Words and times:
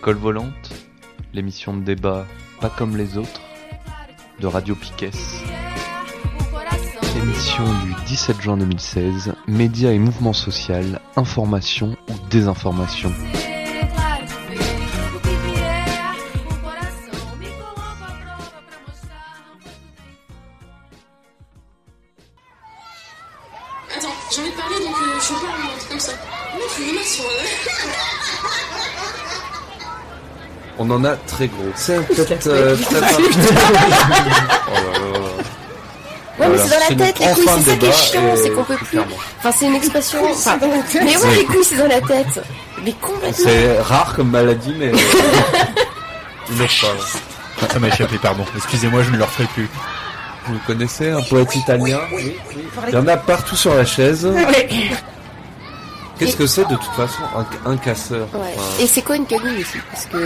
L'école 0.00 0.16
volante, 0.16 0.72
l'émission 1.34 1.76
de 1.76 1.82
débat 1.84 2.24
pas 2.58 2.70
comme 2.70 2.96
les 2.96 3.18
autres, 3.18 3.42
de 4.40 4.46
Radio 4.46 4.74
Piquet. 4.74 5.10
Émission 7.22 7.64
du 7.84 7.92
17 8.06 8.40
juin 8.40 8.56
2016, 8.56 9.34
médias 9.46 9.90
et 9.90 9.98
mouvements 9.98 10.32
social, 10.32 11.02
information 11.16 11.98
ou 12.08 12.14
désinformation. 12.30 13.12
On 30.90 30.94
en 30.94 31.04
a 31.04 31.14
très 31.14 31.46
gros. 31.46 31.70
C'est 31.76 32.04
peut-être 32.08 32.48
euh. 32.48 32.76
Oh 32.90 34.72
là 34.74 34.82
là. 34.82 35.20
Ouais, 36.40 36.48
mais 36.48 36.58
c'est 36.58 36.96
dans 36.96 36.98
la 36.98 37.06
tête, 37.06 37.18
les 37.20 37.26
couilles, 37.26 37.44
c'est 37.64 37.70
ça 37.70 37.76
qui 37.76 37.86
est 37.86 37.92
chiant, 37.92 38.34
c'est 38.34 38.50
qu'on 38.50 38.64
peut 38.64 38.74
plus. 38.74 38.86
clairement. 38.86 39.16
Enfin, 39.38 39.52
c'est 39.56 39.66
une 39.66 39.74
expression. 39.76 40.18
Enfin, 40.30 40.58
mais 40.60 41.16
ouais, 41.16 41.36
les 41.36 41.44
couilles, 41.44 41.64
c'est 41.64 41.76
dans 41.76 41.86
la 41.86 42.00
tête. 42.00 42.42
Mais 42.84 42.92
complètement. 42.92 43.32
C'est 43.32 43.80
rare 43.80 44.14
comme 44.16 44.30
maladie, 44.30 44.74
mais. 44.76 44.86
Une 46.50 46.62
autre 46.62 46.72
fois. 46.72 46.88
Ça 47.70 47.78
m'a 47.78 47.88
échappé, 47.88 48.18
pardon. 48.18 48.44
Excusez-moi, 48.56 49.02
je 49.04 49.10
ne 49.10 49.18
le 49.18 49.24
referai 49.24 49.46
plus. 49.54 49.68
Vous 50.46 50.58
connaissez 50.66 51.10
un 51.10 51.22
poète 51.22 51.54
italien 51.54 52.00
Il 52.88 52.94
y 52.94 52.96
en 52.96 53.06
a 53.06 53.16
partout 53.16 53.54
sur 53.54 53.74
la 53.74 53.84
chaise. 53.84 54.26
Qu'est-ce 56.20 56.36
que 56.36 56.46
c'est 56.46 56.68
de 56.68 56.76
toute 56.76 56.92
façon 56.94 57.22
un, 57.34 57.70
un 57.72 57.76
casseur 57.76 58.28
Ouais. 58.34 58.54
Enfin, 58.56 58.82
Et 58.82 58.86
c'est 58.86 59.02
quoi 59.02 59.16
une 59.16 59.26
cagoule 59.26 59.56
aussi 59.58 59.78
Parce 59.90 60.06
que. 60.06 60.18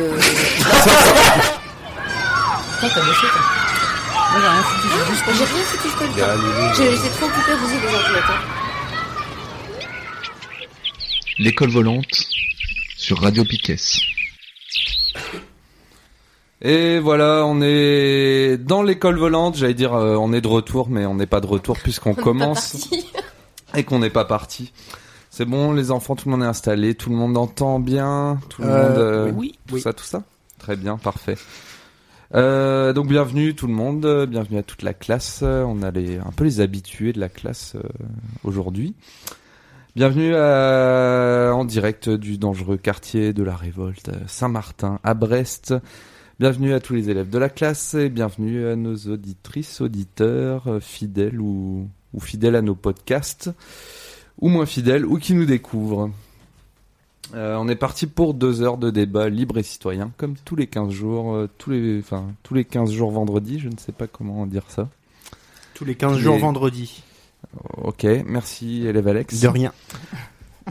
J'ai 4.33 4.41
rien 4.41 4.63
foutu, 4.63 5.89
je 5.89 5.97
peux 5.97 6.05
le 6.05 6.11
il 6.11 6.19
y 6.19 6.23
a 6.23 6.27
temps. 6.27 6.43
Lulu, 6.43 6.75
J'ai- 6.77 6.97
J'étais 6.97 7.09
trop 7.11 7.27
occupée 7.27 7.53
à 7.53 7.57
bouger 7.57 7.79
des 7.81 7.95
ordinateurs. 7.95 8.43
L'école 11.39 11.71
volante 11.71 12.27
sur 12.97 13.21
Radio 13.21 13.45
Piquet. 13.45 13.77
Et 16.63 16.99
voilà, 16.99 17.45
on 17.47 17.61
est 17.63 18.57
dans 18.59 18.83
l'école 18.83 19.19
volante. 19.19 19.57
J'allais 19.57 19.75
dire, 19.75 19.95
euh, 19.95 20.17
on 20.17 20.33
est 20.33 20.41
de 20.41 20.49
retour, 20.49 20.89
mais 20.89 21.05
on 21.07 21.15
n'est 21.15 21.27
pas 21.27 21.41
de 21.41 21.47
retour 21.47 21.79
puisqu'on 21.79 22.15
commence 22.15 22.73
parti. 22.89 23.07
et 23.75 23.85
qu'on 23.85 23.99
n'est 24.01 24.11
pas 24.11 24.25
parti. 24.25 24.73
C'est 25.37 25.47
bon, 25.47 25.73
les 25.73 25.91
enfants, 25.91 26.15
tout 26.15 26.29
le 26.29 26.37
monde 26.37 26.45
est 26.45 26.49
installé, 26.49 26.95
tout 26.95 27.11
le 27.11 27.17
monde 27.17 27.37
entend 27.37 27.81
bien, 27.81 28.39
tout 28.51 28.63
le 28.63 28.69
Euh, 28.69 28.89
monde, 28.89 28.99
euh, 28.99 29.33
oui, 29.35 29.59
tout 29.67 29.75
oui. 29.75 29.81
ça, 29.81 29.93
tout 29.93 30.05
ça. 30.05 30.23
Très 30.61 30.77
bien, 30.77 30.97
parfait. 30.97 31.37
Euh, 32.37 32.93
donc 32.93 33.09
bienvenue 33.09 33.57
tout 33.57 33.67
le 33.67 33.73
monde, 33.73 34.27
bienvenue 34.31 34.59
à 34.59 34.63
toute 34.63 34.83
la 34.83 34.95
classe. 34.95 35.43
On 35.43 35.83
a 35.83 35.91
les, 35.91 36.19
un 36.19 36.31
peu 36.37 36.45
les 36.45 36.61
habitués 36.61 37.13
de 37.13 37.19
la 37.19 37.29
classe 37.29 37.75
euh, 37.75 37.83
aujourd'hui. 38.45 38.95
Bienvenue 39.97 40.37
à- 40.37 41.51
en 41.53 41.65
direct 41.65 42.09
du 42.09 42.39
dangereux 42.39 42.77
quartier 42.77 43.33
de 43.33 43.43
la 43.43 43.57
Révolte, 43.57 44.11
Saint-Martin, 44.29 45.01
à 45.03 45.15
Brest. 45.15 45.75
Bienvenue 46.39 46.75
à 46.75 46.79
tous 46.81 46.95
les 46.95 47.11
élèves 47.11 47.29
de 47.31 47.39
la 47.39 47.49
classe 47.49 47.95
et 47.95 48.09
bienvenue 48.09 48.69
à 48.69 48.77
nos 48.77 48.95
auditrices, 49.09 49.81
auditeurs, 49.81 50.79
fidèles 50.81 51.41
ou, 51.41 51.89
ou 52.13 52.21
fidèles 52.21 52.55
à 52.57 52.63
nos 52.63 52.75
podcasts, 52.77 53.51
ou 54.41 54.49
moins 54.49 54.67
fidèles, 54.67 55.05
ou 55.07 55.19
qui 55.19 55.35
nous 55.35 55.45
découvrent. 55.47 56.11
Euh, 57.35 57.57
on 57.59 57.69
est 57.69 57.77
parti 57.77 58.07
pour 58.07 58.35
deux 58.35 58.63
heures 58.63 58.77
de 58.77 58.91
débat 58.91 59.29
libre 59.29 59.59
et 59.59 59.63
citoyen, 59.63 60.13
comme 60.19 60.35
tous 60.45 60.57
les 60.57 60.67
15 60.67 60.91
jours, 60.91 61.35
euh, 61.35 61.49
tous 61.59 61.71
les, 61.71 61.99
enfin, 62.01 62.27
tous 62.43 62.55
les 62.55 62.65
15 62.65 62.93
jours 62.93 63.11
vendredi, 63.11 63.59
je 63.59 63.69
ne 63.69 63.77
sais 63.79 63.93
pas 63.93 64.07
comment 64.07 64.47
dire 64.47 64.65
ça. 64.69 64.89
Tous 65.75 65.85
les 65.85 65.95
15 65.95 66.17
Les- 66.17 66.23
jours 66.23 66.39
vendredi. 66.39 67.03
Ok, 67.79 68.07
merci 68.27 68.87
élève 68.87 69.09
Alex. 69.09 69.41
De 69.41 69.49
rien. 69.49 69.73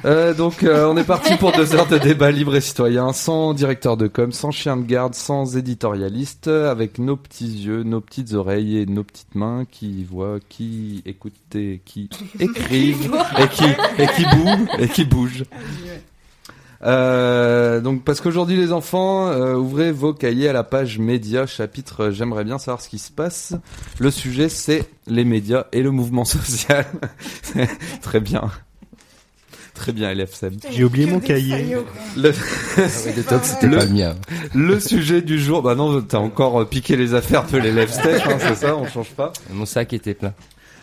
Euh, 0.05 0.33
donc 0.33 0.63
euh, 0.63 0.87
on 0.87 0.97
est 0.97 1.03
parti 1.03 1.35
pour 1.35 1.51
deux 1.51 1.75
heures 1.75 1.87
de 1.87 1.97
débat 1.97 2.31
libre 2.31 2.55
et 2.55 2.61
citoyen, 2.61 3.13
sans 3.13 3.53
directeur 3.53 3.95
de 3.95 4.07
com, 4.07 4.31
sans 4.31 4.51
chien 4.51 4.75
de 4.75 4.83
garde, 4.83 5.13
sans 5.13 5.55
éditorialiste, 5.55 6.47
avec 6.47 6.99
nos 6.99 7.15
petits 7.15 7.65
yeux, 7.65 7.83
nos 7.83 8.01
petites 8.01 8.33
oreilles 8.33 8.79
et 8.79 8.85
nos 8.85 9.03
petites 9.03 9.35
mains 9.35 9.65
qui 9.69 10.03
voient, 10.03 10.39
qui 10.49 11.01
écoutent 11.05 11.33
et 11.55 11.81
qui 11.85 12.09
écrivent 12.39 13.15
et 13.39 13.47
qui 13.47 13.65
et 13.97 14.07
qui 14.07 14.25
bougent 14.35 14.79
et 14.79 14.87
qui 14.87 15.05
bougent. 15.05 15.45
Euh, 16.85 17.79
donc 17.79 18.03
parce 18.03 18.19
qu'aujourd'hui 18.19 18.57
les 18.57 18.73
enfants, 18.73 19.27
euh, 19.27 19.55
ouvrez 19.55 19.91
vos 19.91 20.13
cahiers 20.13 20.49
à 20.49 20.53
la 20.53 20.63
page 20.63 20.99
médias, 20.99 21.45
chapitre 21.45 22.05
euh, 22.05 22.11
J'aimerais 22.11 22.43
bien 22.43 22.57
savoir 22.57 22.81
ce 22.81 22.89
qui 22.89 22.99
se 22.99 23.11
passe. 23.11 23.55
Le 23.99 24.11
sujet 24.11 24.49
c'est 24.49 24.89
les 25.07 25.23
médias 25.23 25.65
et 25.71 25.81
le 25.81 25.91
mouvement 25.91 26.25
social. 26.25 26.85
Très 28.01 28.19
bien. 28.19 28.51
Très 29.83 29.91
bien, 29.91 30.11
élève 30.11 30.33
Seb. 30.33 30.53
J'ai 30.71 30.85
oublié 30.85 31.05
mon 31.07 31.19
cahier. 31.19 31.75
Le, 32.15 32.31
C'était 32.87 33.67
Le- 33.67 33.77
pas 33.77 33.83
le 33.85 33.91
mien. 33.91 34.15
le 34.55 34.79
sujet 34.79 35.21
du 35.21 35.37
jour, 35.37 35.61
bah 35.61 35.75
non, 35.75 36.01
t'as 36.01 36.19
encore 36.19 36.61
euh, 36.61 36.65
piqué 36.65 36.95
les 36.95 37.13
affaires 37.13 37.45
de 37.47 37.57
l'élève 37.57 37.91
Steph, 37.91 38.21
hein, 38.25 38.37
c'est 38.39 38.55
ça, 38.55 38.77
on 38.77 38.87
change 38.87 39.09
pas. 39.09 39.33
Mon 39.51 39.65
sac 39.65 39.91
était 39.91 40.13
plein. 40.13 40.33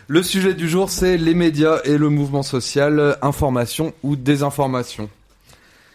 Le 0.07 0.23
sujet 0.23 0.53
du 0.53 0.69
jour, 0.69 0.91
c'est 0.91 1.17
les 1.17 1.33
médias 1.33 1.79
et 1.85 1.97
le 1.97 2.11
mouvement 2.11 2.43
social, 2.43 2.99
euh, 3.01 3.15
information 3.23 3.95
ou 4.03 4.17
désinformation. 4.17 5.09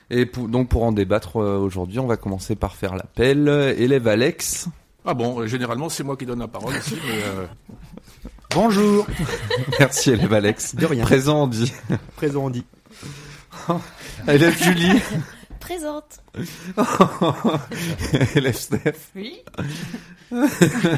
Et 0.09 0.25
pour- 0.25 0.47
donc 0.47 0.67
pour 0.69 0.81
en 0.81 0.91
débattre 0.91 1.37
euh, 1.39 1.59
aujourd'hui, 1.59 1.99
on 1.99 2.07
va 2.07 2.17
commencer 2.17 2.55
par 2.55 2.75
faire 2.75 2.95
l'appel. 2.95 3.47
Élève 3.77 4.07
Alex. 4.07 4.67
Ah 5.05 5.13
bon, 5.13 5.45
généralement 5.45 5.89
c'est 5.89 6.03
moi 6.03 6.17
qui 6.17 6.25
donne 6.25 6.39
la 6.39 6.47
parole 6.47 6.73
ici, 6.75 6.95
mais 7.07 7.21
euh, 7.23 7.45
Bonjour. 8.55 9.05
Merci 9.79 10.09
élève 10.09 10.33
Alex. 10.33 10.73
De 10.73 10.87
rien. 10.87 11.03
Présent 11.03 11.43
on 11.43 11.47
dit. 11.47 11.71
Présent, 12.15 12.45
on 12.45 12.49
dit. 12.49 12.63
élève 14.27 14.63
Julie. 14.63 15.01
Présente. 15.59 16.19
élève 18.35 18.55
Steph. 18.55 18.93
Oui. 19.15 19.41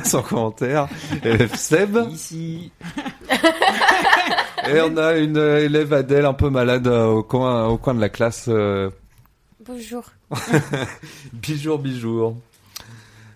Sans 0.04 0.22
commentaire. 0.24 0.90
Élève 1.24 1.56
Seb. 1.56 1.98
Ici. 2.12 2.72
Et 4.68 4.82
on 4.82 4.98
a 4.98 5.14
une 5.14 5.38
euh, 5.38 5.64
élève 5.64 5.94
Adèle 5.94 6.26
un 6.26 6.34
peu 6.34 6.50
malade 6.50 6.88
euh, 6.88 7.06
au 7.06 7.24
coin, 7.24 7.68
au 7.68 7.78
coin 7.78 7.94
de 7.94 8.02
la 8.02 8.10
classe. 8.10 8.48
euh, 8.50 8.90
Bonjour. 9.66 10.04
bijour, 11.32 11.80
bijour. 11.80 12.36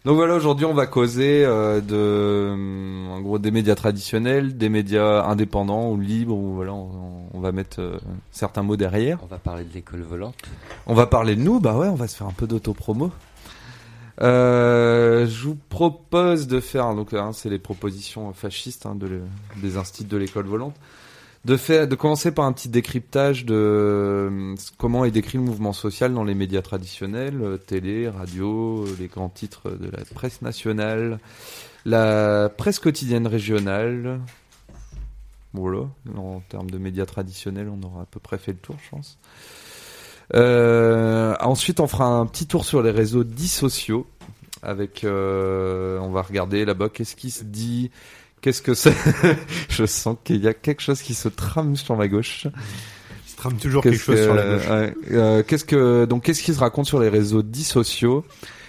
Donc 0.03 0.15
voilà, 0.15 0.33
aujourd'hui 0.33 0.65
on 0.65 0.73
va 0.73 0.87
causer 0.87 1.45
euh, 1.45 1.79
de, 1.79 3.11
en 3.11 3.21
gros, 3.21 3.37
des 3.37 3.51
médias 3.51 3.75
traditionnels, 3.75 4.57
des 4.57 4.67
médias 4.69 5.23
indépendants 5.25 5.91
ou 5.91 5.99
libres, 5.99 6.35
ou 6.35 6.55
voilà, 6.55 6.73
on, 6.73 6.89
on 7.31 7.39
va 7.39 7.51
mettre 7.51 7.79
euh, 7.81 7.99
certains 8.31 8.63
mots 8.63 8.77
derrière. 8.77 9.19
On 9.21 9.27
va 9.27 9.37
parler 9.37 9.63
de 9.63 9.71
l'école 9.73 10.01
volante. 10.01 10.33
On 10.87 10.95
va 10.95 11.05
parler 11.05 11.35
de 11.35 11.41
nous, 11.41 11.59
bah 11.59 11.75
ouais, 11.77 11.87
on 11.87 11.93
va 11.95 12.07
se 12.07 12.15
faire 12.17 12.25
un 12.27 12.33
peu 12.33 12.47
d'autopromo. 12.47 13.11
Euh, 14.23 15.27
je 15.27 15.47
vous 15.47 15.57
propose 15.69 16.47
de 16.47 16.59
faire, 16.59 16.93
donc 16.95 17.13
hein, 17.13 17.29
c'est 17.33 17.49
les 17.49 17.59
propositions 17.59 18.33
fascistes 18.33 18.87
hein, 18.87 18.95
de 18.95 19.07
le- 19.07 19.21
des 19.61 19.77
instituts 19.77 20.09
de 20.09 20.17
l'école 20.17 20.45
volante, 20.45 20.75
de 21.45 21.57
faire, 21.57 21.87
de 21.87 21.95
commencer 21.95 22.31
par 22.31 22.45
un 22.45 22.53
petit 22.53 22.69
décryptage 22.69 23.45
de 23.45 23.55
euh, 23.55 24.55
comment 24.77 25.05
est 25.05 25.11
décrit 25.11 25.37
le 25.37 25.43
mouvement 25.43 25.73
social 25.73 26.13
dans 26.13 26.23
les 26.23 26.35
médias 26.35 26.61
traditionnels, 26.61 27.41
euh, 27.41 27.57
télé, 27.57 28.07
radio, 28.07 28.85
euh, 28.85 28.95
les 28.99 29.07
grands 29.07 29.29
titres 29.29 29.71
de 29.71 29.89
la 29.89 30.03
presse 30.13 30.41
nationale, 30.43 31.19
la 31.85 32.49
presse 32.55 32.79
quotidienne 32.79 33.25
régionale. 33.25 34.19
Voilà, 35.53 35.89
en 36.15 36.41
termes 36.47 36.69
de 36.69 36.77
médias 36.77 37.05
traditionnels, 37.05 37.67
on 37.69 37.85
aura 37.85 38.03
à 38.03 38.05
peu 38.05 38.21
près 38.21 38.37
fait 38.37 38.53
le 38.53 38.57
tour, 38.57 38.77
je 38.85 38.89
pense. 38.89 39.17
Ensuite, 41.41 41.81
on 41.81 41.87
fera 41.87 42.05
un 42.05 42.25
petit 42.25 42.47
tour 42.47 42.63
sur 42.63 42.81
les 42.81 42.91
réseaux 42.91 43.25
dits 43.25 43.49
sociaux. 43.49 44.07
Avec, 44.63 45.01
on 45.03 46.09
va 46.13 46.21
regarder 46.21 46.63
là-bas 46.63 46.87
qu'est-ce 46.87 47.17
qui 47.17 47.31
se 47.31 47.43
dit, 47.43 47.91
qu'est-ce 48.41 48.61
que 48.61 48.73
c'est. 48.73 48.95
Je 49.69 49.85
sens 49.85 50.17
qu'il 50.23 50.43
y 50.43 50.47
a 50.47 50.53
quelque 50.53 50.81
chose 50.81 51.01
qui 51.01 51.13
se 51.13 51.29
trame 51.29 51.75
sur 51.75 51.95
ma 51.95 52.07
gauche. 52.07 52.47
Il 53.25 53.31
se 53.31 53.35
trame 53.37 53.57
toujours 53.57 53.83
quelque 53.83 53.97
chose 53.97 54.21
sur 54.21 54.33
la 54.33 54.43
gauche. 54.43 54.67
ouais, 54.69 54.95
euh, 55.11 55.43
qu'est-ce 55.43 55.65
que 55.65 56.05
donc 56.05 56.23
qu'est-ce 56.23 56.43
qui 56.43 56.53
se 56.53 56.59
raconte 56.59 56.85
sur 56.85 56.99
les 56.99 57.09
réseaux 57.09 57.43
dits 57.43 57.63
sociaux? 57.63 58.25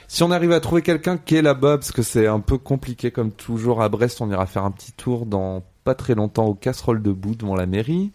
Si 0.09 0.23
on 0.23 0.31
arrive 0.31 0.53
à 0.53 0.61
trouver 0.61 0.83
quelqu'un 0.83 1.17
qui 1.17 1.37
est 1.37 1.43
là-bas, 1.43 1.79
parce 1.79 1.91
que 1.91 2.03
c'est 2.03 2.27
un 2.27 2.41
peu 2.41 2.59
compliqué 2.59 3.11
comme 3.11 3.33
toujours 3.33 3.83
à 3.83 3.89
Brest, 3.89 4.21
on 4.21 4.31
ira 4.31 4.45
faire 4.45 4.65
un 4.65 4.71
petit 4.71 4.93
tour 4.93 5.25
dans 5.25 5.65
pas 5.85 5.95
très 5.95 6.15
longtemps 6.15 6.45
aux 6.45 6.55
casseroles 6.55 7.03
de 7.03 7.13
boue 7.13 7.35
devant 7.35 7.57
la 7.57 7.67
mairie. 7.67 8.13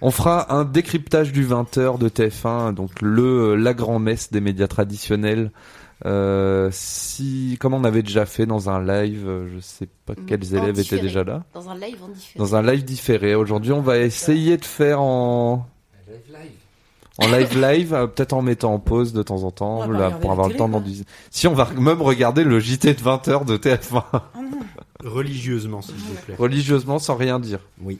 On 0.00 0.12
fera 0.12 0.54
un 0.54 0.64
décryptage 0.64 1.32
du 1.32 1.44
20h 1.44 1.98
de 1.98 2.08
TF1, 2.08 2.72
donc 2.72 3.02
le 3.02 3.56
la 3.56 3.74
grand-messe 3.74 4.30
des 4.30 4.40
médias 4.40 4.68
traditionnels. 4.68 5.50
Euh, 6.06 6.68
si, 6.72 7.56
comme 7.60 7.74
on 7.74 7.82
avait 7.84 8.02
déjà 8.02 8.24
fait 8.24 8.46
dans 8.46 8.70
un 8.70 8.80
live, 8.84 9.24
euh, 9.26 9.48
je 9.54 9.58
sais 9.60 9.88
pas 10.06 10.14
quels 10.26 10.54
En 10.54 10.58
élèves 10.62 10.78
étaient 10.78 11.00
déjà 11.00 11.24
là. 11.24 11.42
Dans 11.54 11.68
un 11.68 11.74
live 11.76 11.96
en 12.04 12.08
différé. 12.08 12.38
Dans 12.38 12.54
un 12.56 12.62
live 12.62 12.84
différé. 12.84 13.34
Aujourd'hui, 13.34 13.72
on 13.72 13.80
va 13.80 13.98
essayer 13.98 14.56
de 14.56 14.64
faire 14.64 15.00
en, 15.00 15.66
En 17.20 17.26
live 17.26 17.60
live, 17.60 17.94
euh, 17.94 18.06
peut-être 18.06 18.32
en 18.32 18.42
mettant 18.42 18.74
en 18.74 18.78
pause 18.78 19.12
de 19.12 19.24
temps 19.24 19.42
en 19.42 19.50
temps, 19.50 19.80
là, 19.80 19.86
regarder 19.86 20.20
pour 20.20 20.30
avoir 20.30 20.48
le 20.48 20.54
temps 20.54 20.68
d'en 20.68 20.80
dis- 20.80 21.04
Si 21.30 21.48
on 21.48 21.54
va 21.54 21.68
même 21.76 22.00
regarder 22.00 22.44
le 22.44 22.60
JT 22.60 22.94
de 22.94 23.00
20h 23.00 23.44
de 23.44 23.56
TF1 23.56 24.04
Religieusement, 25.04 25.82
s'il 25.82 25.94
vous 25.96 26.14
plaît. 26.26 26.34
religieusement 26.38 26.98
sans 27.00 27.16
rien 27.16 27.40
dire. 27.40 27.60
Oui. 27.82 27.98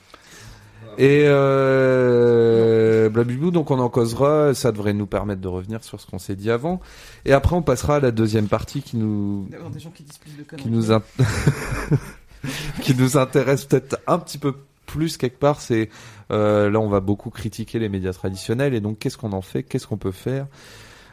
Et 0.99 1.25
euh, 1.29 3.09
blablabla, 3.09 3.51
donc 3.53 3.71
on 3.71 3.79
en 3.79 3.89
causera, 3.89 4.53
ça 4.55 4.73
devrait 4.73 4.95
nous 4.95 5.07
permettre 5.07 5.41
de 5.41 5.49
revenir 5.49 5.85
sur 5.85 6.01
ce 6.01 6.07
qu'on 6.07 6.19
s'est 6.19 6.35
dit 6.37 6.51
avant. 6.51 6.81
Et 7.25 7.33
après 7.33 7.55
on 7.57 7.63
passera 7.63 7.97
à 7.97 8.01
la 8.01 8.11
deuxième 8.11 8.49
partie 8.49 8.83
qui 8.83 8.97
nous 8.97 9.47
D'avoir 9.51 9.71
des 9.71 9.79
gens 9.81 9.91
qui 9.91 10.03
disent 10.03 10.19
plus 10.19 10.37
de 10.37 10.43
conneries. 10.43 10.65
qui 10.65 10.71
nous 10.71 10.93
in- 10.93 11.03
qui 12.83 12.95
nous 12.95 13.17
intéresse 13.17 13.65
peut-être 13.65 13.99
un 14.07 14.19
petit 14.19 14.39
peu 14.39 14.55
plus 14.87 15.17
quelque 15.17 15.39
part, 15.39 15.61
c'est 15.61 15.89
euh, 16.31 16.71
là 16.71 16.81
on 16.81 16.89
va 16.89 17.01
beaucoup 17.01 17.31
critiquer 17.31 17.79
les 17.79 17.89
médias 17.89 18.13
traditionnels 18.13 18.75
et 18.75 18.81
donc 18.81 18.99
qu'est-ce 18.99 19.19
qu'on 19.19 19.33
en 19.33 19.43
fait, 19.43 19.63
qu'est-ce 19.63 19.87
qu'on 19.87 19.99
peut 19.99 20.13
faire? 20.13 20.47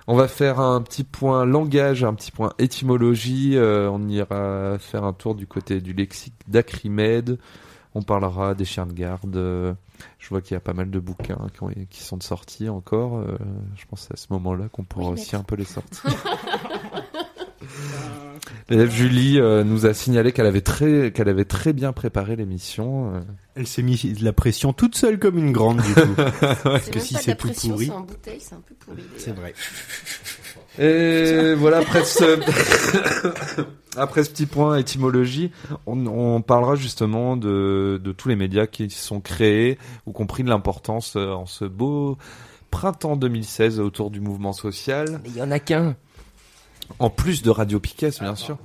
On 0.07 0.15
va 0.15 0.27
faire 0.27 0.59
un 0.59 0.81
petit 0.81 1.03
point 1.03 1.45
langage, 1.45 2.03
un 2.03 2.13
petit 2.13 2.31
point 2.31 2.53
étymologie. 2.59 3.53
euh, 3.57 3.89
on 3.91 4.07
ira 4.07 4.77
faire 4.79 5.03
un 5.03 5.13
tour 5.13 5.33
du 5.35 5.47
côté 5.47 5.81
du 5.81 5.93
lexique 5.93 6.35
d'Acrimède. 6.47 7.37
On 7.97 8.01
parlera 8.03 8.53
des 8.55 8.65
chiens 8.65 8.85
de 8.85 8.93
garde. 8.93 9.35
euh, 9.37 9.73
je 10.19 10.27
vois 10.29 10.41
qu'il 10.41 10.53
y 10.53 10.57
a 10.57 10.59
pas 10.59 10.73
mal 10.73 10.91
de 10.91 10.99
bouquins 10.99 11.47
qui, 11.53 11.63
ont- 11.63 11.71
qui 11.89 12.01
sont 12.03 12.19
sortis 12.19 12.67
encore. 12.69 13.17
euh, 13.19 13.37
je 13.77 13.85
pense 13.89 14.09
à 14.11 14.17
ce 14.17 14.27
moment-là 14.31 14.67
qu'on 14.71 14.83
pourra 14.83 15.11
Oui, 15.11 15.13
aussi 15.13 15.35
un 15.37 15.43
peu 15.43 15.55
les 15.55 15.63
sortir. 15.63 16.03
L'élève 18.69 18.89
Julie 18.91 19.39
euh, 19.39 19.63
nous 19.63 19.85
a 19.85 19.93
signalé 19.93 20.31
qu'elle 20.33 20.45
avait 20.45 20.61
très 20.61 21.11
qu'elle 21.13 21.29
avait 21.29 21.45
très 21.45 21.71
bien 21.73 21.93
préparé 21.93 22.35
l'émission. 22.35 23.15
euh. 23.15 23.21
Elle 23.55 23.65
s'est 23.67 23.81
mis 23.81 23.95
de 24.13 24.23
la 24.25 24.33
pression 24.33 24.73
toute 24.73 24.95
seule 24.95 25.17
comme 25.17 25.37
une 25.37 25.51
grande, 25.53 25.77
du 25.81 25.93
coup. 25.93 26.01
C'est 26.81 26.91
que 26.91 26.97
même 26.97 27.05
si 27.05 27.13
pas 27.13 27.19
de 27.19 27.23
c'est 27.23 27.27
la 27.31 27.35
tout 27.35 27.47
pression, 27.47 27.75
pourri- 27.75 27.85
c'est 27.85 27.91
en 27.91 28.01
bouteille, 28.01 28.39
c'est 28.41 28.55
un 28.55 28.61
peu 28.67 28.75
pourri. 28.75 29.03
d'ailleurs. 29.17 29.35
vrai. 29.37 29.53
Et 30.79 31.53
voilà 31.55 31.77
après 31.77 32.03
ce 32.03 32.39
après 33.97 34.23
ce 34.23 34.29
petit 34.29 34.45
point 34.45 34.77
étymologie, 34.77 35.51
on, 35.85 36.05
on 36.05 36.41
parlera 36.41 36.75
justement 36.75 37.37
de 37.37 37.99
de 38.03 38.11
tous 38.11 38.29
les 38.29 38.35
médias 38.35 38.67
qui 38.67 38.89
sont 38.89 39.21
créés 39.21 39.77
ou 40.05 40.13
qui 40.13 40.21
ont 40.21 40.27
pris 40.27 40.43
de 40.43 40.49
l'importance 40.49 41.15
euh, 41.15 41.31
en 41.31 41.45
ce 41.45 41.65
beau 41.65 42.17
printemps 42.71 43.15
2016 43.15 43.79
autour 43.79 44.11
du 44.11 44.19
mouvement 44.19 44.51
social. 44.51 45.21
Mais 45.23 45.29
il 45.29 45.37
y 45.37 45.41
en 45.41 45.51
a 45.51 45.59
qu'un. 45.59 45.95
En 46.99 47.09
plus 47.09 47.41
de 47.41 47.49
Radio 47.49 47.79
Piquet, 47.79 48.11
bien 48.19 48.35
sûr. 48.35 48.57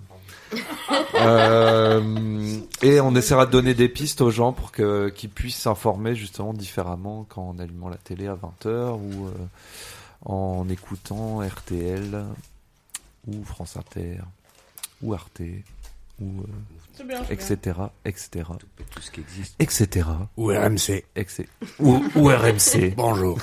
Euh, 1.15 2.59
et 2.83 3.01
on 3.01 3.15
essaiera 3.15 3.47
de 3.47 3.51
donner 3.51 3.75
des 3.75 3.89
pistes 3.89 4.21
aux 4.21 4.31
gens 4.31 4.53
pour 4.53 4.73
que 4.73 5.11
qu'ils 5.11 5.31
puissent 5.31 5.59
s'informer 5.59 6.15
justement 6.15 6.53
différemment 6.53 7.25
qu'en 7.29 7.51
en 7.51 7.59
allumant 7.59 7.89
la 7.89 7.97
télé 7.97 8.27
à 8.27 8.35
20h 8.35 8.95
ou 8.95 9.27
euh, 9.27 9.31
en 10.25 10.69
écoutant 10.69 11.41
RTL 11.41 12.25
ou 13.27 13.45
France 13.45 13.77
Inter 13.77 14.19
ou 15.03 15.15
Arte 15.15 15.41
ou 16.21 16.41
euh, 16.41 16.45
C'est 16.93 17.07
bien, 17.07 17.23
etc 17.31 17.79
etc 18.05 18.45
Tout 18.91 19.01
ce 19.01 19.11
qui 19.11 19.21
existe. 19.21 19.55
etc 19.59 20.07
Ou 20.37 20.47
RMC. 20.49 21.05
etc 21.17 21.45
ou, 21.79 22.03
ou 22.15 22.29
RMC. 22.29 22.95
Bonjour. 22.97 23.39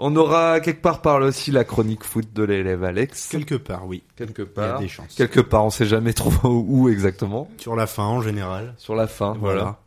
On 0.00 0.14
aura 0.14 0.60
quelque 0.60 0.80
part 0.80 1.02
par 1.02 1.18
là 1.18 1.26
aussi 1.26 1.50
la 1.50 1.64
chronique 1.64 2.04
foot 2.04 2.32
de 2.32 2.44
l'élève 2.44 2.84
Alex. 2.84 3.28
Quelque 3.30 3.56
part, 3.56 3.84
oui. 3.86 4.04
Quelque 4.14 4.42
Il 4.42 4.46
y 4.46 4.64
a 4.64 4.68
part. 4.68 4.78
des 4.78 4.86
chances. 4.86 5.14
Quelque 5.16 5.40
part, 5.40 5.64
on 5.64 5.70
sait 5.70 5.86
jamais 5.86 6.12
trop 6.12 6.30
où 6.48 6.88
exactement. 6.88 7.50
Sur 7.58 7.74
la 7.74 7.88
fin, 7.88 8.04
en 8.04 8.22
général. 8.22 8.74
Sur 8.78 8.94
la 8.94 9.08
fin, 9.08 9.34
Voilà. 9.40 9.60
voilà. 9.60 9.80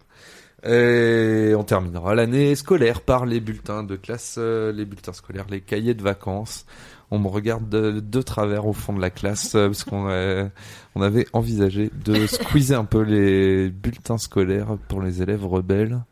Et 0.63 1.53
on 1.57 1.63
terminera 1.63 2.13
l'année 2.13 2.55
scolaire 2.55 3.01
par 3.01 3.25
les 3.25 3.39
bulletins 3.39 3.83
de 3.83 3.95
classe, 3.95 4.35
euh, 4.37 4.71
les 4.71 4.85
bulletins 4.85 5.13
scolaires, 5.13 5.47
les 5.49 5.61
cahiers 5.61 5.95
de 5.95 6.03
vacances. 6.03 6.65
On 7.09 7.17
me 7.19 7.27
regarde 7.27 7.67
de, 7.67 8.21
travers 8.21 8.67
au 8.67 8.73
fond 8.73 8.93
de 8.93 9.01
la 9.01 9.09
classe 9.09 9.55
euh, 9.55 9.67
parce 9.67 9.83
qu'on 9.83 10.07
euh, 10.09 10.47
avait 10.95 11.25
envisagé 11.33 11.91
de 12.05 12.27
squeezer 12.27 12.79
un 12.79 12.85
peu 12.85 13.01
les 13.01 13.69
bulletins 13.69 14.19
scolaires 14.19 14.77
pour 14.87 15.01
les 15.01 15.21
élèves 15.21 15.45
rebelles. 15.45 16.03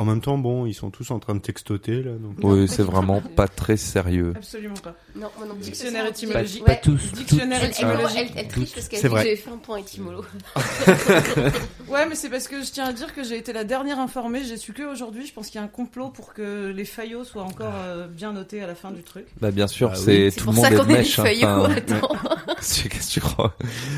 En 0.00 0.04
même 0.06 0.22
temps, 0.22 0.38
bon, 0.38 0.64
ils 0.64 0.72
sont 0.72 0.88
tous 0.90 1.10
en 1.10 1.18
train 1.18 1.34
de 1.34 1.40
textoter, 1.40 2.02
là. 2.02 2.12
Donc... 2.12 2.36
Oui, 2.42 2.66
c'est 2.68 2.82
vraiment 2.82 3.20
pas 3.20 3.48
très 3.48 3.76
sérieux. 3.76 4.32
Absolument 4.34 4.72
pas. 4.82 4.94
Non, 5.14 5.28
moi 5.36 5.46
non 5.46 5.54
plus. 5.56 5.64
Dictionnaire 5.64 6.04
Ça, 6.04 6.08
étymologique. 6.08 6.64
Pas 6.64 6.74
tous. 6.76 7.12
Dictionnaire 7.12 7.58
Elle, 7.60 7.64
elle, 7.66 7.70
étymologique. 7.70 8.32
elle, 8.34 8.38
elle 8.38 8.48
triche 8.48 8.72
parce 8.74 8.88
qu'elle 8.88 9.00
C'est 9.00 9.08
dit 9.08 9.14
que 9.14 9.20
j'avais 9.20 9.36
fait 9.36 9.50
un 9.50 9.56
point 9.58 9.76
étymolo. 9.76 10.24
Ouais, 11.88 12.06
mais 12.08 12.14
c'est 12.14 12.28
parce 12.30 12.46
que 12.46 12.62
je 12.62 12.70
tiens 12.70 12.86
à 12.86 12.92
dire 12.92 13.12
que 13.14 13.24
j'ai 13.24 13.36
été 13.36 13.52
la 13.52 13.64
dernière 13.64 13.98
informée. 13.98 14.42
J'ai 14.44 14.56
su 14.56 14.72
que 14.72 14.82
aujourd'hui. 14.84 15.26
Je 15.26 15.32
pense 15.34 15.48
qu'il 15.48 15.56
y 15.56 15.58
a 15.58 15.64
un 15.64 15.68
complot 15.68 16.08
pour 16.10 16.32
que 16.32 16.68
les 16.74 16.84
faillots 16.84 17.24
soient 17.24 17.42
encore 17.42 17.72
euh, 17.84 18.06
bien 18.06 18.32
notés 18.32 18.62
à 18.62 18.66
la 18.68 18.74
fin 18.76 18.92
du 18.92 19.02
truc. 19.02 19.26
Bah 19.40 19.50
bien 19.50 19.66
sûr, 19.66 19.90
Ah 19.92 19.96
oui. 19.98 20.02
c'est 20.04 20.30
C'est 20.30 20.36
tout 20.38 20.44
pour 20.44 20.52
le 20.52 20.56
monde 20.58 20.66
ça 20.66 20.72
est 20.72 20.76
qu'on 20.76 20.84
de 20.84 20.88
est 20.90 20.92
des 20.92 20.98
mèche. 21.00 21.18
hein. 21.18 21.24
faillots. 21.24 21.64
Attends. 21.64 22.08
Qu'est-ce 22.56 22.84
que 22.88 23.12
tu 23.12 23.20
crois? 23.20 23.54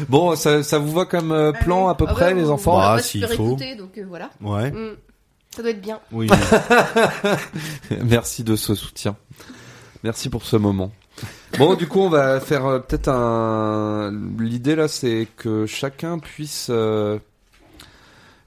Bon, 0.09 0.35
ça, 0.37 0.63
ça 0.63 0.79
vous 0.79 0.91
va 0.93 1.05
comme 1.05 1.33
euh, 1.33 1.53
plan 1.53 1.89
à 1.89 1.95
peu 1.95 2.07
Ah 2.09 2.13
près, 2.13 2.35
les 2.35 2.49
enfants? 2.49 2.79
Bah, 2.79 2.97
va 2.97 3.03
s'il 3.03 3.27
faut. 3.29 3.57
donc 3.79 3.99
euh, 3.99 4.05
voilà. 4.09 4.31
Ouais. 4.41 4.73
Ça 5.55 5.63
doit 5.63 5.71
être 5.71 5.83
bien. 5.83 6.01
Oui. 6.13 6.29
Merci 8.05 8.43
de 8.43 8.57
ce 8.57 8.75
soutien. 8.75 9.17
Merci 10.03 10.31
pour 10.31 10.45
ce 10.45 10.57
moment. 10.57 10.93
Bon, 11.59 11.75
du 11.75 11.87
coup, 11.87 12.01
on 12.01 12.09
va 12.09 12.41
faire 12.41 12.65
euh, 12.67 12.79
peut-être 12.79 13.09
un. 13.09 14.11
L'idée 14.39 14.75
là, 14.75 14.89
c'est 14.89 15.29
que 15.37 15.67
chacun 15.67 16.19
puisse, 16.19 16.69
euh, 16.71 17.19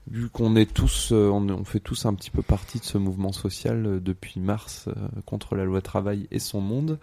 vu 0.10 0.30
qu'on 0.30 0.56
est 0.56 0.72
tous, 0.74 1.12
euh, 1.12 1.30
on, 1.30 1.48
on 1.50 1.64
fait 1.64 1.80
tous 1.80 2.06
un 2.08 2.14
petit 2.16 2.32
peu 2.32 2.42
partie 2.42 2.80
de 2.80 2.86
ce 2.86 2.98
mouvement 2.98 3.32
social 3.32 3.86
euh, 3.86 4.00
depuis 4.00 4.40
mars 4.40 4.86
euh, 4.88 4.94
contre 5.26 5.56
la 5.56 5.66
loi 5.66 5.82
travail 5.82 6.28
et 6.32 6.40
son 6.40 6.62
monde. 6.62 7.00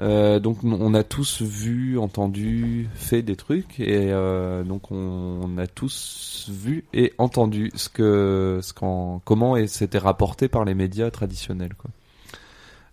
Euh, 0.00 0.40
donc 0.40 0.64
on- 0.64 0.94
a 0.94 1.04
tous 1.04 1.42
vu, 1.42 1.98
entendu, 1.98 2.88
fait 2.94 3.20
des 3.20 3.36
trucs 3.36 3.78
et 3.80 4.10
euh, 4.12 4.62
donc 4.64 4.90
on, 4.90 5.58
a 5.58 5.66
tous 5.66 6.48
vu 6.50 6.84
et 6.94 7.12
entendu 7.18 7.70
ce 7.74 7.90
que, 7.90 8.60
ce 8.62 8.72
qu'en, 8.72 9.20
comment 9.26 9.56
et 9.58 9.66
c'était 9.66 9.98
rapporté 9.98 10.48
par 10.48 10.64
les 10.64 10.74
médias 10.74 11.10
traditionnels. 11.10 11.74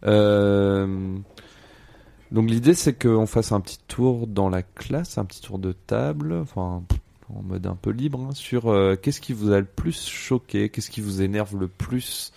Euh, 0.05 1.15
donc 2.31 2.49
l'idée 2.49 2.73
c'est 2.73 3.01
qu'on 3.01 3.25
fasse 3.25 3.53
un 3.53 3.61
petit 3.61 3.79
tour 3.87 4.27
dans 4.27 4.49
la 4.49 4.61
classe, 4.61 5.17
un 5.17 5.23
petit 5.25 5.41
tour 5.41 5.59
de 5.59 5.71
table, 5.71 6.33
enfin 6.33 6.83
en 7.33 7.41
mode 7.41 7.67
un 7.67 7.75
peu 7.75 7.91
libre, 7.91 8.19
hein, 8.29 8.33
sur 8.33 8.63
qu'est-ce 9.01 9.21
qui 9.21 9.31
vous 9.31 9.51
a 9.51 9.59
le 9.59 9.65
plus 9.65 10.07
choqué, 10.09 10.69
qu'est-ce 10.69 10.91
qui 10.91 11.01
vous 11.01 11.21
énerve 11.21 11.57
le 11.57 11.69
plus 11.69 12.33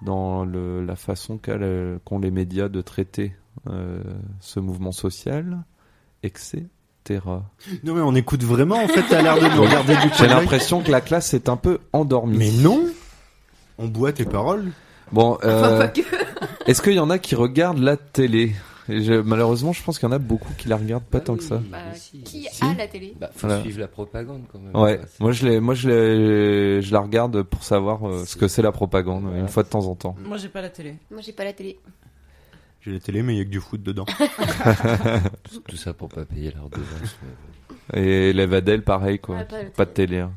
dans 0.00 0.44
le, 0.44 0.84
la 0.84 0.96
façon 0.96 1.38
qu'ont 1.38 2.18
les 2.18 2.30
médias 2.30 2.68
de 2.68 2.80
traiter 2.80 3.34
ce 4.40 4.60
mouvement 4.60 4.92
social, 4.92 5.58
etc. 6.22 6.64
Non, 7.84 7.94
mais 7.94 8.00
on 8.02 8.14
écoute 8.14 8.42
vraiment, 8.42 8.76
en 8.76 8.88
fait, 8.88 9.02
t'as 9.08 9.22
l'air 9.22 9.36
de 9.36 9.54
nous 9.56 9.62
regarder 9.66 9.94
du 9.96 10.08
J'ai 10.18 10.26
l'impression 10.28 10.82
que 10.82 10.90
la 10.90 11.00
classe 11.00 11.32
est 11.34 11.48
un 11.48 11.56
peu 11.56 11.78
endormie. 11.92 12.36
Mais 12.38 12.50
non 12.50 12.80
On 13.78 13.86
boit 13.86 14.12
tes 14.12 14.24
paroles 14.24 14.70
Bon, 15.10 15.38
euh, 15.42 15.86
que. 15.88 16.02
est-ce 16.66 16.82
qu'il 16.82 16.92
y 16.92 17.00
en 17.00 17.08
a 17.08 17.18
qui 17.18 17.34
regardent 17.34 17.78
la 17.78 17.96
télé? 17.96 18.54
Je- 18.90 19.20
Malheureusement, 19.22 19.72
je 19.72 19.82
pense 19.82 19.98
qu'il 19.98 20.06
y 20.06 20.12
en 20.12 20.14
a 20.14 20.18
beaucoup 20.18 20.52
qui 20.58 20.68
la 20.68 20.76
regardent 20.76 21.04
pas 21.04 21.18
Ah 21.18 21.22
tant 21.22 21.32
oui, 21.34 21.38
que 21.38 21.44
ça. 21.44 21.60
Bah, 21.70 21.78
si. 21.94 22.20
qui 22.22 22.46
Si. 22.50 22.62
a 22.64 22.74
la 22.74 22.86
télé? 22.88 23.14
Bah, 23.18 23.30
faut 23.34 23.46
Voilà. 23.46 23.62
suivre 23.62 23.80
la 23.80 23.88
propagande 23.88 24.42
quand 24.52 24.58
même. 24.58 24.74
Ouais, 24.76 24.98
Bah, 24.98 25.04
moi 25.20 25.32
je 25.32 25.46
l'ai, 25.46 25.60
moi 25.60 25.74
je 25.74 26.90
la 26.90 27.00
regarde 27.00 27.42
pour 27.42 27.62
savoir 27.64 28.06
euh, 28.06 28.24
ce 28.26 28.36
que 28.36 28.48
c'est 28.48 28.62
la 28.62 28.72
propagande 28.72 29.24
Voilà. 29.24 29.38
une 29.40 29.48
fois 29.48 29.62
de 29.62 29.68
temps 29.68 29.86
en 29.86 29.94
temps. 29.94 30.14
Moi, 30.26 30.36
j'ai 30.36 30.48
pas 30.48 30.60
la 30.62 30.68
télé. 30.70 30.96
Moi, 31.10 31.20
j'ai 31.22 31.32
pas 31.32 31.44
la 31.44 31.52
télé. 31.54 31.78
J'ai 32.80 32.92
la 32.92 33.00
télé, 33.00 33.22
mais 33.22 33.34
il 33.34 33.38
y 33.38 33.40
a 33.40 33.44
que 33.44 33.50
du 33.50 33.60
foot 33.60 33.82
dedans. 33.82 34.06
tout, 35.66 35.76
ça 35.76 35.92
pour 35.92 36.08
pas 36.08 36.24
payer 36.24 36.52
la 36.54 36.62
redevance. 36.62 37.16
Et 37.94 38.32
les 38.32 38.46
Vadel, 38.46 38.82
pareil 38.82 39.18
quoi, 39.18 39.36
Ouais, 39.38 39.70
pas 39.76 39.84
de 39.84 39.90
télé. 39.90 40.18
hein. 40.20 40.32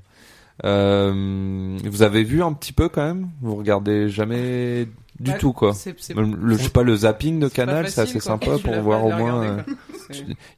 Euh, 0.63 1.77
vous 1.86 2.01
avez 2.03 2.24
vu 2.24 2.43
un 2.43 2.53
petit 2.53 2.74
peu 2.74 2.88
quand 2.89 3.03
même? 3.03 3.29
Vous 3.41 3.55
regardez 3.55 4.10
jamais 4.10 4.86
du 5.19 5.31
Bah, 5.31 5.38
tout 5.39 5.53
quoi. 5.53 5.74
Le, 6.15 6.57
je 6.57 6.63
sais 6.63 6.69
pas, 6.69 6.83
le 6.83 6.95
zapping 6.95 7.39
de 7.39 7.48
Canal, 7.48 7.89
c'est 7.89 8.01
assez 8.01 8.13
quoi. 8.19 8.21
sympa 8.21 8.57
pour 8.60 8.75
voir 8.81 9.03
au 9.05 9.12
moins. 9.12 9.43
euh, 9.43 9.62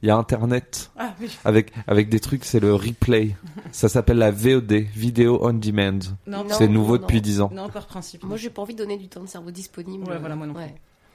Il 0.02 0.06
y 0.06 0.10
a 0.10 0.16
Internet 0.16 0.90
Ah 0.98 1.14
oui. 1.20 1.34
avec 1.44 1.72
avec 1.86 2.08
des 2.10 2.20
trucs, 2.20 2.44
c'est 2.44 2.60
le 2.60 2.74
replay. 2.74 3.34
Ça 3.72 3.88
s'appelle 3.88 4.18
la 4.18 4.30
VOD, 4.30 4.72
Video 4.94 5.38
on 5.42 5.54
Demand. 5.54 6.00
C'est 6.50 6.68
nouveau 6.68 6.96
non, 6.96 7.02
depuis 7.02 7.16
non. 7.18 7.22
10 7.22 7.40
ans. 7.40 7.50
non, 7.54 7.68
par 7.68 7.86
principe. 7.86 8.24
Moi, 8.24 8.36
j'ai 8.36 8.50
pas 8.50 8.62
envie 8.62 8.74
de 8.74 8.78
donner 8.78 8.98
du 8.98 9.08
temps 9.08 9.22
de 9.22 9.28
cerveau 9.28 9.50
disponible. 9.52 10.04
Ouais, 10.08 10.18
voilà, 10.18 10.36
moi 10.36 10.46
non 10.46 10.54
plus. 10.54 10.62
Ouais. 10.64 10.74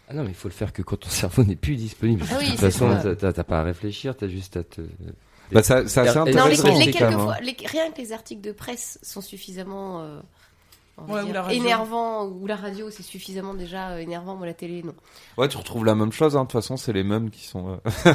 Ah 0.09 0.13
non, 0.15 0.23
mais 0.23 0.29
il 0.29 0.35
faut 0.35 0.47
le 0.47 0.53
faire 0.53 0.73
que 0.73 0.81
quand 0.81 0.97
ton 0.97 1.09
cerveau 1.09 1.43
n'est 1.43 1.55
plus 1.55 1.75
disponible. 1.75 2.23
Ah 2.31 2.35
oui, 2.39 2.45
de 2.45 2.51
toute 2.51 2.59
façon, 2.59 2.89
ça. 3.01 3.15
t'as- 3.15 3.43
pas 3.43 3.59
à 3.59 3.63
réfléchir, 3.63 4.15
t'as 4.17 4.27
juste 4.27 4.57
à 4.57 4.63
te. 4.63 4.81
Bah 5.51 5.63
ça, 5.63 5.87
c'est 5.87 6.01
assez 6.01 6.17
Non, 6.19 6.25
les, 6.25 6.37
intéressant. 6.37 6.79
quelques 6.79 7.01
hein. 7.01 7.11
fois, 7.19 7.39
les- 7.41 7.55
rien 7.65 7.91
que 7.91 7.97
les 7.99 8.11
articles 8.13 8.41
de 8.41 8.51
presse 8.51 8.99
sont 9.01 9.21
suffisamment 9.21 10.01
euh, 10.01 10.19
Ouais, 11.07 11.23
dire, 11.23 11.49
énervants, 11.49 12.25
ou 12.27 12.45
la 12.45 12.57
radio, 12.57 12.89
c'est 12.91 13.03
suffisamment 13.03 13.53
déjà 13.53 13.91
euh, 13.91 13.97
énervant, 13.99 14.35
moi 14.35 14.45
la 14.45 14.53
télé, 14.53 14.83
non. 14.83 14.93
Ouais, 15.37 15.47
tu 15.47 15.55
retrouves 15.55 15.85
la 15.85 15.95
même 15.95 16.11
chose. 16.11 16.35
hein. 16.35 16.41
De 16.41 16.45
toute 16.47 16.51
façon, 16.51 16.75
c'est 16.75 16.91
les 16.91 17.05
mêmes 17.05 17.29
qui 17.29 17.45
sont. 17.45 17.69
euh, 17.69 17.77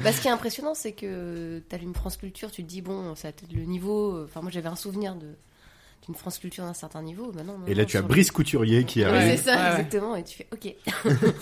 Bah, 0.00 0.12
ce 0.12 0.20
qui 0.20 0.28
est 0.28 0.30
impressionnant, 0.30 0.74
c'est 0.74 0.92
que 0.92 1.60
t'allumes 1.68 1.94
France 1.94 2.16
Culture, 2.16 2.50
tu 2.52 2.62
te 2.62 2.68
dis, 2.68 2.80
bon, 2.80 3.14
ça 3.16 3.28
a 3.28 3.32
peut-être 3.32 3.52
le 3.52 3.62
niveau. 3.64 4.14
euh, 4.18 4.24
Enfin, 4.28 4.40
moi 4.40 4.50
j'avais 4.52 4.68
un 4.68 4.76
souvenir 4.76 5.16
de 5.16 5.26
d'une 6.06 6.14
France 6.14 6.38
Culture 6.38 6.64
d'un 6.64 6.74
certain 6.74 7.02
niveau. 7.02 7.32
Bah 7.32 7.42
non, 7.44 7.58
non, 7.58 7.66
Et 7.66 7.74
là, 7.74 7.82
non, 7.82 7.88
tu 7.88 7.96
as 7.96 8.00
le- 8.00 8.06
Brice 8.06 8.30
Couturier 8.30 8.84
qui 8.84 9.00
Ouais, 9.00 9.06
arrive. 9.06 9.30
c'est 9.38 9.44
ça, 9.50 9.56
Ouais, 9.56 9.62
ouais. 9.62 9.70
exactement. 9.72 10.16
Et 10.16 10.24
tu 10.24 10.36
fais 10.38 10.46
OK. 10.52 10.74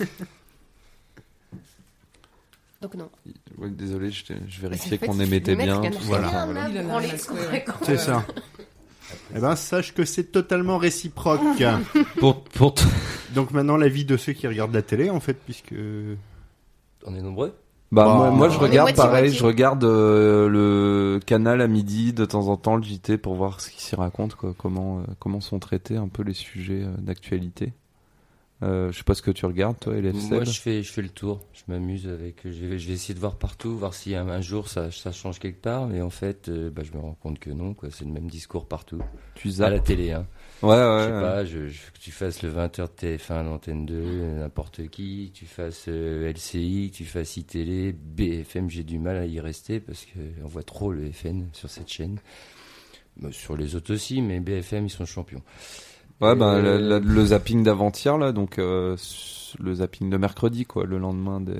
Donc 2.81 2.95
non. 2.95 3.09
Ouais, 3.57 3.69
désolé, 3.69 4.11
je, 4.11 4.23
vérifiais 4.61 4.97
qu'on 4.97 5.19
émettait 5.19 5.55
bien. 5.55 5.81
Voilà. 6.01 6.47
ouais. 6.47 7.15
C'est 7.83 7.97
ça. 7.97 8.25
Eh 9.35 9.39
ben, 9.39 9.55
sache 9.55 9.93
que 9.93 10.03
c'est 10.03 10.25
totalement 10.25 10.77
réciproque. 10.77 11.41
Pour, 12.19 12.43
pour 12.43 12.73
t- 12.73 12.83
Donc 13.33 13.51
maintenant, 13.51 13.77
l'avis 13.77 14.03
de 14.05 14.17
ceux 14.17 14.33
qui 14.33 14.47
regardent 14.47 14.73
la 14.73 14.81
télé, 14.81 15.09
en 15.09 15.19
fait, 15.19 15.35
puisque... 15.35 15.73
On 17.05 17.15
est 17.15 17.21
nombreux 17.21 17.55
Bah, 17.91 18.05
Bah, 18.05 18.15
moi, 18.15 18.31
moi, 18.31 18.49
je 18.49 18.57
regarde 18.57 18.87
moitié, 18.89 18.95
pareil, 18.95 19.23
moitié. 19.23 19.39
je 19.39 19.45
regarde 19.45 19.83
euh, 19.83 20.49
le 20.49 21.19
canal 21.25 21.61
à 21.61 21.67
midi 21.67 22.13
de 22.13 22.25
temps 22.25 22.47
en 22.47 22.57
temps, 22.57 22.75
le 22.75 22.83
JT, 22.83 23.17
pour 23.17 23.35
voir 23.35 23.61
ce 23.61 23.69
qui 23.69 23.81
s'y 23.81 23.95
raconte, 23.95 24.35
quoi, 24.35 24.53
comment, 24.57 24.99
euh, 24.99 25.03
comment 25.19 25.39
sont 25.41 25.59
traités 25.59 25.95
un 25.95 26.07
peu 26.07 26.23
les 26.23 26.33
sujets 26.33 26.83
euh, 26.83 26.93
d'actualité. 26.97 27.73
Euh, 28.63 28.91
je 28.91 28.97
sais 28.97 29.03
pas 29.03 29.13
ce 29.15 29.21
que 29.21 29.31
tu 29.31 29.45
regardes, 29.45 29.77
toi, 29.79 29.95
Hélène 29.95 30.15
Moi, 30.29 30.45
je 30.45 30.59
fais, 30.59 30.81
je 30.81 30.91
fais 30.91 31.01
le 31.01 31.09
tour. 31.09 31.41
Je 31.53 31.61
m'amuse 31.67 32.07
avec. 32.07 32.37
Je 32.45 32.65
vais, 32.65 32.79
je 32.79 32.87
vais 32.87 32.93
essayer 32.93 33.13
de 33.13 33.19
voir 33.19 33.35
partout, 33.35 33.77
voir 33.77 33.93
si 33.93 34.15
un, 34.15 34.29
un 34.29 34.39
jour 34.41 34.69
ça, 34.69 34.91
ça 34.91 35.11
change 35.11 35.39
quelque 35.39 35.61
part. 35.61 35.87
Mais 35.87 36.01
en 36.01 36.09
fait, 36.09 36.47
euh, 36.47 36.69
bah, 36.71 36.81
je 36.83 36.97
me 36.97 37.01
rends 37.01 37.17
compte 37.21 37.37
que 37.37 37.49
non. 37.49 37.73
quoi. 37.73 37.89
C'est 37.91 38.05
le 38.05 38.11
même 38.11 38.27
discours 38.29 38.65
partout. 38.65 38.99
Tu 39.35 39.51
À 39.61 39.69
la 39.69 39.79
télé, 39.79 40.11
hein. 40.13 40.25
Ouais, 40.63 40.69
ouais. 40.69 40.75
je 40.99 41.05
sais 41.05 41.11
ouais. 41.13 41.21
pas, 41.21 41.45
je, 41.45 41.67
je- 41.67 41.91
que 41.91 41.99
tu 41.99 42.11
fasses 42.11 42.41
le 42.41 42.49
20h 42.49 42.81
de 42.83 43.17
TF1 43.17 43.43
l'antenne 43.43 43.85
2, 43.85 44.01
n'importe 44.39 44.87
qui, 44.87 45.31
que 45.33 45.39
tu 45.39 45.45
fasses 45.45 45.85
euh, 45.89 46.31
LCI, 46.31 46.89
que 46.91 46.97
tu 46.97 47.05
fasses 47.05 47.37
iTélé, 47.37 47.91
BFM, 47.93 48.69
j'ai 48.69 48.83
du 48.83 48.97
mal 48.97 49.17
à 49.17 49.25
y 49.25 49.39
rester 49.39 49.79
parce 49.79 50.05
que 50.05 50.19
on 50.43 50.47
voit 50.47 50.63
trop 50.63 50.91
le 50.91 51.11
FN 51.11 51.47
sur 51.53 51.69
cette 51.69 51.89
chaîne. 51.89 52.19
Bah, 53.17 53.29
sur 53.31 53.55
les 53.57 53.75
autres 53.75 53.93
aussi, 53.93 54.21
mais 54.21 54.39
BFM, 54.39 54.85
ils 54.87 54.89
sont 54.89 55.05
champions. 55.05 55.41
Ouais, 56.21 56.35
ben 56.35 56.55
Euh, 56.63 56.99
le, 56.99 57.25
zapping 57.25 57.61
d'avant-hier 57.63 58.17
là, 58.17 58.31
donc 58.31 58.57
euh, 58.57 58.95
le 59.59 59.73
zapping 59.75 60.09
de 60.09 60.17
mercredi 60.17 60.65
quoi, 60.65 60.85
le 60.85 60.97
lendemain 60.97 61.41
des, 61.41 61.53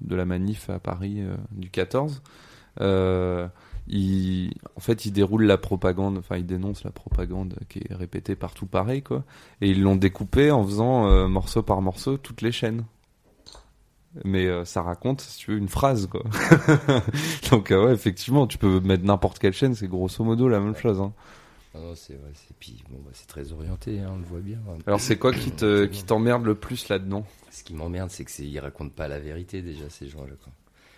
de 0.00 0.16
la 0.16 0.24
manif 0.24 0.68
à 0.70 0.78
Paris 0.80 1.22
du 1.52 1.70
14. 1.70 2.22
Euh, 2.80 3.46
il, 3.88 4.54
en 4.76 4.80
fait, 4.80 5.06
il 5.06 5.12
déroule 5.12 5.44
la 5.44 5.58
propagande, 5.58 6.18
enfin, 6.18 6.36
il 6.36 6.46
dénonce 6.46 6.84
la 6.84 6.90
propagande 6.90 7.56
qui 7.68 7.80
est 7.80 7.94
répétée 7.94 8.36
partout 8.36 8.66
pareil 8.66 9.02
quoi, 9.02 9.24
et 9.60 9.70
ils 9.70 9.82
l'ont 9.82 9.96
découpé 9.96 10.50
en 10.50 10.64
faisant 10.64 11.06
euh, 11.06 11.28
morceau 11.28 11.62
par 11.62 11.82
morceau 11.82 12.16
toutes 12.16 12.42
les 12.42 12.52
chaînes. 12.52 12.84
Mais 14.24 14.46
euh, 14.46 14.64
ça 14.66 14.82
raconte, 14.82 15.22
si 15.22 15.38
tu 15.38 15.52
veux, 15.52 15.58
une 15.58 15.70
phrase 15.70 16.06
quoi. 16.06 16.22
donc 17.50 17.70
euh, 17.70 17.86
ouais, 17.86 17.92
effectivement, 17.92 18.46
tu 18.46 18.58
peux 18.58 18.80
mettre 18.80 19.04
n'importe 19.04 19.38
quelle 19.38 19.54
chaîne, 19.54 19.74
c'est 19.74 19.88
grosso 19.88 20.22
modo 20.22 20.48
la 20.48 20.60
même 20.60 20.76
chose. 20.76 21.00
Hein. 21.00 21.12
Non, 21.74 21.80
non, 21.80 21.94
c'est 21.94 22.18
puis 22.60 22.84
bon, 22.90 22.98
bah, 23.02 23.10
c'est 23.14 23.26
très 23.26 23.52
orienté, 23.52 24.00
hein, 24.00 24.10
on 24.14 24.18
le 24.18 24.24
voit 24.24 24.40
bien. 24.40 24.58
Alors 24.86 25.00
c'est 25.00 25.16
quoi 25.16 25.32
qui 25.32 25.50
te 25.50 25.86
qui 25.86 26.04
t'emmerde 26.04 26.44
le 26.44 26.54
plus 26.54 26.88
là-dedans? 26.88 27.24
Ce 27.50 27.64
qui 27.64 27.74
m'emmerde, 27.74 28.10
c'est 28.10 28.24
que 28.24 28.30
c'est 28.30 28.44
ils 28.44 28.60
racontent 28.60 28.94
pas 28.94 29.08
la 29.08 29.18
vérité 29.18 29.62
déjà 29.62 29.88
ces 29.88 30.08
gens-là. 30.08 30.34
quoi. 30.44 30.52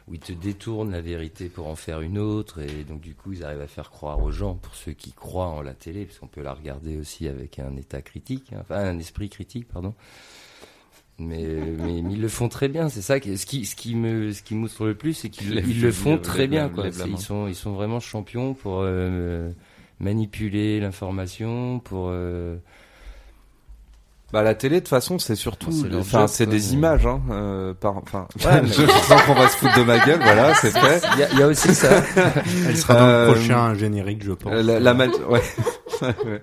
Où 0.06 0.12
ils 0.14 0.20
te 0.20 0.32
détournent 0.32 0.90
la 0.92 1.00
vérité 1.00 1.48
pour 1.48 1.66
en 1.66 1.76
faire 1.76 2.02
une 2.02 2.18
autre, 2.18 2.60
et 2.60 2.84
donc 2.84 3.00
du 3.00 3.14
coup 3.14 3.32
ils 3.32 3.42
arrivent 3.42 3.62
à 3.62 3.66
faire 3.66 3.90
croire 3.90 4.22
aux 4.22 4.30
gens, 4.30 4.54
pour 4.54 4.74
ceux 4.74 4.92
qui 4.92 5.12
croient 5.12 5.48
en 5.48 5.62
la 5.62 5.72
télé, 5.72 6.04
parce 6.04 6.18
qu'on 6.18 6.26
peut 6.26 6.42
la 6.42 6.52
regarder 6.52 6.98
aussi 6.98 7.26
avec 7.26 7.58
un 7.58 7.74
état 7.76 8.02
critique, 8.02 8.52
hein, 8.52 8.58
enfin 8.60 8.76
un 8.84 8.98
esprit 8.98 9.30
critique, 9.30 9.66
pardon. 9.66 9.94
Mais, 11.18 11.44
mais, 11.78 12.02
mais 12.02 12.12
ils 12.12 12.20
le 12.20 12.28
font 12.28 12.48
très 12.48 12.68
bien, 12.68 12.88
c'est 12.88 13.00
ça. 13.00 13.20
qui- 13.20 13.38
Ce 13.38 13.46
qui, 13.46 13.64
ce 13.64 13.76
qui 13.76 13.94
me, 13.94 14.32
ce 14.32 14.42
qui 14.42 14.54
le 14.54 14.94
plus, 14.94 15.14
c'est 15.14 15.28
qu'ils 15.30 15.54
ils 15.70 15.80
le 15.80 15.92
font 15.92 16.18
très 16.18 16.46
bien. 16.48 16.68
Quoi. 16.68 16.84
Ils 17.12 17.18
sont, 17.20 17.46
ils 17.48 17.54
sont 17.54 17.72
vraiment 17.72 18.00
champions 18.00 18.52
pour 18.52 18.80
euh, 18.82 19.50
manipuler 20.00 20.80
l'information, 20.80 21.78
pour. 21.78 22.08
euh, 22.08 22.56
Bah 24.34 24.42
la 24.42 24.54
télé 24.56 24.74
de 24.76 24.80
toute 24.80 24.88
façon 24.88 25.20
c'est 25.20 25.36
surtout, 25.36 25.70
leur 25.88 26.00
enfin 26.00 26.26
c'est 26.26 26.46
des 26.46 26.56
mais- 26.56 26.64
images, 26.72 27.06
hein, 27.06 27.20
euh, 27.30 27.72
par, 27.72 27.96
enfin, 27.98 28.26
Ouais, 28.44 28.62
mais- 28.62 28.66
je 28.72 28.84
sens 28.84 29.22
qu'on 29.22 29.34
va 29.34 29.48
se 29.48 29.56
foutre 29.58 29.78
de 29.78 29.84
ma 29.84 29.98
gueule, 30.04 30.18
voilà, 30.20 30.52
c'est 30.56 30.70
fait. 30.76 31.00
Il 31.14 31.20
y, 31.20 31.22
a- 31.22 31.28
il 31.34 31.38
y 31.38 31.42
a 31.44 31.46
aussi 31.46 31.72
ça. 31.72 32.02
Elle 32.68 32.76
sera 32.76 32.94
dans 32.94 33.00
Euh, 33.06 33.26
le 33.28 33.32
prochain 33.34 33.74
générique, 33.74 34.24
je 34.24 34.32
pense. 34.32 34.52
Euh, 34.52 34.62
La, 34.64 34.80
la, 34.80 34.92
man- 34.92 35.12
ouais. 35.30 35.40
Ouais. 36.02 36.42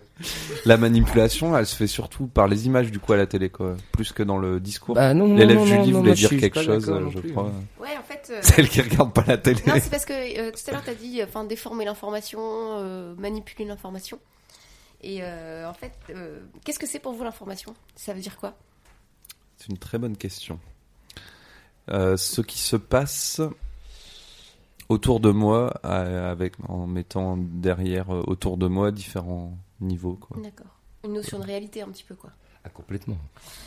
la 0.65 0.77
manipulation, 0.77 1.57
elle 1.57 1.65
se 1.65 1.75
fait 1.75 1.87
surtout 1.87 2.27
par 2.27 2.47
les 2.47 2.65
images 2.67 2.89
du 2.91 2.99
coup 2.99 3.11
à 3.11 3.17
la 3.17 3.25
télé, 3.25 3.49
quoi, 3.49 3.75
plus 3.91 4.13
que 4.13 4.23
dans 4.23 4.37
le 4.37 4.61
discours. 4.61 4.95
Bah, 4.95 5.13
non, 5.13 5.27
non, 5.27 5.35
L'élève 5.35 5.57
non, 5.57 5.65
Julie 5.65 5.91
non, 5.91 5.99
voulait 5.99 6.13
dire 6.13 6.29
quelque 6.29 6.61
chose, 6.61 6.89
euh, 6.89 7.09
je 7.13 7.19
plus. 7.19 7.31
crois. 7.31 7.51
Ouais, 7.81 7.89
en 7.99 8.03
fait. 8.03 8.31
euh, 8.31 8.39
Celle 8.41 8.69
qui 8.69 8.79
regarde 8.81 9.11
pas 9.11 9.25
la 9.27 9.37
télé. 9.37 9.59
Non, 9.67 9.73
c'est 9.81 9.91
parce 9.91 10.05
que 10.05 10.13
euh, 10.13 10.51
tout 10.51 10.61
à 10.69 10.71
l'heure, 10.71 10.83
tu 10.83 10.89
as 10.91 10.95
dit 10.95 11.21
enfin, 11.23 11.43
déformer 11.43 11.83
l'information, 11.85 12.39
euh, 12.41 13.13
manipuler 13.17 13.65
l'information. 13.65 14.17
Et 15.01 15.23
euh, 15.23 15.67
en 15.67 15.73
fait, 15.73 15.93
euh, 16.09 16.39
qu'est-ce 16.63 16.79
que 16.79 16.87
c'est 16.87 16.99
pour 16.99 17.13
vous 17.13 17.23
l'information? 17.23 17.75
Ça 17.95 18.13
veut 18.13 18.21
dire 18.21 18.37
quoi? 18.37 18.55
C'est 19.57 19.69
une 19.69 19.77
très 19.77 19.97
bonne 19.97 20.15
question. 20.15 20.59
Euh, 21.89 22.17
ce 22.17 22.41
qui 22.41 22.59
se 22.59 22.75
passe 22.75 23.41
autour 24.89 25.19
de 25.19 25.31
moi, 25.31 25.69
avec 25.83 26.53
en 26.67 26.85
mettant 26.85 27.37
derrière 27.37 28.09
autour 28.09 28.57
de 28.57 28.67
moi 28.67 28.91
différents 28.91 29.57
niveaux. 29.79 30.19
D'accord. 30.37 30.77
Une 31.03 31.13
notion 31.13 31.39
de 31.39 31.45
réalité 31.45 31.81
un 31.81 31.89
petit 31.89 32.03
peu, 32.03 32.15
quoi. 32.15 32.31
Ah, 32.63 32.69
complètement. 32.69 33.17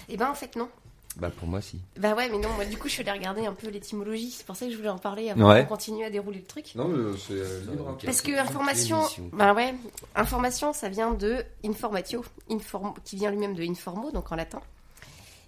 Et 0.09 0.17
ben 0.17 0.31
en 0.31 0.35
fait, 0.35 0.55
non. 0.55 0.69
Bah, 1.17 1.31
pour 1.31 1.47
moi, 1.47 1.61
si. 1.61 1.81
Bah 1.97 2.15
ouais, 2.15 2.29
mais 2.29 2.39
non, 2.39 2.49
moi 2.57 2.65
du 2.65 2.77
coup, 2.77 2.89
je 2.89 2.95
suis 2.95 3.03
allée 3.03 3.17
regarder 3.19 3.47
un 3.47 3.53
peu 3.55 3.69
l'étymologie. 3.69 4.31
C'est 4.33 4.45
pour 4.45 4.57
ça 4.57 4.67
que 4.67 4.73
je 4.73 4.77
voulais 4.77 4.89
en 4.89 4.99
parler 4.99 5.31
avant 5.31 5.49
Ouais. 5.49 5.63
qu'on 5.63 5.69
continue 5.77 6.05
à 6.05 6.11
dérouler 6.11 6.39
le 6.39 6.45
truc. 6.45 6.75
Non, 6.75 6.89
mais 6.89 7.17
c'est 7.19 7.71
libre. 7.71 7.89
hein. 7.91 7.97
Parce 8.05 8.21
que 8.21 8.33
information, 8.33 9.01
bah 9.33 9.55
ouais, 9.55 9.75
information, 10.17 10.73
ça 10.73 10.89
vient 10.89 11.13
de 11.15 11.45
informatio, 11.65 12.25
inform, 12.51 12.95
qui 13.05 13.15
vient 13.17 13.31
lui-même 13.31 13.55
de 13.55 13.63
informo, 13.63 14.11
donc 14.11 14.33
en 14.33 14.37
latin. 14.37 14.61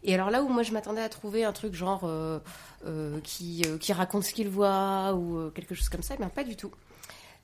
Et 0.05 0.15
alors 0.15 0.31
là 0.31 0.43
où 0.45 0.49
moi 0.49 0.63
je 0.63 0.71
m'attendais 0.73 1.01
à 1.03 1.09
trouver 1.09 1.43
un 1.45 1.53
truc 1.53 1.75
genre 1.75 2.03
euh, 2.05 2.39
euh, 2.87 3.19
qui, 3.25 3.63
euh, 3.67 3.77
qui 3.77 3.93
raconte 3.93 4.23
ce 4.23 4.33
qu'il 4.33 4.49
voit 4.49 5.15
ou 5.15 5.37
euh, 5.37 5.51
quelque 5.51 5.75
chose 5.75 5.89
comme 5.89 6.03
ça, 6.03 6.15
mais 6.21 6.27
pas 6.29 6.45
du 6.45 6.55
tout. 6.55 6.71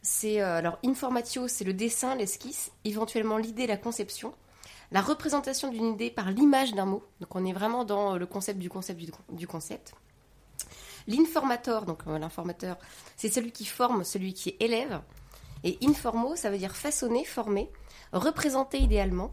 C'est 0.01 0.41
euh, 0.41 0.59
alors 0.59 0.79
informatio, 0.85 1.49
c'est 1.49 1.65
le 1.65 1.73
dessin, 1.73 2.15
l'esquisse, 2.15 2.71
éventuellement 2.85 3.37
l'idée, 3.37 3.67
la 3.67 3.77
conception, 3.77 4.33
la 4.93 5.01
représentation 5.01 5.71
d'une 5.71 5.87
idée 5.87 6.11
par 6.11 6.31
l'image 6.31 6.75
d'un 6.75 6.85
mot. 6.85 7.03
Donc 7.21 7.35
on 7.35 7.45
est 7.45 7.53
vraiment 7.53 7.85
dans 7.85 8.15
euh, 8.15 8.19
le 8.19 8.27
concept 8.27 8.59
du 8.59 8.69
concept 8.69 9.01
du, 9.31 9.47
concept. 9.47 9.95
L'informator, 11.09 11.87
donc 11.87 12.03
euh, 12.07 12.19
l'informateur, 12.19 12.77
c'est 13.17 13.31
celui 13.31 13.53
qui 13.53 13.65
forme, 13.65 14.05
celui 14.05 14.35
qui 14.35 14.55
élève. 14.61 15.01
Et 15.65 15.79
informo, 15.83 16.37
ça 16.37 16.51
veut 16.51 16.59
dire 16.59 16.77
façonner, 16.77 17.25
former, 17.25 17.71
représenter 18.13 18.79
idéalement, 18.79 19.33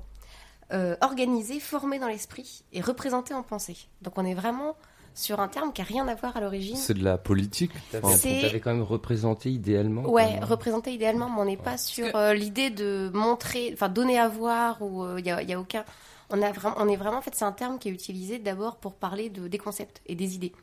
euh, 0.71 0.95
organiser, 1.01 1.59
former 1.59 1.99
dans 1.99 2.07
l'esprit 2.07 2.63
et 2.71 2.81
représenter 2.81 3.33
en 3.33 3.43
pensée. 3.43 3.77
Donc 4.01 4.17
on 4.17 4.25
est 4.25 4.35
vraiment 4.35 4.77
sur 5.19 5.39
un 5.39 5.47
terme 5.47 5.73
qui 5.73 5.81
a 5.81 5.85
rien 5.85 6.07
à 6.07 6.15
voir 6.15 6.35
à 6.37 6.41
l'origine. 6.41 6.75
C'est 6.75 6.93
de 6.93 7.03
la 7.03 7.17
politique. 7.17 7.71
T'avais 7.91 8.13
C'est- 8.13 8.41
t'avais 8.41 8.59
quand 8.59 8.71
même 8.73 8.81
représenté 8.83 9.49
idéalement. 9.51 10.03
Ouais, 10.09 10.35
quoi. 10.37 10.45
représenter 10.47 10.93
idéalement, 10.93 11.29
mais 11.29 11.41
on 11.41 11.45
n'est 11.45 11.57
pas 11.57 11.77
sur 11.77 12.11
que- 12.11 12.17
euh, 12.17 12.33
l'idée 12.33 12.69
de 12.69 13.11
montrer, 13.13 13.71
enfin 13.73 13.89
donner 13.89 14.17
à 14.19 14.27
voir 14.27 14.81
ou 14.81 15.05
il 15.17 15.25
y, 15.25 15.31
a, 15.31 15.41
y 15.43 15.53
a 15.53 15.59
aucun. 15.59 15.83
On 16.31 16.41
a 16.41 16.51
vraiment, 16.51 16.75
on 16.79 16.87
est 16.87 16.95
vraiment 16.95 17.17
en 17.17 17.21
fait, 17.21 17.33
c'est 17.35 17.45
un 17.45 17.51
terme 17.51 17.79
qui 17.79 17.89
est 17.89 17.91
utilisé 17.91 18.39
d'abord 18.39 18.77
pour 18.77 18.93
parler 18.93 19.29
de 19.29 19.47
des 19.47 19.57
concepts 19.57 20.01
et 20.05 20.15
des 20.15 20.35
idées. 20.35 20.53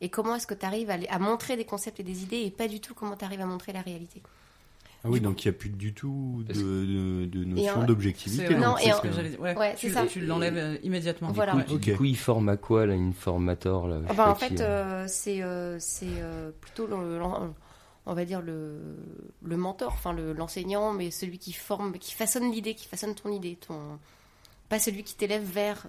Et 0.00 0.08
comment 0.10 0.34
est-ce 0.36 0.46
que 0.46 0.54
tu 0.54 0.66
arrives 0.66 0.90
à 0.90 1.18
montrer 1.18 1.56
des 1.56 1.64
concepts 1.64 1.98
et 2.00 2.02
des 2.02 2.22
idées 2.22 2.40
et 2.40 2.50
pas 2.50 2.68
du 2.68 2.80
tout 2.80 2.94
comment 2.94 3.16
tu 3.16 3.24
arrives 3.24 3.40
à 3.40 3.46
montrer 3.46 3.72
la 3.72 3.80
réalité? 3.80 4.22
Ah 5.04 5.08
oui, 5.10 5.20
donc 5.20 5.44
il 5.44 5.48
n'y 5.48 5.54
a 5.54 5.58
plus 5.58 5.68
du 5.68 5.92
tout 5.92 6.42
de, 6.42 6.46
Parce 6.46 6.58
de, 6.60 7.26
de 7.26 7.44
notion 7.44 7.84
d'objectivité. 7.84 8.46
C'est 8.48 8.54
Non, 8.58 8.74
c'est 8.78 8.90
en- 8.92 8.96
ce 8.96 9.02
que 9.02 9.12
j'allais 9.12 9.28
dire. 9.30 9.40
Ouais, 9.40 9.54
Ouais, 9.56 9.74
tu, 9.76 9.88
c'est 9.88 9.92
ça. 9.94 10.06
tu 10.06 10.20
l'enlèves 10.20 10.56
euh, 10.56 10.76
immédiatement. 10.82 11.30
Voilà. 11.32 11.52
Du 11.52 11.58
Ouais. 11.58 11.64
coup, 11.64 11.74
Ok. 11.74 11.80
du 11.80 11.96
coup, 11.96 12.04
il 12.04 12.16
forme 12.16 12.48
à 12.48 12.56
quoi, 12.56 12.86
là, 12.86 12.94
informator 12.94 13.86
là, 13.86 13.98
je 14.02 14.06
Ah 14.08 14.14
bah, 14.14 14.30
en 14.30 14.34
fait, 14.34 14.58
là. 14.58 14.64
euh, 14.64 15.04
c'est 15.06 15.42
euh, 15.42 15.76
c'est 15.78 16.06
euh, 16.08 16.50
plutôt 16.60 16.86
le- 16.86 17.20
on 18.06 18.12
va 18.14 18.24
dire 18.24 18.40
le, 18.42 18.78
le 19.42 19.56
mentor, 19.56 19.92
enfin 19.92 20.12
le- 20.12 20.32
l'enseignant, 20.32 20.92
mais 20.92 21.10
celui 21.10 21.38
qui 21.38 21.52
forme, 21.52 21.92
qui 21.98 22.14
façonne 22.14 22.50
l'idée, 22.50 22.74
qui 22.74 22.86
façonne 22.88 23.14
ton 23.14 23.30
idée, 23.30 23.56
ton 23.56 23.78
pas 24.70 24.78
celui 24.78 25.02
qui 25.04 25.14
t'élève 25.16 25.44
vers 25.44 25.86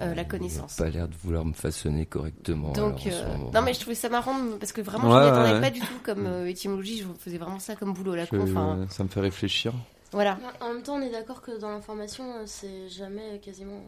euh, 0.00 0.14
la 0.14 0.24
connaissance. 0.24 0.78
n'a 0.78 0.86
pas 0.86 0.90
l'air 0.90 1.08
de 1.08 1.14
vouloir 1.14 1.44
me 1.44 1.52
façonner 1.52 2.06
correctement. 2.06 2.72
Donc, 2.72 3.06
alors, 3.06 3.18
euh, 3.20 3.36
moment. 3.36 3.50
non 3.52 3.62
mais 3.62 3.74
je 3.74 3.80
trouvais 3.80 3.94
ça 3.94 4.08
marrant 4.08 4.34
parce 4.58 4.72
que 4.72 4.80
vraiment 4.80 5.08
Ouais, 5.08 5.14
je 5.20 5.20
m'y 5.24 5.28
attendais 5.30 5.52
ouais, 5.54 5.60
pas 5.60 5.70
du 5.70 5.80
tout 5.80 5.98
comme 6.02 6.26
euh, 6.26 6.46
étymologie, 6.48 6.98
je 6.98 7.04
faisais 7.18 7.38
vraiment 7.38 7.58
ça 7.58 7.76
comme 7.76 7.92
boulot 7.92 8.12
à 8.12 8.16
la 8.16 8.24
Je- 8.24 8.30
con. 8.30 8.40
Enfin, 8.42 8.86
ça 8.90 9.02
me 9.04 9.08
fait 9.08 9.20
réfléchir. 9.20 9.72
voilà. 10.12 10.38
En 10.60 10.72
même 10.72 10.82
temps, 10.82 10.94
on 10.96 11.02
est 11.02 11.10
d'accord 11.10 11.42
que 11.42 11.58
dans 11.58 11.70
l'information, 11.70 12.24
c'est 12.46 12.88
jamais 12.88 13.38
quasiment 13.44 13.84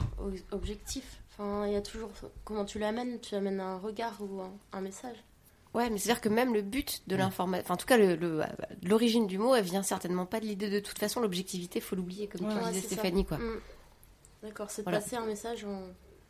objectif. 0.51 1.05
Enfin, 1.33 1.67
il 1.67 1.73
y 1.73 1.77
a 1.77 1.81
toujours 1.81 2.11
comment 2.45 2.65
tu 2.67 2.79
l'amènes. 2.79 3.19
Tu 3.21 3.35
amènes 3.35 3.61
un 3.61 3.79
regard 3.79 4.15
ou 4.21 4.43
un, 4.43 4.51
un 4.73 4.81
message. 4.83 5.17
Ouais, 5.75 5.89
mais 5.89 5.97
c'est-à-dire 5.97 6.21
que 6.21 6.29
même 6.29 6.53
le 6.53 6.61
but 6.61 7.01
de 7.07 7.17
l'information, 7.17 7.65
enfin 7.65 7.75
en 7.75 7.77
tout 7.79 7.87
cas 7.87 7.97
le- 7.97 8.15
le- 8.17 8.43
l'origine 8.83 9.27
du 9.27 9.39
mot, 9.39 9.55
elle 9.55 9.65
vient 9.65 9.83
certainement 9.83 10.27
pas 10.27 10.39
de 10.39 10.45
l'idée 10.45 10.69
de 10.69 10.81
toute 10.81 10.99
façon 10.99 11.21
l'objectivité, 11.23 11.81
faut 11.81 11.97
l'oublier 11.97 12.27
comme 12.29 12.47
Ouais, 12.47 12.53
tu 12.53 12.59
Ouais, 12.62 12.69
disais 12.73 12.83
ça. 12.83 12.87
Stéphanie 12.89 13.25
quoi. 13.25 13.39
Mm. 13.39 13.61
D'accord, 14.42 14.70
c'est 14.70 14.82
de 14.82 14.84
Voilà. 14.84 15.00
passer 15.00 15.16
un 15.16 15.26
message 15.26 15.64
en, 15.64 15.82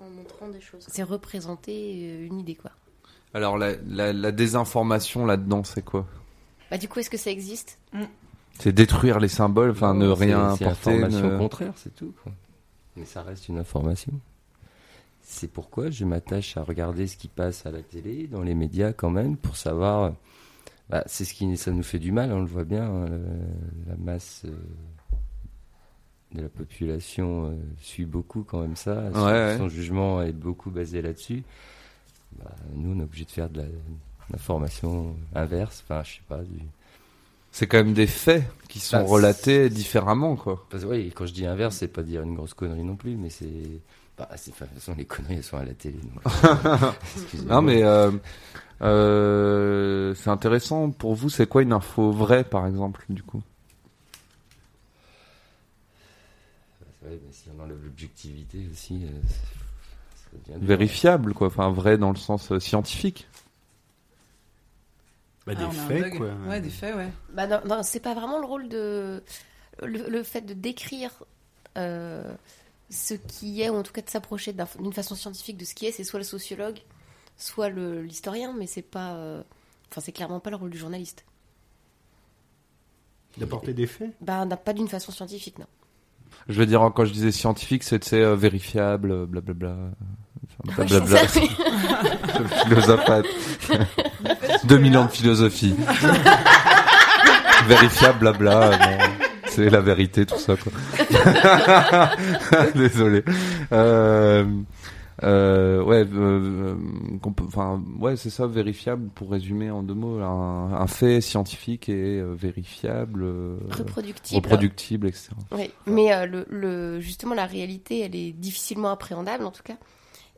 en 0.05 0.09
montrant 0.11 0.49
des 0.49 0.61
choses. 0.61 0.85
C'est 0.89 1.03
représenter 1.03 2.09
euh, 2.11 2.27
une 2.27 2.39
idée 2.41 2.55
quoi. 2.55 2.71
Alors 3.35 3.57
la, 3.57 3.75
la, 3.89 4.13
la 4.13 4.33
désinformation 4.33 5.25
là-dedans, 5.25 5.65
c'est 5.65 5.83
quoi? 5.85 6.07
Bah 6.71 6.77
du 6.79 6.89
coup, 6.89 6.99
est-ce 7.01 7.11
que 7.11 7.17
ça 7.17 7.31
existe? 7.31 7.79
C'est 8.59 8.73
détruire 8.73 9.19
les 9.19 9.29
symboles, 9.29 9.71
enfin 9.71 9.95
ne 9.95 10.09
rien 10.09 10.57
c'est- 10.57 10.65
porter. 10.65 10.81
C'est 10.85 10.99
l'information 10.99 11.31
ne- 11.33 11.39
contraire, 11.39 11.73
c'est 11.77 11.95
tout. 11.95 12.15
quoi. 12.23 12.33
Mais 12.97 13.07
ça 13.07 13.23
reste 13.23 13.49
une 13.49 13.59
information. 13.59 14.13
C'est 15.23 15.49
pourquoi 15.51 15.89
je 15.91 16.05
m'attache 16.05 16.57
à 16.59 16.63
regarder 16.63 17.07
ce 17.07 17.17
qui 17.17 17.29
passe 17.29 17.65
à 17.65 17.71
la 17.71 17.81
télé, 17.83 18.27
dans 18.27 18.43
les 18.43 18.55
médias 18.55 18.93
quand 18.93 19.09
même, 19.11 19.37
pour 19.39 19.57
savoir. 19.57 20.13
Bah, 20.91 21.03
c'est 21.07 21.25
ce 21.25 21.33
qui 21.33 21.57
ça 21.57 21.71
nous 21.71 21.83
fait 21.85 21.99
du 22.01 22.13
mal, 22.13 22.33
on 22.33 22.41
le 22.41 22.47
voit 22.47 22.65
bien. 22.65 22.85
hein, 22.85 23.07
le- 23.09 23.91
la 23.91 23.97
masse 23.97 24.43
euh, 24.45 24.51
de 26.35 26.43
la 26.43 26.49
population 26.49 27.47
euh, 27.47 27.57
suit 27.81 28.05
beaucoup 28.07 28.43
quand 28.43 28.61
même 28.61 28.77
ça. 28.77 29.11
Son- 29.13 29.25
Ouais, 29.27 29.55
son, 29.59 29.65
ouais. 29.65 29.71
jugement 29.71 30.23
est 30.23 30.33
beaucoup 30.33 30.71
basé 30.71 31.03
là-dessus. 31.03 31.43
Bah, 32.39 32.51
nous, 32.75 32.95
on 32.97 33.01
est 33.01 33.05
obligé 33.05 33.25
de 33.25 33.31
faire 33.31 33.51
de 33.51 33.59
la- 33.59 33.67
de 33.67 33.73
l'information 34.31 35.15
inverse. 35.35 35.83
Enfin, 35.85 36.03
je 36.05 36.13
sais 36.15 36.23
pas. 36.29 36.39
Du... 36.39 36.61
C'est 37.51 37.67
quand 37.67 37.79
même 37.79 37.93
des 37.93 38.07
faits 38.07 38.45
qui 38.69 38.79
sont 38.81 38.97
Bah, 38.99 39.03
relatés 39.05 39.69
différemment, 39.69 40.37
quoi. 40.37 40.67
Parce 40.71 40.85
que, 40.85 40.89
oui, 40.89 41.13
quand 41.15 41.27
je 41.27 41.35
dis 41.35 41.45
inverse, 41.47 41.77
c'est 41.77 41.89
pas 41.89 42.03
dire 42.03 42.23
une 42.23 42.35
grosse 42.35 42.55
connerie 42.55 42.85
non 42.85 42.97
plus, 42.97 43.17
mais 43.17 43.29
c'est. 43.31 43.47
Bah, 44.17 44.29
de 44.31 44.39
toute 44.43 44.55
façon, 44.55 44.95
les 44.97 45.05
conneries, 45.05 45.35
elles 45.37 45.43
sont 45.43 45.57
à 45.59 45.65
la 45.65 45.75
télé. 45.75 45.99
donc. 45.99 46.23
Non, 47.47 47.61
mais 47.63 47.83
euh, 47.83 48.11
euh, 48.83 50.15
c'est 50.15 50.31
intéressant 50.31 50.91
pour 50.91 51.15
vous. 51.15 51.29
C'est 51.29 51.47
quoi 51.47 51.63
une 51.63 51.73
info 51.73 52.11
vraie, 52.11 52.45
par 52.45 52.67
exemple, 52.67 53.05
du 53.09 53.23
coup? 53.23 53.43
Vrai, 57.03 57.19
mais 57.27 57.33
si 57.33 57.49
on 57.57 57.61
enlève 57.63 57.83
l'objectivité 57.83 58.67
aussi, 58.71 59.05
euh, 59.05 59.09
ça 60.15 60.53
devient. 60.55 60.65
Vérifiable, 60.65 61.35
quoi. 61.35 61.49
Enfin, 61.49 61.71
vrai 61.71 61.99
dans 61.99 62.11
le 62.11 62.17
sens 62.17 62.53
euh, 62.53 62.61
scientifique. 62.61 63.29
Bah, 65.47 65.55
Ah, 65.57 65.61
des 65.61 65.65
on 65.65 65.69
a 65.69 65.83
un 65.83 65.89
faits, 65.89 66.17
quoi. 66.17 66.31
Ouais, 66.47 66.61
des 66.61 66.71
faits, 66.71 66.95
ouais. 66.95 67.11
Bah 67.33 67.47
non, 67.47 67.61
non, 67.67 67.83
c'est 67.83 68.01
pas 68.01 68.15
vraiment 68.15 68.39
le 68.39 68.47
rôle 68.47 68.69
de. 68.69 69.23
Le, 69.83 70.09
le 70.09 70.23
fait 70.23 70.43
de 70.43 70.55
décrire 70.55 71.25
euh, 71.79 72.33
ce 72.91 73.15
qui 73.15 73.63
est, 73.63 73.71
ou 73.71 73.75
en 73.75 73.83
tout 73.83 73.93
cas 73.93 74.03
de 74.03 74.11
s'approcher 74.11 74.53
d'un- 74.53 74.69
d'une 74.79 74.93
façon 74.93 75.15
scientifique 75.17 75.57
de 75.57 75.65
ce 75.65 75.75
qui 75.75 75.87
est, 75.87 75.93
c'est 75.93 76.05
soit 76.05 76.21
le 76.21 76.25
sociologue, 76.25 76.79
soit 77.37 77.71
l'historien, 77.71 78.55
mais 78.57 78.67
c'est 78.67 78.83
pas. 78.83 79.15
euh, 79.17 79.43
Enfin, 79.91 80.01
c'est 80.01 80.13
clairement 80.13 80.41
pas 80.41 80.51
le 80.51 80.57
rôle 80.57 80.71
du 80.71 80.79
journaliste. 80.79 81.25
D'apporter 83.37 83.75
des 83.75 83.87
faits? 83.87 84.11
Bah, 84.21 84.47
pas 84.47 84.73
d'une 84.73 84.89
façon 84.89 85.11
scientifique, 85.13 85.59
non. 85.59 85.67
Je 86.49 86.59
veux 86.59 86.67
dire, 86.67 86.91
quand 86.95 87.05
je 87.05 87.13
disais 87.13 87.33
scientifique, 87.33 87.83
sais, 87.83 88.01
euh, 88.15 88.35
vérifiable, 88.35 89.13
euh, 89.13 89.27
blablabla. 89.27 89.75
Blablabla. 90.77 91.29
ça, 91.29 91.41
oui. 91.41 91.51
Philosophate. 92.65 93.27
2000 94.65 94.99
ans 94.99 95.05
de 95.07 95.11
philosophie. 95.11 95.75
Vérifiable, 97.67 98.19
blabla. 98.19 98.71
bon, 98.71 98.99
c'est 99.47 99.71
la 99.71 99.81
vérité, 99.81 100.27
tout 100.27 100.39
ça, 100.39 100.55
quoi. 100.57 100.73
Désolé. 102.75 103.25
Euh, 103.73 104.45
euh, 105.23 105.83
ouais, 105.83 106.05
euh, 106.13 106.75
peut- 107.23 107.45
enfin, 107.47 107.83
ouais, 107.99 108.17
c'est 108.17 108.31
ça, 108.31 108.47
vérifiable, 108.47 109.09
pour 109.15 109.31
résumer 109.31 109.71
en 109.71 109.83
deux 109.83 109.95
mots. 109.95 110.21
Un, 110.21 110.73
un 110.75 110.87
fait 110.87 111.21
scientifique 111.21 111.89
et 111.89 112.19
euh, 112.21 112.33
vérifiable, 112.35 113.23
euh, 113.23 113.57
Reproductible. 113.71 114.37
reproductible, 114.45 115.07
etc. 115.09 115.31
Oui, 115.53 115.71
mais 115.87 116.13
euh, 116.13 116.27
le, 116.27 116.47
le- 116.51 117.01
justement, 117.01 117.35
la 117.35 117.47
réalité, 117.47 118.01
elle 118.01 118.15
est 118.17 118.33
difficilement 118.33 118.91
appréhendable, 118.91 119.45
en 119.45 119.51
tout 119.51 119.63
cas. 119.63 119.77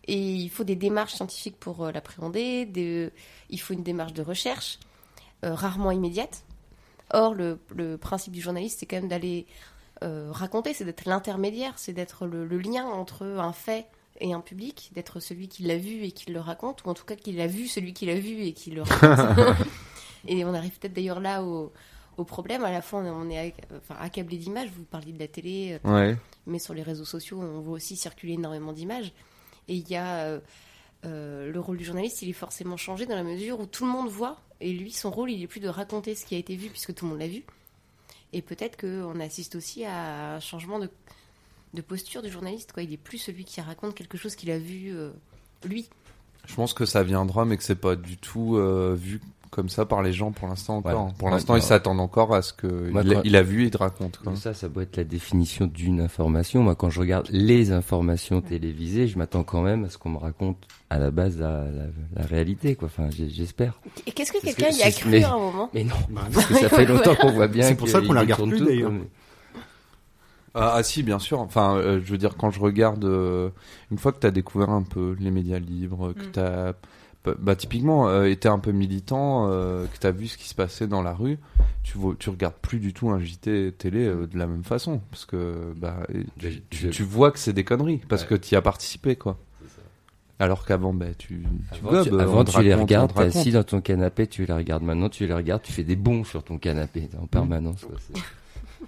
Et 0.07 0.19
il 0.19 0.49
faut 0.51 0.65
des 0.65 0.77
démarches 0.77 1.15
scientifiques 1.15 1.59
pour 1.59 1.85
euh, 1.85 1.93
l'appréhender. 1.93 2.67
des- 2.67 3.11
Il 3.51 3.61
faut 3.61 3.73
une 3.75 3.83
démarche 3.83 4.13
de 4.13 4.23
recherche, 4.23 4.79
euh, 5.45 5.55
rarement 5.55 5.91
immédiate. 5.91 6.45
Or, 7.13 7.35
le, 7.35 7.59
le 7.75 7.97
principe 7.97 8.33
du 8.33 8.41
journaliste, 8.41 8.81
c'est 8.81 8.87
quand 8.87 8.97
même 8.97 9.09
d'aller 9.09 9.47
euh, 10.03 10.29
raconter, 10.31 10.75
c'est 10.75 10.85
d'être 10.85 11.05
l'intermédiaire, 11.07 11.73
c'est 11.77 11.93
d'être 11.93 12.27
le, 12.27 12.45
le 12.45 12.59
lien 12.59 12.85
entre 12.87 13.25
un 13.25 13.53
fait 13.53 13.87
et 14.21 14.33
un 14.33 14.41
public, 14.41 14.91
d'être 14.95 15.21
celui 15.21 15.49
qui 15.49 15.65
l'a 15.65 15.77
vu 15.77 16.05
et 16.05 16.13
qui 16.13 16.31
le 16.31 16.41
raconte, 16.41 16.85
ou 16.85 16.89
en 16.89 16.95
tout 16.95 17.05
cas 17.05 17.17
qu'il 17.17 17.41
a 17.41 17.47
vu 17.47 17.67
celui 17.67 17.93
qui 17.93 18.07
l'a 18.07 18.15
vu 18.19 18.43
et 18.43 18.53
qui 18.53 18.71
le 18.71 18.83
raconte. 18.83 19.57
et 20.29 20.45
on 20.45 20.55
arrive 20.55 20.79
peut-être 20.79 20.93
d'ailleurs 20.95 21.21
là 21.21 21.43
au, 21.43 21.73
au 22.17 22.25
problème. 22.25 22.65
À 22.65 22.71
la 22.71 22.81
fois, 22.83 23.01
on 23.01 23.29
est 23.31 23.55
accablé 23.99 24.37
d'images. 24.39 24.69
Vous 24.71 24.85
parliez 24.85 25.13
de 25.13 25.19
la 25.19 25.29
télé, 25.29 25.79
euh, 25.85 25.91
Ouais. 25.91 26.17
mais 26.47 26.59
sur 26.59 26.75
les 26.75 26.83
réseaux 26.83 27.05
sociaux, 27.05 27.41
on 27.41 27.61
voit 27.61 27.75
aussi 27.75 27.97
circuler 27.97 28.35
énormément 28.35 28.73
d'images. 28.73 29.13
Et 29.69 29.75
il 29.75 29.89
y 29.89 29.97
a 29.97 30.19
euh, 30.27 30.41
euh, 31.07 31.51
le 31.53 31.61
rôle 31.61 31.77
du 31.79 31.85
journaliste, 31.85 32.23
il 32.23 32.29
est 32.31 32.35
forcément 32.35 32.77
changé 32.77 33.07
dans 33.07 33.17
la 33.17 33.25
mesure 33.25 33.61
où 33.61 33.67
tout 33.67 33.85
le 33.85 33.91
monde 33.91 34.09
voit, 34.09 34.39
et 34.61 34.73
lui, 34.73 34.93
son 34.93 35.11
rôle, 35.11 35.31
il 35.31 35.43
est 35.43 35.47
plus 35.47 35.61
de 35.61 35.69
raconter 35.69 36.15
ce 36.15 36.25
qui 36.25 36.35
a 36.35 36.39
été 36.39 36.55
vu 36.57 36.69
puisque 36.69 36.95
tout 36.95 37.05
le 37.05 37.11
monde 37.13 37.21
l'a 37.21 37.29
vu. 37.29 37.45
Et 38.33 38.43
peut-être 38.43 38.77
qu'on 38.81 39.21
assiste 39.21 39.55
aussi 39.55 39.85
à 39.85 40.35
un 40.37 40.41
changement 40.41 40.79
de, 40.79 40.91
de 41.75 41.83
posture 41.83 42.23
du 42.23 42.31
journaliste. 42.31 42.73
Quoi. 42.73 42.83
Il 42.83 42.93
est 42.93 42.97
plus 42.99 43.19
celui 43.19 43.45
qui 43.45 43.61
raconte 43.61 43.95
quelque 43.95 44.17
chose 44.19 44.35
qu'il 44.37 44.51
a 44.51 44.59
vu 44.59 44.91
euh, 44.95 45.11
lui. 45.67 45.89
Je 46.47 46.55
pense 46.55 46.75
que 46.75 46.85
ça 46.87 47.03
viendra, 47.03 47.45
mais 47.45 47.57
que 47.57 47.63
c'est 47.65 47.75
pas 47.75 47.97
du 47.97 48.17
tout 48.19 48.57
euh, 48.57 48.95
vu 48.99 49.21
comme 49.51 49.69
ça 49.69 49.87
par 49.87 50.03
les 50.03 50.13
gens 50.13 50.33
pour 50.33 50.49
l'instant 50.49 50.79
encore. 50.79 50.91
Voilà. 50.93 51.15
Pour 51.17 51.31
l'instant, 51.31 51.53
bah, 51.53 51.59
ils 51.61 51.63
s'attendent 51.63 52.01
encore 52.01 52.35
à 52.35 52.43
ce 52.43 52.53
que 52.53 52.67
Moi, 52.91 53.03
il, 53.05 53.13
a, 53.13 53.15
quand- 53.15 53.21
il 53.25 53.37
a 53.37 53.43
vu, 53.45 53.63
il 53.67 53.71
te 53.71 53.79
raconte. 53.79 54.19
Quoi. 54.19 54.35
Ça, 54.35 54.53
ça 54.53 54.69
doit 54.69 54.83
être 54.83 54.97
la 54.97 55.05
définition 55.05 55.67
d'une 55.67 56.01
information. 56.01 56.63
Moi, 56.65 56.75
quand 56.75 56.91
je 56.91 56.99
regarde 56.99 57.29
les 57.31 57.71
informations 57.71 58.41
télévisées, 58.41 59.07
je 59.07 59.17
m'attends 59.17 59.45
quand 59.45 59.63
même 59.63 59.85
à 59.85 59.91
ce 59.91 59.97
qu'on 59.97 60.11
me 60.11 60.19
raconte 60.19 60.57
à 60.91 60.99
la 60.99 61.13
base 61.13 61.39
la, 61.39 61.65
la, 61.71 61.85
la 62.17 62.27
réalité, 62.27 62.75
quoi. 62.75 62.87
Enfin, 62.89 63.09
j'espère. 63.11 63.81
Et 64.07 64.11
qu'est-ce 64.11 64.33
que 64.33 64.41
quelqu'un 64.43 64.71
que 64.71 64.77
y 64.77 64.83
a 64.83 64.91
cru 64.91 65.09
mais- 65.11 65.23
à 65.23 65.35
un 65.35 65.39
moment 65.39 65.71
Mais 65.73 65.85
non, 65.85 65.95
Bah, 66.11 66.23
parce 66.35 66.47
que 66.47 66.55
ça 66.57 66.69
fait 66.69 66.85
longtemps 66.87 67.15
qu'on 67.15 67.31
voit 67.31 67.47
bien. 67.49 67.69
C'est 67.69 67.77
pour 67.77 67.89
ça 67.89 68.01
qu'on 68.01 68.13
la 68.13 68.23
regarde 68.23 68.49
plus, 68.49 68.61
d'ailleurs. 68.61 68.93
Ah, 70.55 70.75
ah, 70.77 70.83
si, 70.83 71.03
bien 71.03 71.19
sûr. 71.19 71.41
Enfin, 71.41 71.77
euh, 71.77 72.01
je 72.05 72.11
veux 72.13 72.19
dire, 72.19 72.37
quand 72.37 72.51
je 72.51 72.61
regarde, 72.61 73.05
euh, 73.05 73.51
une 73.91 73.99
fois 73.99 74.13
que 74.13 74.21
tu 74.21 74.27
as 74.27 74.31
découvert 74.31 74.71
un 74.71 74.83
peu 74.83 75.17
les 75.19 75.31
médias 75.31 75.59
libres, 75.59 76.13
que 76.13 76.23
Mm. 76.29 76.33
tu 76.33 76.41
as, 76.41 76.75
bah, 77.41 77.57
typiquement, 77.57 78.09
euh, 78.09 78.25
été 78.27 78.49
un 78.49 78.59
peu 78.59 78.71
militant, 78.71 79.49
euh, 79.51 79.87
que 79.87 79.99
tu 79.99 80.07
as 80.07 80.11
vu 80.13 80.29
ce 80.29 80.37
qui 80.39 80.47
se 80.49 80.55
passait 80.55 80.87
dans 80.87 81.03
la 81.03 81.13
rue, 81.15 81.39
tu, 81.83 81.99
vois, 81.99 82.15
tu 82.19 82.31
regardes 82.31 82.55
plus 82.55 82.79
du 82.79 82.93
tout 82.93 83.11
un 83.11 83.19
JT 83.19 83.73
télé 83.79 84.07
euh, 84.07 84.27
de 84.27 84.39
la 84.39 84.47
même 84.47 84.63
façon. 84.65 85.01
Parce 85.11 85.25
que 85.25 85.73
bah, 85.77 86.07
tu, 86.71 87.03
vois 87.03 87.31
que 87.33 87.39
c'est 87.39 87.53
des 87.53 87.65
conneries, 87.65 88.01
parce 88.09 88.23
Ouais. 88.23 88.29
que 88.29 88.35
tu 88.37 88.55
y 88.55 88.57
as 88.57 88.63
participé, 88.63 89.17
quoi. 89.17 89.39
Alors 90.41 90.67
qu'avant, 90.67 90.93
bah, 90.93 91.07
tu, 91.17 91.45
tu 91.73 91.79
Avant, 91.81 91.91
gobes, 91.91 92.09
tu, 92.09 92.21
avant, 92.21 92.45
les 92.61 92.75
regardes, 92.75 93.13
te 93.13 93.19
t'es 93.19 93.25
assis 93.39 93.53
dans 93.53 93.63
ton 93.63 93.81
canapé, 93.81 94.27
tu 94.27 94.45
les 94.45 94.53
regardes. 94.53 94.83
Maintenant, 94.83 95.09
tu 95.09 95.27
les 95.27 95.33
regardes, 95.33 95.63
tu 95.63 95.73
fais 95.73 95.85
des 95.85 95.95
bons 95.97 96.25
sur 96.25 96.43
ton 96.43 96.59
canapé 96.59 97.09
en 97.23 97.27
permanence. 97.27 97.85
quoi. 97.85 97.97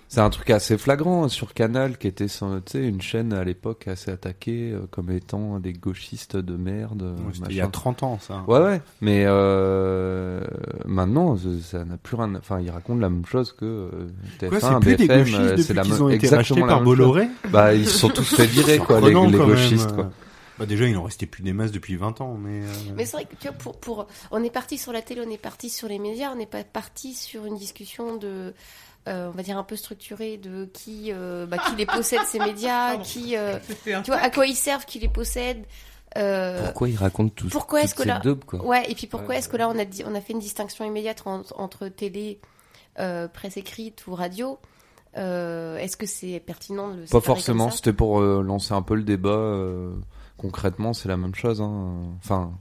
C'est- 0.09 0.21
un 0.21 0.31
truc 0.31 0.51
assez 0.51 0.77
flagrant 0.79 1.25
hein, 1.25 1.29
sur 1.29 1.55
Canal, 1.55 1.99
qui 1.99 2.07
était 2.09 2.27
une 2.75 3.01
chaîne 3.03 3.33
à 3.33 3.45
l'époque 3.45 3.89
assez 3.89 4.11
attaquée 4.11 4.73
euh, 4.73 4.87
comme 4.91 5.11
étant 5.11 5.59
des 5.59 5.73
gauchistes 5.73 6.37
de 6.37 6.57
merde. 6.57 7.03
euh, 7.03 7.13
Ouais, 7.17 7.23
C'était 7.33 7.41
machin. 7.41 7.51
il 7.51 7.57
y 7.57 7.61
a 7.61 7.67
30 7.69 8.03
ans, 8.03 8.19
ça. 8.21 8.45
Ouais, 8.49 8.59
ouais, 8.61 8.81
mais 9.01 9.25
euh, 9.27 10.41
maintenant, 10.85 11.37
ça- 11.63 11.85
n'a 11.85 11.97
plus 11.97 12.17
rien. 12.17 12.35
Enfin, 12.37 12.61
ils 12.61 12.71
racontent 12.71 13.01
la 13.01 13.11
même 13.11 13.27
chose 13.27 13.53
que 13.53 13.65
euh, 13.65 13.91
TF1, 14.39 14.49
Quoi, 14.49 14.61
c'est 14.61 14.81
plus 14.81 14.97
des 14.97 15.07
BFM, 15.07 15.19
gauchistes 15.21 15.41
depuis 15.43 15.63
c'est 15.63 15.75
la 15.75 15.83
qu'ils 15.83 15.93
même- 15.93 16.03
ont 16.03 16.09
été 16.09 16.27
exactement 16.27 16.67
la 16.67 16.73
par 16.73 16.81
même 16.81 16.89
chose. 16.89 16.97
Bolloré 16.99 17.29
Bah, 17.51 17.75
ils 17.75 17.87
se 17.87 17.99
sont 17.99 18.09
tous 18.09 18.35
fait 18.35 18.47
virer, 18.47 18.79
quoi, 18.79 19.01
les, 19.01 19.09
les 19.09 19.15
même. 19.15 19.31
gauchistes, 19.37 19.93
quoi. 19.95 20.11
Bah 20.59 20.65
déjà, 20.65 20.87
il 20.87 20.95
n'en 20.95 21.03
restait 21.03 21.27
plus 21.27 21.43
des 21.43 21.53
masses 21.53 21.71
depuis 21.71 21.97
20 21.97 22.23
ans, 22.23 22.39
mais... 22.43 22.63
euh, 22.63 22.73
Mais 22.97 23.05
c'est 23.05 23.13
vrai 23.19 23.25
que 23.27 23.37
tu 23.39 23.47
vois, 23.47 23.53
pour, 23.59 23.79
pour, 23.79 24.07
on 24.31 24.43
est 24.43 24.49
parti 24.51 24.79
sur 24.79 24.91
la 24.91 25.03
télé, 25.03 25.21
on 25.27 25.31
est 25.31 25.37
parti 25.37 25.69
sur 25.69 25.87
les 25.87 25.99
médias, 25.99 26.31
on 26.33 26.37
n'est 26.37 26.47
pas 26.47 26.65
parti 26.65 27.13
sur 27.13 27.45
une 27.45 27.57
discussion 27.59 28.17
de, 28.17 28.55
euh, 29.09 29.29
on 29.29 29.31
va 29.37 29.43
dire 29.43 29.57
un 29.59 29.63
peu 29.65 29.77
structurée 29.77 30.37
de 30.37 30.65
qui, 30.67 31.13
euh, 31.13 31.47
bah, 31.47 31.59
qui 31.59 31.77
les 31.77 31.87
possède 31.87 32.21
ces 32.27 32.39
médias, 32.39 32.89
Pardon. 32.91 33.03
qui, 33.05 33.37
euh, 33.37 33.59
tu 33.85 33.93
vois, 34.11 34.17
à 34.17 34.31
quoi 34.31 34.47
ils 34.47 34.55
servent, 34.57 34.85
qui 34.85 34.99
les 34.99 35.09
possède. 35.09 35.65
euh, 36.17 36.65
Pourquoi 36.65 36.89
ils 36.89 36.97
racontent 36.97 37.33
tout 37.35 37.49
pourquoi 37.49 37.83
est-ce 37.83 37.95
que 37.95 38.03
là- 38.03 38.21
daube, 38.21 38.45
quoi? 38.45 38.65
Ouais, 38.65 38.91
et 38.91 38.95
puis 38.95 39.07
pourquoi 39.07 39.31
Ouais, 39.31 39.39
est-ce 39.39 39.49
que 39.49 39.57
là 39.57 39.69
on 39.69 39.79
a 39.79 39.85
dit, 39.85 40.03
on 40.07 40.15
a 40.15 40.21
fait 40.21 40.33
une 40.33 40.39
distinction 40.41 40.85
immédiate 40.85 41.23
en- 41.27 41.43
entre 41.57 41.89
télé, 41.89 42.41
euh, 42.99 43.29
presse 43.29 43.57
écrite 43.57 44.07
ou 44.07 44.15
radio? 44.15 44.59
Euh, 45.19 45.79
Est-ce 45.79 45.97
que 45.97 46.05
c'est 46.07 46.41
pertinent 46.41 46.89
de 46.89 47.01
le 47.01 47.07
Pas 47.07 47.21
forcément, 47.23 47.71
c'était 47.71 47.93
pour 47.95 48.21
euh, 48.21 48.43
lancer 48.43 48.75
un 48.75 48.83
peu 48.83 48.95
le 48.95 49.03
débat. 49.03 49.31
euh, 49.31 49.95
concrètement, 50.37 50.93
c'est 50.93 51.09
la 51.09 51.17
même 51.17 51.35
chose. 51.35 51.63
Hein. 51.63 51.95
Enfin, 52.23 52.53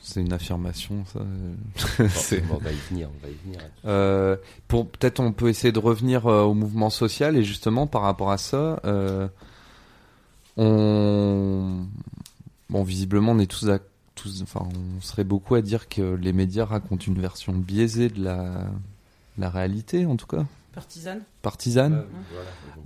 c'est 0.00 0.20
une 0.20 0.32
affirmation, 0.32 1.04
ça. 1.12 1.20
on 2.50 2.56
va 2.56 2.72
y 2.72 2.76
venir, 2.90 3.08
on 3.14 3.26
va 3.26 3.32
y 3.32 3.36
venir. 3.44 3.60
Euh, 3.84 4.36
pour 4.68 4.88
peut-être 4.88 5.20
on 5.20 5.32
peut 5.32 5.48
essayer 5.48 5.72
de 5.72 5.78
revenir 5.78 6.26
euh, 6.26 6.42
au 6.42 6.54
mouvement 6.54 6.90
social 6.90 7.36
et 7.36 7.44
justement 7.44 7.86
par 7.86 8.02
rapport 8.02 8.30
à 8.30 8.38
ça, 8.38 8.80
euh, 8.84 9.28
on 10.56 11.86
bon 12.70 12.82
visiblement 12.82 13.32
on 13.32 13.38
est 13.38 13.50
tous 13.50 13.68
à 13.68 13.78
tous 14.14 14.42
enfin 14.42 14.66
on 14.74 15.00
serait 15.00 15.24
beaucoup 15.24 15.54
à 15.54 15.62
dire 15.62 15.88
que 15.88 16.14
les 16.14 16.32
médias 16.32 16.64
racontent 16.64 17.04
une 17.06 17.20
version 17.20 17.52
biaisée 17.52 18.08
de 18.08 18.24
la 18.24 18.66
la 19.38 19.50
réalité 19.50 20.06
en 20.06 20.16
tout 20.16 20.26
cas 20.26 20.46
Partisane. 20.76 21.22
partisane. 21.42 22.04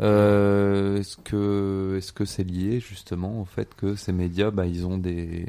Euh, 0.00 0.96
est-ce 0.98 1.16
que 1.18 1.96
est-ce 1.98 2.12
que 2.14 2.24
c'est 2.24 2.44
lié 2.44 2.80
justement 2.80 3.42
au 3.42 3.44
fait 3.44 3.74
que 3.74 3.96
ces 3.96 4.12
médias 4.12 4.50
bah 4.50 4.66
ils 4.66 4.86
ont 4.86 4.96
des 4.96 5.46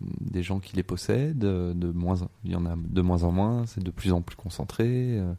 des 0.00 0.42
gens 0.42 0.58
qui 0.58 0.74
les 0.74 0.82
possèdent 0.82 1.44
euh, 1.44 1.72
de 1.74 1.92
moins 1.92 2.22
en- 2.22 2.30
il 2.44 2.50
y 2.52 2.56
en 2.56 2.66
a 2.66 2.74
de 2.76 3.00
moins 3.02 3.22
en 3.22 3.30
moins 3.30 3.64
c'est 3.66 3.82
de 3.84 3.90
plus 3.92 4.12
en 4.12 4.22
plus 4.22 4.34
concentré 4.36 4.86
euh, 5.20 5.32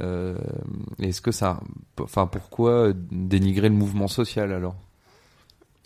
Euh, 0.00 0.36
Est-ce 1.00 1.20
que 1.20 1.30
ça, 1.30 1.60
enfin, 2.00 2.26
pourquoi 2.26 2.92
dénigrer 3.12 3.68
le 3.68 3.76
mouvement 3.76 4.08
social 4.08 4.52
alors? 4.52 4.74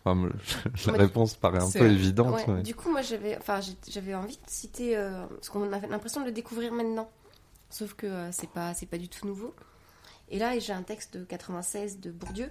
Enfin, 0.03 0.29
La 0.87 0.93
réponse 0.95 1.35
paraît 1.35 1.63
un 1.63 1.71
peu 1.71 1.85
évidente. 1.91 2.35
Ouais, 2.47 2.55
ouais. 2.55 2.63
Du 2.63 2.75
coup, 2.75 2.91
moi, 2.91 3.03
j'avais, 3.03 3.37
enfin, 3.37 3.61
j'avais 3.91 4.15
envie 4.15 4.37
de 4.37 4.49
citer, 4.51 4.97
euh, 4.97 5.27
parce 5.29 5.51
qu'on 5.51 5.71
a 5.71 5.79
l'impression 5.89 6.23
de 6.23 6.27
le 6.27 6.33
découvrir 6.33 6.73
maintenant, 6.73 7.11
sauf 7.71 7.95
que 7.95 8.07
euh, 8.07 8.33
c'est 8.33 8.51
pas, 8.51 8.75
c'est 8.75 8.87
pas 8.87 8.99
du 8.99 9.09
tout 9.09 9.27
nouveau. 9.27 9.55
Et 10.31 10.39
là, 10.39 10.59
j'ai 10.59 10.73
un 10.73 10.83
texte 10.83 11.17
de 11.17 11.25
96 11.25 12.01
de 12.01 12.11
Bourdieu 12.11 12.51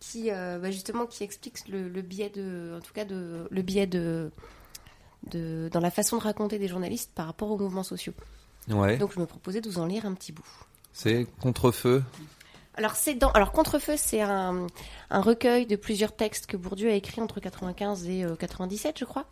qui, 0.00 0.30
euh, 0.30 0.58
bah, 0.58 0.70
justement, 0.70 1.06
qui 1.06 1.24
explique 1.24 1.68
le, 1.68 1.88
le 1.88 2.02
biais 2.02 2.30
de, 2.30 2.76
en 2.76 2.80
tout 2.80 2.92
cas, 2.92 3.04
de, 3.04 3.46
le 3.50 3.62
biais 3.62 3.86
de, 3.86 4.30
de, 5.30 5.68
dans 5.72 5.80
la 5.80 5.90
façon 5.90 6.16
de 6.16 6.22
raconter 6.22 6.58
des 6.58 6.68
journalistes 6.68 7.12
par 7.14 7.26
rapport 7.26 7.50
aux 7.50 7.58
mouvements 7.58 7.82
sociaux. 7.82 8.14
Ouais. 8.68 8.96
Donc, 8.96 9.12
je 9.12 9.20
me 9.20 9.26
proposais 9.26 9.60
de 9.60 9.68
vous 9.68 9.78
en 9.78 9.86
lire 9.86 10.06
un 10.06 10.14
petit 10.14 10.32
bout. 10.32 10.46
C'est 10.92 11.26
contre-feu? 11.40 12.02
Alors, 12.78 12.94
c'est 12.94 13.14
dans... 13.14 13.30
Alors 13.32 13.50
Contrefeu, 13.50 13.96
c'est 13.96 14.20
un, 14.20 14.68
un 15.10 15.20
recueil 15.20 15.66
de 15.66 15.74
plusieurs 15.74 16.14
textes 16.14 16.46
que 16.46 16.56
Bourdieu 16.56 16.90
a 16.90 16.94
écrit 16.94 17.20
entre 17.20 17.40
95 17.40 18.08
et 18.08 18.24
euh, 18.24 18.36
97, 18.36 18.98
je 19.00 19.04
crois, 19.04 19.26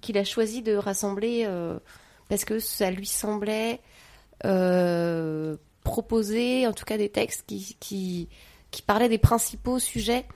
qu'il 0.00 0.16
a 0.16 0.24
choisi 0.24 0.62
de 0.62 0.74
rassembler 0.74 1.44
euh, 1.46 1.78
parce 2.30 2.46
que 2.46 2.58
ça 2.58 2.90
lui 2.90 3.06
semblait 3.06 3.80
euh, 4.44 5.56
proposer, 5.84 6.66
en 6.66 6.72
tout 6.72 6.84
cas, 6.84 6.96
des 6.98 7.08
textes 7.08 7.44
qui, 7.46 7.76
qui, 7.80 8.28
qui 8.70 8.82
parlaient 8.82 9.08
des 9.08 9.18
principaux 9.18 9.78
sujets 9.78 10.26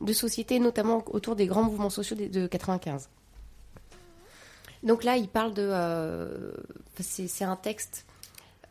de 0.00 0.12
société, 0.12 0.58
notamment 0.60 1.04
autour 1.10 1.36
des 1.36 1.46
grands 1.46 1.62
mouvements 1.62 1.90
sociaux 1.90 2.16
de, 2.16 2.26
de 2.26 2.46
95. 2.46 3.08
Donc 4.82 5.04
là, 5.04 5.16
il 5.16 5.28
parle 5.28 5.52
de... 5.52 5.68
euh, 5.70 6.52
c'est 7.00 7.44
un 7.44 7.56
texte 7.56 8.06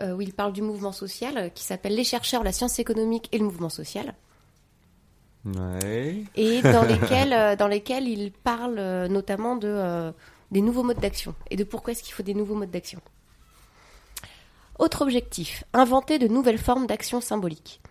euh, 0.01 0.13
où 0.15 0.21
il 0.21 0.33
parle 0.33 0.53
du 0.53 0.61
mouvement 0.61 0.91
social 0.91 1.37
euh, 1.37 1.49
qui 1.49 1.63
s'appelle 1.63 1.93
Les 1.95 2.03
chercheurs, 2.03 2.43
la 2.43 2.51
science 2.51 2.79
économique 2.79 3.27
et 3.31 3.37
le 3.37 3.45
mouvement 3.45 3.69
social, 3.69 4.15
Ouais. 5.45 6.23
et 6.35 6.61
dans 6.61 6.83
lesquels, 6.87 7.55
dans 7.57 7.67
lesquels 7.67 8.07
il 8.07 8.31
parle 8.31 8.75
notamment 9.07 9.55
de, 9.55 9.67
euh, 9.69 10.11
des 10.51 10.61
nouveaux 10.61 10.83
modes 10.83 10.99
d'action 10.99 11.33
et 11.49 11.55
de 11.55 11.63
pourquoi 11.63 11.91
est-ce 11.93 12.03
qu'il 12.03 12.13
faut 12.13 12.23
des 12.23 12.33
nouveaux 12.33 12.55
modes 12.55 12.71
d'action? 12.71 12.99
Autre 14.79 15.01
objectif, 15.01 15.65
inventer 15.73 16.19
de 16.19 16.29
nouvelles 16.29 16.57
formes 16.57 16.87
d'action 16.87 17.19
symbolique. 17.19 17.81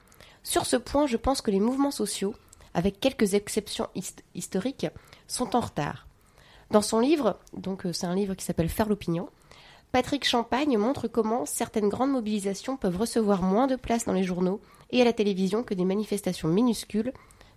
Sur 0.43 0.65
ce 0.65 0.77
point, 0.77 1.07
je 1.07 1.19
pense 1.19 1.43
que 1.43 1.51
les 1.51 1.61
mouvements 1.61 1.91
sociaux, 1.91 2.35
avec 2.73 2.99
quelques 2.99 3.35
exceptions 3.35 3.89
hist- 3.95 4.25
historiques, 4.35 4.87
sont 5.27 5.55
en 5.55 5.61
retard. 5.61 6.07
Dans 6.71 6.81
son 6.81 7.01
livre, 7.01 7.39
donc 7.53 7.85
euh, 7.85 7.93
c'est 7.93 8.07
un 8.07 8.15
livre 8.15 8.33
qui 8.35 8.45
s'appelle 8.45 8.71
Faire 8.71 8.89
l'opinion, 8.89 9.29
Patrick 9.93 10.27
Champagne 10.27 10.79
montre 10.79 11.09
comment 11.09 11.45
certaines 11.45 11.91
grandes 11.91 12.13
mobilisations 12.13 12.79
peuvent 12.79 12.97
recevoir 12.97 13.43
moins 13.43 13.67
de 13.67 13.77
place 13.77 14.07
dans 14.07 14.15
les 14.15 14.25
journaux 14.25 14.63
et 14.91 15.03
à 15.03 15.05
la 15.05 15.13
télévision 15.13 15.63
que 15.63 15.75
des 15.75 15.85
manifestations 15.85 16.49
minuscules, 16.49 17.13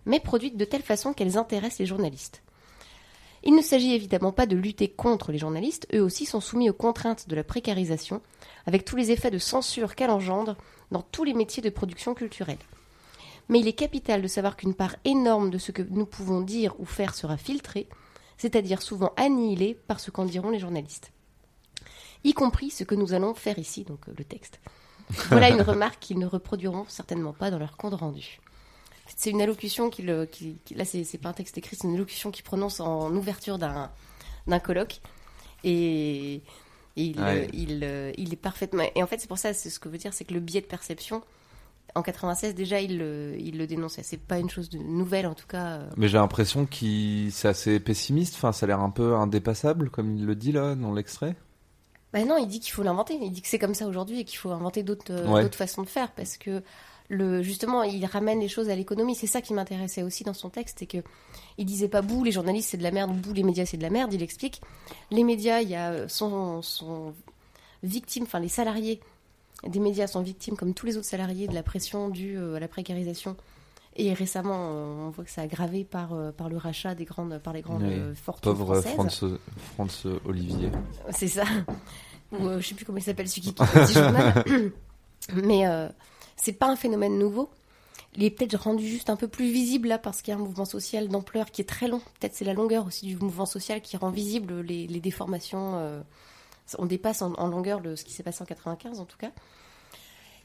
mais 0.06 0.20
produites 0.20 0.58
de 0.58 0.66
telle 0.66 0.82
façon 0.82 1.14
qu'elles 1.14 1.38
intéressent 1.38 1.80
les 1.80 1.86
journalistes. 1.86 2.44
Il 3.44 3.56
ne 3.56 3.62
s'agit 3.62 3.94
évidemment 3.94 4.32
pas 4.32 4.46
de 4.46 4.56
lutter 4.56 4.90
contre 4.90 5.32
les 5.32 5.38
journalistes, 5.38 5.88
eux 5.94 6.02
aussi 6.02 6.26
sont 6.26 6.42
soumis 6.42 6.70
aux 6.70 6.74
contraintes 6.74 7.28
de 7.28 7.36
la 7.36 7.44
précarisation, 7.44 8.22
avec 8.66 8.86
tous 8.86 8.96
les 8.96 9.12
effets 9.12 9.32
de 9.32 9.40
censure 9.40 9.96
qu'elle 9.96 10.12
engendre 10.12 10.56
dans 10.92 11.02
tous 11.02 11.24
les 11.24 11.34
métiers 11.34 11.64
de 11.64 11.70
production 11.70 12.14
culturelle. 12.14 12.58
Mais 13.50 13.60
il 13.60 13.68
est 13.68 13.74
capital 13.74 14.22
de 14.22 14.28
savoir 14.28 14.56
qu'une 14.56 14.76
part 14.76 14.96
énorme 15.06 15.50
de 15.50 15.58
ce 15.58 15.72
que 15.72 15.82
nous 15.82 16.06
pouvons 16.06 16.42
dire 16.42 16.76
ou 16.80 16.86
faire 16.86 17.16
sera 17.16 17.38
filtrée, 17.38 17.88
c'est-à-dire 18.38 18.82
souvent 18.82 19.14
annihilée 19.18 19.78
par 19.88 20.00
ce 20.00 20.12
qu'en 20.12 20.26
diront 20.26 20.52
les 20.52 20.60
journalistes 20.60 21.12
y 22.24 22.34
compris 22.34 22.70
ce 22.70 22.84
que 22.84 22.96
nous 22.96 23.14
allons 23.14 23.34
faire 23.34 23.60
ici, 23.60 23.84
donc 23.84 24.08
euh, 24.08 24.14
le 24.18 24.24
texte. 24.24 24.60
Voilà 25.30 25.50
une 25.50 25.62
remarque 25.62 26.00
qu'ils 26.00 26.20
ne 26.20 26.26
reproduiront 26.26 26.86
certainement 26.88 27.34
pas 27.34 27.52
dans 27.52 27.60
leur 27.60 27.78
compte 27.78 27.96
rendu. 27.96 28.40
C'est 29.16 29.30
une 29.30 29.42
allocution 29.42 29.90
qu'il, 29.90 30.06
là 30.08 30.86
c'est, 30.86 31.18
pas 31.18 31.30
un 31.30 31.34
texte 31.34 31.58
écrit, 31.58 31.76
c'est 31.76 31.88
une 31.88 31.96
allocution 31.96 32.32
qu'il 32.32 32.44
prononce 32.44 32.80
en 32.80 33.14
ouverture 33.16 33.58
d'un, 33.58 33.92
d'un 34.48 34.60
colloque 34.60 35.02
et, 35.64 36.42
il, 36.96 37.16
il, 37.54 37.82
euh, 37.84 38.12
il 38.18 38.34
est 38.34 38.38
parfaitement. 38.38 38.84
Et 38.96 39.04
en 39.04 39.08
fait 39.08 39.20
c'est 39.20 39.28
pour 39.28 39.38
ça, 39.38 39.54
c'est 39.54 39.70
ce 39.70 39.80
que 39.80 39.90
veut 39.90 39.98
dire, 39.98 40.14
c'est 40.14 40.26
que 40.26 40.34
le 40.34 40.40
biais 40.40 40.62
de 40.62 40.66
perception. 40.66 41.22
En 41.94 42.04
96 42.04 42.56
déjà 42.56 42.80
il, 42.80 42.98
le- 42.98 43.36
il 43.38 43.58
le 43.58 43.68
dénonçait. 43.68 44.02
C'est 44.04 44.16
pas 44.22 44.40
une 44.40 44.50
chose 44.50 44.70
de 44.70 44.78
nouvelle 44.78 45.28
en 45.28 45.34
tout 45.36 45.48
cas. 45.48 45.72
euh. 45.74 45.90
Mais 45.98 46.08
j'ai 46.08 46.18
l'impression 46.18 46.66
qu'il 46.66 47.32
c'est 47.34 47.50
assez 47.50 47.80
pessimiste. 47.82 48.36
Enfin, 48.36 48.54
ça 48.54 48.66
a 48.66 48.68
l'air 48.68 48.80
un 48.80 48.90
peu 48.90 49.16
indépassable, 49.16 49.90
comme 49.90 50.16
il 50.16 50.26
le 50.26 50.36
dit 50.36 50.54
là 50.54 50.74
dans 50.76 50.94
l'extrait. 50.94 51.36
Bah 52.14 52.24
non, 52.26 52.38
il 52.38 52.48
dit 52.48 52.60
qu'il 52.62 52.72
faut 52.72 52.84
l'inventer. 52.84 53.18
Il 53.22 53.32
dit 53.32 53.42
que 53.42 53.48
c'est 53.50 53.60
comme 53.60 53.74
ça 53.74 53.88
aujourd'hui 53.88 54.22
et 54.22 54.24
qu'il 54.26 54.38
faut 54.38 54.52
inventer 54.52 54.84
d'autres 54.84 55.12
euh, 55.12 55.28
Ouais. 55.28 55.44
d'autres 55.44 55.58
façons 55.58 55.82
de 55.82 55.88
faire 55.90 56.12
parce 56.12 56.38
que 56.38 56.62
le 57.14 57.42
justement, 57.44 57.84
il 57.84 58.06
ramène 58.06 58.40
les 58.40 58.48
choses 58.48 58.70
à 58.70 58.76
l'économie. 58.76 59.16
C'est 59.16 59.28
ça 59.28 59.42
qui 59.42 59.54
m'intéressait 59.54 60.02
aussi 60.02 60.24
dans 60.24 60.34
son 60.34 60.50
texte, 60.50 60.78
c'est 60.80 60.86
que 60.86 61.00
il 61.58 61.66
disait 61.66 61.90
pas 61.90 62.02
bouh 62.02 62.24
les 62.24 62.32
journalistes 62.32 62.70
c'est 62.72 62.78
de 62.78 62.84
la 62.84 62.92
merde, 62.92 63.12
bouh 63.12 63.34
les 63.34 63.44
médias 63.44 63.66
c'est 63.66 63.76
de 63.78 63.84
la 63.84 63.90
merde. 63.90 64.14
Il 64.14 64.24
explique 64.24 64.62
les 65.12 65.24
médias, 65.26 65.60
il 65.60 65.70
y 65.70 65.76
a 65.76 66.08
sont, 66.08 66.62
sont 66.62 67.14
victimes, 67.84 68.24
enfin 68.24 68.40
les 68.40 68.48
salariés 68.48 69.02
des 69.68 69.80
médias 69.80 70.08
sont 70.08 70.22
victimes 70.22 70.56
comme 70.56 70.74
tous 70.74 70.86
les 70.86 70.96
autres 70.98 71.06
salariés 71.06 71.48
de 71.48 71.54
la 71.54 71.64
pression 71.64 72.10
due 72.10 72.38
euh, 72.38 72.56
à 72.56 72.60
la 72.60 72.68
précarisation. 72.70 73.36
Et 73.98 74.14
récemment, 74.14 74.70
euh, 74.72 75.08
on 75.08 75.10
voit 75.10 75.26
que 75.26 75.30
ça 75.30 75.42
a 75.42 75.44
aggravé 75.44 75.84
par, 75.84 76.14
euh, 76.14 76.32
par 76.32 76.48
le 76.48 76.56
rachat 76.56 76.96
des 76.96 77.04
grandes, 77.04 77.38
par 77.40 77.52
les 77.52 77.62
grandes 77.62 77.84
Oui. 77.84 78.16
fortunes 78.16 78.54
Pauvre 78.54 78.82
françaises. 78.82 78.94
France, 78.94 79.24
France 79.74 80.08
Olivier. 80.26 80.70
C'est 81.12 81.28
ça. 81.28 81.44
Ou 82.32 82.48
je 82.60 82.66
sais 82.66 82.74
plus 82.74 82.86
comment 82.86 82.98
il 83.00 83.04
s'appelle, 83.04 83.28
celui 83.28 83.54
qui 83.54 83.54
journal. 83.94 84.44
Mais 85.44 85.68
euh, 85.68 85.90
c'est 86.42 86.54
pas 86.54 86.68
un 86.68 86.76
phénomène 86.76 87.18
nouveau. 87.18 87.50
Il 88.16 88.24
est 88.24 88.32
peut-être 88.32 88.56
rendu 88.56 88.86
juste 88.86 89.10
un 89.10 89.16
peu 89.16 89.28
plus 89.28 89.52
visible 89.52 89.88
là 89.88 89.98
parce 89.98 90.22
qu'il 90.22 90.34
y 90.34 90.36
a 90.36 90.40
un 90.40 90.44
mouvement 90.44 90.66
social 90.66 91.08
d'ampleur 91.08 91.52
qui 91.52 91.62
est 91.62 91.70
très 91.70 91.88
long. 91.88 92.00
Peut-être 92.20 92.34
c'est 92.34 92.46
la 92.46 92.54
longueur 92.54 92.88
aussi 92.88 93.06
du 93.06 93.16
mouvement 93.16 93.46
social 93.46 93.80
qui 93.80 93.96
rend 93.96 94.10
visible 94.10 94.60
les, 94.62 94.88
déformations. 94.88 95.76
euh, 95.76 96.02
on 96.78 96.86
dépasse 96.86 97.22
en, 97.22 97.48
longueur 97.48 97.82
ce 97.96 98.04
qui 98.04 98.12
s'est 98.12 98.24
passé 98.24 98.42
en 98.42 98.46
95 98.46 99.00
en 99.00 99.06
tout 99.06 99.18
cas. 99.18 99.32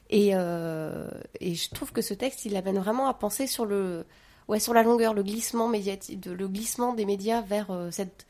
Et, 0.09 0.31
euh, 0.33 1.09
et 1.41 1.55
je 1.55 1.69
trouve 1.71 1.91
que 1.91 2.01
ce 2.01 2.13
texte, 2.13 2.45
il 2.45 2.55
amène 2.55 2.79
vraiment 2.79 3.07
à 3.07 3.13
penser 3.13 3.47
sur 3.47 3.65
le, 3.65 4.05
ouais, 4.47 4.59
sur 4.59 4.73
la 4.73 4.83
longueur, 4.83 5.13
le 5.13 5.23
glissement 5.23 5.67
médiatique, 5.67 6.25
le 6.25 6.47
glissement 6.47 6.93
des 6.93 7.05
médias 7.05 7.41
vers 7.41 7.71
euh, 7.71 7.91
cette 7.91 8.27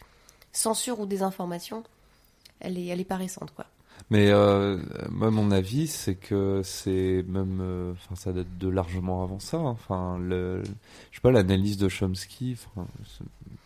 censure 0.52 1.00
ou 1.00 1.06
désinformation. 1.06 1.84
Elle 2.60 2.80
est, 2.80 2.88
elle 2.88 3.00
est 3.00 3.06
pas 3.06 3.18
récente, 3.18 3.54
quoi. 3.54 3.66
Mais 4.10 4.30
euh, 4.32 4.78
moi, 5.10 5.32
mon 5.32 5.52
avis, 5.52 5.88
c'est 5.88 6.16
que 6.16 6.62
c'est 6.64 7.26
même, 7.28 7.60
euh, 7.62 7.92
enfin, 7.94 8.16
ça 8.16 8.32
date 8.32 8.58
de 8.58 8.70
largement 8.70 9.24
avant 9.24 9.40
ça. 9.40 9.58
hein. 9.58 9.66
Enfin, 9.66 10.18
le, 10.20 10.64
je 10.64 11.18
sais 11.18 11.22
pas, 11.22 11.32
l'analyse 11.32 11.78
de 11.78 11.90
Chomsky, 11.90 12.58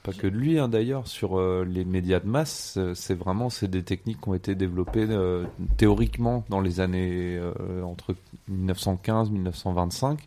pas 0.04 0.14
que 0.14 0.26
de 0.26 0.36
lui 0.36 0.58
hein, 0.58 0.68
d'ailleurs, 0.68 1.08
sur 1.08 1.40
euh, 1.40 1.64
les 1.64 1.86
médias 1.86 2.20
de 2.20 2.28
masse, 2.28 2.80
c'est 2.96 3.14
vraiment, 3.14 3.50
c'est 3.52 3.68
des 3.70 3.84
techniques 3.84 4.22
qui 4.22 4.30
ont 4.30 4.34
été 4.34 4.56
développées 4.56 5.08
théoriquement 5.78 6.44
dans 6.50 6.60
les 6.62 6.80
années 6.80 7.40
entre 7.84 8.16
1915-1925 8.52 10.18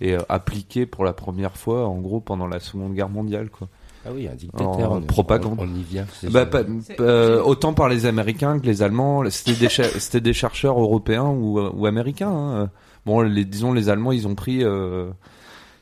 et 0.00 0.16
appliquées 0.28 0.86
pour 0.86 1.04
la 1.04 1.12
première 1.12 1.56
fois, 1.56 1.88
en 1.88 1.98
gros, 1.98 2.20
pendant 2.20 2.46
la 2.46 2.60
Seconde 2.60 2.94
Guerre 2.94 3.08
mondiale, 3.08 3.50
quoi. 3.50 3.68
Ah 4.06 4.10
oui, 4.14 4.28
un 4.28 4.34
dictateur. 4.34 4.92
En 4.92 4.96
on- 4.98 5.02
propagande. 5.02 5.58
On, 5.60 5.64
on 5.64 5.74
y 5.74 5.82
vient. 5.82 6.06
Bah, 6.30 6.46
pas- 6.46 6.62
euh, 7.00 7.42
autant 7.42 7.74
par 7.74 7.88
les 7.88 8.06
Américains 8.06 8.58
que 8.58 8.66
les 8.66 8.82
Allemands. 8.82 9.28
C'était 9.30 9.58
des, 9.58 9.68
cher- 9.68 9.90
c'était 9.98 10.20
des 10.20 10.32
chercheurs 10.32 10.80
européens 10.80 11.26
ou, 11.26 11.60
ou 11.60 11.86
américains. 11.86 12.30
hein. 12.30 12.70
Bon, 13.06 13.20
les, 13.20 13.44
disons 13.44 13.72
les 13.72 13.88
Allemands, 13.88 14.12
ils 14.12 14.26
ont 14.28 14.34
pris, 14.34 14.62
euh, 14.64 15.10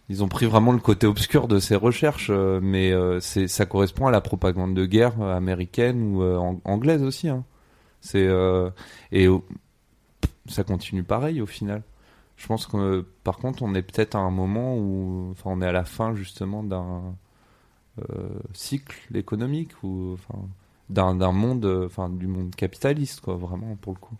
ils 0.09 0.22
ont 0.24 0.29
pris 0.29 0.46
vraiment 0.46 0.72
le 0.72 0.79
côté 0.79 1.07
obscur 1.07 1.48
de 1.48 1.59
ces 1.59 1.74
recherches, 1.76 2.29
euh, 2.31 2.61
mais 2.62 2.92
euh, 2.92 3.20
c'est, 3.20 3.48
ça 3.48 3.66
correspond 3.66 4.07
à 4.07 4.11
la 4.11 4.20
propagande 4.20 4.74
de 4.74 4.87
guerre 4.87 5.20
euh, 5.20 5.37
américaine 5.37 6.14
ou 6.14 6.22
euh, 6.22 6.37
ang- 6.37 6.61
anglaise 6.64 7.02
aussi. 7.02 7.29
Hein. 7.29 7.44
C'est 8.00 8.26
euh, 8.26 8.70
et 9.12 9.26
ça 10.48 10.62
continue 10.64 11.02
pareil 11.02 11.40
au 11.40 11.46
final. 11.46 11.83
Je 12.37 12.46
pense 12.46 12.66
que 12.66 12.76
euh, 12.76 13.02
par 13.24 13.38
contre, 13.38 13.62
on 13.62 13.74
est 13.74 13.83
peut-être 13.83 14.14
à 14.14 14.18
un 14.20 14.31
moment 14.31 14.76
où, 14.76 15.29
enfin, 15.33 15.50
on 15.52 15.61
est 15.62 15.66
à 15.66 15.72
la 15.72 15.85
fin 15.85 16.14
justement 16.14 16.62
d'un 16.62 16.83
euh, 16.83 17.00
cycle 18.55 19.17
économique 19.17 19.71
ou 19.83 20.15
enfin 20.15 20.39
d'un 20.91 21.15
d'un 21.15 21.33
monde 21.33 21.65
euh, 21.65 21.87
enfin 21.87 22.09
du 22.09 22.27
monde 22.27 22.55
capitaliste 22.55 23.21
quoi 23.21 23.35
vraiment 23.37 23.77
pour 23.81 23.93
le 23.95 23.99
coup 23.99 24.15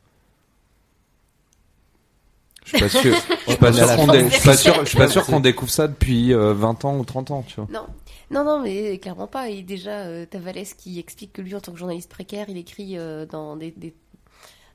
je 2.65 2.71
suis 2.71 2.79
pas 2.81 2.89
sûr 2.89 3.15
je 3.15 3.51
suis 3.51 3.57
pas 3.61 3.73
sûr 3.73 3.97
qu'on 3.97 4.07
dé- 4.09 4.25
je 4.29 4.35
suis 4.35 4.45
pas 4.49 4.57
sûr 4.57 4.75
je 4.81 4.89
suis 4.89 4.99
pas 4.99 5.09
sûr 5.09 5.25
qu'on 5.25 5.41
découvre 5.41 5.71
ça 5.71 5.87
depuis 5.87 6.33
euh, 6.35 6.53
20 6.55 6.85
ans 6.85 6.99
ou 6.99 7.05
30 7.05 7.31
ans 7.31 7.43
tu 7.47 7.57
vois 7.57 7.69
Non, 7.71 7.87
non, 8.33 8.43
non, 8.45 8.61
mais 8.61 8.99
clairement 8.99 9.29
pas. 9.29 9.51
Et 9.51 9.63
déjà, 9.63 10.01
euh, 10.01 10.27
Tavales 10.27 10.65
qui 10.77 10.99
explique 10.99 11.33
que 11.33 11.43
lui, 11.43 11.55
en 11.55 11.61
tant 11.61 11.71
que 11.71 11.79
journaliste 11.79 12.11
précaire, 12.11 12.47
il 12.49 12.57
écrit 12.57 12.99
euh, 12.99 13.25
dans 13.25 13.55
des, 13.55 13.71
des- 13.71 13.95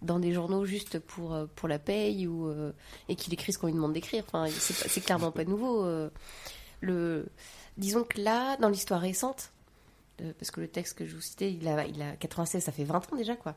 dans 0.01 0.19
des 0.19 0.31
journaux 0.31 0.63
juste 0.63 0.99
pour, 0.99 1.33
euh, 1.33 1.47
pour 1.57 1.67
la 1.67 1.77
paye 1.77 2.27
ou, 2.27 2.47
euh, 2.47 2.71
et 3.09 3.15
qu'il 3.17 3.33
écrit 3.33 3.51
ce 3.51 3.57
qu'on 3.59 3.67
lui 3.67 3.73
demande 3.73 3.91
d'écrire. 3.91 4.23
Enfin, 4.25 4.45
c'est 4.49 5.01
clairement 5.03 5.31
pas 5.31 5.43
nouveau. 5.43 5.83
euh. 5.83 6.09
le, 6.79 7.25
disons 7.77 8.03
que 8.03 8.19
là, 8.21 8.57
dans 8.57 8.69
l'histoire 8.69 9.01
récente, 9.01 9.51
euh, 10.21 10.31
parce 10.39 10.51
que 10.51 10.61
le 10.61 10.67
texte 10.67 10.97
que 10.97 11.05
je 11.05 11.15
vous 11.15 11.21
citais, 11.21 11.51
il 11.51 11.67
a, 11.67 11.85
il 11.85 12.01
a 12.01 12.15
96, 12.15 12.63
ça 12.63 12.71
fait 12.71 12.83
20 12.83 13.11
ans 13.11 13.15
déjà, 13.15 13.35
quoi. 13.35 13.55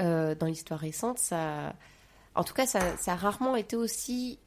Euh, 0.00 0.34
dans 0.34 0.46
l'histoire 0.46 0.78
récente, 0.80 1.18
ça. 1.18 1.74
en 2.34 2.44
tout 2.44 2.54
cas, 2.54 2.66
ça, 2.66 2.96
ça 2.98 3.12
a 3.12 3.16
rarement 3.16 3.56
été 3.56 3.74
aussi 3.76 4.38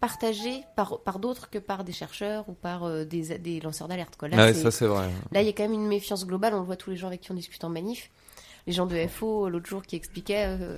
partagé 0.00 0.64
par, 0.76 1.00
par 1.00 1.18
d'autres 1.18 1.48
que 1.48 1.58
par 1.58 1.82
des 1.82 1.92
chercheurs 1.92 2.46
ou 2.48 2.52
par 2.52 2.84
euh, 2.84 3.04
des, 3.04 3.38
des 3.38 3.60
lanceurs 3.60 3.88
d'alerte. 3.88 4.16
quoi. 4.16 4.28
Là, 4.28 4.36
Ouais, 4.36 4.54
c'est- 4.54 4.62
ça 4.62 4.70
c'est 4.70 4.86
vrai. 4.86 5.08
Là, 5.32 5.40
il 5.40 5.46
y 5.46 5.48
a 5.48 5.52
quand 5.52 5.62
même 5.62 5.72
une 5.72 5.86
méfiance 5.86 6.26
globale. 6.26 6.52
On 6.54 6.58
le 6.60 6.64
voit 6.66 6.76
tous 6.76 6.90
les 6.90 6.96
gens 6.96 7.06
avec 7.06 7.22
qui 7.22 7.32
on 7.32 7.34
discute 7.34 7.62
en 7.64 7.70
manif. 7.70 8.10
Les 8.66 8.72
gens 8.74 8.84
de 8.86 9.06
FO, 9.06 9.48
l'autre 9.48 9.66
jour, 9.66 9.82
qui 9.82 9.96
expliquaient 9.96 10.44
euh, 10.46 10.76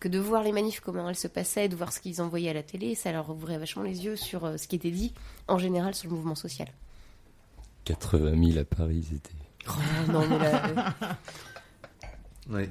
que 0.00 0.08
de 0.08 0.18
voir 0.18 0.42
les 0.42 0.50
manifs, 0.50 0.80
comment 0.80 1.08
elles 1.08 1.14
se 1.14 1.28
passaient, 1.28 1.68
de 1.68 1.76
voir 1.76 1.92
ce 1.92 2.00
qu'ils 2.00 2.20
envoyaient 2.20 2.50
à 2.50 2.54
la 2.54 2.64
télé, 2.64 2.96
ça 2.96 3.12
leur 3.12 3.30
ouvrait 3.30 3.58
vachement 3.58 3.84
les 3.84 4.04
yeux 4.04 4.16
sur 4.16 4.44
euh, 4.44 4.56
ce 4.56 4.66
qui 4.66 4.74
était 4.74 4.90
dit, 4.90 5.14
en 5.46 5.58
général, 5.58 5.94
sur 5.94 6.10
le 6.10 6.16
mouvement 6.16 6.34
social. 6.34 6.66
80 7.84 8.52
000 8.52 8.58
à 8.60 8.64
Paris, 8.64 9.06
c'était. 9.08 9.34
Oh, 9.68 10.10
non, 10.12 10.26
mais 10.28 10.38
là, 10.38 10.66
euh, 10.66 11.08
Oui. 12.50 12.68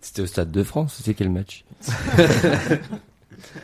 C'était 0.00 0.22
au 0.22 0.26
Stade 0.26 0.50
de 0.50 0.62
France, 0.62 0.94
c'était 0.96 1.14
quel 1.14 1.30
match 1.30 1.64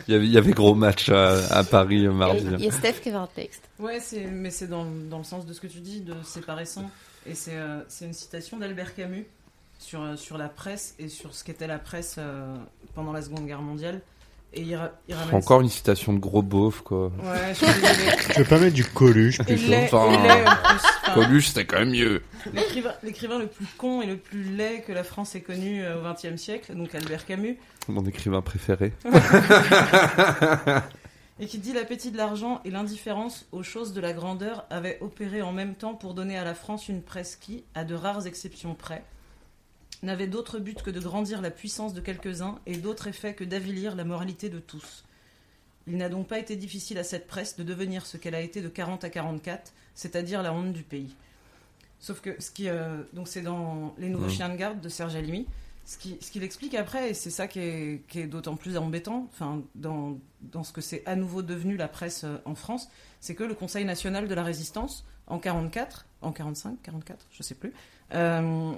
Il 0.08 0.12
y 0.12 0.14
avait, 0.14 0.26
il 0.26 0.32
y 0.32 0.36
avait 0.36 0.52
gros 0.52 0.74
match 0.74 1.08
à, 1.08 1.38
à 1.56 1.64
Paris 1.64 2.06
mardi. 2.08 2.44
il 2.58 2.64
y 2.64 2.68
a 2.68 2.72
Steph 2.72 3.00
qui 3.02 3.08
avait 3.08 3.18
un 3.18 3.26
texte. 3.26 3.62
Ouais, 3.78 3.98
c'est, 4.00 4.26
mais 4.26 4.50
c'est 4.50 4.66
dans, 4.66 4.84
dans 4.84 5.18
le 5.18 5.24
sens 5.24 5.46
de 5.46 5.52
ce 5.52 5.60
que 5.60 5.66
tu 5.66 5.78
dis, 5.80 6.00
de 6.00 6.14
c'est 6.24 6.44
pas 6.44 6.54
récent. 6.54 6.90
Et 7.26 7.34
c'est, 7.34 7.56
euh, 7.56 7.80
c'est 7.88 8.04
une 8.06 8.12
citation 8.12 8.58
d'Albert 8.58 8.94
Camus 8.94 9.26
sur, 9.78 10.02
euh, 10.02 10.16
sur 10.16 10.38
la 10.38 10.48
presse 10.48 10.94
et 10.98 11.08
sur 11.08 11.34
ce 11.34 11.44
qu'était 11.44 11.66
la 11.66 11.78
presse 11.78 12.16
euh, 12.18 12.54
pendant 12.94 13.12
la 13.12 13.22
Seconde 13.22 13.46
Guerre 13.46 13.62
mondiale. 13.62 14.00
Et 14.52 14.62
il, 14.62 14.74
ra- 14.74 14.90
il 15.08 15.14
ramène 15.14 15.34
Encore 15.36 15.60
une 15.60 15.68
citation 15.68 16.12
de 16.12 16.18
gros 16.18 16.42
beauf 16.42 16.80
quoi. 16.80 17.06
Ouais, 17.06 17.12
je 17.50 17.54
suis 17.54 17.66
désolée. 17.66 18.16
Tu 18.34 18.38
veux 18.40 18.44
pas 18.48 18.58
mettre 18.58 18.74
du 18.74 18.84
Coluche 18.84 19.38
plutôt 19.38 19.70
laid, 19.70 19.84
Enfin. 19.84 20.08
Enfin, 20.08 21.14
Coluche, 21.14 21.48
c'était 21.48 21.64
quand 21.66 21.78
même 21.78 21.90
mieux. 21.90 22.22
l'écrivain, 22.52 22.92
l'écrivain 23.04 23.38
le 23.38 23.46
plus 23.46 23.66
con 23.78 24.02
et 24.02 24.06
le 24.06 24.16
plus 24.16 24.42
laid 24.42 24.82
que 24.82 24.92
la 24.92 25.04
France 25.04 25.34
ait 25.36 25.40
connu 25.40 25.82
euh, 25.84 25.96
au 26.00 26.12
XXe 26.12 26.40
siècle, 26.40 26.74
donc 26.74 26.94
Albert 26.94 27.26
Camus, 27.26 27.58
Mon 27.88 28.04
écrivain 28.06 28.40
préféré. 28.42 28.92
et 31.40 31.46
qui 31.46 31.58
dit 31.58 31.72
l'appétit 31.72 32.10
de 32.10 32.16
l'argent 32.16 32.60
et 32.64 32.70
l'indifférence 32.70 33.46
aux 33.52 33.62
choses 33.62 33.92
de 33.92 34.00
la 34.00 34.12
grandeur 34.12 34.66
avaient 34.70 34.98
opéré 35.00 35.42
en 35.42 35.52
même 35.52 35.74
temps 35.74 35.94
pour 35.94 36.14
donner 36.14 36.36
à 36.36 36.44
la 36.44 36.54
France 36.54 36.88
une 36.88 37.02
presse 37.02 37.36
qui, 37.36 37.64
à 37.74 37.84
de 37.84 37.94
rares 37.94 38.26
exceptions 38.26 38.74
près, 38.74 39.02
n'avait 40.02 40.26
d'autre 40.26 40.58
but 40.58 40.82
que 40.82 40.90
de 40.90 41.00
grandir 41.00 41.40
la 41.42 41.50
puissance 41.50 41.92
de 41.94 42.00
quelques-uns 42.00 42.58
et 42.66 42.76
d'autre 42.76 43.06
effet 43.06 43.34
que 43.34 43.44
d'avilir 43.44 43.94
la 43.96 44.04
moralité 44.04 44.48
de 44.48 44.58
tous. 44.58 45.04
Il 45.86 45.96
n'a 45.96 46.08
donc 46.08 46.26
pas 46.28 46.38
été 46.38 46.56
difficile 46.56 46.98
à 46.98 47.04
cette 47.04 47.26
presse 47.26 47.56
de 47.56 47.62
devenir 47.64 48.06
ce 48.06 48.16
qu'elle 48.16 48.34
a 48.34 48.40
été 48.40 48.60
de 48.62 48.68
40 48.68 49.04
à 49.04 49.10
44, 49.10 49.72
c'est-à-dire 49.94 50.42
la 50.42 50.52
honte 50.52 50.72
du 50.72 50.82
pays. 50.82 51.14
Sauf 51.98 52.20
que 52.20 52.40
ce 52.40 52.50
qui, 52.50 52.68
euh, 52.68 53.02
donc 53.12 53.28
c'est 53.28 53.42
dans 53.42 53.94
Les 53.98 54.08
Nouveaux. 54.08 54.28
Chiens 54.30 54.48
de 54.48 54.56
Garde 54.56 54.80
de 54.80 54.88
Serge 54.88 55.16
Halimi, 55.16 55.46
ce 55.84 55.98
qui- 55.98 56.16
ce 56.20 56.30
qu'il 56.30 56.42
explique 56.44 56.74
après, 56.74 57.10
et 57.10 57.14
c'est 57.14 57.30
ça 57.30 57.46
qui 57.48 57.58
est, 57.58 58.02
qui 58.08 58.20
est 58.20 58.26
d'autant 58.26 58.56
plus 58.56 58.76
embêtant, 58.76 59.26
enfin, 59.32 59.62
dans, 59.74 60.16
dans 60.40 60.62
ce 60.64 60.72
que 60.72 60.80
c'est 60.80 61.02
à 61.06 61.16
nouveau 61.16 61.42
devenu 61.42 61.76
la 61.76 61.88
presse 61.88 62.24
euh, 62.24 62.36
en 62.46 62.54
France, 62.54 62.88
c'est 63.20 63.34
que 63.34 63.44
le 63.44 63.54
Conseil 63.54 63.84
national 63.84 64.28
de 64.28 64.34
la 64.34 64.42
résistance, 64.44 65.04
en 65.26 65.38
44, 65.38 66.06
en 66.22 66.32
45, 66.32 66.80
44, 66.82 67.26
je 67.32 67.42
sais 67.42 67.54
plus, 67.54 67.72
euh, 68.14 68.72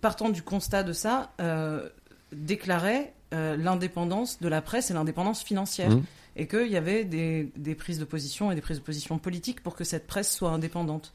partant 0.00 0.28
du 0.30 0.42
constat 0.42 0.82
de 0.82 0.92
ça, 0.92 1.32
euh, 1.40 1.88
déclarait 2.32 3.12
euh, 3.34 3.56
l'indépendance 3.56 4.40
de 4.40 4.48
la 4.48 4.62
presse 4.62 4.90
et 4.90 4.94
l'indépendance 4.94 5.42
financière. 5.42 5.90
Mhm. 5.90 6.02
Et 6.36 6.46
qu'il 6.46 6.68
y 6.68 6.76
avait 6.78 7.04
des, 7.04 7.52
des 7.56 7.74
prises 7.74 7.98
de 7.98 8.06
position 8.06 8.50
et 8.50 8.54
des 8.54 8.62
prises 8.62 8.78
de 8.78 8.82
position 8.82 9.18
politiques 9.18 9.62
pour 9.62 9.76
que 9.76 9.84
cette 9.84 10.06
presse 10.06 10.34
soit 10.34 10.50
indépendante. 10.50 11.12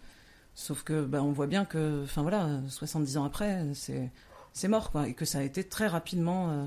Sauf 0.54 0.84
que 0.84 1.04
bah, 1.04 1.24
on 1.24 1.32
voit 1.32 1.48
bien 1.48 1.66
que, 1.66 2.04
enfin 2.04 2.22
voilà, 2.22 2.48
70 2.70 3.18
ans 3.18 3.24
après, 3.26 3.64
c'est 3.74 4.12
c'est 4.54 4.68
mort 4.68 4.90
quoi, 4.92 5.08
et 5.08 5.14
que 5.14 5.26
ça 5.26 5.40
a 5.40 5.42
été 5.44 5.64
très 5.64 5.88
rapidement. 5.88 6.50
euh, 6.50 6.66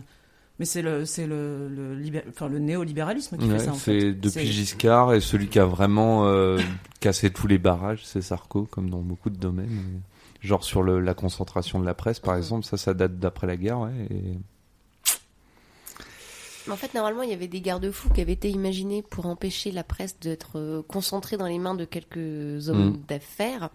mais 0.59 0.65
c'est 0.65 0.83
le 0.83 1.05
c'est 1.07 1.27
le 1.27 1.97
enfin, 2.29 2.49
le 2.49 2.59
néolibéralisme 2.59 3.37
qui 3.39 3.47
Ouais, 3.47 3.59
fait 3.59 3.65
ça 3.65 3.71
en 3.73 3.75
c'est 3.75 4.01
fait. 4.01 4.13
depuis 4.13 4.47
Giscard 4.47 5.15
et 5.15 5.21
celui 5.21 5.49
qui 5.49 5.59
a 5.59 5.65
vraiment 5.65 6.27
euh, 6.27 6.59
cassé 7.01 7.31
tous 7.31 7.47
les 7.47 7.59
barrages, 7.59 8.05
c'est 8.05 8.21
Sarko, 8.23 8.65
comme 8.71 8.91
dans 8.91 8.99
beaucoup 9.01 9.31
de 9.31 9.37
domaines. 9.39 10.01
Genre 10.41 10.65
sur 10.65 10.83
le, 10.83 11.01
la 11.01 11.15
concentration 11.15 11.79
de 11.79 11.85
la 11.85 11.95
presse, 11.95 12.19
par 12.21 12.37
exemple, 12.37 12.65
ça, 12.65 12.77
ça 12.77 12.95
date 12.95 13.19
d'après 13.19 13.47
la 13.47 13.57
guerre, 13.57 13.81
ouais. 13.81 13.93
Et... 14.11 14.39
En 16.71 16.77
fait, 16.77 16.95
normalement, 16.95 17.23
il 17.23 17.31
y 17.31 17.35
avait 17.35 17.49
des 17.49 17.61
garde-fous 17.61 18.11
qui 18.11 18.21
avaient 18.21 18.33
été 18.35 18.49
imaginés 18.51 19.03
pour 19.03 19.27
empêcher 19.27 19.71
la 19.73 19.83
presse 19.83 20.19
d'être 20.21 20.59
euh, 20.59 20.83
concentrée 20.87 21.37
dans 21.37 21.47
les 21.47 21.59
mains 21.59 21.75
de 21.75 21.85
quelques 21.85 22.69
hommes 22.69 22.91
Mm. 22.91 23.03
d'affaires. 23.09 23.71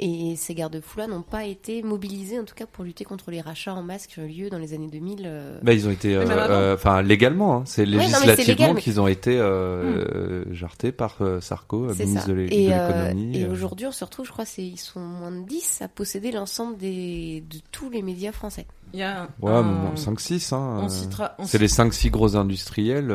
Et 0.00 0.36
ces 0.36 0.54
garde-fous-là 0.54 1.08
n'ont 1.08 1.22
pas 1.22 1.44
été 1.44 1.82
mobilisés, 1.82 2.38
en 2.38 2.44
tout 2.44 2.54
cas, 2.54 2.66
pour 2.66 2.84
lutter 2.84 3.04
contre 3.04 3.32
les 3.32 3.40
rachats 3.40 3.74
en 3.74 3.82
masse 3.82 4.06
qui 4.06 4.20
ont 4.20 4.24
eu 4.24 4.28
lieu 4.28 4.48
dans 4.50 4.58
les 4.58 4.72
années 4.72 4.86
2000. 4.86 5.22
euh. 5.26 5.58
Bah, 5.60 5.72
ils 5.72 5.88
ont 5.88 5.90
été, 5.90 6.14
euh, 6.14 6.24
euh, 6.28 6.74
enfin, 6.74 7.02
légalement, 7.02 7.56
hein. 7.56 7.62
c'est 7.66 7.84
législativement 7.84 8.74
mais- 8.74 8.80
qu'ils 8.80 9.00
ont 9.00 9.08
été 9.08 9.36
euh, 9.38 10.04
euh, 10.06 10.44
jartés 10.54 10.92
par 10.92 11.16
euh, 11.20 11.40
Sarko, 11.40 11.86
ministre 11.94 12.20
ça. 12.26 12.28
de 12.32 12.38
Et, 12.48 12.68
euh, 12.72 12.86
l'économie. 13.08 13.38
et 13.38 13.44
euh. 13.46 13.50
aujourd'hui, 13.52 13.86
on 13.86 13.92
se 13.92 14.04
retrouve, 14.04 14.24
je 14.26 14.30
crois, 14.30 14.44
ils 14.58 14.76
sont 14.78 15.00
moins 15.00 15.32
de 15.32 15.44
10 15.46 15.82
à 15.82 15.88
posséder 15.88 16.30
l'ensemble 16.30 16.76
des 16.76 17.42
de 17.50 17.58
tous 17.72 17.90
les 17.90 18.02
médias 18.02 18.30
français. 18.32 18.66
Il 18.92 19.00
y 19.00 19.02
a 19.02 19.28
Ouais, 19.42 19.50
un- 19.50 19.62
bon, 19.62 19.96
5-6, 19.96 20.52
hein. 20.54 20.78
on 20.80 20.88
citera, 20.88 21.34
on 21.38 21.44
C'est 21.44 21.58
les 21.58 21.66
5-6 21.68 22.10
gros 22.10 22.36
industriels 22.36 23.12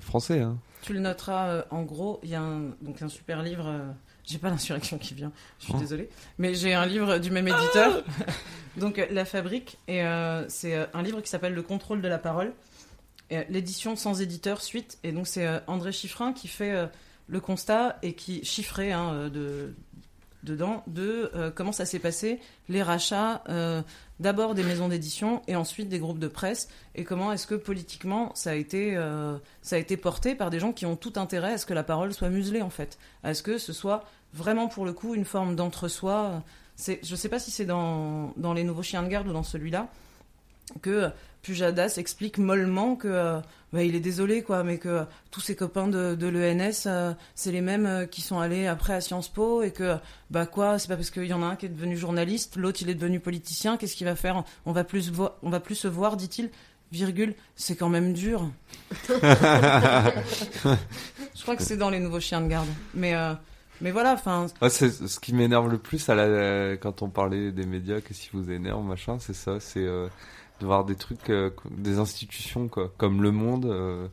français, 0.00 0.40
hein. 0.40 0.56
Tu 0.82 0.92
le 0.92 1.00
noteras 1.00 1.48
euh, 1.48 1.62
en 1.70 1.82
gros, 1.82 2.18
il 2.22 2.30
y 2.30 2.34
a 2.34 2.40
un, 2.40 2.70
donc 2.82 3.02
un 3.02 3.08
super 3.08 3.42
livre. 3.42 3.66
J'ai 4.28 4.38
pas 4.38 4.50
l'insurrection 4.50 4.98
qui 4.98 5.14
vient, 5.14 5.32
je 5.58 5.64
suis 5.64 5.74
Oh. 5.74 5.80
désolée. 5.80 6.08
Mais 6.36 6.54
j'ai 6.54 6.74
un 6.74 6.86
livre 6.86 7.18
du 7.18 7.30
même 7.30 7.48
éditeur, 7.48 8.04
donc 8.76 8.98
euh, 8.98 9.06
La 9.10 9.24
Fabrique, 9.24 9.78
et 9.88 10.02
euh, 10.04 10.46
c'est 10.48 10.74
euh, 10.74 10.86
un 10.92 11.02
livre 11.02 11.20
qui 11.20 11.30
s'appelle 11.30 11.54
Le 11.54 11.62
contrôle 11.62 12.02
de 12.02 12.08
la 12.08 12.18
parole. 12.18 12.52
L'édition 13.50 13.94
sans 13.94 14.22
éditeur 14.22 14.62
suite, 14.62 14.98
et 15.04 15.12
donc 15.12 15.26
c'est 15.26 15.46
André 15.66 15.92
Chiffrin 15.92 16.32
qui 16.32 16.48
fait 16.48 16.88
le 17.26 17.40
constat 17.40 17.98
et 18.02 18.14
qui 18.14 18.42
chiffrait 18.42 18.92
hein, 18.92 19.28
de, 19.28 19.74
dedans 20.42 20.82
de 20.86 21.30
euh, 21.34 21.50
comment 21.54 21.72
ça 21.72 21.84
s'est 21.84 21.98
passé, 21.98 22.40
les 22.68 22.82
rachats 22.82 23.42
euh, 23.48 23.82
d'abord 24.20 24.54
des 24.54 24.62
maisons 24.62 24.88
d'édition 24.88 25.42
et 25.48 25.56
ensuite 25.56 25.88
des 25.88 25.98
groupes 25.98 26.18
de 26.18 26.28
presse 26.28 26.68
et 26.94 27.04
comment 27.04 27.32
est-ce 27.32 27.46
que 27.46 27.54
politiquement 27.54 28.32
ça 28.34 28.50
a 28.50 28.54
été 28.54 28.96
euh, 28.96 29.36
ça 29.62 29.76
a 29.76 29.78
été 29.78 29.96
porté 29.96 30.34
par 30.34 30.50
des 30.50 30.60
gens 30.60 30.72
qui 30.72 30.86
ont 30.86 30.96
tout 30.96 31.14
intérêt 31.16 31.52
à 31.54 31.58
ce 31.58 31.66
que 31.66 31.74
la 31.74 31.84
parole 31.84 32.12
soit 32.12 32.28
muselée 32.30 32.62
en 32.62 32.70
fait, 32.70 32.98
à 33.22 33.34
ce 33.34 33.42
que 33.42 33.58
ce 33.58 33.72
soit 33.72 34.04
vraiment 34.38 34.68
pour 34.68 34.86
le 34.86 34.92
coup 34.92 35.14
une 35.14 35.24
forme 35.24 35.56
d'entre-soi. 35.56 36.42
Je 36.86 37.16
sais 37.16 37.28
pas 37.28 37.38
si 37.38 37.50
c'est 37.50 37.66
dans, 37.66 38.32
dans 38.36 38.54
les 38.54 38.64
nouveaux 38.64 38.82
chiens 38.82 39.02
de 39.02 39.08
garde 39.08 39.28
ou 39.28 39.32
dans 39.32 39.42
celui-là 39.42 39.88
que 40.82 41.10
Pujadas 41.42 41.94
explique 41.96 42.38
mollement 42.38 42.94
que 42.94 43.08
euh, 43.08 43.40
bah, 43.72 43.82
il 43.82 43.94
est 43.94 44.00
désolé 44.00 44.42
quoi, 44.42 44.64
mais 44.64 44.78
que 44.78 45.04
tous 45.30 45.40
ses 45.40 45.56
copains 45.56 45.88
de, 45.88 46.14
de 46.14 46.26
l'ENS 46.26 46.86
euh, 46.86 47.12
c'est 47.34 47.52
les 47.52 47.62
mêmes 47.62 47.86
euh, 47.86 48.06
qui 48.06 48.20
sont 48.20 48.38
allés 48.38 48.66
après 48.66 48.92
à 48.92 49.00
Sciences 49.00 49.28
Po 49.28 49.62
et 49.62 49.70
que 49.70 49.96
bah 50.30 50.46
quoi, 50.46 50.78
c'est 50.78 50.88
pas 50.88 50.96
parce 50.96 51.10
qu'il 51.10 51.24
y 51.24 51.32
en 51.32 51.42
a 51.42 51.46
un 51.46 51.56
qui 51.56 51.66
est 51.66 51.70
devenu 51.70 51.96
journaliste, 51.96 52.56
l'autre 52.56 52.80
il 52.82 52.90
est 52.90 52.94
devenu 52.94 53.18
politicien, 53.18 53.76
qu'est-ce 53.76 53.96
qu'il 53.96 54.06
va 54.06 54.14
faire? 54.14 54.44
On 54.66 54.72
va 54.72 54.84
plus 54.84 55.10
on 55.42 55.50
va 55.50 55.60
plus 55.60 55.76
se 55.76 55.88
voir, 55.88 56.16
dit-il. 56.16 56.50
Virgule, 56.90 57.34
c'est 57.54 57.76
quand 57.76 57.90
même 57.90 58.14
dur. 58.14 58.50
Je 59.08 59.12
crois 61.42 61.54
que 61.54 61.62
c'est 61.62 61.76
dans 61.76 61.90
les 61.90 62.00
nouveaux 62.00 62.20
chiens 62.20 62.40
de 62.40 62.48
garde. 62.48 62.68
Mais 62.94 63.14
euh, 63.14 63.34
mais 63.80 63.90
voilà, 63.90 64.12
enfin 64.14 64.46
Ouais, 64.62 64.70
c'est 64.70 64.90
ce 64.90 65.20
qui 65.20 65.34
m'énerve 65.34 65.70
le 65.70 65.78
plus 65.78 66.08
à 66.08 66.14
la, 66.14 66.76
quand 66.76 67.02
on 67.02 67.08
parlait 67.08 67.52
des 67.52 67.66
médias, 67.66 68.00
qu'est-ce 68.00 68.20
qui 68.22 68.30
vous 68.32 68.50
énerve, 68.50 68.84
machin, 68.84 69.18
c'est 69.20 69.34
ça, 69.34 69.60
c'est 69.60 69.84
euh, 69.84 70.08
de 70.60 70.66
voir 70.66 70.84
des 70.84 70.96
trucs, 70.96 71.30
euh, 71.30 71.50
des 71.70 71.98
institutions 71.98 72.68
quoi, 72.68 72.92
comme 72.98 73.22
Le 73.22 73.30
Monde, 73.30 73.66
euh, 73.66 74.08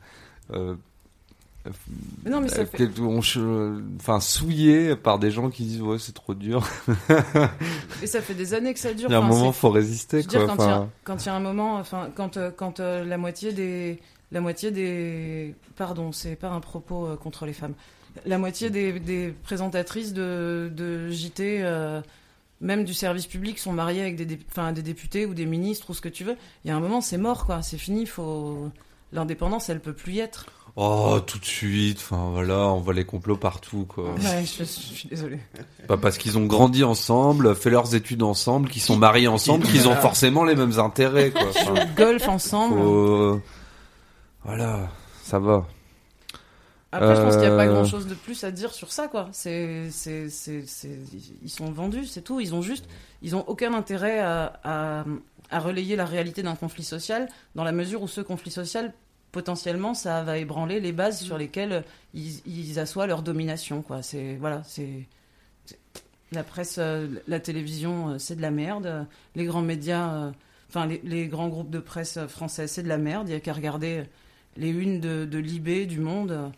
euh, 0.54 0.76
Mais 2.24 2.30
non, 2.30 2.42
mais 2.42 2.48
ça 2.50 2.66
fait- 2.66 3.00
on 3.00 3.20
enfin 4.00 4.20
souillé 4.20 4.96
par 4.96 5.18
des 5.18 5.32
gens 5.32 5.50
qui 5.50 5.64
disent 5.64 5.82
ouais 5.82 5.98
c'est 5.98 6.14
trop 6.14 6.36
dur. 6.36 6.64
et 8.04 8.08
ça 8.08 8.22
fait 8.22 8.36
des 8.36 8.54
années 8.54 8.74
que 8.74 8.80
ça 8.80 8.94
dure. 8.94 9.10
Il 9.10 9.14
y 9.14 9.16
a 9.16 9.20
un 9.20 9.22
Enfin, 9.22 9.30
moment 9.36 9.52
faut 9.52 9.70
résister 9.72 10.22
Je 10.22 10.26
veux 10.28 10.30
dire, 10.30 10.46
quoi. 10.46 10.56
quand 10.56 10.64
il 10.64 10.68
y 10.68 10.72
a- 10.72 10.78
Enfin, 10.82 10.90
quand 11.04 11.24
il 11.24 11.26
y, 11.26 11.30
a 11.30 11.34
un 11.36 11.40
moment, 11.40 11.76
enfin, 11.78 12.10
quand, 12.16 12.38
quand 12.56 12.80
euh, 12.80 13.04
la 13.04 13.18
moitié 13.18 13.52
des, 13.54 14.00
la 14.32 14.42
moitié 14.42 14.70
des, 14.72 15.56
pardon, 15.76 16.12
c'est 16.12 16.36
pas 16.36 16.50
un 16.50 16.60
propos 16.60 17.08
euh, 17.08 17.16
contre 17.16 17.46
les 17.48 17.54
femmes, 17.54 17.74
la 18.26 18.38
moitié 18.38 18.70
des, 18.70 19.00
des 19.00 19.34
présentatrices 19.44 20.14
de, 20.14 20.72
de 20.76 21.10
JT, 21.10 21.60
euh, 21.62 22.02
même 22.62 22.84
du 22.86 22.94
service 22.94 23.28
public, 23.28 23.60
sont 23.60 23.74
mariées 23.74 24.02
avec 24.02 24.16
des, 24.16 24.26
dé- 24.26 24.40
enfin, 24.52 24.72
des 24.72 24.82
députés 24.84 25.26
ou 25.26 25.34
des 25.34 25.46
ministres 25.46 25.90
ou 25.90 25.94
ce 25.94 26.02
que 26.02 26.10
tu 26.10 26.24
veux. 26.24 26.36
Il 26.64 26.70
y 26.70 26.72
a 26.72 26.76
un 26.76 26.80
moment, 26.80 27.02
c'est 27.02 27.18
mort, 27.18 27.46
quoi. 27.46 27.62
C'est 27.62 27.78
fini. 27.78 28.06
Faut 28.06 28.70
l'indépendance, 29.12 29.70
elle 29.70 29.80
peut 29.80 29.94
plus 29.94 30.14
y 30.14 30.20
être. 30.20 30.46
oh 30.76 31.20
tout 31.26 31.40
de 31.40 31.46
suite, 31.46 32.00
enfin 32.00 32.32
voilà, 32.34 32.58
on 32.68 32.80
voit 32.82 32.94
les 32.94 33.06
complots 33.06 33.38
partout 33.38 33.86
quoi. 33.88 34.14
Ouais, 34.16 34.44
je, 34.46 34.64
je 34.64 34.64
suis 34.66 35.08
désolée. 35.08 35.40
Pas 35.88 35.96
parce 35.96 36.18
qu'ils 36.18 36.38
ont 36.38 36.46
grandi 36.46 36.84
ensemble, 36.84 37.56
fait 37.56 37.70
leurs 37.70 37.96
études 37.96 38.24
ensemble, 38.24 38.68
qu'ils 38.70 38.82
sont 38.82 38.98
mariés 38.98 39.30
ensemble, 39.30 39.66
qu'ils 39.68 39.88
ont 39.88 39.96
forcément 39.96 40.44
les 40.44 40.56
mêmes 40.56 40.78
intérêts 40.80 41.32
quoi. 41.32 41.48
Enfin, 41.50 41.86
Golf 41.96 42.28
ensemble. 42.28 42.76
faut- 42.78 43.42
Voilà, 44.44 44.90
ça 45.24 45.40
va. 45.40 45.66
Après, 46.96 47.16
je 47.16 47.22
pense 47.22 47.34
qu'il 47.36 47.42
n'y 47.48 47.54
a 47.54 47.58
pas 47.58 47.66
Euh, 47.66 47.74
grand 47.74 47.86
chose 47.86 48.08
de 48.08 48.14
plus 48.16 48.44
à 48.44 48.52
dire 48.52 48.74
sur 48.74 48.92
ça, 48.92 49.08
quoi. 49.08 49.30
C'est, 49.32 49.90
c'est, 49.92 50.30
c'est, 50.30 50.64
ils 51.44 51.50
sont 51.50 51.72
vendus, 51.72 52.06
c'est 52.06 52.22
tout. 52.22 52.40
Ils 52.40 52.54
ont 52.56 52.62
juste, 52.62 52.86
ils 53.22 53.36
ont 53.36 53.44
aucun 53.48 53.74
intérêt 53.74 54.20
à, 54.20 54.60
à, 54.64 55.06
à 55.50 55.60
relayer 55.60 55.96
la 55.96 56.06
réalité 56.06 56.44
d'un 56.44 56.56
conflit 56.56 56.84
social, 56.84 57.28
dans 57.56 57.64
la 57.64 57.72
mesure 57.72 58.02
où 58.02 58.08
ce 58.08 58.22
conflit 58.22 58.52
social, 58.52 58.94
potentiellement, 59.32 59.94
ça 59.94 60.24
va 60.24 60.38
ébranler 60.38 60.80
les 60.80 60.92
bases 60.92 61.20
sur 61.22 61.38
lesquelles 61.38 61.84
ils, 62.14 62.40
ils 62.48 62.80
assoient 62.80 63.08
leur 63.08 63.22
domination, 63.22 63.82
quoi. 63.82 64.02
C'est, 64.02 64.36
voilà, 64.38 64.62
c'est. 64.64 65.08
La 66.32 66.44
presse, 66.44 66.78
euh, 66.80 67.08
la 67.28 67.40
télévision, 67.40 68.10
euh, 68.10 68.18
c'est 68.18 68.36
de 68.36 68.42
la 68.42 68.52
merde. 68.52 69.06
Les 69.36 69.46
grands 69.46 69.62
médias, 69.62 70.32
enfin, 70.70 70.86
les, 70.88 71.00
les 71.04 71.28
grands 71.28 71.50
groupes 71.50 71.70
de 71.70 71.80
presse 71.80 72.18
français, 72.28 72.68
c'est 72.68 72.84
de 72.84 72.88
la 72.90 72.98
merde. 72.98 73.28
Il 73.28 73.32
n'y 73.32 73.38
a 73.38 73.40
qu'à 73.40 73.54
regarder 73.54 74.04
les 74.58 74.70
unes 74.70 75.00
de, 75.00 75.26
de 75.26 75.38
Libé, 75.38 75.86
du 75.86 76.00
Monde, 76.00 76.52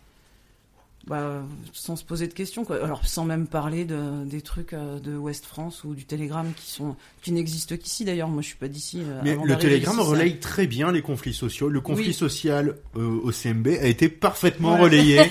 bah, 1.08 1.41
sans 1.74 1.96
se 1.96 2.04
poser 2.04 2.28
de 2.28 2.34
questions. 2.34 2.65
Quoi. 2.65 2.84
Alors, 2.84 3.06
sans 3.08 3.26
même 3.26 3.48
parler 3.48 3.86
de, 3.86 4.24
des 4.26 4.41
trucs 4.41 4.74
euh, 4.74 5.00
de 5.00 5.15
Ouest 5.15 5.46
France 5.46 5.84
ou 5.84 5.96
du 5.96 6.06
Télégramme 6.06 6.52
qui, 6.56 6.70
sont, 6.72 6.96
qui 7.22 7.32
n'existent 7.32 7.76
qu'ici 7.78 8.06
d'ailleurs. 8.06 8.28
Moi, 8.28 8.41
je 8.41 8.48
suis 8.48 8.58
pas 8.58 8.67
d'ici. 8.67 9.00
euh, 9.02 9.22
Mais 9.24 9.32
avant 9.32 9.43
le 9.46 9.54
ça- 9.60 10.02
relaye 10.04 10.38
très 10.39 10.67
bien 10.67 10.91
les 10.91 11.02
conflits 11.02 11.34
sociaux. 11.34 11.70
Le 11.70 11.82
conflit 11.82 12.08
Oui. 12.08 12.13
social 12.13 12.76
euh, 12.98 13.20
au 13.24 13.32
CMB 13.32 13.67
a 13.82 13.86
été 13.88 14.10
parfaitement 14.10 14.74
Ouais. 14.76 14.82
relayé. 14.82 15.22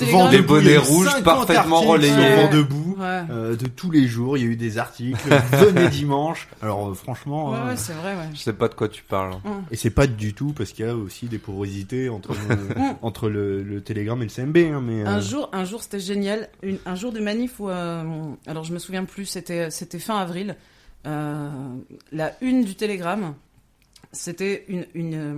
Les 0.00 0.38
debout, 0.38 0.46
bonnets 0.48 0.76
rouges 0.78 1.08
50 1.08 1.24
parfaitement 1.24 1.80
relayés. 1.80 2.12
Ouais. 2.14 2.48
Debout. 2.50 2.96
Ouais. 2.98 3.22
euh, 3.30 3.56
de 3.56 3.66
tous 3.66 3.90
les 3.90 4.06
jours, 4.06 4.36
il 4.36 4.44
y 4.44 4.46
a 4.46 4.50
eu 4.50 4.56
des 4.56 4.78
articles. 4.78 5.18
Venez 5.52 5.88
dimanche. 5.88 6.46
Alors 6.62 6.88
euh, 6.90 6.94
franchement, 6.94 7.50
Ouais, 7.50 7.56
euh, 7.58 7.68
ouais, 7.70 7.76
c'est 7.76 7.94
vrai, 7.94 8.12
ouais. 8.14 8.28
Je 8.34 8.38
sais 8.38 8.52
pas 8.52 8.68
de 8.68 8.74
quoi 8.74 8.88
tu 8.88 9.02
parles. 9.02 9.34
et 9.70 9.76
c'est 9.76 9.90
pas 9.90 10.06
du 10.06 10.34
tout 10.34 10.52
parce 10.56 10.72
qu'il 10.72 10.84
y 10.86 10.88
a 10.88 10.94
aussi 10.94 11.26
des 11.26 11.38
porosités 11.38 12.08
entre 12.08 12.32
Mm. 12.72 12.96
entre 13.02 13.28
le, 13.28 13.62
le 13.62 13.71
télégramme 13.80 14.22
et 14.22 14.26
le 14.26 14.30
CMB. 14.30 14.56
Hein, 14.58 14.80
mais 14.82 15.02
Un 15.04 15.18
euh, 15.18 15.20
jour, 15.22 15.48
un 15.52 15.64
jour, 15.64 15.82
c'était 15.82 16.00
génial. 16.00 16.48
Une- 16.62 16.78
un 16.86 16.94
jour 16.94 17.12
de 17.12 17.20
manif 17.20 17.58
où, 17.60 17.68
euh, 17.68 18.04
alors 18.46 18.64
je 18.64 18.72
me 18.72 18.78
souviens 18.78 19.04
plus, 19.04 19.26
c'était, 19.26 19.70
c'était 19.70 19.98
fin 19.98 20.18
avril. 20.18 20.56
Euh, 21.06 21.50
la 22.12 22.32
une 22.40 22.64
du 22.64 22.74
Télégramme, 22.76 23.34
c'était 24.12 24.64
une, 24.68 24.86
une, 24.94 25.14
euh, 25.14 25.34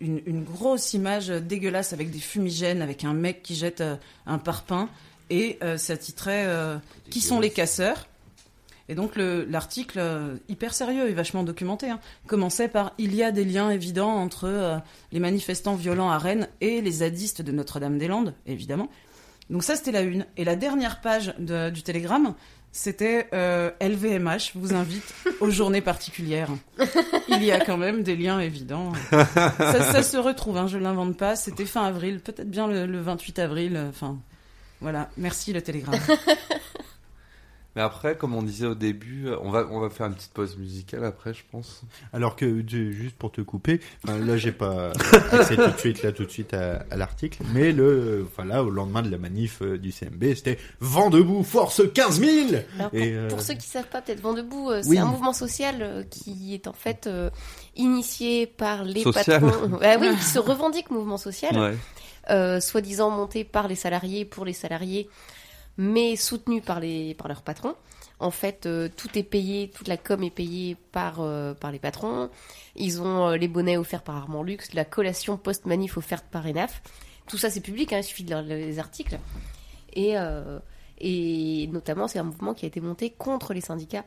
une, 0.00 0.20
une 0.26 0.44
grosse 0.44 0.92
image 0.94 1.28
dégueulasse 1.28 1.92
avec 1.92 2.10
des 2.10 2.18
fumigènes, 2.18 2.82
avec 2.82 3.04
un 3.04 3.14
mec 3.14 3.42
qui 3.42 3.54
jette 3.54 3.80
euh, 3.80 3.96
un 4.26 4.38
parpaing, 4.38 4.88
et 5.30 5.58
euh, 5.62 5.76
ça 5.76 5.96
titrait 5.96 6.44
euh, 6.46 6.76
Qui 7.10 7.20
sont 7.20 7.40
les 7.40 7.50
casseurs 7.50 8.06
Et 8.88 8.94
donc 8.94 9.16
le- 9.16 9.44
l'article, 9.44 9.98
euh, 9.98 10.36
hyper 10.48 10.72
sérieux 10.72 11.08
et 11.08 11.12
vachement 11.12 11.42
documenté, 11.42 11.90
hein, 11.90 11.98
commençait 12.26 12.68
par 12.68 12.92
Il 12.98 13.14
y 13.14 13.22
a 13.22 13.32
des 13.32 13.44
liens 13.44 13.70
évidents 13.70 14.14
entre 14.14 14.44
euh, 14.46 14.76
les 15.12 15.18
manifestants 15.20 15.74
violents 15.74 16.10
à 16.10 16.18
Rennes 16.18 16.48
et 16.60 16.80
les 16.80 16.90
zadistes 16.92 17.42
de 17.42 17.50
Notre-Dame-des-Landes, 17.52 18.34
évidemment. 18.46 18.88
Donc 19.50 19.62
ça, 19.64 19.76
c'était 19.76 19.92
la 19.92 20.02
une. 20.02 20.26
Et 20.36 20.44
la 20.44 20.56
dernière 20.56 21.00
page 21.00 21.34
de- 21.38 21.70
du 21.70 21.82
Télégramme, 21.82 22.34
c'était 22.72 23.28
euh, 23.32 23.70
LVMH 23.80 24.52
vous 24.54 24.74
invite 24.74 25.14
aux 25.40 25.50
journées 25.50 25.80
particulières. 25.80 26.50
Il 27.28 27.42
y 27.42 27.50
a 27.50 27.58
quand 27.64 27.76
même 27.78 28.02
des 28.02 28.14
liens 28.16 28.38
évidents. 28.40 28.92
Ça, 29.10 29.92
ça 29.92 30.02
se 30.02 30.16
retrouve, 30.16 30.58
hein, 30.58 30.66
je 30.68 30.78
l'invente 30.78 31.16
pas. 31.16 31.34
C'était 31.36 31.64
fin 31.64 31.84
avril, 31.84 32.20
peut-être 32.20 32.50
bien 32.50 32.66
le, 32.68 32.86
le 32.86 33.00
28 33.00 33.38
avril. 33.40 33.76
euh, 33.76 33.88
Enfin, 33.88 34.16
voilà. 34.80 35.08
Merci 35.16 35.52
le 35.52 35.62
Télégramme. 35.62 35.98
Mais 37.76 37.82
après, 37.82 38.16
comme 38.16 38.34
on 38.34 38.42
disait 38.42 38.66
au 38.66 38.74
début, 38.74 39.26
on 39.42 39.50
va, 39.50 39.66
on 39.70 39.78
va 39.80 39.90
faire 39.90 40.06
une 40.06 40.14
petite 40.14 40.32
pause 40.32 40.56
musicale 40.56 41.04
après, 41.04 41.34
je 41.34 41.42
pense. 41.52 41.82
Alors 42.12 42.34
que 42.34 42.66
ju- 42.66 42.92
juste 42.94 43.16
pour 43.16 43.30
te 43.30 43.42
couper, 43.42 43.80
là 44.06 44.36
j'ai 44.38 44.50
pas 44.50 44.92
accès 45.32 45.56
tout 45.56 45.70
de 45.70 45.78
suite 45.78 46.02
là 46.02 46.10
tout 46.12 46.24
de 46.24 46.30
suite 46.30 46.54
à, 46.54 46.86
à 46.90 46.96
l'article, 46.96 47.42
mais 47.52 47.72
le 47.72 48.26
enfin 48.26 48.44
là 48.46 48.64
au 48.64 48.70
lendemain 48.70 49.02
de 49.02 49.10
la 49.10 49.18
manif 49.18 49.60
euh, 49.62 49.76
du 49.78 49.92
CMB, 49.92 50.24
c'était 50.34 50.58
vent 50.80 51.10
debout, 51.10 51.42
force 51.42 51.82
15 51.92 52.18
000. 52.20 52.48
Alors, 52.78 52.90
pour, 52.90 52.98
Et, 52.98 53.12
euh, 53.12 53.28
pour 53.28 53.40
ceux 53.42 53.54
qui 53.54 53.66
savent 53.68 53.88
pas, 53.88 54.00
peut-être 54.00 54.20
Vent 54.20 54.32
debout, 54.32 54.70
euh, 54.70 54.80
c'est 54.82 54.88
Oui. 54.88 54.98
un 54.98 55.04
mouvement 55.04 55.34
social 55.34 56.06
qui 56.10 56.54
est 56.54 56.66
en 56.68 56.72
fait 56.72 57.06
euh, 57.06 57.28
initié 57.76 58.46
par 58.46 58.84
les 58.84 59.02
Social. 59.02 59.40
patrons. 59.42 59.78
Ah 59.82 59.96
oui, 60.00 60.08
qui 60.16 60.24
se 60.24 60.38
revendique 60.38 60.90
mouvement 60.90 61.18
social, 61.18 61.56
Ouais. 61.58 61.76
euh, 62.30 62.60
soi-disant 62.60 63.10
monté 63.10 63.44
par 63.44 63.68
les 63.68 63.74
salariés 63.74 64.24
pour 64.24 64.44
les 64.44 64.52
salariés, 64.52 65.08
mais 65.78 66.16
soutenu 66.16 66.60
par 66.60 66.80
les 66.80 67.14
par 67.14 67.28
leurs 67.28 67.42
patrons. 67.42 67.74
En 68.18 68.30
fait, 68.30 68.64
euh, 68.64 68.88
tout 68.94 69.18
est 69.18 69.22
payé, 69.22 69.70
toute 69.74 69.88
la 69.88 69.98
com 69.98 70.22
est 70.22 70.30
payée 70.30 70.76
par 70.92 71.20
euh, 71.20 71.52
par 71.52 71.70
les 71.70 71.78
patrons. 71.78 72.30
Ils 72.74 73.02
ont 73.02 73.28
euh, 73.28 73.36
les 73.36 73.48
bonnets 73.48 73.76
offerts 73.76 74.02
par 74.02 74.16
Armand 74.16 74.42
Luxe, 74.42 74.72
la 74.72 74.86
collation 74.86 75.36
post-manif 75.36 75.98
offerte 75.98 76.24
par 76.30 76.46
Enaf. 76.46 76.82
Tout 77.28 77.36
ça, 77.36 77.50
c'est 77.50 77.60
public, 77.60 77.92
hein, 77.92 77.98
il 77.98 78.04
suffit 78.04 78.24
de 78.24 78.28
lire 78.28 78.42
les 78.42 78.78
articles. 78.78 79.18
Et 79.92 80.14
et 80.98 81.66
notamment, 81.72 82.06
c'est 82.08 82.18
un 82.18 82.24
mouvement 82.24 82.54
qui 82.54 82.64
a 82.64 82.68
été 82.68 82.80
monté 82.80 83.10
contre 83.10 83.52
les 83.52 83.60
syndicats 83.60 84.04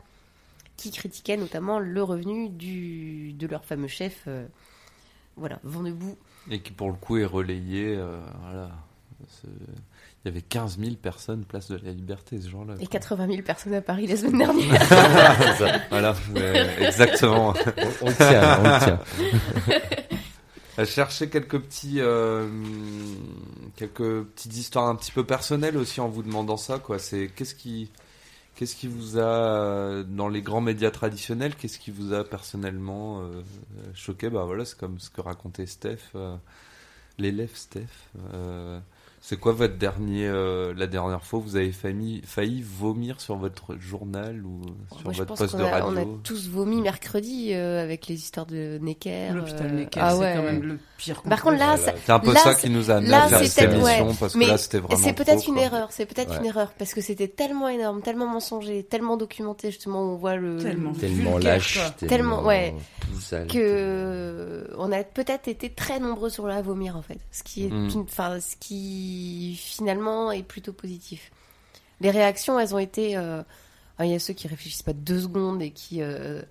qui 0.78 0.92
critiquaient 0.92 1.36
notamment 1.36 1.78
le 1.78 2.02
revenu 2.02 2.48
du, 2.50 3.34
de 3.34 3.48
leur 3.48 3.66
fameux 3.66 3.90
chef. 3.90 4.28
voilà, 5.36 5.60
vent 5.64 5.84
debout. 5.84 6.18
Et 6.50 6.62
qui, 6.62 6.72
pour 6.72 6.88
le 6.88 6.94
coup, 6.96 7.18
est 7.18 7.26
relayé. 7.26 8.00
Il 10.26 10.28
y 10.28 10.32
avait 10.32 10.42
15 10.42 10.80
000 10.80 10.96
personnes 10.96 11.46
place 11.46 11.72
de 11.72 11.78
la 11.78 11.92
Liberté 11.92 12.42
ce 12.42 12.50
jour-là. 12.50 12.74
Et 12.76 12.88
quoi. 12.88 13.00
80 13.00 13.28
000 13.28 13.42
personnes 13.42 13.74
à 13.74 13.82
Paris 13.82 14.06
la 14.06 14.18
semaine 14.18 14.40
dernière. 14.40 14.84
Ça. 15.58 15.80
Voilà, 15.90 16.14
exactement. 16.82 17.54
On, 18.02 18.12
tient, 18.12 18.60
on 18.60 18.80
tient. 18.80 19.00
à 20.78 20.86
chercher 20.86 21.30
quelques 21.30 21.60
petits 21.60 22.00
euh, 22.00 22.48
quelques 23.76 24.24
petites 24.24 24.58
histoires 24.58 24.88
un 24.88 24.96
petit 24.96 25.12
peu 25.12 25.26
personnelles 25.26 25.78
aussi 25.78 26.00
en 26.00 26.08
vous 26.08 26.24
demandant 26.24 26.56
ça 26.56 26.80
quoi 26.80 27.00
c'est 27.00 27.28
qu'est-ce 27.28 27.54
qui 27.54 27.92
qu'est-ce 28.56 28.78
qui 28.78 28.88
vous 28.88 29.20
a 29.20 30.04
dans 30.04 30.30
les 30.30 30.42
grands 30.42 30.62
médias 30.62 30.92
traditionnels 30.92 31.56
qu'est-ce 31.56 31.80
qui 31.80 31.92
vous 31.92 32.14
a 32.14 32.24
personnellement 32.24 33.22
euh, 33.22 33.42
choqué? 33.94 34.30
Bah 34.30 34.46
voilà 34.46 34.64
c'est 34.64 34.78
comme 34.78 35.00
ce 35.00 35.10
que 35.10 35.20
racontait 35.20 35.66
Steph 35.66 35.98
euh, 36.16 36.38
l'élève 37.18 37.56
Steph 37.56 37.88
euh, 38.34 38.80
c'est 39.30 39.38
quoi 39.38 39.52
votre 39.54 39.76
dernier 39.78 40.26
euh, 40.26 40.74
la 40.76 40.88
dernière 40.88 41.24
fois 41.24 41.38
où 41.38 41.44
vous 41.44 41.56
avez 41.56 41.72
failli, 41.72 42.24
failli 42.26 42.64
vomir 42.64 43.22
sur 43.22 43.36
votre 43.36 43.78
journal 43.80 44.44
ou 44.44 44.62
sur 44.92 45.04
Moi, 45.06 45.14
votre 45.14 45.36
poste 45.36 45.56
de 45.56 45.62
a, 45.64 45.70
radio 45.70 45.88
on 45.92 45.98
a 46.02 46.06
tous 46.24 46.50
vomi 46.50 46.82
mercredi 46.82 47.54
euh, 47.54 47.84
avec 47.84 48.08
les 48.08 48.16
histoires 48.16 48.48
de 48.48 48.80
Necker. 48.82 49.34
L'hôpital 49.36 49.68
euh, 49.68 49.72
Necker, 49.72 50.00
ah 50.02 50.14
c'est 50.16 50.20
ouais. 50.20 50.34
quand 50.36 50.42
même 50.42 50.64
le 50.64 50.80
pire. 50.98 51.22
Par 51.22 51.44
contre, 51.44 51.60
là, 51.60 51.76
Voilà. 51.76 51.94
c'est 52.04 52.12
un 52.12 52.20
peu 52.20 52.34
Là, 52.34 52.40
ça 52.40 52.56
qui 52.56 52.72
nous 52.72 52.90
a 52.90 52.96
amené 52.96 53.12
là, 53.12 53.26
à 53.26 53.28
faire 53.30 53.40
c'est 53.42 53.46
cette 53.46 53.70
peut-être- 53.70 53.88
émission 53.88 54.08
ouais. 54.08 54.16
parce 54.20 54.34
que 54.34 54.40
Mais 54.40 54.48
là 54.48 54.58
c'était 54.58 54.80
vraiment 54.80 55.04
c'est 55.04 55.14
peut-être 55.14 55.48
une 55.48 55.54
quoi. 55.54 55.64
erreur, 55.64 55.88
c'est 55.92 56.06
peut-être 56.08 56.32
Ouais. 56.32 56.38
une 56.38 56.46
erreur 56.46 56.72
parce 56.80 56.96
que 56.96 57.02
c'était 57.02 57.28
tellement 57.28 57.68
énorme, 57.70 58.02
tellement 58.02 58.26
mensonger, 58.28 58.82
tellement 58.84 59.16
documenté 59.16 59.70
justement, 59.70 60.02
on 60.02 60.16
voit 60.16 60.38
le 60.38 60.58
Tellement. 60.58 60.94
Tellement 60.94 61.34
Vulgaire, 61.34 61.54
lâche, 61.54 61.80
tellement, 62.00 62.44
ouais. 62.44 62.74
que 63.48 64.68
on 64.78 64.92
a 64.92 65.04
peut-être 65.04 65.48
été 65.48 65.70
très 65.70 66.00
nombreux 66.00 66.30
sur 66.30 66.48
la 66.48 66.62
vomir 66.64 66.96
en 66.98 67.02
fait, 67.02 67.20
ce 67.32 67.44
qui 67.44 67.66
est, 67.66 67.70
Mm. 67.70 68.06
enfin, 68.10 68.40
ce 68.40 68.56
qui 68.60 69.19
finalement 69.58 70.32
est 70.32 70.44
plutôt 70.44 70.74
positif. 70.74 71.32
Les 72.02 72.12
réactions, 72.12 72.60
elles 72.60 72.74
ont 72.74 72.80
été, 72.80 73.18
euh, 73.18 73.44
ah, 73.98 74.06
il 74.06 74.12
y 74.12 74.16
a 74.16 74.20
ceux 74.20 74.34
qui 74.34 74.48
réfléchissent 74.48 74.84
pas 74.84 74.94
deux 74.94 75.20
secondes 75.22 75.62
et 75.62 75.72
qui 75.72 76.02
euh, 76.02 76.42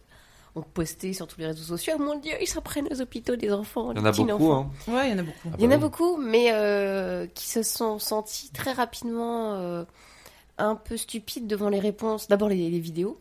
ont 0.54 0.62
posté 0.62 1.12
sur 1.12 1.26
tous 1.26 1.40
les 1.40 1.46
réseaux 1.46 1.62
sociaux, 1.64 1.94
oh 1.98 2.02
mon 2.02 2.18
Dieu, 2.18 2.34
ils 2.40 2.46
s'en 2.46 2.60
prennent 2.60 2.88
aux 2.92 3.00
hôpitaux 3.00 3.36
des 3.36 3.52
enfants. 3.52 3.92
il 3.92 3.98
y 3.98 4.00
en 4.00 4.04
a 4.04 4.12
beaucoup 4.12 4.52
hein. 4.52 4.70
Ouais, 4.88 5.08
il 5.08 5.12
y 5.12 5.14
en 5.14 5.18
a 5.18 5.22
beaucoup. 5.22 5.48
Ah 5.52 5.56
Il 5.58 5.64
y 5.64 5.66
en 5.66 5.68
bah 5.68 5.74
a 5.74 5.78
oui. 5.78 5.82
beaucoup, 5.82 6.16
mais 6.16 6.48
euh, 6.52 7.26
qui 7.34 7.48
se 7.48 7.62
sont 7.62 7.98
sentis 7.98 8.50
très 8.50 8.72
rapidement 8.72 9.54
euh, 9.54 9.84
un 10.58 10.74
peu 10.74 10.96
stupides 10.96 11.46
devant 11.46 11.68
les 11.68 11.80
réponses. 11.80 12.28
D'abord 12.28 12.48
les, 12.48 12.70
les 12.70 12.80
vidéos, 12.80 13.20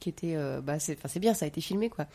qui 0.00 0.08
étaient, 0.08 0.36
euh, 0.36 0.60
bah 0.60 0.78
c'est, 0.78 0.96
enfin 0.96 1.08
c'est 1.08 1.20
bien, 1.20 1.34
ça 1.34 1.44
a 1.44 1.48
été 1.48 1.60
filmé 1.60 1.88
quoi. 1.90 2.06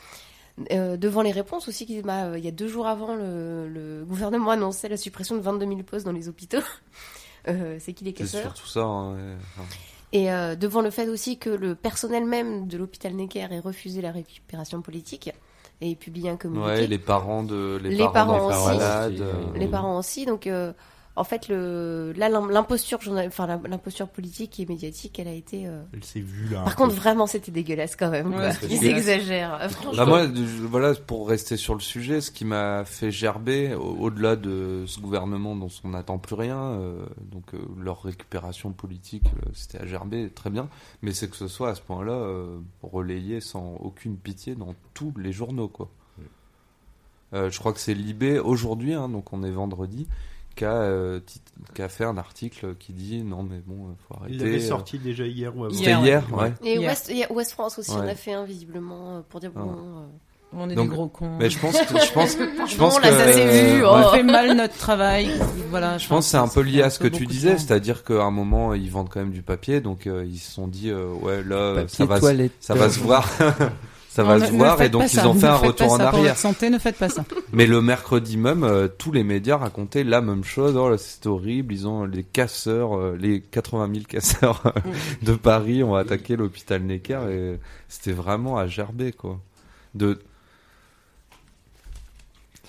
Euh, 0.72 0.95
devant 0.95 1.22
les 1.22 1.32
réponses 1.34 1.68
aussi, 1.68 1.86
qui, 1.86 2.01
bah, 2.01 2.26
euh, 2.28 2.38
il 2.38 2.45
y 2.45 2.47
a 2.47 2.51
deux 2.51 2.68
jours 2.68 2.88
avant, 2.88 3.14
le, 3.16 3.68
le 3.68 4.06
gouvernement 4.06 4.51
annonçait 4.51 4.88
la 4.88 4.95
suppression 4.97 5.36
de 5.36 5.41
22 5.41 5.66
000 5.68 5.84
postes 5.84 6.06
dans 6.06 6.12
les 6.12 6.28
hôpitaux. 6.30 6.60
Euh, 7.47 7.78
c'est 7.80 7.93
qui 7.93 8.03
les 8.03 8.10
C'est 8.10 8.24
casseurs 8.24 8.41
surtout 8.58 8.66
ça. 8.68 8.82
hein, 8.82 9.14
ouais. 9.14 9.36
Et 10.14 10.32
euh, 10.32 10.56
devant 10.56 10.82
le 10.82 10.89
fait 10.89 11.08
aussi 11.10 11.38
que 11.38 11.51
le 11.51 11.76
personnel 11.76 12.26
même 12.26 12.68
de 12.68 12.76
l'hôpital 12.76 13.14
Necker 13.14 13.47
ait 13.51 13.60
refusé 13.60 14.01
la 14.01 14.10
récupération 14.12 14.82
politique 14.82 15.30
et 15.80 15.91
ait 15.91 15.95
publié 15.95 16.32
un 16.32 16.38
communiqué. 16.38 16.68
Ouais, 16.68 16.88
les 16.88 16.97
parents 16.97 17.43
de 17.43 17.80
les, 17.84 17.91
Les 17.91 18.08
parents 18.10 18.49
des 18.49 18.56
aussi. 18.56 18.66
malades. 18.78 19.12
Les 19.14 19.22
euh, 19.22 19.34
les 19.58 19.68
parents 19.68 19.99
aussi. 19.99 20.26
Donc, 20.26 20.47
euh, 20.47 20.74
en 21.18 21.24
fait, 21.24 21.47
le, 21.47 22.13
là, 22.18 22.28
l'im- 22.28 22.49
l'imposture, 22.49 22.99
enfin, 23.26 23.47
l'imposture 23.68 24.09
politique 24.09 24.59
et 24.59 24.66
médiatique, 24.66 25.18
elle 25.18 25.30
a 25.30 25.34
été. 25.34 25.66
euh, 25.66 25.82
Elle 25.93 26.03
s'est 26.03 26.20
vue 26.20 26.49
là. 26.49 26.63
Par 26.63 26.76
peu. 26.76 26.84
contre, 26.84 26.95
vraiment, 26.95 27.26
c'était 27.26 27.51
dégueulasse 27.51 27.95
quand 27.95 28.09
même. 28.09 28.34
Ouais, 28.36 28.49
Ils 28.70 28.86
exagèrent. 28.86 29.70
Franchement. 29.72 29.93
Bah 29.95 30.05
moi, 30.05 30.28
voilà, 30.70 30.93
pour 30.93 31.30
rester 31.30 31.55
sur 31.55 31.74
le 31.74 31.80
sujet, 31.80 32.20
ce 32.20 32.32
qui 32.32 32.43
m'a 32.43 32.84
fait 32.84 33.11
gerber, 33.11 33.74
au- 33.76 33.95
au-delà 33.97 34.36
de 34.36 34.84
ce 34.88 34.99
gouvernement 34.99 35.55
dont 35.55 35.70
on 35.86 35.89
n'attend 35.89 36.18
plus 36.18 36.36
rien, 36.36 36.57
euh, 36.59 37.05
donc 37.32 37.53
euh, 37.53 37.59
leur 37.82 38.03
récupération 38.03 38.72
politique, 38.74 39.28
euh, 39.38 39.49
c'était 39.53 39.80
à 39.80 39.86
gerber, 39.86 40.30
très 40.30 40.49
bien, 40.49 40.68
mais 41.01 41.13
c'est 41.13 41.30
que 41.30 41.38
ce 41.38 41.47
soit 41.47 41.70
à 41.70 41.76
ce 41.76 41.82
point-là 41.82 42.11
euh, 42.11 42.57
relayé 42.84 43.39
sans 43.39 43.76
aucune 43.80 44.18
pitié 44.18 44.55
dans 44.55 44.76
tous 44.93 45.13
les 45.18 45.32
journaux, 45.32 45.70
quoi. 45.70 45.88
euh, 47.34 47.49
je 47.49 47.59
crois 47.59 47.74
que 47.74 47.80
c'est 47.80 47.93
Libé 47.93 48.39
aujourd'hui, 48.39 48.93
hein, 48.93 49.09
donc 49.09 49.34
on 49.34 49.43
est 49.43 49.51
vendredi, 49.51 50.07
qui 50.56 50.66
a, 50.66 50.72
euh, 50.72 51.20
fait 51.89 52.06
un 52.06 52.18
article 52.18 52.76
qui 52.80 52.93
dit 52.93 53.24
non 53.24 53.43
mais 53.43 53.62
bon, 53.66 53.89
euh, 53.89 53.93
faut 54.08 54.16
arrêter. 54.20 54.36
Il 54.36 54.39
l'avait 54.43 54.64
euh, 54.64 54.68
sorti 54.68 54.97
déjà 54.99 55.26
hier 55.26 55.56
ou 55.56 55.66
avant. 55.66 55.74
C'était 55.74 55.91
Hier, 55.91 56.03
hier, 56.03 56.24
ouais. 56.34 56.53
Et 56.64 56.76
Hier. 56.76 57.32
West, 57.32 57.51
France 57.51 57.78
aussi, 57.80 57.91
on 57.91 57.99
a 58.01 58.16
fait 58.16 58.34
un 58.34 58.45
visiblement 58.45 59.18
euh, 59.18 59.22
pour 59.30 59.39
dire 59.39 59.51
bon. 59.51 59.72
Euh, 59.72 60.06
On 60.58 60.70
est 60.70 60.76
Donc, 60.76 60.89
des 60.89 60.95
gros 60.95 61.08
cons. 61.08 61.36
Mais 61.38 61.49
je 61.49 61.60
pense, 61.60 61.78
que, 61.78 61.99
je 61.99 62.14
pense, 62.14 62.38
je 62.70 62.78
Bon, 62.78 62.86
pense 62.86 63.01
là, 63.01 63.10
que 63.10 63.16
ça 63.16 63.34
s'est 63.34 63.47
vu, 63.76 63.82
ouais. 63.82 63.89
oh. 63.91 63.95
On 64.06 64.10
fait 64.12 64.24
mal 64.24 64.56
notre 64.56 64.78
travail. 64.78 65.30
Voilà, 65.70 65.97
Je 65.97 66.08
pense 66.08 66.26
que 66.26 66.32
c'est 66.32 66.38
un 66.38 66.47
peu 66.47 66.62
lié 66.62 66.82
à 66.82 66.89
ce 66.89 66.99
que 66.99 67.08
tu 67.10 67.26
disais, 67.26 67.58
c'est-à-dire 67.58 68.03
qu'à 68.06 68.22
un 68.24 68.32
moment 68.32 68.74
ils 68.74 68.89
vendent 68.89 69.10
quand 69.10 69.20
même 69.20 69.32
du 69.32 69.41
papier, 69.41 69.82
donc 69.82 70.08
euh, 70.08 70.24
ils 70.26 70.38
se 70.38 70.51
sont 70.53 70.68
dit 70.70 70.89
euh, 70.89 71.08
ouais 71.22 71.43
là 71.43 71.74
Papier 71.76 71.97
ça 71.97 72.06
va, 72.06 72.20
toilette. 72.20 72.53
ça 72.62 72.74
va 72.76 72.89
se 72.89 72.99
voir, 72.99 73.30
ça 74.16 74.24
va 74.24 74.39
se 74.39 74.49
ne 74.49 74.57
voir 74.57 74.82
et 74.82 74.88
donc 74.88 75.03
ils 75.03 75.09
ça, 75.09 75.28
ont 75.28 75.34
fait 75.34 75.45
ne 75.47 75.51
un 75.51 75.55
retour 75.55 75.91
en 75.91 75.97
ça 75.97 76.05
Pour 76.05 76.20
arrière. 76.20 76.30
votre 76.30 76.39
santé, 76.39 76.70
ne 76.70 76.80
faites 76.80 76.95
pas 76.95 77.09
ça. 77.09 77.26
Mais 77.51 77.66
le 77.66 77.82
mercredi 77.82 78.38
même, 78.38 78.63
euh, 78.63 78.88
tous 78.88 79.11
les 79.11 79.26
médias 79.26 79.57
racontaient 79.57 80.05
la 80.05 80.22
même 80.22 80.45
chose. 80.45 80.78
Oh 80.78 80.89
là, 80.89 80.97
c'est 80.97 81.28
horrible. 81.28 81.74
Ils 81.74 81.86
ont 81.86 82.05
les 82.05 82.24
casseurs, 82.24 82.97
euh, 82.97 83.18
les 83.20 83.41
80 83.41 83.89
000 83.93 84.05
casseurs 84.07 84.61
euh, 84.68 84.72
de 85.22 85.34
Paris 85.34 85.84
ont 85.84 85.95
attaqué 85.95 86.38
l'hôpital 86.38 86.82
Necker 86.84 87.20
et 87.30 87.59
c'était 87.89 88.13
vraiment 88.13 88.57
à 88.57 88.68
gerber 88.68 89.11
quoi. 89.11 89.38
De 89.95 90.18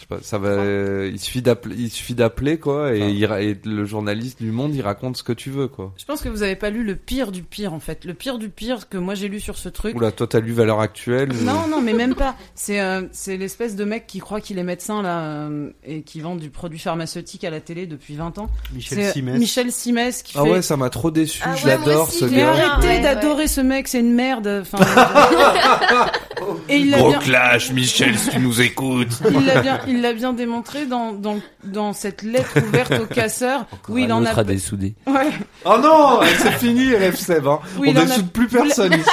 sais 0.09 0.17
pas, 0.17 0.19
ça 0.23 0.39
va. 0.39 1.05
Il 1.07 1.19
suffit 1.19 1.43
d'appeler, 1.43 1.75
il 1.79 1.91
suffit 1.91 2.15
d'appeler 2.15 2.59
quoi, 2.59 2.95
et, 2.95 3.09
il 3.11 3.25
ra- 3.27 3.41
et 3.43 3.57
le 3.65 3.85
journaliste 3.85 4.41
du 4.43 4.51
Monde, 4.53 4.75
il 4.75 4.83
raconte 4.83 5.17
ce 5.17 5.23
que 5.23 5.33
tu 5.33 5.51
veux 5.51 5.69
quoi. 5.69 5.93
Je 5.99 6.05
pense 6.05 6.21
que 6.23 6.29
vous 6.29 6.43
avez 6.43 6.57
pas 6.57 6.71
lu 6.71 6.85
le 6.85 6.97
pire 6.97 7.33
du 7.33 7.43
pire 7.43 7.73
en 7.75 7.81
fait. 7.81 8.05
Le 8.05 8.15
pire 8.15 8.39
du 8.39 8.49
pire 8.49 8.89
que 8.89 8.97
moi 8.99 9.15
j'ai 9.15 9.29
lu 9.29 9.41
sur 9.41 9.57
ce 9.59 9.69
truc. 9.69 9.97
Oula, 9.97 10.13
toi 10.13 10.27
t'as 10.27 10.41
lu 10.41 10.53
Valeur 10.53 10.81
Actuelle 10.81 11.33
ou- 11.33 11.45
Non, 11.45 11.67
non, 11.69 11.81
mais 11.81 11.93
même 11.93 12.15
pas. 12.15 12.37
C'est 12.55 12.81
euh, 12.81 13.03
c'est 13.13 13.37
l'espèce 13.37 13.77
de 13.77 13.85
mec 13.85 14.07
qui 14.07 14.19
croit 14.21 14.41
qu'il 14.41 14.59
est 14.59 14.63
médecin 14.65 15.03
là 15.03 15.21
euh, 15.21 15.71
et 15.85 16.03
qui 16.03 16.21
vend 16.21 16.37
du 16.37 16.51
produit 16.51 16.79
pharmaceutique 16.79 17.45
à 17.45 17.51
la 17.51 17.61
télé 17.61 17.87
depuis 17.87 18.15
20 18.17 18.39
ans. 18.39 18.49
Michel 18.75 18.99
C'est 18.99 19.07
euh, 19.09 19.13
Simès. 19.13 19.39
Michel 19.39 19.73
Simès 19.73 20.23
qui 20.23 20.35
Ah 20.39 20.43
fait. 20.45 20.51
ouais, 20.51 20.63
ça 20.63 20.77
m'a 20.77 20.91
trop 20.91 21.11
déçu. 21.11 21.43
Ah 21.45 21.55
je 21.57 21.65
ouais, 21.67 21.77
l'adore 21.79 22.11
ce 22.11 22.25
gars. 22.27 22.31
Ouais, 22.53 22.61
arrêtez 22.61 22.87
ouais. 22.89 23.01
d'adorer 23.01 23.47
ce 23.49 23.61
mec, 23.61 23.89
c'est 23.89 24.01
une 24.01 24.15
merde. 24.15 24.63
Enfin, 24.63 24.79
et 26.69 26.77
il 26.79 26.91
l'a 26.91 26.99
Gros 26.99 27.11
bien, 27.11 27.19
clash, 27.19 27.73
Michel, 27.73 28.19
si 28.19 28.31
tu 28.31 28.39
nous 28.41 28.61
écoutes. 28.61 29.21
il 29.31 29.45
l'a 29.47 29.61
bien, 29.61 29.81
il 29.97 30.03
l'a 30.03 30.13
bien 30.13 30.33
démontré 30.33 30.87
dans, 30.87 31.13
dans 31.13 31.39
dans 31.65 31.93
cette 31.93 32.23
lettre 32.23 32.59
ouverte 32.67 32.93
au 33.01 33.07
casseur 33.15 33.67
où 33.89 33.99
il 33.99 34.13
en 34.13 34.25
a. 34.25 34.31
à 34.39 34.45
dessouder. 34.45 34.95
Ouais. 35.07 35.31
Oh 35.65 35.77
non, 35.83 36.21
c'est 36.39 36.53
fini, 36.53 36.95
Rêve 36.95 37.17
Seb. 37.17 37.47
Hein. 37.47 37.61
Oui, 37.79 37.93
On 37.95 37.99
a- 38.01 38.05
desoude 38.05 38.31
plus 38.31 38.47
personne 38.49 38.93
ici. 38.93 39.11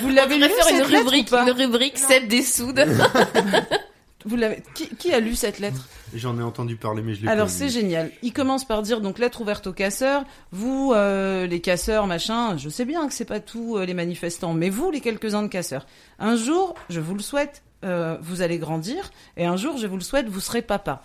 Vous 0.00 0.08
l'avez 0.08 0.36
lu 0.38 0.44
faire 0.48 0.64
cette 0.64 0.72
une 0.72 0.78
lettre 0.80 0.92
ou 0.94 0.98
rubrique, 0.98 1.30
pas 1.30 1.42
une 1.42 1.50
rubrique 1.52 1.98
Seb 1.98 2.26
des 2.28 2.42
soudes. 2.42 2.84
Vous 4.24 4.36
l'avez. 4.36 4.62
Qui, 4.74 4.88
qui 4.88 5.12
a 5.12 5.20
lu 5.20 5.34
cette 5.34 5.58
lettre? 5.58 5.86
J'en 6.14 6.38
ai 6.38 6.42
entendu 6.42 6.76
parler, 6.76 7.02
mais 7.02 7.14
je 7.14 7.22
l'ai 7.22 7.28
Alors 7.28 7.50
c'est 7.50 7.68
génial. 7.68 8.10
Il 8.22 8.32
commence 8.32 8.64
par 8.64 8.80
dire 8.82 9.00
donc 9.00 9.18
lettre 9.18 9.42
ouverte 9.42 9.66
aux 9.66 9.72
casseurs. 9.72 10.24
Vous, 10.50 10.92
euh, 10.94 11.46
les 11.46 11.60
casseurs, 11.60 12.06
machin. 12.06 12.56
Je 12.56 12.68
sais 12.68 12.84
bien 12.84 13.06
que 13.06 13.12
c'est 13.12 13.24
pas 13.26 13.40
tous 13.40 13.76
euh, 13.76 13.84
les 13.84 13.94
manifestants, 13.94 14.54
mais 14.54 14.70
vous, 14.70 14.90
les 14.90 15.00
quelques-uns 15.00 15.42
de 15.42 15.48
casseurs. 15.48 15.86
Un 16.18 16.36
jour, 16.36 16.74
je 16.88 17.00
vous 17.00 17.14
le 17.14 17.20
souhaite, 17.20 17.62
euh, 17.84 18.16
vous 18.22 18.40
allez 18.40 18.58
grandir, 18.58 19.10
et 19.36 19.44
un 19.44 19.56
jour, 19.56 19.76
je 19.76 19.86
vous 19.86 19.96
le 19.96 20.02
souhaite, 20.02 20.28
vous 20.28 20.40
serez 20.40 20.62
papa. 20.62 21.02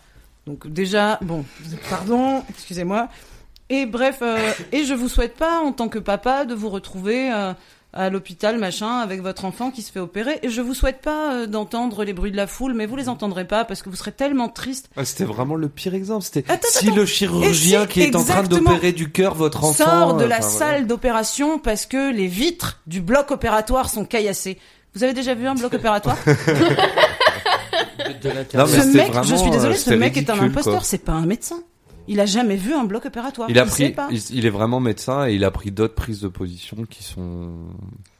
Donc 0.47 0.67
déjà, 0.67 1.19
bon, 1.21 1.43
pardon, 1.89 2.43
excusez-moi. 2.49 3.09
Et 3.69 3.85
bref, 3.85 4.23
et 4.71 4.83
je 4.83 4.93
vous 4.95 5.09
souhaite 5.09 5.35
pas 5.35 5.59
en 5.59 5.73
tant 5.73 5.89
que 5.89 5.99
papa 5.99 6.45
de 6.45 6.55
vous 6.55 6.69
retrouver. 6.69 7.29
À 7.91 8.09
l'hôpital, 8.09 8.59
machin, 8.59 8.99
avec 8.99 9.21
votre 9.21 9.45
enfant 9.45 9.71
qui 9.71 9.81
se 9.81 9.91
fait 9.91 9.99
opérer. 9.99 10.39
Et 10.43 10.49
je 10.49 10.61
vous 10.61 10.73
souhaite 10.73 11.01
pas 11.01 11.33
euh, 11.33 11.47
d'entendre 11.47 12.03
les 12.03 12.13
bruits 12.13 12.31
de 12.31 12.37
la 12.37 12.45
foule, 12.45 12.73
mais 12.73 12.85
vous 12.85 12.95
les 12.95 13.09
entendrez 13.09 13.45
pas 13.45 13.65
parce 13.65 13.81
que 13.81 13.89
vous 13.89 13.95
serez 13.95 14.11
tellement 14.11 14.47
triste 14.47 14.89
Ah, 14.95 15.05
C'était 15.05 15.23
vraiment 15.23 15.55
le 15.55 15.69
pire 15.69 15.95
exemple. 15.95 16.23
C'était 16.23 16.49
Attends, 16.51 16.67
si 16.69 16.91
le 16.91 17.05
chirurgien 17.05 17.81
si, 17.83 17.87
qui 17.87 18.01
est 18.01 18.15
en 18.15 18.23
train 18.23 18.43
d'opérer 18.43 18.91
du 18.91 19.11
cœur 19.11 19.33
votre 19.33 19.63
enfant 19.63 19.85
sort 19.85 20.13
de 20.17 20.25
euh, 20.25 20.27
la 20.27 20.37
enfin, 20.37 20.47
voilà. 20.47 20.65
salle 20.73 20.87
d'opération 20.87 21.57
parce 21.57 21.85
que 21.87 22.11
les 22.11 22.27
vitres 22.27 22.79
du 22.85 23.01
bloc 23.01 23.31
opératoire 23.31 23.89
sont 23.89 24.05
caillassées. 24.05 24.59
Vous 24.93 25.03
avez 25.03 25.13
déjà 25.13 25.33
vu 25.33 25.47
un 25.47 25.55
bloc 25.55 25.73
opératoire? 25.73 26.17
De 28.21 28.29
Non, 28.29 28.65
mais 28.65 28.79
Ce 28.81 28.97
mec, 28.97 29.13
je 29.23 29.35
suis 29.35 29.49
désolée, 29.51 29.75
euh, 29.75 29.77
ce 29.77 29.93
mec 29.93 30.17
est 30.17 30.29
un 30.29 30.39
imposteur, 30.39 30.83
c'est 30.83 30.97
pas 30.99 31.13
un 31.13 31.25
médecin. 31.25 31.61
Il 32.11 32.19
a 32.19 32.25
jamais 32.25 32.55
vu 32.55 32.73
un 32.73 32.83
bloc 32.85 33.05
opératoire. 33.05 33.49
Il 33.49 33.59
a 33.59 33.65
pris, 33.65 33.91
pas. 33.91 34.07
il, 34.11 34.19
il 34.31 34.45
est 34.45 34.49
vraiment 34.49 34.79
médecin 34.79 35.27
et 35.27 35.33
il 35.35 35.43
a 35.45 35.51
pris 35.51 35.69
d'autres 35.71 35.93
prises 35.95 36.21
de 36.21 36.27
position 36.27 36.77
qui 36.89 37.03
sont 37.03 37.51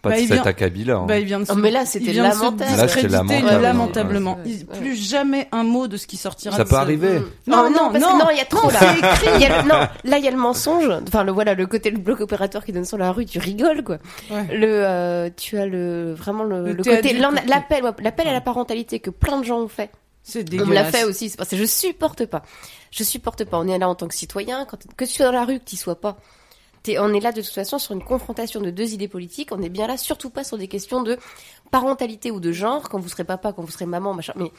pas 0.04 0.10
Bah, 0.12 0.16
de 0.16 0.22
cet 0.22 0.32
vient- 0.32 0.44
acabit-là. 0.44 0.96
hein. 0.98 1.06
Bah, 1.08 1.18
il 1.20 1.26
vient 1.26 1.40
de 1.40 1.46
se, 1.46 1.52
Oh, 1.52 1.56
mais 1.56 1.72
là, 1.72 1.86
c'était 1.86 2.14
lamentable. 2.14 2.60
Là, 2.78 2.88
c'était 2.88 3.08
lamentable. 3.08 3.62
lamentablement. 3.62 4.36
Ouais, 4.36 4.42
Il-. 4.52 4.66
Plus 4.68 4.96
jamais 4.96 5.48
un 5.52 5.64
mot 5.64 5.88
de 5.88 5.98
ce 5.98 6.06
qui 6.08 6.18
sortira 6.18 6.56
Ça 6.56 6.64
de 6.64 6.70
peut 6.70 6.76
ce- 6.76 6.80
arriver. 6.80 7.20
Non, 7.48 7.58
Non, 7.58 7.64
non, 7.64 7.70
non, 7.70 7.92
parce 7.92 8.04
non. 8.04 8.18
que 8.20 8.24
non, 8.24 8.30
il 8.32 8.38
y 8.38 8.42
a 8.42 8.46
trop 8.46 8.70
là. 8.70 8.80
écrit. 8.96 9.28
Il 9.36 9.42
y 9.42 9.46
a 9.46 9.64
le- 9.64 9.68
non, 9.68 9.76
là 10.04 10.18
il 10.20 10.24
y 10.24 10.28
a 10.28 10.32
le 10.32 10.38
mensonge. 10.38 10.88
Enfin 11.08 11.24
le 11.24 11.32
voilà, 11.32 11.56
le 11.56 11.66
côté 11.66 11.90
le 11.90 11.98
bloc 11.98 12.22
opérateur 12.22 12.64
qui 12.64 12.72
donne 12.72 12.86
sur 12.86 12.98
la 13.00 13.12
rue, 13.12 13.26
tu 13.26 13.40
rigoles 13.40 13.84
quoi. 13.84 13.98
Ouais. 14.30 14.56
Le 14.56 14.68
euh, 14.86 15.30
tu 15.36 15.58
as 15.58 15.66
le 15.66 16.14
vraiment 16.14 16.44
le, 16.44 16.64
Le 16.68 16.74
le 16.74 16.84
thé 16.84 16.96
côté 16.98 17.14
l'appel 17.48 17.84
l'appel 18.04 18.28
à 18.28 18.34
la 18.34 18.42
parentalité 18.42 19.00
que 19.00 19.10
plein 19.10 19.40
de 19.40 19.46
gens 19.46 19.60
ont 19.62 19.68
fait. 19.68 19.90
C'est 20.22 20.42
On 20.42 20.66
me 20.68 20.74
l'a 20.76 20.84
dégueulasse. 20.84 20.92
fait 20.96 21.04
aussi, 21.06 21.30
c'est 21.30 21.38
parce 21.38 21.50
que 21.50 21.58
je 21.58 21.66
supporte 21.66 22.26
pas. 22.28 22.44
Je 22.92 23.04
supporte 23.04 23.46
pas. 23.46 23.58
On 23.60 23.68
est 23.68 23.78
là 23.78 23.90
en 23.90 23.96
tant 23.96 24.08
que 24.08 24.16
citoyen, 24.16 24.66
que 24.66 25.06
tu 25.06 25.12
sois 25.12 25.26
dans 25.28 25.32
la 25.32 25.46
rue, 25.46 25.60
que 25.60 25.66
tu 25.66 25.78
sois 25.78 26.00
pas. 26.00 26.18
On 26.98 27.14
est 27.14 27.20
là 27.20 27.32
de 27.32 27.42
toute 27.42 27.54
façon 27.54 27.78
sur 27.78 27.94
une 27.94 28.04
confrontation 28.04 28.62
de 28.62 28.72
deux 28.72 28.94
idées 28.94 29.08
politiques. 29.08 29.50
On 29.52 29.62
est 29.62 29.70
bien 29.70 29.86
là, 29.86 29.98
surtout 29.98 30.30
pas 30.30 30.44
sur 30.44 30.58
des 30.58 30.68
questions 30.68 31.04
de 31.04 31.18
parentalité 31.72 32.32
ou 32.32 32.40
de 32.40 32.52
genre, 32.52 32.90
quand 32.90 33.00
vous 33.00 33.10
serez 33.10 33.24
papa, 33.24 33.54
quand 33.54 33.62
vous 33.64 33.72
serez 33.72 33.86
maman, 33.86 34.14
machin. 34.14 34.34
Mais 34.36 34.52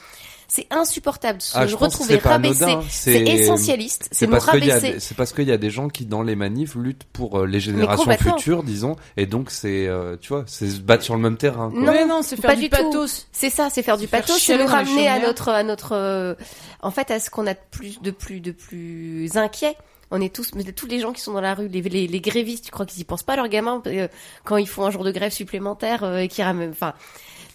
c'est 0.47 0.67
insupportable 0.69 1.37
de 1.39 1.43
se 1.43 1.57
Ah, 1.57 1.65
je 1.67 1.75
retrouver 1.75 2.17
rabaissé. 2.17 2.77
C'est 2.89 3.21
essentialiste. 3.21 4.09
C'est 4.11 4.27
parce 4.27 4.45
qu'il 4.49 4.65
y 4.65 4.71
a, 4.71 4.75
rabaisser. 4.75 4.93
des- 4.95 4.99
c'est 4.99 5.15
parce 5.15 5.31
qu'il 5.33 5.47
y 5.47 5.51
a 5.51 5.57
des 5.57 5.69
gens 5.69 5.87
qui 5.87 6.05
dans 6.05 6.21
les 6.23 6.35
manifs 6.35 6.75
luttent 6.75 7.05
pour 7.13 7.39
euh, 7.39 7.45
les 7.45 7.59
générations 7.59 8.11
futures, 8.17 8.63
disons, 8.63 8.95
et 9.17 9.25
donc 9.25 9.49
c'est, 9.49 9.87
euh, 9.87 10.17
tu 10.19 10.29
vois, 10.29 10.43
c'est 10.47 10.69
se 10.69 10.79
battre 10.79 11.03
sur 11.03 11.15
le 11.15 11.21
même 11.21 11.37
terrain. 11.37 11.69
Quoi. 11.71 11.79
Non, 11.81 11.91
Mais 11.93 12.05
non, 12.05 12.21
c'est 12.21 12.35
pas 12.35 12.49
faire 12.49 12.57
du 12.57 12.69
pathos. 12.69 13.27
C'est 13.31 13.49
ça, 13.49 13.69
c'est 13.71 13.83
faire 13.83 13.97
du 13.97 14.07
Faire 14.07 14.21
pathos, 14.21 14.39
c'est 14.41 14.57
les 14.57 14.65
ramener 14.65 15.07
à 15.07 15.19
notre, 15.19 15.49
à 15.49 15.63
notre, 15.63 15.93
euh, 15.95 16.35
en 16.81 16.91
fait, 16.91 17.11
à 17.11 17.19
ce 17.19 17.29
qu'on 17.29 17.47
a 17.47 17.53
de 17.53 17.59
plus, 17.71 18.01
de 18.01 18.11
plus, 18.11 18.39
de 18.41 18.51
plus 18.51 19.37
inquiet. 19.37 19.77
On 20.11 20.19
est 20.19 20.33
tous, 20.33 20.51
tous 20.75 20.87
les 20.87 20.99
gens 20.99 21.13
qui 21.13 21.21
sont 21.21 21.31
dans 21.33 21.41
la 21.41 21.53
rue, 21.53 21.69
les, 21.69 22.19
grévistes, 22.19 22.65
tu 22.65 22.71
crois 22.71 22.85
qu'ils 22.85 23.01
y 23.01 23.03
pensent 23.05 23.23
pas 23.23 23.37
leurs 23.37 23.47
gamins 23.47 23.81
euh, 23.87 24.07
quand 24.43 24.57
ils 24.57 24.67
font 24.67 24.85
un 24.85 24.91
jour 24.91 25.05
de 25.05 25.11
grève 25.11 25.31
supplémentaire 25.31 26.03
euh, 26.03 26.17
et 26.17 26.27
qui 26.27 26.43
ramènent, 26.43 26.71
enfin, 26.71 26.93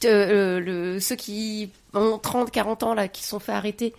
euh, 0.07 0.99
ceux 0.99 1.17
qui 1.17 1.71
ont 1.93 2.19
30, 2.19 2.51
40 2.51 2.83
ans 2.83 2.95
là, 2.95 3.09
qui 3.09 3.25
sont 3.25 3.39
fait 3.39 3.53
arrêter 3.53 3.95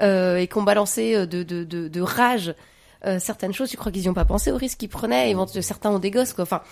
et 0.00 0.48
qui 0.50 0.56
ont 0.56 0.62
balancé 0.62 1.26
de, 1.26 2.00
rage 2.00 2.54
certaines 3.18 3.52
choses, 3.52 3.68
tu 3.68 3.76
crois 3.76 3.90
qu'ils 3.90 4.04
y 4.04 4.08
ont 4.08 4.14
pas 4.14 4.24
pensé 4.24 4.52
au 4.52 4.56
risque 4.56 4.78
qu'ils 4.78 4.88
prenaient 4.88 5.30
Éventuellement, 5.30 5.62
Certains 5.66 5.90
ont 5.90 5.98
des 5.98 6.12
gosses, 6.12 6.32
quoi. 6.32 6.44
Enfin, 6.44 6.62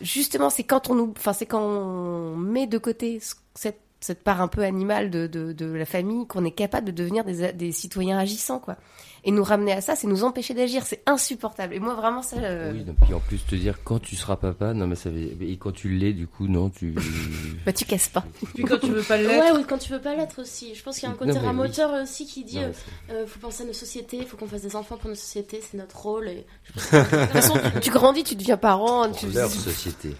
justement, 0.00 0.48
c'est 0.48 0.64
quand 0.64 0.88
on 0.88 0.94
nous, 0.94 1.12
enfin, 1.16 1.34
c'est 1.34 1.44
quand 1.46 1.60
on 1.60 2.36
met 2.36 2.66
de 2.66 2.78
côté 2.78 3.20
ce- 3.20 3.34
cette, 3.54 3.80
cette 4.04 4.22
part 4.22 4.40
un 4.42 4.48
peu 4.48 4.62
animale 4.62 5.10
de, 5.10 5.26
de, 5.26 5.52
de 5.52 5.66
la 5.66 5.86
famille 5.86 6.26
qu'on 6.26 6.44
est 6.44 6.50
capable 6.50 6.86
de 6.86 6.92
devenir 6.92 7.24
des, 7.24 7.52
des 7.52 7.72
citoyens 7.72 8.18
agissants, 8.18 8.58
quoi. 8.58 8.76
Et 9.26 9.30
nous 9.30 9.42
ramener 9.42 9.72
à 9.72 9.80
ça, 9.80 9.96
c'est 9.96 10.06
nous 10.06 10.22
empêcher 10.22 10.52
d'agir. 10.52 10.84
C'est 10.84 11.00
insupportable. 11.06 11.72
Et 11.72 11.80
moi, 11.80 11.94
vraiment, 11.94 12.20
ça. 12.20 12.36
euh, 12.36 12.72
Oui, 12.74 12.84
donc, 12.84 12.96
puis 13.02 13.14
en 13.14 13.20
plus 13.20 13.38
te 13.46 13.54
dire 13.54 13.78
quand 13.82 13.98
tu 13.98 14.16
seras 14.16 14.36
papa, 14.36 14.74
non 14.74 14.86
mais 14.86 14.96
ça 14.96 15.08
et 15.08 15.56
quand 15.58 15.72
tu 15.72 15.88
l'es 15.88 16.12
du 16.12 16.26
coup 16.26 16.46
non 16.46 16.68
tu. 16.68 16.94
Bah, 17.64 17.72
tu 17.72 17.86
casses 17.86 18.10
pas. 18.10 18.26
Puis 18.54 18.64
quand 18.64 18.76
tu 18.78 18.90
veux 18.90 19.00
pas 19.02 19.16
Ouais, 19.16 19.22
l'être. 19.22 19.56
oui, 19.56 19.64
quand 19.66 19.78
tu 19.78 19.90
veux 19.90 20.00
pas 20.00 20.14
l'être 20.14 20.42
aussi. 20.42 20.74
Je 20.74 20.82
pense 20.82 20.96
qu'il 20.98 21.04
y 21.04 21.06
a 21.06 21.08
un 21.08 21.12
Non, 21.12 21.18
côté 21.18 21.32
oui. 21.32 21.38
ramoteur 21.38 22.02
aussi 22.02 22.26
qui 22.26 22.44
dit 22.44 22.56
Non, 22.58 22.64
euh, 22.64 22.72
euh, 23.12 23.26
faut 23.26 23.38
penser 23.40 23.62
à 23.62 23.66
nos 23.66 23.72
sociétés, 23.72 24.22
faut 24.26 24.36
qu'on 24.36 24.46
fasse 24.46 24.60
des 24.60 24.76
enfants 24.76 24.98
pour 24.98 25.08
nos 25.08 25.16
sociétés, 25.16 25.62
c'est 25.62 25.78
notre 25.78 25.98
rôle. 26.02 26.28
Et... 26.28 26.44
De 26.74 26.80
toute 27.00 27.30
façon, 27.32 27.54
tu 27.80 27.90
grandis, 27.90 28.24
tu 28.24 28.36
deviens 28.36 28.58
parent. 28.58 29.10
Tu... 29.10 29.28
leur 29.28 29.48
société. 29.50 30.14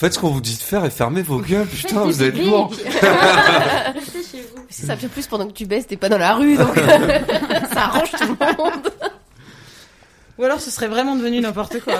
Faites 0.00 0.14
ce 0.14 0.18
qu'on 0.18 0.30
vous 0.30 0.40
dit 0.40 0.56
de 0.56 0.62
faire 0.62 0.86
et 0.86 0.88
fermez 0.88 1.20
vos 1.20 1.40
gueules, 1.40 1.66
putain, 1.70 2.04
vous 2.04 2.22
êtes 2.22 2.32
public. 2.32 2.50
lourd. 2.50 2.70
Restez 2.72 4.22
chez 4.32 4.40
vous. 4.40 4.64
Ça 4.70 4.94
vient 4.94 5.10
plus 5.10 5.26
pendant 5.26 5.46
que 5.46 5.52
tu 5.52 5.66
baisses, 5.66 5.86
t'es 5.86 5.98
pas 5.98 6.08
dans 6.08 6.16
la 6.16 6.36
rue, 6.36 6.56
donc 6.56 6.74
ça 7.74 7.82
arrange 7.82 8.10
tout 8.12 8.24
le 8.40 8.56
monde. 8.56 8.88
Ou 10.38 10.44
alors 10.44 10.58
ce 10.58 10.70
serait 10.70 10.88
vraiment 10.88 11.16
devenu 11.16 11.42
n'importe 11.42 11.80
quoi. 11.80 11.96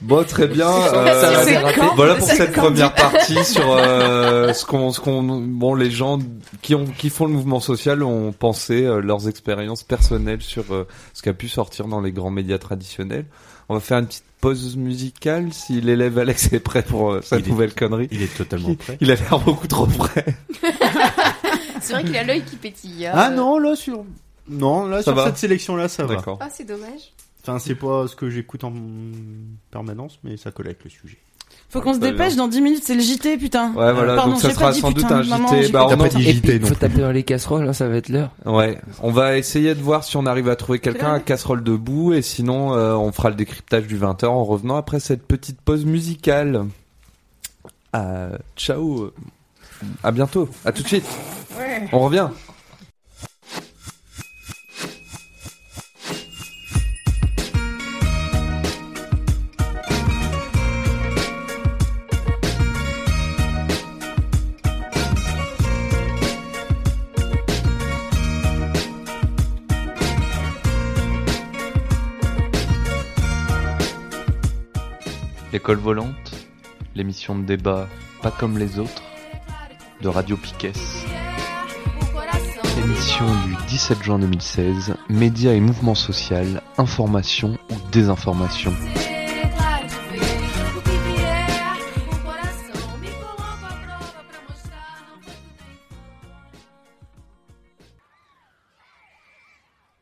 Bon, 0.00 0.24
très 0.24 0.48
bien. 0.48 0.66
Ça 0.66 1.04
euh, 1.06 1.72
voilà 1.94 2.16
pour 2.16 2.26
cette 2.26 2.52
première 2.52 2.92
partie 2.94 3.44
sur 3.44 3.70
euh, 3.70 4.52
ce 4.52 4.66
qu'on, 4.66 4.90
ce 4.90 4.98
qu'on, 4.98 5.22
bon, 5.22 5.76
les 5.76 5.92
gens 5.92 6.18
qui 6.62 6.74
ont, 6.74 6.86
qui 6.86 7.10
font 7.10 7.26
le 7.26 7.32
mouvement 7.32 7.60
social 7.60 8.02
ont 8.02 8.32
pensé 8.32 8.84
euh, 8.84 9.00
leurs 9.00 9.28
expériences 9.28 9.84
personnelles 9.84 10.42
sur 10.42 10.64
euh, 10.74 10.88
ce 11.14 11.22
qui 11.22 11.28
a 11.28 11.32
pu 11.32 11.48
sortir 11.48 11.86
dans 11.86 12.00
les 12.00 12.10
grands 12.10 12.32
médias 12.32 12.58
traditionnels. 12.58 13.26
On 13.68 13.74
va 13.74 13.80
faire 13.80 13.98
une 13.98 14.06
petite 14.06 14.24
pause 14.40 14.76
musicale 14.76 15.52
si 15.52 15.80
l'élève 15.80 16.18
Alex 16.18 16.52
est 16.52 16.60
prêt 16.60 16.82
pour 16.82 17.12
euh, 17.12 17.20
sa 17.22 17.38
Il 17.38 17.46
est- 17.46 17.48
nouvelle 17.50 17.74
connerie. 17.74 18.08
Il 18.10 18.22
est 18.22 18.36
totalement 18.36 18.74
prêt. 18.74 18.98
Il 19.00 19.10
a 19.10 19.14
l'air 19.14 19.38
beaucoup 19.38 19.66
trop 19.68 19.86
prêt. 19.86 20.24
C'est 21.80 21.94
vrai 21.94 22.04
qu'il 22.04 22.16
a 22.16 22.22
l'œil 22.24 22.42
qui 22.42 22.56
pétille. 22.56 23.06
hein. 23.06 23.12
Ah 23.14 23.30
non, 23.30 23.58
là 23.58 23.74
sur. 23.74 24.04
Non, 24.48 24.86
là 24.86 24.98
Ça 24.98 25.04
sur 25.04 25.14
va 25.14 25.26
cette 25.26 25.38
sélection-là, 25.38 25.88
ça 25.88 26.04
va. 26.06 26.16
D'accord. 26.16 26.38
Ah, 26.40 26.48
c'est 26.50 26.64
dommage. 26.64 27.12
Enfin, 27.42 27.58
c'est 27.58 27.74
pas 27.74 28.06
ce 28.06 28.14
que 28.14 28.30
j'écoute 28.30 28.62
en 28.64 28.72
permanence, 29.70 30.18
mais 30.22 30.36
ça 30.36 30.52
colle 30.52 30.66
avec 30.66 30.84
le 30.84 30.90
sujet. 30.90 31.18
Faut 31.72 31.80
qu'on 31.80 31.94
se 31.94 32.00
dépêche, 32.00 32.36
dans 32.36 32.48
10 32.48 32.60
minutes, 32.60 32.82
c'est 32.84 32.94
le 32.94 33.00
JT, 33.00 33.38
putain. 33.38 33.72
Ouais, 33.72 33.94
voilà, 33.94 34.14
Pardon, 34.14 34.32
donc 34.32 34.42
ça 34.42 34.50
sera 34.50 34.74
sans 34.74 34.92
doute 34.92 35.10
un 35.10 35.22
JT. 35.22 35.70
Bah, 35.72 35.86
pas 35.86 35.94
on 35.94 35.96
pas 35.96 36.08
dit 36.10 36.22
JT 36.22 36.58
non 36.58 36.66
faut 36.66 36.74
taper 36.74 37.00
dans 37.00 37.10
les 37.10 37.22
casseroles, 37.22 37.66
hein, 37.66 37.72
ça 37.72 37.88
va 37.88 37.96
être 37.96 38.10
l'heure. 38.10 38.28
Ouais, 38.44 38.78
on 39.00 39.10
va 39.10 39.38
essayer 39.38 39.74
de 39.74 39.80
voir 39.80 40.04
si 40.04 40.18
on 40.18 40.26
arrive 40.26 40.50
à 40.50 40.56
trouver 40.56 40.80
quelqu'un 40.80 41.14
à 41.14 41.18
casserole 41.18 41.64
debout 41.64 42.12
et 42.12 42.20
sinon 42.20 42.74
euh, 42.74 42.92
on 42.92 43.10
fera 43.10 43.30
le 43.30 43.36
décryptage 43.36 43.86
du 43.86 43.98
20h 43.98 44.26
en 44.26 44.44
revenant 44.44 44.76
après 44.76 45.00
cette 45.00 45.26
petite 45.26 45.62
pause 45.62 45.86
musicale. 45.86 46.66
Euh, 47.96 48.36
ciao, 48.54 49.10
à 50.04 50.12
bientôt, 50.12 50.50
à 50.66 50.72
tout 50.72 50.82
de 50.82 50.88
suite. 50.88 51.06
On 51.90 52.00
revient. 52.00 52.28
L'école 75.52 75.76
volante, 75.76 76.46
l'émission 76.94 77.38
de 77.38 77.44
débat 77.44 77.86
pas 78.22 78.30
comme 78.30 78.56
les 78.56 78.78
autres, 78.78 79.02
de 80.00 80.08
Radio 80.08 80.38
Piquet. 80.38 80.72
Émission 82.82 83.26
du 83.44 83.54
17 83.68 84.02
juin 84.02 84.18
2016, 84.18 84.94
médias 85.10 85.52
et 85.52 85.60
mouvements 85.60 85.94
social, 85.94 86.62
information 86.78 87.58
ou 87.70 87.74
désinformation. 87.90 88.72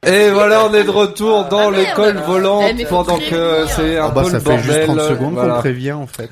Et 0.06 0.30
voilà, 0.30 0.64
on 0.66 0.72
est 0.72 0.84
de 0.84 0.90
retour 0.90 1.44
dans 1.46 1.70
Ah, 1.72 1.76
l'école 1.76 2.16
volante 2.18 2.72
Eh, 2.78 2.86
pendant 2.86 3.18
que 3.18 3.64
prévenir. 3.66 3.68
c'est 3.68 3.98
un 3.98 4.06
Ah 4.06 4.10
bah 4.10 4.22
peu 4.22 4.28
ça 4.30 4.38
le 4.38 4.40
fait 4.40 4.58
juste 4.58 4.86
bordel. 4.86 4.96
30 4.96 5.08
secondes 5.10 5.34
voilà. 5.34 5.54
qu'on 5.54 5.60
prévient 5.60 5.92
en 5.92 6.06
fait. 6.06 6.30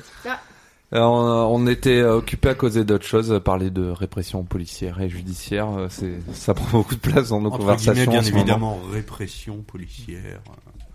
Euh, 0.91 1.01
on, 1.01 1.53
on 1.53 1.67
était 1.67 2.01
occupé 2.01 2.49
à 2.49 2.55
causer 2.55 2.83
d'autres 2.83 3.05
choses, 3.05 3.31
à 3.31 3.39
parler 3.39 3.69
de 3.69 3.91
répression 3.91 4.43
policière 4.43 4.99
et 5.01 5.07
judiciaire. 5.07 5.67
euh, 5.77 5.85
C'est, 5.89 6.13
ça 6.33 6.55
prend 6.55 6.79
beaucoup 6.79 6.95
de 6.95 6.99
place 6.99 7.29
dans 7.29 7.39
nos 7.41 7.49
Entre 7.49 7.59
conversations. 7.59 8.09
bien 8.11 8.23
évidemment, 8.23 8.79
répression 8.91 9.57
policière. 9.57 10.39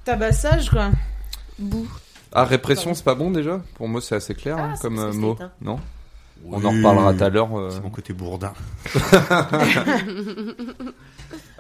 Tabassage, 0.04 0.68
quoi. 0.70 0.90
Bouh. 1.60 1.86
Ah, 2.32 2.44
répression, 2.44 2.92
c'est 2.94 3.04
pas 3.04 3.14
bon 3.14 3.30
déjà? 3.30 3.60
Pour 3.76 3.86
moi, 3.86 4.00
c'est 4.00 4.16
assez 4.16 4.34
clair 4.34 4.56
Ah, 4.58 4.62
hein, 4.64 4.72
c'est 4.74 4.82
comme 4.82 4.98
euh, 4.98 5.12
mot. 5.12 5.34
éteint. 5.34 5.52
Non? 5.62 5.78
On 6.50 6.64
en 6.64 6.70
reparlera 6.70 7.14
tout 7.14 7.22
à 7.22 7.28
l'heure. 7.28 7.56
euh. 7.56 7.68
C'est 7.70 7.80
mon 7.84 7.90
côté 7.90 8.12
bourdin. 8.12 8.52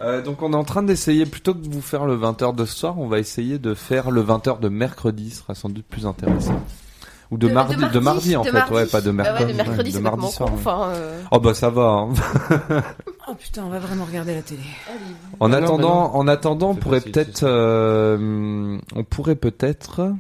Euh, 0.04 0.22
donc 0.22 0.42
on 0.42 0.52
est 0.52 0.56
en 0.56 0.64
train 0.64 0.82
d'essayer, 0.82 1.24
plutôt 1.26 1.54
que 1.54 1.58
de 1.60 1.68
vous 1.72 1.80
faire 1.80 2.04
le 2.04 2.16
20h 2.16 2.54
de 2.54 2.64
ce 2.64 2.76
soir, 2.76 2.98
on 2.98 3.08
va 3.08 3.18
essayer 3.18 3.58
de 3.58 3.74
faire 3.74 4.10
le 4.10 4.22
20h 4.22 4.60
de 4.60 4.68
mercredi, 4.68 5.30
ce 5.30 5.38
sera 5.42 5.54
sans 5.54 5.68
doute 5.70 5.86
plus 5.86 6.06
intéressant. 6.06 6.60
Ou 7.30 7.38
de, 7.38 7.48
De- 7.48 7.52
mardi, 7.54 7.74
de 7.76 7.98
mardi, 7.98 8.36
en 8.36 8.42
de 8.42 8.46
fait, 8.48 8.52
mardi. 8.52 8.74
ouais, 8.74 8.86
pas 8.86 9.00
de 9.00 9.10
Bah 9.10 9.22
mercredi. 9.24 9.44
ouais, 9.44 9.52
de 9.52 9.56
mercredi, 9.56 9.78
ouais, 9.88 9.90
c'est 9.92 9.98
de 9.98 10.02
mardi 10.02 10.28
soir. 10.30 10.48
con. 10.50 10.54
ouais. 10.56 10.60
Enfin, 10.60 10.88
euh, 10.90 11.22
Oh 11.32 11.40
bah 11.40 11.54
ça 11.54 11.70
va. 11.70 11.88
hein. 11.88 12.08
Oh 13.26 13.34
putain, 13.34 13.64
on 13.64 13.70
va 13.70 13.78
vraiment 13.78 14.04
regarder 14.04 14.34
la 14.34 14.42
télé. 14.42 14.60
En 15.40 15.46
Ah 15.50 15.60
non, 15.60 15.64
attendant, 15.66 16.02
bah 16.04 16.10
en 16.18 16.28
attendant, 16.28 16.70
on 16.70 16.74
pourrait 16.74 16.98
facile, 17.00 17.12
peut-être, 17.12 17.42
euh, 17.44 18.78
on 18.94 19.04
pourrait 19.04 19.34
peut-être 19.36 20.12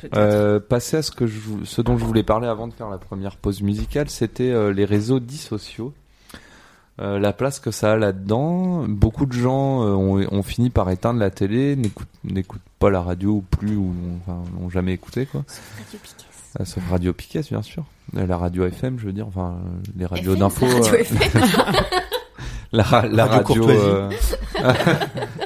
Peut-être. 0.00 0.16
euh, 0.16 0.58
passer 0.58 0.96
à 0.96 1.02
ce 1.02 1.10
que 1.10 1.26
je, 1.26 1.38
ce 1.64 1.82
dont 1.82 1.98
je 1.98 2.04
voulais 2.06 2.22
parler 2.22 2.46
avant 2.48 2.66
de 2.68 2.72
faire 2.72 2.88
la 2.88 2.96
première 2.98 3.36
pause 3.36 3.60
musicale, 3.60 4.08
c'était 4.08 4.50
euh, 4.50 4.72
les 4.72 4.86
réseaux 4.86 5.20
dits 5.20 5.36
sociaux. 5.36 5.92
Euh, 6.98 7.18
la 7.18 7.34
place 7.34 7.60
que 7.60 7.70
ça 7.70 7.92
a 7.92 7.96
là-dedans. 7.96 8.84
Beaucoup 8.88 9.26
de 9.26 9.32
gens 9.34 9.82
euh, 9.84 9.90
ont, 9.92 10.26
ont 10.30 10.42
fini 10.42 10.70
par 10.70 10.88
éteindre 10.90 11.20
la 11.20 11.30
télé, 11.30 11.76
n'écoutent, 11.76 12.08
n'écoutent 12.24 12.62
pas 12.78 12.88
la 12.88 13.02
radio 13.02 13.32
ou 13.32 13.40
plus, 13.42 13.76
ou 13.76 13.92
enfin, 14.22 14.42
n'ont 14.58 14.70
jamais 14.70 14.92
écouté 14.94 15.26
quoi. 15.26 15.44
Radio 15.76 15.98
Piquet. 16.02 16.24
Euh, 16.58 16.64
sauf 16.64 16.82
Radio 16.90 17.12
Piquet, 17.12 17.42
bien 17.50 17.60
sûr. 17.60 17.84
La 18.14 18.38
radio 18.38 18.64
FM, 18.64 18.98
je 18.98 19.06
veux 19.06 19.12
dire, 19.12 19.26
enfin 19.26 19.56
les 19.94 20.06
radios 20.06 20.36
d'info. 20.36 20.64
Radio 20.66 20.84
euh, 20.94 20.98
FM. 21.00 21.42
la, 22.72 22.82
ra- 22.82 23.06
la 23.06 23.26
Radio 23.26 23.66
radio, 23.66 23.78
euh, 23.82 24.10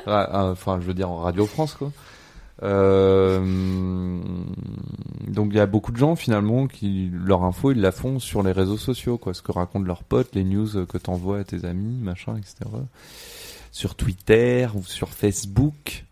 enfin 0.06 0.78
je 0.80 0.86
veux 0.86 0.94
dire 0.94 1.10
en 1.10 1.18
Radio 1.18 1.46
France 1.46 1.74
quoi 1.74 1.90
donc 2.62 4.22
il 5.50 5.56
y 5.56 5.60
a 5.60 5.66
beaucoup 5.66 5.92
de 5.92 5.96
gens 5.96 6.14
finalement 6.14 6.66
qui 6.66 7.10
leur 7.12 7.44
info 7.44 7.72
ils 7.72 7.80
la 7.80 7.92
font 7.92 8.18
sur 8.18 8.42
les 8.42 8.52
réseaux 8.52 8.76
sociaux 8.76 9.16
quoi 9.16 9.32
ce 9.32 9.40
que 9.40 9.50
racontent 9.52 9.86
leurs 9.86 10.04
potes 10.04 10.34
les 10.34 10.44
news 10.44 10.84
que 10.86 10.98
t'envoies 10.98 11.38
à 11.38 11.44
tes 11.44 11.64
amis 11.64 11.96
machin 12.02 12.36
etc 12.36 12.70
sur 13.72 13.94
Twitter 13.94 14.68
ou 14.74 14.82
sur 14.84 15.08
Facebook 15.08 16.04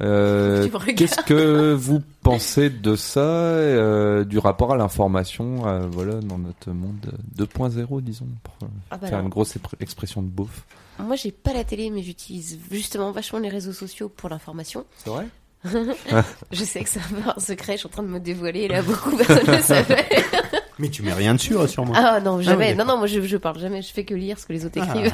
Euh. 0.00 0.68
Qu'est-ce 0.96 1.22
que 1.22 1.72
vous 1.72 2.00
pensez 2.22 2.70
de 2.70 2.94
ça, 2.94 3.20
euh, 3.20 4.24
du 4.24 4.38
rapport 4.38 4.72
à 4.72 4.76
l'information, 4.76 5.66
euh, 5.66 5.88
voilà, 5.90 6.20
dans 6.20 6.38
notre 6.38 6.70
monde 6.70 7.12
2.0, 7.36 8.00
disons, 8.00 8.28
pour 8.44 8.54
euh, 8.62 8.66
Ah 8.92 8.96
bah 8.98 9.08
faire 9.08 9.18
une 9.18 9.28
grosse 9.28 9.58
expression 9.80 10.22
de 10.22 10.28
beauf. 10.28 10.64
Moi, 11.00 11.16
j'ai 11.16 11.32
pas 11.32 11.52
la 11.52 11.64
télé, 11.64 11.90
mais 11.90 12.02
j'utilise 12.02 12.60
justement 12.70 13.10
vachement 13.10 13.40
les 13.40 13.48
réseaux 13.48 13.72
sociaux 13.72 14.08
pour 14.08 14.28
l'information. 14.28 14.84
C'est 14.98 15.10
vrai? 15.10 15.26
Je 16.52 16.64
sais 16.64 16.82
que 16.84 16.88
c'est 16.88 17.00
un 17.00 17.20
peu 17.22 17.30
un 17.36 17.40
secret, 17.40 17.72
je 17.74 17.78
suis 17.78 17.86
en 17.86 17.90
train 17.90 18.02
de 18.02 18.08
me 18.08 18.20
dévoiler, 18.20 18.68
là, 18.68 18.82
beaucoup 18.82 19.16
personne 19.16 19.56
ne 19.56 19.60
savait. 19.62 20.06
Mais 20.78 20.88
tu 20.88 21.02
mets 21.02 21.12
rien 21.12 21.34
dessus, 21.34 21.56
rassure-moi. 21.56 21.96
Ah 21.98 22.20
non, 22.20 22.40
jamais. 22.40 22.70
oui, 22.70 22.76
non, 22.76 22.84
non, 22.84 22.96
moi 22.98 23.06
je, 23.08 23.20
je 23.20 23.36
parle 23.36 23.58
jamais, 23.58 23.82
je 23.82 23.92
fais 23.92 24.04
que 24.04 24.14
lire 24.14 24.38
ce 24.38 24.46
que 24.46 24.52
les 24.52 24.64
autres 24.64 24.78
Ah. 24.80 24.94
écrivent. 24.94 25.12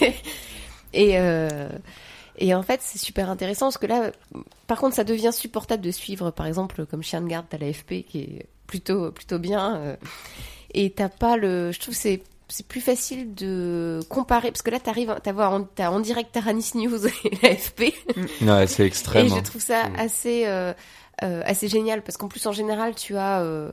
Et, 0.92 1.18
euh, 1.18 1.68
et 2.36 2.52
en 2.54 2.62
fait, 2.62 2.80
c'est 2.82 2.98
super 2.98 3.30
intéressant 3.30 3.66
parce 3.66 3.78
que 3.78 3.86
là, 3.86 4.10
par 4.66 4.78
contre, 4.78 4.96
ça 4.96 5.04
devient 5.04 5.30
supportable 5.32 5.82
de 5.82 5.90
suivre, 5.92 6.30
par 6.32 6.46
exemple, 6.46 6.84
comme 6.86 7.02
chien 7.02 7.20
de 7.20 7.28
garde, 7.28 7.46
t'as 7.48 7.58
l'AFP 7.58 8.02
qui 8.08 8.18
est 8.22 8.46
plutôt, 8.66 9.12
plutôt 9.12 9.38
bien. 9.38 9.76
euh, 9.76 9.96
et 10.74 10.90
t'as 10.90 11.08
pas 11.08 11.36
le. 11.36 11.70
Je 11.72 11.78
trouve 11.80 11.94
que 11.94 12.00
c'est. 12.00 12.22
C'est 12.52 12.66
plus 12.66 12.80
facile 12.80 13.34
de 13.34 14.00
comparer 14.08 14.50
parce 14.50 14.62
que 14.62 14.70
là 14.70 14.80
t'arrives, 14.80 15.16
t'as 15.22 15.32
en, 15.32 15.62
t'as 15.64 15.90
en 15.90 16.00
direct 16.00 16.32
Taranis 16.32 16.72
News 16.74 17.06
et 17.24 17.38
l'AFP 17.42 17.94
Ouais, 18.42 18.66
c'est 18.66 18.82
et 18.82 18.86
extrême. 18.86 19.28
je 19.28 19.34
hein. 19.34 19.42
trouve 19.42 19.62
ça 19.62 19.88
Mm. 19.88 19.96
assez 19.98 20.46
euh, 20.46 20.72
euh, 21.22 21.42
assez 21.44 21.68
génial 21.68 22.02
parce 22.02 22.16
qu'en 22.16 22.28
plus 22.28 22.44
en 22.46 22.52
général 22.52 22.94
tu 22.94 23.16
as 23.16 23.40
euh, 23.42 23.70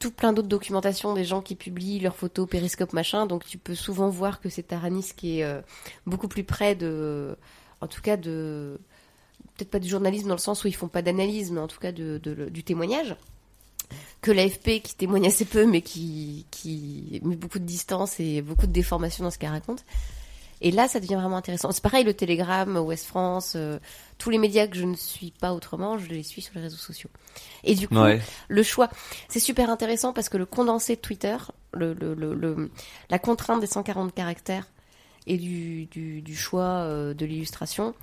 tout 0.00 0.10
plein 0.10 0.32
d'autres 0.32 0.48
documentations 0.48 1.14
des 1.14 1.24
gens 1.24 1.40
qui 1.40 1.54
publient 1.54 2.00
leurs 2.00 2.16
photos 2.16 2.48
périscope 2.48 2.92
machin 2.92 3.26
donc 3.26 3.44
tu 3.44 3.58
peux 3.58 3.74
souvent 3.74 4.08
voir 4.10 4.40
que 4.40 4.48
c'est 4.48 4.64
Taranis 4.64 5.12
qui 5.16 5.40
est 5.40 5.46
beaucoup 6.06 6.28
plus 6.28 6.44
près 6.44 6.74
de 6.74 7.36
en 7.80 7.86
tout 7.86 8.02
cas 8.02 8.16
de 8.16 8.80
peut-être 9.56 9.70
pas 9.70 9.78
du 9.78 9.88
journalisme 9.88 10.28
dans 10.28 10.34
le 10.34 10.40
sens 10.40 10.64
où 10.64 10.68
ils 10.68 10.74
font 10.74 10.88
pas 10.88 11.00
d'analyse 11.02 11.50
mais 11.52 11.60
en 11.60 11.68
tout 11.68 11.78
cas 11.78 11.92
de, 11.92 12.18
de- 12.22 12.48
du 12.50 12.64
témoignage 12.64 13.14
que 14.20 14.30
l'AFP 14.32 14.82
qui 14.82 14.94
témoigne 14.96 15.26
assez 15.26 15.44
peu 15.44 15.64
mais 15.66 15.80
qui 15.82 16.46
qui 16.50 17.20
met 17.24 17.36
beaucoup 17.36 17.58
de 17.58 17.64
distance 17.64 18.18
et 18.20 18.42
beaucoup 18.42 18.66
de 18.66 18.72
déformation 18.72 19.24
dans 19.24 19.30
ce 19.30 19.38
qu'elle 19.38 19.50
raconte 19.50 19.84
et 20.60 20.72
là, 20.72 20.88
ça 20.88 20.98
devient 20.98 21.14
vraiment 21.14 21.36
intéressant. 21.36 21.70
C'est 21.70 21.80
pareil, 21.84 22.02
le 22.02 22.12
Télégramme, 22.14 22.76
Ouest 22.78 23.06
France, 23.06 23.52
euh, 23.54 23.78
tous 24.18 24.28
les 24.30 24.38
médias 24.38 24.66
que 24.66 24.76
je 24.76 24.82
ne 24.82 24.96
suis 24.96 25.30
pas 25.30 25.54
autrement, 25.54 25.98
je 25.98 26.08
les 26.08 26.24
suis 26.24 26.42
sur 26.42 26.52
les 26.56 26.62
réseaux 26.62 26.76
sociaux. 26.76 27.10
Et 27.62 27.76
du 27.76 27.86
coup, 27.86 27.94
Ouais. 27.94 28.20
le 28.48 28.62
choix, 28.64 28.90
c'est 29.28 29.38
super 29.38 29.70
intéressant 29.70 30.12
parce 30.12 30.28
que 30.28 30.36
le 30.36 30.46
condensé 30.46 30.96
de 30.96 31.00
Twitter, 31.00 31.36
le, 31.74 31.94
le, 31.94 32.12
le, 32.12 32.34
le- 32.34 32.72
la 33.08 33.20
contrainte 33.20 33.60
des 33.60 33.68
140 33.68 34.12
caractères 34.12 34.66
et 35.28 35.36
du, 35.36 35.86
du, 35.86 36.22
du 36.22 36.34
choix 36.34 36.64
euh, 36.64 37.14
de 37.14 37.24
l'illustration 37.24 37.94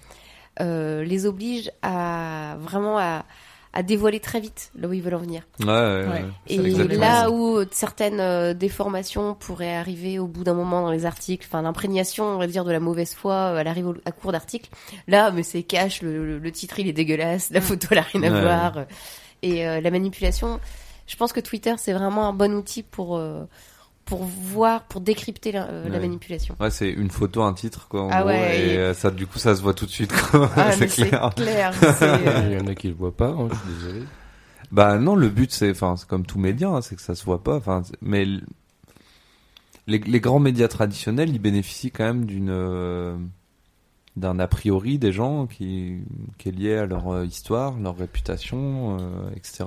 euh, 0.61 1.03
les 1.03 1.25
oblige 1.25 1.69
à 1.81 2.55
vraiment 2.61 2.97
à, 2.97 3.25
à 3.76 3.84
dévoiler 3.84 4.19
très 4.19 4.39
vite 4.39 4.71
là 4.80 4.88
où 4.88 4.93
ils 4.93 5.01
veulent 5.01 5.15
en 5.15 5.19
venir. 5.19 5.43
Ouais, 5.59 5.67
ouais, 5.67 6.05
ouais. 6.07 6.26
Et 6.47 6.57
là 6.97 7.30
où 7.30 7.59
certaines 7.71 8.19
euh, 8.21 8.53
déformations 8.53 9.36
pourraient 9.36 9.76
arriver 9.76 10.17
au 10.17 10.28
bout 10.28 10.43
d'un 10.43 10.53
moment 10.53 10.82
dans 10.82 10.91
les 10.91 11.05
articles, 11.05 11.45
enfin 11.47 11.61
l'imprégnation, 11.61 12.23
on 12.26 12.38
va 12.38 12.47
dire, 12.47 12.63
de 12.65 12.71
la 12.71 12.80
mauvaise 12.80 13.13
foi, 13.13 13.34
euh, 13.34 13.57
elle 13.59 13.67
arrive 13.67 13.88
au- 13.89 13.95
à 14.05 14.11
court 14.11 14.32
d'article. 14.32 14.69
Là, 15.07 15.30
mais 15.32 15.43
c'est 15.43 15.61
cash, 15.63 16.01
le, 16.01 16.26
le- 16.26 16.39
le 16.39 16.51
titre 16.51 16.80
il 16.80 16.88
est 16.88 16.93
dégueulasse, 16.93 17.49
la 17.51 17.61
photo 17.61 17.88
elle 17.91 17.97
a 17.99 18.01
rien 18.01 18.23
à 18.23 18.32
Ouais. 18.32 18.41
voir. 18.41 18.86
Et 19.43 19.67
euh, 19.67 19.82
la 19.82 19.91
manipulation, 19.91 20.59
je 21.05 21.15
pense 21.17 21.34
que 21.34 21.41
Twitter 21.41 21.73
c'est 21.78 21.93
vraiment 21.93 22.28
un 22.30 22.34
bon 22.34 22.53
outil 22.55 22.82
pour 22.82 23.17
euh, 23.17 23.43
pour 24.05 24.23
voir, 24.23 24.83
pour 24.83 25.01
décrypter 25.01 25.51
la, 25.51 25.67
euh, 25.69 25.89
la 25.89 25.99
manipulation. 25.99 26.55
Ouais, 26.59 26.69
c'est 26.69 26.89
une 26.91 27.09
photo, 27.09 27.41
un 27.41 27.53
titre, 27.53 27.87
quoi. 27.89 28.03
En 28.03 28.09
Ah 28.11 28.19
gros, 28.21 28.29
ouais, 28.29 28.59
et 28.59 28.73
et- 28.73 28.77
euh, 28.77 28.93
ça, 28.93 29.09
du 29.11 29.25
coup, 29.27 29.39
ça 29.39 29.55
se 29.55 29.61
voit 29.61 29.73
tout 29.73 29.85
de 29.85 29.91
suite, 29.91 30.13
quoi. 30.31 30.49
Ah, 30.55 30.71
c'est 30.71 30.87
clair. 30.87 31.31
euh, 32.01 32.47
Il 32.51 32.53
y 32.53 32.61
en 32.61 32.67
a 32.67 32.75
qui 32.75 32.87
le 32.89 32.93
voient 32.93 33.15
pas, 33.15 33.29
hein, 33.29 33.47
je 33.51 33.55
suis 33.55 33.79
désolé. 33.79 34.03
Bah 34.71 34.97
non, 34.97 35.15
le 35.15 35.29
but 35.29 35.51
c'est, 35.51 35.69
enfin, 35.71 35.95
c'est 35.97 36.07
comme 36.07 36.25
tout 36.25 36.39
média, 36.39 36.69
hein, 36.69 36.81
c'est 36.81 36.95
que 36.95 37.01
ça 37.01 37.15
se 37.15 37.23
voit 37.25 37.43
pas. 37.43 37.55
Enfin, 37.55 37.83
mais 38.01 38.25
les, 39.87 39.99
les 39.99 40.19
grands 40.19 40.39
médias 40.39 40.67
traditionnels, 40.67 41.29
ils 41.29 41.39
bénéficient 41.39 41.91
quand 41.91 42.03
même 42.05 42.25
d'une 42.25 42.49
euh, 42.49 43.15
d'un 44.18 44.39
a 44.39 44.47
priori 44.47 44.97
des 44.97 45.11
gens 45.11 45.45
qui, 45.45 45.97
qui 46.38 46.49
est 46.49 46.51
lié 46.51 46.76
à 46.78 46.86
leur 46.86 47.09
euh, 47.09 47.26
histoire, 47.26 47.78
leur 47.80 47.97
réputation, 47.97 48.97
euh, 48.99 49.30
etc. 49.36 49.66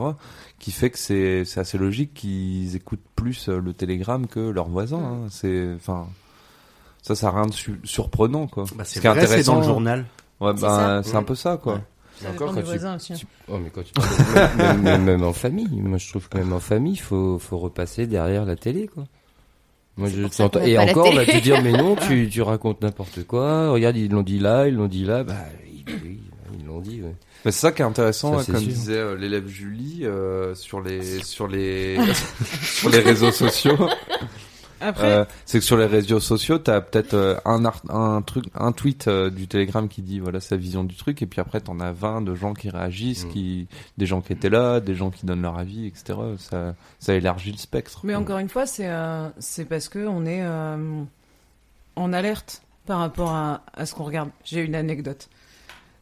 Qui 0.59 0.71
fait 0.73 0.91
que 0.91 0.99
c'est 0.99 1.45
c'est 1.45 1.61
assez 1.61 1.77
logique 1.79 2.15
qu'ils 2.15 2.75
écoutent 2.75 3.05
plus 3.15 3.49
euh, 3.49 3.61
le 3.61 3.73
télégramme 3.75 4.27
que 4.27 4.41
leurs 4.41 4.69
voisins. 4.69 4.99
hein. 5.03 5.27
C'est 5.31 5.69
enfin 5.77 6.07
ça, 7.03 7.15
ça 7.15 7.29
a 7.29 7.31
rien 7.33 7.47
de 7.47 7.53
su- 7.53 7.81
surprenant 7.85 8.47
quoi. 8.47 8.65
Bah, 8.75 8.85
c'est 8.85 8.97
Ce 8.97 9.01
qui 9.01 9.07
est 9.07 9.11
vrai, 9.11 9.21
c'est 9.21 9.27
dans 9.45 9.55
le 9.55 9.59
intéressant- 9.59 9.63
journal. 9.65 10.07
Ouais, 10.41 10.53
C'est 10.57 10.63
bah, 10.63 11.03
ça. 11.03 11.11
c'est 11.11 11.17
un 11.17 11.23
peu 11.23 11.35
ça 11.35 11.57
quoi. 11.57 11.75
Ouais. 11.75 11.81
Ça 12.23 12.31
Encore 12.31 12.53
quand 12.55 12.63
tu- 12.63 12.69
aussi. 12.71 13.13
hein. 13.13 13.17
Tu- 13.17 13.27
Oh, 13.49 13.59
mais 13.63 13.71
quand 13.71 13.83
tu 13.85 13.93
même, 14.59 14.83
même- 14.83 15.05
même 15.05 15.23
en 15.23 15.33
famille, 15.33 15.69
moi 15.83 15.99
je 15.99 16.09
trouve 16.09 16.29
que 16.29 16.39
même 16.39 16.53
en 16.53 16.59
famille, 16.59 16.95
il 16.95 17.01
faut, 17.01 17.39
faut 17.39 17.59
repasser 17.59 18.07
derrière 18.07 18.45
la 18.45 18.57
télé, 18.57 18.89
quoi. 18.89 19.05
Moi, 19.99 20.09
je 20.09 20.23
t'entends- 20.29 20.63
et 20.63 20.79
encore, 20.79 21.09
on 21.09 21.15
va 21.15 21.27
te 21.27 21.37
dire, 21.39 21.61
mais 21.63 21.73
non, 21.73 21.97
tu, 22.09 22.29
tu 22.31 22.41
racontes 22.41 22.81
n'importe 22.83 23.25
quoi. 23.27 23.71
Regarde, 23.71 23.97
ils 23.97 24.11
l'ont 24.11 24.23
dit 24.23 24.39
là, 24.39 24.67
ils 24.69 24.75
l'ont 24.75 24.87
dit 24.87 25.05
là. 25.05 25.25
Bah, 25.25 25.35
oui, 25.67 25.85
oui, 26.05 26.19
ils 26.59 26.67
l'ont 26.67 26.81
dit. 26.81 27.03
ouais. 27.03 27.15
Mais 27.45 27.51
c'est 27.53 27.61
ça 27.61 27.73
qui 27.73 27.83
est 27.83 27.85
intéressant, 27.85 28.35
Ça, 28.39 28.41
hein, 28.41 28.55
comme 28.55 28.63
sûr. 28.63 28.73
disait 28.73 28.97
euh, 28.97 29.17
l'élève 29.17 29.47
Julie, 29.49 30.01
euh, 30.05 30.55
sur 30.55 30.81
les 30.81 31.03
sur 31.23 31.47
les 31.49 31.97
sur 32.63 32.91
les 32.91 33.01
réseaux 33.01 33.31
sociaux. 33.33 33.77
Après, 34.81 35.11
Euh, 35.13 35.25
c'est 35.45 35.59
que 35.59 35.65
sur 35.65 35.77
les 35.77 35.87
réseaux 35.87 36.21
sociaux, 36.21 36.59
t'as 36.59 36.81
peut-être 36.81 37.15
euh, 37.15 37.37
un 37.45 37.65
art- 37.65 37.83
un 37.89 38.23
truc, 38.23 38.45
un 38.55 38.73
tweet 38.73 39.09
euh, 39.09 39.31
du 39.31 39.49
Telegram 39.49 39.89
qui 39.89 40.03
dit 40.03 40.21
voilà 40.21 40.41
sa 40.41 40.57
vision 40.57 40.85
du 40.85 40.95
truc, 40.97 41.21
et 41.23 41.27
puis 41.27 41.41
après 41.41 41.61
t'en 41.61 41.81
as 41.81 41.93
20 41.93 42.23
de 42.23 42.35
gens 42.35 42.55
qui 42.55 42.71
réagissent, 42.71 43.25
Mm. 43.27 43.29
qui 43.31 43.67
des 43.97 44.07
gens 44.07 44.21
qui 44.21 44.33
étaient 44.33 44.51
là, 44.51 44.81
des 44.81 44.95
gens 44.95 45.11
qui 45.11 45.27
donnent 45.27 45.43
leur 45.43 45.59
avis, 45.59 45.87
etc. 45.87 46.19
Ça 46.39 46.75
ça 47.01 47.15
élargit 47.15 47.53
le 47.53 47.59
spectre. 47.59 48.01
Mais 48.05 48.15
encore 48.15 48.39
une 48.39 48.49
fois, 48.49 48.67
c'est 48.67 48.89
euh, 48.89 49.29
c'est 49.39 49.65
parce 49.65 49.89
que 49.89 50.07
on 50.07 50.25
est 50.27 50.43
euh, 50.43 51.03
en 51.97 52.13
alerte 52.13 52.63
par 52.87 53.01
rapport 53.01 53.31
à, 53.33 53.63
à 53.75 53.85
ce 53.87 53.95
qu'on 53.95 54.05
regarde. 54.05 54.31
J'ai 54.45 54.61
une 54.63 54.75
anecdote. 54.75 55.29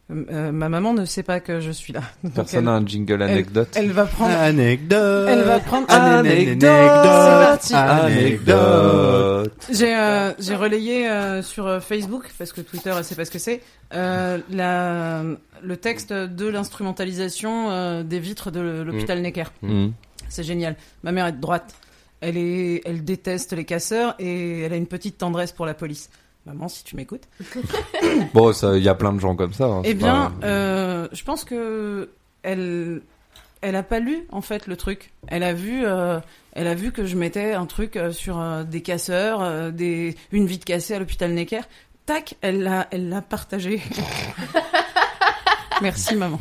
Euh, 0.08 0.52
ma 0.52 0.68
maman 0.68 0.94
ne 0.94 1.04
sait 1.04 1.24
pas 1.24 1.40
que 1.40 1.58
je 1.60 1.72
suis 1.72 1.92
là. 1.92 2.00
Donc 2.22 2.34
Personne 2.34 2.58
elle, 2.60 2.64
n'a 2.66 2.72
un 2.74 2.86
jingle 2.86 3.20
anecdote. 3.22 3.68
elle 3.74 3.90
va 3.90 4.04
prendre. 4.06 4.32
Anecdote. 4.38 5.28
Elle 5.28 5.42
va 5.42 5.58
prendre- 5.58 5.90
Anecdote. 5.90 7.58
C'est 7.60 7.74
parti. 7.74 7.74
Anecdote. 7.74 9.52
J'ai 9.72 9.96
euh, 9.96 10.32
j'ai 10.38 10.54
relayé 10.54 11.08
euh, 11.10 11.42
sur 11.42 11.66
euh, 11.66 11.80
Facebook 11.80 12.30
parce 12.38 12.52
que 12.52 12.60
Twitter, 12.60 12.92
elle 12.96 13.04
sait 13.04 13.14
pas 13.16 13.24
ce 13.24 13.30
que 13.30 13.38
c'est. 13.40 13.60
euh, 13.94 14.38
la 14.50 15.22
le 15.62 15.76
texte 15.76 16.12
de 16.12 16.46
l'instrumentalisation 16.46 17.70
euh, 17.70 18.02
des 18.02 18.20
vitres 18.20 18.50
de 18.50 18.82
l'hôpital 18.86 19.20
Necker. 19.20 19.44
Mm. 19.62 19.88
C'est 20.28 20.42
génial. 20.44 20.76
Ma 21.02 21.12
mère 21.12 21.26
est 21.26 21.32
de 21.32 21.40
droite. 21.40 21.74
Elle 22.20 22.36
est, 22.36 22.80
elle 22.84 23.04
déteste 23.04 23.52
les 23.52 23.64
casseurs 23.64 24.14
et 24.18 24.60
elle 24.62 24.72
a 24.72 24.76
une 24.76 24.86
petite 24.86 25.18
tendresse 25.18 25.52
pour 25.52 25.66
la 25.66 25.74
police. 25.74 26.10
Maman, 26.46 26.68
si 26.68 26.84
tu 26.84 26.94
m'écoutes. 26.96 27.24
Bon, 28.32 28.52
il 28.52 28.82
y 28.82 28.88
a 28.88 28.94
plein 28.94 29.12
de 29.12 29.18
gens 29.20 29.34
comme 29.36 29.52
ça. 29.52 29.64
hein, 29.66 29.82
Eh 29.84 29.94
bien, 29.94 30.32
pas- 30.40 30.46
euh, 30.46 31.08
je 31.12 31.22
pense 31.24 31.44
que 31.44 32.08
elle, 32.42 33.02
elle 33.62 33.74
a 33.76 33.82
pas 33.82 33.98
lu 33.98 34.26
en 34.30 34.40
fait 34.40 34.66
le 34.68 34.76
truc. 34.76 35.12
Elle 35.26 35.42
a 35.42 35.52
vu, 35.52 35.84
euh, 35.84 36.20
elle 36.52 36.68
a 36.68 36.74
vu 36.74 36.92
que 36.92 37.04
je 37.04 37.16
mettais 37.16 37.52
un 37.54 37.66
truc 37.66 37.96
euh, 37.96 38.12
sur 38.12 38.40
euh, 38.40 38.62
des 38.62 38.80
casseurs, 38.80 39.72
des, 39.72 40.16
une 40.32 40.46
vitre 40.46 40.64
cassée 40.64 40.94
à 40.94 40.98
l'hôpital 41.00 41.32
Necker. 41.32 41.62
Tac, 42.06 42.36
elle 42.40 42.62
l'a, 42.62 42.86
elle 42.92 43.08
l'a 43.08 43.20
partagé. 43.22 43.82
Merci 45.82 46.14
maman. 46.16 46.38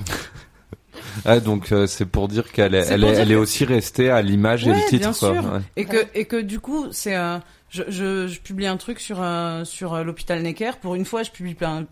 Ah, 1.23 1.39
donc 1.39 1.71
euh, 1.71 1.87
c'est 1.87 2.05
pour 2.05 2.27
dire 2.27 2.51
qu'elle 2.51 2.75
est, 2.75 2.87
elle 2.89 3.03
est, 3.03 3.13
elle 3.13 3.31
est 3.31 3.35
aussi 3.35 3.63
restée 3.65 4.09
à 4.09 4.21
l'image 4.21 4.67
et 4.67 4.71
le 4.73 4.79
titre. 4.89 4.97
bien 4.99 5.13
quoi. 5.13 5.13
sûr. 5.13 5.53
Ouais. 5.53 5.59
Et 5.77 5.85
que, 5.85 5.97
et 6.13 6.25
que 6.25 6.41
du 6.41 6.59
coup, 6.59 6.87
c'est 6.91 7.15
euh, 7.15 7.37
je, 7.69 7.83
je, 7.87 8.27
je 8.27 8.39
publie 8.41 8.67
un 8.67 8.77
truc 8.77 8.99
sur, 8.99 9.21
euh, 9.21 9.63
sur 9.65 9.93
euh, 9.93 10.03
l'hôpital 10.03 10.41
Necker. 10.41 10.71
Pour 10.81 10.95
une 10.95 11.05
fois, 11.05 11.23
je 11.23 11.31
publie 11.31 11.55
pas 11.55 11.67
un, 11.67 11.85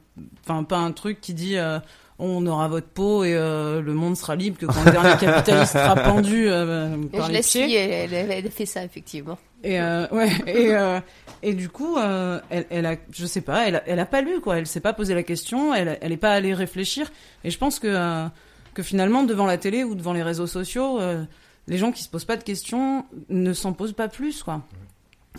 enfin, 0.45 0.63
pas 0.63 0.77
un 0.77 0.91
truc 0.91 1.21
qui 1.21 1.33
dit 1.33 1.57
euh, 1.57 1.79
on 2.19 2.45
aura 2.45 2.67
votre 2.67 2.87
peau 2.87 3.23
et 3.23 3.33
euh, 3.35 3.81
le 3.81 3.93
monde 3.93 4.15
sera 4.15 4.35
libre, 4.35 4.57
que 4.57 4.65
quand 4.65 4.83
le 4.85 4.91
dernier 4.91 5.17
capitaliste 5.17 5.73
sera 5.73 5.95
pendu 5.95 6.45
euh, 6.47 6.95
par 7.11 7.27
Je 7.27 7.31
les 7.31 7.41
pieds. 7.41 7.75
elle, 7.75 8.13
elle, 8.13 8.31
elle 8.31 8.51
fait 8.51 8.65
ça, 8.65 8.83
effectivement. 8.83 9.37
Et 9.65 9.79
euh, 9.79 10.05
ouais, 10.11 10.29
et, 10.45 10.75
euh, 10.75 10.99
et 11.41 11.53
du 11.53 11.69
coup, 11.69 11.97
euh, 11.97 12.39
elle, 12.49 12.65
elle 12.69 12.85
a, 12.85 12.95
je 13.11 13.25
sais 13.25 13.39
pas, 13.41 13.65
elle 13.67 13.77
a, 13.77 13.83
elle 13.87 13.99
a 13.99 14.05
pas 14.05 14.21
lu 14.21 14.41
quoi, 14.41 14.57
elle 14.57 14.67
s'est 14.67 14.81
pas 14.81 14.91
posé 14.91 15.13
la 15.15 15.23
question, 15.23 15.73
elle, 15.73 15.97
elle 16.01 16.11
est 16.11 16.17
pas 16.17 16.33
allée 16.33 16.53
réfléchir. 16.53 17.09
Et 17.45 17.49
je 17.49 17.57
pense 17.57 17.79
que 17.79 17.87
euh, 17.87 18.25
que 18.73 18.83
finalement 18.83 19.23
devant 19.23 19.45
la 19.45 19.57
télé 19.57 19.83
ou 19.83 19.95
devant 19.95 20.13
les 20.13 20.23
réseaux 20.23 20.47
sociaux, 20.47 20.99
euh, 20.99 21.23
les 21.67 21.77
gens 21.77 21.91
qui 21.91 22.03
se 22.03 22.09
posent 22.09 22.25
pas 22.25 22.37
de 22.37 22.43
questions 22.43 23.05
ne 23.29 23.53
s'en 23.53 23.73
posent 23.73 23.93
pas 23.93 24.07
plus 24.07 24.43
quoi. 24.43 24.61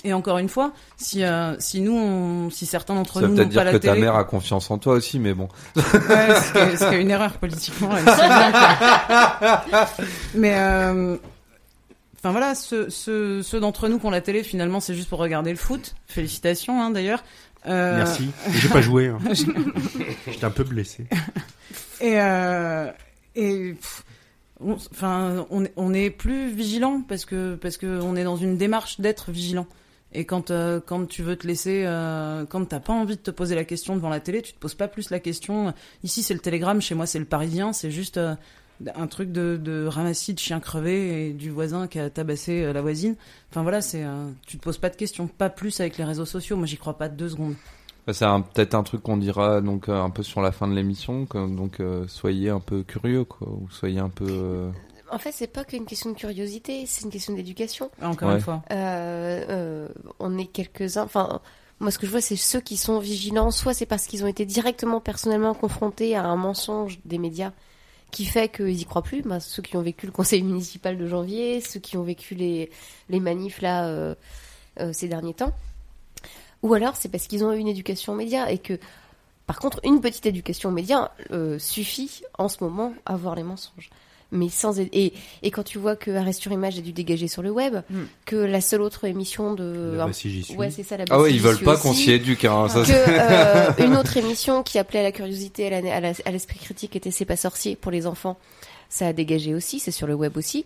Et 0.03 0.12
encore 0.12 0.39
une 0.39 0.49
fois, 0.49 0.72
si 0.97 1.22
euh, 1.22 1.55
si 1.61 1.80
nous, 1.80 1.97
on- 1.97 2.51
si 2.51 2.66
certains 2.66 2.95
d'entre 2.97 3.20
Ça 3.20 3.28
nous 3.28 3.35
n'ont 3.35 3.37
pas 3.37 3.45
dire 3.45 3.64
la 3.64 3.72
que 3.72 3.76
ta 3.76 3.91
télé, 3.91 4.01
mère 4.01 4.16
a 4.16 4.24
confiance 4.24 4.68
en 4.72 4.78
toi 4.78 4.95
aussi, 4.95 5.20
mais 5.20 5.35
bon. 5.35 5.49
Ouais, 5.76 5.82
ce 5.85 6.53
qui 6.53 6.59
est- 6.59 6.76
ce 6.76 6.89
qui 6.89 6.95
est 6.97 7.01
une 7.03 7.11
erreur 7.11 7.35
politiquement. 7.35 7.91
elle 7.97 8.05
bien 8.05 9.62
Mais 10.35 10.55
euh, 10.57 11.16
enfin 12.18 12.32
voilà, 12.32 12.55
ceux, 12.57 12.91
ceux, 12.91 13.43
ceux 13.43 13.61
d'entre 13.61 13.89
nous 13.89 13.99
qui 14.01 14.07
ont 14.07 14.11
la 14.11 14.20
télé, 14.20 14.43
finalement, 14.43 14.80
c'est 14.80 14.95
juste 14.95 15.09
pour 15.09 15.20
regarder 15.20 15.51
le 15.51 15.57
foot. 15.57 15.95
Félicitations, 16.07 16.82
hein, 16.82 16.91
d'ailleurs. 16.91 17.22
Euh, 17.66 17.97
Merci. 17.99 18.30
J'ai 18.51 18.68
pas 18.68 18.82
joué. 18.82 19.09
hein. 19.09 19.18
J'étais 20.26 20.45
un 20.45 20.51
peu 20.51 20.64
blessé. 20.64 21.07
Et, 22.01 22.20
euh, 22.20 22.91
et 23.37 23.74
on- 24.61 24.74
enfin, 24.74 25.47
on, 25.51 25.95
est- 25.95 26.11
plus 26.11 26.51
vigilant 26.51 27.03
parce 27.09 27.24
que 27.24 27.55
parce 27.57 27.76
que 27.76 28.01
on 28.01 28.16
est 28.16 28.24
dans 28.24 28.37
une 28.37 28.57
démarche 28.57 29.01
d'être 29.01 29.30
vigilant. 29.30 29.66
Et 30.16 30.24
quand 30.26 30.51
euh, 30.53 30.80
quand 30.85 31.07
tu 31.07 31.22
veux 31.24 31.35
te 31.37 31.47
laisser, 31.47 31.82
euh, 31.87 32.45
quand 32.47 32.64
t'as 32.66 32.78
pas 32.80 32.93
envie 32.93 33.16
de 33.16 33.20
te 33.20 33.32
poser 33.32 33.57
la 33.57 33.64
question 33.64 33.97
devant 33.97 34.11
la 34.11 34.20
télé, 34.20 34.43
tu 34.43 34.53
te 34.53 34.59
poses 34.59 34.74
pas 34.76 34.87
plus 34.89 35.11
la 35.11 35.18
question. 35.18 35.74
Ici 36.05 36.22
c'est 36.22 36.35
le 36.35 36.41
Télégramme, 36.41 36.80
chez 36.80 36.95
moi 36.95 37.07
c'est 37.07 37.18
le 37.18 37.24
Parisien, 37.24 37.72
c'est 37.72 37.91
juste 37.91 38.16
euh, 38.18 38.37
un 38.95 39.07
truc 39.09 39.32
de, 39.32 39.57
de 39.61 39.87
ramassis 39.87 40.32
de 40.35 40.39
chien 40.39 40.61
crevé 40.61 41.28
et 41.28 41.32
du 41.32 41.51
voisin 41.51 41.89
qui 41.89 41.99
a 41.99 42.11
tabassé 42.11 42.62
euh, 42.62 42.72
la 42.72 42.80
voisine. 42.80 43.16
Enfin 43.51 43.62
voilà, 43.64 43.80
c'est 43.80 44.05
tu 44.47 44.57
te 44.59 44.62
poses 44.62 44.78
pas 44.78 44.89
de 44.91 44.97
questions, 44.97 45.26
pas 45.26 45.51
plus 45.51 45.80
avec 45.80 45.99
les 45.99 46.05
réseaux 46.05 46.26
sociaux. 46.26 46.57
Moi 46.57 46.66
j'y 46.66 46.76
crois 46.76 46.97
pas 46.97 47.09
deux 47.09 47.30
secondes. 47.30 47.57
Bah, 48.07 48.12
C'est 48.12 48.24
un- 48.26 48.42
peut-être 48.42 48.74
un 48.74 48.82
truc 48.82 49.02
qu'on 49.02 49.16
dira 49.16 49.61
donc 49.61 49.88
euh, 49.88 50.00
un 50.02 50.11
peu 50.11 50.22
sur 50.22 50.42
la 50.42 50.52
fin 50.52 50.68
de 50.68 50.74
l'émission, 50.74 51.24
que- 51.26 51.46
donc 51.55 51.80
euh, 51.80 52.07
soyez 52.09 52.50
un 52.50 52.61
peu 52.61 52.82
curieux, 52.82 53.24
quoi, 53.24 53.48
ou 53.48 53.68
soyez 53.70 53.98
un 53.98 54.11
peu. 54.11 54.26
euh, 54.28 54.70
En 55.11 55.18
fait, 55.18 55.32
c'est 55.32 55.46
pas 55.46 55.64
qu'une 55.64 55.84
question 55.86 56.11
de 56.11 56.16
curiosité, 56.16 56.84
c'est 56.86 57.05
une 57.05 57.11
question 57.11 57.34
d'éducation. 57.34 57.90
Encore 58.02 58.28
Ouais. 58.30 58.34
une 58.36 58.40
fois. 58.40 58.62
Euh, 58.72 59.44
euh, 59.48 59.88
on 60.18 60.36
est 60.38 60.46
quelques-uns. 60.46 61.05
Enfin, 61.05 61.40
moi, 61.80 61.90
ce 61.90 61.98
que 61.98 62.07
je 62.07 62.11
vois, 62.11 62.20
c'est 62.20 62.36
ceux 62.36 62.61
qui 62.61 62.76
sont 62.76 62.98
vigilants. 62.98 63.50
Soit 63.50 63.74
c'est 63.74 63.86
parce 63.86 64.07
qu'ils 64.07 64.24
ont 64.24 64.26
été 64.26 64.44
directement, 64.44 65.00
personnellement 65.00 65.55
confrontés 65.55 66.16
à 66.16 66.24
un 66.24 66.36
mensonge 66.36 66.98
des 67.05 67.18
médias 67.18 67.52
qui 68.11 68.24
fait 68.24 68.48
qu'ils 68.48 68.80
y 68.80 68.84
croient 68.84 69.02
plus. 69.02 69.22
Ben, 69.22 69.40
ceux 69.40 69.62
qui 69.62 69.76
ont 69.76 69.82
vécu 69.82 70.07
le 70.07 70.12
conseil 70.12 70.42
municipal 70.42 70.98
de 70.98 71.07
janvier, 71.07 71.61
ceux 71.61 71.80
qui 71.80 71.96
ont 71.96 72.02
vécu 72.02 72.34
les, 72.34 72.70
les 73.09 73.20
manifs 73.20 73.61
là 73.62 73.86
euh, 73.86 74.14
euh, 74.80 74.92
ces 74.92 75.07
derniers 75.09 75.34
temps. 75.34 75.52
Ou 76.64 76.74
alors 76.74 76.96
c'est 76.96 77.08
parce 77.10 77.26
qu'ils 77.28 77.44
ont 77.44 77.52
eu 77.52 77.58
une 77.58 77.68
éducation 77.68 78.14
aux 78.14 78.16
médias 78.16 78.48
et 78.48 78.58
que, 78.58 78.78
par 79.46 79.58
contre, 79.60 79.78
une 79.84 80.00
petite 80.00 80.26
éducation 80.26 80.70
aux 80.70 80.72
médias 80.72 81.10
euh, 81.30 81.58
suffit 81.58 82.22
en 82.38 82.48
ce 82.48 82.56
moment 82.64 82.92
à 83.06 83.14
voir 83.16 83.34
les 83.36 83.42
mensonges. 83.44 83.90
Mais 84.32 84.48
sans 84.48 84.80
et, 84.80 84.88
et, 84.92 85.12
et 85.44 85.50
quand 85.52 85.62
tu 85.62 85.78
vois 85.78 85.94
que 85.94 86.10
Arrest 86.10 86.40
sur 86.40 86.50
Image 86.50 86.78
a 86.78 86.80
dû 86.80 86.92
dégager 86.92 87.28
sur 87.28 87.42
le 87.42 87.50
web, 87.50 87.76
Mm. 87.90 88.02
que 88.24 88.34
la 88.36 88.60
seule 88.60 88.80
autre 88.82 89.04
émission 89.04 89.52
de 89.54 89.94
Bah, 89.98 90.08
si 90.12 90.28
j'y 90.30 90.42
suis. 90.42 90.56
ouais 90.56 90.70
c'est 90.72 90.82
ça 90.82 90.96
la 90.96 91.04
Ah 91.10 91.20
ouais, 91.20 91.32
ils 91.32 91.40
veulent 91.40 91.58
pas 91.60 91.76
qu'on 91.76 91.92
s'y 91.92 92.10
éduque. 92.10 92.44
Hein, 92.46 92.68
ça, 92.68 92.82
que 92.82 92.90
euh, 92.90 93.84
une 93.86 93.94
autre 94.00 94.16
émission 94.16 94.62
qui 94.64 94.78
appelait 94.78 95.00
à 95.00 95.02
la 95.04 95.12
curiosité, 95.12 95.72
à 95.72 95.80
la- 95.80 95.94
à 95.94 96.00
la- 96.00 96.12
à 96.24 96.30
l'esprit 96.32 96.58
critique 96.58 96.96
était 96.96 97.10
C'est 97.12 97.26
pas 97.26 97.36
sorcier 97.36 97.76
pour 97.76 97.92
les 97.92 98.06
enfants. 98.06 98.36
Ça 98.88 99.06
a 99.08 99.12
dégagé 99.12 99.54
aussi, 99.54 99.78
c'est 99.78 99.90
sur 99.92 100.06
le 100.08 100.14
web 100.14 100.36
aussi. 100.36 100.64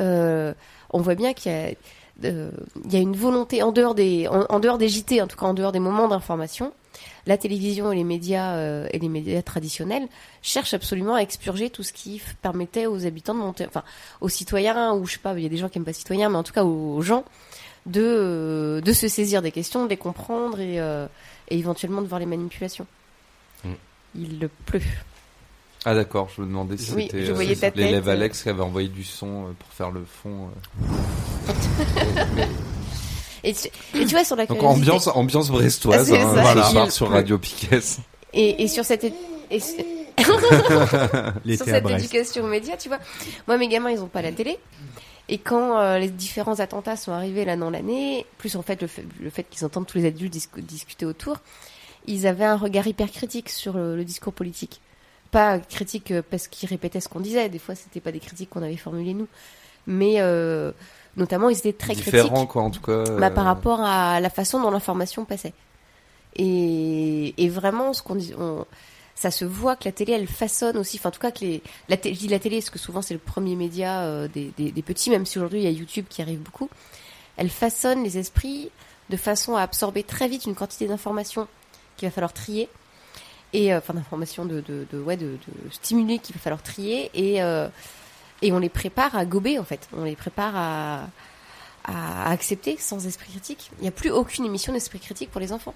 Euh, 0.00 0.54
on 0.90 1.00
voit 1.00 1.14
bien 1.14 1.34
qu'il 1.34 1.52
y 1.52 1.54
a, 1.54 1.70
il 2.22 2.92
y 2.92 2.96
a 2.96 3.00
une 3.00 3.16
volonté 3.16 3.62
en 3.62 3.72
dehors 3.72 3.94
des, 3.94 4.28
en, 4.28 4.46
en 4.48 4.60
dehors 4.60 4.78
des 4.78 4.88
JT, 4.88 5.20
en 5.20 5.26
tout 5.26 5.36
cas 5.36 5.46
en 5.46 5.54
dehors 5.54 5.72
des 5.72 5.80
moments 5.80 6.08
d'information. 6.08 6.72
La 7.26 7.38
télévision 7.38 7.90
et 7.90 7.96
les 7.96 8.04
médias 8.04 8.56
euh, 8.56 8.86
et 8.92 8.98
les 8.98 9.08
médias 9.08 9.42
traditionnels 9.42 10.06
cherchent 10.42 10.74
absolument 10.74 11.14
à 11.14 11.20
expurger 11.20 11.70
tout 11.70 11.82
ce 11.82 11.92
qui 11.92 12.22
permettait 12.42 12.86
aux 12.86 13.06
habitants 13.06 13.34
de 13.34 13.40
monter, 13.40 13.66
enfin 13.66 13.82
aux 14.20 14.28
citoyens 14.28 14.94
ou 14.94 15.06
je 15.06 15.14
sais 15.14 15.18
pas, 15.18 15.34
il 15.36 15.42
y 15.42 15.46
a 15.46 15.48
des 15.48 15.56
gens 15.56 15.68
qui 15.68 15.78
aiment 15.78 15.84
pas 15.84 15.92
citoyens, 15.92 16.28
mais 16.28 16.36
en 16.36 16.42
tout 16.42 16.52
cas 16.52 16.64
aux, 16.64 16.96
aux 16.96 17.02
gens 17.02 17.24
de 17.86 18.02
euh, 18.02 18.80
de 18.80 18.92
se 18.92 19.08
saisir 19.08 19.42
des 19.42 19.52
questions, 19.52 19.84
de 19.84 19.90
les 19.90 19.96
comprendre 19.96 20.60
et, 20.60 20.78
euh, 20.80 21.06
et 21.48 21.58
éventuellement 21.58 22.02
de 22.02 22.06
voir 22.06 22.20
les 22.20 22.26
manipulations. 22.26 22.86
Mm. 23.64 23.72
Il 24.16 24.48
pleut. 24.66 24.82
Ah 25.84 25.94
d'accord, 25.94 26.28
je 26.34 26.40
me 26.42 26.46
demandais 26.46 26.76
si 26.78 26.92
Oui, 26.92 27.08
c'était 27.12 27.56
tête. 27.56 27.76
l'élève 27.76 28.08
Alex 28.08 28.42
qui 28.42 28.48
avait 28.48 28.62
envoyé 28.62 28.88
du 28.88 29.04
son 29.04 29.26
euh, 29.44 29.52
pour 29.58 29.68
faire 29.70 29.90
le 29.90 30.04
fond. 30.04 30.48
euh. 31.48 31.52
Et 33.46 33.52
tu, 33.52 33.68
et 33.94 34.06
tu 34.06 34.14
vois 34.14 34.24
sur 34.24 34.36
la 34.36 34.46
Donc 34.46 34.62
ambiance, 34.62 35.06
ambiance 35.08 35.50
brestoise, 35.50 36.08
C'est 36.08 36.18
hein, 36.18 36.28
Voilà. 36.32 36.70
Il 36.86 36.90
sur. 36.90 37.10
Radio 37.10 37.36
Piquet. 37.38 37.78
et, 38.32 38.62
et 38.62 38.68
sur 38.68 38.86
cette 38.86 39.04
et 39.50 39.60
sur- 39.60 39.84
cette 41.66 41.82
Brest. 41.82 41.98
éducation 41.98 42.42
aux 42.44 42.48
médias, 42.48 42.78
tu 42.78 42.88
vois. 42.88 42.98
Moi, 43.46 43.58
mes 43.58 43.68
gamins, 43.68 43.90
ils 43.90 44.00
ont 44.00 44.06
pas 44.08 44.22
la 44.22 44.32
télé. 44.32 44.58
Et 45.28 45.36
quand 45.36 45.78
euh, 45.78 45.98
les 45.98 46.08
différents 46.08 46.58
attentats 46.60 46.96
sont 46.96 47.12
arrivés 47.12 47.44
là 47.44 47.56
dans 47.58 47.68
l'année, 47.68 48.24
plus 48.38 48.56
en 48.56 48.62
fait 48.62 48.80
le 48.80 48.88
fait, 48.88 49.04
le 49.20 49.28
fait 49.28 49.44
qu'ils 49.44 49.66
entendent 49.66 49.86
tous 49.86 49.98
les 49.98 50.06
adultes 50.06 50.34
discu- 50.34 50.60
discuter 50.62 51.04
autour, 51.04 51.36
ils 52.06 52.26
avaient 52.26 52.44
un 52.46 52.56
regard 52.56 52.86
hyper 52.86 53.10
critique 53.10 53.50
sur 53.50 53.74
le, 53.74 53.94
le 53.96 54.04
discours 54.04 54.32
politique. 54.32 54.80
Pas 55.34 55.58
critique 55.58 56.10
euh, 56.12 56.22
parce 56.30 56.48
qu'ils 56.48 56.68
répétaient 56.68 57.00
ce 57.00 57.08
qu'on 57.08 57.20
disait. 57.20 57.48
Des 57.48 57.58
fois, 57.58 57.74
c'était 57.74 58.00
pas 58.00 58.12
des 58.12 58.20
critiques 58.20 58.50
qu'on 58.50 58.62
avait 58.62 58.76
formulées 58.76 59.14
nous, 59.14 59.28
mais 59.86 60.14
euh, 60.20 60.70
notamment 61.16 61.48
ils 61.48 61.58
étaient 61.58 61.72
très 61.72 61.94
Différent, 61.94 62.28
critiques 62.28 62.48
quoi, 62.50 62.62
en 62.62 62.70
tout 62.70 62.80
cas. 62.80 63.04
bah, 63.18 63.26
euh, 63.26 63.30
par 63.30 63.44
rapport 63.44 63.80
à 63.80 64.20
la 64.20 64.30
façon 64.30 64.60
dont 64.62 64.70
l'information 64.70 65.24
passait. 65.24 65.52
Et, 66.36 67.34
et 67.36 67.48
vraiment, 67.48 67.92
ce 67.92 68.02
qu'on 68.02 68.14
dit, 68.16 68.32
on- 68.38 68.64
ça 69.16 69.30
se 69.30 69.44
voit 69.44 69.76
que 69.76 69.84
la 69.84 69.92
télé, 69.92 70.12
elle 70.12 70.26
façonne 70.26 70.76
aussi. 70.76 70.96
Enfin, 70.98 71.10
en 71.10 71.12
tout 71.12 71.20
cas, 71.20 71.30
que 71.30 71.40
les, 71.40 71.62
la, 71.88 71.96
je 71.96 72.10
dis 72.10 72.28
la 72.28 72.38
télé, 72.40 72.58
parce 72.58 72.70
que 72.70 72.78
souvent 72.80 73.00
c'est 73.02 73.14
le 73.14 73.20
premier 73.20 73.54
média 73.54 74.02
euh, 74.02 74.28
des, 74.28 74.52
des, 74.56 74.72
des 74.72 74.82
petits, 74.82 75.10
même 75.10 75.24
si 75.26 75.38
aujourd'hui 75.38 75.60
il 75.60 75.64
y 75.64 75.68
a 75.68 75.70
YouTube 75.70 76.06
qui 76.08 76.20
arrive 76.22 76.40
beaucoup. 76.40 76.68
Elle 77.36 77.50
façonne 77.50 78.02
les 78.02 78.18
esprits 78.18 78.70
de 79.10 79.16
façon 79.16 79.54
à 79.56 79.62
absorber 79.62 80.02
très 80.02 80.28
vite 80.28 80.46
une 80.46 80.54
quantité 80.54 80.86
d'informations 80.86 81.46
qu'il 81.96 82.08
va 82.08 82.12
falloir 82.12 82.32
trier. 82.32 82.68
Et 83.54 83.72
euh, 83.72 83.78
enfin 83.78 83.94
d'informations 83.94 84.44
de, 84.44 84.60
de, 84.60 84.84
de 84.92 85.00
ouais 85.00 85.16
de, 85.16 85.26
de 85.26 85.70
stimuler 85.70 86.18
qu'il 86.18 86.34
va 86.34 86.40
falloir 86.40 86.60
trier 86.62 87.10
et 87.14 87.40
euh, 87.42 87.68
et 88.42 88.52
on 88.52 88.58
les 88.58 88.68
prépare 88.68 89.16
à 89.16 89.24
gober 89.24 89.58
en 89.60 89.64
fait. 89.64 89.88
On 89.96 90.02
les 90.04 90.16
prépare 90.16 90.54
à 90.56 91.08
à 91.84 92.30
accepter 92.30 92.76
sans 92.78 93.06
esprit 93.06 93.30
critique. 93.30 93.70
Il 93.78 93.82
n'y 93.82 93.88
a 93.88 93.92
plus 93.92 94.10
aucune 94.10 94.44
émission 94.44 94.72
d'esprit 94.72 94.98
critique 94.98 95.30
pour 95.30 95.40
les 95.40 95.52
enfants. 95.52 95.74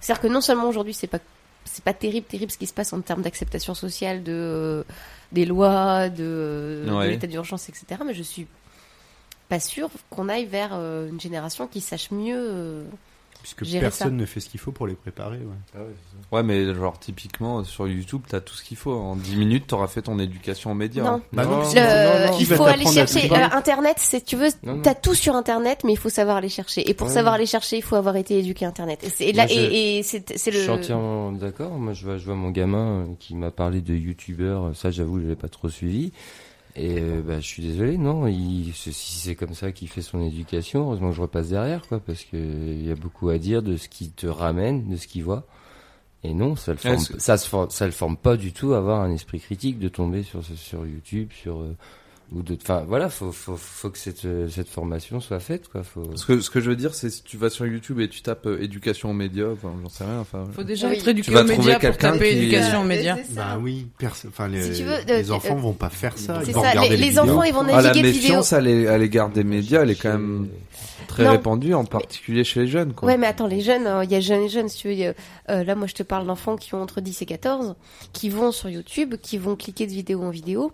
C'est-à-dire 0.00 0.20
que 0.20 0.28
non 0.28 0.40
seulement 0.42 0.68
aujourd'hui 0.68 0.92
c'est 0.94 1.06
pas 1.06 1.18
c'est 1.64 1.82
pas 1.82 1.94
terrible 1.94 2.26
terrible 2.26 2.52
ce 2.52 2.58
qui 2.58 2.66
se 2.66 2.74
passe 2.74 2.92
en 2.92 3.00
termes 3.00 3.22
d'acceptation 3.22 3.74
sociale 3.74 4.22
de 4.22 4.32
euh, 4.32 4.84
des 5.32 5.46
lois 5.46 6.10
de, 6.10 6.84
l'état 7.08 7.26
d'urgence 7.26 7.68
etc. 7.70 7.86
Mais 8.04 8.12
je 8.14 8.22
suis 8.22 8.46
pas 9.48 9.60
sûre 9.60 9.88
qu'on 10.10 10.28
aille 10.28 10.44
vers 10.46 10.70
euh, 10.72 11.08
une 11.08 11.20
génération 11.20 11.66
qui 11.68 11.80
sache 11.80 12.10
mieux. 12.10 12.36
euh, 12.38 12.84
Puisque 13.42 13.64
Gérer 13.64 13.80
personne 13.80 14.08
ça. 14.08 14.14
ne 14.14 14.24
fait 14.24 14.38
ce 14.40 14.48
qu'il 14.48 14.60
faut 14.60 14.70
pour 14.72 14.86
les 14.86 14.94
préparer. 14.94 15.38
ouais. 15.38 15.82
Ouais, 16.30 16.42
mais 16.44 16.72
genre, 16.74 16.98
typiquement, 16.98 17.64
sur 17.64 17.88
YouTube, 17.88 18.22
t'as 18.28 18.40
tout 18.40 18.54
ce 18.54 18.62
qu'il 18.62 18.76
faut. 18.76 18.92
En 18.92 19.16
10 19.16 19.36
minutes, 19.36 19.66
t'auras 19.66 19.88
fait 19.88 20.02
ton 20.02 20.18
éducation 20.18 20.70
aux 20.70 20.74
médias. 20.74 21.02
Non. 21.02 21.10
hein. 21.14 21.22
Bah 21.32 21.44
non, 21.44 21.58
Le- 21.58 21.64
sinon- 21.64 21.82
non, 21.82 22.26
non, 22.32 22.36
il 22.38 22.46
faut 22.46 22.64
aller 22.64 22.86
chercher 22.86 23.30
euh, 23.32 23.48
Internet. 23.52 23.96
C'est 23.98 24.24
tu 24.24 24.36
veux, 24.36 24.48
t'as 24.82 24.94
tout 24.94 25.14
sur 25.14 25.34
Internet, 25.34 25.80
mais 25.84 25.92
il 25.92 25.98
faut 25.98 26.08
savoir 26.08 26.36
aller 26.36 26.48
chercher. 26.48 26.88
Et 26.88 26.94
pour 26.94 27.08
Ouais. 27.08 27.12
savoir 27.14 27.34
aller 27.34 27.46
chercher, 27.46 27.76
il 27.78 27.82
faut 27.82 27.96
avoir 27.96 28.16
été 28.16 28.38
éduqué 28.38 28.64
à 28.64 28.68
Internet. 28.68 29.04
Et 29.20 29.32
là, 29.32 29.46
Moi, 29.46 29.52
et, 29.56 29.98
et 29.98 30.02
c'est 30.04 30.38
c'est 30.38 30.52
Je 30.52 30.58
suis 30.58 30.66
le. 30.68 30.72
entièrement 30.74 31.32
d'accord. 31.32 31.70
Moi, 31.72 31.92
je 31.94 32.04
vois, 32.04 32.18
je 32.18 32.24
vois 32.24 32.34
mon 32.36 32.50
gamin 32.50 33.00
euh, 33.00 33.06
qui 33.18 33.34
m'a 33.34 33.50
parlé 33.50 33.80
de 33.80 33.94
youtubeurs. 33.94 34.70
Ça, 34.76 34.90
j'avoue, 34.92 35.20
je 35.20 35.26
l'ai 35.26 35.36
pas 35.36 35.48
trop 35.48 35.68
suivi. 35.68 36.12
Et 36.74 36.98
euh, 37.00 37.22
bah, 37.22 37.38
je 37.40 37.46
suis 37.46 37.62
désolé, 37.62 37.98
non. 37.98 38.26
Il, 38.26 38.72
si 38.72 38.92
c'est 38.92 39.34
comme 39.34 39.54
ça 39.54 39.72
qu'il 39.72 39.88
fait 39.88 40.02
son 40.02 40.22
éducation, 40.22 40.84
heureusement 40.84 41.10
que 41.10 41.16
je 41.16 41.22
repasse 41.22 41.48
derrière, 41.48 41.86
quoi, 41.86 42.00
parce 42.00 42.24
que 42.24 42.36
il 42.36 42.86
y 42.86 42.90
a 42.90 42.94
beaucoup 42.94 43.28
à 43.28 43.38
dire 43.38 43.62
de 43.62 43.76
ce 43.76 43.88
qui 43.88 44.10
te 44.10 44.26
ramène, 44.26 44.88
de 44.88 44.96
ce 44.96 45.06
qu'il 45.06 45.24
voit. 45.24 45.46
Et 46.24 46.34
non, 46.34 46.56
ça 46.56 46.72
le 46.72 46.78
forme, 46.78 46.98
ça 46.98 47.36
se 47.36 47.48
forme, 47.48 47.70
ça 47.70 47.84
le 47.84 47.92
forme 47.92 48.16
pas 48.16 48.36
du 48.36 48.52
tout 48.52 48.74
à 48.74 48.78
avoir 48.78 49.00
un 49.00 49.10
esprit 49.10 49.40
critique 49.40 49.78
de 49.78 49.88
tomber 49.88 50.22
sur 50.22 50.42
sur 50.44 50.86
YouTube, 50.86 51.30
sur 51.32 51.60
euh, 51.60 51.76
ou 52.34 52.42
de, 52.42 52.56
enfin 52.60 52.84
voilà, 52.88 53.08
faut 53.10 53.30
faut 53.32 53.56
faut 53.56 53.90
que 53.90 53.98
cette 53.98 54.24
euh, 54.24 54.48
cette 54.48 54.68
formation 54.68 55.20
soit 55.20 55.40
faite, 55.40 55.68
quoi. 55.68 55.82
Faut. 55.82 56.02
Ce 56.16 56.24
que, 56.24 56.40
ce 56.40 56.50
que 56.50 56.60
je 56.60 56.70
veux 56.70 56.76
dire, 56.76 56.94
c'est 56.94 57.10
si 57.10 57.22
tu 57.22 57.36
vas 57.36 57.50
sur 57.50 57.66
YouTube 57.66 58.00
et 58.00 58.08
tu 58.08 58.22
tapes 58.22 58.46
euh, 58.46 58.62
éducation 58.62 59.10
aux 59.10 59.14
médias, 59.14 59.48
enfin, 59.52 59.72
j'en 59.82 59.88
sais 59.88 60.04
rien, 60.04 60.20
enfin. 60.20 60.46
Faut 60.54 60.62
déjà 60.64 60.88
Oui. 60.88 60.94
être 60.96 61.08
éduqué 61.08 61.26
Tu 61.26 61.34
vas 61.34 61.40
aux 61.40 61.44
trouver 61.44 61.58
médias 61.58 61.74
pour 61.74 61.80
quelqu'un 61.82 62.12
taper 62.12 62.30
qui- 62.30 62.36
éducation 62.38 62.80
aux 62.80 62.84
médias. 62.84 63.16
Bah 63.30 63.58
oui, 63.60 63.86
enfin 64.28 64.48
les, 64.48 64.74
Si 64.74 64.82
veux, 64.82 64.96
les 65.06 65.30
euh, 65.30 65.34
enfants 65.34 65.56
euh, 65.56 65.60
vont 65.60 65.72
pas 65.74 65.90
faire 65.90 66.16
ça. 66.16 66.40
C'est 66.42 66.50
Ils 66.50 66.54
vont 66.54 66.62
ça. 66.62 66.70
regarder 66.70 66.90
Les, 66.90 66.96
les 66.96 67.08
vidéos. 67.10 67.22
enfants, 67.22 67.42
ils 67.42 67.52
vont 67.54 67.62
Ah, 67.68 67.76
la 67.76 67.82
naviguer 67.82 68.02
de 68.08 68.12
vidéos. 68.12 68.22
méfiance 68.28 68.52
à 68.52 68.60
l'é- 68.60 68.88
à 68.88 68.96
l'égard 68.98 69.28
des 69.30 69.44
médias, 69.44 69.82
elle 69.82 69.90
est 69.90 69.94
quand 70.00 70.12
même 70.12 70.48
très 71.08 71.24
Non. 71.24 71.32
répandue, 71.32 71.74
en 71.74 71.84
particulier 71.84 72.44
chez 72.44 72.60
les 72.60 72.66
jeunes, 72.68 72.94
quoi. 72.94 73.08
Ouais, 73.08 73.18
mais 73.18 73.26
attends, 73.26 73.46
les 73.46 73.60
jeunes, 73.60 73.86
euh, 73.86 74.04
il 74.04 74.10
y 74.10 74.14
a 74.14 74.20
jeunes 74.20 74.44
et 74.44 74.48
jeunes, 74.48 74.68
si 74.68 74.78
tu 74.78 74.94
veux. 74.94 75.14
euh, 75.50 75.64
là, 75.64 75.74
moi, 75.74 75.86
je 75.86 75.94
te 75.94 76.02
parle 76.02 76.26
d'enfants 76.26 76.56
qui 76.56 76.74
ont 76.74 76.80
entre 76.80 77.00
10 77.02 77.20
et 77.20 77.26
14, 77.26 77.74
qui 78.14 78.30
vont 78.30 78.52
sur 78.52 78.70
YouTube, 78.70 79.16
qui 79.20 79.36
vont 79.36 79.54
cliquer 79.56 79.86
de 79.86 79.92
vidéo 79.92 80.22
en 80.22 80.30
vidéo. 80.30 80.72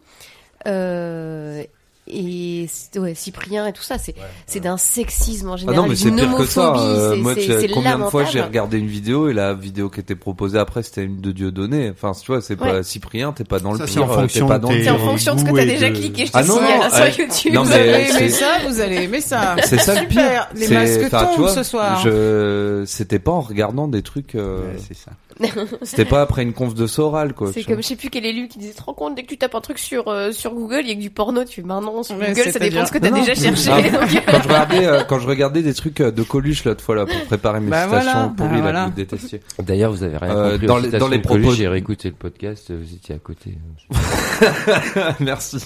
Euh, 0.67 1.65
et 2.11 2.69
ouais, 2.99 3.15
Cyprien 3.15 3.67
et 3.67 3.73
tout 3.73 3.83
ça, 3.83 3.99
c'est 3.99 4.15
c'est 4.47 4.61
d'un 4.61 4.77
sexisme 4.77 5.51
en 5.51 5.55
Ah 5.55 5.57
général, 5.57 5.81
non, 5.83 5.87
mais 5.89 5.97
c'est 5.97 6.11
pire 6.11 6.35
que 6.37 6.45
ça. 6.47 6.71
homophobie, 6.73 6.99
euh, 6.99 7.17
moi, 7.17 7.35
combien 7.75 7.99
de 7.99 8.05
fois 8.05 8.25
j'ai 8.25 8.41
regardé 8.41 8.79
une 8.79 8.87
vidéo 8.87 9.29
et 9.29 9.33
la 9.35 9.55
vidéo 9.55 9.89
qui 9.91 10.01
était 10.01 10.15
proposée 10.17 10.59
après, 10.59 10.83
c'était 10.83 11.05
une 11.05 11.21
de 11.21 11.33
Dieudonné. 11.33 11.91
Enfin, 11.91 12.13
tu 12.21 12.27
vois, 12.33 12.41
c'est 12.41 12.57
pas 12.57 12.73
Ouais. 12.75 12.83
Cyprien, 12.83 13.33
t'es 13.33 13.45
pas 13.45 13.59
dans 13.61 13.73
le 13.73 13.79
Ça, 13.79 13.85
pire, 13.87 14.03
euh, 14.11 14.27
t'es 14.27 14.41
pas 14.41 14.59
de 14.59 14.63
dans 14.65 14.71
le 14.71 14.77
tes- 14.79 14.85
C'est 14.85 14.91
en 14.91 14.99
fonction 14.99 15.35
de 15.35 15.41
ce 15.41 15.45
que 15.45 15.51
t'as 15.57 15.65
déjà 15.65 15.91
de- 15.91 15.95
cliqué, 15.97 16.27
je 16.27 16.33
te 16.33 16.37
Ah 16.39 16.43
non, 16.45 16.55
signale, 16.55 16.79
non, 16.79 16.85
hein, 16.85 16.89
euh, 16.93 17.11
sur 17.11 17.21
YouTube. 17.25 17.53
non, 17.55 17.63
Vous 17.63 17.73
allez 17.73 17.89
aimer 18.11 18.29
ça, 18.31 18.47
vous 18.67 18.81
allez 18.81 18.97
aimer 19.05 19.21
ça. 19.21 19.57
C'est 19.65 19.79
ça 19.79 20.01
le 20.01 20.07
pire. 20.09 20.21
Super, 20.23 20.49
les 20.55 20.69
masques 20.69 21.11
tombent 21.11 21.37
vois, 21.39 21.55
ce 21.55 21.63
soir. 21.63 22.01
Je, 22.05 22.85
c'était 22.87 23.19
pas 23.19 23.33
en 23.33 23.41
regardant 23.41 23.89
des 23.89 24.03
trucs, 24.03 24.35
euh, 24.35 24.73
Ouais, 24.73 24.79
c'est 24.87 24.97
ça. 24.97 25.13
c'était 25.83 26.05
pas 26.05 26.21
après 26.21 26.43
une 26.43 26.53
conf 26.53 26.75
de 26.75 26.87
Soral, 26.89 27.33
quoi. 27.33 27.53
C'est 27.53 27.63
comme, 27.63 27.77
je 27.81 27.87
sais 27.87 27.97
plus 27.97 28.11
quel 28.11 28.27
élu 28.27 28.49
qui 28.49 28.59
disait, 28.59 28.73
tu 28.73 28.79
te 28.79 28.83
rends 28.83 28.93
compte, 28.95 29.15
dès 29.15 29.23
que 29.23 29.29
tu 29.29 29.39
tapes 29.39 29.55
un 29.55 29.61
truc 29.61 29.79
sur, 29.79 30.09
euh, 30.09 30.33
sur 30.33 30.53
Google, 30.53 30.81
il 30.83 30.89
y 30.89 30.91
a 30.91 30.95
que 30.97 31.01
du 31.01 31.11
porno, 31.11 31.45
tu 31.45 31.57
fais, 31.57 31.63
ben 31.63 31.81
non, 31.99 32.03
sur 32.05 32.17
Ouais, 32.19 32.33
Google, 32.33 32.51
ça 32.53 32.59
dépend 32.59 32.87
ce 32.87 32.93
que 32.93 32.99
t'as 32.99 33.11
déjà 33.11 33.35
cherché. 33.35 33.71
Ah, 33.73 33.83
donc- 33.83 34.23
quand 34.27 34.43
je 34.43 34.49
regardais, 34.49 34.87
euh, 34.87 35.03
quand 35.05 35.19
je 35.19 35.27
regardais 35.27 35.63
des 35.63 35.75
trucs 35.75 36.01
euh, 36.01 36.11
de 36.11 36.23
Coluche 36.23 36.65
l'autre 36.65 36.83
fois 36.85 36.95
là 36.95 37.07
pour 37.07 37.21
préparer 37.27 37.61
mes 37.61 37.71
Bah 37.71 37.85
citations 37.85 38.11
voilà, 38.13 38.33
pourries 38.37 38.49
bah 38.51 38.55
là 38.57 38.61
voilà. 38.63 38.85
que 38.85 38.91
vous 38.91 38.97
détestiez. 38.97 39.41
D'ailleurs, 39.61 39.91
vous 39.93 40.03
avez 40.03 40.17
rien 40.17 40.37
Euh, 40.37 40.51
compris. 40.53 40.67
dans 40.67 40.79
les- 40.79 40.89
dans 40.99 41.09
les 41.09 41.19
propos- 41.19 41.53
J'ai 41.55 41.69
réécouté 41.69 42.09
le 42.09 42.15
podcast. 42.15 42.71
Vous 42.73 42.95
étiez 42.95 43.15
à 43.15 43.19
côté. 43.19 43.59
Merci. 45.21 45.59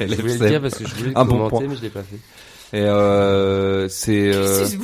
Je 0.00 0.04
voulais 0.14 0.36
le 0.38 0.48
dire 0.48 0.60
parce 0.60 0.74
que 0.74 0.86
je 0.86 0.94
voulais 0.94 1.08
le 1.10 1.14
commenter, 1.14 1.66
mais 1.68 1.76
je 1.76 1.82
l'ai 1.82 1.88
pas 1.90 2.02
fait. 2.02 2.16
Et 2.72 2.80
euh, 2.80 3.88
c'est 3.88 4.34
euh, 4.34 4.64
c'est 4.66 4.78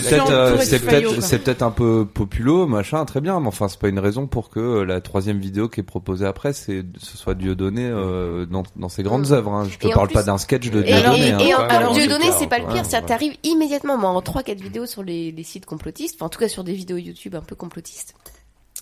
peut-être 0.00 0.30
euh, 0.30 0.58
c'est 0.60 0.80
peut-être 0.80 1.12
quoi. 1.14 1.22
c'est 1.22 1.38
peut-être 1.38 1.62
un 1.62 1.70
peu 1.70 2.04
populo 2.04 2.66
machin 2.66 3.04
très 3.04 3.20
bien 3.20 3.38
mais 3.40 3.46
enfin 3.48 3.68
c'est 3.68 3.78
pas 3.78 3.88
une 3.88 3.98
raison 3.98 4.26
pour 4.26 4.50
que 4.50 4.58
euh, 4.60 4.84
la 4.84 5.00
troisième 5.00 5.38
vidéo 5.38 5.68
qui 5.68 5.80
est 5.80 5.84
proposée 5.84 6.26
après 6.26 6.52
c'est 6.52 6.84
ce 6.98 7.16
soit 7.16 7.34
Dieudonné 7.34 7.84
euh, 7.86 8.46
dans 8.46 8.64
dans 8.76 8.88
ses 8.88 9.02
grandes 9.02 9.28
Mm. 9.28 9.32
œuvres 9.34 9.52
hein. 9.52 9.68
je 9.70 9.78
te 9.78 9.92
parle 9.92 10.08
plus- 10.08 10.14
pas 10.14 10.22
d'un 10.24 10.38
sketch 10.38 10.70
de 10.70 10.82
Dieudonné 10.82 11.28
et, 11.28 11.32
hein. 11.32 11.38
et 11.38 11.52
alors, 11.52 11.94
c'est 11.94 12.08
donné, 12.08 12.24
clair, 12.24 12.36
c'est 12.38 12.46
pas 12.48 12.58
le 12.58 12.64
ouais, 12.66 12.72
pire. 12.72 12.84
C'est-à-dire, 12.84 13.02
ouais. 13.02 13.06
t'arrives 13.08 13.36
immédiatement, 13.44 13.96
moi, 13.98 14.10
en 14.10 14.20
3-4 14.20 14.60
vidéos 14.60 14.86
sur 14.86 15.02
les, 15.02 15.30
les 15.30 15.42
sites 15.44 15.64
complotistes, 15.66 16.16
enfin, 16.16 16.26
en 16.26 16.28
tout 16.28 16.38
cas 16.40 16.48
sur 16.48 16.64
des 16.64 16.72
vidéos 16.72 16.96
YouTube 16.96 17.34
un 17.34 17.40
peu 17.40 17.54
complotistes. 17.54 18.14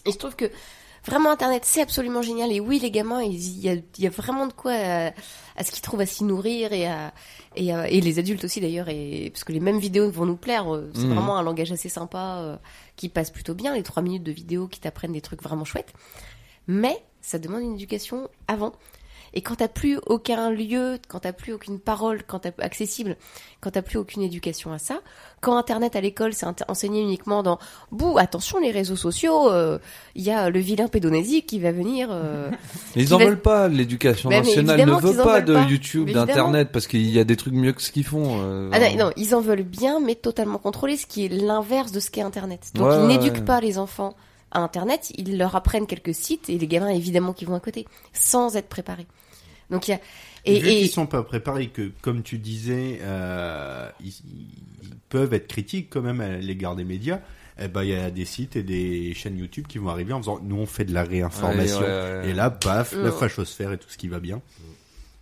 Et 0.06 0.12
je 0.12 0.16
trouve 0.16 0.34
que 0.36 0.46
vraiment 1.07 1.30
Internet, 1.30 1.62
c'est 1.64 1.80
absolument 1.82 2.22
génial. 2.22 2.53
Et 2.53 2.61
oui, 2.61 2.78
les 2.78 2.90
gamins, 2.90 3.22
il 3.22 3.61
y 3.61 3.68
a, 3.68 3.74
il 3.74 3.84
y 4.05 4.07
a 4.07 4.11
vraiment 4.11 4.46
de 4.46 4.53
quoi 4.53 4.72
à, 4.72 5.12
à 5.57 5.64
ce 5.64 5.70
qu'ils 5.70 5.82
trouvent 5.82 6.01
à 6.01 6.07
s'y 6.07 6.24
nourrir 6.24 6.72
et 6.72 6.86
à, 6.86 7.12
et, 7.57 7.72
à- 7.72 7.88
et 7.88 8.01
les 8.01 8.18
adultes 8.18 8.44
aussi 8.44 8.61
d'ailleurs. 8.61 8.88
Et 8.88 9.30
parce 9.32 9.44
que 9.44 9.53
les 9.53 9.61
mêmes 9.61 9.78
vidéos 9.78 10.11
vont 10.11 10.26
nous 10.26 10.36
plaire. 10.36 10.72
euh, 10.74 10.90
C'est 10.94 11.03
Mhm. 11.05 11.14
vraiment 11.14 11.36
un 11.38 11.42
langage 11.42 11.72
assez 11.72 11.88
sympa 11.88 12.36
euh, 12.38 12.57
qui 12.96 13.09
passe 13.09 13.30
plutôt 13.30 13.55
bien. 13.55 13.74
Les 13.74 13.82
3 13.82 14.03
minutes 14.03 14.22
de 14.24 14.32
vidéo 14.32 14.68
qui 14.68 14.80
t'apprennent 14.80 15.12
des 15.12 15.20
trucs 15.20 15.42
vraiment 15.42 15.64
chouettes. 15.64 15.92
Mais 16.66 17.03
ça 17.20 17.38
demande 17.38 17.62
une 17.62 17.74
éducation 17.74 18.28
avant. 18.48 18.72
Et 19.34 19.42
quand 19.42 19.54
t'as 19.56 19.68
plus 19.68 19.98
aucun 20.06 20.50
lieu, 20.50 20.98
quand 21.08 21.20
t'as 21.20 21.32
plus 21.32 21.52
aucune 21.52 21.78
parole, 21.78 22.22
quand 22.26 22.40
t'as 22.40 22.50
accessible, 22.58 23.16
quand 23.60 23.70
t'as 23.70 23.82
plus 23.82 23.96
aucune 23.98 24.22
éducation 24.22 24.72
à 24.72 24.78
ça, 24.78 25.00
quand 25.40 25.56
Internet 25.56 25.94
à 25.96 26.00
l'école 26.00 26.32
c'est 26.34 26.46
enseigné 26.68 27.00
uniquement 27.00 27.42
dans 27.42 27.58
bouh 27.92 28.18
attention 28.18 28.58
les 28.58 28.70
réseaux 28.72 28.96
sociaux, 28.96 29.50
euh, 29.50 29.78
il 30.16 30.22
y 30.22 30.30
a 30.30 30.50
le 30.50 30.58
vilain 30.58 30.88
pédonasique 30.88 31.46
qui 31.46 31.60
va 31.60 31.70
venir. 31.72 32.08
euh, 32.10 32.50
ils 32.96 33.14
en 33.14 33.18
va- 33.18 33.26
veulent 33.26 33.40
pas 33.40 33.68
l'éducation 33.68 34.30
nationale 34.30 34.80
ne 34.86 34.94
veut 35.00 35.16
pas 35.22 35.40
de 35.40 35.54
pas. 35.54 35.62
YouTube 35.66 36.10
d'internet 36.10 36.70
parce 36.72 36.86
qu'il 36.88 37.08
y 37.08 37.18
a 37.20 37.24
des 37.24 37.36
trucs 37.36 37.54
mieux 37.54 37.72
que 37.72 37.82
ce 37.82 37.92
qu'ils 37.92 38.04
font 38.04 38.40
euh, 38.42 38.70
Ah 38.72 38.80
non, 38.96 39.12
ils 39.16 39.34
en 39.34 39.40
veulent 39.40 39.62
bien, 39.62 40.00
mais 40.00 40.16
totalement 40.16 40.58
contrôlé, 40.58 40.96
ce 40.96 41.06
qui 41.06 41.24
est 41.24 41.28
l'inverse 41.28 41.92
de 41.92 42.00
ce 42.00 42.10
qu'est 42.10 42.22
Internet. 42.22 42.70
Donc 42.74 42.88
Ouais, 42.88 42.96
ils 43.00 43.06
n'éduquent 43.06 43.34
ouais. 43.34 43.40
pas 43.44 43.60
les 43.60 43.78
enfants 43.78 44.16
à 44.52 44.58
Internet, 44.60 45.12
ils 45.16 45.38
leur 45.38 45.54
apprennent 45.54 45.86
quelques 45.86 46.12
sites 46.14 46.50
et 46.50 46.58
les 46.58 46.66
gamins 46.66 46.88
évidemment 46.88 47.32
qui 47.32 47.44
vont 47.44 47.54
à 47.54 47.60
côté, 47.60 47.86
sans 48.12 48.56
être 48.56 48.68
préparés. 48.68 49.06
Donc 49.70 49.88
il 49.88 49.92
y 49.92 49.94
a 49.94 50.00
et, 50.46 50.58
Vu 50.58 50.68
et 50.68 50.76
qu'ils 50.78 50.88
sont 50.90 51.06
pas 51.06 51.22
préparés, 51.22 51.68
que 51.68 51.90
comme 52.00 52.22
tu 52.22 52.38
disais, 52.38 52.98
euh, 53.02 53.88
ils, 54.02 54.08
ils 54.08 54.96
peuvent 55.10 55.34
être 55.34 55.46
critiques 55.48 55.88
quand 55.90 56.00
même 56.00 56.20
à 56.20 56.28
l'égard 56.38 56.76
des 56.76 56.84
médias. 56.84 57.20
Eh 57.62 57.68
ben, 57.68 57.82
il 57.82 57.90
y 57.90 57.94
a 57.94 58.10
des 58.10 58.24
sites 58.24 58.56
et 58.56 58.62
des 58.62 59.12
chaînes 59.12 59.36
YouTube 59.36 59.66
qui 59.68 59.76
vont 59.76 59.90
arriver 59.90 60.14
en 60.14 60.18
faisant, 60.20 60.38
nous 60.42 60.56
on 60.56 60.64
fait 60.66 60.86
de 60.86 60.94
la 60.94 61.02
réinformation. 61.02 61.80
Ouais, 61.80 61.84
ouais, 61.84 62.20
ouais. 62.22 62.28
Et 62.30 62.32
là, 62.32 62.48
baf, 62.48 62.94
la 62.94 63.10
Mm. 63.10 63.12
fachosphère 63.12 63.72
et 63.72 63.78
tout 63.78 63.88
ce 63.90 63.98
qui 63.98 64.08
va 64.08 64.18
bien. 64.18 64.40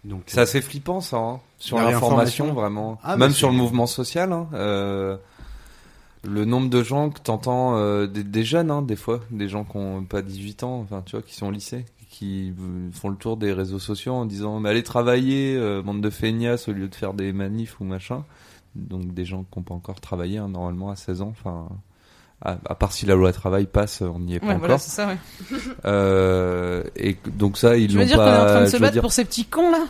Donc, 0.05 0.22
C'est 0.26 0.40
assez 0.40 0.61
flippant 0.62 1.01
ça, 1.01 1.16
hein, 1.16 1.40
sur 1.59 1.78
l'information 1.78 2.53
vraiment. 2.53 3.01
Ah, 3.03 3.16
Même 3.16 3.32
sur 3.32 3.51
le 3.51 3.57
mouvement 3.57 3.86
social. 3.88 4.32
Hein, 4.32 4.49
euh, 4.55 5.16
le 6.22 6.44
nombre 6.44 6.70
de 6.70 6.82
gens 6.84 7.11
que 7.11 7.18
t'entends, 7.20 7.76
euh, 7.76 8.07
des, 8.07 8.22
des 8.22 8.44
jeunes, 8.44 8.70
hein, 8.70 8.82
des 8.82 8.94
fois, 8.96 9.20
des 9.30 9.49
gens 9.49 9.64
qui 9.64 9.76
ont 9.76 10.05
pas 10.05 10.22
18 10.22 10.62
ans, 10.62 10.78
enfin 10.80 11.03
tu 11.05 11.12
vois, 11.16 11.22
qui 11.22 11.34
sont 11.34 11.46
au 11.46 11.51
lycée, 11.51 11.84
qui 12.19 12.53
font 12.93 13.11
le 13.11 13.16
tour 13.16 13.37
des 13.37 13.53
réseaux 13.53 13.79
sociaux 13.79 14.12
en 14.14 14.27
disant 14.27 14.59
mais 14.59 14.71
allez 14.71 14.83
travailler, 14.83 15.55
euh, 15.57 15.83
bande 15.83 16.01
de 16.01 16.11
feignasses 16.11 16.66
au 16.69 16.73
lieu 16.73 16.89
de 16.89 16.95
faire 16.95 17.14
des 17.14 17.33
manifs 17.33 17.79
ou 17.81 17.85
machin. 17.85 18.25
Donc 18.75 19.14
des 19.14 19.25
gens 19.25 19.45
qui 19.51 19.59
n'ont 19.59 19.62
pas 19.62 19.75
encore 19.75 20.01
travaillé 20.01 20.39
hein, 20.39 20.49
normalement 20.49 20.91
à 20.91 20.97
16 20.97 21.23
ans. 21.23 21.29
Enfin, 21.31 21.69
à, 22.45 22.57
à 22.69 22.75
part 22.75 22.93
si 22.93 23.07
la 23.07 23.14
loi 23.14 23.33
travail 23.33 23.66
passe, 23.66 24.01
on 24.03 24.19
n'y 24.19 24.35
est 24.35 24.41
pas 24.41 24.47
Ouais, 24.47 24.53
encore. 24.55 24.61
voilà, 24.61 24.79
c'est 24.79 24.91
ça, 24.91 25.07
ouais. 25.09 25.19
Euh, 25.85 26.83
et 26.97 27.16
donc 27.27 27.57
ça 27.57 27.77
ils 27.77 27.93
veux 27.93 28.01
l'ont 28.01 28.07
dire 28.07 28.16
qu'on 28.16 28.23
est 28.23 28.27
en 28.27 28.31
pas. 28.31 28.47
train 28.47 28.61
de 28.61 28.66
je 28.66 28.71
se 28.71 28.77
veux 28.77 28.81
battre 28.81 28.93
dire- 28.95 29.03
pour 29.03 29.12
ces 29.12 29.25
petits 29.25 29.45
cons 29.45 29.71
là? 29.71 29.87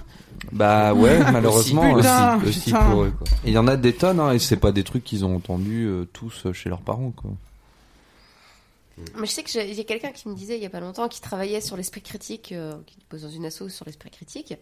Bah 0.53 0.95
ouais, 0.95 1.19
malheureusement. 1.33 1.93
aussi, 1.93 2.03
Putain, 2.09 2.41
aussi 2.47 2.61
putain. 2.73 2.91
pour 2.91 3.03
eux, 3.05 3.13
quoi. 3.19 3.27
Il 3.45 3.53
y 3.53 3.59
en 3.59 3.67
a 3.67 3.77
des 3.77 3.93
tonnes, 3.95 4.21
hein, 4.21 4.33
et 4.33 4.39
c'est 4.39 4.57
pas 4.57 4.73
des 4.73 4.85
trucs 4.85 5.03
qu'ils 5.05 5.25
ont 5.25 5.35
entendus 5.37 5.87
euh, 5.87 6.05
tous 6.13 6.47
chez 6.53 6.69
leurs 6.69 6.81
parents, 6.83 7.11
quoi. 7.17 7.31
Mais 9.17 9.27
je 9.27 9.33
sais 9.33 9.43
que 9.43 9.51
j'ai- 9.51 9.69
il 9.71 9.77
y 9.77 9.81
a 9.81 9.85
quelqu'un 9.85 10.13
qui 10.13 10.29
me 10.29 10.35
disait 10.35 10.57
il 10.57 10.63
y 10.63 10.67
a 10.67 10.71
pas 10.71 10.81
longtemps 10.81 11.09
qui 11.09 11.21
travaillait 11.21 11.61
sur 11.61 11.77
l'esprit 11.77 12.03
critique, 12.03 12.53
euh, 12.53 12.75
qui 12.87 12.97
pose 13.09 13.23
dans 13.23 13.29
une 13.31 13.45
asso 13.47 13.69
sur 13.69 13.85
l'esprit 13.87 14.11
critique. 14.11 14.55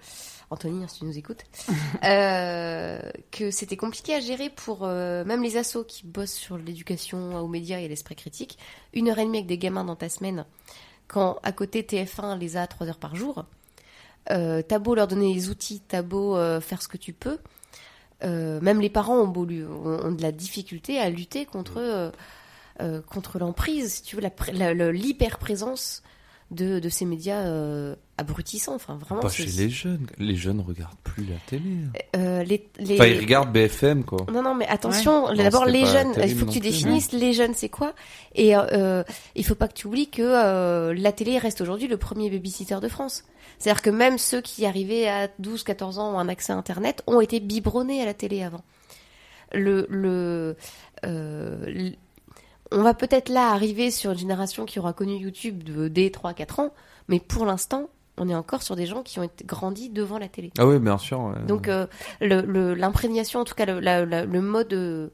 Anthony, 0.50 0.82
hein, 0.84 0.88
si 0.88 1.00
tu 1.00 1.04
nous 1.04 1.16
écoutes, 1.18 1.44
euh, 2.04 3.00
que 3.30 3.50
c'était 3.50 3.76
compliqué 3.76 4.14
à 4.14 4.20
gérer 4.20 4.50
pour 4.50 4.80
euh, 4.84 5.24
même 5.24 5.42
les 5.42 5.56
assos 5.56 5.84
qui 5.84 6.06
bossent 6.06 6.32
sur 6.34 6.56
l'éducation 6.58 7.36
aux 7.40 7.48
médias 7.48 7.78
et 7.80 7.88
l'esprit 7.88 8.16
critique. 8.16 8.58
Une 8.92 9.08
heure 9.08 9.18
et 9.18 9.24
demie 9.24 9.38
avec 9.38 9.46
des 9.48 9.58
gamins 9.58 9.84
dans 9.84 9.96
ta 9.96 10.08
semaine, 10.08 10.44
quand 11.08 11.38
à 11.42 11.52
côté 11.52 11.82
TF1 11.82 12.38
les 12.38 12.56
a 12.56 12.66
trois 12.66 12.86
heures 12.88 12.98
par 12.98 13.14
jour. 13.16 13.44
T'as 14.28 14.78
beau 14.80 14.96
leur 14.96 15.06
donner 15.06 15.32
les 15.32 15.50
outils, 15.50 15.80
t'as 15.86 16.02
beau 16.02 16.34
faire 16.60 16.82
ce 16.82 16.88
que 16.88 16.96
tu 16.96 17.12
peux. 17.12 17.38
même 18.22 18.80
les 18.80 18.90
parents 18.90 19.20
ont, 19.20 19.28
beau, 19.28 19.46
ont, 19.46 20.06
ont 20.06 20.12
de 20.12 20.20
la 20.22 20.32
difficulté 20.32 20.98
à 20.98 21.08
lutter 21.10 21.46
contre 21.46 22.10
euh, 22.80 22.98
euh, 22.98 23.00
contre 23.02 23.38
l'emprise, 23.38 23.94
si 23.94 24.02
tu 24.02 24.16
veux, 24.16 24.22
l'hyper-présence 24.90 26.02
de, 26.52 26.78
de 26.78 26.88
ces 26.88 27.04
médias 27.04 27.40
euh, 27.46 27.96
abrutissants. 28.18 28.74
Enfin, 28.76 28.96
vraiment. 28.96 29.20
Pas 29.20 29.28
c'est- 29.30 29.46
chez 29.46 29.64
les 29.64 29.70
jeunes. 29.70 30.06
Les 30.18 30.36
jeunes 30.36 30.60
regardent 30.60 30.96
plus 31.02 31.24
la 31.24 31.34
télé. 31.46 31.70
euh, 32.14 32.44
les, 32.44 32.68
les- 32.78 32.94
Enfin, 32.94 33.06
ils 33.06 33.18
regardent 33.18 33.52
BFM, 33.52 34.04
quoi. 34.04 34.26
Non, 34.32 34.42
non, 34.42 34.54
mais 34.54 34.66
attention, 34.68 35.32
d'abord 35.34 35.64
les 35.64 35.80
jeunes, 35.86 36.12
il 36.28 36.34
faut 36.36 36.46
que 36.46 36.52
tu 36.52 36.60
définisses 36.60 37.12
les 37.12 37.32
jeunes, 37.32 37.54
c'est 37.54 37.68
quoi 37.68 37.94
Et 38.34 38.56
euh, 38.56 39.02
il 39.34 39.44
faut 39.44 39.56
pas 39.56 39.66
que 39.68 39.74
tu 39.74 39.86
oublies 39.88 40.08
que 40.08 40.22
euh, 40.22 40.94
la 40.94 41.10
télé 41.12 41.38
reste 41.38 41.60
aujourd'hui 41.60 41.88
le 41.88 41.96
premier 41.96 42.30
babysitter 42.30 42.78
de 42.80 42.88
France. 42.88 43.24
C'est-à-dire 43.58 43.82
que 43.82 43.90
même 43.90 44.18
ceux 44.18 44.40
qui 44.42 44.66
arrivaient 44.66 45.08
à 45.08 45.28
12, 45.40 45.64
14 45.64 45.98
ans 45.98 46.14
ont 46.14 46.18
un 46.18 46.28
accès 46.28 46.52
à 46.52 46.56
Internet 46.56 47.02
ont 47.06 47.20
été 47.20 47.40
biberonnés 47.40 48.02
à 48.02 48.04
la 48.04 48.14
télé 48.14 48.42
avant. 48.42 48.62
Le, 49.52 49.86
euh, 51.04 51.90
on 52.72 52.82
va 52.82 52.94
peut-être 52.94 53.28
là 53.28 53.50
arriver 53.50 53.90
sur 53.90 54.12
une 54.12 54.18
génération 54.18 54.64
qui 54.64 54.78
aura 54.78 54.92
connu 54.92 55.16
YouTube 55.16 55.62
de, 55.62 55.88
dès 55.88 56.10
3, 56.10 56.34
4 56.34 56.60
ans, 56.60 56.72
mais 57.08 57.20
pour 57.20 57.44
l'instant, 57.46 57.88
on 58.18 58.28
est 58.28 58.34
encore 58.34 58.62
sur 58.62 58.76
des 58.76 58.86
gens 58.86 59.02
qui 59.02 59.18
ont 59.18 59.22
été 59.24 59.44
grandis 59.44 59.90
devant 59.90 60.18
la 60.18 60.28
télé. 60.28 60.50
Ah 60.58 60.66
oui, 60.66 60.78
bien 60.78 60.96
sûr. 60.98 61.20
ouais. 61.20 61.42
Donc 61.46 61.68
euh, 61.68 61.86
le- 62.20 62.40
le- 62.42 62.74
l'imprégnation, 62.74 63.40
en 63.40 63.44
tout 63.44 63.54
cas 63.54 63.66
le, 63.66 63.78
la- 63.80 64.04
la- 64.06 64.24
le 64.24 64.40
mode, 64.40 64.72
euh, 64.72 65.08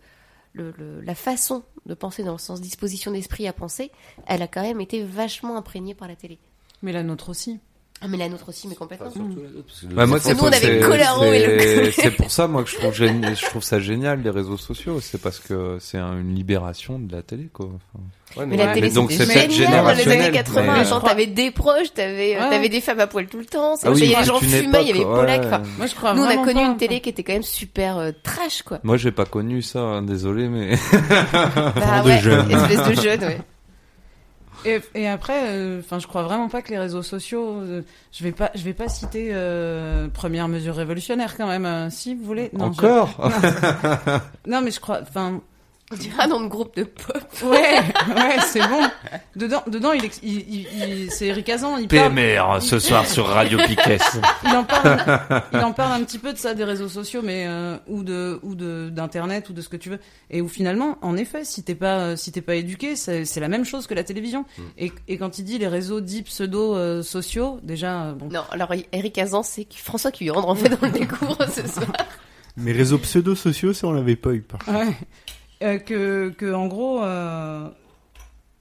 le, 0.53 0.73
le- 0.79 1.01
la 1.01 1.15
façon 1.15 1.65
de 1.87 1.95
penser 1.95 2.23
dans 2.23 2.33
le 2.33 2.39
sens 2.39 2.61
disposition 2.61 3.11
d'esprit 3.11 3.49
à 3.49 3.53
penser, 3.53 3.91
elle 4.27 4.41
a 4.43 4.47
quand 4.47 4.63
même 4.63 4.81
été 4.81 5.03
vachement 5.03 5.57
imprégnée 5.57 5.95
par 5.95 6.07
la 6.09 6.15
télé. 6.15 6.39
Mais 6.83 6.93
la 6.93 7.03
nôtre 7.03 7.29
aussi. 7.29 7.59
Ah 8.05 8.09
mais 8.09 8.17
la 8.17 8.29
nôtre 8.29 8.49
aussi, 8.49 8.67
mais 8.67 8.75
complètement. 8.75 9.07
Enfin, 9.07 9.17
surtout 9.21 9.37
la 9.43 9.49
nôtre, 9.51 9.65
parce 9.67 9.81
que 9.81 9.87
le- 9.87 9.95
Bah, 9.95 10.07
moi, 10.07 10.19
c'est 10.21 10.31
nous, 10.33 10.37
on 10.37 10.39
pour- 10.39 10.55
avait 10.55 10.81
Colaro 10.81 11.25
et 11.25 11.47
le- 11.47 11.61
c'est- 11.93 11.93
C'est 12.03 12.11
pour 12.11 12.31
ça, 12.31 12.49
moi, 12.49 12.65
que 12.65 12.71
je 12.71 12.77
trouve, 12.77 12.93
gén- 12.93 13.37
je 13.41 13.45
trouve 13.47 13.63
ça 13.63 13.79
génial, 13.79 14.23
les 14.23 14.31
réseaux 14.31 14.57
sociaux. 14.57 14.99
C'est 15.01 15.21
parce 15.23 15.39
que 15.39 15.77
c'est 15.81 15.99
un- 15.99 16.19
une 16.19 16.35
libération 16.35 16.99
de 16.99 17.13
la 17.15 17.23
télé, 17.23 17.49
quoi. 17.53 17.67
Enfin, 17.67 18.05
Ouais, 18.35 18.47
Mais 18.47 18.57
la 18.57 18.65
Ouais, 18.69 18.73
télé, 18.73 18.89
mais 18.89 18.95
donc 18.95 19.13
c'est 19.13 19.27
génial 19.51 19.85
dans 19.85 19.93
les 19.93 20.09
années 20.09 20.31
80. 20.31 20.63
mais- 20.63 20.81
Attends, 20.81 21.01
t'avais 21.03 21.27
des 21.27 21.51
proches, 21.51 21.93
t'avais, 21.95 22.35
Ouais. 22.35 22.49
t'avais 22.51 22.71
des 22.71 22.81
femmes 22.81 23.01
à 23.01 23.07
poil 23.07 23.27
tout 23.27 23.37
le 23.39 23.45
temps. 23.45 23.75
Ah 23.85 23.91
oui, 23.93 23.99
il 24.05 24.11
y 24.11 24.15
avait 24.15 24.23
les 24.23 24.27
gens 24.27 24.39
fumaient, 24.39 24.83
il 24.83 24.89
y 24.89 24.91
avait 24.91 25.05
Polak. 25.05 25.41
ouais. 25.43 25.47
Enfin, 25.49 25.63
Moi, 25.77 25.87
je 25.87 25.95
crois 25.95 26.15
nous, 26.15 26.23
on 26.23 26.29
a 26.29 26.37
connu 26.39 26.55
pas, 26.55 26.63
une 26.67 26.77
télé 26.79 27.01
qui 27.01 27.11
était 27.11 27.23
quand 27.25 27.35
même 27.35 27.43
super 27.43 27.99
euh, 27.99 28.11
trash, 28.23 28.63
quoi. 28.63 28.79
Moi, 28.85 28.97
j'ai 28.97 29.13
pas 29.13 29.27
connu 29.27 29.61
ça, 29.61 29.81
hein, 29.81 30.03
désolé, 30.03 30.49
mais. 30.49 30.77
Bah 31.33 32.01
de 32.03 32.09
ouais, 32.09 32.19
jeunes. 32.21 32.51
espèce 32.51 32.89
de 32.89 33.03
jeune, 33.03 33.21
ouais. 33.21 33.39
Et, 34.65 34.81
et 34.95 35.09
après, 35.09 35.49
euh, 35.49 35.81
enfin, 35.81 35.99
je 35.99 36.07
crois 36.07 36.23
vraiment 36.23 36.49
pas 36.49 36.63
que 36.63 36.71
les 36.71 36.79
réseaux 36.79 37.03
sociaux. 37.03 37.61
euh, 37.61 37.83
je 38.13 38.23
vais 38.25 38.33
pas, 38.33 38.51
je 38.55 38.63
vais 38.63 38.75
pas 38.75 38.89
citer 38.89 39.31
euh, 39.33 40.09
première 40.09 40.47
mesure 40.49 40.75
révolutionnaire 40.77 41.37
quand 41.37 41.47
même. 41.49 41.67
euh, 41.67 41.91
si 41.91 42.15
vous 42.15 42.25
voulez. 42.25 42.51
Non, 42.53 42.73
je- 42.73 42.79
Encore? 42.87 43.31
Non, 44.47 44.61
mais 44.63 44.71
je 44.71 44.81
crois. 44.81 45.01
Enfin, 45.03 45.41
On 45.93 45.97
dirait 45.97 46.23
un 46.23 46.27
nom 46.27 46.41
de 46.41 46.49
groupe 46.49 46.75
de 46.77 46.85
pop. 46.85 47.23
ouais, 47.45 47.79
ouais, 48.15 48.37
c'est 48.47 48.67
bon. 48.67 48.81
Dedans, 49.37 49.63
dedans, 49.67 49.93
il, 49.93 50.05
ex- 50.05 50.21
il, 50.23 50.39
il- 50.39 50.67
il- 51.05 51.11
c'est 51.11 51.27
Eric 51.27 51.49
Azan. 51.51 51.77
Il 51.77 51.87
parle, 51.89 52.15
PMR, 52.15 52.61
ce 52.63 52.79
soir 52.79 53.07
sur 53.07 53.27
Radio 53.27 53.59
Piquet. 53.67 53.99
il 54.45 54.51
en 54.57 54.65
parle, 54.65 55.43
il 55.53 55.59
en 55.59 55.73
parle 55.73 55.93
un 56.01 56.05
petit 56.05 56.19
peu 56.19 56.33
de 56.33 56.39
ça 56.39 56.55
des 56.55 56.65
réseaux 56.65 56.89
sociaux, 56.89 57.21
mais 57.23 57.47
euh, 57.47 57.77
ou 57.89 58.03
de 58.05 58.41
ou 58.43 58.55
de 58.55 58.89
d'internet 58.91 59.49
ou 59.51 59.53
de 59.53 59.61
ce 59.61 59.69
que 59.69 59.77
tu 59.77 59.91
veux. 59.91 59.99
Et 60.31 60.41
où 60.41 60.49
finalement, 60.49 60.97
en 61.03 61.17
effet, 61.17 61.45
si 61.45 61.63
t'es 61.63 61.75
pas 61.75 62.17
si 62.17 62.33
t'es 62.33 62.41
pas 62.43 62.55
éduqué, 62.55 62.97
c'est 62.97 63.41
la 63.41 63.49
même 63.49 63.65
chose 63.65 63.87
que 63.87 63.95
la 63.95 64.05
télévision. 64.05 64.45
Et, 64.79 64.93
et 65.09 65.19
quand 65.19 65.39
il 65.39 65.45
dit 65.45 65.59
les 65.59 65.69
réseaux 65.69 66.01
dits 66.01 66.23
pseudo 66.23 66.75
euh, 66.75 67.03
sociaux, 67.03 67.61
déjà 67.63 68.03
euh, 68.05 68.13
bon. 68.15 68.29
Non, 68.31 68.43
alors 68.51 68.73
Eric 68.93 69.19
Azan, 69.19 69.43
c'est 69.43 69.67
François 69.75 70.11
Cuyandre, 70.11 70.49
en 70.49 70.55
fait, 70.55 70.73
on 70.81 70.87
le 70.87 70.93
découvre 70.93 71.37
ce 71.51 71.67
soir. 71.69 71.93
Mes 72.59 72.73
réseaux 72.73 72.99
pseudo-sociaux, 72.99 73.73
ça 73.73 73.87
on 73.87 73.93
l'avait 73.93 74.17
pas 74.17 74.31
eu 74.33 74.41
par 74.43 74.61
contre. 74.63 74.79
Ouais. 74.79 74.95
Euh, 75.63 75.79
que, 75.79 76.31
que 76.31 76.53
en 76.53 76.67
gros, 76.67 77.05
euh, 77.05 77.69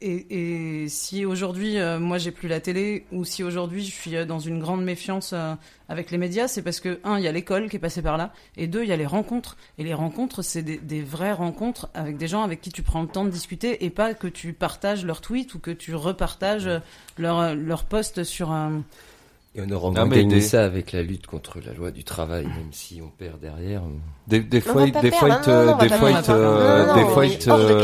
et, 0.02 0.84
et 0.84 0.88
si 0.88 1.26
aujourd'hui 1.26 1.80
euh, 1.80 2.00
moi 2.00 2.20
j'ai 2.20 2.32
plus 2.32 2.48
la 2.48 2.60
télé 2.60 3.06
ou 3.12 3.24
si 3.26 3.44
aujourd'hui 3.44 3.84
je 3.84 3.92
suis 3.92 4.26
dans 4.26 4.40
une 4.40 4.60
grande 4.60 4.84
méfiance 4.84 5.34
avec 5.90 6.12
les 6.12 6.18
médias, 6.20 6.48
c'est 6.48 6.62
parce 6.62 6.80
que 6.80 7.00
un 7.04 7.18
il 7.18 7.24
y 7.24 7.28
a 7.28 7.32
l'école 7.32 7.70
qui 7.70 7.78
est 7.78 7.80
passée 7.80 8.04
par 8.04 8.18
là 8.18 8.34
et 8.56 8.68
deux 8.68 8.84
il 8.84 8.90
y 8.90 8.94
a 8.94 8.98
les 8.98 9.06
rencontres. 9.08 9.58
Et 9.80 9.84
les 9.84 9.94
rencontres 9.96 10.44
c'est 10.44 10.62
des, 10.62 10.78
des 10.78 11.02
vraies 11.02 11.34
rencontres 11.34 11.90
avec 11.96 12.18
des 12.18 12.28
gens 12.28 12.44
avec 12.44 12.62
qui 12.62 12.72
tu 12.72 12.84
prends 12.84 13.02
le 13.02 13.08
temps 13.08 13.26
de 13.26 13.32
discuter 13.32 13.84
et 13.84 13.90
pas 13.90 14.14
que 14.14 14.28
tu 14.28 14.54
partages 14.54 15.04
leurs 15.04 15.22
tweets 15.22 15.56
ou 15.56 15.60
que 15.60 15.72
tu 15.72 15.96
repartages 15.96 16.68
euh, 16.68 16.80
leur 17.18 17.56
leur 17.56 17.86
post 17.86 18.24
sur 18.24 18.52
un 18.52 18.84
Et 19.54 19.62
on 19.62 19.70
aura 19.72 19.92
gagné 20.08 20.36
des- 20.36 20.42
ça 20.42 20.64
avec 20.64 20.94
la 20.94 21.04
lutte 21.04 21.28
contre 21.28 21.60
la 21.66 21.74
loi 21.74 21.92
du 21.92 22.06
travail, 22.06 22.46
même 22.46 22.72
si 22.72 23.02
on 23.04 23.10
perd 23.10 23.40
derrière. 23.42 23.82
Des, 24.28 24.40
des 24.40 24.62
fois, 24.62 24.86
des 24.86 25.12
fois, 25.12 25.42
des 25.82 25.90
fois, 25.90 26.22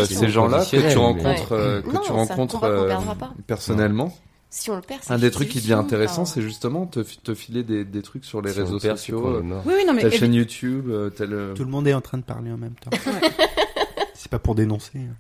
ces 0.06 0.30
gens-là 0.30 0.64
que 0.66 0.92
tu 0.92 0.98
rencontres, 0.98 1.52
euh, 1.52 1.82
que 1.82 1.92
Non, 1.92 2.00
tu 2.06 2.12
rencontres 2.12 2.64
euh, 2.64 2.94
personnellement. 3.46 4.16
Si 4.50 4.72
on 4.72 4.78
le 4.78 4.82
perd, 4.82 5.02
c'est 5.04 5.12
Un 5.12 5.18
des 5.18 5.30
trucs 5.30 5.50
qui 5.50 5.60
devient 5.60 5.74
intéressant, 5.74 6.24
c'est 6.24 6.42
justement 6.42 6.86
te, 6.86 7.02
te 7.02 7.36
filer 7.36 7.64
des, 7.64 7.84
des 7.84 8.02
trucs 8.02 8.24
sur 8.24 8.42
les 8.42 8.54
Si 8.54 8.62
réseaux 8.62 8.80
perd, 8.80 8.98
sociaux, 8.98 9.28
euh, 9.28 9.42
oui 9.66 9.74
oui 9.80 9.86
non 9.86 9.94
mais 9.94 10.04
évi- 10.04 10.18
chaîne 10.20 10.34
YouTube, 10.34 10.90
tel. 11.18 11.52
Tout 11.54 11.66
le 11.66 11.70
monde 11.70 11.86
est 11.88 11.94
en 11.94 12.02
train 12.02 12.18
de 12.18 12.24
parler 12.24 12.52
en 12.54 12.58
même 12.58 12.76
temps. 12.76 12.92
C'est 14.14 14.32
pas 14.32 14.40
pour 14.40 14.56
dénoncer. 14.56 15.00
hein. 15.00 15.16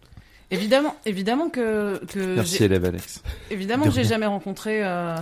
évidemment 0.49 0.95
évidemment 1.05 1.49
que 1.49 2.03
que 2.05 2.35
Merci 2.35 2.63
Alex. 2.63 3.21
Évidemment 3.51 3.83
De 3.85 3.89
que 3.89 3.95
j'ai 3.95 4.05
jamais 4.05 4.25
rencontré 4.25 4.81
euh, 4.83 5.15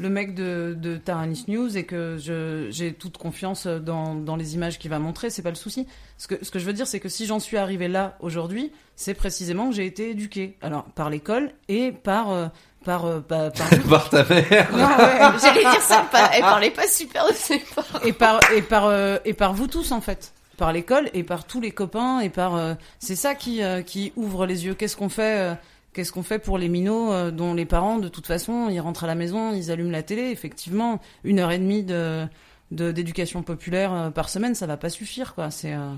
le 0.00 0.08
mec 0.08 0.34
de, 0.34 0.74
de 0.78 0.96
Taranis 0.96 1.44
News 1.48 1.76
et 1.76 1.84
que 1.84 2.16
je, 2.18 2.68
j'ai 2.70 2.94
toute 2.94 3.18
confiance 3.18 3.66
dans, 3.66 4.14
dans 4.14 4.36
les 4.36 4.54
images 4.54 4.78
qu'il 4.78 4.90
va 4.90 4.98
montrer, 4.98 5.28
c'est 5.30 5.42
pas 5.42 5.50
le 5.50 5.54
souci. 5.56 5.86
Ce 6.18 6.26
que, 6.26 6.42
ce 6.44 6.50
que 6.50 6.58
je 6.58 6.64
veux 6.64 6.72
dire, 6.72 6.86
c'est 6.86 7.00
que 7.00 7.08
si 7.08 7.26
j'en 7.26 7.38
suis 7.38 7.56
arrivé 7.58 7.86
là 7.88 8.16
aujourd'hui, 8.20 8.72
c'est 8.96 9.14
précisément 9.14 9.68
que 9.68 9.74
j'ai 9.76 9.86
été 9.86 10.10
éduqué. 10.10 10.56
Alors, 10.62 10.84
par 10.84 11.10
l'école 11.10 11.52
et 11.68 11.92
par. 11.92 12.30
euh, 12.30 12.46
par, 12.84 13.04
euh, 13.04 13.20
par, 13.20 13.52
par- 13.52 13.68
Par 13.90 14.08
ta 14.08 14.24
mère. 14.24 14.70
Non, 14.72 14.78
ouais, 14.78 15.38
J'allais 15.42 15.60
dire 15.60 15.82
ça, 15.82 16.06
pas, 16.10 16.30
elle 16.32 16.40
parlait 16.40 16.70
pas 16.70 16.88
super 16.88 17.28
de 17.28 17.34
ses 17.34 17.58
parents. 17.58 18.00
et 18.04 18.14
par 18.14 18.40
et 18.54 18.62
par 18.62 18.86
euh, 18.86 19.18
et 19.26 19.34
par 19.34 19.52
vous 19.52 19.66
tous 19.66 19.92
en 19.92 20.00
fait 20.00 20.32
par 20.56 20.72
l'école 20.72 21.10
et 21.12 21.22
par 21.22 21.44
tous 21.44 21.60
les 21.60 21.72
copains 21.72 22.20
et 22.20 22.30
par 22.30 22.54
euh, 22.56 22.72
c'est 22.98 23.16
ça 23.16 23.34
qui 23.34 23.62
euh, 23.62 23.82
qui 23.82 24.12
ouvre 24.16 24.46
les 24.46 24.64
yeux 24.64 24.72
qu'est-ce 24.74 24.96
qu'on 24.96 25.10
fait 25.10 25.38
euh, 25.50 25.54
qu'est-ce 25.92 26.12
qu'on 26.12 26.22
fait 26.22 26.38
pour 26.38 26.56
les 26.58 26.68
minots 26.68 27.12
euh, 27.12 27.30
dont 27.30 27.52
les 27.54 27.66
parents 27.66 27.98
de 27.98 28.08
toute 28.08 28.26
façon 28.26 28.68
ils 28.68 28.80
rentrent 28.80 29.04
à 29.04 29.06
la 29.06 29.14
maison 29.14 29.52
ils 29.54 29.70
allument 29.70 29.90
la 29.90 30.02
télé 30.02 30.22
effectivement 30.30 31.00
une 31.24 31.38
heure 31.40 31.50
et 31.50 31.58
demie 31.58 31.82
de 31.82 32.26
de- 32.70 32.92
d'éducation 32.92 33.42
populaire 33.42 33.92
euh, 33.92 34.10
par 34.10 34.28
semaine 34.28 34.54
ça 34.54 34.66
va 34.66 34.76
pas 34.76 34.90
suffire 34.90 35.34
quoi 35.34 35.50
c'est 35.50 35.74
euh, 35.74 35.92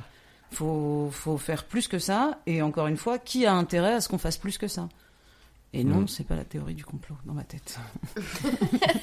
faut 0.51 1.11
faut 1.13 1.37
faire 1.39 1.65
plus 1.65 1.89
que 1.89 1.99
ça 1.99 2.39
et 2.47 2.63
encore 2.63 2.87
une 2.87 2.97
fois 2.97 3.19
qui 3.19 3.45
a 3.47 3.53
intérêt 3.55 3.95
à 3.95 4.01
ce 4.01 4.09
qu'on 4.09 4.19
fasse 4.19 4.39
plus 4.39 4.59
que 4.59 4.69
ça? 4.69 4.89
Et 5.75 5.85
non 5.85 6.01
Mm. 6.03 6.09
c'est 6.09 6.25
pas 6.27 6.37
la 6.37 6.45
théorie 6.45 6.75
du 6.75 6.85
complot 6.85 7.17
dans 7.25 7.33
ma 7.35 7.45
tête 7.45 7.79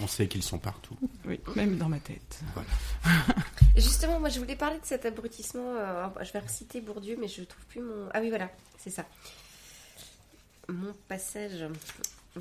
On 0.00 0.06
sait 0.06 0.28
qu'ils 0.28 0.42
sont 0.42 0.58
partout. 0.58 0.96
oui 1.26 1.40
même 1.56 1.76
dans 1.76 1.88
ma 1.88 1.98
tête 1.98 2.40
Justement, 3.76 4.18
moi, 4.18 4.28
je 4.28 4.40
voulais 4.40 4.56
parler 4.56 4.78
de 4.78 4.84
cet 4.84 5.06
abrutissement. 5.06 5.62
euh, 5.78 6.06
je 6.22 6.32
vais 6.32 6.40
reciter 6.40 6.80
Bourdieu, 6.80 7.16
mais 7.20 7.28
je 7.28 7.42
trouve 7.44 7.64
plus 7.66 7.80
mon. 7.80 8.08
Ah 8.12 8.18
oui, 8.20 8.28
voilà, 8.28 8.50
c'est 8.76 8.90
ça. 8.90 9.04
Mon 10.70 10.92
passage. 11.08 11.64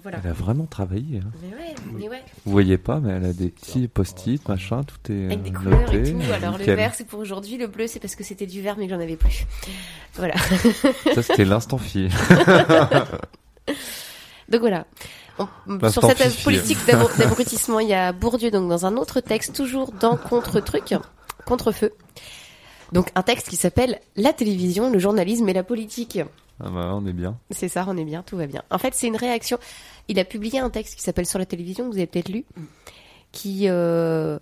Voilà. 0.01 0.19
Elle 0.23 0.29
a 0.29 0.33
vraiment 0.33 0.65
travaillé. 0.65 1.19
hein. 1.19 1.31
Mais 1.41 1.57
ouais, 1.57 1.75
mais 1.93 2.09
ouais. 2.09 2.23
Vous 2.45 2.51
voyez 2.51 2.77
pas, 2.77 2.99
mais 2.99 3.13
elle 3.13 3.25
a 3.25 3.33
des 3.33 3.49
petits 3.49 3.87
post-it, 3.87 4.47
machin, 4.47 4.83
tout 4.83 5.11
est 5.11 5.25
Avec 5.25 5.43
des 5.43 5.49
euh, 5.49 5.53
couleurs 5.53 5.93
et 5.93 6.03
tout. 6.11 6.19
Alors, 6.33 6.57
le 6.57 6.65
vert, 6.65 6.93
c'est 6.93 7.07
pour 7.07 7.19
aujourd'hui. 7.19 7.57
Le 7.57 7.67
bleu, 7.67 7.87
c'est 7.87 7.99
parce 7.99 8.15
que 8.15 8.23
c'était 8.23 8.45
du 8.45 8.61
vert, 8.61 8.75
mais 8.77 8.87
que 8.87 8.93
j'en 8.93 8.99
avais 8.99 9.15
plus. 9.15 9.45
Voilà. 10.15 10.35
Ça, 11.15 11.23
c'était 11.23 11.45
l'instant 11.45 11.77
fille. 11.77 12.09
Donc 14.49 14.61
voilà. 14.61 14.85
On- 15.39 15.89
sur 15.89 16.03
cette 16.05 16.21
fifi. 16.21 16.43
politique 16.43 16.77
d'abru- 16.85 17.15
d'abrutissement, 17.17 17.79
il 17.79 17.89
y 17.89 17.93
a 17.93 18.11
Bourdieu, 18.11 18.49
donc 18.51 18.69
dans 18.69 18.85
un 18.85 18.97
autre 18.97 19.19
texte, 19.19 19.55
toujours 19.55 19.91
dans 19.91 20.17
Contre-truc, 20.17 20.95
Contre-feu. 21.45 21.93
Donc 22.91 23.09
un 23.15 23.23
texte 23.23 23.49
qui 23.49 23.55
s'appelle 23.55 23.99
La 24.15 24.33
télévision, 24.33 24.89
le 24.91 24.99
journalisme 24.99 25.47
et 25.49 25.53
la 25.53 25.63
politique. 25.63 26.19
Ah 26.59 26.69
bah, 26.69 26.91
on 26.93 27.05
est 27.05 27.13
bien. 27.13 27.37
C'est 27.51 27.69
ça, 27.69 27.85
on 27.87 27.97
est 27.97 28.05
bien, 28.05 28.23
tout 28.23 28.37
va 28.37 28.47
bien. 28.47 28.63
En 28.71 28.77
fait, 28.77 28.93
c'est 28.95 29.07
une 29.07 29.15
réaction. 29.15 29.59
Il 30.07 30.19
a 30.19 30.25
publié 30.25 30.59
un 30.59 30.69
texte 30.69 30.95
qui 30.95 31.01
s'appelle 31.01 31.25
Sur 31.25 31.39
la 31.39 31.45
télévision, 31.45 31.85
que 31.85 31.91
vous 31.91 31.97
avez 31.97 32.07
peut-être 32.07 32.29
lu, 32.29 32.45
qui 33.31 33.65
euh, 33.67 34.39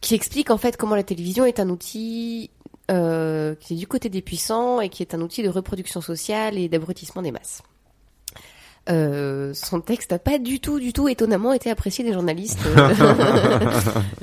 qui 0.00 0.14
explique 0.14 0.50
en 0.50 0.58
fait 0.58 0.76
comment 0.76 0.94
la 0.94 1.02
télévision 1.02 1.44
est 1.44 1.60
un 1.60 1.68
outil 1.68 2.50
euh, 2.90 3.54
qui 3.56 3.74
est 3.74 3.76
du 3.76 3.86
côté 3.86 4.08
des 4.08 4.22
puissants 4.22 4.80
et 4.80 4.88
qui 4.88 5.02
est 5.02 5.14
un 5.14 5.20
outil 5.20 5.42
de 5.42 5.48
reproduction 5.48 6.00
sociale 6.00 6.56
et 6.56 6.68
d'abrutissement 6.68 7.22
des 7.22 7.32
masses. 7.32 7.62
Euh, 8.88 9.52
son 9.54 9.80
texte 9.80 10.12
n'a 10.12 10.18
pas 10.18 10.38
du 10.38 10.58
tout, 10.58 10.80
du 10.80 10.92
tout 10.92 11.08
étonnamment 11.08 11.52
été 11.52 11.70
apprécié 11.70 12.04
des 12.04 12.12
journalistes. 12.12 12.60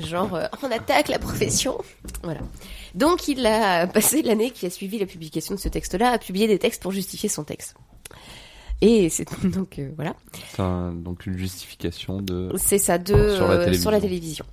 Genre, 0.00 0.38
on 0.62 0.70
attaque 0.70 1.08
la 1.08 1.18
profession. 1.18 1.78
Voilà. 2.22 2.40
Donc, 2.94 3.28
il 3.28 3.44
a 3.46 3.86
passé 3.86 4.22
l'année 4.22 4.50
qui 4.50 4.66
a 4.66 4.70
suivi 4.70 4.98
la 4.98 5.06
publication 5.06 5.54
de 5.54 5.60
ce 5.60 5.68
texte-là 5.68 6.10
à 6.10 6.18
publier 6.18 6.46
des 6.46 6.58
textes 6.58 6.82
pour 6.82 6.92
justifier 6.92 7.28
son 7.28 7.44
texte. 7.44 7.74
Et 8.80 9.08
c'est 9.10 9.26
donc 9.44 9.78
euh, 9.78 9.90
voilà. 9.96 10.14
C'est 10.50 10.60
un- 10.60 10.92
donc 10.92 11.26
une 11.26 11.36
justification 11.36 12.20
de. 12.22 12.52
C'est 12.56 12.78
ça, 12.78 12.98
de, 12.98 13.34
Sur 13.34 13.48
la 13.48 13.54
euh, 13.54 13.58
télévision. 13.64 13.82
sur 13.82 13.90
la 13.90 14.00
télévision. 14.00 14.44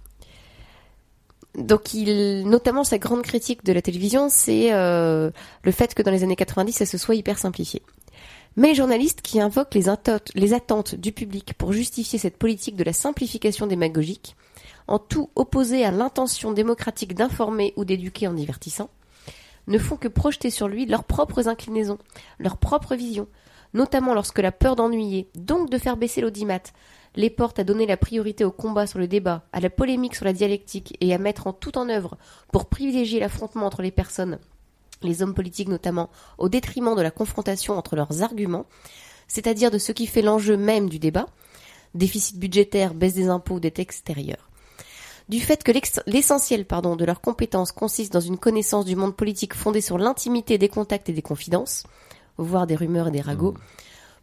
Donc, 1.58 1.94
il, 1.94 2.44
notamment, 2.50 2.84
sa 2.84 2.98
grande 2.98 3.22
critique 3.22 3.64
de 3.64 3.72
la 3.72 3.82
télévision, 3.82 4.28
c'est 4.30 4.74
euh, 4.74 5.32
le 5.64 5.72
fait 5.72 5.94
que 5.94 6.02
dans 6.02 6.12
les 6.12 6.24
années 6.24 6.36
90, 6.36 6.74
ça 6.74 6.86
se 6.86 6.98
soit 6.98 7.16
hyper 7.16 7.38
simplifié. 7.38 7.82
Mais 8.58 8.70
les 8.70 8.76
journalistes 8.76 9.22
qui 9.22 9.40
invoquent 9.40 9.74
les 9.76 10.54
attentes 10.54 10.96
du 10.96 11.12
public 11.12 11.54
pour 11.58 11.72
justifier 11.72 12.20
cette 12.20 12.38
politique 12.38 12.76
de 12.76 12.84
la 12.84 12.94
simplification 12.94 13.68
démagogique, 13.68 14.36
en 14.88 15.00
tout 15.00 15.30
opposé 15.36 15.84
à 15.84 15.92
l'intention 15.92 16.52
démocratique 16.52 17.16
d'informer 17.16 17.74
ou 17.76 17.86
d'éduquer 17.86 18.28
en 18.28 18.34
divertissant, 18.34 18.90
ne 19.68 19.78
font 19.78 19.98
que 19.98 20.08
projeter 20.08 20.50
sur 20.50 20.68
lui 20.68 20.86
leurs 20.86 21.04
propres 21.04 21.48
inclinaisons, 21.48 21.98
leurs 22.40 22.58
propres 22.58 22.96
visions, 22.96 23.28
notamment 23.74 24.14
lorsque 24.14 24.40
la 24.40 24.52
peur 24.52 24.76
d'ennuyer, 24.76 25.30
donc 25.36 25.70
de 25.70 25.78
faire 25.78 25.98
baisser 25.98 26.22
l'audimat, 26.22 26.62
les 27.16 27.30
porte 27.30 27.60
à 27.60 27.64
donner 27.64 27.86
la 27.86 27.98
priorité 27.98 28.44
au 28.44 28.52
combat 28.52 28.88
sur 28.88 29.00
le 29.00 29.08
débat, 29.08 29.46
à 29.54 29.60
la 29.60 29.70
polémique 29.70 30.16
sur 30.16 30.26
la 30.26 30.34
dialectique 30.34 30.98
et 31.02 31.14
à 31.14 31.18
mettre 31.18 31.48
en 31.48 31.54
tout 31.54 31.78
en 31.78 31.90
œuvre 31.90 32.18
pour 32.52 32.66
privilégier 32.68 33.20
l'affrontement 33.20 33.66
entre 33.66 33.82
les 33.82 33.92
personnes, 33.92 34.40
les 35.02 35.22
hommes 35.22 35.34
politiques 35.34 35.70
notamment, 35.70 36.10
au 36.38 36.50
détriment 36.50 36.96
de 36.96 37.02
la 37.02 37.12
confrontation 37.12 37.78
entre 37.78 37.96
leurs 37.96 38.22
arguments, 38.22 38.66
c'est-à-dire 39.28 39.72
de 39.72 39.78
ce 39.78 39.92
qui 39.92 40.08
fait 40.08 40.22
l'enjeu 40.22 40.58
même 40.58 40.90
du 40.90 41.00
débat, 41.00 41.28
déficit 41.94 42.38
budgétaire, 42.38 42.94
baisse 42.94 43.14
des 43.14 43.30
impôts, 43.30 43.60
dette 43.60 43.80
extérieure. 43.80 44.50
Du 45.28 45.40
fait 45.40 45.64
que 45.64 45.72
l'essentiel 46.06 46.66
pardon, 46.66 46.96
de 46.96 47.04
leurs 47.04 47.22
compétences 47.22 47.72
consiste 47.72 48.14
dans 48.14 48.20
une 48.20 48.38
connaissance 48.38 48.86
du 48.86 48.96
monde 48.96 49.16
politique 49.16 49.56
fondée 49.56 49.82
sur 49.82 49.98
l'intimité 49.98 50.60
des 50.60 50.70
contacts 50.70 51.10
et 51.10 51.14
des 51.14 51.24
confidences, 51.24 51.84
voire 52.38 52.68
des 52.68 52.76
rumeurs 52.76 53.08
et 53.08 53.12
des 53.12 53.22
ragots, 53.22 53.56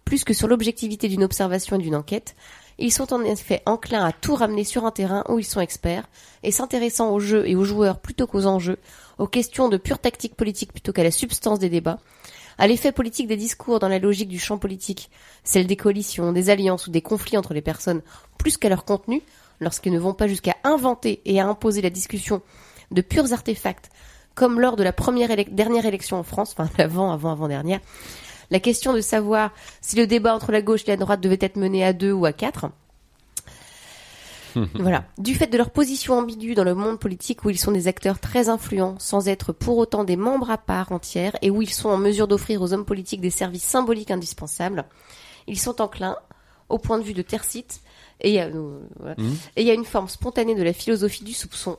plus 0.04 0.22
que 0.22 0.32
sur 0.32 0.46
l'objectivité 0.46 1.08
d'une 1.08 1.24
observation 1.24 1.76
et 1.76 1.82
d'une 1.82 1.96
enquête, 1.96 2.36
ils 2.78 2.92
sont 2.92 3.12
en 3.12 3.22
effet 3.24 3.62
enclins 3.66 4.04
à 4.04 4.12
tout 4.12 4.36
ramener 4.36 4.62
sur 4.62 4.86
un 4.86 4.92
terrain 4.92 5.24
où 5.28 5.40
ils 5.40 5.44
sont 5.44 5.60
experts, 5.60 6.08
et 6.44 6.52
s'intéressant 6.52 7.10
aux 7.10 7.20
jeux 7.20 7.48
et 7.48 7.56
aux 7.56 7.64
joueurs 7.64 7.98
plutôt 7.98 8.28
qu'aux 8.28 8.46
enjeux, 8.46 8.78
aux 9.18 9.26
questions 9.26 9.68
de 9.68 9.78
pure 9.78 9.98
tactique 9.98 10.36
politique 10.36 10.72
plutôt 10.72 10.92
qu'à 10.92 11.04
la 11.04 11.10
substance 11.10 11.58
des 11.58 11.68
débats, 11.68 11.98
à 12.58 12.68
l'effet 12.68 12.92
politique 12.92 13.26
des 13.26 13.36
discours 13.36 13.80
dans 13.80 13.88
la 13.88 13.98
logique 13.98 14.28
du 14.28 14.38
champ 14.38 14.58
politique, 14.58 15.10
celle 15.42 15.66
des 15.66 15.76
coalitions, 15.76 16.32
des 16.32 16.48
alliances 16.48 16.86
ou 16.86 16.90
des 16.90 17.02
conflits 17.02 17.38
entre 17.38 17.54
les 17.54 17.62
personnes, 17.62 18.02
plus 18.38 18.56
qu'à 18.56 18.68
leur 18.68 18.84
contenu, 18.84 19.22
lorsqu'ils 19.62 19.92
ne 19.92 19.98
vont 19.98 20.14
pas 20.14 20.28
jusqu'à 20.28 20.56
inventer 20.64 21.22
et 21.24 21.40
à 21.40 21.46
imposer 21.46 21.82
la 21.82 21.90
discussion 21.90 22.42
de 22.90 23.00
purs 23.00 23.32
artefacts, 23.32 23.90
comme 24.34 24.60
lors 24.60 24.76
de 24.76 24.82
la 24.82 24.92
première 24.92 25.30
dernière 25.50 25.86
élection 25.86 26.18
en 26.18 26.22
France, 26.22 26.54
enfin 26.56 26.70
l'avant, 26.78 27.12
avant, 27.12 27.32
avant 27.32 27.48
dernière, 27.48 27.80
la 28.50 28.60
question 28.60 28.92
de 28.92 29.00
savoir 29.00 29.52
si 29.80 29.96
le 29.96 30.06
débat 30.06 30.34
entre 30.34 30.52
la 30.52 30.62
gauche 30.62 30.82
et 30.86 30.90
la 30.90 30.96
droite 30.96 31.20
devait 31.20 31.38
être 31.40 31.56
mené 31.56 31.84
à 31.84 31.92
deux 31.92 32.12
ou 32.12 32.26
à 32.26 32.32
quatre. 32.32 32.66
voilà. 34.74 35.04
Du 35.16 35.34
fait 35.34 35.46
de 35.46 35.56
leur 35.56 35.70
position 35.70 36.18
ambiguë 36.18 36.54
dans 36.54 36.64
le 36.64 36.74
monde 36.74 36.98
politique 36.98 37.44
où 37.44 37.50
ils 37.50 37.58
sont 37.58 37.72
des 37.72 37.88
acteurs 37.88 38.18
très 38.18 38.50
influents 38.50 38.96
sans 38.98 39.28
être 39.28 39.52
pour 39.52 39.78
autant 39.78 40.04
des 40.04 40.16
membres 40.16 40.50
à 40.50 40.58
part 40.58 40.92
entière 40.92 41.36
et 41.40 41.50
où 41.50 41.62
ils 41.62 41.70
sont 41.70 41.88
en 41.88 41.96
mesure 41.96 42.28
d'offrir 42.28 42.60
aux 42.60 42.74
hommes 42.74 42.84
politiques 42.84 43.22
des 43.22 43.30
services 43.30 43.64
symboliques 43.64 44.10
indispensables, 44.10 44.84
ils 45.46 45.58
sont 45.58 45.80
enclins, 45.80 46.18
au 46.68 46.78
point 46.78 46.98
de 46.98 47.04
vue 47.04 47.14
de 47.14 47.22
Tercite, 47.22 47.80
et 48.20 48.30
il 48.30 48.34
y 48.34 48.38
a, 48.38 48.46
euh, 48.46 48.80
voilà. 48.98 49.14
Mhm. 49.18 49.36
Et 49.56 49.62
il 49.62 49.66
y 49.66 49.70
a 49.70 49.74
une 49.74 49.84
forme 49.84 50.08
spontanée 50.08 50.54
de 50.54 50.62
la 50.62 50.72
philosophie 50.72 51.24
du 51.24 51.32
soupçon 51.32 51.76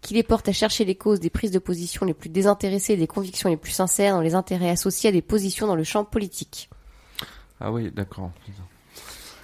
qui 0.00 0.14
les 0.14 0.22
porte 0.22 0.48
à 0.48 0.52
chercher 0.52 0.84
les 0.84 0.94
causes 0.94 1.20
des 1.20 1.30
prises 1.30 1.50
de 1.50 1.58
position 1.58 2.06
les 2.06 2.14
plus 2.14 2.28
désintéressées 2.28 2.92
et 2.92 2.96
des 2.96 3.06
convictions 3.06 3.48
les 3.48 3.56
plus 3.56 3.72
sincères 3.72 4.14
dans 4.14 4.20
les 4.20 4.34
intérêts 4.34 4.70
associés 4.70 5.08
à 5.08 5.12
des 5.12 5.22
positions 5.22 5.66
dans 5.66 5.74
le 5.74 5.84
champ 5.84 6.04
politique. 6.04 6.70
Ah 7.60 7.72
oui, 7.72 7.90
d'accord. 7.90 8.30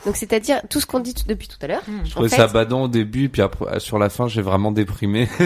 Donc 0.04 0.16
c'est-à-dire 0.16 0.62
tout 0.68 0.80
ce 0.80 0.86
qu'on 0.86 1.00
dit 1.00 1.14
depuis 1.26 1.48
tout 1.48 1.58
à 1.62 1.66
l'heure. 1.66 1.82
Je 1.86 2.10
en 2.10 2.10
trouvais 2.10 2.28
fait, 2.28 2.36
ça 2.36 2.46
badant 2.48 2.82
au 2.84 2.88
début, 2.88 3.28
puis 3.28 3.42
après, 3.42 3.80
sur 3.80 3.98
la 3.98 4.08
fin, 4.08 4.28
j'ai 4.28 4.42
vraiment 4.42 4.72
déprimé. 4.72 5.28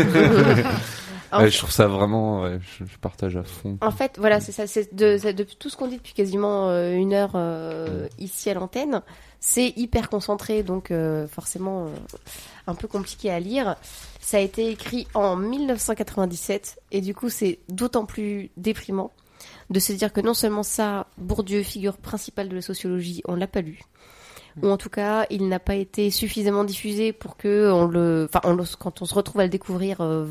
En 1.33 1.41
Ouais, 1.43 1.51
je 1.51 1.59
trouve 1.59 1.71
ça 1.71 1.87
vraiment, 1.87 2.43
ouais, 2.43 2.59
je, 2.79 2.85
je 2.85 2.99
partage 2.99 3.37
à 3.37 3.43
fond. 3.43 3.79
En 3.81 3.91
fait, 3.91 4.17
voilà, 4.19 4.41
c'est 4.41 4.53
ça. 4.53 4.67
C'est 4.67 4.95
de, 4.95 5.19
tout 5.59 5.69
ce 5.69 5.77
qu'on 5.77 5.89
dit 5.89 5.97
depuis 5.97 6.13
quasiment 6.15 6.69
euh, 6.69 6.93
une 6.95 7.13
heure 7.13 7.33
euh, 7.35 8.09
ici 8.19 8.51
à 8.51 8.55
l'antenne. 8.55 9.03
C'est 9.41 9.73
hyper 9.77 10.09
concentré, 10.09 10.63
donc 10.63 10.91
euh, 10.91 11.27
forcément 11.29 11.87
un 12.67 12.75
peu 12.75 12.89
compliqué 12.89 13.31
à 13.31 13.39
lire. 13.41 13.77
Ça 14.21 14.39
a 14.39 14.41
été 14.41 14.71
écrit 14.71 15.07
en 15.15 15.37
1997, 15.37 16.81
et 16.93 17.01
du 17.01 17.15
coup, 17.15 17.29
c'est 17.29 17.59
d'autant 17.69 18.07
plus 18.07 18.51
déprimant 18.57 19.13
de 19.71 19.79
se 19.81 19.93
dire 19.93 20.13
que 20.13 20.21
non 20.21 20.35
seulement 20.35 20.63
ça, 20.63 21.07
Bourdieu, 21.19 21.63
figure 21.63 21.97
principale 21.97 22.49
de 22.49 22.55
la 22.57 22.63
sociologie, 22.63 23.23
on 23.27 23.35
l'a 23.35 23.47
pas 23.47 23.61
lu. 23.61 23.81
Ou 24.63 24.69
en 24.71 24.77
tout 24.79 24.89
cas, 24.89 25.27
il 25.29 25.49
n'a 25.49 25.59
pas 25.59 25.75
été 25.75 26.11
suffisamment 26.11 26.65
diffusé 26.65 27.13
pour 27.13 27.37
que 27.37 27.71
on 27.71 27.87
le, 27.87 28.27
enfin, 28.29 28.41
on 28.49 28.55
le- 28.55 28.65
quand 28.79 29.03
on 29.03 29.05
se 29.05 29.15
retrouve 29.15 29.41
à 29.41 29.45
le 29.45 29.51
découvrir 29.51 30.01
euh, 30.01 30.27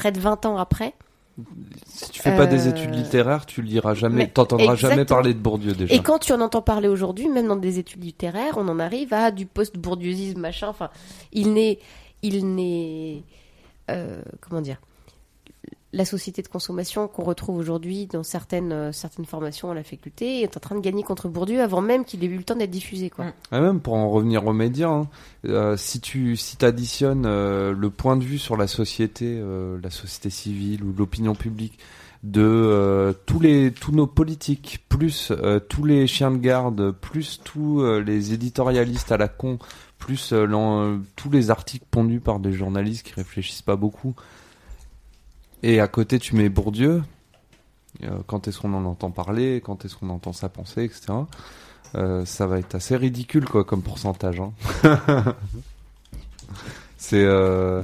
près 0.00 0.12
de 0.12 0.18
20 0.18 0.46
ans 0.46 0.56
après, 0.56 0.94
Si 1.86 2.10
tu 2.10 2.20
fais 2.22 2.36
pas 2.36 2.46
des 2.46 2.66
Euh, 2.66 2.70
études 2.70 2.94
littéraires, 2.94 3.44
tu 3.46 3.62
liras 3.62 3.94
jamais, 3.94 4.24
mais 4.24 4.28
t'entendras 4.28 4.74
jamais 4.76 5.04
parler 5.04 5.32
de 5.34 5.38
Bourdieu 5.38 5.72
déjà. 5.72 5.94
Et 5.94 6.00
quand 6.00 6.18
tu 6.18 6.32
en 6.32 6.40
entends 6.40 6.60
parler 6.62 6.88
aujourd'hui, 6.88 7.28
même 7.28 7.46
dans 7.48 7.56
des 7.56 7.78
études 7.78 8.02
littéraires, 8.04 8.54
on 8.56 8.66
en 8.68 8.78
arrive 8.78 9.12
à 9.14 9.30
du 9.30 9.44
post-bourdieusisme, 9.46 10.40
machin. 10.40 10.68
Enfin, 10.68 10.90
il 11.32 11.52
n'est, 11.52 11.78
il 12.22 12.54
n'est, 12.54 13.22
euh, 13.90 14.20
comment 14.40 14.60
dire, 14.62 14.78
la 15.92 16.04
société 16.04 16.42
de 16.42 16.48
consommation 16.48 17.08
qu'on 17.08 17.24
retrouve 17.24 17.56
aujourd'hui 17.56 18.06
dans 18.06 18.22
certaines, 18.22 18.72
euh, 18.72 18.92
certaines 18.92 19.24
formations 19.24 19.70
à 19.70 19.74
la 19.74 19.82
faculté 19.82 20.42
est 20.42 20.56
en 20.56 20.60
train 20.60 20.76
de 20.76 20.80
gagner 20.80 21.02
contre 21.02 21.28
Bourdieu 21.28 21.60
avant 21.60 21.80
même 21.80 22.04
qu'il 22.04 22.22
ait 22.22 22.28
eu 22.28 22.36
le 22.36 22.44
temps 22.44 22.54
d'être 22.54 22.70
diffusé, 22.70 23.10
quoi. 23.10 23.26
Mm. 23.26 23.32
Ah, 23.50 23.60
même 23.60 23.80
pour 23.80 23.94
en 23.94 24.08
revenir 24.08 24.46
aux 24.46 24.52
médias, 24.52 24.88
hein, 24.88 25.08
euh, 25.46 25.76
si 25.76 26.00
tu 26.00 26.36
si 26.36 26.56
t'additionnes 26.56 27.26
euh, 27.26 27.74
le 27.74 27.90
point 27.90 28.16
de 28.16 28.22
vue 28.22 28.38
sur 28.38 28.56
la 28.56 28.68
société, 28.68 29.40
la 29.82 29.90
société 29.90 30.30
civile 30.30 30.84
ou 30.84 30.94
l'opinion 30.96 31.34
publique 31.34 31.78
de 32.22 33.14
tous 33.26 33.40
les 33.40 33.72
tous 33.72 33.92
nos 33.92 34.06
politiques, 34.06 34.84
plus 34.88 35.32
tous 35.68 35.84
les 35.84 36.06
chiens 36.06 36.30
de 36.30 36.36
garde, 36.36 36.92
plus 36.92 37.40
tous 37.42 37.82
les 38.00 38.32
éditorialistes 38.32 39.10
à 39.10 39.16
la 39.16 39.28
con, 39.28 39.58
plus 39.98 40.34
tous 41.16 41.30
les 41.30 41.50
articles 41.50 41.86
pondus 41.90 42.20
par 42.20 42.38
des 42.38 42.52
journalistes 42.52 43.06
qui 43.06 43.14
réfléchissent 43.14 43.62
pas 43.62 43.76
beaucoup. 43.76 44.14
Et 45.62 45.80
à 45.80 45.88
côté, 45.88 46.18
tu 46.18 46.36
mets 46.36 46.48
Bourdieu. 46.48 47.02
Euh, 48.02 48.18
quand 48.26 48.48
est-ce 48.48 48.60
qu'on 48.60 48.72
en 48.74 48.84
entend 48.84 49.10
parler 49.10 49.60
Quand 49.64 49.84
est-ce 49.84 49.96
qu'on 49.96 50.10
entend 50.10 50.32
sa 50.32 50.48
pensée, 50.48 50.84
etc. 50.84 51.12
Euh, 51.96 52.24
ça 52.24 52.46
va 52.46 52.58
être 52.58 52.74
assez 52.74 52.96
ridicule 52.96 53.44
quoi 53.46 53.64
comme 53.64 53.82
pourcentage. 53.82 54.40
Hein. 54.40 54.52
c'est 56.96 57.24
euh... 57.24 57.82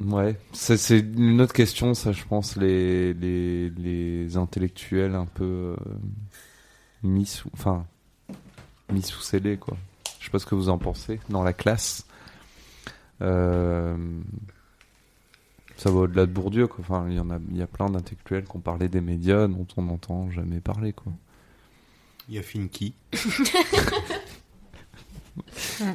ouais, 0.00 0.36
c'est 0.54 0.98
une 0.98 1.42
autre 1.42 1.52
question 1.52 1.92
ça 1.92 2.12
je 2.12 2.24
pense 2.24 2.56
les 2.56 3.12
les 3.12 4.36
intellectuels 4.38 5.14
un 5.14 5.26
peu 5.26 5.76
mis 7.02 7.26
sous 7.26 7.50
enfin 7.52 7.84
mis 8.90 9.02
sous 9.02 9.20
quoi. 9.60 9.76
Je 10.18 10.24
sais 10.24 10.30
pas 10.30 10.38
ce 10.38 10.46
que 10.46 10.54
vous 10.54 10.70
en 10.70 10.78
pensez 10.78 11.20
dans 11.28 11.42
la 11.42 11.52
classe. 11.52 12.07
Euh... 13.22 13.96
Ça 15.76 15.90
va 15.90 16.00
au-delà 16.00 16.26
de 16.26 16.32
Bourdieu 16.32 16.66
quoi. 16.66 16.78
Enfin, 16.80 17.06
il 17.08 17.16
y 17.16 17.20
en 17.20 17.30
a 17.30 17.38
il 17.50 17.56
y 17.56 17.62
a 17.62 17.66
plein 17.66 17.88
d'intellectuels 17.88 18.44
qui 18.44 18.56
ont 18.56 18.60
parlé 18.60 18.88
des 18.88 19.00
médias 19.00 19.46
dont 19.46 19.66
on 19.76 19.82
n'entend 19.82 20.30
jamais 20.30 20.60
parler 20.60 20.92
quoi. 20.92 21.12
Il 22.28 22.34
y 22.34 22.38
a 22.38 22.42
Finky. 22.42 22.94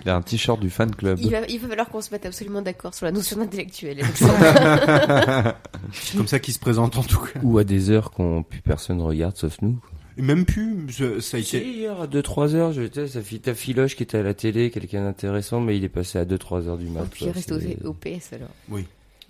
Il 0.06 0.10
a 0.10 0.16
un 0.16 0.22
t-shirt 0.22 0.60
du 0.60 0.70
fan 0.70 0.96
club. 0.96 1.20
Il 1.22 1.32
va, 1.32 1.46
il 1.48 1.60
va 1.60 1.68
falloir 1.68 1.90
qu'on 1.90 2.00
se 2.02 2.12
mette 2.12 2.26
absolument 2.26 2.62
d'accord 2.62 2.94
sur 2.94 3.06
la 3.06 3.12
notion 3.12 3.38
d'intellectuel. 3.38 4.02
C'est 5.92 6.18
comme 6.18 6.28
ça 6.28 6.40
qu'il 6.40 6.54
se 6.54 6.60
présente 6.60 6.98
en 6.98 7.04
tout 7.04 7.20
cas. 7.20 7.40
Ou 7.44 7.58
à 7.58 7.66
des 7.66 7.90
heures 7.90 8.12
qu'on 8.12 8.44
plus 8.44 8.62
personne 8.62 9.02
regarde 9.02 9.36
sauf 9.36 9.62
nous. 9.62 9.74
quoi. 9.74 9.90
Et 10.18 10.22
même 10.22 10.46
plus, 10.46 10.86
je- 10.90 11.20
ça 11.20 11.38
a 11.38 11.42
Si, 11.42 11.58
été. 11.58 11.68
hier 11.72 12.00
à 12.02 12.08
2-3 12.08 12.54
heures, 12.56 12.72
je 12.74 12.84
sais, 12.92 13.08
ça 13.08 13.22
fit 13.22 13.40
ta 13.40 13.54
filoche 13.56 13.96
qui 13.96 14.04
était 14.04 14.18
à 14.20 14.24
la 14.24 14.34
télé, 14.34 14.70
quelqu'un 14.70 15.04
d'intéressant, 15.04 15.60
mais 15.60 15.76
il 15.78 15.84
est 15.84 15.90
passé 15.90 16.20
à 16.20 16.26
2-3 16.26 16.68
heures 16.68 16.78
du 16.78 16.88
mat. 16.88 17.04
Et 17.06 17.08
puis 17.10 17.26
il 17.26 17.32
reste 17.32 17.52
au 17.52 17.94
PS 17.94 18.34
alors. 18.34 18.50
Oui. 18.70 18.86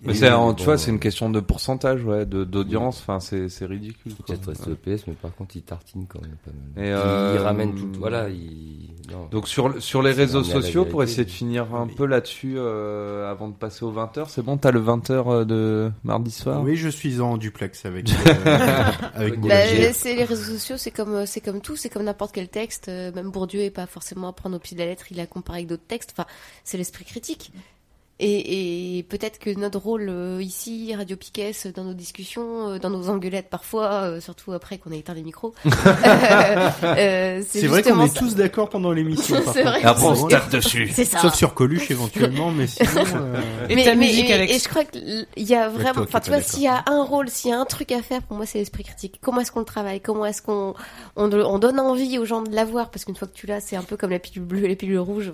Mais 0.06 0.14
c'est, 0.14 0.30
tu 0.58 0.64
vois, 0.66 0.78
c'est 0.78 0.92
une 0.92 1.00
question 1.00 1.30
de 1.30 1.40
pourcentage, 1.40 2.04
ouais, 2.04 2.26
de, 2.26 2.44
d'audience. 2.44 3.00
Enfin, 3.00 3.20
c'est, 3.20 3.48
c'est 3.50 3.66
ridicule. 3.66 4.14
quoi. 4.16 4.26
Peut-être 4.26 4.48
reste 4.50 4.68
EPS, 4.68 5.08
mais 5.08 5.14
par 5.14 5.34
contre, 5.36 5.56
il 5.56 5.62
tartine 5.62 6.06
quand 6.08 6.22
même 6.22 6.36
pas 6.44 6.52
mal. 6.52 6.86
Et, 6.86 6.90
il, 6.90 6.94
euh, 6.94 7.42
ramène 7.42 7.74
tout. 7.76 7.90
Voilà, 8.00 8.28
il. 8.30 8.90
non. 9.12 9.28
Donc 9.32 9.48
sur 9.48 9.82
sur 9.82 10.02
les 10.02 10.14
C'est 10.14 10.22
réseaux 10.22 10.44
sociaux 10.44 10.86
pour 10.86 11.04
essayer 11.04 11.24
de 11.26 11.30
finir 11.32 11.74
un 11.74 11.88
Oui. 11.88 11.94
peu 11.96 12.06
là-dessus 12.06 12.56
euh, 12.58 13.30
avant 13.32 13.48
de 13.48 13.54
passer 13.56 13.86
aux 13.86 13.92
20h, 13.94 14.26
c'est 14.28 14.42
bon, 14.42 14.58
t'as 14.58 14.72
le 14.72 14.82
20h 14.82 15.46
de 15.46 15.92
mardi 16.04 16.32
soir? 16.32 16.62
Oui, 16.62 16.76
je 16.76 16.90
suis 16.90 17.22
en 17.22 17.38
duplex 17.38 17.86
avec 17.86 18.10
euh, 18.28 18.92
avec 19.14 19.40
Bah. 19.40 19.48
Bah, 19.50 19.94
c'est 19.94 20.16
les 20.16 20.24
réseaux 20.26 20.54
sociaux, 20.54 20.76
c'est 20.78 20.92
comme 20.92 21.14
euh, 21.14 21.26
c'est 21.26 21.42
comme 21.42 21.62
tout, 21.62 21.76
c'est 21.76 21.90
comme 21.90 22.04
n'importe 22.04 22.34
quel 22.34 22.50
texte. 22.50 22.90
euh, 22.90 23.12
Même 23.14 23.32
Bourdieu 23.32 23.62
est 23.62 23.72
pas 23.72 23.86
forcément 23.88 24.28
à 24.28 24.34
prendre 24.34 24.56
au 24.56 24.60
pied 24.60 24.76
de 24.76 24.82
la 24.82 24.88
lettre, 24.88 25.06
il 25.12 25.20
a 25.20 25.28
comparé 25.28 25.60
avec 25.60 25.68
d'autres 25.70 25.88
textes. 25.88 26.14
Enfin, 26.18 26.28
c'est 26.64 26.78
l'esprit 26.78 27.06
critique. 27.06 27.52
Et, 28.26 29.00
et 29.00 29.04
peut-être 29.04 29.38
que 29.38 29.50
notre 29.60 29.80
rôle 29.80 30.08
euh, 30.08 30.42
ici, 30.42 30.94
Radio 30.96 31.18
Piquet, 31.18 31.52
dans 31.76 31.84
nos 31.84 31.94
discussions, 31.94 32.70
euh, 32.70 32.80
dans 32.80 32.90
nos 32.90 33.10
engueulades 33.10 33.50
parfois, 33.50 34.04
euh, 34.04 34.22
surtout 34.22 34.54
après 34.54 34.78
qu'on 34.78 34.92
a 34.92 34.96
éteint 34.96 35.14
les 35.14 35.24
micros, 35.24 35.54
euh, 35.66 36.70
euh, 36.84 37.42
C'est 37.46 37.68
vrai 37.68 37.84
qu'on 37.84 38.02
est 38.06 38.16
tous 38.16 38.36
d'accord 38.36 38.70
pendant 38.70 38.92
l'émission. 38.94 39.36
après, 39.84 40.06
on 40.06 40.16
se 40.16 40.28
tape 40.28 40.50
dessus. 40.52 40.90
C'est 40.94 41.04
ça. 41.04 41.20
Sauf 41.20 41.36
sur 41.36 41.54
Coluche 41.54 41.92
éventuellement, 41.92 42.52
mais 42.52 42.68
sinon. 42.68 42.90
euh, 43.16 43.42
Et 43.70 43.76
mais, 43.76 43.84
ta 43.84 43.96
mais- 43.96 44.14
et 44.14 44.58
je 44.60 44.70
crois 44.70 44.86
qu'il 44.86 45.26
y 45.38 45.54
a 45.56 45.68
vraiment, 45.68 46.04
enfin 46.04 46.22
tu 46.22 46.30
vois, 46.30 46.42
s'il 46.42 46.64
y 46.64 46.68
a 46.68 46.84
un 46.88 47.04
rôle, 47.04 47.30
s'il 47.30 47.52
y 47.52 47.54
a 47.54 47.60
un 47.60 47.66
truc 47.66 47.92
à 47.92 48.02
faire, 48.02 48.22
pour 48.22 48.38
moi 48.38 48.46
c'est 48.46 48.58
l'esprit 48.60 48.84
critique. 48.86 49.20
Comment 49.22 49.42
est-ce 49.42 49.52
qu'on 49.52 49.60
le 49.60 49.66
travaille? 49.66 50.00
Comment 50.00 50.26
est-ce 50.26 50.42
qu'on 50.42 50.74
on, 51.18 51.32
on 51.34 51.60
donne 51.60 51.80
envie 51.80 52.18
aux 52.20 52.26
gens 52.26 52.42
de 52.42 52.56
l'avoir 52.56 52.90
Parce 52.90 53.04
qu'une 53.04 53.16
fois 53.16 53.28
que 53.28 53.34
tu 53.36 53.48
l'as, 53.48 53.60
c'est 53.60 53.76
un 53.76 53.84
peu 53.84 53.98
comme 53.98 54.12
la 54.12 54.20
pilule 54.20 54.44
bleue 54.48 54.64
et 54.64 54.70
la 54.70 54.76
pilule 54.76 55.00
rouge. 55.00 55.34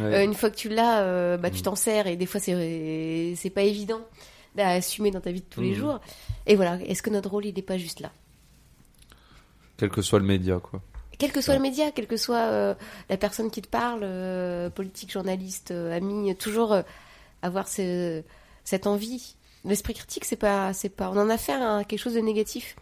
Euh, 0.00 0.22
une 0.22 0.34
fois 0.34 0.50
que 0.50 0.56
tu 0.56 0.68
l'as, 0.68 1.00
euh, 1.00 1.36
bah, 1.36 1.50
tu 1.50 1.62
t'en 1.62 1.74
sers 1.74 2.06
et 2.06 2.16
des 2.16 2.26
fois 2.28 2.40
c'est 2.40 3.34
c'est 3.36 3.50
pas 3.50 3.62
évident 3.62 4.00
à 4.56 4.70
assumer 4.70 5.10
dans 5.10 5.20
ta 5.20 5.30
vie 5.32 5.40
de 5.40 5.46
tous 5.46 5.60
les 5.60 5.70
Mhm. 5.70 5.74
jours. 5.76 6.00
Et 6.46 6.54
voilà, 6.56 6.76
est-ce 6.86 7.02
que 7.02 7.10
notre 7.10 7.30
rôle 7.30 7.46
il 7.46 7.58
est 7.58 7.62
pas 7.62 7.78
juste 7.78 8.00
là? 8.00 8.10
Quel 9.76 9.90
que 9.90 10.02
soit 10.02 10.18
le 10.18 10.24
média, 10.24 10.58
quoi. 10.58 10.82
quel 11.18 11.32
que 11.32 11.40
soit 11.40 11.54
le 11.54 11.60
média, 11.60 11.90
quelle 11.90 12.06
que 12.06 12.16
soit 12.16 12.46
euh, 12.46 12.74
la 13.10 13.16
personne 13.16 13.50
qui 13.50 13.60
te 13.62 13.68
parle, 13.68 14.00
euh, 14.04 14.70
politique, 14.70 15.10
journaliste, 15.12 15.70
euh, 15.72 15.96
ami, 15.96 16.34
toujours 16.36 16.76
avoir 17.42 17.66
ce- 17.68 18.22
cette 18.64 18.86
envie. 18.86 19.34
L'esprit 19.64 19.94
critique, 19.94 20.24
c'est 20.24 20.36
pas, 20.36 20.72
c'est 20.72 20.88
pas, 20.88 21.10
on 21.10 21.16
en 21.16 21.28
a 21.28 21.36
fait 21.38 21.58
quelque 21.88 21.98
chose 22.00 22.14
de 22.14 22.20
négatif. 22.20 22.76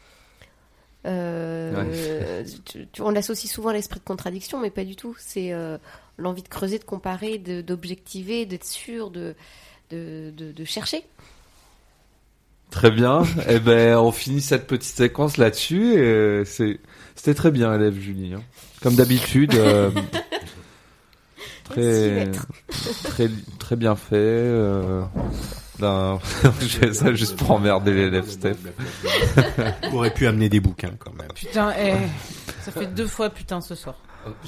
Euh, 1.07 2.44
tu- 2.64 2.86
tu- 2.92 3.02
on 3.02 3.11
l'associe 3.11 3.50
souvent 3.52 3.72
l'esprit 3.72 4.00
de 4.00 4.04
contradiction, 4.04 4.61
mais 4.61 4.70
pas 4.70 4.84
du 4.84 4.96
tout. 4.96 5.14
C'est 5.18 5.52
euh, 5.52 5.78
l'envie 6.18 6.42
de 6.42 6.48
creuser, 6.48 6.78
de 6.78 6.84
comparer, 6.84 7.38
d'objectiver, 7.38 8.46
d'être 8.46 8.64
sûr, 8.66 9.11
de, 9.11 9.34
de, 9.90 10.32
de, 10.36 10.52
de 10.52 10.64
chercher. 10.64 11.04
Très 12.70 12.90
bien. 12.90 13.22
Eh 13.48 13.61
ben, 13.61 13.96
on 13.98 14.11
finit 14.11 14.40
cette 14.40 14.66
petite 14.66 14.96
séquence 14.96 15.36
là-dessus. 15.36 15.94
Et 15.94 15.98
euh, 15.98 16.44
c'était 16.44 17.34
très 17.34 17.50
bien, 17.52 17.72
élève 17.74 17.96
Julie. 17.98 18.34
hein. 18.34 18.42
Comme 18.82 18.96
d'habitude. 18.96 19.52
très, 21.64 22.30
très, 23.04 23.28
très 23.59 23.76
bien 23.76 23.96
fait. 23.96 24.16
Euh, 25.83 26.16
ben, 26.43 26.53
je 26.61 26.66
fais 26.66 26.93
ça 26.95 27.14
juste 27.14 27.37
pour 27.37 27.51
emmerder 27.53 27.93
l'élève 27.93 28.29
Steph. 28.29 28.57
On 29.93 29.97
aurait 29.97 30.11
pu 30.11 30.27
amener 30.27 30.49
des 30.49 30.61
bouquins 30.61 30.93
quand 30.99 31.12
même. 31.18 31.29
Putain, 31.35 31.72
eh, 31.79 31.93
ça 32.62 32.72
fait 32.72 32.87
deux 32.87 33.07
fois 33.07 33.31
putain 33.31 33.61
ce 33.61 33.74
soir. 33.74 33.95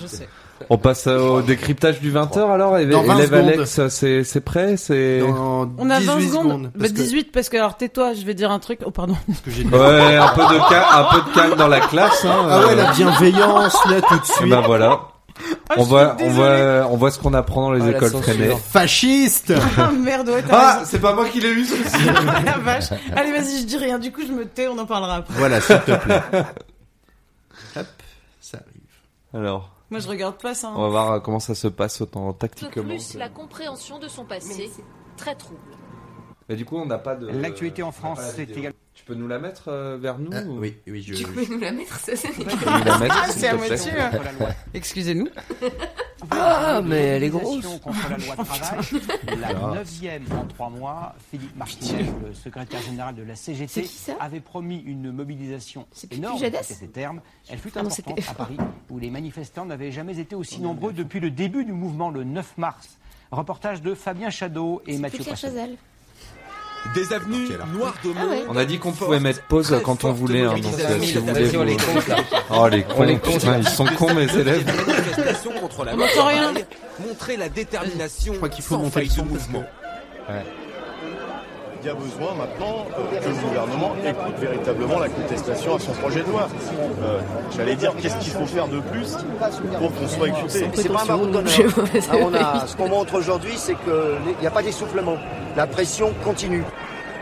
Je 0.00 0.06
sais. 0.08 0.28
On 0.70 0.76
passe 0.76 1.06
au 1.06 1.40
décryptage 1.40 2.00
du 2.00 2.12
20h 2.12 2.50
alors. 2.52 2.76
Élève 2.78 2.90
Dans 2.94 3.02
20 3.04 3.14
élève 3.18 3.28
secondes. 3.30 3.48
Alex, 3.50 3.88
c'est, 3.90 4.24
c'est 4.24 4.40
prêt, 4.40 4.76
c'est. 4.76 5.20
Dans 5.20 5.70
On 5.78 5.88
a 5.88 6.00
20 6.00 6.16
18 6.16 6.28
secondes. 6.30 6.70
parce 6.76 6.90
Bah, 6.92 6.96
que- 6.98 7.02
18 7.02 7.30
parce 7.32 7.48
que 7.48 7.56
alors 7.58 7.76
tais-toi, 7.76 8.14
je 8.14 8.24
vais 8.24 8.34
dire 8.34 8.50
un 8.50 8.58
truc. 8.58 8.80
Oh 8.84 8.90
pardon. 8.90 9.14
parce 9.28 9.40
que 9.40 9.50
j'ai 9.52 9.62
dit- 9.62 9.72
Ouais, 9.72 10.16
un 10.16 10.28
peu 10.30 10.42
de 10.42 10.68
calme, 10.68 10.84
un 10.92 11.04
peu 11.14 11.30
de 11.30 11.34
calme 11.34 11.54
dans 11.56 11.68
la 11.68 11.78
classe. 11.80 12.24
Hein, 12.24 12.46
Ah 12.50 12.58
ouais, 12.58 12.72
euh. 12.72 12.74
la 12.74 12.92
bienveillance 12.92 13.76
là 13.88 14.00
tout 14.00 14.16
de 14.16 14.20
Eh 14.28 14.32
suite. 14.32 14.48
ben 14.50 14.60
voilà. 14.62 15.00
Ah, 15.70 15.74
on 15.76 15.82
voit, 15.84 16.16
on 16.20 16.28
voit, 16.30 16.88
on 16.90 16.96
voit 16.96 17.10
ce 17.10 17.18
qu'on 17.18 17.32
apprend 17.34 17.62
dans 17.68 17.72
les 17.72 17.82
Ah, 17.82 17.90
écoles 17.96 18.10
freinées. 18.22 18.54
Fasciste 18.56 19.52
Ah 19.78 19.90
merde, 19.92 20.28
ouais, 20.30 20.42
t'as 20.42 20.78
Ah, 20.80 20.82
c'est 20.84 20.98
pas 21.00 21.14
moi 21.14 21.28
qui 21.28 21.40
l'ai 21.40 21.50
eu 21.50 21.64
celui-ci. 21.64 21.96
Ah, 22.28 22.42
la 22.42 22.58
vache. 22.58 22.90
Allez, 23.14 23.32
vas-y, 23.32 23.60
je 23.60 23.66
dis 23.66 23.76
rien. 23.76 23.98
Du 23.98 24.10
coup, 24.12 24.22
je 24.26 24.32
me 24.32 24.46
tais, 24.46 24.66
on 24.68 24.78
en 24.78 24.86
parlera 24.86 25.16
après. 25.16 25.34
Voilà, 25.34 25.60
s'il 25.60 25.78
te 25.80 25.96
plaît. 25.96 26.20
Hop, 27.76 27.86
ça 28.40 28.58
arrive. 28.58 29.42
Alors, 29.44 29.70
Moi, 29.90 30.00
je 30.00 30.08
regarde 30.08 30.36
pas 30.40 30.54
ça. 30.54 30.68
hein. 30.68 30.74
on 30.76 30.82
va 30.82 30.88
voir 30.88 31.22
comment 31.22 31.40
ça 31.40 31.54
se 31.54 31.68
passe 31.68 32.00
autant 32.00 32.32
De 32.32 32.36
tactiquement. 32.38 32.82
plus, 32.82 33.14
la 33.14 33.28
compréhension 33.28 33.98
de 33.98 34.08
son 34.08 34.24
passé 34.24 34.70
très 35.16 35.34
trouble. 35.34 35.60
Et 36.48 36.56
du 36.56 36.64
coup, 36.64 36.78
on 36.78 36.86
n'a 36.86 36.98
pas 36.98 37.14
de. 37.14 37.26
L'actualité 37.28 37.82
en 37.82 37.92
France, 37.92 38.20
c'est 38.34 38.50
également. 38.50 38.74
Tu 39.08 39.14
peux 39.14 39.20
nous 39.20 39.28
la 39.28 39.38
mettre 39.38 39.68
euh, 39.68 39.96
vers 39.98 40.18
nous 40.18 40.28
Ah, 40.34 40.42
ou- 40.42 40.58
oui, 40.58 40.74
oui, 40.86 41.00
je. 41.00 41.14
Tu 41.14 41.24
peux 41.24 41.46
nous 41.50 41.58
la 41.58 41.72
mettre, 41.72 41.98
ça 41.98 42.14
c'est 42.14 42.28
Ah, 42.66 43.24
c'est 43.30 43.48
à 43.48 43.54
moitié. 43.56 43.90
Excusez-nous. 44.74 45.28
Ah, 46.30 46.82
mais 46.84 46.96
elle 47.00 47.22
est 47.24 47.30
grosse. 47.30 47.64
Contre 47.78 47.96
la 48.10 48.18
loi 48.18 48.36
travail, 48.44 48.84
la 49.40 49.54
neuvième 49.76 50.24
en 50.38 50.44
trois 50.44 50.68
mois, 50.68 51.14
Philippe 51.30 51.56
Martinez, 51.56 52.04
le 52.26 52.34
secrétaire 52.34 52.82
général 52.82 53.14
de 53.14 53.22
la 53.22 53.34
CGT, 53.34 53.88
avait 54.20 54.40
promis 54.40 54.82
une 54.84 55.10
mobilisation 55.10 55.86
énorme, 56.10 56.38
c'était 56.38 56.62
ses 56.74 56.88
termes. 56.88 57.22
Elle 57.48 57.58
fut 57.58 57.78
importante 57.78 58.18
à 58.28 58.34
Paris, 58.34 58.58
où 58.90 58.98
les 58.98 59.08
manifestants 59.08 59.64
n'avaient 59.64 59.90
jamais 59.90 60.18
été 60.18 60.36
aussi 60.36 60.60
nombreux 60.60 60.92
depuis 60.92 61.20
le 61.20 61.30
début 61.30 61.64
du 61.64 61.72
mouvement 61.72 62.10
le 62.10 62.24
9 62.24 62.58
mars. 62.58 62.98
Reportage 63.30 63.80
de 63.80 63.94
Fabien 63.94 64.28
Chadeau 64.28 64.82
et 64.86 64.98
Mathieu. 64.98 65.24
Chazal. 65.34 65.76
Des 66.94 67.12
avenues 67.12 67.46
Ok, 67.46 67.58
là. 67.58 67.66
noires 67.72 67.94
de 68.04 68.10
Ah 68.18 68.26
ouais. 68.26 68.44
On 68.48 68.56
a 68.56 68.64
dit 68.64 68.78
qu'on 68.78 68.92
pouvait 68.92 69.20
mettre 69.20 69.42
pause 69.42 69.66
Très 69.68 69.82
quand 69.82 70.04
on 70.04 70.12
voulait. 70.12 70.40
Hein, 70.42 70.54
donc, 70.54 70.64
mobilisation. 70.64 70.96
euh, 70.96 71.02
si 71.02 71.18
vous 71.18 71.26
Vas-y, 71.26 71.44
voulez. 71.44 71.58
on 71.58 71.62
les 71.64 71.76
vous- 71.76 71.92
compte 71.92 72.08
là. 72.08 72.16
Oh 72.50 72.68
les 72.68 72.82
cons, 72.84 73.02
les 73.02 73.18
compte. 73.18 73.34
putain, 73.34 73.58
ils 73.58 73.68
sont 73.68 73.84
cons 73.84 74.14
mes 74.14 74.34
élèves. 74.34 74.64
Contre 75.60 75.84
la 75.84 75.92
montrer 77.06 77.36
la 77.36 77.48
détermination 77.48 78.32
Je 78.32 78.38
crois 78.38 78.48
qu'il 78.48 78.64
faut 78.64 78.78
monter 78.78 79.04
le 79.04 79.10
son 79.10 79.24
mouvement. 79.24 79.64
Il 81.80 81.86
y 81.86 81.90
a 81.90 81.94
besoin 81.94 82.34
maintenant 82.34 82.86
euh, 82.98 83.20
que 83.20 83.28
le 83.28 83.34
gouvernement 83.36 83.94
écoute 84.04 84.34
véritablement 84.40 84.98
la 84.98 85.08
contestation 85.08 85.76
à 85.76 85.78
son 85.78 85.92
projet 85.92 86.20
de 86.22 86.28
loi. 86.30 86.48
Euh, 87.02 87.20
J'allais 87.56 87.76
dire, 87.76 87.92
qu'est-ce 88.02 88.16
qu'il 88.18 88.32
faut 88.32 88.46
faire 88.46 88.66
de 88.66 88.80
plus 88.80 89.16
pour 89.78 89.94
qu'on 89.94 90.08
soit 90.08 90.28
écouté? 90.28 90.68
C'est 90.74 90.88
pas 90.92 91.02
un 91.02 91.06
baroud 91.06 91.30
d'honneur. 91.30 91.52
Je- 91.52 91.62
Hein, 92.10 92.18
on 92.20 92.34
a, 92.34 92.66
ce 92.66 92.76
qu'on 92.76 92.88
montre 92.88 93.14
aujourd'hui, 93.14 93.52
c'est 93.56 93.74
qu'il 93.74 94.40
n'y 94.40 94.46
a 94.46 94.50
pas 94.50 94.62
d'essoufflement. 94.62 95.16
La 95.56 95.66
pression 95.68 96.12
continue. 96.24 96.64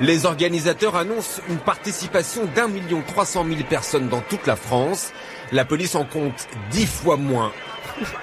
Les 0.01 0.25
organisateurs 0.27 0.97
annoncent 0.97 1.41
une 1.49 1.59
participation 1.59 2.43
d'un 2.55 2.69
million 2.69 3.03
trois 3.07 3.25
cent 3.27 3.45
mille 3.45 3.65
personnes 3.65 4.09
dans 4.09 4.21
toute 4.21 4.47
la 4.47 4.57
France. 4.57 5.11
La 5.53 5.65
police 5.65 5.95
en 5.95 6.05
compte 6.05 6.47
dix 6.71 6.87
fois 6.87 7.17
moins. 7.17 7.53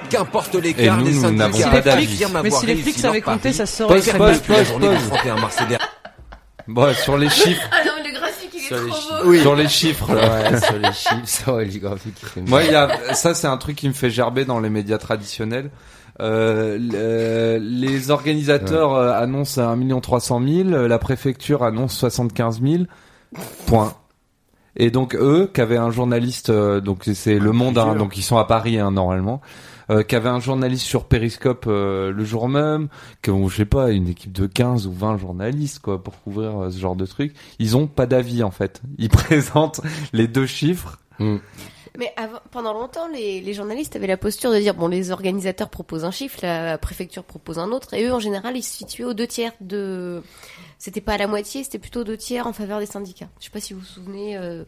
Qu'importe 0.09 0.53
l'écart, 0.55 0.97
nous 0.97 1.21
syndicats 1.21 1.51
Si 1.51 1.63
les 1.63 2.05
flics, 2.07 2.27
mais 2.43 2.49
si 2.51 2.65
les 2.65 2.75
flics 2.75 2.99
savaient 2.99 3.21
compter, 3.21 3.53
ça 3.53 3.65
se 3.65 3.77
saurait 3.77 3.95
Pause, 3.95 4.07
très 4.07 4.17
pause, 4.17 4.27
bien. 4.27 4.37
Depuis 4.37 4.51
la 4.51 4.57
pause, 4.59 4.67
journée 4.67 4.87
du 4.89 5.03
pause. 5.09 5.77
31 6.67 6.73
mars 6.73 6.75
dernier. 6.75 6.93
Bon, 6.93 6.93
sur 6.93 7.17
les 7.17 7.29
chiffres, 7.29 7.69
Ah 7.71 7.83
non, 7.85 7.91
mais 8.03 8.09
le 8.11 8.15
graphique 8.19 8.49
il 8.53 8.59
est 8.59 8.67
Sur 8.67 8.77
les 8.83 8.89
trop 8.89 8.99
chiffres. 8.99 9.23
beau. 9.23 9.35
sur 9.35 9.55
les 9.55 9.67
chiffres. 9.67 10.13
Là. 10.15 10.51
Ouais, 10.51 10.61
sur 10.61 10.77
les 10.79 10.93
chiffres, 10.93 11.25
sur 11.27 11.57
les 11.57 11.79
graphiques. 11.79 12.21
Moi, 12.47 12.63
il 12.63 12.71
y 12.71 12.75
a 12.75 13.13
ça, 13.13 13.33
c'est 13.33 13.47
un 13.47 13.57
truc 13.57 13.75
qui 13.77 13.87
me 13.87 13.93
fait 13.93 14.09
gerber 14.09 14.45
dans 14.45 14.59
les 14.59 14.69
médias 14.69 14.97
traditionnels. 14.97 15.69
Euh, 16.21 16.77
le- 16.79 17.57
les 17.59 18.11
organisateurs 18.11 18.93
euh, 18.93 19.13
annoncent 19.13 19.59
1 19.61 19.99
300 19.99 20.41
000, 20.47 20.69
euh, 20.69 20.87
la 20.87 20.99
préfecture 20.99 21.63
annonce 21.63 21.97
75 21.97 22.61
000. 22.61 22.83
Point. 23.65 23.93
Et 24.75 24.91
donc 24.91 25.15
eux, 25.15 25.49
qu'avait 25.51 25.77
un 25.77 25.89
journaliste, 25.91 26.49
euh, 26.51 26.81
donc 26.81 27.03
c'est 27.13 27.39
Le 27.39 27.51
Monde, 27.51 27.77
hein, 27.79 27.95
donc 27.95 28.15
ils 28.17 28.21
sont 28.23 28.37
à 28.37 28.45
Paris 28.45 28.79
hein, 28.79 28.91
normalement, 28.91 29.41
euh, 29.89 30.03
qu'avait 30.03 30.29
un 30.29 30.39
journaliste 30.39 30.85
sur 30.85 31.05
Periscope 31.05 31.65
euh, 31.67 32.11
le 32.11 32.23
jour 32.23 32.47
même, 32.47 32.87
que 33.21 33.31
bon, 33.31 33.47
je 33.47 33.57
sais 33.57 33.65
pas, 33.65 33.91
une 33.91 34.07
équipe 34.07 34.31
de 34.31 34.47
15 34.47 34.87
ou 34.87 34.93
20 34.93 35.17
journalistes 35.17 35.79
quoi 35.79 36.01
pour 36.01 36.21
couvrir 36.21 36.63
euh, 36.63 36.69
ce 36.69 36.79
genre 36.79 36.95
de 36.95 37.05
truc, 37.05 37.35
ils 37.59 37.75
ont 37.77 37.87
pas 37.87 38.05
d'avis 38.05 38.43
en 38.43 38.51
fait. 38.51 38.81
Ils 38.97 39.09
présentent 39.09 39.81
les 40.13 40.27
deux 40.27 40.47
chiffres. 40.47 40.99
Mais 41.97 42.11
avant, 42.17 42.39
pendant 42.49 42.73
longtemps, 42.73 43.07
les, 43.07 43.39
les 43.39 43.53
journalistes 43.53 43.95
avaient 43.95 44.07
la 44.07 44.17
posture 44.17 44.51
de 44.51 44.57
dire 44.57 44.73
bon, 44.73 44.87
les 44.87 45.11
organisateurs 45.11 45.69
proposent 45.69 46.05
un 46.05 46.11
chiffre, 46.11 46.39
la 46.41 46.79
préfecture 46.79 47.23
propose 47.23 47.59
un 47.59 47.71
autre, 47.71 47.93
et 47.93 48.05
eux, 48.05 48.13
en 48.13 48.19
général, 48.19 48.57
ils 48.57 48.63
se 48.63 48.77
situaient 48.77 49.05
aux 49.05 49.13
deux 49.13 49.27
tiers 49.27 49.53
de. 49.61 50.23
C'était 50.79 51.01
pas 51.01 51.13
à 51.13 51.17
la 51.17 51.27
moitié, 51.27 51.63
c'était 51.63 51.79
plutôt 51.79 52.03
deux 52.03 52.17
tiers 52.17 52.47
en 52.47 52.53
faveur 52.53 52.79
des 52.79 52.87
syndicats. 52.87 53.29
Je 53.39 53.45
sais 53.45 53.51
pas 53.51 53.59
si 53.59 53.73
vous 53.73 53.81
vous 53.81 53.85
souvenez, 53.85 54.35
euh, 54.37 54.63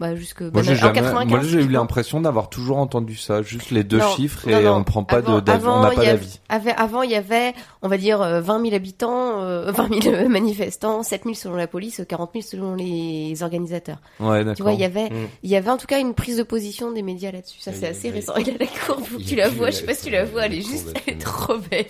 bah, 0.00 0.14
jusque 0.16 0.40
Moi, 0.42 0.50
bah, 0.50 0.62
jamais, 0.62 0.92
95. 0.92 1.28
moi, 1.30 1.40
j'ai 1.42 1.60
eu 1.62 1.68
l'impression 1.68 2.20
d'avoir 2.20 2.48
toujours 2.50 2.78
entendu 2.78 3.16
ça, 3.16 3.42
juste 3.42 3.70
les 3.70 3.84
deux 3.84 3.98
Non, 3.98 4.10
chiffres 4.16 4.48
non, 4.50 4.58
et 4.58 4.64
non. 4.64 4.76
on 4.76 4.84
prend 4.84 5.04
pas 5.04 5.18
Avant- 5.18 5.36
de, 5.36 5.40
d'avis, 5.40 5.64
on 5.64 5.68
avant, 5.70 5.82
n'a 5.82 5.92
il 5.92 5.96
pas 5.96 6.04
y 6.04 6.08
avait- 6.08 6.18
d'avis. 6.18 6.70
avant, 6.76 7.02
il 7.02 7.10
y 7.10 7.14
avait, 7.14 7.52
on 7.82 7.88
va 7.88 7.96
dire, 7.96 8.20
euh, 8.20 8.40
20 8.40 8.60
000 8.62 8.74
habitants, 8.74 9.40
euh, 9.42 9.70
20 9.72 10.02
000 10.02 10.28
manifestants, 10.28 11.02
7 11.02 11.22
000 11.24 11.34
selon 11.34 11.54
la 11.56 11.66
police, 11.66 12.02
40 12.08 12.30
000 12.34 12.44
selon 12.44 12.74
les 12.74 13.42
organisateurs. 13.42 13.98
Ouais, 14.20 14.44
Tu 14.54 14.62
vois, 14.62 14.72
il 14.72 14.80
y 14.80 14.84
avait, 14.84 15.10
Mm. 15.10 15.28
il 15.44 15.50
y 15.50 15.56
avait 15.56 15.70
en 15.70 15.76
tout 15.76 15.86
cas 15.86 16.00
une 16.00 16.14
prise 16.14 16.36
de 16.38 16.42
position 16.42 16.90
des 16.92 17.02
médias 17.02 17.30
là-dessus. 17.30 17.60
Ça, 17.60 17.72
c'est 17.72 17.88
assez 17.88 18.08
il 18.08 18.10
y 18.10 18.12
a- 18.12 18.14
récent. 18.16 18.34
Il 18.38 18.50
a 18.50 18.58
la 18.58 18.66
courbe, 18.66 19.04
tu 19.26 19.34
a 19.40 19.44
la 19.44 19.48
vois. 19.50 19.70
Je 19.70 19.76
sais 19.76 19.84
pas 19.86 19.94
si 19.94 20.06
tu 20.06 20.10
la 20.10 20.24
vois, 20.24 20.46
elle 20.46 20.54
est 20.54 20.60
juste, 20.62 20.92
elle 21.06 21.14
est 21.14 21.18
trop 21.18 21.56
belle. 21.70 21.86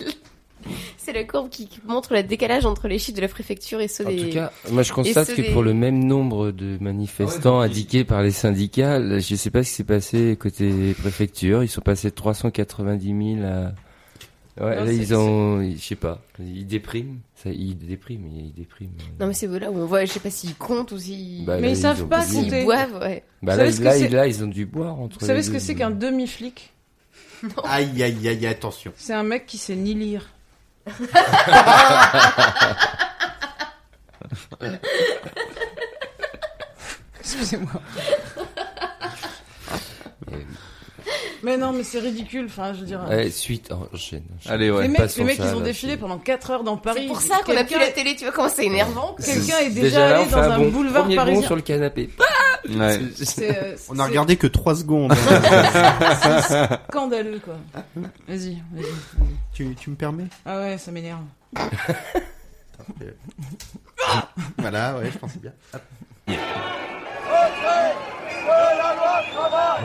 C'est 1.05 1.13
la 1.13 1.23
courbe 1.23 1.49
qui 1.49 1.69
montre 1.85 2.13
le 2.15 2.23
décalage 2.23 2.65
entre 2.65 2.87
les 2.87 2.97
chiffres 2.97 3.15
de 3.17 3.21
la 3.21 3.27
préfecture 3.27 3.79
et 3.79 3.87
ceux 3.87 4.07
En 4.07 4.09
des. 4.09 4.17
tout 4.17 4.29
cas, 4.33 4.51
moi 4.71 4.81
je 4.81 4.91
constate 4.91 5.35
que 5.35 5.41
des- 5.41 5.51
pour 5.51 5.61
le 5.61 5.75
même 5.75 6.03
nombre 6.03 6.49
de 6.51 6.77
manifestants 6.81 7.59
indiqués 7.59 8.03
par 8.03 8.23
les 8.23 8.31
syndicats, 8.31 8.97
là, 8.97 9.19
je 9.19 9.35
sais 9.35 9.51
pas 9.51 9.61
ce 9.63 9.69
qui 9.69 9.75
s'est 9.75 9.83
passé 9.83 10.35
côté 10.39 10.93
préfecture, 10.93 11.61
ils 11.63 11.67
sont 11.69 11.81
passés 11.81 12.09
de 12.09 12.15
390 12.15 13.35
000 13.37 13.45
à... 13.45 13.73
Ouais, 14.57 14.77
Non, 14.77 14.85
là 14.85 14.91
ils 14.93 15.13
ont, 15.13 15.61
je 15.69 15.77
sais 15.79 15.95
pas, 15.95 16.21
ils 16.39 16.65
dépriment, 16.65 17.19
ça, 17.35 17.49
ils 17.51 17.77
dépriment, 17.77 18.27
ils 18.27 18.53
dépriment. 18.53 18.89
Non 19.19 19.27
mais 19.27 19.33
c'est 19.33 19.47
là 19.47 19.69
où 19.69 19.77
on 19.77 19.85
voit, 19.85 20.05
je 20.05 20.13
sais 20.13 20.19
pas 20.21 20.29
s'ils 20.31 20.55
comptent 20.55 20.91
ou 20.93 20.97
s'ils. 20.97 21.45
Bah, 21.45 21.57
Mais 21.57 21.67
là, 21.67 21.73
ils 21.73 21.77
savent 21.77 22.07
pas. 22.07 22.23
S'ils 22.23 22.63
boivent, 22.63 22.99
ouais. 23.01 23.23
Bah 23.43 23.57
Vous 23.57 23.83
là, 23.83 24.27
ils 24.27 24.43
ont 24.43 24.47
dû 24.47 24.65
boire 24.65 24.99
entre 24.99 25.19
Vous 25.19 25.25
savez 25.25 25.43
ce 25.43 25.51
que 25.51 25.59
c'est 25.59 25.75
qu'un 25.75 25.91
demi-flic? 25.91 26.71
Aïe, 27.65 28.01
aïe, 28.01 28.27
aïe, 28.27 28.47
attention. 28.47 28.91
C'est 28.95 29.13
un 29.13 29.23
mec 29.23 29.45
qui 29.45 29.57
sait 29.57 29.75
ni 29.75 29.93
lire. 29.93 30.29
Excusez-moi. 37.19 37.81
Mais 41.45 41.57
non, 41.57 41.71
mais 41.73 41.83
c'est 41.83 41.99
ridicule. 41.99 42.45
Enfin, 42.49 42.73
je 42.73 42.79
veux 42.79 42.85
dire. 42.87 43.05
Ouais, 43.07 43.29
suite, 43.29 43.69
oh, 43.71 43.87
enchaîne. 43.93 44.23
Allez, 44.47 44.71
ouais. 44.71 44.81
les 44.83 44.87
mecs, 44.87 45.15
les 45.15 45.23
mecs 45.23 45.37
ça, 45.37 45.45
ils 45.51 45.55
ont 45.55 45.59
là, 45.59 45.65
défilé 45.65 45.93
c'est- 45.93 45.99
pendant 45.99 46.17
4 46.17 46.49
heures 46.49 46.63
dans 46.63 46.75
Paris. 46.77 47.01
C'est 47.03 47.07
pour 47.07 47.21
ça 47.21 47.35
qu'on 47.45 47.51
a 47.51 47.63
plus 47.63 47.69
Quelqu'un- 47.75 47.79
la 47.85 47.91
télé, 47.91 48.15
tu 48.15 48.23
vois 48.25 48.33
comment 48.33 48.49
c'est 48.49 48.65
énervant. 48.65 49.15
Quelqu'un 49.23 49.59
est 49.59 49.69
déjà, 49.69 50.07
allé 50.17 50.25
on 50.27 50.31
dans 50.31 50.37
un 50.37 50.57
bon 50.57 50.69
boulevard 50.69 51.07
parisien. 51.15 51.43
sur 51.45 51.55
le 51.55 51.61
canapé. 51.61 52.09
Ouais. 52.67 52.99
C'est, 53.15 53.55
euh, 53.63 53.75
On 53.89 53.99
a 53.99 54.03
c'est- 54.03 54.09
regardé 54.09 54.37
que 54.37 54.47
3 54.47 54.73
secondes. 54.75 55.13
C'est 56.47 56.67
scandaleux, 56.89 57.39
quoi. 57.45 57.57
Vas-y, 57.95 58.07
vas-y. 58.27 58.55
vas-y. 58.73 58.85
tu, 59.53 59.75
tu 59.75 59.89
me 59.91 59.95
permets? 59.95 60.25
Ah 60.47 60.59
ouais, 60.61 60.77
ça 60.79 60.91
m'énerve. 60.91 61.21
Voilà, 64.57 64.97
ouais, 64.97 65.09
je 65.11 65.17
pensais 65.17 65.39
bien. 65.39 65.53
Hop. 65.73 65.81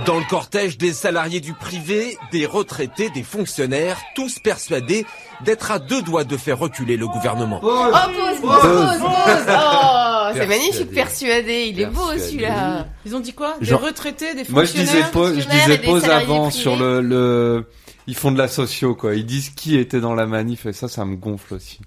Dans 0.07 0.19
le 0.19 0.25
cortège 0.25 0.79
des 0.79 0.93
salariés 0.93 1.41
du 1.41 1.53
privé, 1.53 2.17
des 2.33 2.47
retraités, 2.47 3.11
des 3.11 3.23
fonctionnaires, 3.23 3.99
tous 4.15 4.39
persuadés 4.39 5.05
d'être 5.45 5.71
à 5.71 5.79
deux 5.79 6.01
doigts 6.03 6.25
de 6.25 6.37
faire 6.37 6.59
reculer 6.59 6.97
le 6.97 7.07
gouvernement. 7.07 7.61
Oh, 7.63 7.67
pause, 7.67 8.41
pause, 8.41 8.61
pause, 8.61 8.99
pause. 8.99 9.47
Oh, 9.49 10.29
c'est 10.35 10.47
magnifique, 10.47 10.91
persuadé. 10.93 11.67
Il 11.73 11.81
est 11.81 11.87
beau 11.87 12.13
celui-là. 12.17 12.87
Ils 13.05 13.15
ont 13.15 13.21
dit 13.21 13.33
quoi? 13.35 13.57
Genre- 13.61 13.81
Des 13.81 13.87
retraités, 13.87 14.35
des 14.35 14.45
Moi 14.49 14.65
je 14.65 14.71
fonctionnaires 14.73 14.95
disais 14.95 15.11
pause, 15.13 15.29
je 15.37 15.41
fonctionnaires 15.43 15.67
disais 15.67 15.79
pause 15.91 16.05
avant 16.09 16.47
privés. 16.49 16.63
sur 16.63 16.77
le, 16.77 17.01
le 17.03 17.67
ils 18.07 18.15
font 18.17 18.33
de 18.33 18.39
la 18.39 18.49
socio 18.49 18.95
quoi. 18.95 19.15
Ils 19.15 19.27
disent 19.27 19.51
qui 19.51 19.77
était 19.77 20.01
dans 20.01 20.15
la 20.15 20.27
manif 20.27 20.67
et 20.67 20.73
ça 20.73 20.89
ça 20.89 21.05
me 21.05 21.17
gonfle 21.17 21.55
aussi. 21.55 21.81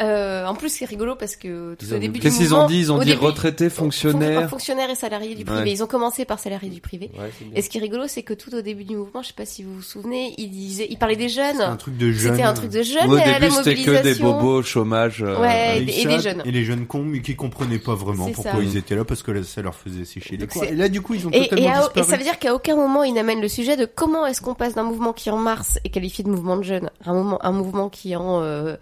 Euh, 0.00 0.46
en 0.46 0.54
plus, 0.54 0.70
c'est 0.70 0.84
rigolo 0.86 1.16
parce 1.16 1.36
que 1.36 1.74
tout 1.74 1.84
Ils 1.86 1.94
au 1.94 1.98
début 1.98 2.14
du 2.14 2.20
Qu'est-ce 2.20 2.38
qu'ils 2.38 2.48
mouvement, 2.48 2.64
ont 2.64 2.68
dit 2.68 2.78
Ils 2.78 2.92
ont 2.92 2.98
dit 2.98 3.06
début- 3.06 3.18
retraités, 3.26 3.68
fonctionnaires. 3.68 4.48
Fonctionnaires 4.48 4.88
et 4.90 4.94
salariés 4.94 5.34
du 5.34 5.44
privé. 5.44 5.60
Ouais. 5.62 5.70
Ils 5.70 5.82
ont 5.82 5.86
commencé 5.86 6.24
par 6.24 6.38
salariés 6.38 6.70
du 6.70 6.80
privé. 6.80 7.10
Ouais. 7.18 7.30
Et 7.54 7.60
ce 7.62 7.68
qui 7.68 7.76
est 7.78 7.80
rigolo, 7.82 8.04
c'est 8.08 8.22
que 8.22 8.32
tout 8.32 8.54
au 8.54 8.62
début 8.62 8.84
du 8.84 8.96
mouvement, 8.96 9.22
je 9.22 9.28
sais 9.28 9.34
pas 9.36 9.44
si 9.44 9.62
vous 9.62 9.74
vous 9.74 9.82
souvenez, 9.82 10.34
ils 10.38 10.50
disaient, 10.50 10.86
ils 10.88 10.96
parlaient 10.96 11.16
des 11.16 11.28
jeunes. 11.28 11.56
C'est 11.58 11.62
un 11.62 11.76
truc 11.76 11.96
de 11.98 12.10
jeune. 12.10 12.32
C'était 12.32 12.42
un 12.46 12.54
truc 12.54 12.70
de 12.70 12.82
jeunes 12.82 13.10
Au 13.10 13.18
et 13.18 13.24
début 13.24 13.50
c'était 13.50 13.74
que 13.76 14.02
des 14.02 14.14
bobos 14.14 14.60
au 14.60 14.62
chômage. 14.62 15.22
euh, 15.22 15.38
Ouais. 15.40 15.82
Et, 15.82 16.00
et 16.02 16.06
des- 16.06 16.20
jeunes. 16.20 16.42
Et 16.46 16.50
les 16.50 16.64
jeunes 16.64 16.86
cons, 16.86 17.02
mais 17.04 17.20
qui 17.20 17.36
comprenaient 17.36 17.78
pas 17.78 17.94
vraiment 17.94 18.30
pourquoi 18.30 18.52
ça. 18.52 18.58
ils 18.62 18.76
étaient 18.78 18.94
là, 18.96 19.04
parce 19.04 19.22
que 19.22 19.30
là, 19.30 19.42
ça 19.44 19.60
leur 19.60 19.74
faisait 19.74 20.04
sécher 20.06 20.36
les 20.38 20.46
Et 20.68 20.74
là, 20.74 20.88
du 20.88 21.02
coup, 21.02 21.14
ils 21.14 21.26
ont 21.26 21.30
Et, 21.32 21.48
totalement 21.48 21.64
et, 21.66 21.68
à- 21.70 21.90
et 21.96 22.02
ça 22.02 22.16
veut 22.16 22.22
dire 22.24 22.38
qu'à 22.38 22.54
aucun 22.54 22.76
moment 22.76 23.02
ils 23.04 23.12
n'amènent 23.14 23.40
le 23.42 23.48
sujet 23.48 23.76
de 23.76 23.84
comment 23.84 24.24
est-ce 24.26 24.40
qu'on 24.40 24.54
passe 24.54 24.74
d'un 24.74 24.84
mouvement 24.84 25.12
qui 25.12 25.28
en 25.30 25.36
mars 25.36 25.78
est 25.84 25.88
qualifié 25.90 26.24
de 26.24 26.30
mouvement 26.30 26.56
de 26.56 26.62
jeunes 26.62 26.90
à 27.04 27.10
un, 27.10 27.14
moment, 27.14 27.44
un 27.44 27.52
mouvement 27.52 27.88
qui 27.90 28.16
en 28.16 28.40
euh, 28.42 28.76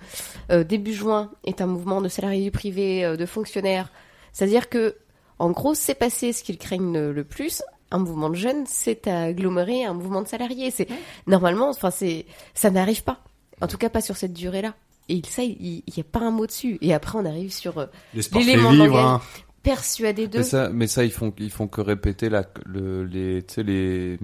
euh, 0.53 0.63
début 0.65 0.95
juin 1.01 1.31
est 1.45 1.61
un 1.61 1.67
mouvement 1.67 2.01
de 2.01 2.09
salariés 2.09 2.45
du 2.45 2.51
privé, 2.51 3.05
euh, 3.05 3.17
de 3.17 3.27
fonctionnaires. 3.27 3.91
C'est-à-dire 4.33 4.69
que, 4.69 4.97
en 5.39 5.51
gros, 5.51 5.75
c'est 5.75 5.95
passé 5.95 6.33
ce 6.33 6.43
qu'ils 6.43 6.59
craignent 6.59 7.11
le, 7.11 7.25
plus. 7.25 7.63
Un 7.91 7.99
mouvement 7.99 8.31
de 8.31 8.37
jeunes, 8.37 8.65
c'est 8.67 9.09
aggloméré 9.09 9.85
un 9.85 9.95
mouvement 9.95 10.23
de 10.23 10.29
salariés. 10.29 10.71
C'est 10.71 10.87
normalement, 11.27 11.71
enfin, 11.71 11.91
c'est 11.91 12.27
ça 12.55 12.71
n'arrive 12.71 13.03
pas. 13.03 13.21
En 13.61 13.67
tout 13.67 13.79
cas, 13.79 13.89
pas 13.89 14.01
sur 14.01 14.17
cette 14.17 14.33
durée-là. 14.33 14.75
Et 15.09 15.23
ça, 15.27 15.43
il 15.43 15.83
n'y 15.89 16.01
a 16.01 16.05
pas 16.05 16.21
un 16.21 16.31
mot 16.31 16.47
dessus. 16.47 16.79
Et 16.83 16.95
après, 16.95 17.19
on 17.19 17.25
arrive 17.25 17.53
sur 17.53 17.79
euh, 17.79 17.87
l'élément 18.33 18.73
de 18.73 18.89
hein. 18.97 19.21
persuadé 19.63 20.29
de. 20.29 20.39
Mais 20.39 20.45
ça, 20.45 20.69
mais 20.73 20.87
ça 20.87 21.05
ils 21.05 21.11
font 21.11 21.35
ils 21.39 21.51
font 21.51 21.67
que 21.67 21.81
répéter 21.81 22.29
la 22.29 22.45
le 22.65 23.05
les 23.05 23.43
tu 23.43 23.55
sais 23.55 23.63
les 23.65 24.19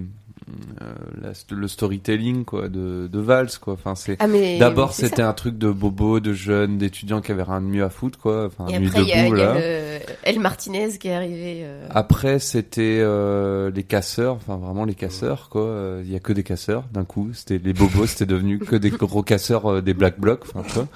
la- 1.21 1.55
le 1.55 1.67
storytelling 1.67 2.45
quoi 2.45 2.67
de 2.69 3.07
de 3.11 3.19
Valls 3.19 3.49
quoi. 3.61 3.73
Enfin 3.73 3.95
c'est 3.95 4.15
Ah, 4.19 4.27
d'abord 4.59 4.93
c'était 4.93 5.21
un 5.21 5.33
truc 5.33 5.57
de 5.57 5.69
bobo, 5.69 6.19
de 6.19 6.33
jeunes, 6.33 6.77
d'étudiants 6.77 7.21
qui 7.21 7.31
avaient 7.31 7.43
rien 7.43 7.61
de 7.61 7.65
mieux 7.67 7.83
à 7.83 7.89
foutre 7.89 8.17
quoi. 8.19 8.45
Enfin 8.47 8.67
Et 8.67 8.75
après, 8.75 9.01
il 9.01 9.07
y 9.07 9.13
a, 9.13 9.27
y 9.27 9.41
a 9.41 9.53
le 9.53 9.99
El 10.23 10.39
Martinez 10.39 10.97
qui 10.97 11.07
est 11.09 11.13
arrivé. 11.13 11.61
euh, 11.63 11.87
Après, 11.89 12.39
c'était 12.39 12.99
euh, 13.01 13.71
les 13.71 13.83
casseurs, 13.83 14.35
enfin 14.35 14.57
vraiment 14.57 14.85
les 14.85 14.95
casseurs, 14.95 15.49
quoi. 15.49 15.61
Euh, 15.63 16.01
Il 16.05 16.11
y 16.11 16.15
a 16.15 16.19
que 16.19 16.33
des 16.33 16.43
casseurs 16.43 16.83
d'un 16.91 17.03
coup. 17.05 17.29
C'était 17.33 17.57
les 17.63 17.73
bobos, 17.73 18.05
c'était 18.07 18.25
devenu 18.25 18.59
que 18.59 18.75
des 18.75 18.89
gros 18.89 19.23
casseurs 19.23 19.65
euh, 19.71 19.81
des 19.81 19.93
Black 19.93 20.19
Blocs, 20.19 20.43
enfin. 20.55 20.87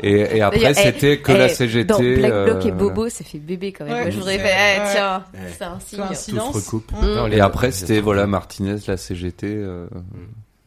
Et, 0.00 0.36
et 0.38 0.42
après, 0.42 0.70
eh, 0.70 0.74
c'était 0.74 1.18
que 1.18 1.32
eh, 1.32 1.38
la 1.38 1.48
CGT. 1.48 1.84
Dans 1.84 1.98
Black 1.98 2.44
Bloc 2.44 2.64
euh, 2.64 2.68
et 2.68 2.72
Bobo, 2.72 3.08
ça 3.08 3.24
fait 3.24 3.38
bébé 3.38 3.72
quand 3.72 3.84
même. 3.84 3.94
Ouais, 3.94 4.00
Moi, 4.02 4.10
je 4.10 4.16
voudrais 4.18 4.38
faire, 4.38 4.56
eh, 4.76 4.80
ouais. 4.80 4.86
tiens, 4.92 5.24
Ouais. 5.34 5.40
c'est 5.58 5.64
un 5.64 5.78
signe. 5.80 5.98
Coïncidence. 6.00 6.52
Tout 6.52 6.60
se 6.60 6.64
recoupe. 6.66 6.92
Mm. 6.92 7.06
Non, 7.14 7.26
les- 7.26 7.36
Et 7.36 7.40
après, 7.40 7.70
c'était 7.72 8.00
voilà 8.00 8.26
Martinez, 8.26 8.76
la 8.88 8.96
CGT. 8.96 9.46
Euh, 9.48 9.86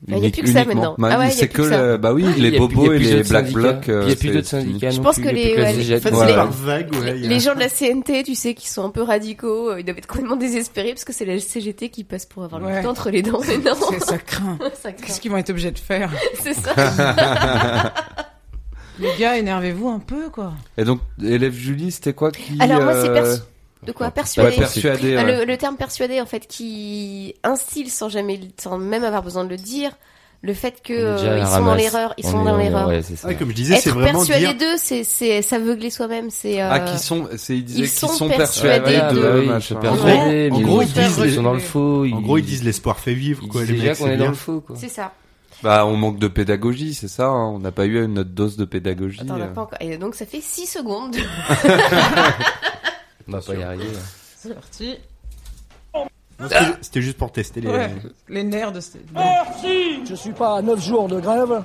Il 0.07 0.19
y 0.19 0.27
a 0.27 0.30
plus 0.30 0.41
que 0.43 0.47
ça 0.49 0.60
uniquement. 0.61 0.76
maintenant. 0.76 0.95
Bah, 0.99 1.10
Ah 1.14 1.19
ouais, 1.19 1.31
c'est 1.31 1.47
plus 1.47 1.64
que 1.64 1.68
que 1.68 1.69
ça. 1.76 1.81
le- 1.81 1.97
bah 1.97 2.14
oui, 2.14 2.26
a 2.27 2.31
les 2.38 2.60
bobos 2.60 2.93
et 2.93 2.99
les 2.99 3.23
Black. 3.23 3.52
Blocs. 3.52 3.85
Il 3.88 3.91
y 3.91 3.91
a 3.91 3.97
euh, 3.97 4.15
plus 4.15 4.30
d'autres 4.30 4.47
syndicats 4.47 4.89
Je 4.91 5.02
pense 5.02 5.15
que 5.18 5.27
les- 5.30 5.56
les- 7.27 7.39
gens 7.39 7.56
de 7.56 7.60
la 7.60 7.69
CNT, 7.69 8.23
tu 8.23 8.35
sais, 8.35 8.53
qui 8.53 8.68
sont 8.69 8.85
un 8.85 8.91
peu 8.91 9.02
radicaux, 9.02 9.72
euh, 9.72 9.80
ils 9.80 9.84
doivent 9.84 9.97
être 9.97 10.06
complètement 10.06 10.35
désespérés 10.35 10.89
parce 10.93 11.06
que 11.06 11.14
c'est 11.14 11.26
la 11.26 11.39
CGT 11.39 11.89
qui 11.89 12.03
passe 12.03 12.26
pour 12.27 12.43
avoir 12.43 12.61
le 12.61 12.68
couteau 12.76 12.89
entre 12.89 13.10
les 13.10 13.23
dents. 13.23 13.39
Mais 13.47 13.57
non, 13.69 13.73
C'est- 13.89 13.99
ça 14.06 14.18
craint. 14.19 14.60
ça 14.81 14.91
craint. 14.91 15.06
Qu'est-ce 15.07 15.19
qu'ils 15.19 15.31
vont 15.31 15.38
être 15.38 15.49
obligés 15.49 15.72
de 15.72 15.80
faire? 15.80 16.11
C'est 16.43 16.53
ça. 16.53 16.73
Les 19.00 19.10
gars, 19.20 19.38
énervez-vous 19.38 19.90
un 19.90 20.00
peu, 20.00 20.30
quoi. 20.30 20.54
Et 20.78 20.84
donc, 20.84 21.00
élève 21.22 21.54
Julie, 21.54 21.92
c'était 21.92 22.14
quoi 22.14 22.32
qui 22.32 22.58
Alors 22.60 22.82
moi, 22.82 22.94
c'est 23.02 23.10
euh, 23.10 23.14
persu- 23.14 23.42
de 23.86 23.92
quoi. 23.92 24.08
Ouais, 24.08 24.12
persuadé. 24.12 25.16
Ah, 25.18 25.24
ouais. 25.26 25.40
le, 25.40 25.46
le 25.46 25.58
terme 25.58 25.76
persuadé, 25.76 26.22
en 26.22 26.26
fait, 26.26 26.48
qui 26.48 27.36
instille 27.44 27.90
sans 27.90 28.10
jamais, 28.10 28.40
sans 28.60 28.78
même 28.78 29.04
avoir 29.04 29.22
besoin 29.24 29.44
de 29.44 29.50
le 29.50 29.58
dire, 29.58 29.92
le 30.42 30.54
fait 30.54 30.82
que 30.84 30.94
euh, 30.94 31.40
ils 31.40 31.48
sont 31.48 31.66
dans 31.66 31.74
l'erreur, 31.76 32.14
ils 32.18 32.26
On 32.28 32.32
sont 32.32 32.42
est- 32.42 32.46
dans 32.46 32.58
l'erreur. 32.58 32.88
ouais. 32.88 33.02
Ouais, 33.26 33.36
comme 33.36 33.50
je 33.50 33.56
disais, 33.56 33.78
c'est 33.78 33.90
vraiment 33.90 34.20
persuadé 34.20 34.40
dire. 34.46 34.56
d'eux, 34.56 34.76
c'est 34.78 35.04
c'est 35.04 35.42
s'aveugler 35.42 35.90
soi-même. 35.90 36.30
C'est 36.30 36.62
Ah, 36.62 36.76
euh, 36.76 36.92
qui 36.94 37.00
sont, 37.04 37.28
c'est, 37.36 37.58
ils 37.58 37.66
disaient 37.66 37.80
ils 37.80 37.90
qu'ils 37.90 37.98
sont 37.98 38.08
sont 38.10 38.30
persuadés 38.30 38.98
persuadés 38.98 39.16
de- 39.16 39.48
persuader, 39.52 40.50
En 40.54 40.62
gros, 40.62 40.82
ils 40.84 40.88
disent- 40.94 41.22
ils 41.26 41.34
sont 41.34 41.44
dans 41.44 41.54
le 41.54 41.60
faux. 41.60 42.06
En 42.06 42.22
gros, 42.22 42.38
ils 42.38 42.46
disent 42.46 42.64
l'espoir 42.64 43.00
fait 43.00 43.14
vivre, 43.14 43.48
quoi. 43.48 43.64
Les 43.66 43.74
mecs, 43.74 43.98
qu'on 43.98 44.06
c'est 44.06 44.14
est 44.14 44.18
dans 44.18 44.28
le 44.30 44.34
faux, 44.36 44.62
quoi. 44.62 44.76
C'est 44.80 44.90
ça. 44.90 45.14
Bah, 45.66 45.84
on 45.88 45.98
manque 45.98 46.20
de 46.20 46.28
pédagogie, 46.28 46.94
c'est 46.94 47.08
ça. 47.08 47.26
hein. 47.26 47.50
On 47.56 47.58
n'a 47.58 47.72
pas 47.72 47.88
eu 47.88 48.08
notre 48.08 48.30
dose 48.30 48.56
de 48.56 48.66
pédagogie. 48.66 49.22
Attends, 49.22 49.34
on 49.34 49.38
n'a 49.40 49.46
euh. 49.46 49.54
pas 49.54 49.62
encore. 49.64 49.80
Et 49.82 49.98
donc 49.98 50.14
ça 50.14 50.28
fait 50.28 50.40
6 50.40 50.68
secondes. 50.68 51.16
On 53.28 53.32
va 53.32 53.42
pas 53.42 53.56
y 53.56 53.64
arriver. 53.64 53.86
là. 53.86 54.00
C'est 54.38 54.54
parti. 54.54 54.96
C'était- 56.82 57.02
juste 57.02 57.18
pour 57.18 57.32
tester 57.32 57.62
les. 57.62 57.70
Ouais, 57.70 57.90
les 58.30 58.44
nerfs 58.44 58.74
de 58.74 58.80
ce... 58.80 59.00
Je 60.08 60.14
suis 60.14 60.34
pas 60.34 60.58
à 60.58 60.62
9 60.62 60.80
jours 60.80 61.08
de 61.08 61.20
grève 61.20 61.64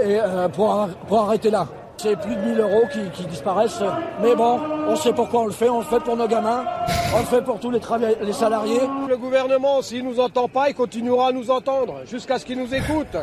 et 0.00 0.20
euh, 0.20 0.48
pour, 0.48 0.70
ar- 0.70 0.96
pour 1.08 1.22
arrêter 1.22 1.50
là. 1.50 1.66
C'est 2.00 2.14
plus 2.16 2.36
de 2.36 2.40
1000 2.40 2.60
euros 2.60 2.84
qui, 2.92 3.00
qui 3.10 3.24
disparaissent. 3.26 3.82
Mais 4.22 4.36
bon, 4.36 4.60
on 4.86 4.94
sait 4.94 5.12
pourquoi 5.12 5.40
on 5.40 5.46
le 5.46 5.52
fait. 5.52 5.68
On 5.68 5.80
le 5.80 5.84
fait 5.84 5.98
pour 5.98 6.16
nos 6.16 6.28
gamins. 6.28 6.64
On 7.12 7.18
le 7.18 7.24
fait 7.24 7.42
pour 7.42 7.58
tous 7.58 7.72
les, 7.72 7.80
travail- 7.80 8.16
les 8.22 8.32
salariés. 8.32 8.80
Le 9.08 9.16
gouvernement, 9.16 9.82
s'il 9.82 10.04
nous 10.04 10.20
entend 10.20 10.46
pas, 10.48 10.68
il 10.68 10.74
continuera 10.74 11.28
à 11.28 11.32
nous 11.32 11.50
entendre 11.50 11.96
jusqu'à 12.06 12.38
ce 12.38 12.44
qu'il 12.44 12.58
nous 12.58 12.72
écoute. 12.72 13.16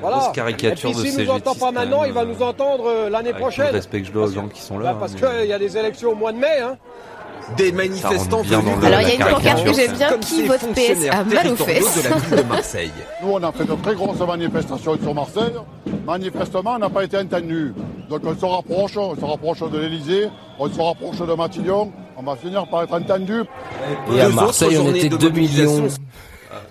Voilà. 0.00 0.18
grosse 0.18 0.28
caricature 0.32 0.90
Et 0.90 0.92
puis 0.92 1.02
de 1.02 1.08
s'il 1.08 1.24
nous 1.24 1.30
entend 1.30 1.54
pas 1.56 1.72
maintenant, 1.72 2.04
il 2.04 2.12
va 2.12 2.24
même, 2.24 2.34
nous 2.36 2.42
entendre 2.42 2.84
euh, 2.86 3.10
l'année 3.10 3.32
prochaine. 3.34 3.66
respect 3.74 4.00
que 4.02 4.06
je 4.06 4.12
dois 4.12 4.26
aux 4.26 4.32
gens 4.32 4.46
qui 4.48 4.60
sont 4.62 4.78
là. 4.78 4.84
Là, 4.84 4.90
hein, 4.92 4.96
parce 5.00 5.14
mais- 5.14 5.20
qu'il 5.40 5.50
y 5.50 5.52
a 5.52 5.58
des 5.58 5.76
élections 5.76 6.12
au 6.12 6.14
mois 6.14 6.30
de 6.32 6.38
mai. 6.38 6.60
Hein. 6.62 6.76
Des 7.56 7.72
manifestants 7.72 8.42
bien 8.42 8.60
dans 8.62 8.80
Alors 8.82 9.00
il 9.02 9.08
y 9.08 9.10
a 9.10 9.14
une 9.14 9.34
pancarte 9.34 9.64
que 9.64 9.72
j'aime 9.72 9.92
bien 9.92 10.18
qui 10.18 10.46
vote 10.46 10.60
PS 10.74 11.08
à 11.10 11.24
mal 11.24 11.48
aux 11.48 11.56
fesses. 11.56 12.02
de 12.04 12.08
la 12.08 12.16
ville 12.16 12.36
de 12.36 12.42
Marseille? 12.48 12.92
Nous, 13.22 13.30
on 13.30 13.42
a 13.42 13.52
fait 13.52 13.64
de 13.64 13.74
très 13.82 13.94
grosses 13.94 14.18
manifestations 14.20 14.98
sur 15.00 15.14
Marseille. 15.14 15.52
Manifestement, 16.06 16.74
on 16.76 16.78
n'a 16.78 16.90
pas 16.90 17.04
été 17.04 17.18
entendu. 17.18 17.74
Donc 18.08 18.22
on 18.24 18.36
se 18.36 18.44
rapproche, 18.44 18.96
on 18.96 19.14
se 19.16 19.24
rapproche 19.24 19.60
de 19.70 19.78
l'Elysée, 19.78 20.28
on 20.58 20.68
se 20.68 20.80
rapproche 20.80 21.18
de 21.18 21.34
Matignon. 21.34 21.92
On 22.16 22.22
va 22.22 22.36
finir 22.36 22.66
par 22.68 22.82
être 22.82 22.94
entendu. 22.94 23.42
Et 24.14 24.20
à 24.20 24.28
Deux 24.28 24.34
Marseille, 24.34 24.78
on 24.78 24.94
était 24.94 25.08
de 25.08 25.16
2 25.16 25.28
mobilisation. 25.28 25.82
millions. 25.82 25.94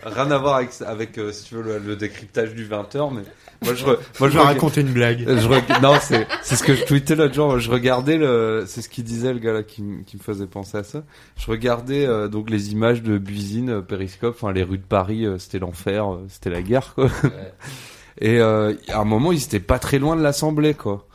Rien 0.05 0.31
à 0.31 0.37
voir 0.37 0.55
avec, 0.55 0.69
avec 0.85 1.17
euh, 1.17 1.31
si 1.31 1.45
tu 1.45 1.55
veux, 1.55 1.63
le, 1.63 1.77
le 1.79 1.95
décryptage 1.95 2.53
du 2.53 2.67
20h, 2.67 3.09
mais 3.13 3.21
moi 3.63 3.73
je, 3.75 3.85
re- 3.85 3.97
Moi, 4.19 4.29
je 4.29 4.33
vais 4.33 4.39
reg- 4.39 4.45
raconter 4.53 4.81
une 4.81 4.91
blague. 4.91 5.19
je 5.27 5.81
non, 5.81 5.93
c'est, 6.01 6.27
c'est 6.41 6.55
ce 6.55 6.63
que 6.63 6.73
je 6.73 6.83
tweetais 6.83 7.15
l'autre 7.15 7.33
jour. 7.35 7.59
Je 7.59 7.69
regardais 7.69 8.17
le, 8.17 8.63
c'est 8.67 8.81
ce 8.81 8.89
qu'il 8.89 9.03
disait 9.03 9.33
le 9.33 9.39
gars 9.39 9.53
là 9.53 9.63
qui, 9.63 9.83
qui 10.05 10.17
me 10.17 10.21
faisait 10.21 10.47
penser 10.47 10.77
à 10.77 10.83
ça. 10.83 11.03
Je 11.37 11.45
regardais 11.49 12.05
euh, 12.07 12.27
donc 12.27 12.49
les 12.49 12.71
images 12.71 13.03
de 13.03 13.17
Buisine, 13.17 13.69
euh, 13.69 13.81
Périscope, 13.81 14.35
enfin 14.41 14.51
les 14.51 14.63
rues 14.63 14.77
de 14.79 14.83
Paris, 14.83 15.25
euh, 15.25 15.37
c'était 15.37 15.59
l'enfer, 15.59 16.11
euh, 16.13 16.25
c'était 16.27 16.49
la 16.49 16.61
guerre 16.61 16.93
quoi. 16.95 17.09
Et 18.19 18.39
euh, 18.39 18.73
à 18.89 18.99
un 18.99 19.05
moment, 19.05 19.31
ils 19.31 19.43
étaient 19.43 19.59
pas 19.59 19.79
très 19.79 19.97
loin 19.97 20.15
de 20.15 20.21
l'Assemblée, 20.21 20.73
quoi. 20.75 21.07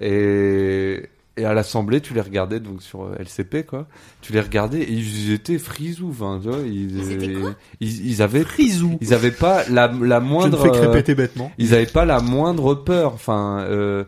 Et, 0.00 1.02
et 1.36 1.44
à 1.44 1.52
l'Assemblée, 1.52 2.00
tu 2.00 2.14
les 2.14 2.20
regardais 2.20 2.60
donc 2.60 2.80
sur 2.82 3.02
euh, 3.04 3.16
LCP, 3.18 3.66
quoi. 3.66 3.88
Tu 4.20 4.32
les 4.32 4.40
regardais 4.40 4.82
et 4.82 4.92
ils 4.92 5.32
étaient 5.32 5.58
frisous, 5.58 6.10
enfin, 6.10 6.38
tu 6.40 6.48
vois. 6.48 6.60
Ils, 6.60 6.96
Ils 6.96 7.12
étaient 7.12 7.32
quoi 7.32 7.54
ils, 7.80 8.06
ils 8.06 8.22
avaient 8.22 8.44
frisous. 8.44 8.98
Ils 9.00 9.12
avaient 9.14 9.32
pas 9.32 9.68
la, 9.68 9.88
la 9.88 10.20
moindre. 10.20 10.62
fais 10.62 10.70
que 10.70 10.76
euh, 10.76 10.90
répéter 10.90 11.14
bêtement. 11.16 11.50
Ils 11.58 11.74
avaient 11.74 11.86
pas 11.86 12.04
la 12.04 12.20
moindre 12.20 12.74
peur. 12.76 13.12
Enfin, 13.14 13.64
euh, 13.68 14.04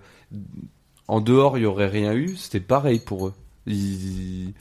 en 1.09 1.21
dehors, 1.21 1.59
il 1.59 1.63
y 1.63 1.67
aurait 1.67 1.89
rien 1.89 2.15
eu. 2.15 2.37
C'était 2.37 2.61
pareil 2.61 3.01
pour 3.01 3.27
eux. 3.29 3.35
Ils, 3.67 4.53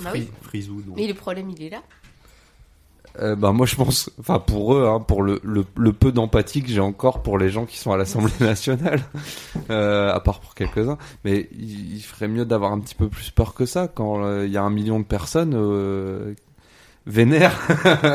Bah 0.00 0.10
oui. 0.12 0.28
Frisou, 0.42 0.82
donc. 0.82 0.96
Mais 0.96 1.06
le 1.06 1.14
problème, 1.14 1.48
il 1.50 1.62
est 1.62 1.70
là. 1.70 1.82
Euh, 3.18 3.34
bah 3.34 3.50
moi 3.52 3.66
je 3.66 3.74
pense, 3.74 4.08
enfin 4.20 4.38
pour 4.38 4.74
eux, 4.74 4.86
hein, 4.86 5.00
pour 5.00 5.22
le, 5.22 5.40
le, 5.42 5.64
le 5.76 5.92
peu 5.92 6.12
d'empathie 6.12 6.62
que 6.62 6.68
j'ai 6.68 6.80
encore 6.80 7.22
pour 7.22 7.38
les 7.38 7.50
gens 7.50 7.66
qui 7.66 7.76
sont 7.78 7.90
à 7.92 7.96
l'Assemblée 7.96 8.32
nationale, 8.40 9.00
euh, 9.70 10.12
à 10.14 10.20
part 10.20 10.38
pour 10.40 10.54
quelques-uns, 10.54 10.96
mais 11.24 11.48
il, 11.58 11.96
il 11.96 12.00
ferait 12.02 12.28
mieux 12.28 12.44
d'avoir 12.44 12.72
un 12.72 12.78
petit 12.78 12.94
peu 12.94 13.08
plus 13.08 13.30
peur 13.30 13.52
que 13.54 13.66
ça 13.66 13.88
quand 13.88 14.22
euh, 14.24 14.46
il 14.46 14.52
y 14.52 14.56
a 14.56 14.62
un 14.62 14.70
million 14.70 15.00
de 15.00 15.04
personnes 15.04 15.54
euh, 15.56 16.34
vénères 17.06 17.58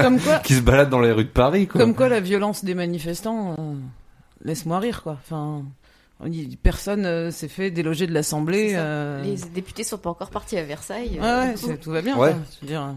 Comme 0.02 0.20
quoi- 0.20 0.40
qui 0.44 0.54
se 0.54 0.62
baladent 0.62 0.90
dans 0.90 1.02
les 1.02 1.12
rues 1.12 1.26
de 1.26 1.30
Paris. 1.30 1.68
Quoi. 1.68 1.82
Comme 1.82 1.94
quoi, 1.94 2.08
la 2.08 2.20
violence 2.22 2.64
des 2.64 2.74
manifestants, 2.76 3.56
euh, 3.60 3.74
laisse-moi 4.44 4.80
rire, 4.80 5.04
quoi. 5.04 5.18
Enfin, 5.22 5.64
on 6.22 6.28
dit, 6.30 6.58
personne 6.62 7.06
euh, 7.06 7.32
s'est 7.32 7.50
fait 7.50 7.70
déloger 7.72 8.08
de 8.08 8.14
l'Assemblée. 8.14 8.74
Euh, 8.76 9.22
Les 9.24 9.36
députés 9.54 9.84
sont 9.84 9.98
pas 9.98 10.10
encore 10.10 10.30
partis 10.30 10.58
à 10.58 10.64
Versailles. 10.64 11.20
Ouais, 11.20 11.54
euh, 11.68 11.76
tout 11.82 11.92
va 11.92 12.02
bien. 12.02 12.18
Ouais. 12.18 12.30
quoi. 12.32 12.40
Je 12.56 12.62
veux 12.62 12.68
dire, 12.68 12.82
euh, 12.84 12.92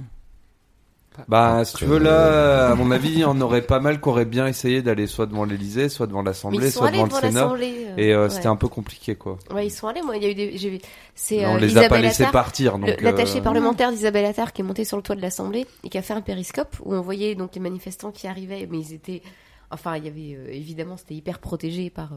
Bah, 1.27 1.65
si 1.65 1.74
tu 1.74 1.85
veux, 1.85 1.99
là, 1.99 2.70
à 2.70 2.74
mon 2.74 2.90
avis, 2.90 3.11
il 3.11 3.19
y 3.20 3.24
en 3.24 3.40
aurait 3.40 3.62
pas 3.62 3.81
mal 3.81 4.01
qui 4.01 4.09
auraient 4.09 4.24
bien 4.24 4.47
essayé 4.47 4.82
d'aller 4.82 5.07
soit 5.07 5.27
devant 5.27 5.45
l'Elysée, 5.45 5.89
soit 5.89 6.07
devant 6.07 6.23
l'Assemblée, 6.23 6.70
soit 6.70 6.90
devant 6.90 7.07
le 7.07 7.11
Sénat. 7.11 7.53
euh, 7.53 7.97
Et 7.97 8.12
euh, 8.15 8.24
ouais. 8.24 8.31
c'était 8.31 8.47
un 8.47 8.57
peu 8.57 8.69
compliqué, 8.69 9.16
quoi. 9.16 9.39
Ouais, 9.53 9.66
ils 9.66 9.70
sont 9.70 9.89
allés. 9.89 10.03
Moi, 10.03 10.16
il 10.16 10.23
y 10.23 10.27
a 10.27 10.31
eu 10.31 10.35
des. 10.35 10.57
j'ai 10.57 10.70
vu- 10.70 10.78
C'est 11.15 11.45
on 11.47 11.57
euh, 11.57 11.59
les 11.59 11.77
a 11.77 11.89
pas 11.89 11.99
laissés 11.99 12.23
Attard, 12.23 12.32
partir, 12.32 12.78
donc, 12.78 13.01
L'attaché 13.01 13.39
euh, 13.39 13.43
parlementaire 13.43 13.90
d'Isabelle 13.90 14.27
Attard 14.27 14.53
qui 14.53 14.61
est 14.62 14.65
monté 14.65 14.85
sur 14.85 14.97
le 14.97 15.03
toit 15.03 15.16
de 15.16 15.20
l'Assemblée 15.23 15.66
et 15.82 15.89
qui 15.89 15.99
a 15.99 16.03
fait 16.03 16.15
un 16.15 16.20
périscope 16.20 16.77
où 16.85 16.95
on 16.95 17.01
voyait 17.01 17.35
donc 17.35 17.55
les 17.55 17.61
manifestants 17.61 18.12
qui 18.12 18.28
arrivaient, 18.28 18.69
mais 18.70 18.78
ils 18.78 18.93
étaient. 18.95 19.23
Enfin, 19.70 19.97
il 19.97 20.05
y 20.05 20.09
avait 20.09 20.36
euh, 20.39 20.53
évidemment, 20.53 20.97
c'était 20.97 21.15
hyper 21.15 21.40
protégé 21.40 21.90
par 21.90 22.12
euh, 22.12 22.16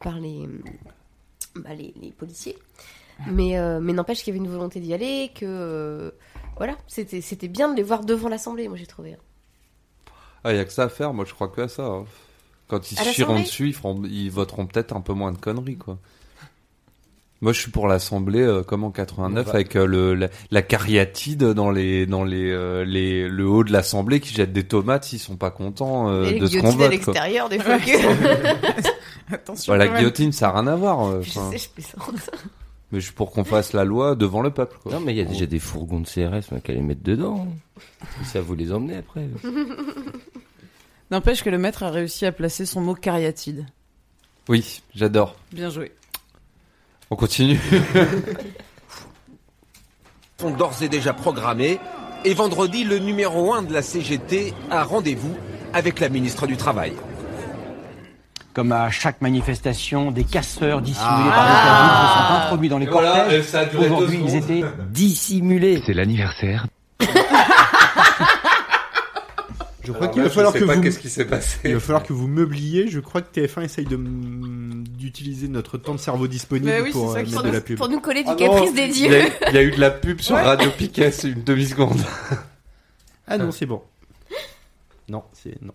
par 0.00 0.18
les 0.18 0.48
bah, 1.56 1.70
les, 1.76 1.94
les 2.02 2.10
policiers. 2.10 2.58
Mais 3.30 3.56
euh, 3.58 3.78
mais 3.80 3.92
n'empêche 3.92 4.24
qu'il 4.24 4.34
y 4.34 4.36
avait 4.36 4.44
une 4.44 4.50
volonté 4.52 4.80
d'y 4.80 4.92
aller, 4.92 5.30
que 5.34 5.44
euh, 5.46 6.10
voilà, 6.56 6.76
c'était 6.86 7.20
c'était 7.20 7.48
bien 7.48 7.68
de 7.70 7.76
les 7.76 7.82
voir 7.82 8.04
devant 8.04 8.28
l'Assemblée. 8.28 8.68
Moi, 8.68 8.76
j'ai 8.76 8.86
trouvé. 8.86 9.16
Ah, 10.44 10.52
il 10.52 10.56
y 10.56 10.60
a 10.60 10.64
que 10.64 10.72
ça 10.72 10.84
à 10.84 10.88
faire, 10.88 11.12
moi 11.14 11.24
je 11.26 11.32
crois 11.34 11.48
que 11.48 11.62
à 11.62 11.68
ça. 11.68 11.84
hein. 11.84 12.04
Quand 12.68 12.90
ils 12.92 12.98
À 12.98 13.04
se 13.04 13.10
chieront 13.10 13.32
l'Assemblée 13.32 13.44
dessus, 13.48 13.66
ils, 13.68 13.74
feront, 13.74 14.02
ils 14.04 14.30
voteront 14.30 14.66
peut-être 14.66 14.94
un 14.94 15.00
peu 15.00 15.12
moins 15.12 15.32
de 15.32 15.38
conneries, 15.38 15.76
quoi. 15.78 15.98
Moi 17.40 17.52
je 17.52 17.60
suis 17.60 17.70
pour 17.70 17.88
l'Assemblée 17.88 18.40
euh, 18.40 18.62
comme 18.62 18.84
en 18.84 18.90
89 18.90 19.42
On 19.46 19.50
va- 19.50 19.54
avec 19.54 19.76
euh, 19.76 19.84
le, 19.86 20.14
la, 20.14 20.28
la 20.50 20.62
cariatide 20.62 21.44
dans 21.44 21.70
les 21.70 22.06
dans 22.06 22.24
les, 22.24 22.50
euh, 22.50 22.84
les 22.86 23.28
le 23.28 23.46
haut 23.46 23.64
de 23.64 23.72
l'Assemblée 23.72 24.20
qui 24.20 24.32
jette 24.32 24.52
des 24.52 24.64
tomates 24.64 25.04
s'ils 25.04 25.18
sont 25.18 25.36
pas 25.36 25.50
contents 25.50 26.08
euh, 26.08 26.24
Et 26.24 26.38
de 26.38 26.46
ce 26.46 26.56
qu'on 26.58 26.68
guillotines 26.68 26.68
à 26.68 26.70
vote. 26.70 26.76
quoi. 26.78 27.12
l'extérieur, 27.12 27.48
des 27.50 27.58
fois 27.58 27.78
que- 27.78 28.94
Attention. 29.34 29.72
Bah, 29.72 29.76
la 29.76 29.86
quand 29.86 29.92
même. 29.92 30.00
guillotine 30.00 30.32
ça 30.32 30.48
a 30.48 30.52
rien 30.52 30.66
à 30.68 30.76
voir. 30.76 31.06
euh, 31.06 31.20
Je 31.22 31.38
enfin. 31.38 31.50
sais, 31.50 31.58
je 31.58 31.68
plaisante. 31.68 32.30
Mais 32.94 33.00
je 33.00 33.06
suis 33.06 33.14
pour 33.14 33.32
qu'on 33.32 33.42
fasse 33.42 33.72
la 33.72 33.84
loi 33.84 34.14
devant 34.14 34.40
le 34.40 34.50
peuple. 34.50 34.78
Quoi. 34.80 34.92
Non, 34.92 35.00
mais 35.00 35.12
il 35.12 35.16
y 35.16 35.20
a 35.20 35.24
déjà 35.24 35.46
des 35.46 35.58
fourgons 35.58 35.98
de 35.98 36.06
CRS, 36.06 36.52
on 36.52 36.58
a 36.58 36.60
qu'à 36.60 36.72
les 36.72 36.80
mettre 36.80 37.02
dedans. 37.02 37.48
Ça 38.22 38.40
vous 38.40 38.54
les 38.54 38.72
emmener 38.72 38.98
après. 38.98 39.26
N'empêche 41.10 41.42
que 41.42 41.50
le 41.50 41.58
maître 41.58 41.82
a 41.82 41.90
réussi 41.90 42.24
à 42.24 42.30
placer 42.30 42.66
son 42.66 42.80
mot 42.80 42.94
cariatide. 42.94 43.66
Oui, 44.48 44.80
j'adore. 44.94 45.34
Bien 45.50 45.70
joué. 45.70 45.90
On 47.10 47.16
continue. 47.16 47.58
sont 50.38 50.52
d'ores 50.52 50.80
et 50.80 50.88
déjà 50.88 51.12
programmés. 51.12 51.80
Et 52.24 52.32
vendredi, 52.32 52.84
le 52.84 53.00
numéro 53.00 53.54
1 53.54 53.62
de 53.62 53.72
la 53.72 53.82
CGT 53.82 54.54
a 54.70 54.84
rendez-vous 54.84 55.34
avec 55.72 55.98
la 55.98 56.08
ministre 56.08 56.46
du 56.46 56.56
Travail. 56.56 56.92
Comme 58.54 58.70
à 58.72 58.88
chaque 58.88 59.20
manifestation, 59.20 60.10
des 60.12 60.22
casseurs 60.24 60.80
dissimulés 60.80 61.10
Ah. 61.10 61.34
par 61.34 61.46
des 61.46 61.52
cadres 61.52 62.28
sont 62.38 62.44
introduits 62.44 62.68
dans 62.68 62.78
les 62.78 62.86
Et 62.86 62.90
voilà, 62.90 63.20
cortèges. 63.22 63.72
deux 63.72 63.78
Aujourd'hui, 63.78 64.20
ils 64.24 64.36
étaient 64.36 64.64
dissimulés. 64.90 65.82
C'est 65.84 65.92
l'anniversaire. 65.94 66.66
Je 69.86 69.92
crois 69.92 70.08
qu'il 70.08 70.22
va 70.22 70.28
je 70.28 70.32
falloir 70.34 70.52
sais 70.54 70.60
que 70.60 70.64
pas 70.64 70.76
vous. 70.76 70.80
qu'est-ce 70.82 70.98
qui 70.98 71.10
s'est 71.10 71.26
passé. 71.26 71.58
Il 71.64 71.74
va 71.74 71.80
falloir 71.80 72.02
que 72.04 72.14
vous 72.14 72.26
meubliez. 72.26 72.88
Je 72.88 73.00
crois 73.00 73.20
que 73.20 73.38
TF1 73.38 73.64
essaye 73.64 73.84
de 73.84 73.96
d'utiliser 73.98 75.48
notre 75.48 75.76
temps 75.76 75.92
de 75.94 76.00
cerveau 76.00 76.26
disponible 76.26 76.72
oui, 76.84 76.90
pour 76.90 77.12
ça 77.12 77.18
euh, 77.18 77.22
mettre 77.22 77.40
se 77.42 77.46
de 77.46 77.50
la 77.52 77.60
pub. 77.60 77.76
Pour 77.76 77.90
nous 77.90 78.00
coller 78.00 78.22
du 78.22 78.30
Ah 78.30 78.34
caprice 78.36 78.70
non, 78.70 78.76
des 78.76 78.82
Il 78.86 78.92
dieux. 78.94 79.10
y, 79.10 79.14
a, 79.44 79.48
il 79.50 79.54
y 79.54 79.58
a 79.58 79.62
eu 79.62 79.72
de 79.72 79.80
la 79.80 79.90
pub 79.90 80.20
sur 80.22 80.36
Ouais. 80.36 80.42
Radio 80.42 80.70
Piquet, 80.70 81.10
c'est 81.10 81.28
une 81.28 81.42
demi-seconde. 81.44 82.00
Ah 83.28 83.36
non, 83.36 83.50
c'est 83.50 83.66
bon. 83.66 83.82
Non, 85.10 85.22
c'est 85.34 85.60
non. 85.60 85.74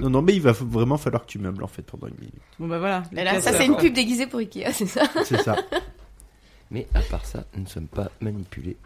Non, 0.00 0.10
non, 0.10 0.22
mais 0.22 0.34
il 0.34 0.42
va 0.42 0.52
vraiment 0.52 0.98
falloir 0.98 1.24
que 1.24 1.30
tu 1.30 1.38
meubles 1.38 1.62
en 1.64 1.68
fait 1.68 1.82
pendant 1.82 2.06
une 2.06 2.14
minute. 2.18 2.34
Bon 2.58 2.66
bah 2.68 2.78
voilà. 2.78 3.02
Là, 3.12 3.40
ça, 3.40 3.52
c'est 3.52 3.66
une 3.66 3.76
pub 3.76 3.92
déguisée 3.94 4.26
pour 4.26 4.40
Ikea, 4.40 4.72
c'est 4.72 4.86
ça 4.86 5.02
C'est 5.24 5.42
ça. 5.42 5.56
Mais 6.70 6.86
à 6.94 7.00
part 7.00 7.24
ça, 7.24 7.44
nous 7.56 7.62
ne 7.62 7.68
sommes 7.68 7.86
pas 7.86 8.10
manipulés. 8.20 8.76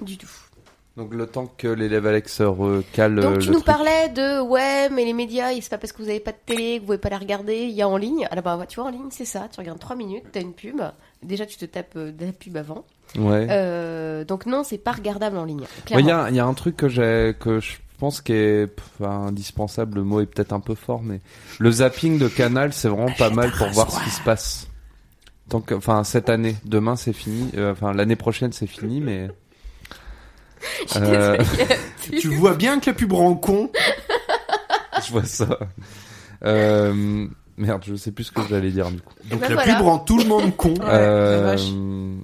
Du 0.00 0.18
tout. 0.18 0.28
Donc 0.96 1.12
le 1.12 1.26
temps 1.26 1.46
que 1.58 1.66
l'élève 1.66 2.06
Alex 2.06 2.40
euh, 2.40 2.82
cale 2.92 3.16
Donc 3.16 3.34
le 3.34 3.38
tu 3.40 3.48
nous 3.48 3.54
truc. 3.54 3.64
parlais 3.66 4.08
de 4.10 4.40
ouais 4.40 4.88
mais 4.90 5.04
les 5.04 5.12
médias 5.12 5.48
c'est 5.60 5.68
pas 5.68 5.78
parce 5.78 5.92
que 5.92 6.00
vous 6.02 6.08
avez 6.08 6.20
pas 6.20 6.30
de 6.30 6.36
télé 6.46 6.76
que 6.76 6.80
vous 6.80 6.86
pouvez 6.86 6.98
pas 6.98 7.08
la 7.08 7.18
regarder 7.18 7.62
il 7.64 7.70
y 7.72 7.82
a 7.82 7.88
en 7.88 7.96
ligne 7.96 8.28
alors 8.30 8.44
bah 8.44 8.64
tu 8.68 8.76
vois 8.78 8.88
en 8.88 8.92
ligne 8.92 9.08
c'est 9.10 9.24
ça 9.24 9.48
tu 9.50 9.58
regardes 9.58 9.80
3 9.80 9.96
minutes 9.96 10.22
t'as 10.30 10.40
une 10.40 10.52
pub 10.52 10.80
déjà 11.20 11.46
tu 11.46 11.56
te 11.56 11.64
tapes 11.64 11.96
euh, 11.96 12.12
de 12.12 12.26
la 12.26 12.32
pub 12.32 12.56
avant 12.56 12.84
Ouais. 13.16 13.46
Euh, 13.50 14.24
donc 14.24 14.46
non 14.46 14.62
c'est 14.62 14.78
pas 14.78 14.92
regardable 14.92 15.36
en 15.36 15.44
ligne 15.44 15.64
Il 15.90 16.06
y, 16.06 16.10
a, 16.12 16.30
il 16.30 16.36
y 16.36 16.40
a 16.40 16.46
un 16.46 16.54
truc 16.54 16.76
que 16.76 16.88
j'ai 16.88 17.34
que 17.40 17.58
je 17.58 17.72
pense 18.04 18.20
qui 18.20 18.32
est 18.34 18.66
pff, 18.66 19.00
indispensable. 19.06 19.96
Le 19.96 20.04
mot 20.04 20.20
est 20.20 20.26
peut-être 20.26 20.52
un 20.52 20.60
peu 20.60 20.74
fort, 20.74 21.02
mais 21.02 21.20
le 21.58 21.70
zapping 21.70 22.18
de 22.18 22.28
Canal, 22.28 22.74
c'est 22.74 22.88
vraiment 22.88 23.10
pas 23.16 23.30
mal 23.30 23.50
pour 23.52 23.68
voir 23.68 23.90
ce 23.90 24.04
qui 24.04 24.10
se 24.10 24.20
passe. 24.22 24.68
Tant 25.48 25.60
que, 25.62 25.74
enfin, 25.74 26.04
cette 26.04 26.28
année, 26.28 26.54
demain 26.66 26.96
c'est 26.96 27.14
fini. 27.14 27.50
euh, 27.56 27.72
Enfin, 27.72 27.94
l'année 27.94 28.16
prochaine 28.16 28.52
c'est 28.52 28.66
fini, 28.66 29.00
mais. 29.00 29.28
Euh, 30.96 31.36
tu 32.10 32.28
vois 32.28 32.54
bien 32.54 32.80
que 32.80 32.88
la 32.88 32.94
pub 32.94 33.12
rend 33.12 33.34
con. 33.34 33.70
je 35.06 35.12
vois 35.12 35.24
ça. 35.24 35.58
Euh, 36.42 37.26
merde, 37.58 37.82
je 37.86 37.94
sais 37.96 38.12
plus 38.12 38.24
ce 38.24 38.32
que 38.32 38.40
j'allais 38.48 38.70
dire 38.70 38.90
du 38.90 39.00
coup. 39.00 39.12
Donc 39.30 39.40
ben 39.40 39.48
la 39.48 39.54
voilà. 39.56 39.74
pub 39.76 39.84
rend 39.84 39.98
tout 39.98 40.16
le 40.18 40.24
monde 40.24 40.56
con. 40.56 40.72
Euh, 40.80 41.40
dommage. 41.40 41.70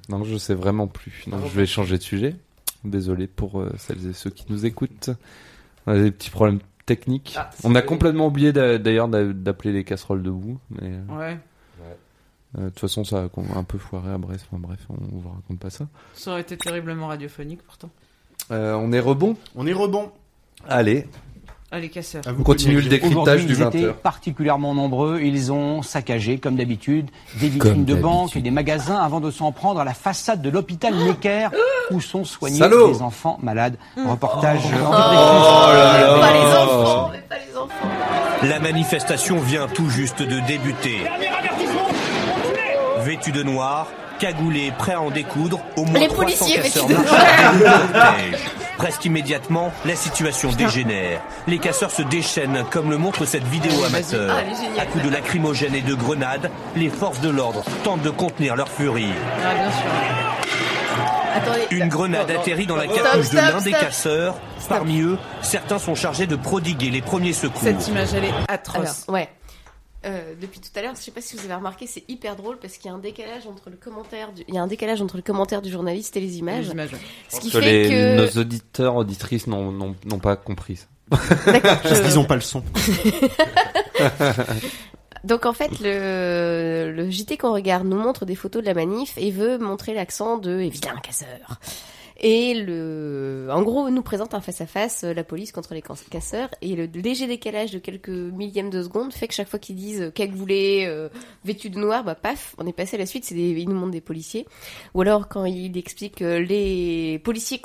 non, 0.08 0.24
je 0.24 0.36
sais 0.38 0.54
vraiment 0.54 0.86
plus. 0.86 1.24
Donc, 1.26 1.40
je 1.44 1.58
vais 1.58 1.66
changer 1.66 1.98
de 1.98 2.02
sujet. 2.02 2.34
Désolé 2.82 3.26
pour 3.26 3.60
euh, 3.60 3.70
celles 3.76 4.06
et 4.08 4.12
ceux 4.14 4.30
qui 4.30 4.46
nous 4.48 4.64
écoutent. 4.64 5.10
On 5.86 5.92
a 5.92 5.98
des 6.02 6.10
petits 6.10 6.30
problèmes 6.30 6.60
techniques. 6.86 7.34
Ah, 7.38 7.50
On 7.64 7.74
a 7.74 7.82
complètement 7.82 8.26
oublié 8.26 8.52
d'a- 8.52 8.78
d'ailleurs 8.78 9.08
d'a- 9.08 9.32
d'appeler 9.32 9.72
les 9.72 9.84
casseroles 9.84 10.22
debout. 10.22 10.58
Mais 10.70 10.80
euh, 10.92 11.16
Ouais. 11.18 11.38
euh, 12.58 12.64
de 12.64 12.68
toute 12.70 12.80
façon, 12.80 13.04
ça 13.04 13.24
a 13.24 13.58
un 13.58 13.64
peu 13.64 13.78
foiré 13.78 14.10
à 14.12 14.18
Brest. 14.18 14.46
Enfin 14.50 14.60
bref, 14.60 14.80
on, 14.90 14.94
on 14.94 15.18
vous 15.18 15.28
raconte 15.28 15.58
pas 15.58 15.70
ça. 15.70 15.86
Ça 16.14 16.32
aurait 16.32 16.40
été 16.42 16.56
terriblement 16.56 17.06
radiophonique 17.08 17.62
pourtant. 17.62 17.90
Euh, 18.50 18.74
on 18.74 18.92
est 18.92 19.00
rebond? 19.00 19.36
On 19.54 19.66
est 19.66 19.72
rebond. 19.72 20.10
Allez, 20.68 21.06
Allez, 21.72 21.88
casseurs. 21.88 22.22
À 22.26 22.32
vous 22.32 22.40
on 22.40 22.44
continue 22.44 22.80
le 22.80 22.88
décryptage 22.88 23.16
Aujourd'hui, 23.44 23.46
du 23.46 23.52
ils 23.54 23.62
étaient 23.66 23.92
20h. 23.92 23.94
particulièrement 23.94 24.74
nombreux. 24.74 25.20
Ils 25.22 25.52
ont 25.52 25.82
saccagé, 25.82 26.38
comme 26.38 26.56
d'habitude, 26.56 27.10
des 27.38 27.48
vitrines 27.48 27.84
de 27.84 27.94
banques 27.94 28.34
et 28.34 28.40
des 28.40 28.50
magasins 28.50 28.96
avant 28.98 29.20
de 29.20 29.30
s'en 29.30 29.52
prendre 29.52 29.78
à 29.78 29.84
la 29.84 29.94
façade 29.94 30.42
de 30.42 30.50
l'hôpital 30.50 30.92
Necker 30.94 31.48
où 31.92 32.00
sont 32.00 32.24
soignés 32.24 32.58
Salaud 32.58 32.88
des 32.92 33.02
enfants 33.02 33.38
malades. 33.42 33.76
Reportage 33.96 34.62
Oh 34.82 34.86
en 34.86 34.90
là 34.90 36.00
là. 36.00 36.18
pas 36.18 36.32
les 36.32 36.56
enfants 36.56 37.10
mais 37.12 37.20
pas 37.20 37.36
les 37.36 37.56
enfants 37.56 37.88
La 38.48 38.58
manifestation 38.58 39.38
vient 39.38 39.68
tout 39.68 39.88
juste 39.90 40.22
de 40.22 40.40
débuter. 40.48 40.98
Vêtus 43.04 43.30
de 43.32 43.44
noir, 43.44 43.86
cagoulés, 44.18 44.72
prêts 44.76 44.94
à 44.94 45.00
en 45.02 45.10
découdre, 45.10 45.60
au 45.76 45.84
moins 45.84 46.00
Les 46.00 46.08
300 46.08 46.22
policiers 46.24 46.56
casseurs 46.56 46.86
vêtus 46.88 46.98
de 46.98 48.69
Presque 48.80 49.04
immédiatement, 49.04 49.72
la 49.84 49.94
situation 49.94 50.50
dégénère. 50.52 51.20
Les 51.46 51.58
casseurs 51.58 51.90
se 51.90 52.00
déchaînent, 52.00 52.64
comme 52.70 52.88
le 52.90 52.96
montre 52.96 53.26
cette 53.26 53.44
vidéo 53.44 53.84
amateur. 53.84 54.34
Ah. 54.34 54.80
À 54.80 54.86
coups 54.86 55.04
de 55.04 55.10
lacrymogènes 55.10 55.74
et 55.74 55.82
de 55.82 55.94
grenades, 55.94 56.50
les 56.76 56.88
forces 56.88 57.20
de 57.20 57.28
l'ordre 57.28 57.62
tentent 57.84 58.00
de 58.00 58.08
contenir 58.08 58.56
leur 58.56 58.70
furie. 58.70 59.12
Ah, 59.44 59.54
bien 59.54 59.70
sûr. 59.70 59.90
attendez 61.36 61.66
Une 61.72 61.88
grenade 61.88 62.28
Non, 62.28 62.34
non. 62.34 62.40
atterrit 62.40 62.66
dans 62.66 62.76
la 62.76 62.86
cartouche 62.86 63.28
de 63.28 63.36
l'un 63.36 63.60
des 63.60 63.70
stop. 63.70 63.80
casseurs. 63.82 64.34
Parmi 64.68 65.00
eux, 65.02 65.18
certains 65.42 65.78
sont 65.78 65.94
chargés 65.94 66.26
de 66.26 66.36
prodiguer 66.36 66.88
les 66.90 67.02
premiers 67.02 67.32
secours. 67.34 67.60
Cette 67.62 67.86
image, 67.88 68.08
elle 68.14 68.24
est 68.24 68.28
Alors, 68.28 68.44
atroce. 68.48 69.04
ouais. 69.08 69.28
Euh, 70.06 70.34
depuis 70.40 70.60
tout 70.60 70.70
à 70.76 70.80
l'heure, 70.82 70.94
je 70.94 71.00
sais 71.00 71.10
pas 71.10 71.20
si 71.20 71.36
vous 71.36 71.44
avez 71.44 71.54
remarqué, 71.54 71.86
c'est 71.86 72.04
hyper 72.08 72.34
drôle 72.36 72.58
parce 72.58 72.78
qu'il 72.78 72.86
y 72.86 72.88
a 72.88 72.94
un 72.94 72.98
décalage 72.98 73.46
entre 73.46 73.68
le 73.68 73.76
commentaire, 73.76 74.32
du... 74.32 74.42
il 74.48 74.54
y 74.54 74.58
a 74.58 74.62
un 74.62 74.66
décalage 74.66 75.02
entre 75.02 75.16
le 75.16 75.22
commentaire 75.22 75.60
du 75.60 75.70
journaliste 75.70 76.16
et 76.16 76.20
les 76.20 76.38
images. 76.38 76.66
Les 76.66 76.72
images, 76.72 76.92
ouais. 76.94 76.98
Ce 77.28 77.40
qui 77.40 77.50
Que 77.50 77.60
fait 77.60 77.82
les, 77.82 77.88
que 77.90 78.16
nos 78.16 78.40
auditeurs, 78.40 78.96
auditrices 78.96 79.46
n'ont 79.46 79.70
n'ont- 79.72 79.94
n'ont 80.06 80.18
pas 80.18 80.36
compris 80.36 80.76
ça. 80.76 80.86
D'accord, 81.44 81.80
Parce 81.82 82.00
qu'ils 82.00 82.18
ont 82.18 82.24
pas 82.24 82.36
le 82.36 82.40
son. 82.40 82.62
Donc 85.24 85.44
en 85.44 85.52
fait, 85.52 85.70
le, 85.80 86.92
le 86.96 87.10
JT 87.10 87.36
qu'on 87.36 87.52
regarde 87.52 87.86
nous 87.86 87.98
montre 87.98 88.24
des 88.24 88.34
photos 88.34 88.62
de 88.62 88.66
la 88.66 88.74
manif 88.74 89.12
et 89.18 89.30
veut 89.30 89.58
montrer 89.58 89.92
l'accent 89.92 90.38
de 90.38 90.60
évidemment 90.60 91.00
casseur. 91.00 91.60
Et 92.22 92.52
le, 92.52 93.48
en 93.50 93.62
gros, 93.62 93.88
nous 93.88 94.02
présente 94.02 94.34
un 94.34 94.42
face-à-face, 94.42 95.04
euh, 95.04 95.14
la 95.14 95.24
police 95.24 95.52
contre 95.52 95.72
les 95.72 95.80
cas- 95.80 95.94
casseurs, 96.10 96.50
et 96.60 96.76
le 96.76 96.84
léger 96.84 97.26
décalage 97.26 97.70
de 97.70 97.78
quelques 97.78 98.10
millièmes 98.10 98.68
de 98.68 98.82
seconde 98.82 99.14
fait 99.14 99.26
que 99.26 99.32
chaque 99.32 99.48
fois 99.48 99.58
qu'ils 99.58 99.76
disent 99.76 100.02
euh, 100.02 100.10
cagoulé, 100.10 100.84
euh, 100.86 101.08
vêtu 101.46 101.70
de 101.70 101.78
noir, 101.78 102.04
bah 102.04 102.14
paf, 102.14 102.54
on 102.58 102.66
est 102.66 102.74
passé 102.74 102.96
à 102.96 102.98
la 102.98 103.06
suite, 103.06 103.24
c'est 103.24 103.34
des, 103.34 103.52
ils 103.52 103.68
nous 103.68 103.74
montrent 103.74 103.92
des 103.92 104.02
policiers. 104.02 104.46
Ou 104.92 105.00
alors 105.00 105.28
quand 105.28 105.46
il 105.46 105.76
explique 105.78 106.16
que 106.16 106.36
les 106.36 107.18
policiers 107.20 107.58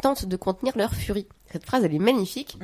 tentent 0.00 0.24
de 0.24 0.36
contenir 0.36 0.72
leur 0.78 0.94
furie. 0.94 1.26
Cette 1.52 1.66
phrase, 1.66 1.84
elle 1.84 1.94
est 1.94 1.98
magnifique. 1.98 2.56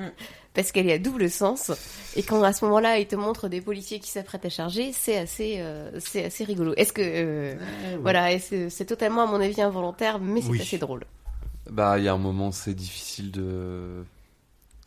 Parce 0.59 0.73
qu'elle 0.73 0.89
est 0.89 0.95
à 0.95 0.99
double 0.99 1.31
sens, 1.31 1.71
et 2.17 2.25
quand 2.25 2.43
à 2.43 2.53
ce 2.53 2.65
moment-là, 2.65 2.99
il 2.99 3.07
te 3.07 3.15
montre 3.15 3.47
des 3.47 3.61
policiers 3.61 4.01
qui 4.01 4.11
s'apprêtent 4.11 4.45
à 4.45 4.49
charger, 4.49 4.91
c'est 4.93 5.17
assez, 5.17 5.59
euh, 5.61 5.89
c'est 6.01 6.25
assez 6.25 6.43
rigolo. 6.43 6.75
Est-ce 6.77 6.93
que, 6.93 7.01
euh, 7.05 7.55
voilà, 8.03 8.33
et 8.33 8.41
c'est 8.41 8.69
c'est 8.69 8.85
totalement 8.85 9.23
à 9.23 9.27
mon 9.27 9.41
avis 9.41 9.63
involontaire, 9.63 10.19
mais 10.19 10.41
c'est 10.41 10.49
Oui. 10.49 10.61
assez 10.61 10.79
drôle. 10.79 11.05
Bah, 11.71 11.97
il 11.97 12.07
y 12.07 12.09
a 12.09 12.13
un 12.13 12.19
moment, 12.19 12.51
c'est 12.51 12.75
difficile 12.75 13.31
de. 13.31 14.03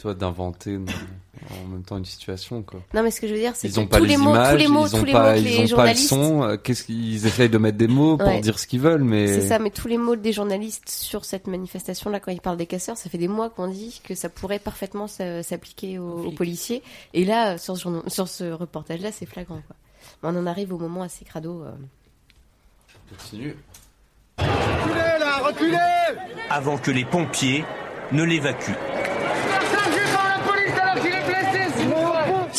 Toi, 0.02 0.16
d'inventer 0.16 0.78
en 0.78 1.68
même 1.68 1.84
temps 1.84 1.98
une 1.98 2.06
situation, 2.06 2.64
quoi. 2.64 2.80
Non, 2.94 3.04
mais 3.04 3.12
ce 3.12 3.22
que 3.22 3.28
je 3.28 3.34
veux 3.34 3.40
dire, 3.40 3.56
c'est 3.56 3.68
Ils 3.68 3.76
que 3.76 3.80
ont 3.82 3.86
pas 3.86 3.98
tous 4.00 4.04
les 4.06 4.10
les 4.12 4.18
mots- 4.18 4.24
tous 4.32 4.36
images, 4.36 4.58
les 4.60 4.68
mots- 4.68 4.88
ils 4.88 4.96
ont 4.96 5.00
tous 5.00 5.06
les 5.06 5.12
pas, 5.12 5.30
mots 5.30 5.36
que 5.36 5.40
ils 5.40 5.44
les 5.46 5.52
ont 5.52 5.58
pas 5.58 5.62
le 5.62 5.68
journalistes- 5.68 6.10
son. 6.10 6.58
Qu'est-ce 6.64 6.84
qu'ils 6.86 7.26
essayent 7.28 7.50
de 7.50 7.58
mettre 7.60 7.78
des 7.78 7.88
mots 7.88 8.18
pour 8.18 8.28
Ouais. 8.28 8.40
dire 8.42 8.58
ce 8.58 8.66
qu'ils 8.66 8.80
veulent, 8.82 9.04
mais. 9.04 9.28
C'est 9.28 9.48
ça, 9.48 9.60
mais 9.60 9.70
tous 9.70 9.88
les 9.88 10.00
mots 10.00 10.16
des 10.16 10.34
journalistes 10.34 10.90
sur 10.90 11.24
cette 11.24 11.46
manifestation-là, 11.46 12.20
quand 12.20 12.32
ils 12.32 12.42
parlent 12.42 12.58
des 12.58 12.66
casseurs, 12.66 12.98
ça 12.98 13.12
fait 13.12 13.20
des 13.20 13.28
mois 13.28 13.52
qu'on 13.52 13.68
dit 13.68 14.02
que 14.04 14.16
ça 14.16 14.28
pourrait 14.30 14.58
parfaitement 14.58 15.06
s'a- 15.08 15.44
s'appliquer 15.44 16.00
aux, 16.00 16.26
aux 16.26 16.32
policiers. 16.32 16.82
Et 17.14 17.26
là, 17.26 17.60
sur 17.60 17.78
ce, 17.78 17.84
journa- 17.84 18.04
sur 18.10 18.28
ce 18.28 18.52
reportage-là, 18.52 19.12
c'est 19.12 19.28
flagrant. 19.28 19.62
Quoi. 19.68 19.76
On 20.24 20.36
en 20.36 20.48
arrive 20.48 20.74
au 20.74 20.80
moment 20.80 21.04
assez 21.04 21.26
crado. 21.26 21.62
euh. 21.64 21.72
Continue. 23.16 23.56
Reculez 24.40 25.20
là, 25.20 25.38
reculez 25.46 25.78
Avant 26.50 26.78
que 26.80 26.90
les 26.92 27.06
pompiers 27.06 27.64
ne 28.12 28.24
l'évacuent. 28.24 28.76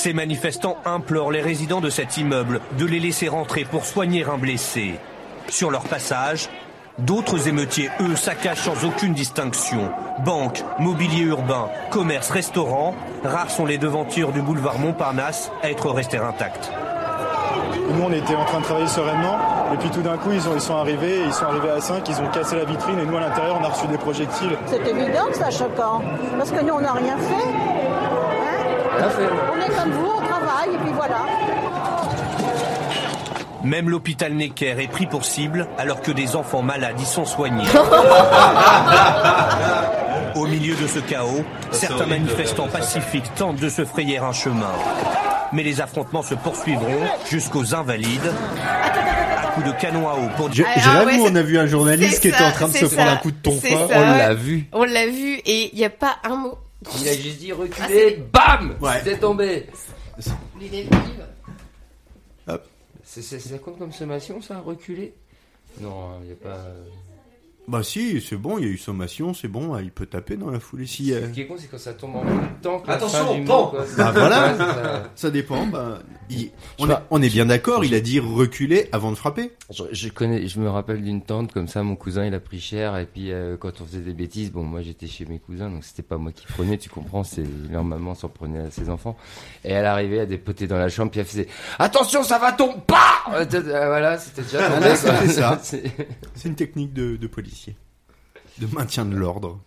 Ces 0.02 0.12
manifestants 0.14 0.78
implorent 0.84 1.30
les 1.30 1.40
résidents 1.42 1.80
de 1.80 1.88
cet 1.88 2.16
immeuble 2.16 2.60
de 2.76 2.84
les 2.86 2.98
laisser 2.98 3.28
rentrer 3.28 3.62
pour 3.64 3.84
soigner 3.84 4.24
un 4.24 4.36
blessé. 4.36 4.98
Sur 5.48 5.70
leur 5.70 5.84
passage, 5.84 6.48
d'autres 6.98 7.46
émeutiers, 7.46 7.88
eux, 8.00 8.16
saccagent 8.16 8.62
sans 8.62 8.84
aucune 8.84 9.12
distinction. 9.14 9.92
Banques, 10.24 10.64
mobilier 10.80 11.22
urbain, 11.22 11.68
commerce, 11.92 12.30
restaurants, 12.30 12.96
rares 13.22 13.52
sont 13.52 13.64
les 13.64 13.78
devantures 13.78 14.32
du 14.32 14.42
boulevard 14.42 14.80
Montparnasse 14.80 15.52
à 15.62 15.70
être 15.70 15.88
restées 15.90 16.18
intactes. 16.18 16.72
Nous, 17.88 18.02
on 18.02 18.12
était 18.12 18.34
en 18.34 18.44
train 18.44 18.58
de 18.58 18.64
travailler 18.64 18.88
sereinement, 18.88 19.38
et 19.72 19.76
puis 19.76 19.90
tout 19.90 20.02
d'un 20.02 20.16
coup, 20.16 20.32
ils, 20.32 20.48
ont- 20.48 20.54
ils 20.56 20.60
sont 20.60 20.74
arrivés, 20.78 21.20
ils 21.26 21.32
sont 21.32 21.44
arrivés 21.44 21.70
à 21.70 21.80
5, 21.80 22.08
ils 22.08 22.20
ont 22.20 22.28
cassé 22.32 22.56
la 22.56 22.64
vitrine, 22.64 22.98
et 22.98 23.04
nous, 23.06 23.16
à 23.16 23.20
l'intérieur, 23.20 23.56
on 23.60 23.64
a 23.64 23.68
reçu 23.68 23.86
des 23.86 23.98
projectiles. 23.98 24.56
C'est 24.66 24.84
évident 24.84 25.26
que 25.30 25.36
c'est 25.36 25.56
choquant. 25.56 26.02
Parce 26.38 26.50
que 26.50 26.60
nous, 26.60 26.74
on 26.74 26.80
n'a 26.80 26.92
rien 26.92 27.16
fait. 27.18 27.91
On 28.98 29.60
est 29.60 29.74
comme 29.74 29.90
vous, 29.92 30.12
on 30.16 30.20
travaille, 30.26 30.74
et 30.74 30.78
puis 30.78 30.92
voilà. 30.94 31.16
Même 33.64 33.88
l'hôpital 33.90 34.32
Necker 34.34 34.74
est 34.82 34.88
pris 34.88 35.06
pour 35.06 35.24
cible 35.24 35.68
alors 35.78 36.00
que 36.02 36.10
des 36.10 36.34
enfants 36.34 36.62
malades 36.62 37.00
y 37.00 37.04
sont 37.04 37.24
soignés. 37.24 37.62
Au 40.34 40.46
milieu 40.46 40.74
de 40.74 40.86
ce 40.88 40.98
chaos, 40.98 41.44
certains 41.70 42.06
manifestants 42.06 42.66
pacifiques 42.68 43.32
tentent 43.36 43.60
de 43.60 43.68
se 43.68 43.84
frayer 43.84 44.18
un 44.18 44.32
chemin. 44.32 44.72
Mais 45.52 45.62
les 45.62 45.80
affrontements 45.80 46.22
se 46.22 46.34
poursuivront 46.34 47.02
jusqu'aux 47.30 47.74
invalides. 47.74 48.32
À 48.66 49.46
coups 49.54 49.66
de 49.66 49.72
canon 49.72 50.08
à 50.08 50.14
eau 50.14 50.28
pour 50.36 50.48
Je- 50.50 50.62
j'ai 50.62 50.66
ah 50.66 51.04
ouais, 51.04 51.18
on 51.20 51.34
a 51.36 51.42
vu 51.42 51.58
un 51.58 51.66
journaliste 51.66 52.20
qui 52.20 52.28
était 52.28 52.42
en 52.42 52.50
train 52.52 52.68
de 52.68 52.72
se 52.72 52.86
prendre 52.86 53.10
un 53.12 53.16
coup 53.16 53.30
de 53.30 53.36
tonfa. 53.36 53.68
On 53.94 54.00
l'a 54.00 54.34
vu. 54.34 54.64
On 54.72 54.84
l'a 54.84 55.06
vu, 55.06 55.34
et 55.44 55.70
il 55.72 55.78
n'y 55.78 55.84
a 55.84 55.90
pas 55.90 56.16
un 56.24 56.36
mot. 56.36 56.58
Il 57.00 57.08
a 57.08 57.14
juste 57.16 57.38
dit 57.38 57.52
Ah, 57.52 57.56
reculer, 57.56 58.22
bam 58.32 58.76
Ouais. 58.80 58.98
C'était 58.98 59.18
tombé. 59.18 59.66
L'idée 60.58 60.86
Hop. 62.48 62.64
C'est, 63.04 63.22
c'est- 63.22 63.38
ça 63.40 63.58
compte 63.58 63.78
comme 63.78 63.92
sommation, 63.92 64.40
ça, 64.40 64.58
reculer? 64.60 65.14
Non, 65.80 66.18
il 66.22 66.26
n'y 66.26 66.32
a 66.32 66.36
pas. 66.36 66.64
Bah 67.68 67.84
si, 67.84 68.20
c'est 68.20 68.36
bon, 68.36 68.58
il 68.58 68.64
y 68.64 68.68
a 68.68 68.70
eu 68.70 68.76
sommation, 68.76 69.34
c'est 69.34 69.46
bon, 69.46 69.78
il 69.78 69.92
peut 69.92 70.06
taper 70.06 70.36
dans 70.36 70.50
la 70.50 70.58
foulée 70.58 70.84
si. 70.86 71.12
euh, 71.12 71.28
Ce 71.28 71.32
qui 71.32 71.42
est 71.42 71.46
con, 71.46 71.54
c'est 71.56 71.68
quand 71.70 71.78
ça 71.78 71.92
tombe 71.94 72.16
en 72.16 72.24
même 72.24 72.40
temps 72.60 72.80
que 72.80 72.88
la 72.88 72.94
Attention, 72.94 73.24
fin 73.26 73.34
du 73.38 73.44
pan 73.44 73.62
mot, 73.62 73.68
quoi. 73.68 73.84
Bah 73.96 74.10
voilà, 74.12 74.56
ça. 74.58 75.10
ça 75.14 75.30
dépend. 75.30 75.66
Bah, 75.68 76.00
il- 76.28 76.50
on, 76.80 76.90
est, 76.90 76.94
on 77.10 77.22
est 77.22 77.28
bien 77.28 77.46
d'accord, 77.46 77.84
il 77.84 77.94
a 77.94 78.00
dit 78.00 78.18
reculer 78.18 78.88
avant 78.90 79.10
de 79.12 79.16
frapper. 79.16 79.52
Je, 79.70 79.84
je 79.92 80.08
connais, 80.08 80.48
je 80.48 80.58
me 80.58 80.68
rappelle 80.68 81.02
d'une 81.02 81.22
tante 81.22 81.52
comme 81.52 81.68
ça, 81.68 81.84
mon 81.84 81.94
cousin 81.94 82.26
il 82.26 82.34
a 82.34 82.40
pris 82.40 82.60
cher 82.60 82.96
et 82.98 83.06
puis 83.06 83.30
euh, 83.30 83.56
quand 83.56 83.80
on 83.80 83.86
faisait 83.86 84.00
des 84.00 84.12
bêtises, 84.12 84.50
bon 84.50 84.64
moi 84.64 84.82
j'étais 84.82 85.06
chez 85.06 85.24
mes 85.24 85.38
cousins 85.38 85.70
donc 85.70 85.84
c'était 85.84 86.02
pas 86.02 86.16
moi 86.18 86.32
qui 86.32 86.44
prenais, 86.46 86.78
tu 86.78 86.90
comprends, 86.90 87.22
c'est 87.22 87.44
leur 87.70 87.84
maman 87.84 88.14
s'en 88.16 88.28
prenait 88.28 88.58
à 88.58 88.70
ses 88.72 88.90
enfants 88.90 89.16
et 89.64 89.70
elle 89.70 89.86
arrivait 89.86 90.18
à 90.20 90.26
dépoter 90.26 90.66
dans 90.66 90.78
la 90.78 90.88
chambre 90.88 91.12
puis 91.12 91.20
elle 91.20 91.26
faisait 91.26 91.46
attention 91.78 92.22
ça 92.24 92.38
va 92.40 92.50
tomber, 92.52 92.74
pas 92.88 93.22
Euh, 93.34 93.44
voilà 93.86 94.18
c'était 94.18 94.42
déjà 94.42 94.68
quoi. 94.68 94.96
c'est 94.96 95.28
ça. 95.28 95.58
C'est- 95.62 95.84
C'est 96.34 96.48
une 96.48 96.56
technique 96.56 96.92
de, 96.92 97.16
de 97.16 97.26
de 98.58 98.66
maintien 98.74 99.04
de 99.04 99.16
l'ordre. 99.16 99.58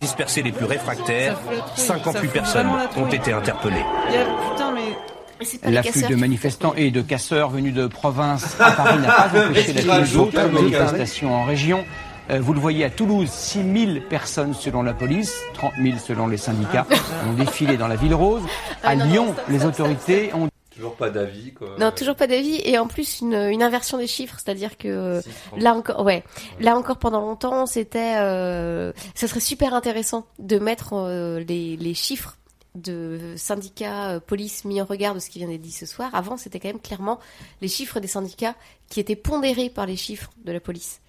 disperser 0.00 0.42
les 0.42 0.50
plus 0.52 0.64
réfractaires. 0.64 1.36
Ça 1.36 1.42
fout 1.42 1.52
la 1.54 1.60
trouille, 1.60 1.86
58 1.86 2.12
ça 2.14 2.20
fout 2.20 2.32
personnes 2.32 2.70
ont 2.96 3.06
été 3.08 3.32
interpellées. 3.32 3.84
Il 4.08 4.14
y 4.14 4.16
a- 4.18 4.24
Putain, 4.50 4.72
mais. 4.72 5.70
L'afflux 5.72 6.02
de 6.08 6.14
manifestants 6.16 6.74
et 6.76 6.90
de 6.90 7.02
casseurs 7.02 7.50
venus 7.50 7.74
de 7.74 7.86
province 7.88 8.56
à 8.60 8.70
Paris 8.72 8.98
n'a 8.98 9.08
pas 9.12 9.28
empêché 9.48 9.72
la 9.82 10.00
d'autres 10.02 10.46
manifestations 10.48 11.34
en 11.34 11.44
région. 11.44 11.84
Euh, 12.30 12.38
Vous 12.40 12.52
le 12.52 12.60
voyez 12.60 12.84
à 12.84 12.90
Toulouse, 12.90 13.28
6 13.28 13.62
000 13.94 14.00
personnes 14.08 14.54
selon 14.54 14.82
la 14.82 14.94
police, 14.94 15.34
30 15.54 15.72
000 15.82 15.98
selon 15.98 16.28
les 16.28 16.36
syndicats 16.36 16.86
ont 17.28 17.32
défilé 17.32 17.76
dans 17.76 17.88
la 17.88 17.96
ville 17.96 18.14
rose. 18.14 18.42
À 18.84 18.90
Ah 18.90 18.96
non, 18.96 19.04
Lyon, 19.06 19.34
les 19.48 19.64
autorités 19.64 20.30
ont 20.34 20.48
Toujours 20.82 20.96
pas 20.96 21.10
d'avis, 21.10 21.52
quoi. 21.52 21.76
Non, 21.78 21.92
toujours 21.92 22.16
pas 22.16 22.26
d'avis 22.26 22.60
et 22.64 22.76
en 22.76 22.88
plus 22.88 23.20
une, 23.20 23.34
une 23.34 23.62
inversion 23.62 23.98
des 23.98 24.08
chiffres, 24.08 24.36
c'est-à-dire 24.42 24.76
que 24.76 24.88
euh, 24.88 25.20
là 25.56 25.74
encore, 25.74 26.04
ouais, 26.04 26.24
là 26.58 26.76
encore 26.76 26.96
pendant 26.96 27.20
longtemps, 27.20 27.66
c'était, 27.66 28.16
euh, 28.16 28.92
ça 29.14 29.28
serait 29.28 29.38
super 29.38 29.74
intéressant 29.74 30.26
de 30.40 30.58
mettre 30.58 30.94
euh, 30.94 31.38
les, 31.38 31.76
les 31.76 31.94
chiffres 31.94 32.36
de 32.74 33.34
syndicats 33.36 34.12
euh, 34.12 34.20
police 34.20 34.64
mis 34.64 34.80
en 34.80 34.84
regard 34.84 35.14
de 35.14 35.20
ce 35.20 35.30
qui 35.30 35.38
vient 35.38 35.48
d'être 35.48 35.60
dit 35.60 35.70
ce 35.70 35.86
soir. 35.86 36.10
Avant, 36.14 36.36
c'était 36.36 36.58
quand 36.58 36.68
même 36.68 36.80
clairement 36.80 37.20
les 37.60 37.68
chiffres 37.68 38.00
des 38.00 38.08
syndicats 38.08 38.56
qui 38.88 38.98
étaient 38.98 39.14
pondérés 39.14 39.70
par 39.70 39.86
les 39.86 39.96
chiffres 39.96 40.30
de 40.44 40.50
la 40.50 40.58
police. 40.58 41.01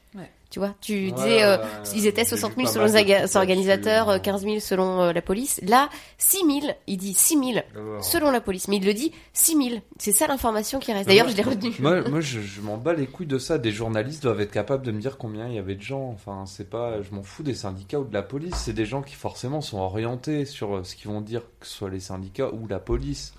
Tu 0.53 0.59
vois, 0.59 0.75
tu 0.81 1.11
disais, 1.11 1.43
euh, 1.43 1.57
ils 1.95 2.05
étaient 2.05 2.21
j'ai 2.21 2.37
60 2.37 2.51
vu 2.51 2.57
000 2.57 2.67
pas 2.67 2.71
selon 2.73 2.85
les 2.85 3.35
organisateurs, 3.37 4.05
là-dessus, 4.09 4.29
euh, 4.29 4.33
15 4.33 4.41
000 4.43 4.59
selon 4.59 5.01
euh, 5.01 5.11
la 5.11 5.23
police. 5.23 5.59
Là, 5.63 5.89
6 6.19 6.61
000, 6.61 6.73
il 6.85 6.97
dit 6.97 7.15
6 7.15 7.39
000 7.39 7.51
D'accord. 7.73 8.03
selon 8.03 8.29
la 8.29 8.39
police, 8.39 8.67
mais 8.67 8.75
il 8.75 8.85
le 8.85 8.93
dit 8.93 9.11
6 9.33 9.69
000. 9.69 9.81
C'est 9.97 10.11
ça 10.11 10.27
l'information 10.27 10.77
qui 10.77 10.93
reste. 10.93 11.07
D'ailleurs, 11.07 11.27
je 11.27 11.35
l'ai 11.35 11.41
retenu. 11.41 11.71
Moi, 11.79 12.01
moi 12.07 12.21
je, 12.21 12.39
je 12.39 12.61
m'en 12.61 12.77
bats 12.77 12.93
les 12.93 13.07
couilles 13.07 13.25
de 13.25 13.39
ça. 13.39 13.57
Des 13.57 13.71
journalistes 13.71 14.21
doivent 14.21 14.41
être 14.41 14.51
capables 14.51 14.85
de 14.85 14.91
me 14.91 15.01
dire 15.01 15.17
combien 15.17 15.47
il 15.47 15.55
y 15.55 15.57
avait 15.57 15.73
de 15.73 15.81
gens. 15.81 16.11
Enfin, 16.13 16.43
c'est 16.45 16.69
pas, 16.69 17.01
je 17.01 17.15
m'en 17.15 17.23
fous 17.23 17.41
des 17.41 17.55
syndicats 17.55 17.99
ou 17.99 18.05
de 18.05 18.13
la 18.13 18.21
police. 18.21 18.53
C'est 18.53 18.73
des 18.73 18.85
gens 18.85 19.01
qui 19.01 19.15
forcément 19.15 19.61
sont 19.61 19.79
orientés 19.79 20.45
sur 20.45 20.75
euh, 20.75 20.83
ce 20.83 20.95
qu'ils 20.95 21.09
vont 21.09 21.21
dire, 21.21 21.41
que 21.59 21.65
ce 21.65 21.73
soit 21.77 21.89
les 21.89 21.99
syndicats 21.99 22.51
ou 22.53 22.67
la 22.67 22.77
police. 22.77 23.33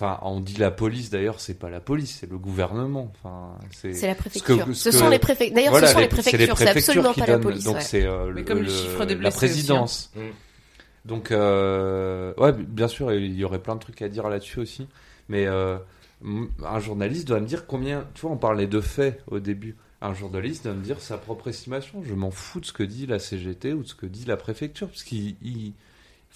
Enfin, 0.00 0.20
on 0.22 0.38
dit 0.38 0.54
la 0.58 0.70
police 0.70 1.10
d'ailleurs, 1.10 1.40
c'est 1.40 1.58
pas 1.58 1.70
la 1.70 1.80
police, 1.80 2.18
c'est 2.20 2.30
le 2.30 2.38
gouvernement. 2.38 3.10
Enfin, 3.16 3.58
c'est 3.72 3.88
la 4.06 4.14
ce 4.14 4.18
préfecture. 4.18 4.64
que- 4.66 4.72
Ce 4.72 4.90
que- 4.90 4.94
sont 4.96 5.08
les 5.08 5.18
préfec- 5.18 5.52
d'ailleurs, 5.52 5.74
ce 5.76 5.86
sont 5.88 5.98
les 5.98 6.06
préfectures, 6.06 6.56
c'est 6.56 6.68
absolument 6.68 7.12
qui 7.12 7.20
pas 7.20 7.26
la 7.26 7.38
police, 7.40 7.64
Donc 7.64 7.74
ouais. 7.76 7.80
c'est 7.80 8.04
euh, 8.06 8.30
le- 8.30 8.42
comme 8.44 8.58
le 8.58 8.64
le- 8.64 8.70
chiffre 8.70 9.04
des 9.04 9.14
la 9.14 9.20
blessés 9.20 9.36
présidence. 9.36 10.10
aussi, 10.14 10.24
hein. 10.24 10.30
Donc, 11.04 11.32
euh, 11.32 12.32
ouais, 12.38 12.52
bien 12.52 12.86
sûr, 12.86 13.12
il 13.12 13.34
y 13.34 13.42
aurait 13.44 13.58
plein 13.60 13.74
de 13.74 13.80
trucs 13.80 14.00
à 14.02 14.08
dire 14.08 14.28
là-dessus 14.28 14.60
aussi. 14.60 14.86
Mais 15.28 15.46
euh, 15.46 15.78
un 16.64 16.78
journaliste 16.80 17.26
doit 17.26 17.40
me 17.40 17.46
dire 17.46 17.66
combien. 17.66 18.06
Tu 18.14 18.20
vois, 18.22 18.30
on 18.30 18.36
parlait 18.36 18.66
de 18.68 18.80
faits 18.80 19.20
au 19.28 19.40
début. 19.40 19.74
Un 20.00 20.14
journaliste 20.14 20.64
doit 20.64 20.74
me 20.74 20.82
dire 20.84 21.00
sa 21.00 21.18
propre 21.18 21.48
estimation. 21.48 22.02
Je 22.04 22.14
m'en 22.14 22.30
fous 22.30 22.60
de 22.60 22.66
ce 22.66 22.72
que 22.72 22.84
dit 22.84 23.06
la 23.06 23.18
CGT 23.18 23.72
ou 23.72 23.82
de 23.82 23.88
ce 23.88 23.94
que 23.96 24.06
dit 24.06 24.24
la 24.26 24.36
préfecture. 24.36 24.86
Parce 24.88 25.02
qu'ils. 25.02 25.34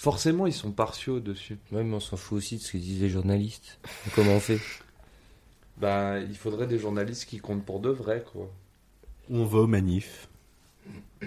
Forcément, 0.03 0.49
ils 0.49 0.53
sont 0.53 0.73
partiaux 0.73 1.21
dessus. 1.21 1.59
Ouais, 1.71 1.85
mais 1.85 1.95
on 1.95 2.01
s'en 2.01 2.17
fout 2.17 2.39
aussi 2.39 2.57
de 2.57 2.61
ce 2.63 2.73
que 2.73 2.79
disent 2.79 3.01
les 3.01 3.09
journalistes. 3.09 3.79
Comment 4.17 4.33
on 4.33 4.41
fait? 4.41 4.59
Bah, 5.77 6.19
il 6.19 6.37
faudrait 6.37 6.67
des 6.67 6.79
journalistes 6.79 7.25
qui 7.29 7.39
comptent 7.39 7.65
pour 7.65 7.79
de 7.79 7.91
vrai, 7.91 8.25
quoi. 8.33 8.51
On 9.31 9.45
va 9.45 9.61
aux 9.61 9.67
manifs. 9.69 10.29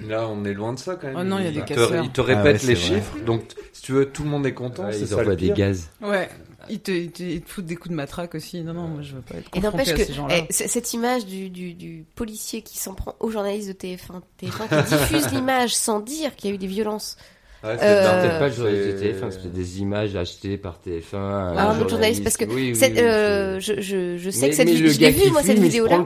Là, 0.03 0.27
on 0.27 0.43
est 0.43 0.53
loin 0.53 0.73
de 0.73 0.79
ça 0.79 0.95
quand 0.95 1.07
même. 1.07 1.15
Oh 1.17 1.23
non, 1.23 1.39
il 1.39 1.45
y 1.45 1.47
a 1.47 1.51
des 1.51 1.59
Ils 1.59 1.63
te- 1.63 1.73
casseurs. 1.73 2.03
Ils 2.03 2.11
te 2.11 2.19
Ah 2.19 2.25
ouais, 2.25 2.35
répètent 2.35 2.61
c'est 2.61 2.67
les 2.67 2.73
vrai. 2.73 2.95
chiffres. 2.95 3.17
Donc, 3.25 3.43
si 3.71 3.81
tu 3.81 3.93
veux, 3.93 4.09
tout 4.11 4.23
le 4.23 4.29
monde 4.29 4.45
est 4.45 4.53
content. 4.53 4.91
C'est 4.91 4.99
Ils 4.99 5.07
ça 5.07 5.15
le 5.15 5.21
envoient 5.21 5.35
des 5.37 5.45
pire. 5.47 5.55
gaz. 5.55 5.89
Ouais. 6.01 6.29
Ils 6.69 6.81
te, 6.81 6.91
ils 6.91 7.11
te, 7.11 7.23
ils 7.23 7.41
te 7.41 7.49
foutent 7.49 7.65
des 7.65 7.75
coups 7.77 7.91
de 7.91 7.95
matraque 7.95 8.35
aussi. 8.35 8.61
Non, 8.61 8.73
non, 8.73 8.87
moi 8.89 9.01
je 9.03 9.15
veux 9.15 9.21
pas 9.21 9.35
être 9.35 9.47
Et 9.55 9.61
confronté 9.61 9.77
n'empêche 9.77 9.87
à 9.89 9.93
que 9.97 10.03
ces 10.03 10.13
gens-là. 10.13 10.35
eh, 10.49 10.51
c- 10.51 10.67
cette 10.67 10.93
image 10.93 11.25
du, 11.27 11.49
du, 11.49 11.73
du 11.75 12.05
policier 12.15 12.61
qui 12.63 12.77
s'en 12.79 12.93
prend 12.95 13.15
aux 13.21 13.29
journalistes 13.29 13.67
de 13.69 13.73
TF1, 13.73 14.21
TF1 14.41 14.83
qui 14.85 14.95
diffuse 14.97 15.31
l'image 15.31 15.75
sans 15.75 15.99
dire 16.01 16.35
qu'il 16.35 16.49
y 16.49 16.53
a 16.53 16.55
eu 16.55 16.57
des 16.57 16.65
violences 16.67 17.17
Ouais, 17.65 17.73
C'était 17.73 17.85
Euh, 17.87 18.39
pas 18.39 18.47
le 18.47 18.53
journaliste 18.53 18.83
c'est- 18.85 18.93
de 18.93 18.99
TF1, 18.99 19.31
c'était 19.31 19.47
des 19.49 19.79
images 19.81 20.15
achetées 20.15 20.57
par 20.57 20.79
TF1. 20.79 21.17
à 21.17 21.53
Ah, 21.57 21.69
un 21.71 21.79
autre 21.79 21.89
journaliste, 21.89 22.23
parce 22.23 22.37
que 22.37 22.45
Oui, 22.45 22.69
oui, 22.71 22.75
cette- 22.75 22.93
oui, 22.93 22.99
euh, 23.01 23.59
je, 23.59 23.81
je, 23.81 24.17
je 24.17 24.29
sais 24.29 24.41
Mais- 24.41 24.49
que 24.51 24.55
cette 24.55 24.69
vidéo, 24.69 24.91
je 24.91 24.99
l'ai 24.99 25.11
vue, 25.11 25.31
moi, 25.31 25.41
cette 25.41 25.59
vidéo-là. 25.59 26.05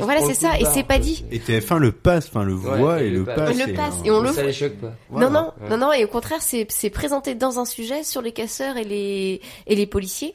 Voilà, 0.00 0.20
c'est 0.22 0.34
ça, 0.34 0.58
et 0.58 0.64
c'est 0.64 0.82
pas 0.82 0.98
dit. 0.98 1.24
Et 1.30 1.38
TF1 1.38 1.78
le 1.78 1.92
passe, 1.92 2.26
enfin 2.28 2.44
le 2.44 2.54
Ouais, 2.54 2.78
voit 2.78 3.02
et 3.02 3.06
et 3.06 3.10
le 3.10 3.24
passe. 3.24 3.56
le 3.56 3.72
passe 3.74 3.94
et 4.04 4.10
on 4.10 4.20
le 4.20 4.26
Ça 4.28 4.32
voit. 4.34 4.42
les 4.44 4.52
choque 4.52 4.74
pas. 4.74 4.92
Non, 5.12 5.30
non, 5.30 5.52
non, 5.70 5.76
non, 5.78 5.92
et 5.92 6.04
au 6.04 6.08
contraire, 6.08 6.40
c'est 6.42 6.66
c'est 6.70 6.90
présenté 6.90 7.34
dans 7.34 7.58
un 7.58 7.64
sujet 7.64 8.02
sur 8.02 8.20
les 8.22 8.32
casseurs 8.32 8.76
et 8.76 8.84
les, 8.84 9.40
et 9.66 9.74
les 9.74 9.86
policiers, 9.86 10.34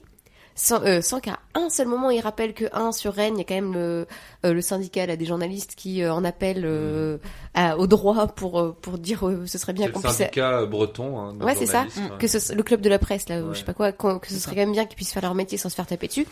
sans, 0.56 0.82
euh, 0.84 1.02
sans 1.02 1.20
qu'à 1.20 1.40
un 1.56 1.70
seul 1.70 1.88
moment 1.88 2.10
il 2.12 2.20
rappelle 2.22 2.54
que, 2.54 2.66
un, 2.74 2.92
sur 2.92 3.14
Rennes, 3.14 3.36
il 3.36 3.40
y 3.40 3.42
a 3.42 3.44
quand 3.46 3.56
même 3.56 3.74
le, 3.74 4.08
euh, 4.46 4.54
le 4.54 4.62
syndicat 4.62 5.06
là, 5.06 5.16
des 5.16 5.26
journalistes 5.26 5.74
qui 5.76 6.04
euh, 6.04 6.14
en 6.14 6.24
appellent 6.24 6.66
euh, 6.66 7.18
à- 7.56 7.78
au 7.78 7.88
droit 7.88 8.28
pour, 8.28 8.76
pour 8.76 8.98
dire 8.98 9.28
euh, 9.28 9.46
ce 9.48 9.58
serait 9.58 9.74
bien 9.74 9.90
qu'on 9.90 10.00
le 10.00 10.04
puisse... 10.04 10.18
syndicat 10.18 10.60
euh, 10.62 10.66
breton. 10.66 11.20
Hein, 11.20 11.36
Ouais, 11.42 11.56
c'est 11.56 11.66
ça. 11.66 11.84
ouais. 11.84 12.18
Que 12.20 12.28
ce, 12.28 12.54
le 12.54 12.64
club 12.64 12.82
de 12.82 12.90
la 12.90 13.00
presse, 13.00 13.28
là, 13.30 13.42
ou 13.42 13.48
Ouais. 13.48 13.54
je 13.54 13.60
sais 13.60 13.66
pas 13.66 13.74
quoi, 13.74 13.92
que 13.92 14.28
ce 14.28 14.36
serait 14.40 14.56
quand 14.56 14.62
même 14.62 14.72
bien 14.74 14.86
qu'ils 14.86 14.96
puissent 14.96 15.14
faire 15.14 15.24
leur 15.24 15.34
métier 15.36 15.58
sans 15.58 15.70
se 15.70 15.76
faire 15.76 15.88
taper 15.88 16.08
dessus. 16.08 16.28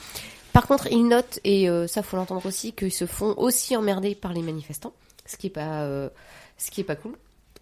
Par 0.53 0.67
contre, 0.67 0.87
ils 0.91 1.07
notent, 1.07 1.39
et 1.43 1.69
euh, 1.69 1.87
ça 1.87 2.03
faut 2.03 2.17
l'entendre 2.17 2.45
aussi, 2.45 2.73
qu'ils 2.73 2.91
se 2.91 3.05
font 3.05 3.33
aussi 3.37 3.75
emmerder 3.77 4.15
par 4.15 4.33
les 4.33 4.41
manifestants, 4.41 4.93
ce 5.25 5.37
qui 5.37 5.47
est 5.47 5.51
pas, 5.51 5.83
euh, 5.83 6.09
ce 6.57 6.69
qui 6.71 6.81
est 6.81 6.83
pas 6.85 6.95
cool. 6.97 7.13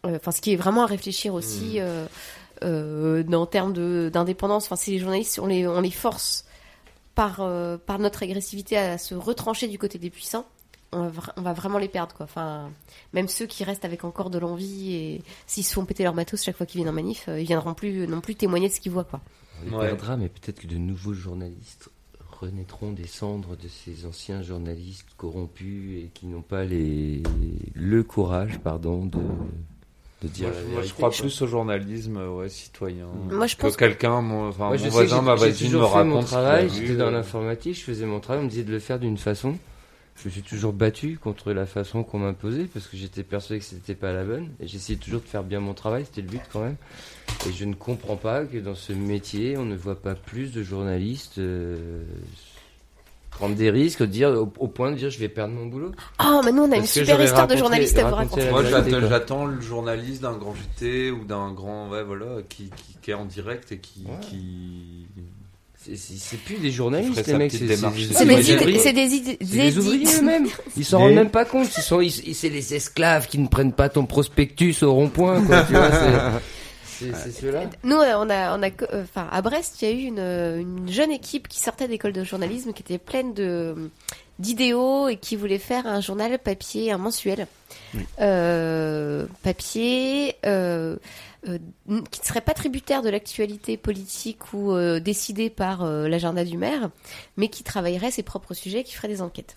Euh, 0.05 0.15
Enfin, 0.15 0.31
ce 0.31 0.41
qui 0.41 0.53
est 0.53 0.55
vraiment 0.55 0.83
à 0.83 0.85
réfléchir 0.87 1.33
aussi 1.33 1.75
Mmh. 1.75 1.81
euh, 1.81 2.05
euh, 2.63 3.31
en 3.33 3.45
termes 3.45 3.73
de- 3.73 4.09
d'indépendance. 4.11 4.65
Enfin, 4.65 4.75
si 4.75 4.91
les 4.91 4.99
journalistes, 4.99 5.39
on 5.41 5.45
les, 5.47 5.67
on 5.67 5.81
les 5.81 5.91
force 5.91 6.45
par, 7.19 7.41
euh, 7.41 7.77
par 7.77 7.99
notre 7.99 8.23
agressivité 8.23 8.77
à 8.77 8.97
se 8.97 9.13
retrancher 9.13 9.67
du 9.67 9.77
côté 9.77 9.99
des 9.99 10.09
puissants, 10.09 10.45
on 10.93 11.01
va, 11.07 11.09
vra- 11.21 11.33
on 11.35 11.41
va 11.41 11.51
vraiment 11.51 11.77
les 11.77 11.89
perdre, 11.89 12.15
quoi. 12.15 12.23
Enfin, 12.23 12.69
même 13.11 13.27
ceux 13.27 13.45
qui 13.45 13.65
restent 13.65 13.83
avec 13.83 14.05
encore 14.05 14.29
de 14.29 14.39
l'envie 14.39 14.93
et 14.93 15.21
s'ils 15.45 15.65
se 15.65 15.73
font 15.73 15.83
péter 15.83 16.03
leur 16.03 16.13
matos 16.15 16.41
chaque 16.41 16.55
fois 16.55 16.65
qu'ils 16.65 16.79
viennent 16.79 16.89
en 16.89 16.93
manif, 16.93 17.25
euh, 17.27 17.37
ils 17.41 17.45
viendront 17.45 17.73
plus 17.73 18.07
non 18.07 18.21
plus 18.21 18.35
témoigner 18.35 18.69
de 18.69 18.73
ce 18.73 18.79
qu'ils 18.79 18.93
voient, 18.93 19.03
quoi. 19.03 19.19
On 19.61 19.65
les 19.69 19.75
Ouais. 19.75 19.87
perdra, 19.87 20.15
mais 20.15 20.29
peut-être 20.29 20.61
que 20.61 20.67
de 20.67 20.77
nouveaux 20.77 21.13
journalistes 21.13 21.89
renaîtront 22.39 22.93
des 22.93 23.05
cendres 23.07 23.57
de 23.57 23.67
ces 23.67 24.05
anciens 24.05 24.41
journalistes 24.41 25.09
corrompus 25.17 26.01
et 26.05 26.09
qui 26.13 26.25
n'ont 26.25 26.41
pas 26.41 26.63
les... 26.63 27.21
le 27.73 28.01
courage, 28.03 28.59
pardon, 28.59 29.05
de, 29.05 29.19
de 30.21 30.27
dire 30.27 30.47
Moi, 30.49 30.55
la 30.55 30.59
je, 30.61 30.65
moi, 30.65 30.71
je 30.73 30.75
vérité. 30.81 30.93
crois 30.95 31.11
plus 31.11 31.41
au 31.41 31.47
journalisme 31.47 32.17
euh, 32.17 32.29
ouais, 32.37 32.49
citoyen. 32.49 33.05
Moi, 33.31 33.47
je 33.47 33.55
que 33.55 33.61
pense 33.61 33.73
que- 33.75 33.79
quelqu'un, 33.85 34.21
mon, 34.21 34.49
enfin, 34.49 34.67
Moi, 34.67 34.77
je 34.77 34.83
mon 34.83 34.87
que 34.89 34.93
voisin, 34.93 35.21
ma 35.21 35.35
voisine 35.35 35.71
me 35.73 35.77
mon 35.79 35.87
raconte 35.87 36.23
a 36.23 36.27
travail, 36.27 36.69
j'étais 36.73 36.95
dans 36.95 37.07
euh, 37.07 37.11
l'informatique, 37.11 37.75
je 37.77 37.81
faisais 37.83 38.05
mon 38.05 38.19
travail, 38.19 38.41
on 38.41 38.45
me 38.45 38.49
disait 38.49 38.63
de 38.63 38.71
le 38.71 38.79
faire 38.79 38.99
d'une 38.99 39.17
façon. 39.17 39.57
Je 40.21 40.27
me 40.27 40.33
suis 40.33 40.41
toujours 40.41 40.73
battu 40.73 41.17
contre 41.17 41.53
la 41.53 41.65
façon 41.65 42.03
qu'on 42.03 42.19
m'imposait 42.19 42.65
parce 42.65 42.87
que 42.87 42.97
j'étais 42.97 43.23
persuadé 43.23 43.59
que 43.61 43.65
c'était 43.65 43.95
pas 43.95 44.11
la 44.11 44.25
bonne 44.25 44.49
et 44.59 44.67
j'essayais 44.67 44.99
toujours 44.99 45.21
de 45.21 45.25
faire 45.27 45.43
bien 45.43 45.61
mon 45.61 45.73
travail, 45.73 46.03
c'était 46.03 46.21
le 46.23 46.27
but 46.27 46.41
quand 46.51 46.59
même. 46.59 46.75
Et 47.47 47.53
je 47.53 47.63
ne 47.63 47.73
comprends 47.73 48.17
pas 48.17 48.43
que 48.43 48.57
dans 48.57 48.75
ce 48.75 48.91
métier, 48.91 49.55
on 49.55 49.63
ne 49.63 49.77
voit 49.77 49.95
pas 49.95 50.15
plus 50.15 50.51
de 50.51 50.61
journalistes 50.61 51.37
euh, 51.37 52.03
prendre 53.39 53.55
des 53.55 53.69
risques, 53.69 54.03
dire 54.03 54.29
au, 54.29 54.51
au 54.59 54.67
point 54.67 54.91
de 54.91 54.97
dire 54.97 55.09
je 55.09 55.17
vais 55.17 55.29
perdre 55.29 55.53
mon 55.53 55.65
boulot. 55.65 55.91
Ah, 56.17 56.41
mais 56.43 56.51
nous, 56.51 56.63
on 56.63 56.71
a 56.71 56.75
une 56.75 56.85
super 56.85 57.21
histoire 57.23 57.47
de 57.47 57.55
journaliste 57.55 57.97
à 57.97 58.03
vous 58.09 58.15
raconter. 58.15 58.49
Moi, 58.51 58.63
j'attends, 59.09 59.45
le 59.45 59.61
journaliste 59.61 60.21
d'un 60.21 60.33
grand 60.37 60.53
JT 60.55 61.11
ou 61.11 61.23
d'un 61.23 61.51
grand, 61.53 61.89
ouais, 61.89 62.03
voilà, 62.03 62.41
qui, 62.49 62.65
qui, 62.65 62.97
qui 63.01 63.11
est 63.11 63.13
en 63.15 63.25
direct 63.25 63.71
et 63.71 63.77
qui, 63.77 64.03
qui... 64.21 65.07
C'est- 65.81 66.37
plus 66.43 66.57
des 66.57 66.71
journalistes, 66.71 67.25
les 67.25 67.33
mecs, 67.37 67.51
c'est 67.53 67.59
des, 68.93 69.07
des 69.07 69.37
des 69.37 69.37
des 69.45 69.77
ouvriers 69.77 70.05
eux-mêmes. 70.19 70.47
Ils 70.75 70.83
s'en 70.85 70.99
rendent 70.99 71.13
même 71.13 71.29
pas 71.31 71.45
compte. 71.45 71.69
Ils 71.77 71.81
sont, 71.81 72.01
ils- 72.01 72.35
c'est 72.35 72.49
les 72.49 72.73
esclaves 72.75 73.27
qui 73.27 73.39
ne 73.39 73.47
prennent 73.47 73.71
pas 73.73 73.87
ton 73.87 74.05
prospectus 74.05 74.75
au 74.83 74.93
rond-point, 74.93 75.41
c'est- 76.99 77.31
ceux-là? 77.31 77.69
Nous, 77.83 77.95
euh, 77.97 78.13
on 78.17 78.29
a, 78.29 78.57
on 78.57 78.61
a, 78.61 78.69
que- 78.71 78.85
euh, 78.93 79.03
enfin, 79.03 79.27
à 79.31 79.41
Brest, 79.41 79.81
il 79.81 79.87
y 79.87 79.91
a 79.91 79.95
eu 79.95 80.03
une, 80.03 80.19
euh, 80.19 80.59
une 80.59 80.91
jeune 80.91 81.11
équipe 81.11 81.47
qui 81.47 81.59
sortait 81.59 81.87
d'école 81.87 82.13
de 82.13 82.23
journalisme, 82.23 82.73
qui 82.73 82.81
était 82.83 82.97
pleine 82.97 83.33
de 83.33 83.89
d'idéaux 84.39 85.09
et 85.09 85.17
qui 85.17 85.35
voulait 85.35 85.57
faire 85.59 85.85
un 85.85 85.99
journal 85.99 86.39
papier, 86.39 86.93
un 86.93 86.97
mensuel, 86.97 87.45
euh, 88.21 89.25
papier, 89.43 90.35
euh, 90.45 90.95
euh, 91.47 91.57
qui 92.11 92.21
ne 92.21 92.25
serait 92.25 92.41
pas 92.41 92.53
tributaire 92.53 93.01
de 93.01 93.09
l'actualité 93.09 93.75
politique 93.77 94.53
ou 94.53 94.71
euh, 94.71 94.99
décidé 94.99 95.49
par 95.49 95.83
euh, 95.83 96.07
l'agenda 96.07 96.43
du 96.45 96.57
maire, 96.57 96.89
mais 97.37 97.49
qui 97.49 97.63
travaillerait 97.63 98.11
ses 98.11 98.23
propres 98.23 98.53
sujets, 98.53 98.83
qui 98.83 98.93
ferait 98.93 99.07
des 99.09 99.21
enquêtes. 99.21 99.55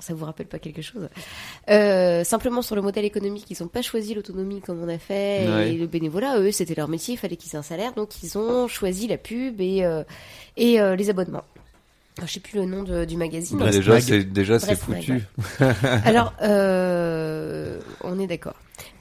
Ça 0.00 0.14
vous 0.14 0.24
rappelle 0.24 0.46
pas 0.46 0.58
quelque 0.58 0.80
chose? 0.82 1.08
Euh, 1.70 2.22
Simplement 2.24 2.62
sur 2.62 2.76
le 2.76 2.82
modèle 2.82 3.04
économique, 3.04 3.46
ils 3.50 3.56
n'ont 3.60 3.68
pas 3.68 3.82
choisi 3.82 4.14
l'autonomie 4.14 4.60
comme 4.60 4.80
on 4.82 4.88
a 4.88 4.98
fait 4.98 5.46
Ouais. 5.48 5.72
et 5.72 5.76
le 5.76 5.86
bénévolat. 5.86 6.38
Eux, 6.38 6.52
c'était 6.52 6.74
leur 6.74 6.88
métier, 6.88 7.14
il 7.14 7.16
fallait 7.16 7.36
qu'ils 7.36 7.54
aient 7.54 7.58
un 7.58 7.62
salaire, 7.62 7.92
donc 7.94 8.22
ils 8.22 8.38
ont 8.38 8.68
choisi 8.68 9.08
la 9.08 9.18
pub 9.18 9.60
et 9.60 9.84
euh, 9.84 10.04
et 10.56 10.80
euh, 10.80 10.94
les 10.96 11.10
abonnements. 11.10 11.44
Alors, 12.16 12.26
Je 12.28 12.32
sais 12.34 12.40
plus 12.40 12.58
le 12.58 12.64
nom 12.66 12.82
de- 12.82 13.04
du 13.04 13.16
magazine. 13.16 13.58
Bah, 13.58 13.70
déjà, 13.70 14.00
c'est, 14.00 14.24
déjà, 14.24 14.58
c'est 14.58 14.74
foutu. 14.76 15.12
ouais. 15.12 15.22
Alors, 16.04 16.32
euh, 16.42 17.80
on 18.02 18.18
est 18.18 18.26
d'accord. 18.26 18.54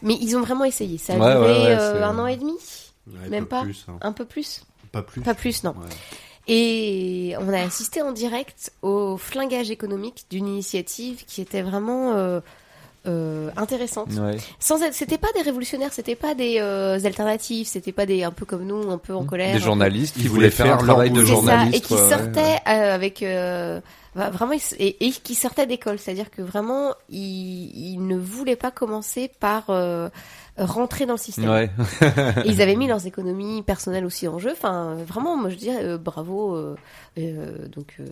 Mais 0.03 0.15
ils 0.21 0.35
ont 0.35 0.41
vraiment 0.41 0.65
essayé. 0.65 0.97
Ça 0.97 1.13
a 1.13 1.17
Ouais, 1.17 1.33
duré 1.33 1.41
ouais, 1.51 1.65
ouais, 1.67 1.75
euh, 1.79 1.93
c'est- 1.99 2.03
un 2.03 2.19
an 2.19 2.27
et 2.27 2.37
demi, 2.37 2.53
Ouais, 3.07 3.29
même 3.29 3.45
pas 3.47 3.57
pas, 3.59 3.63
plus, 3.63 3.85
hein. 3.87 3.97
un 4.01 4.11
peu 4.11 4.25
plus? 4.25 4.61
Pas 4.91 5.01
plus. 5.01 5.21
Pas 5.21 5.33
plus, 5.33 5.63
non. 5.63 5.73
Et 6.47 7.35
on 7.39 7.51
a 7.51 7.61
assisté 7.61 8.01
en 8.01 8.11
direct 8.11 8.71
au 8.81 9.17
flingage 9.17 9.69
économique 9.69 10.25
d'une 10.29 10.47
initiative 10.47 11.25
qui 11.25 11.41
était 11.41 11.61
vraiment 11.61 12.13
euh, 12.13 12.39
euh, 13.07 13.49
intéressante. 13.57 14.09
Ouais. 14.13 14.37
Sans 14.59 14.81
être, 14.81 14.93
c'était 14.93 15.17
pas 15.17 15.27
des 15.35 15.41
révolutionnaires, 15.41 15.93
c'était 15.93 16.15
pas 16.15 16.35
des 16.35 16.57
euh, 16.59 16.99
alternatives, 17.03 17.67
c'était 17.67 17.91
pas 17.91 18.05
des 18.05 18.23
un 18.23 18.31
peu 18.31 18.45
comme 18.45 18.65
nous, 18.65 18.91
un 18.91 18.97
peu 18.97 19.13
en 19.13 19.23
colère. 19.23 19.53
Des 19.53 19.61
journalistes 19.61 20.17
qui 20.17 20.27
voulaient 20.27 20.49
faire 20.49 20.67
un 20.67 20.77
faire 20.77 20.85
travail 20.85 21.09
leur 21.09 21.17
de 21.17 21.25
c'est 21.25 21.31
ça, 21.31 21.35
journaliste. 21.35 21.75
et 21.75 21.81
qui 21.81 21.93
quoi, 21.93 22.03
ouais. 22.03 22.09
sortaient 22.09 22.59
euh, 22.67 22.95
avec 22.95 23.23
euh, 23.23 23.79
bah, 24.15 24.29
vraiment 24.29 24.55
et 24.79 24.93
qui 25.11 25.35
sortaient 25.35 25.67
d'école, 25.67 25.99
c'est-à-dire 25.99 26.31
que 26.31 26.41
vraiment 26.41 26.93
ils, 27.09 27.93
ils 27.93 28.07
ne 28.07 28.17
voulaient 28.17 28.55
pas 28.55 28.71
commencer 28.71 29.31
par 29.39 29.65
euh, 29.69 30.09
rentrer 30.57 31.05
dans 31.05 31.13
le 31.13 31.19
système. 31.19 31.49
Ouais. 31.49 31.69
Et 32.43 32.49
ils 32.49 32.61
avaient 32.61 32.75
mis 32.75 32.87
leurs 32.87 33.05
économies 33.05 33.61
personnelles 33.61 34.05
aussi 34.05 34.27
en 34.27 34.39
jeu. 34.39 34.51
Enfin, 34.51 34.97
euh, 34.97 35.03
vraiment, 35.05 35.35
moi 35.37 35.49
je 35.49 35.55
dirais 35.55 35.83
euh, 35.83 35.97
bravo. 35.97 36.55
euh, 36.55 36.75
euh, 37.19 37.67
donc 37.67 37.95
euh, 37.99 38.05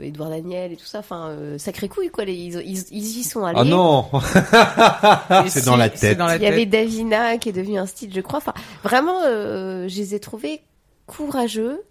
Edouard 0.00 0.30
Daniel 0.30 0.72
et 0.72 0.76
tout 0.76 0.86
ça. 0.86 0.98
Enfin, 1.00 1.28
euh, 1.28 1.58
sacré 1.58 1.88
couille 1.88 2.10
quoi. 2.10 2.24
Les, 2.24 2.34
ils, 2.34 2.54
ils, 2.60 2.84
ils 2.90 3.18
y 3.18 3.22
sont 3.24 3.44
allés. 3.44 3.58
Ah 3.60 3.64
non 3.64 4.06
C'est 5.48 5.60
si- 5.60 5.66
dans 5.66 5.76
la 5.76 5.88
C'est 5.90 6.08
tête. 6.10 6.18
dans 6.18 6.26
la 6.26 6.36
Il 6.36 6.42
y 6.42 6.46
avait. 6.46 6.66
Davina 6.66 7.38
qui 7.38 7.48
est 7.50 7.52
devenue 7.52 7.78
un 7.78 7.86
style, 7.86 8.12
je 8.14 8.20
crois. 8.20 8.38
Enfin, 8.38 8.54
vraiment, 8.82 9.20
euh, 9.24 9.86
je 9.88 9.96
les 9.96 10.14
ai 10.14 10.20
trouvés 10.20 10.60
courageux. 11.06 11.82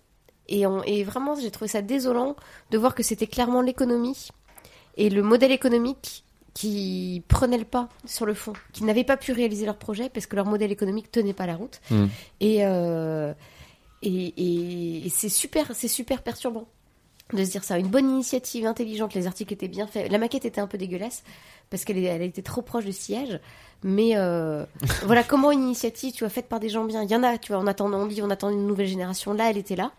Et, 0.47 0.67
on, 0.67 0.83
et 0.83 1.03
vraiment, 1.03 1.35
j'ai 1.39 1.49
trouvé 1.49 1.67
ça 1.69 1.81
désolant 1.81 2.35
de 2.71 2.77
voir 2.77 2.93
que 2.93 3.01
c'était 3.03 3.25
clairement 3.27 3.61
l'économie 3.61 4.27
et 4.97 5.09
le 5.09 5.23
modèle 5.23 5.51
économique 5.51 6.23
qui 6.55 7.21
prenaient 7.27 7.57
le 7.57 7.65
pas 7.65 7.89
sur 8.05 8.25
le 8.25 8.33
fond, 8.33 8.53
qui 8.71 8.85
n'avaient 8.85 9.03
pas 9.03 9.17
pu 9.17 9.33
réaliser 9.33 9.65
leur 9.65 9.77
projet 9.77 10.09
parce 10.09 10.25
que 10.25 10.37
leur 10.37 10.45
modèle 10.45 10.71
économique 10.71 11.11
tenait 11.11 11.33
pas 11.33 11.45
la 11.45 11.55
route. 11.55 11.81
Mm. 11.91 12.05
Et, 12.39 12.65
euh, 12.65 13.33
et, 14.01 14.09
et, 14.09 15.05
et 15.05 15.09
c'est 15.09 15.29
super, 15.29 15.71
c'est 15.75 15.89
super 15.89 16.23
perturbant 16.23 16.65
de 17.33 17.43
se 17.43 17.51
dire 17.51 17.63
ça. 17.63 17.77
Une 17.77 17.89
bonne 17.89 18.09
initiative, 18.09 18.65
intelligente, 18.65 19.13
les 19.15 19.27
articles 19.27 19.51
étaient 19.51 19.67
bien 19.67 19.85
faits. 19.85 20.09
La 20.09 20.17
maquette 20.17 20.45
était 20.45 20.61
un 20.61 20.67
peu 20.67 20.77
dégueulasse 20.77 21.23
parce 21.69 21.83
qu'elle 21.83 21.97
elle 21.97 22.21
était 22.21 22.41
trop 22.41 22.61
proche 22.61 22.85
du 22.85 22.93
sillage. 22.93 23.39
Mais 23.83 24.15
euh, 24.15 24.65
voilà, 25.03 25.23
comment 25.23 25.51
une 25.51 25.63
initiative, 25.63 26.13
tu 26.13 26.19
vois, 26.19 26.29
faite 26.29 26.47
par 26.47 26.61
des 26.61 26.69
gens 26.69 26.85
bien. 26.85 27.03
Il 27.03 27.11
y 27.11 27.15
en 27.15 27.23
a, 27.23 27.37
tu 27.37 27.51
vois, 27.51 27.61
on 27.61 27.67
attend, 27.67 27.91
on 27.91 28.05
dit, 28.05 28.21
on 28.21 28.29
attend 28.29 28.49
une 28.49 28.65
nouvelle 28.65 28.87
génération. 28.87 29.33
Là, 29.33 29.49
elle 29.49 29.57
était 29.57 29.75
là. 29.75 29.91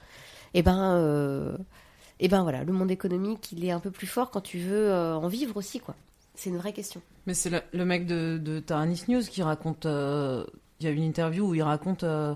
Et 0.55 0.63
ben, 0.63 0.95
euh, 0.95 1.57
et 2.19 2.29
ben 2.29 2.43
voilà, 2.43 2.65
le 2.65 2.73
monde 2.73 2.91
économique, 2.91 3.53
il 3.53 3.63
est 3.65 3.73
un 3.73 3.81
peu 3.81 3.91
plus 3.91 4.07
fort 4.07 4.31
quand 4.31 4.41
tu 4.41 4.59
veux 4.59 4.91
euh, 4.91 5.17
en 5.17 5.29
vivre 5.29 5.57
aussi, 5.57 5.81
quoi. 5.81 5.95
C'est 6.37 6.51
une 6.51 6.59
vraie 6.59 6.73
question. 6.73 7.01
Mais 7.27 7.35
c'est 7.35 7.51
le, 7.73 7.85
mec 7.85 8.07
de, 8.07 8.39
de 8.39 8.61
Taranis 8.61 9.03
News 9.09 9.23
qui 9.23 9.43
raconte. 9.43 9.87
euh, 9.87 10.45
Il 10.81 10.87
y 10.87 10.89
a 10.89 10.93
une 10.93 11.03
interview 11.03 11.49
où 11.49 11.55
il 11.55 11.63
raconte 11.63 12.05
euh, 12.05 12.35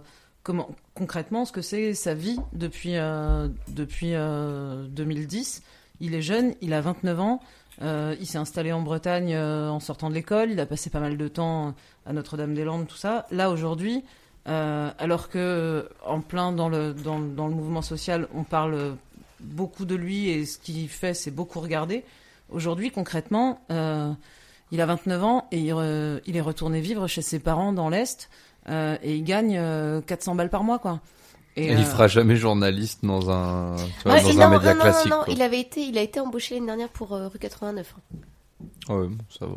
concrètement 0.94 1.44
ce 1.44 1.52
que 1.52 1.60
c'est 1.62 1.94
sa 1.94 2.14
vie 2.14 2.38
depuis, 2.52 2.96
euh, 2.96 3.48
depuis 3.68 4.14
euh, 4.14 4.86
2010. 4.88 5.62
Il 6.00 6.14
est 6.14 6.22
jeune, 6.22 6.54
il 6.62 6.72
a 6.72 6.80
29 6.80 7.20
ans. 7.20 7.40
il 7.82 8.26
s'est 8.26 8.38
installé 8.38 8.72
en 8.72 8.80
Bretagne 8.82 9.36
en 9.36 9.80
sortant 9.80 10.08
de 10.08 10.14
l'école. 10.14 10.50
Il 10.50 10.58
a 10.60 10.66
passé 10.66 10.88
pas 10.88 11.00
mal 11.00 11.16
de 11.18 11.28
temps 11.28 11.74
à 12.06 12.12
Notre-Dame-des-Landes, 12.14 12.86
tout 12.86 12.96
ça. 12.96 13.26
Là 13.30 13.50
aujourd'hui, 13.50 14.02
alors 14.46 15.28
que 15.28 15.86
en 16.06 16.22
plein 16.22 16.52
dans 16.52 16.70
le, 16.70 16.94
dans, 16.94 17.18
dans 17.18 17.48
le 17.48 17.54
mouvement 17.54 17.82
social, 17.82 18.28
on 18.34 18.44
parle 18.44 18.96
beaucoup 19.40 19.84
de 19.84 19.94
lui 19.94 20.30
et 20.30 20.46
ce 20.46 20.56
qu'il 20.58 20.88
fait, 20.88 21.12
c'est 21.12 21.30
beaucoup 21.30 21.60
regardé. 21.60 22.02
Aujourd'hui, 22.52 22.90
concrètement, 22.90 23.60
euh, 23.70 24.12
il 24.72 24.80
a 24.80 24.86
29 24.86 25.24
ans 25.24 25.46
et 25.52 25.58
il, 25.58 25.70
re- 25.72 26.20
il 26.26 26.36
est 26.36 26.40
retourné 26.40 26.80
vivre 26.80 27.06
chez 27.06 27.22
ses 27.22 27.38
parents 27.38 27.72
dans 27.72 27.88
l'Est 27.88 28.28
euh, 28.68 28.96
et 29.02 29.16
il 29.16 29.24
gagne 29.24 29.56
euh, 29.58 30.00
400 30.00 30.34
balles 30.34 30.50
par 30.50 30.62
mois, 30.64 30.78
quoi. 30.78 31.00
Et, 31.56 31.66
Et 31.66 31.72
il 31.72 31.78
euh, 31.80 31.82
fera 31.84 32.06
jamais 32.06 32.36
journaliste 32.36 33.04
dans 33.04 33.30
un, 33.30 33.74
tu 33.76 33.82
vois, 34.04 34.14
Ouais, 34.14 34.22
dans 34.22 34.40
un 34.40 34.48
non, 34.50 34.50
média 34.50 34.70
non, 34.72 34.76
non, 34.78 34.82
classique. 34.82 35.10
non, 35.10 35.18
non, 35.18 35.24
quoi. 35.24 35.34
il 35.34 35.42
avait 35.42 35.60
été, 35.60 35.80
il 35.82 35.98
a 35.98 36.02
été 36.02 36.20
embauché 36.20 36.54
l'année 36.54 36.66
dernière 36.66 36.88
pour 36.88 37.12
euh, 37.12 37.26
rue 37.28 37.38
89. 37.40 37.94
Ouais, 38.88 39.06
bon, 39.08 39.10
ça 39.28 39.46
va. 39.46 39.52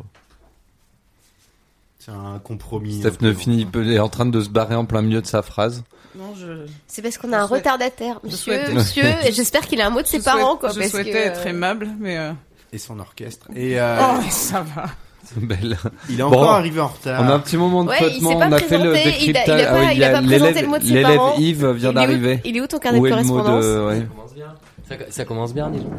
C'est 1.98 2.10
un 2.10 2.38
compromis. 2.38 2.98
Steph 3.00 3.20
ne 3.22 3.32
finit, 3.32 3.66
est 3.92 3.98
en 3.98 4.08
train 4.08 4.26
de 4.26 4.40
se 4.40 4.48
barrer 4.50 4.74
en 4.74 4.84
plein 4.84 5.02
milieu 5.02 5.22
de 5.22 5.26
sa 5.26 5.42
phrase. 5.42 5.84
Non, 6.16 6.34
je. 6.34 6.66
C'est 6.86 7.00
parce 7.02 7.16
qu'on 7.18 7.32
a 7.32 7.38
un 7.38 7.46
retardataire, 7.46 8.20
je 8.24 8.30
monsieur, 8.30 8.72
monsieur, 8.74 9.04
et 9.24 9.32
j'espère 9.32 9.66
qu'il 9.66 9.80
a 9.80 9.86
un 9.86 9.90
mot 9.90 10.02
de 10.02 10.06
ses 10.08 10.20
parents, 10.22 10.56
quoi. 10.56 10.70
Je 10.70 10.80
parce 10.80 10.90
souhaitais 10.90 11.12
que, 11.12 11.16
être 11.16 11.46
aimable, 11.46 11.88
mais. 11.98 12.18
euh, 12.18 12.32
Et 12.74 12.78
son 12.78 12.98
orchestre. 12.98 13.46
Et 13.54 13.80
euh, 13.80 13.98
Oh, 14.02 14.18
mais 14.22 14.30
ça 14.30 14.60
va. 14.74 14.84
Belle. 15.36 15.78
Il 16.10 16.20
est 16.20 16.22
encore 16.22 16.50
arrivé 16.52 16.80
en 16.80 16.88
retard. 16.88 17.22
On 17.22 17.28
a 17.28 17.34
un 17.34 17.38
petit 17.38 17.56
moment 17.56 17.84
de 17.84 17.88
Ouais, 17.88 17.96
il 18.00 18.20
flottement. 18.20 18.30
s'est 18.30 18.38
pas 18.38 18.46
on 18.48 18.52
a 18.52 18.58
fait 18.58 18.78
le 18.78 18.90
présenté, 18.90 19.00
il 19.00 19.08
a- 19.08 19.10
décryptage. 19.12 19.46
il 19.46 19.52
a 19.52 19.64
pas- 19.64 19.72
Ah 19.74 19.78
oui, 19.80 19.92
il 19.96 20.04
a 20.04 20.10
pas 20.10 20.22
présenté 20.22 20.38
l'élève- 20.52 20.62
le 20.64 20.68
mot 20.68 20.78
de 20.78 20.82
ses 20.84 20.92
L'élève 20.92 21.16
parents. 21.16 21.34
Yves 21.38 21.66
vient 21.70 21.72
Il 21.78 21.84
est 21.84 21.88
où- 21.88 21.92
d'arriver. 21.92 22.40
il 22.44 22.56
est 22.56 22.60
où 22.60 22.66
ton 22.66 22.78
carnet 22.78 22.98
de 22.98 23.02
Où 23.02 23.06
est 23.06 23.10
le 23.10 23.22
mot 23.22 23.42
correspondance 23.42 23.64
ouais. 23.64 24.00
Ça 24.00 24.04
commence 24.06 24.34
bien. 24.34 24.54
Ça, 24.88 24.94
ça 25.10 25.24
commence 25.24 25.54
bien, 25.54 25.70
dis 25.70 25.78
donc. 25.78 25.92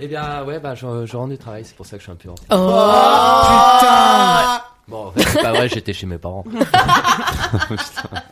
Eh 0.00 0.08
bien, 0.08 0.42
ouais, 0.44 0.58
bah, 0.58 0.74
je, 0.74 1.06
je 1.06 1.16
rentre 1.16 1.30
du 1.30 1.38
travail, 1.38 1.62
c'est 1.64 1.76
pour 1.76 1.86
ça 1.86 1.96
que 1.96 2.02
je 2.02 2.04
suis 2.04 2.12
un 2.12 2.16
peu 2.16 2.28
en 2.30 2.34
retard. 2.34 2.58
Oh, 2.58 3.78
putain 3.78 4.73
Bon, 4.86 5.06
en 5.06 5.10
fait, 5.12 5.22
c'est 5.22 5.42
pas 5.42 5.52
vrai, 5.52 5.68
j'étais 5.68 5.92
chez 5.92 6.06
mes 6.06 6.18
parents. 6.18 6.44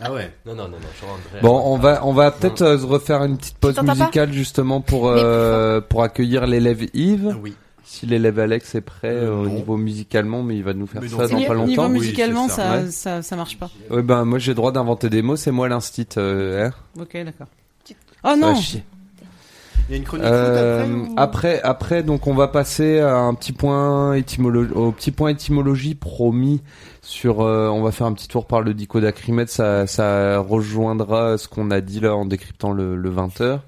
Ah 0.00 0.12
ouais. 0.12 0.32
Non, 0.46 0.54
non, 0.54 0.64
non, 0.64 0.70
non, 0.70 0.88
je 1.00 1.06
rentre. 1.06 1.42
Bon, 1.42 1.62
on 1.64 1.78
va, 1.78 2.04
on 2.04 2.12
va 2.12 2.30
peut-être 2.30 2.62
euh, 2.62 2.78
se 2.78 2.84
refaire 2.84 3.22
une 3.24 3.36
petite 3.38 3.56
pause 3.58 3.74
t'entends 3.74 3.86
pas 3.88 3.94
musicale 3.94 4.32
justement 4.32 4.80
pour 4.80 5.08
euh, 5.08 5.80
pour 5.80 6.02
accueillir 6.02 6.46
l'élève 6.46 6.82
Yves. 6.94 7.36
Oui. 7.42 7.54
Si 7.84 8.06
l'élèveAlex 8.06 8.74
est 8.74 8.80
prêt 8.80 9.08
Euh, 9.10 9.26
euh, 9.26 9.34
au 9.42 9.44
non. 9.46 9.50
niveau 9.54 9.76
musicalement, 9.76 10.42
mais 10.42 10.56
il 10.56 10.64
va 10.64 10.72
nous 10.72 10.86
faire 10.86 11.02
Mais 11.02 11.08
non, 11.08 11.18
ça 11.18 11.24
dans 11.28 11.28
pas 11.34 11.36
Niveau 11.36 11.54
longtemps. 11.54 11.86
Oui, 11.92 11.98
musicalement, 12.00 12.48
c'est 12.48 12.54
ça, 12.54 12.62
ça. 12.70 12.76
Ouais. 12.82 12.90
ça, 12.90 13.22
ça 13.22 13.36
marche 13.36 13.58
pas. 13.58 13.70
Ouais, 13.90 14.02
ben 14.02 14.24
moi 14.24 14.38
j'ai 14.38 14.52
le 14.52 14.56
droit 14.56 14.72
d'inventer 14.72 15.08
des 15.10 15.22
mots, 15.22 15.36
c'est 15.36 15.50
moi 15.50 15.68
l'instit. 15.68 16.08
Euh, 16.16 16.66
hein. 16.68 16.72
Ok, 17.00 17.12
d'accord. 17.24 17.48
Oh 18.24 18.28
Ça 18.28 18.36
non 18.36 18.54
va 18.54 18.60
chier. 18.60 18.84
Il 19.88 19.92
y 19.92 19.94
a 19.94 19.96
une 19.98 20.04
chronique 20.04 20.26
Euh, 20.26 20.80
après, 20.82 20.92
ou- 20.94 21.14
après, 21.16 21.60
après, 21.62 22.02
donc 22.02 22.26
on 22.26 22.34
va 22.34 22.48
passer 22.48 23.00
à 23.00 23.16
un 23.18 23.34
petit 23.34 23.52
point 23.52 24.14
étymologie, 24.14 24.72
au 24.72 24.92
petit 24.92 25.10
point 25.10 25.30
étymologie 25.30 25.94
promis 25.94 26.60
sur. 27.02 27.40
euh, 27.42 27.68
on 27.68 27.82
va 27.82 27.90
faire 27.92 28.06
un 28.06 28.12
petit 28.12 28.28
tour 28.28 28.46
par 28.46 28.62
le 28.62 28.74
dico 28.74 29.00
d'Acrimed. 29.00 29.48
Ça, 29.48 29.86
ça 29.86 30.38
rejoindra 30.38 31.36
ce 31.36 31.48
qu'on 31.48 31.70
a 31.70 31.80
dit 31.80 32.00
là 32.00 32.14
en 32.14 32.24
décryptant 32.24 32.72
le, 32.72 32.96
le 32.96 33.10
20 33.10 33.40
h 33.40 33.58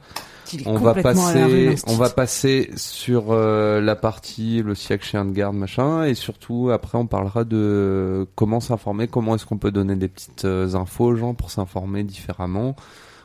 On 0.67 0.75
va 0.79 0.95
passer, 1.03 1.75
on 1.89 1.97
va 1.97 2.11
passer 2.11 2.71
sur 2.77 3.27
euh, 3.33 3.81
la 3.81 3.97
partie 3.97 4.63
le 4.63 4.75
siècle 4.75 5.05
chien 5.05 5.25
de 5.25 5.33
garde 5.33 5.57
machin 5.57 6.05
et 6.05 6.15
surtout 6.15 6.71
après 6.73 6.97
on 6.97 7.07
parlera 7.07 7.45
de 7.45 8.27
comment 8.37 8.61
s'informer, 8.61 9.09
comment 9.09 9.35
est-ce 9.35 9.47
qu'on 9.47 9.59
peut 9.59 9.73
donner 9.73 9.97
des 9.97 10.09
petites 10.09 10.45
euh, 10.45 10.75
infos 10.75 11.07
aux 11.07 11.17
gens 11.17 11.35
pour 11.35 11.51
s'informer 11.51 12.05
différemment. 12.05 12.77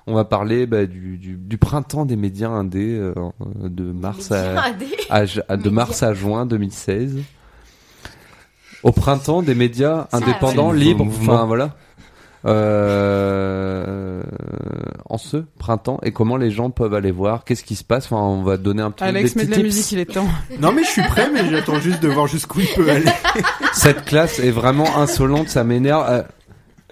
On 0.07 0.13
va 0.15 0.26
parler 0.26 0.65
bah, 0.65 0.85
du, 0.85 1.17
du, 1.17 1.35
du 1.38 1.57
printemps 1.57 2.05
des 2.05 2.15
médias 2.15 2.49
indés 2.49 2.97
euh, 2.97 3.13
de 3.63 3.91
mars 3.91 4.31
à, 4.31 4.63
indés. 4.65 4.88
à 5.09 5.26
ju- 5.26 5.41
à- 5.47 5.55
de 5.57 5.63
Médias. 5.63 5.71
mars 5.76 6.03
à 6.03 6.13
juin 6.13 6.45
2016. 6.45 7.17
Au 8.84 8.91
printemps 8.91 9.41
des 9.41 9.55
médias 9.55 10.07
Ça, 10.09 10.17
indépendants, 10.17 10.71
libres, 10.71 11.05
enfin 11.05 11.45
voilà. 11.45 11.76
Euh, 12.45 14.21
en 15.09 15.17
ce 15.17 15.38
printemps 15.57 15.99
et 16.03 16.11
comment 16.11 16.38
les 16.38 16.51
gens 16.51 16.69
peuvent 16.69 16.93
aller 16.93 17.11
voir, 17.11 17.43
qu'est-ce 17.43 17.63
qui 17.63 17.76
se 17.76 17.84
passe? 17.84 18.05
Enfin, 18.05 18.21
on 18.23 18.41
va 18.43 18.57
donner 18.57 18.81
un 18.81 18.91
petit 18.91 19.03
Alex, 19.03 19.35
mets 19.35 19.45
de 19.45 19.49
la 19.51 19.55
tips. 19.57 19.65
musique, 19.65 19.91
il 19.91 19.99
est 19.99 20.05
temps. 20.13 20.27
Non 20.61 20.71
mais 20.71 20.84
je 20.84 20.89
suis 20.89 21.01
prêt, 21.03 21.30
mais 21.34 21.49
j'attends 21.49 21.80
juste 21.80 22.01
de 22.01 22.07
voir 22.07 22.27
jusqu'où 22.27 22.61
il 22.61 22.67
peut 22.76 22.89
aller. 22.89 23.05
Cette 23.73 24.05
classe 24.05 24.39
est 24.39 24.51
vraiment 24.51 24.97
insolente, 24.97 25.49
ça 25.49 25.63
m'énerve. 25.63 26.23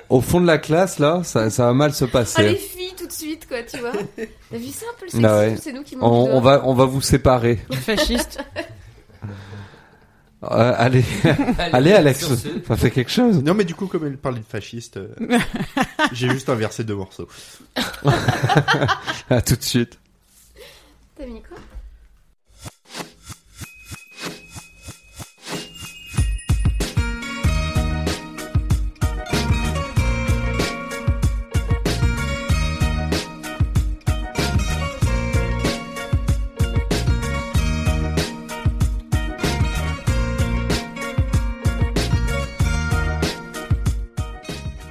Au 0.09 0.21
fond 0.21 0.39
de 0.41 0.45
la 0.47 0.57
classe, 0.57 0.99
là, 0.99 1.21
ça, 1.23 1.49
ça 1.49 1.65
va 1.65 1.73
mal 1.73 1.93
se 1.93 2.03
Ah, 2.05 2.07
les 2.07 2.11
passer. 2.13 2.55
filles, 2.55 2.93
tout 2.97 3.07
de 3.07 3.11
suite, 3.11 3.47
quoi, 3.47 3.57
tu 3.63 3.77
vois. 3.79 3.91
T'as 4.51 4.57
vu 4.57 4.67
ça 4.67 4.85
un 4.89 4.99
peu 4.99 5.05
le 5.05 5.11
sexisme 5.11 5.25
Ah 5.25 5.37
ouais. 5.39 5.57
C'est 5.61 5.73
nous 5.73 5.83
qui 5.83 5.97
on, 5.99 6.05
on 6.05 6.39
va, 6.39 6.61
on 6.65 6.73
va 6.73 6.85
vous 6.85 7.01
séparer. 7.01 7.59
Fasciste. 7.71 8.39
Euh, 10.43 10.73
allez, 10.77 11.03
allez, 11.73 11.93
Alex, 11.93 12.19
sur 12.19 12.37
ce- 12.37 12.47
ça 12.67 12.77
fait 12.77 12.91
quelque 12.91 13.09
chose. 13.09 13.41
Non 13.43 13.55
mais 13.55 13.63
du 13.63 13.73
coup, 13.73 13.87
comme 13.87 14.05
elle 14.05 14.17
parlait 14.19 14.37
de 14.39 14.45
fasciste, 14.45 14.97
euh, 14.97 15.07
j'ai 16.11 16.29
juste 16.29 16.47
inversé 16.47 16.83
deux 16.83 16.93
morceaux. 16.93 17.27
à 19.31 19.41
tout 19.41 19.55
de 19.55 19.63
suite. 19.63 19.97
T'as 21.17 21.25
mis 21.25 21.41
quoi? 21.41 21.57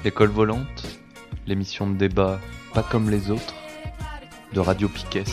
L'école 0.06 0.30
volante, 0.30 1.00
l'émission 1.48 1.90
de 1.90 1.96
débat 1.96 2.38
pas 2.72 2.84
comme 2.84 3.10
les 3.10 3.32
autres, 3.32 3.56
de 4.52 4.60
Radio 4.60 4.88
Piquet. 4.88 5.24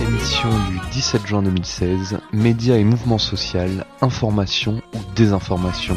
Émission 0.00 0.48
du 0.70 0.78
17 0.92 1.26
juin 1.26 1.42
2016, 1.42 2.20
médias 2.32 2.76
et 2.76 2.84
mouvements 2.84 3.18
social, 3.18 3.84
information 4.00 4.80
ou 4.94 4.98
désinformation. 5.16 5.96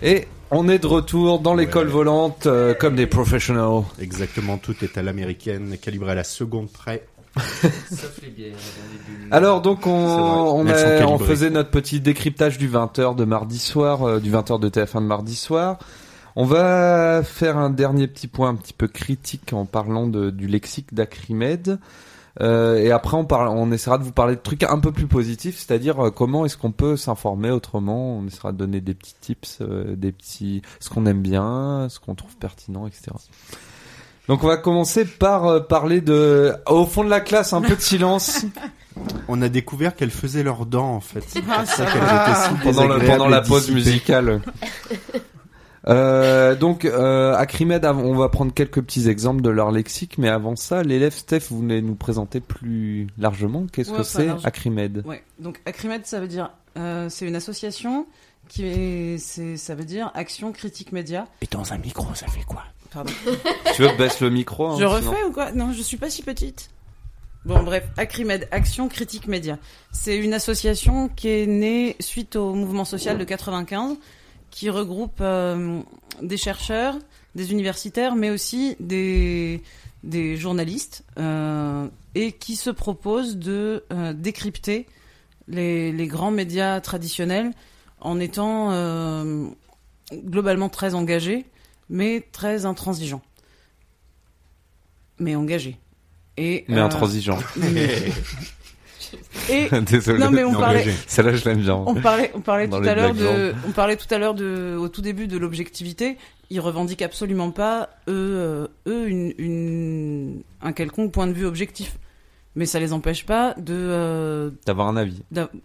Et 0.00 0.26
on 0.50 0.70
est 0.70 0.78
de 0.78 0.86
retour 0.86 1.40
dans 1.40 1.54
l'école 1.54 1.88
Ouais. 1.88 1.92
volante 1.92 2.46
euh, 2.46 2.72
comme 2.72 2.96
des 2.96 3.06
professionnels. 3.06 3.84
Exactement, 4.00 4.56
tout 4.56 4.74
est 4.82 4.96
à 4.96 5.02
l'américaine, 5.02 5.76
calibré 5.76 6.12
à 6.12 6.14
la 6.14 6.24
seconde 6.24 6.72
près. 6.72 7.06
Sauf 7.90 8.20
les 8.22 8.28
bières. 8.28 8.54
Alors 9.30 9.62
donc 9.62 9.86
on, 9.86 9.90
on, 9.90 10.64
a- 10.72 11.06
on 11.06 11.18
faisait 11.18 11.50
notre 11.50 11.70
petit 11.70 12.00
décryptage 12.00 12.58
du 12.58 12.68
20h 12.68 13.16
de 13.16 13.24
mardi 13.24 13.58
soir, 13.58 14.02
euh, 14.02 14.20
du 14.20 14.30
20h 14.30 14.60
de 14.60 14.68
TF1 14.68 15.00
de 15.00 15.06
mardi 15.06 15.34
soir. 15.36 15.78
On 16.36 16.44
va 16.44 17.22
faire 17.24 17.58
un 17.58 17.70
dernier 17.70 18.06
petit 18.06 18.26
point 18.26 18.48
un 18.50 18.54
petit 18.54 18.72
peu 18.72 18.88
critique 18.88 19.52
en 19.52 19.64
parlant 19.66 20.06
de, 20.06 20.30
du 20.30 20.46
lexique 20.46 20.94
d'Acrimed. 20.94 21.78
Euh, 22.40 22.76
et 22.78 22.90
après 22.90 23.18
on, 23.18 23.26
parle, 23.26 23.48
on 23.48 23.70
essaiera 23.72 23.98
de 23.98 24.04
vous 24.04 24.12
parler 24.12 24.36
de 24.36 24.40
trucs 24.40 24.62
un 24.62 24.78
peu 24.78 24.90
plus 24.90 25.06
positifs, 25.06 25.58
c'est-à-dire 25.58 26.06
euh, 26.06 26.10
comment 26.10 26.46
est-ce 26.46 26.56
qu'on 26.56 26.72
peut 26.72 26.96
s'informer 26.96 27.50
autrement. 27.50 28.16
On 28.16 28.26
essaiera 28.26 28.52
de 28.52 28.56
donner 28.56 28.80
des 28.80 28.94
petits 28.94 29.14
tips, 29.20 29.58
euh, 29.60 29.94
des 29.96 30.12
petits, 30.12 30.62
ce 30.80 30.88
qu'on 30.88 31.04
aime 31.04 31.20
bien, 31.20 31.88
ce 31.90 32.00
qu'on 32.00 32.14
trouve 32.14 32.34
pertinent, 32.38 32.86
etc. 32.86 33.10
Donc 34.32 34.44
on 34.44 34.46
va 34.46 34.56
commencer 34.56 35.04
par 35.04 35.44
euh, 35.46 35.60
parler 35.60 36.00
de, 36.00 36.54
au 36.66 36.86
fond 36.86 37.04
de 37.04 37.10
la 37.10 37.20
classe, 37.20 37.52
un 37.52 37.60
peu 37.60 37.76
de 37.76 37.82
silence. 37.82 38.46
On 39.28 39.42
a 39.42 39.50
découvert 39.50 39.94
qu'elles 39.94 40.10
faisaient 40.10 40.42
leurs 40.42 40.64
dents 40.64 40.94
en 40.94 41.00
fait. 41.00 41.22
C'est 41.28 41.42
pour 41.42 41.52
Ah, 41.54 41.66
ça 41.66 41.84
ça 41.84 41.84
qu'elles 41.84 42.02
étaient 42.02 42.40
si 42.40 42.48
pendant, 42.62 42.88
le- 42.88 42.94
désagréables 42.94 43.06
pendant 43.18 43.28
la 43.28 43.38
et 43.38 43.42
pause 43.42 43.66
dissipées. 43.66 43.74
musicale. 43.90 44.40
Euh, 45.88 46.54
donc, 46.54 46.84
euh, 46.84 47.34
av- 47.34 47.98
on 47.98 48.14
va 48.14 48.28
prendre 48.28 48.54
quelques 48.54 48.80
petits 48.80 49.08
exemples 49.08 49.42
de 49.42 49.50
leur 49.50 49.72
lexique, 49.72 50.16
mais 50.16 50.28
avant 50.28 50.54
ça, 50.54 50.82
l'élève 50.84 51.12
Steph, 51.12 51.40
vous 51.50 51.58
voulez 51.58 51.82
nous 51.82 51.96
présenter 51.96 52.38
plus 52.40 53.08
largement 53.18 53.66
Qu'est-ce 53.72 53.90
Ouais, 53.90 53.96
que 53.98 54.02
c'est 54.04 54.26
large. 54.26 54.42
Acrimed 54.46 55.02
Ouais. 55.04 55.24
Donc 55.40 55.60
Acrimed, 55.66 56.06
ça 56.06 56.20
veut 56.20 56.28
dire, 56.28 56.50
euh, 56.78 57.08
c'est 57.10 57.26
une 57.26 57.34
association 57.34 58.06
qui 58.48 58.64
est, 58.64 59.18
c'est, 59.18 59.56
ça 59.56 59.74
veut 59.74 59.84
dire 59.84 60.12
Action 60.14 60.52
Critique 60.52 60.92
Média. 60.92 61.26
Et 61.42 61.48
dans 61.50 61.72
un 61.72 61.78
micro, 61.78 62.06
ça 62.14 62.28
fait 62.28 62.44
quoi? 62.44 62.62
Pardon. 62.92 63.12
Tu 63.74 63.82
veux 63.82 63.88
que 63.88 63.96
baisse 63.98 64.20
le 64.20 64.30
micro 64.30 64.66
hein, 64.66 64.76
je 64.78 64.86
sinon- 64.86 64.90
refais 65.10 65.24
ou 65.24 65.32
quoi? 65.32 65.52
Non, 65.52 65.72
je 65.72 65.82
suis 65.82 65.96
pas 65.96 66.10
si 66.10 66.22
petite. 66.22 66.70
Bon, 67.44 67.62
bref, 67.62 67.84
Acrimed, 67.96 68.46
Action 68.52 68.88
Critique 68.88 69.26
Média. 69.26 69.58
C'est 69.90 70.16
une 70.16 70.32
association 70.34 71.08
qui 71.08 71.28
est 71.28 71.46
née 71.46 71.96
suite 71.98 72.36
au 72.36 72.54
mouvement 72.54 72.84
social 72.84 73.18
de 73.18 73.24
95, 73.24 73.96
qui 74.50 74.70
regroupe 74.70 75.18
euh, 75.20 75.80
des 76.22 76.36
chercheurs, 76.36 76.96
des 77.34 77.50
universitaires, 77.50 78.14
mais 78.14 78.30
aussi 78.30 78.76
des, 78.78 79.60
des 80.04 80.36
journalistes, 80.36 81.02
euh, 81.18 81.88
et 82.14 82.30
qui 82.30 82.54
se 82.54 82.70
propose 82.70 83.38
de 83.38 83.82
euh, 83.92 84.12
décrypter 84.12 84.86
les, 85.48 85.90
les 85.90 86.06
grands 86.06 86.30
médias 86.30 86.80
traditionnels 86.80 87.50
en 88.00 88.20
étant 88.20 88.70
globalement 90.12 90.68
très 90.68 90.94
engagés, 90.94 91.44
mais 91.92 92.26
très 92.32 92.64
intransigeants. 92.64 93.22
Mais 95.18 95.36
engagés. 95.36 95.78
Et, 96.36 96.64
Mais 96.66 96.78
euh, 96.78 96.84
intransigeant. 96.84 97.38
Et 99.50 99.68
Désolé. 99.82 100.18
non 100.18 100.30
mais 100.30 100.42
on 100.42 100.52
parlait, 100.52 100.80
engagé. 100.80 100.96
Celle-là, 101.06 101.34
je 101.34 101.44
l'aime 101.44 101.60
bien. 101.60 101.74
on 101.74 101.94
parlait, 101.94 102.32
on 102.34 102.40
parlait 102.40 102.66
tout 102.66 102.76
à 102.76 102.94
l'heure 102.94 103.14
de, 103.14 103.54
on 103.68 103.72
parlait 103.72 103.96
tout 103.96 104.12
à 104.12 104.16
l'heure 104.16 104.34
de, 104.34 104.74
au 104.80 104.88
tout 104.88 105.02
début 105.02 105.26
de 105.26 105.36
l'objectivité. 105.36 106.16
Ils 106.48 106.60
revendiquent 106.60 107.02
absolument 107.02 107.50
pas 107.50 107.90
eux, 108.08 108.36
euh, 108.38 108.68
eux 108.86 109.08
une, 109.08 109.34
une, 109.36 110.42
un 110.62 110.72
quelconque 110.72 111.12
point 111.12 111.26
de 111.26 111.32
vue 111.32 111.44
objectif. 111.44 111.98
Mais 112.54 112.66
ça 112.66 112.80
les 112.80 112.92
empêche 112.94 113.24
pas 113.26 113.54
de, 113.58 113.74
euh, 113.74 114.50
D'avoir 114.66 114.88
un 114.88 114.96
avis. 114.96 115.22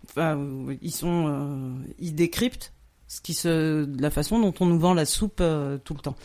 enfin, 0.09 0.39
ils 0.81 0.91
sont, 0.91 1.27
euh, 1.27 1.73
ils 1.99 2.15
décryptent 2.15 2.73
ce 3.07 3.21
qui 3.21 3.33
se, 3.33 3.87
la 3.99 4.09
façon 4.09 4.39
dont 4.39 4.53
on 4.59 4.65
nous 4.65 4.79
vend 4.79 4.93
la 4.93 5.05
soupe 5.05 5.39
euh, 5.41 5.77
tout 5.83 5.93
le 5.93 6.01
temps. 6.01 6.15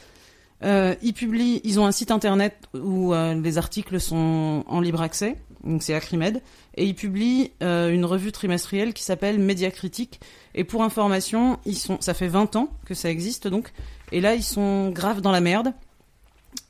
Euh, 0.64 0.94
ils 1.02 1.14
publient, 1.14 1.60
ils 1.64 1.80
ont 1.80 1.86
un 1.86 1.92
site 1.92 2.10
internet 2.10 2.56
où 2.74 3.14
euh, 3.14 3.34
les 3.34 3.59
articles 3.59 3.98
sont 4.00 4.64
en 4.66 4.80
libre 4.80 5.00
accès, 5.00 5.36
donc 5.64 5.82
c'est 5.82 5.94
Acrimed, 5.94 6.40
et 6.76 6.86
ils 6.86 6.94
publient 6.94 7.52
une 7.60 8.04
revue 8.04 8.32
trimestrielle 8.32 8.94
qui 8.94 9.02
s'appelle 9.02 9.38
Média 9.38 9.70
Critique. 9.70 10.20
Et 10.54 10.64
pour 10.64 10.82
information, 10.82 11.59
ils 11.64 11.76
sont, 11.76 11.98
ça 12.00 12.14
fait 12.14 12.28
20 12.28 12.56
ans 12.56 12.68
que 12.84 12.94
ça 12.94 13.10
existe 13.10 13.48
donc, 13.48 13.72
et 14.10 14.20
là 14.20 14.34
ils 14.34 14.42
sont 14.42 14.90
graves 14.90 15.20
dans 15.20 15.30
la 15.30 15.40
merde. 15.40 15.72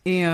Et 0.05 0.24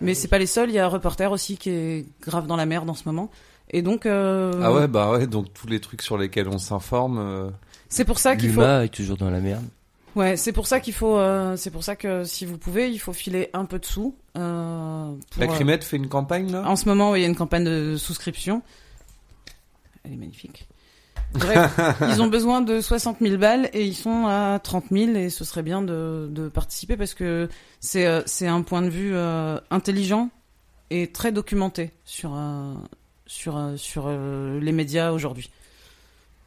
mais 0.00 0.14
c'est 0.14 0.28
pas 0.28 0.38
les 0.38 0.46
seuls, 0.46 0.68
il 0.68 0.74
y 0.74 0.78
a 0.78 0.84
un 0.84 0.88
reporter 0.88 1.30
aussi 1.30 1.56
qui 1.56 1.70
est 1.70 2.06
grave 2.20 2.46
dans 2.46 2.56
la 2.56 2.66
merde 2.66 2.90
en 2.90 2.94
ce 2.94 3.04
moment. 3.06 3.30
Et 3.70 3.80
donc 3.80 4.04
Ah 4.06 4.72
ouais, 4.72 4.88
bah 4.88 5.12
ouais, 5.12 5.26
donc 5.26 5.52
tous 5.54 5.66
les 5.66 5.80
trucs 5.80 6.02
sur 6.02 6.18
lesquels 6.18 6.48
on 6.48 6.58
s'informe. 6.58 7.52
C'est 7.92 8.06
pour 8.06 8.18
ça 8.18 8.36
qu'il 8.36 8.50
faut. 8.50 8.62
L'humain 8.62 8.82
est 8.82 8.88
toujours 8.88 9.18
dans 9.18 9.30
la 9.30 9.40
merde. 9.40 9.64
Ouais, 10.16 10.36
c'est 10.36 10.52
pour 10.52 10.66
ça 10.66 10.80
qu'il 10.80 10.94
faut. 10.94 11.18
euh, 11.18 11.56
c'est 11.56 11.70
pour 11.70 11.84
ça 11.84 11.94
que 11.94 12.24
si 12.24 12.46
vous 12.46 12.56
pouvez, 12.56 12.90
il 12.90 12.98
faut 12.98 13.12
filer 13.12 13.50
un 13.52 13.66
peu 13.66 13.78
de 13.78 13.84
sous. 13.84 14.16
Euh, 14.36 15.12
pour, 15.30 15.42
La 15.42 15.50
euh, 15.50 15.54
Crimette 15.54 15.84
fait 15.84 15.98
une 15.98 16.08
campagne 16.08 16.50
là? 16.50 16.64
En 16.66 16.76
ce 16.76 16.88
moment, 16.88 17.10
oui, 17.10 17.20
il 17.20 17.22
y 17.22 17.24
a 17.26 17.28
une 17.28 17.36
campagne 17.36 17.64
de 17.64 17.96
souscription. 17.96 18.62
Elle 20.04 20.14
est 20.14 20.16
magnifique. 20.16 20.66
Bref, 21.34 21.78
ils 22.10 22.20
ont 22.22 22.28
besoin 22.28 22.62
de 22.62 22.80
60 22.80 23.18
000 23.20 23.36
balles 23.36 23.68
et 23.72 23.84
ils 23.84 23.94
sont 23.94 24.26
à 24.26 24.58
30 24.58 24.86
000 24.90 25.12
et 25.16 25.30
ce 25.30 25.44
serait 25.44 25.62
bien 25.62 25.82
de, 25.82 26.28
de 26.30 26.48
participer 26.48 26.96
parce 26.96 27.14
que 27.14 27.48
c'est 27.80 28.22
c'est 28.26 28.46
un 28.48 28.62
point 28.62 28.82
de 28.82 28.88
vue 28.88 29.12
euh, 29.14 29.58
intelligent 29.70 30.30
et 30.90 31.10
très 31.10 31.32
documenté 31.32 31.92
sur 32.04 32.34
euh, 32.34 32.74
sur 33.26 33.72
sur 33.76 34.04
euh, 34.06 34.60
les 34.60 34.72
médias 34.72 35.12
aujourd'hui. 35.12 35.50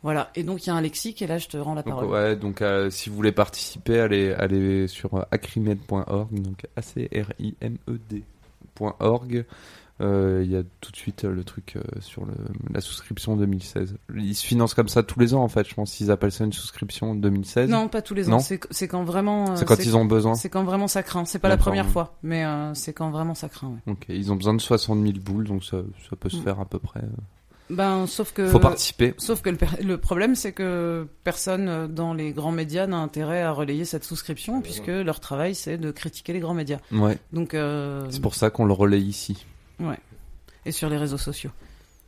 Voilà. 0.05 0.29
Et 0.35 0.43
donc 0.43 0.63
il 0.63 0.67
y 0.67 0.69
a 0.69 0.75
un 0.75 0.81
lexique 0.81 1.21
et 1.23 1.27
là 1.27 1.39
je 1.39 1.47
te 1.47 1.57
rends 1.57 1.73
la 1.73 1.81
Donc, 1.81 1.95
parole. 1.95 2.09
ouais, 2.11 2.35
donc 2.35 2.61
euh, 2.61 2.89
si 2.91 3.09
vous 3.09 3.15
voulez 3.15 3.31
participer, 3.31 3.99
allez, 3.99 4.31
allez 4.33 4.87
sur 4.87 5.15
euh, 5.15 5.23
acrimed.org, 5.31 6.29
donc 6.41 6.65
A-C-R-I-M-E-D.org. 8.05 9.45
Euh, 10.01 10.41
Il 10.43 10.51
y 10.51 10.57
a 10.57 10.63
tout 10.81 10.91
de 10.91 10.97
suite 10.97 11.23
le 11.23 11.43
truc 11.45 11.77
sur 12.01 12.25
le, 12.25 12.33
la 12.73 12.81
souscription 12.81 13.37
2016. 13.37 13.95
Ils 14.15 14.35
se 14.35 14.45
financent 14.45 14.73
comme 14.73 14.89
ça 14.89 15.03
tous 15.03 15.19
les 15.19 15.33
ans 15.33 15.41
en 15.41 15.47
fait. 15.47 15.65
Je 15.67 15.73
pense 15.73 15.93
qu'ils 15.93 16.11
appellent 16.11 16.33
ça 16.33 16.43
une 16.43 16.51
souscription 16.53 17.15
2016. 17.15 17.69
Non, 17.69 17.87
pas 17.87 18.01
tous 18.01 18.13
les 18.13 18.29
ans. 18.29 18.39
C'est 18.39 18.59
c'est 18.71 18.87
quand 18.89 19.03
vraiment. 19.05 19.55
C'est 19.55 19.65
quand 19.65 19.79
ils 19.83 19.95
ont 19.95 20.03
besoin. 20.05 20.35
C'est 20.35 20.49
quand 20.49 20.65
vraiment 20.65 20.87
ça 20.89 21.01
craint. 21.01 21.23
C'est 21.25 21.39
pas 21.39 21.47
la 21.49 21.55
première 21.57 21.87
fois, 21.87 22.13
mais 22.23 22.43
euh, 22.45 22.73
c'est 22.73 22.91
quand 22.93 23.09
vraiment 23.09 23.35
ça 23.35 23.47
craint. 23.47 23.69
ouais. 23.69 23.93
Ok, 23.93 24.05
ils 24.09 24.31
ont 24.31 24.35
besoin 24.35 24.53
de 24.53 24.61
60 24.61 25.01
000 25.01 25.13
boules, 25.19 25.45
donc 25.47 25.63
ça, 25.63 25.77
ça 26.09 26.15
peut 26.17 26.29
se 26.29 26.37
Mm. 26.37 26.43
faire 26.43 26.59
à 26.59 26.65
peu 26.65 26.79
près. 26.79 27.01
Ben, 27.69 28.05
sauf 28.07 28.31
que. 28.31 28.47
Faut 28.47 28.59
participer. 28.59 29.13
Sauf 29.17 29.41
que 29.41 29.49
le, 29.49 29.57
le 29.83 29.97
problème, 29.97 30.35
c'est 30.35 30.51
que 30.51 31.07
personne 31.23 31.67
euh, 31.67 31.87
dans 31.87 32.13
les 32.13 32.31
grands 32.31 32.51
médias 32.51 32.85
n'a 32.85 32.97
intérêt 32.97 33.41
à 33.41 33.51
relayer 33.51 33.85
cette 33.85 34.03
souscription, 34.03 34.61
puisque 34.61 34.87
leur 34.87 35.19
travail, 35.19 35.55
c'est 35.55 35.77
de 35.77 35.89
critiquer 35.91 36.33
les 36.33 36.39
grands 36.39 36.53
médias. 36.53 36.79
Ouais. 36.91 37.17
Donc. 37.33 37.53
euh, 37.53 38.05
C'est 38.11 38.21
pour 38.21 38.35
ça 38.35 38.49
qu'on 38.51 38.65
le 38.65 38.73
relaie 38.73 39.01
ici. 39.01 39.45
Ouais. 39.79 39.97
Et 40.65 40.71
sur 40.71 40.89
les 40.89 40.97
réseaux 40.97 41.17
sociaux. 41.17 41.51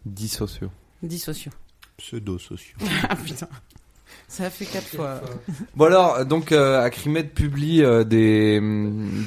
10 0.05 0.27
sociaux. 0.29 0.69
Dix 1.03 1.19
sociaux. 1.19 1.51
Pseudo-sociaux. 1.97 2.77
ah 3.09 3.15
putain. 3.15 3.47
Ça 4.29 4.45
a 4.45 4.49
fait 4.49 4.65
quatre 4.65 4.87
fois. 4.87 5.21
Bon 5.75 5.85
alors, 5.85 6.25
donc 6.25 6.51
euh, 6.51 6.83
Acrimed 6.83 7.29
publie 7.29 7.81
euh, 7.81 8.03
des 8.03 8.61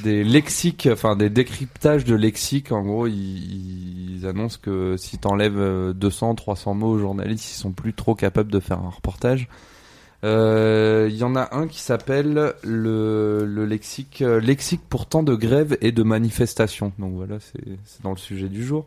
des 0.05 0.25
lexiques, 0.25 0.89
enfin 0.93 1.17
des 1.17 1.31
décryptages 1.31 2.05
de 2.05 2.15
lexiques. 2.15 2.71
En 2.71 2.83
gros, 2.83 3.07
ils, 3.07 4.27
annoncent 4.27 4.59
que 4.61 4.97
si 4.99 5.17
t'enlèves 5.17 5.59
euh, 5.59 5.93
200, 5.95 6.35
300 6.35 6.75
mots 6.75 6.91
aux 6.91 6.99
journalistes, 6.99 7.51
ils 7.51 7.59
sont 7.59 7.73
plus 7.73 7.95
trop 7.95 8.15
capables 8.15 8.53
de 8.53 8.61
faire 8.61 8.79
un 8.79 8.91
reportage. 8.91 9.49
Euh, 10.23 11.09
Il 11.11 11.17
y 11.17 11.25
en 11.25 11.35
a 11.35 11.57
un 11.57 11.67
qui 11.67 11.81
s'appelle 11.81 12.53
le, 12.63 13.47
le 13.47 13.65
lexique 13.65 14.21
lexique 14.21 14.83
pourtant 14.87 15.23
de 15.23 15.35
grève 15.35 15.79
et 15.81 15.93
de 15.93 16.03
manifestation. 16.03 16.93
Donc 16.99 17.15
voilà, 17.15 17.39
c'est 17.41 18.03
dans 18.03 18.11
le 18.11 18.19
sujet 18.19 18.51
du 18.51 18.63
jour. 18.63 18.85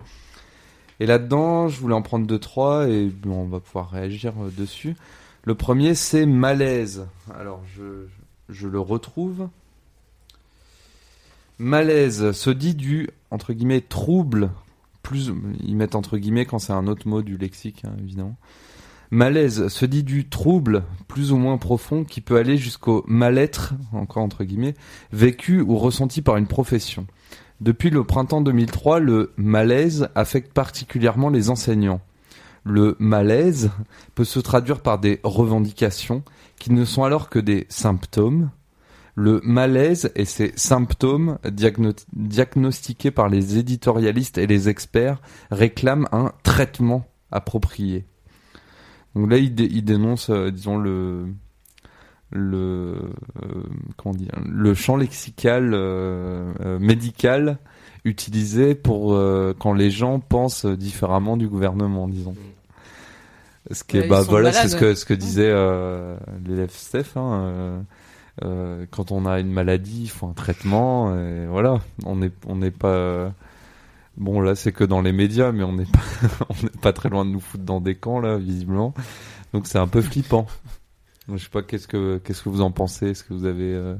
Et 0.99 1.07
là-dedans, 1.07 1.69
je 1.69 1.79
voulais 1.79 1.95
en 1.95 2.03
prendre 2.03 2.27
deux 2.27 2.37
trois 2.37 2.87
et 2.87 3.11
on 3.25 3.45
va 3.45 3.59
pouvoir 3.59 3.89
réagir 3.89 4.33
dessus. 4.55 4.95
Le 5.43 5.55
premier, 5.55 5.93
c'est 5.93 6.25
malaise. 6.25 7.05
Alors, 7.37 7.61
je, 7.75 8.05
je 8.49 8.67
le 8.67 8.79
retrouve. 8.79 9.49
Malaise 11.59 12.31
se 12.31 12.49
dit 12.49 12.75
du, 12.75 13.09
entre 13.29 13.53
guillemets, 13.53 13.81
trouble. 13.81 14.51
Plus, 15.01 15.33
ils 15.61 15.75
mettent 15.75 15.95
entre 15.95 16.17
guillemets 16.17 16.45
quand 16.45 16.59
c'est 16.59 16.73
un 16.73 16.87
autre 16.87 17.07
mot 17.07 17.21
du 17.21 17.37
lexique, 17.37 17.83
hein, 17.85 17.93
évidemment. 17.99 18.37
Malaise 19.11 19.67
se 19.67 19.85
dit 19.85 20.01
du 20.01 20.27
trouble 20.27 20.83
plus 21.07 21.31
ou 21.31 21.37
moins 21.37 21.57
profond 21.57 22.03
qui 22.03 22.19
peut 22.19 22.37
aller 22.37 22.57
jusqu'au 22.57 23.03
mal-être, 23.07 23.75
encore 23.91 24.23
entre 24.23 24.43
guillemets, 24.43 24.73
vécu 25.11 25.61
ou 25.61 25.77
ressenti 25.77 26.21
par 26.21 26.37
une 26.37 26.47
profession. 26.47 27.05
Depuis 27.61 27.91
le 27.91 28.03
printemps 28.03 28.41
2003, 28.41 28.99
le 28.99 29.31
malaise 29.37 30.09
affecte 30.15 30.51
particulièrement 30.51 31.29
les 31.29 31.49
enseignants. 31.49 32.01
Le 32.63 32.95
malaise 32.99 33.71
peut 34.15 34.23
se 34.23 34.39
traduire 34.39 34.81
par 34.81 34.99
des 34.99 35.19
revendications 35.23 36.23
qui 36.57 36.71
ne 36.71 36.85
sont 36.85 37.03
alors 37.03 37.29
que 37.29 37.39
des 37.39 37.65
symptômes. 37.69 38.51
Le 39.15 39.41
malaise 39.43 40.11
et 40.15 40.25
ses 40.25 40.53
symptômes 40.55 41.37
diagno- 41.45 41.93
diagnostiqués 42.13 43.11
par 43.11 43.29
les 43.29 43.57
éditorialistes 43.57 44.37
et 44.37 44.47
les 44.47 44.69
experts 44.69 45.21
réclament 45.51 46.07
un 46.11 46.31
traitement 46.43 47.05
approprié. 47.31 48.05
Donc 49.13 49.29
là, 49.29 49.37
il, 49.37 49.53
dé- 49.53 49.69
il 49.69 49.83
dénonce, 49.83 50.31
euh, 50.31 50.49
disons, 50.49 50.77
le, 50.77 51.27
le, 52.31 52.97
euh, 53.43 54.73
champ 54.73 54.95
lexical 54.95 55.71
euh, 55.73 56.79
médical 56.79 57.59
utilisé 58.05 58.75
pour 58.75 59.13
euh, 59.13 59.55
quand 59.57 59.73
les 59.73 59.91
gens 59.91 60.19
pensent 60.19 60.65
différemment 60.65 61.37
du 61.37 61.47
gouvernement, 61.47 62.07
disons. 62.07 62.35
Ce 63.71 63.83
qui 63.83 63.97
est, 63.97 64.01
Ouais, 64.01 64.07
bah 64.07 64.21
voilà, 64.21 64.51
c'est 64.51 64.67
ce 64.67 64.75
que 64.75 64.93
ce 64.93 65.05
que 65.05 65.13
disait 65.13 65.49
euh, 65.49 66.17
l'élève 66.45 66.71
Steph. 66.71 67.15
Hein, 67.15 67.33
euh, 67.33 67.81
euh, 68.43 68.85
quand 68.91 69.11
on 69.11 69.25
a 69.25 69.39
une 69.39 69.51
maladie, 69.51 70.03
il 70.03 70.09
faut 70.09 70.27
un 70.27 70.33
traitement. 70.33 71.15
Et 71.15 71.47
voilà, 71.47 71.79
on 72.05 72.17
n'est 72.17 72.31
on 72.45 72.57
n'est 72.57 72.71
pas. 72.71 73.31
Bon 74.17 74.41
là, 74.41 74.53
c'est 74.55 74.71
que 74.71 74.83
dans 74.83 75.01
les 75.01 75.11
médias, 75.11 75.51
mais 75.51 75.63
on 75.63 75.73
n'est 75.73 75.85
pas 75.85 75.99
on 76.49 76.63
n'est 76.63 76.81
pas 76.81 76.93
très 76.93 77.09
loin 77.09 77.25
de 77.25 77.31
nous 77.31 77.39
foutre 77.39 77.63
dans 77.63 77.81
des 77.81 77.95
camps 77.95 78.19
là, 78.19 78.37
visiblement. 78.37 78.93
Donc 79.53 79.67
c'est 79.67 79.79
un 79.79 79.87
peu 79.87 80.01
flippant. 80.01 80.47
Je 81.31 81.37
sais 81.37 81.49
pas 81.49 81.61
qu'est-ce 81.61 81.87
que 81.87 82.17
qu'est-ce 82.17 82.43
que 82.43 82.49
vous 82.49 82.61
en 82.61 82.71
pensez? 82.71 83.11
Est-ce 83.11 83.23
que 83.23 83.33
vous 83.33 83.45
avez 83.45 83.73
euh, 83.73 83.95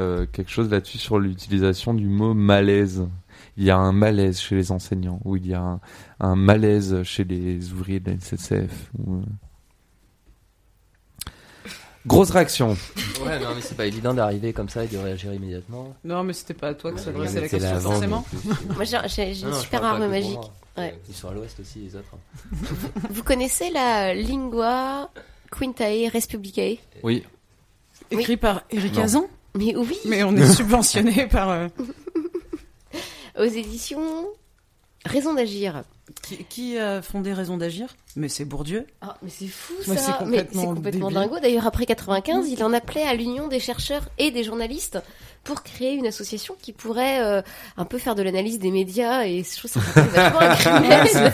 euh, 0.00 0.26
quelque 0.30 0.50
chose 0.50 0.70
là-dessus 0.70 0.98
sur 0.98 1.18
l'utilisation 1.18 1.94
du 1.94 2.08
mot 2.08 2.34
malaise? 2.34 3.06
Il 3.58 3.64
y 3.64 3.70
a 3.70 3.76
un 3.76 3.92
malaise 3.92 4.38
chez 4.40 4.54
les 4.54 4.70
enseignants 4.72 5.20
ou 5.24 5.36
il 5.36 5.46
y 5.48 5.52
a 5.54 5.60
un, 5.60 5.80
un 6.20 6.36
malaise 6.36 7.02
chez 7.02 7.24
les 7.24 7.72
ouvriers 7.72 7.98
de 8.00 8.12
la 8.12 8.16
SNCF. 8.20 8.90
ou, 9.04 9.16
euh. 9.16 9.20
Grosse 12.06 12.30
réaction. 12.30 12.76
Ouais, 13.26 13.38
non, 13.38 13.48
mais 13.54 13.60
c'est 13.60 13.76
pas 13.76 13.84
évident 13.86 14.14
d'arriver 14.14 14.52
comme 14.52 14.68
ça 14.68 14.84
et 14.84 14.86
de 14.86 14.96
réagir 14.96 15.34
immédiatement. 15.34 15.94
Non, 16.04 16.22
mais 16.22 16.32
c'était 16.32 16.54
pas 16.54 16.68
à 16.68 16.74
toi 16.74 16.92
que 16.92 17.00
ça 17.00 17.10
Ouais, 17.10 17.16
adressait 17.16 17.40
la 17.40 17.48
question, 17.48 17.80
forcément. 17.80 18.24
euh, 18.34 18.52
Moi, 18.74 18.84
j'ai- 18.84 19.40
une 19.42 19.52
super 19.54 19.84
arme 19.84 20.06
magique. 20.06 20.38
Ouais. 20.76 20.96
Ils 21.08 21.14
sont 21.14 21.28
à 21.28 21.34
l'ouest 21.34 21.58
aussi, 21.60 21.80
les 21.80 21.96
autres. 21.96 22.14
Vous 23.10 23.24
connaissez 23.24 23.68
la 23.70 24.14
lingua 24.14 25.10
quintae 25.50 26.08
respublicae? 26.10 26.78
Oui. 27.02 27.24
Écrit 28.10 28.36
par 28.36 28.62
Eric. 28.70 28.96
Hazan 28.96 29.26
Mais 29.56 29.74
oui. 29.76 29.98
Mais 30.06 30.22
on 30.22 30.34
est 30.36 30.46
subventionné 30.54 31.26
par. 31.26 31.50
euh, 31.50 31.68
Aux 33.38 33.44
éditions 33.44 34.26
Raison 35.06 35.32
d'agir. 35.32 35.84
Qui, 36.22 36.36
qui 36.44 36.76
a 36.78 37.00
fondé 37.02 37.32
Raison 37.32 37.56
d'agir? 37.56 37.94
Mais 38.16 38.28
c'est 38.28 38.44
Bourdieu. 38.44 38.84
Ah, 39.00 39.16
mais 39.22 39.30
c'est 39.30 39.46
fou 39.46 39.74
Ouais, 39.86 39.96
ça. 39.96 40.18
c'est 40.18 40.26
Mais 40.26 40.44
complètement 40.44 40.74
débile. 41.10 41.14
dingo. 41.14 41.38
D'ailleurs, 41.40 41.66
après 41.66 41.86
95, 41.86 42.48
il 42.50 42.64
en 42.64 42.72
appelait 42.72 43.04
à 43.04 43.14
l'union 43.14 43.46
des 43.46 43.60
chercheurs 43.60 44.08
et 44.18 44.30
des 44.32 44.42
journalistes 44.42 44.98
pour 45.44 45.62
créer 45.62 45.92
une 45.94 46.06
association 46.06 46.56
qui 46.60 46.72
pourrait 46.72 47.22
euh, 47.22 47.42
un 47.76 47.84
peu 47.84 47.98
faire 47.98 48.16
de 48.16 48.22
l'analyse 48.22 48.58
des 48.58 48.72
médias 48.72 49.24
et 49.24 49.44
je 49.44 49.56
trouve 49.56 49.70
ça. 49.70 49.80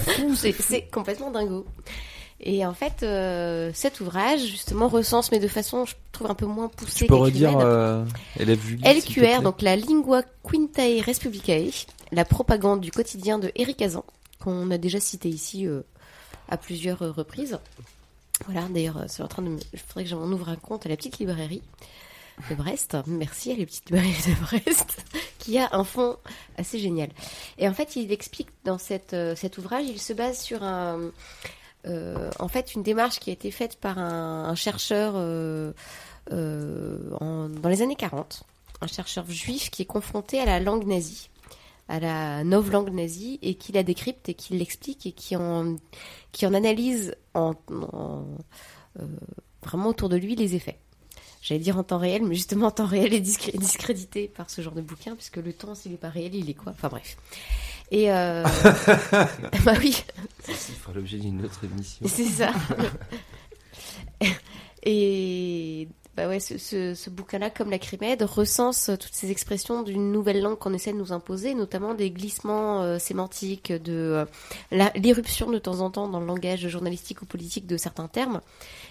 C'est- 0.60 0.90
complètement 0.90 1.31
dingo. 1.31 1.64
Et 2.47 2.66
en 2.66 2.74
fait, 2.74 3.02
euh, 3.02 3.70
cet 3.72 4.01
ouvrage, 4.01 4.40
justement, 4.40 4.89
recense, 4.89 5.32
mais 5.32 5.39
de 5.39 5.48
façon, 5.48 5.86
je 5.86 5.94
trouve, 6.12 6.31
un 6.31 6.35
peu 6.35 6.44
moins 6.47 6.68
poussée 6.68 6.93
Tu 6.98 7.06
peux 7.06 7.14
redire, 7.14 7.56
euh, 7.59 8.05
LQR, 8.39 9.40
donc 9.40 9.62
la 9.62 9.76
Lingua 9.76 10.22
Quintae 10.43 11.01
Respublicae, 11.02 11.86
la 12.12 12.24
propagande 12.24 12.81
du 12.81 12.90
quotidien 12.90 13.39
de 13.39 13.52
Eric 13.55 13.82
Hazan, 13.82 14.05
qu'on 14.40 14.70
a 14.70 14.78
déjà 14.78 15.01
cité 15.01 15.28
ici 15.28 15.66
euh, 15.66 15.82
à 16.48 16.56
plusieurs 16.56 17.02
euh, 17.02 17.10
reprises. 17.10 17.59
Voilà, 18.47 18.62
d'ailleurs, 18.68 18.97
euh, 18.98 19.05
c'est 19.09 19.22
en 19.22 19.28
train 19.28 19.43
de. 19.43 19.59
Il 19.72 19.78
faudrait 19.78 20.05
que 20.05 20.10
j'en 20.10 20.31
ouvre 20.31 20.48
un 20.48 20.56
compte 20.56 20.86
à 20.86 20.89
la 20.89 20.97
petite 20.97 21.18
librairie 21.18 21.62
de 22.51 22.56
Brest. 22.56 22.97
Merci 23.06 23.52
à 23.52 23.56
la 23.56 23.64
petite 23.64 23.90
librairie 23.90 24.16
de 24.26 24.35
Brest, 24.43 25.05
qui 25.39 25.59
a 25.59 25.68
un 25.72 25.85
fond 25.85 26.16
assez 26.59 26.78
génial. 26.78 27.10
Et 27.59 27.68
en 27.68 27.74
fait, 27.74 27.97
il 27.97 28.12
explique 28.12 28.48
dans 28.64 28.78
cet 28.78 29.12
ouvrage, 29.59 29.86
il 29.89 30.01
se 30.01 30.12
base 30.12 30.40
sur 30.40 30.62
un... 30.64 31.12
une 31.85 32.82
démarche 32.82 33.20
qui 33.20 33.31
a 33.31 33.32
été 33.32 33.52
faite 33.52 33.76
par 33.76 33.98
un, 33.98 34.55
chercheur 34.56 35.12
dans 35.12 35.72
les 37.68 37.82
années 37.82 37.94
40, 37.94 38.43
un 38.81 38.86
chercheur 38.89 39.31
juif 39.31 39.70
qui 39.70 39.82
est 39.82 39.86
confronté 39.86 40.40
à 40.40 40.44
la 40.44 40.59
langue 40.59 40.89
nazie, 40.89 41.28
à 41.89 42.01
la 42.01 42.44
langue 42.44 42.90
nazie, 42.93 43.39
et 43.43 43.55
qui 43.55 43.73
la 43.73 43.82
décrypte 43.82 44.28
et 44.28 44.35
qui 44.35 44.55
l'explique 44.55 45.06
et 45.06 45.12
qui 45.12 45.36
en, 45.36 45.77
qui 46.32 46.47
en 46.47 46.55
analyse 46.55 47.15
en, 47.35 47.55
en, 47.93 48.24
euh, 49.01 49.06
vraiment 49.62 49.89
autour 49.89 50.09
de 50.09 50.16
lui 50.16 50.35
les 50.35 50.55
effets. 50.55 50.78
J'allais 51.43 51.61
dire 51.61 51.77
en 51.77 51.82
temps 51.82 51.98
réel, 51.98 52.23
mais 52.23 52.35
justement 52.35 52.69
en 52.69 52.70
temps 52.70 52.86
réel 52.86 53.12
est 53.12 53.20
discré- 53.20 53.52
discrédité 53.59 54.28
par 54.28 54.48
ce 54.48 54.62
genre 54.62 54.74
de 54.74 54.81
bouquin, 54.81 55.15
puisque 55.15 55.36
le 55.36 55.52
temps, 55.52 55.74
s'il 55.74 55.93
n'est 55.93 55.98
pas 55.98 56.09
réel, 56.09 56.35
il 56.35 56.48
est 56.48 56.55
quoi? 56.55 56.73
Enfin 56.73 56.89
bref. 56.89 57.19
Et 57.90 58.11
euh... 58.11 58.43
bah 59.65 59.74
oui. 59.78 60.02
Ceci 60.47 60.73
fera 60.73 60.94
l'objet 60.94 61.19
d'une 61.19 61.44
autre 61.44 61.65
émission. 61.65 62.06
C'est 62.09 62.24
ça. 62.24 62.52
Et 64.82 65.89
bah 66.16 66.28
ouais, 66.28 66.38
ce, 66.40 66.58
ce, 66.58 66.94
ce 66.94 67.10
bouquin-là, 67.10 67.50
comme 67.50 67.70
la 67.70 67.78
Crimède, 67.78 68.22
recense 68.22 68.90
toutes 69.00 69.14
ces 69.14 69.30
expressions 69.30 69.82
d'une 69.82 70.12
nouvelle 70.12 70.40
langue 70.40 70.58
qu'on 70.58 70.72
essaie 70.72 70.92
de 70.92 70.98
nous 70.98 71.12
imposer, 71.12 71.54
notamment 71.54 71.94
des 71.94 72.10
glissements 72.10 72.82
euh, 72.82 72.98
sémantiques, 72.98 73.72
de 73.72 74.24
euh, 74.72 74.84
l'éruption 74.94 75.50
de 75.50 75.58
temps 75.58 75.80
en 75.80 75.90
temps 75.90 76.08
dans 76.08 76.20
le 76.20 76.26
langage 76.26 76.68
journalistique 76.68 77.22
ou 77.22 77.26
politique 77.26 77.66
de 77.66 77.76
certains 77.76 78.08
termes, 78.08 78.40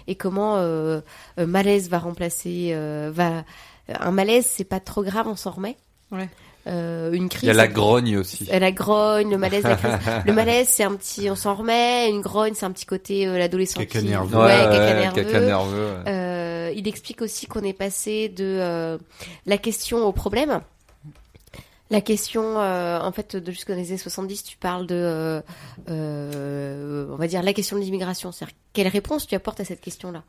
et 0.07 0.15
comment 0.15 0.57
euh, 0.57 1.01
malaise 1.37 1.89
va 1.89 1.99
remplacer, 1.99 2.71
euh, 2.73 3.11
va 3.13 3.43
un 3.87 4.11
malaise, 4.11 4.45
c'est 4.49 4.63
pas 4.63 4.79
trop 4.79 5.03
grave, 5.03 5.27
on 5.27 5.35
s'en 5.35 5.51
remet. 5.51 5.77
Ouais. 6.11 6.29
Euh, 6.65 7.11
une 7.11 7.27
crise. 7.27 7.43
Il 7.43 7.47
y 7.47 7.49
a 7.49 7.53
la 7.53 7.67
grogne 7.67 8.15
aussi. 8.17 8.45
La 8.45 8.71
grogne, 8.71 9.29
le 9.29 9.37
malaise, 9.37 9.63
la 9.63 9.75
crise. 9.75 9.91
Le 10.25 10.31
malaise, 10.31 10.67
c'est 10.69 10.83
un 10.85 10.95
petit, 10.95 11.29
on 11.29 11.35
s'en 11.35 11.55
remet. 11.55 12.09
Une 12.09 12.21
grogne, 12.21 12.53
c'est 12.55 12.65
un 12.65 12.71
petit 12.71 12.85
côté 12.85 13.27
euh, 13.27 13.37
l'adolescent. 13.37 13.81
Caca 13.81 14.01
nerveux. 14.01 14.37
Ouais, 14.37 14.43
Ouais, 14.45 14.49
caca 14.49 14.71
ouais, 14.77 14.93
nerveux. 14.93 15.23
caca 15.23 15.39
nerveux, 15.41 15.87
ouais. 15.87 16.03
Euh, 16.07 16.52
il 16.76 16.88
explique 16.88 17.22
aussi 17.22 17.48
qu'on 17.48 17.64
est 17.64 17.73
passé 17.73 18.30
de 18.30 18.44
euh, 18.60 18.98
la 19.45 19.57
question 19.57 20.06
au 20.06 20.11
problème. 20.14 20.61
La 21.90 22.02
question, 22.02 22.60
euh, 22.60 22.99
en 22.99 23.11
fait, 23.11 23.35
de 23.35 23.52
jusqu'aux 23.52 23.73
années 23.73 23.98
70, 23.98 24.44
tu 24.44 24.57
parles 24.57 24.88
de, 24.88 24.95
euh, 24.95 25.41
euh, 25.90 27.07
on 27.11 27.15
va 27.18 27.27
dire, 27.27 27.44
la 27.44 27.53
question 27.53 27.77
de 27.77 27.81
l'immigration. 27.81 28.31
C'est-à-dire, 28.31 28.56
quelle 28.73 28.88
réponse 28.88 29.27
tu 29.27 29.35
apportes 29.35 29.60
à 29.60 29.65
cette 29.65 29.81
question-là? 29.81 30.23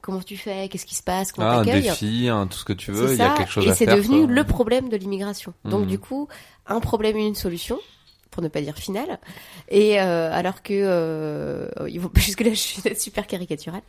Comment 0.00 0.20
tu 0.20 0.36
fais? 0.36 0.68
Qu'est-ce 0.68 0.86
qui 0.86 0.94
se 0.96 1.02
passe? 1.02 1.32
Comment 1.32 1.48
Ah, 1.48 1.58
un 1.60 1.64
t'accueilles? 1.64 1.82
défi, 1.82 2.28
un, 2.28 2.46
tout 2.46 2.58
ce 2.58 2.64
que 2.64 2.72
tu 2.74 2.90
veux, 2.92 3.08
c'est 3.08 3.14
il 3.14 3.18
y 3.18 3.22
a 3.22 3.30
quelque 3.36 3.50
chose 3.50 3.66
et 3.66 3.70
à 3.70 3.74
c'est 3.74 3.84
faire. 3.86 3.96
devenu 3.96 4.24
quoi. 4.26 4.34
le 4.34 4.44
problème 4.44 4.88
de 4.88 4.96
l'immigration. 4.96 5.54
Donc 5.64 5.82
Mhm. 5.82 5.86
du 5.86 5.98
coup, 5.98 6.28
un 6.66 6.80
problème 6.80 7.16
une 7.16 7.34
solution, 7.34 7.78
pour 8.34 8.42
ne 8.42 8.48
pas 8.48 8.60
dire 8.60 8.76
finale. 8.76 9.20
Et 9.68 10.00
euh, 10.00 10.28
alors 10.32 10.62
que 10.62 10.72
euh, 10.74 11.68
ils 11.88 12.00
vont 12.00 12.10
jusque 12.16 12.40
là, 12.40 12.50
je 12.50 12.54
suis 12.54 12.82
super 12.96 13.28
caricaturale. 13.28 13.82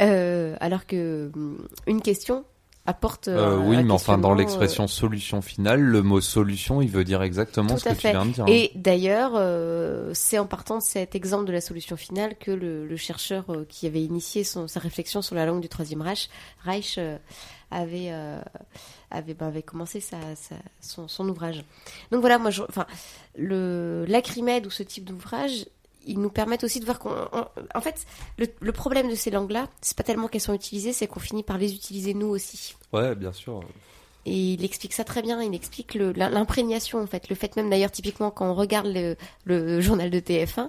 Euh, 0.00 0.56
alors 0.60 0.86
que 0.86 1.30
hum, 1.34 1.58
une 1.88 2.00
question 2.00 2.44
apporte. 2.86 3.26
Euh, 3.26 3.56
euh, 3.56 3.58
oui, 3.58 3.82
mais 3.82 3.92
enfin, 3.92 4.18
dans 4.18 4.34
l'expression 4.34 4.86
solution 4.86 5.42
finale, 5.42 5.80
le 5.80 6.02
mot 6.02 6.20
solution, 6.20 6.80
il 6.80 6.88
veut 6.90 7.02
dire 7.04 7.22
exactement 7.22 7.70
tout 7.70 7.78
ce 7.78 7.84
que 7.84 7.88
à 7.90 7.94
tu 7.94 8.00
fait. 8.02 8.12
viens 8.12 8.24
de 8.24 8.30
dire. 8.32 8.44
Et 8.46 8.70
d'ailleurs, 8.76 9.32
euh, 9.34 10.12
c'est 10.14 10.38
en 10.38 10.46
partant 10.46 10.78
de 10.78 10.82
cet 10.82 11.16
exemple 11.16 11.46
de 11.46 11.52
la 11.52 11.60
solution 11.60 11.96
finale 11.96 12.36
que 12.38 12.52
le, 12.52 12.86
le 12.86 12.96
chercheur 12.96 13.44
qui 13.68 13.88
avait 13.88 14.02
initié 14.02 14.44
son, 14.44 14.68
sa 14.68 14.78
réflexion 14.78 15.22
sur 15.22 15.34
la 15.34 15.44
langue 15.44 15.60
du 15.60 15.68
Troisième 15.68 16.02
Reich, 16.02 16.30
Reich 16.64 16.98
avait, 17.70 18.08
euh, 18.10 18.40
avait, 19.10 19.34
ben, 19.34 19.46
avait 19.48 19.62
commencé 19.62 20.00
sa, 20.00 20.18
sa- 20.36 20.54
son, 20.80 21.08
son 21.08 21.28
ouvrage. 21.28 21.64
Donc 22.10 22.20
voilà, 22.20 22.38
moi, 22.38 22.50
je, 22.50 22.62
enfin, 22.62 22.86
le 23.36 24.04
lacrimède 24.08 24.66
ou 24.66 24.70
ce 24.70 24.82
type 24.82 25.04
d'ouvrage, 25.04 25.66
ils 26.06 26.18
nous 26.18 26.30
permettent 26.30 26.64
aussi 26.64 26.80
de 26.80 26.84
voir 26.84 26.98
qu'on, 26.98 27.10
on- 27.32 27.46
en 27.74 27.80
fait, 27.80 28.06
le, 28.38 28.46
le 28.60 28.72
problème 28.72 29.08
de 29.08 29.14
ces 29.14 29.30
langues-là, 29.30 29.68
c'est 29.80 29.96
pas 29.96 30.02
tellement 30.02 30.28
qu'elles 30.28 30.40
sont 30.40 30.54
utilisées, 30.54 30.92
c'est 30.92 31.06
qu'on 31.06 31.20
finit 31.20 31.42
par 31.42 31.58
les 31.58 31.74
utiliser 31.74 32.14
nous 32.14 32.28
aussi. 32.28 32.74
Ouais, 32.92 33.14
bien 33.14 33.32
sûr. 33.32 33.60
Et 34.26 34.52
il 34.54 34.64
explique 34.64 34.92
ça 34.92 35.04
très 35.04 35.22
bien. 35.22 35.42
Il 35.42 35.54
explique 35.54 35.94
l'imprégnation, 35.94 37.00
en 37.00 37.06
fait. 37.06 37.28
Le 37.30 37.34
fait 37.34 37.56
même, 37.56 37.70
d'ailleurs, 37.70 37.90
typiquement, 37.90 38.30
quand 38.30 38.50
on 38.50 38.54
regarde 38.54 38.86
le, 38.88 39.16
le 39.44 39.80
journal 39.80 40.10
de 40.10 40.20
TF1, 40.20 40.68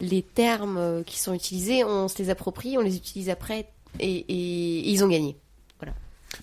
les 0.00 0.22
termes 0.22 0.78
euh, 0.78 1.02
qui 1.04 1.18
sont 1.18 1.32
utilisés, 1.32 1.84
on 1.84 2.08
se 2.08 2.18
les 2.18 2.30
approprie, 2.30 2.76
on 2.76 2.80
les 2.80 2.96
utilise 2.96 3.30
après, 3.30 3.68
et, 4.00 4.10
et- 4.10 4.78
et 4.80 4.90
ils 4.90 5.04
ont 5.04 5.08
gagné. 5.08 5.36
Voilà. 5.78 5.94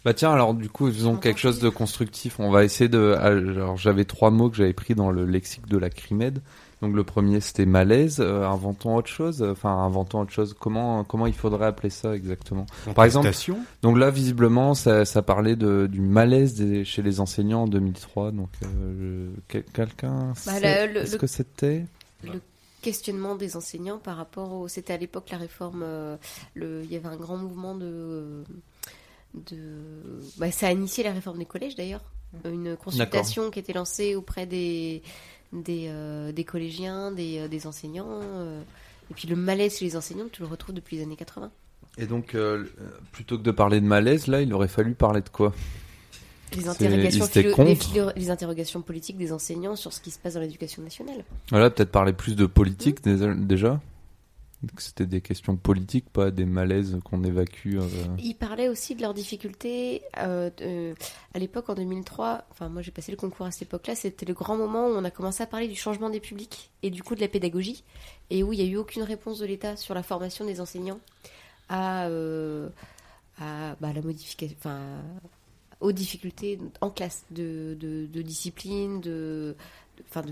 Bah 0.03 0.13
tiens, 0.13 0.31
alors 0.31 0.53
du 0.53 0.69
coup, 0.69 0.87
faisons 0.91 1.17
quelque 1.17 1.39
chose 1.39 1.59
de 1.59 1.69
constructif. 1.69 2.39
On 2.39 2.51
va 2.51 2.63
essayer 2.63 2.89
de. 2.89 3.13
Alors 3.19 3.77
j'avais 3.77 4.05
trois 4.05 4.29
mots 4.31 4.49
que 4.49 4.57
j'avais 4.57 4.73
pris 4.73 4.95
dans 4.95 5.11
le 5.11 5.25
lexique 5.25 5.67
de 5.67 5.77
la 5.77 5.89
Crimède. 5.89 6.41
Donc 6.81 6.93
le 6.93 7.03
premier 7.05 7.39
c'était 7.39 7.65
malaise. 7.65 8.17
Euh, 8.19 8.45
inventons 8.45 8.95
autre 8.97 9.07
chose. 9.07 9.41
Enfin, 9.41 9.69
inventons 9.71 10.19
autre 10.21 10.31
chose. 10.33 10.55
Comment 10.59 11.03
comment 11.05 11.25
il 11.25 11.33
faudrait 11.33 11.65
appeler 11.67 11.89
ça 11.89 12.13
exactement? 12.15 12.65
Par 12.93 13.05
exemple. 13.05 13.27
Donc 13.81 13.97
là, 13.97 14.11
visiblement, 14.11 14.73
ça, 14.73 15.05
ça 15.05 15.21
parlait 15.21 15.55
de, 15.55 15.87
du 15.89 16.01
malaise 16.01 16.55
des- 16.55 16.83
chez 16.83 17.01
les 17.01 17.19
enseignants 17.21 17.63
en 17.63 17.67
2003. 17.67 18.31
Donc 18.31 18.49
euh, 18.63 19.29
quel- 19.47 19.63
quelqu'un. 19.63 20.33
Bah, 20.45 20.59
sait 20.59 20.87
le- 20.87 20.93
le- 20.99 21.05
ce 21.05 21.13
le- 21.13 21.17
que 21.17 21.27
c'était? 21.27 21.85
Le 22.23 22.41
questionnement 22.81 23.35
des 23.35 23.55
enseignants 23.55 23.97
par 23.97 24.17
rapport 24.17 24.51
au. 24.53 24.67
C'était 24.67 24.93
à 24.93 24.97
l'époque 24.97 25.29
la 25.31 25.37
réforme. 25.37 25.81
euh, 25.81 26.17
le, 26.55 26.81
il 26.83 26.91
y 26.91 26.97
avait 26.97 27.07
un 27.07 27.15
grand 27.15 27.37
mouvement 27.37 27.73
de. 27.75 28.43
De 29.49 30.21
bah, 30.37 30.51
ça 30.51 30.67
a 30.67 30.71
initié 30.71 31.03
la 31.03 31.11
réforme 31.13 31.37
des 31.39 31.45
collèges 31.45 31.75
d'ailleurs. 31.75 32.03
Une 32.43 32.75
consultation 32.75 33.49
qui 33.51 33.59
était 33.59 33.73
lancée 33.73 34.15
auprès 34.15 34.45
des, 34.45 35.01
des, 35.53 35.85
euh, 35.87 36.31
des 36.31 36.43
collégiens, 36.43 37.11
des, 37.11 37.39
euh, 37.39 37.47
des 37.47 37.65
enseignants. 37.67 38.19
euh, 38.23 38.61
et 39.09 39.13
puis 39.13 39.27
le 39.27 39.35
malaise 39.35 39.77
chez 39.77 39.85
les 39.85 39.95
enseignants, 39.95 40.25
tu 40.31 40.41
le 40.41 40.47
retrouves 40.47 40.73
depuis 40.75 40.97
les 40.97 41.03
années 41.03 41.15
80. 41.15 41.51
Et 41.97 42.07
donc, 42.07 42.35
euh, 42.35 42.65
plutôt 43.13 43.37
que 43.37 43.43
de 43.43 43.51
parler 43.51 43.79
de 43.79 43.85
malaise, 43.85 44.27
là, 44.27 44.41
il 44.41 44.51
aurait 44.53 44.67
fallu 44.67 44.95
parler 44.95 45.21
de 45.21 45.29
quoi? 45.29 45.53
Les 46.55 46.67
interrogations, 46.67 47.27
les, 47.35 47.43
les 48.79 48.83
politiques 48.83 49.17
des 49.17 49.31
enseignants 49.31 49.75
sur 49.75 49.93
ce 49.93 50.01
qui 50.01 50.11
se 50.11 50.19
passe 50.19 50.33
dans 50.35 50.39
l'éducation 50.41 50.81
nationale. 50.83 51.23
Voilà, 51.49 51.69
peut-être 51.69 51.91
parler 51.91 52.13
plus 52.13 52.35
de 52.35 52.45
politique 52.45 53.05
Mmh. 53.05 53.15
dé- 53.35 53.45
déjà? 53.45 53.79
C'était 54.77 55.05
des 55.05 55.21
questions 55.21 55.55
politiques, 55.57 56.09
pas 56.09 56.31
des 56.31 56.45
malaises 56.45 56.97
qu'on 57.03 57.23
évacue. 57.23 57.77
euh. 57.77 57.87
Ils 58.19 58.35
parlaient 58.35 58.69
aussi 58.69 58.95
de 58.95 59.01
leurs 59.01 59.13
difficultés. 59.13 60.01
euh, 60.17 60.93
à 61.33 61.39
l'époque, 61.39 61.69
en 61.69 61.75
2003, 61.75 62.45
enfin 62.51 62.69
moi 62.69 62.81
j'ai 62.81 62.91
passé 62.91 63.11
le 63.11 63.17
concours 63.17 63.45
à 63.45 63.51
cette 63.51 63.63
époque-là, 63.63 63.95
c'était 63.95 64.25
le 64.25 64.33
grand 64.33 64.57
moment 64.57 64.87
où 64.87 64.91
on 64.91 65.03
a 65.03 65.11
commencé 65.11 65.43
à 65.43 65.47
parler 65.47 65.67
du 65.67 65.75
changement 65.75 66.09
des 66.09 66.19
publics 66.19 66.71
et 66.83 66.89
du 66.89 67.03
coup 67.03 67.15
de 67.15 67.21
la 67.21 67.27
pédagogie, 67.27 67.83
et 68.29 68.43
où 68.43 68.53
il 68.53 68.59
n'y 68.59 68.65
a 68.67 68.71
eu 68.71 68.77
aucune 68.77 69.03
réponse 69.03 69.39
de 69.39 69.45
l'État 69.45 69.75
sur 69.75 69.93
la 69.93 70.03
formation 70.03 70.45
des 70.45 70.61
enseignants 70.61 70.99
à, 71.69 72.07
euh, 72.07 72.69
bah, 73.39 73.75
la 73.93 74.01
modification, 74.01 74.55
enfin 74.59 74.79
aux 75.81 75.91
difficultés 75.91 76.59
en 76.81 76.89
classe 76.89 77.25
de, 77.31 77.77
de, 77.79 78.21
discipline, 78.21 79.01
de, 79.01 79.55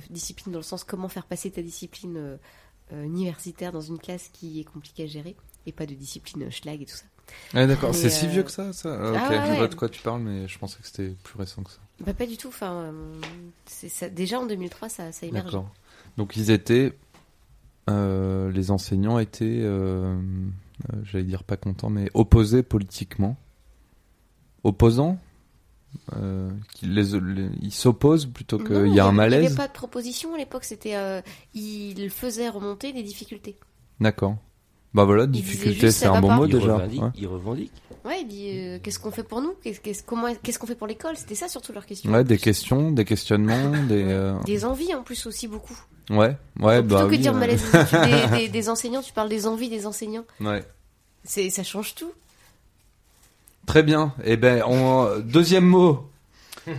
discipline 0.09 0.53
dans 0.53 0.59
le 0.59 0.63
sens 0.63 0.83
comment 0.83 1.09
faire 1.09 1.25
passer 1.25 1.51
ta 1.51 1.61
discipline 1.61 2.37
universitaire 2.91 3.71
dans 3.71 3.81
une 3.81 3.97
classe 3.97 4.29
qui 4.33 4.59
est 4.59 4.63
compliquée 4.63 5.03
à 5.03 5.07
gérer 5.07 5.35
et 5.65 5.71
pas 5.71 5.85
de 5.85 5.93
discipline 5.93 6.51
schlag 6.51 6.81
et 6.81 6.85
tout 6.85 6.95
ça. 6.95 7.05
Ah, 7.53 7.65
d'accord, 7.65 7.95
c'est 7.95 8.09
si 8.09 8.25
euh, 8.25 8.29
vieux 8.29 8.43
que 8.43 8.51
ça, 8.51 8.73
ça 8.73 8.97
Ah, 8.99 9.11
Ok, 9.11 9.29
ouais, 9.29 9.47
je 9.47 9.57
vois 9.57 9.67
de 9.67 9.75
quoi 9.75 9.89
tu 9.89 10.01
parles, 10.01 10.21
mais 10.21 10.47
je 10.47 10.57
pensais 10.59 10.77
que 10.79 10.87
c'était 10.87 11.15
plus 11.23 11.37
récent 11.37 11.63
que 11.63 11.71
ça. 11.71 11.79
Bah, 12.01 12.13
pas 12.13 12.25
du 12.25 12.37
tout. 12.37 12.49
Enfin, 12.49 12.73
euh, 12.73 13.21
ça, 13.65 14.09
déjà 14.09 14.39
en 14.39 14.45
2003, 14.45 14.89
ça, 14.89 15.11
ça 15.11 15.25
émerge. 15.25 15.45
D'accord. 15.45 15.69
Donc 16.17 16.35
ils 16.35 16.51
étaient, 16.51 16.93
euh, 17.89 18.51
les 18.51 18.71
enseignants 18.71 19.19
étaient, 19.19 19.61
euh, 19.61 20.15
euh, 20.15 20.97
j'allais 21.03 21.23
dire 21.23 21.43
pas 21.43 21.57
contents, 21.57 21.89
mais 21.89 22.09
opposés 22.13 22.63
politiquement. 22.63 23.37
Opposants 24.63 25.17
euh, 26.17 26.49
qu'ils 26.73 26.93
les, 26.93 27.03
les- 27.19 27.49
Ils 27.61 27.73
s'opposent 27.73 28.25
plutôt 28.25 28.57
qu'il 28.59 28.93
y 28.93 28.99
a 28.99 29.05
un 29.05 29.09
Il 29.09 29.11
n'y 29.11 29.17
malaise 29.17 29.45
avait 29.47 29.55
pas 29.55 29.67
de 29.67 29.73
proposition 29.73 30.33
à 30.35 30.37
l'époque. 30.37 30.63
C'était, 30.63 30.95
euh, 30.95 31.21
il 31.53 32.09
faisait 32.09 32.49
remonter 32.49 32.93
des 32.93 33.03
difficultés. 33.03 33.55
D'accord. 33.99 34.35
Bah 34.93 35.05
voilà, 35.05 35.25
difficulté, 35.25 35.89
c'est 35.89 36.05
un 36.05 36.21
bon 36.21 36.27
pas. 36.27 36.35
mot 36.35 36.45
Il 36.45 36.51
déjà. 36.53 36.75
revendique, 36.75 37.01
Ouais. 37.01 37.09
il 37.17 37.27
revendique. 37.27 37.71
Ouais, 38.05 38.21
il 38.21 38.27
dit 38.27 38.49
euh, 38.59 38.79
qu'est-ce 38.83 38.99
qu'on 38.99 39.09
fait 39.09 39.23
pour 39.23 39.41
nous? 39.41 39.53
Qu'est-ce 39.63 39.79
qu'est-ce- 39.79 40.03
comment 40.03 40.27
qu'est-ce 40.43 40.59
qu'on 40.59 40.67
fait 40.67 40.75
pour 40.75 40.85
l'école? 40.85 41.15
C'était 41.17 41.33
ça 41.33 41.47
surtout 41.47 41.73
leur 41.73 41.87
question. 41.87 42.11
Ouais, 42.11 42.23
des 42.23 42.37
questions, 42.37 42.91
des 42.91 43.03
questionnements, 43.03 43.71
des. 43.87 44.03
euh, 44.03 44.35
Des 44.45 44.65
envies 44.65 44.93
en 44.93 45.01
plus 45.01 45.25
aussi 45.25 45.47
beaucoup. 45.47 45.75
Ouais, 46.11 46.37
ouais, 46.59 46.81
Donc, 46.83 46.87
bah 46.87 46.95
plutôt 46.97 47.05
que 47.05 47.09
oui, 47.11 47.17
dire 47.19 47.33
euh, 47.33 47.39
malaise 47.39 47.63
des, 48.37 48.49
des- 48.49 48.69
enseignants, 48.69 49.01
tu 49.01 49.13
parles 49.13 49.29
des 49.29 49.47
envies 49.47 49.69
des 49.69 49.87
enseignants. 49.87 50.25
Ouais. 50.41 50.63
C'est 51.23 51.49
ça 51.49 51.63
change 51.63 51.95
tout. 51.95 52.11
Très 53.65 53.83
bien. 53.83 54.13
Eh 54.23 54.37
ben, 54.37 54.63
on... 54.67 55.19
deuxième 55.19 55.65
mot. 55.65 56.09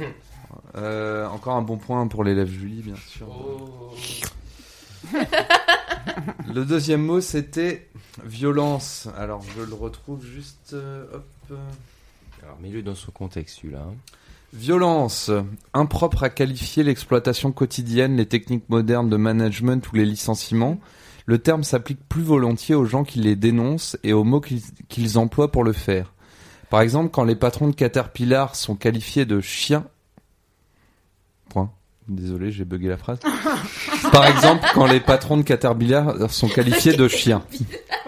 Euh, 0.76 1.28
encore 1.28 1.54
un 1.54 1.62
bon 1.62 1.76
point 1.76 2.08
pour 2.08 2.24
l'élève 2.24 2.48
Julie, 2.50 2.82
bien 2.82 2.96
sûr. 2.96 3.28
le 6.52 6.64
deuxième 6.64 7.02
mot, 7.02 7.20
c'était 7.20 7.88
violence. 8.24 9.08
Alors, 9.16 9.42
je 9.56 9.62
le 9.62 9.74
retrouve 9.74 10.24
juste. 10.24 10.72
euh, 10.72 11.04
hop. 11.12 11.58
Alors, 12.42 12.58
mets-le 12.60 12.82
dans 12.82 12.94
son 12.94 13.12
contexte, 13.12 13.58
celui-là. 13.60 13.84
hein. 13.88 13.94
Violence, 14.52 15.30
impropre 15.72 16.22
à 16.24 16.28
qualifier 16.30 16.82
l'exploitation 16.82 17.52
quotidienne, 17.52 18.16
les 18.16 18.26
techniques 18.26 18.68
modernes 18.68 19.08
de 19.10 19.16
management 19.16 19.90
ou 19.92 19.96
les 19.96 20.04
licenciements. 20.04 20.78
Le 21.26 21.38
terme 21.38 21.64
s'applique 21.64 22.00
plus 22.08 22.22
volontiers 22.22 22.74
aux 22.74 22.84
gens 22.84 23.04
qui 23.04 23.18
les 23.18 23.34
dénoncent 23.36 23.96
et 24.04 24.12
aux 24.12 24.24
mots 24.24 24.40
qu'ils 24.40 24.62
qu'ils 24.88 25.18
emploient 25.18 25.50
pour 25.52 25.64
le 25.64 25.72
faire. 25.72 26.13
Par 26.70 26.80
exemple, 26.80 27.10
quand 27.10 27.24
les 27.24 27.36
patrons 27.36 27.68
de 27.68 27.74
Caterpillar 27.74 28.56
sont 28.56 28.74
qualifiés 28.76 29.24
de 29.24 29.40
chiens. 29.40 29.84
Point. 31.48 31.70
Désolé, 32.08 32.50
j'ai 32.52 32.64
bugué 32.64 32.88
la 32.88 32.96
phrase. 32.98 33.18
Par 34.12 34.26
exemple, 34.26 34.64
quand 34.74 34.86
les 34.86 35.00
patrons 35.00 35.36
de 35.36 35.42
Caterpillar 35.42 36.30
sont 36.30 36.48
qualifiés 36.48 36.94
de 36.94 37.08
chiens. 37.08 37.42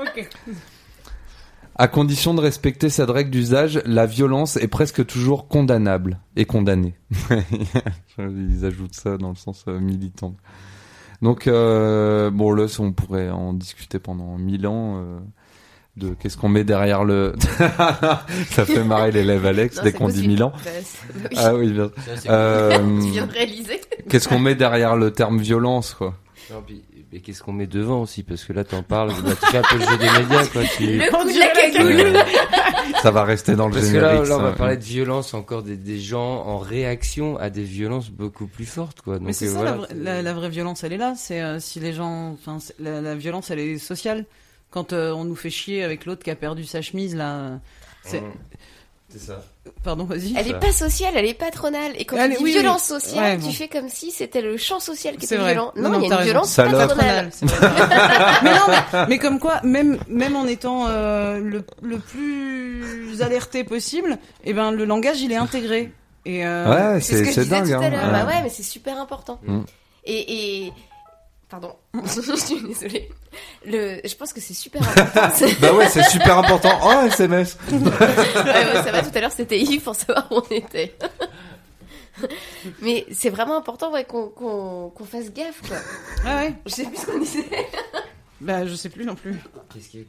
Ok. 0.01 0.29
À 1.79 1.89
condition 1.89 2.33
de 2.35 2.41
respecter 2.41 2.89
cette 2.89 3.11
règle 3.11 3.31
d'usage, 3.31 3.83
la 3.85 4.07
violence 4.07 4.57
est 4.57 4.69
presque 4.69 5.05
toujours 5.07 5.47
condamnable 5.49 6.19
et 6.35 6.47
condamnée. 6.47 6.95
Ils 8.19 8.65
ajoutent 8.65 8.95
ça 8.95 9.19
dans 9.19 9.29
le 9.29 9.35
sens 9.35 9.65
euh, 9.69 9.79
militant. 9.79 10.35
Donc, 11.21 11.47
euh, 11.47 12.31
bon, 12.31 12.53
là, 12.53 12.67
on 12.79 12.93
pourrait 12.93 13.31
en 13.31 13.53
discuter 13.53 13.99
pendant 13.99 14.39
mille 14.39 14.67
ans. 14.67 14.99
euh, 15.03 15.19
de 15.97 16.11
qu'est-ce 16.11 16.37
qu'on 16.37 16.49
met 16.51 16.65
derrière 16.65 17.05
le 17.05 17.35
ça 18.51 18.67
fait 18.67 18.85
marrer 18.85 19.13
l'élève 19.13 19.47
Alex 19.47 19.77
Non, 19.79 19.83
dès 19.83 19.93
qu'on 19.93 20.09
dit. 20.09 20.27
Milan 20.29 20.53
Bah, 20.65 20.71
oui. 21.31 21.37
ah 21.37 21.55
oui 21.55 21.73
bien 21.73 21.91
Euh, 22.29 23.01
Tu 23.03 23.11
viens 23.11 23.27
de 23.27 23.33
réaliser. 23.33 23.81
qu'est-ce 24.09 24.29
qu'on 24.29 24.39
met 24.39 24.55
derrière 24.55 24.97
le 24.97 25.11
terme 25.11 25.39
violence 25.39 25.95
quoi? 25.95 26.15
Non, 26.51 26.63
puis- 26.67 26.83
mais 27.13 27.21
qu'est-ce 27.21 27.43
qu'on 27.43 27.53
met 27.53 27.67
devant 27.69 28.03
aussi? 28.03 28.25
Parce 28.25 28.45
que 28.45 28.53
là, 28.53 28.65
t'en 28.65 28.83
parles, 28.83 29.13
tu 29.15 29.47
fais 29.47 29.59
un 29.59 29.63
peu 29.63 29.77
le 29.79 29.85
jeu 29.85 29.97
des 29.97 30.11
médias, 30.11 30.45
quoi. 30.49 30.63
Tu... 30.77 30.99
Le 30.99 31.11
coup 31.11 31.25
de 31.25 31.39
la 31.39 31.71
cagoule. 31.71 32.19
ça 33.01 33.11
va 33.13 33.25
rester 33.25 33.55
dans 33.55 33.69
le 33.69 33.75
Parce 33.75 33.91
que 33.91 33.97
là, 33.97 34.11
générique 34.11 34.29
là, 34.29 34.37
on 34.39 34.43
va 34.43 34.53
parler 34.53 34.77
de 34.77 34.83
violence 34.83 35.33
encore 35.33 35.63
des, 35.63 35.77
des 35.77 35.99
gens 36.01 36.43
en 36.45 36.59
réaction 36.59 37.39
à 37.39 37.49
des 37.49 37.63
violences 37.63 38.11
beaucoup 38.11 38.49
plus 38.49 38.67
fortes, 38.67 39.01
quoi. 39.03 39.15
Donc, 39.19 39.29
Mais 39.29 39.33
c'est 39.33 39.47
euh, 39.47 39.53
ça 39.53 39.55
voilà, 39.57 39.71
la, 39.71 39.77
vraie, 39.77 39.95
la- 39.95 40.23
la 40.23 40.33
vraie 40.35 40.49
violence, 40.51 40.83
elle 40.85 40.93
est 40.95 40.99
là. 40.99 41.15
C'est 41.17 41.41
euh, 41.41 41.59
si 41.61 41.79
les 41.81 41.93
gens, 41.93 42.33
enfin, 42.33 42.59
la 42.81 43.15
violence, 43.15 43.51
elle 43.53 43.61
est 43.61 43.79
sociale. 43.79 44.25
Quand 44.71 44.93
euh, 44.93 45.13
on 45.13 45.25
nous 45.25 45.37
fait 45.37 45.51
chier 45.51 45.83
avec 45.85 46.05
l'autre 46.07 46.23
qui 46.23 46.31
a 46.31 46.37
perdu 46.37 46.65
sa 46.65 46.83
chemise, 46.83 47.15
là, 47.17 47.35
euh, 47.37 47.57
c'est. 48.05 48.21
Mmh. 48.21 48.33
C'est 49.09 49.21
ça. 49.21 49.45
Pardon, 49.85 50.05
vas-y. 50.05 50.35
Elle 50.37 50.49
est 50.49 50.59
pas 50.59 50.73
sociale, 50.73 51.13
elle 51.17 51.27
est 51.27 51.33
patronale. 51.35 51.93
Et 51.97 52.05
quand 52.05 52.17
Elle 52.17 52.33
tu 52.33 52.39
dis 52.39 52.45
oui, 52.45 52.51
violence 52.53 52.83
sociale, 52.83 53.25
Ouais, 53.25 53.37
tu 53.39 53.45
bon. 53.45 53.53
fais 53.53 53.69
comme 53.69 53.89
si 53.89 54.11
c'était 54.11 54.43
le 54.43 54.57
champ 54.57 54.81
social 54.81 55.17
qui 55.17 55.27
était 55.27 55.37
vrai. 55.37 55.53
violent. 55.53 55.73
Non, 55.77 55.91
Non, 55.91 55.99
non, 56.01 56.05
il 56.05 56.09
y 56.09 56.13
a 56.13 56.17
une 56.19 56.25
violence 56.25 56.57
patronale. 56.57 57.31
mais 58.43 58.51
non, 58.51 58.61
mais, 58.69 59.07
mais 59.09 59.19
comme 59.19 59.39
quoi, 59.39 59.61
même 59.63 59.99
même 60.09 60.35
en 60.35 60.45
étant 60.47 60.87
euh, 60.89 61.39
le, 61.39 61.65
le 61.83 61.99
plus 61.99 63.23
alerté 63.23 63.63
possible, 63.63 64.19
eh 64.45 64.53
ben 64.53 64.73
le 64.73 64.85
langage 64.85 65.21
il 65.23 65.31
est 65.33 65.37
intégré. 65.37 65.93
Et 66.25 66.45
euh, 66.45 66.95
Ouais, 66.95 67.01
C'est 67.01 67.13
ce 67.13 67.19
c'est 67.19 67.23
que 67.23 67.29
je 67.29 67.35
c'est 67.35 67.41
disais 67.45 67.57
dingue 67.61 67.69
tout 67.69 67.75
à 67.75 67.87
hein. 67.87 67.91
l'heure. 67.91 68.05
Ouais. 68.07 68.11
Bah 68.13 68.27
ouais, 68.27 68.43
mais 68.43 68.49
c'est 68.51 68.65
super 68.65 69.01
important. 69.01 69.39
Mm. 69.45 69.61
Et, 70.05 70.65
et... 70.67 70.73
Pardon, 71.49 71.75
je 72.05 72.37
suis 72.37 72.61
désolée. 72.61 73.09
Le... 73.65 74.01
Je 74.05 74.15
pense 74.17 74.33
que 74.33 74.41
c'est 74.41 74.55
super 74.55 74.83
important. 74.89 75.47
Bah 75.61 75.73
ouais 75.75 75.89
c'est 75.89 76.03
super 76.05 76.39
important 76.39 76.71
oh 76.85 77.07
SMS 77.07 77.57
ouais, 77.71 77.79
ouais, 77.79 78.83
ça 78.83 78.91
va, 78.93 79.03
tout 79.03 79.11
à 79.17 79.21
l'heure 79.21 79.31
c'était 79.33 79.61
Yves 79.61 79.83
pour 79.83 79.95
savoir 79.95 80.27
où 80.33 80.41
on 80.51 80.55
était. 80.55 80.95
Mais 82.83 83.07
c'est 83.13 83.31
vraiment 83.31 83.57
important 83.59 83.93
ouais, 83.93 84.05
qu'on 84.05 84.29
qu'on 84.29 84.91
qu'on 84.91 85.05
fasse 85.05 85.33
gaffe, 85.33 85.61
quoi. 85.69 85.77
Ah 86.25 86.37
ouais. 86.41 86.55
Je 86.67 86.71
sais 86.73 86.85
plus 86.85 86.97
ce 86.97 87.07
qu'on 87.07 87.19
disait. 87.19 87.45
Bah 88.41 88.67
je 88.67 88.75
sais 88.75 88.89
plus 88.89 89.05
non 89.05 89.15
plus. 89.15 89.37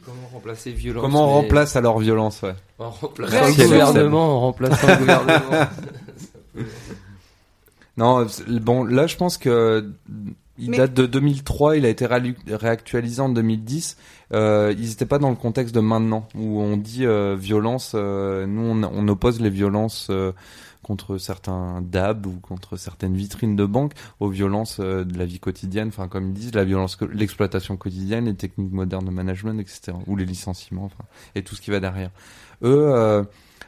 Comment 0.04 0.28
remplacer 0.34 0.72
violence 0.72 1.04
comment 1.04 1.24
on 1.26 1.28
mais- 1.28 1.34
remplace 1.48 1.76
alors 1.76 2.00
violence 2.00 2.42
ouais 2.42 2.56
En 2.80 2.90
Réaction. 2.90 3.08
remplaçant 3.10 3.48
le 3.48 3.64
gouvernement, 3.68 4.38
en 4.38 4.40
remplaçant 4.42 4.88
le 4.88 4.96
gouvernement. 4.98 5.68
Non, 7.98 8.28
bon, 8.62 8.84
là, 8.84 9.08
je 9.08 9.16
pense 9.16 9.38
que 9.38 9.90
il 10.60 10.72
Mais- 10.72 10.78
date 10.78 10.94
de 10.94 11.06
2003, 11.06 11.78
il 11.78 11.86
a 11.86 11.90
été 11.90 12.06
réactualisé 12.06 13.22
en 13.22 13.30
2010. 13.30 13.98
Euh, 14.34 14.74
ils 14.78 14.90
n'étaient 14.90 15.06
pas 15.06 15.20
dans 15.20 15.30
le 15.30 15.36
contexte 15.36 15.74
de 15.76 15.80
maintenant, 15.80 16.28
où 16.36 16.60
on 16.62 16.78
dit 16.78 17.06
euh, 17.06 17.36
violence. 17.40 17.94
euh, 17.96 18.46
nous, 18.46 18.62
on, 18.62 18.84
on 18.84 19.08
oppose 19.08 19.40
les 19.42 19.50
violences 19.50 20.08
euh, 20.10 20.32
contre 20.84 21.18
certains 21.18 21.82
DAB 21.82 22.28
ou 22.28 22.40
contre 22.42 22.78
certaines 22.78 23.16
vitrines 23.16 23.56
de 23.56 23.66
banque 23.66 23.94
aux 24.20 24.30
violences 24.30 24.78
euh, 24.80 25.04
de 25.04 25.18
la 25.18 25.26
vie 25.26 25.40
quotidienne. 25.40 25.90
Enfin, 25.90 26.08
comme 26.08 26.28
ils 26.30 26.34
disent, 26.34 26.54
la 26.56 26.64
violence, 26.66 26.98
l'exploitation 27.14 27.78
quotidienne, 27.78 28.26
les 28.26 28.36
techniques 28.36 28.72
modernes 28.72 29.06
de 29.06 29.12
management, 29.12 29.60
etc. 29.60 29.94
Ou 30.08 30.16
les 30.16 30.26
licenciements, 30.26 30.86
enfin, 30.86 31.04
et 31.36 31.44
tout 31.44 31.56
ce 31.56 31.62
qui 31.62 31.72
va 31.72 31.80
derrière. 31.80 32.12
Eux, 32.64 32.88
euh, 32.90 33.24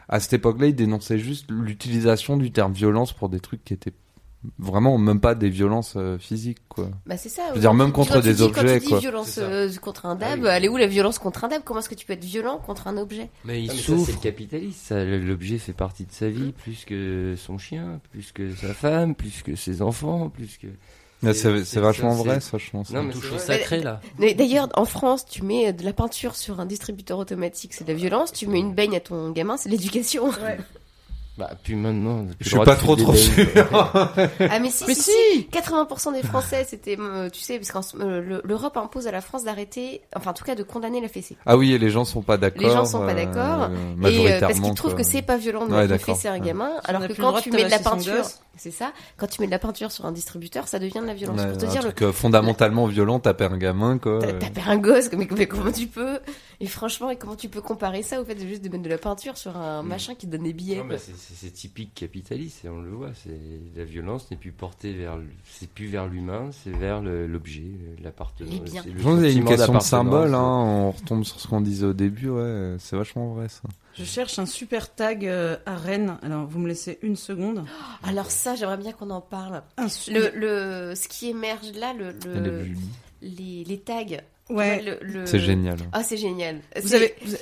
à 0.07 0.19
cette 0.19 0.33
époque-là, 0.33 0.67
ils 0.67 0.75
dénonçaient 0.75 1.19
juste 1.19 1.45
l'utilisation 1.51 2.35
du 2.37 2.51
terme 2.51 2.73
violence 2.73 3.13
pour 3.13 3.29
des 3.29 3.39
trucs 3.39 3.63
qui 3.63 3.73
étaient 3.73 3.93
vraiment 4.57 4.97
même 4.97 5.19
pas 5.19 5.35
des 5.35 5.49
violences 5.49 5.93
euh, 5.97 6.17
physiques 6.17 6.59
quoi. 6.69 6.89
Bah 7.05 7.17
c'est 7.17 7.29
ça. 7.29 7.41
Je 7.49 7.55
veux 7.55 7.59
dire 7.59 7.73
même 7.73 7.91
contre 7.91 8.17
tu 8.17 8.23
des 8.27 8.33
dis- 8.35 8.41
objets 8.41 8.61
Quand 8.65 8.73
tu 8.73 8.79
dis 8.85 8.89
quoi. 8.89 8.99
violence 8.99 9.37
euh, 9.41 9.69
contre 9.81 10.05
un 10.05 10.15
DAB, 10.15 10.39
Ah 10.41 10.41
oui. 10.43 10.49
elle 10.51 10.65
est 10.65 10.69
où 10.69 10.77
la 10.77 10.87
violence 10.87 11.19
contre 11.19 11.43
un 11.43 11.49
DAB? 11.49 11.61
Comment 11.65 11.81
est-ce 11.81 11.89
que 11.89 11.95
tu 11.95 12.05
peux 12.05 12.13
être 12.13 12.23
violent 12.23 12.57
contre 12.57 12.87
un 12.87 12.97
objet? 12.97 13.29
Mais 13.43 13.61
il 13.61 13.69
Ah, 13.69 13.73
mais 13.73 13.79
ça, 13.79 13.85
souffre. 13.85 14.05
c'est 14.05 14.11
le 14.13 14.19
capitalisme. 14.19 14.77
ça. 14.81 15.03
L'objet 15.03 15.57
fait 15.57 15.73
partie 15.73 16.05
de 16.05 16.11
sa 16.11 16.29
vie, 16.29 16.53
plus 16.53 16.85
que 16.85 17.35
son 17.37 17.57
chien, 17.57 17.99
plus 18.11 18.31
que 18.31 18.55
sa 18.55 18.73
femme, 18.73 19.13
plus 19.15 19.41
que 19.41 19.55
ses 19.55 19.81
enfants, 19.81 20.29
plus 20.29 20.57
que. 20.57 20.67
Ah, 21.21 21.33
c'est 21.33 21.51
vachement 21.81 22.15
ça, 22.15 22.23
vrai 22.23 22.39
ça 22.39 22.57
je 22.57 22.69
pense. 22.71 22.91
Non, 22.91 23.03
mais 23.03 23.11
touche 23.11 23.27
c'est 23.29 23.35
au 23.35 23.39
sacré 23.39 23.81
là. 23.83 23.99
Mais 24.19 24.33
D'ailleurs, 24.35 24.69
en 24.75 24.85
France, 24.85 25.25
tu 25.25 25.43
mets 25.43 25.73
de 25.73 25.83
la 25.83 25.91
peinture 25.91 26.37
sur 26.37 26.61
un 26.61 26.65
distributeur 26.65 27.17
automatique, 27.17 27.73
c'est 27.73 27.83
de 27.83 27.91
la 27.91 27.97
violence. 27.97 28.31
Tu 28.31 28.47
mets 28.47 28.59
une 28.59 28.73
baigne 28.73 28.95
à 28.95 29.01
ton 29.01 29.31
gamin, 29.31 29.57
c'est 29.57 29.67
de 29.67 29.73
l'éducation. 29.73 30.31
Bah, 31.39 31.51
puis 31.63 31.75
maintenant. 31.75 32.25
Je 32.41 32.49
suis 32.49 32.57
pas 32.59 32.75
trop 32.75 32.97
trop 32.97 33.15
sûr. 33.15 33.47
Ah 34.51 34.59
mais 34.59 34.69
si, 34.69 34.83
Mais 34.87 34.93
si, 34.93 35.03
si. 35.03 35.11
si. 35.33 35.49
80% 35.51 36.13
des 36.13 36.21
Français, 36.21 36.65
c'était, 36.67 36.97
euh, 36.99 37.29
tu 37.29 37.39
sais, 37.39 37.59
parce 37.59 37.93
que 37.93 38.41
l'Europe 38.43 38.75
impose 38.77 39.07
à 39.07 39.11
la 39.11 39.21
France 39.21 39.43
d'arrêter, 39.43 40.01
enfin 40.15 40.31
en 40.31 40.33
tout 40.33 40.43
cas 40.43 40.55
de 40.55 40.63
condamner 40.63 40.99
la 40.99 41.07
fessée. 41.07 41.37
Ah 41.45 41.55
oui, 41.55 41.73
et 41.73 41.77
les 41.77 41.89
gens 41.89 42.03
sont 42.03 42.21
pas 42.21 42.37
d'accord. 42.37 42.61
Les 42.61 42.69
gens 42.69 42.85
sont 42.85 42.99
pas 42.99 43.11
euh, 43.11 43.25
d'accord. 43.25 43.69
Et 43.69 43.73
euh, 43.73 43.95
majoritairement, 43.95 44.47
parce 44.47 44.59
qu'ils 44.59 44.73
trouvent 44.73 44.91
quoi. 44.95 45.03
que 45.03 45.07
c'est 45.09 45.21
pas 45.21 45.37
violent 45.37 45.65
de 45.65 45.73
Ouais, 45.73 46.27
à 46.27 46.31
un 46.33 46.39
gamin, 46.39 46.71
alors 46.83 47.07
que 47.07 47.13
quand 47.13 47.39
tu 47.39 47.51
mets 47.51 47.63
de 47.63 47.69
la 47.69 47.79
peinture, 47.79 48.17
gosse. 48.17 48.41
C'est 48.59 48.71
ça, 48.71 48.91
quand 49.17 49.27
tu 49.27 49.41
mets 49.41 49.47
de 49.47 49.51
la 49.51 49.59
peinture 49.59 49.91
sur 49.91 50.05
un 50.05 50.11
distributeur, 50.11 50.67
ça 50.67 50.79
devient 50.79 50.99
de 51.01 51.05
la 51.07 51.13
violence. 51.13 51.39
Ouais, 51.39 51.47
Pour 51.49 51.57
te 51.57 51.65
un 51.65 51.69
dire, 51.69 51.81
le, 51.81 51.87
truc 51.89 52.01
euh, 52.03 52.11
fondamentalement 52.11 52.85
violent, 52.85 53.19
taper 53.19 53.45
un 53.45 53.57
gamin 53.57 53.97
quoi. 53.97 54.19
T'as 54.21 54.33
tapé 54.33 54.61
un 54.67 54.77
gosse, 54.77 55.09
mais, 55.13 55.27
mais 55.35 55.47
comment 55.47 55.71
tu 55.71 55.87
peux? 55.87 56.19
Et 56.59 56.67
franchement, 56.67 57.09
et 57.09 57.15
comment 57.15 57.35
tu 57.37 57.47
peux 57.49 57.61
comparer 57.61 58.03
ça 58.03 58.21
au 58.21 58.25
fait 58.25 58.35
de 58.35 58.45
juste 58.45 58.61
de 58.63 58.69
mettre 58.69 58.83
de 58.83 58.89
la 58.89 58.97
peinture 58.97 59.37
sur 59.37 59.55
un 59.55 59.81
machin 59.81 60.13
qui 60.15 60.27
donne 60.27 60.43
des 60.43 60.53
billets 60.53 60.75
Non, 60.77 60.81
quoi? 60.85 60.93
mais 60.93 60.97
c'est- 60.99 61.49
typique 61.53 61.93
capitaliste, 61.95 62.65
et 62.65 62.69
on 62.69 62.81
le 62.81 62.91
voit. 62.91 63.09
C'est 63.23 63.37
la 63.77 63.83
violence 63.85 64.29
n'est 64.29 64.37
plus 64.37 64.51
portée 64.51 64.93
vers, 64.93 65.17
le- 65.17 65.25
c'est 65.49 65.69
plus 65.69 65.87
vers 65.87 66.07
l'humain, 66.07 66.49
c'est 66.51 66.71
vers 66.71 67.01
le- 67.01 67.27
l'objet, 67.27 67.63
l'appartenance. 68.03 68.51
Je 68.73 69.03
pense 69.03 69.19
une 69.23 69.45
question 69.45 69.73
de 69.73 69.79
symbole, 69.79 70.33
hein. 70.33 70.41
on 70.41 70.91
retombe 70.91 71.23
sur 71.23 71.39
ce 71.39 71.47
qu'on 71.47 71.61
disait 71.61 71.85
au 71.85 71.93
début, 71.93 72.29
ouais, 72.29 72.75
c'est 72.79 72.95
vachement 72.95 73.33
vrai 73.33 73.47
ça. 73.49 73.61
Je 73.99 74.05
cherche 74.05 74.39
un 74.39 74.45
super 74.45 74.93
tag 74.95 75.25
euh, 75.27 75.57
à 75.65 75.75
Rennes. 75.75 76.17
Alors 76.23 76.47
vous 76.47 76.57
me 76.59 76.67
laissez 76.67 76.97
une 77.01 77.15
seconde. 77.17 77.65
Alors 78.03 78.31
ça, 78.31 78.55
j'aimerais 78.55 78.77
bien 78.77 78.93
qu'on 78.93 79.09
en 79.09 79.21
parle. 79.21 79.61
Un 79.77 79.89
su- 79.89 80.13
Le, 80.13 80.31
le, 80.35 80.95
ce 80.95 81.07
qui 81.09 81.27
émerge 81.29 81.73
là, 81.77 81.93
le, 81.93 82.13
les, 83.21 83.63
les 83.65 83.77
tags. 83.79 84.03
Ouais. 84.49 84.81
vois, 84.81 84.91
le- 84.93 84.99
le- 85.19 85.25
C'est 85.27 85.37
génial. 85.39 85.77
Ah, 85.91 86.01
c'est 86.01 86.17
génial. 86.17 86.55
Vous 86.81 86.87
C'est 86.87 86.95
avez, 86.95 87.15
vous- 87.23 87.35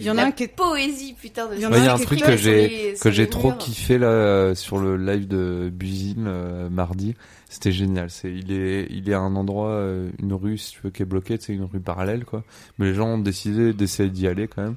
il 0.00 0.04
y 0.06 0.10
en 0.10 0.18
a 0.18 0.24
un 0.24 0.32
qui 0.32 0.42
est 0.44 0.48
poésie, 0.48 1.14
putain 1.20 1.46
de. 1.46 1.54
Il 1.54 1.60
y 1.60 1.66
en 1.66 1.70
Ouais, 1.70 1.86
a 1.86 1.94
un 1.94 1.98
truc 1.98 2.20
que 2.20 2.36
j'ai 2.36 2.68
les- 2.68 2.94
que 2.98 3.10
j'ai 3.12 3.28
trop 3.28 3.52
kiffé 3.52 3.96
là 3.96 4.08
euh, 4.08 4.54
sur 4.56 4.78
le 4.78 4.96
live 4.96 5.28
de 5.28 5.70
Buzine 5.72 6.24
euh, 6.26 6.68
mardi. 6.68 7.14
C'était 7.48 7.70
génial. 7.70 8.10
C'est 8.10 8.32
il 8.32 8.50
est 8.50 8.88
il 8.90 9.08
est 9.08 9.14
à 9.14 9.20
un 9.20 9.36
endroit 9.36 9.70
euh, 9.70 10.10
une 10.20 10.32
rue 10.32 10.58
si 10.58 10.72
tu 10.72 10.80
veux 10.82 10.90
qui 10.90 11.02
est 11.02 11.06
bloquée, 11.06 11.36
c'est 11.40 11.52
une 11.52 11.62
rue 11.64 11.78
parallèle 11.80 12.24
quoi. 12.24 12.42
Mais 12.78 12.86
les 12.86 12.94
gens 12.94 13.06
ont 13.14 13.18
décidé 13.18 13.72
d'essayer 13.72 14.10
d'y 14.10 14.26
aller 14.26 14.48
quand 14.48 14.62
même. 14.62 14.76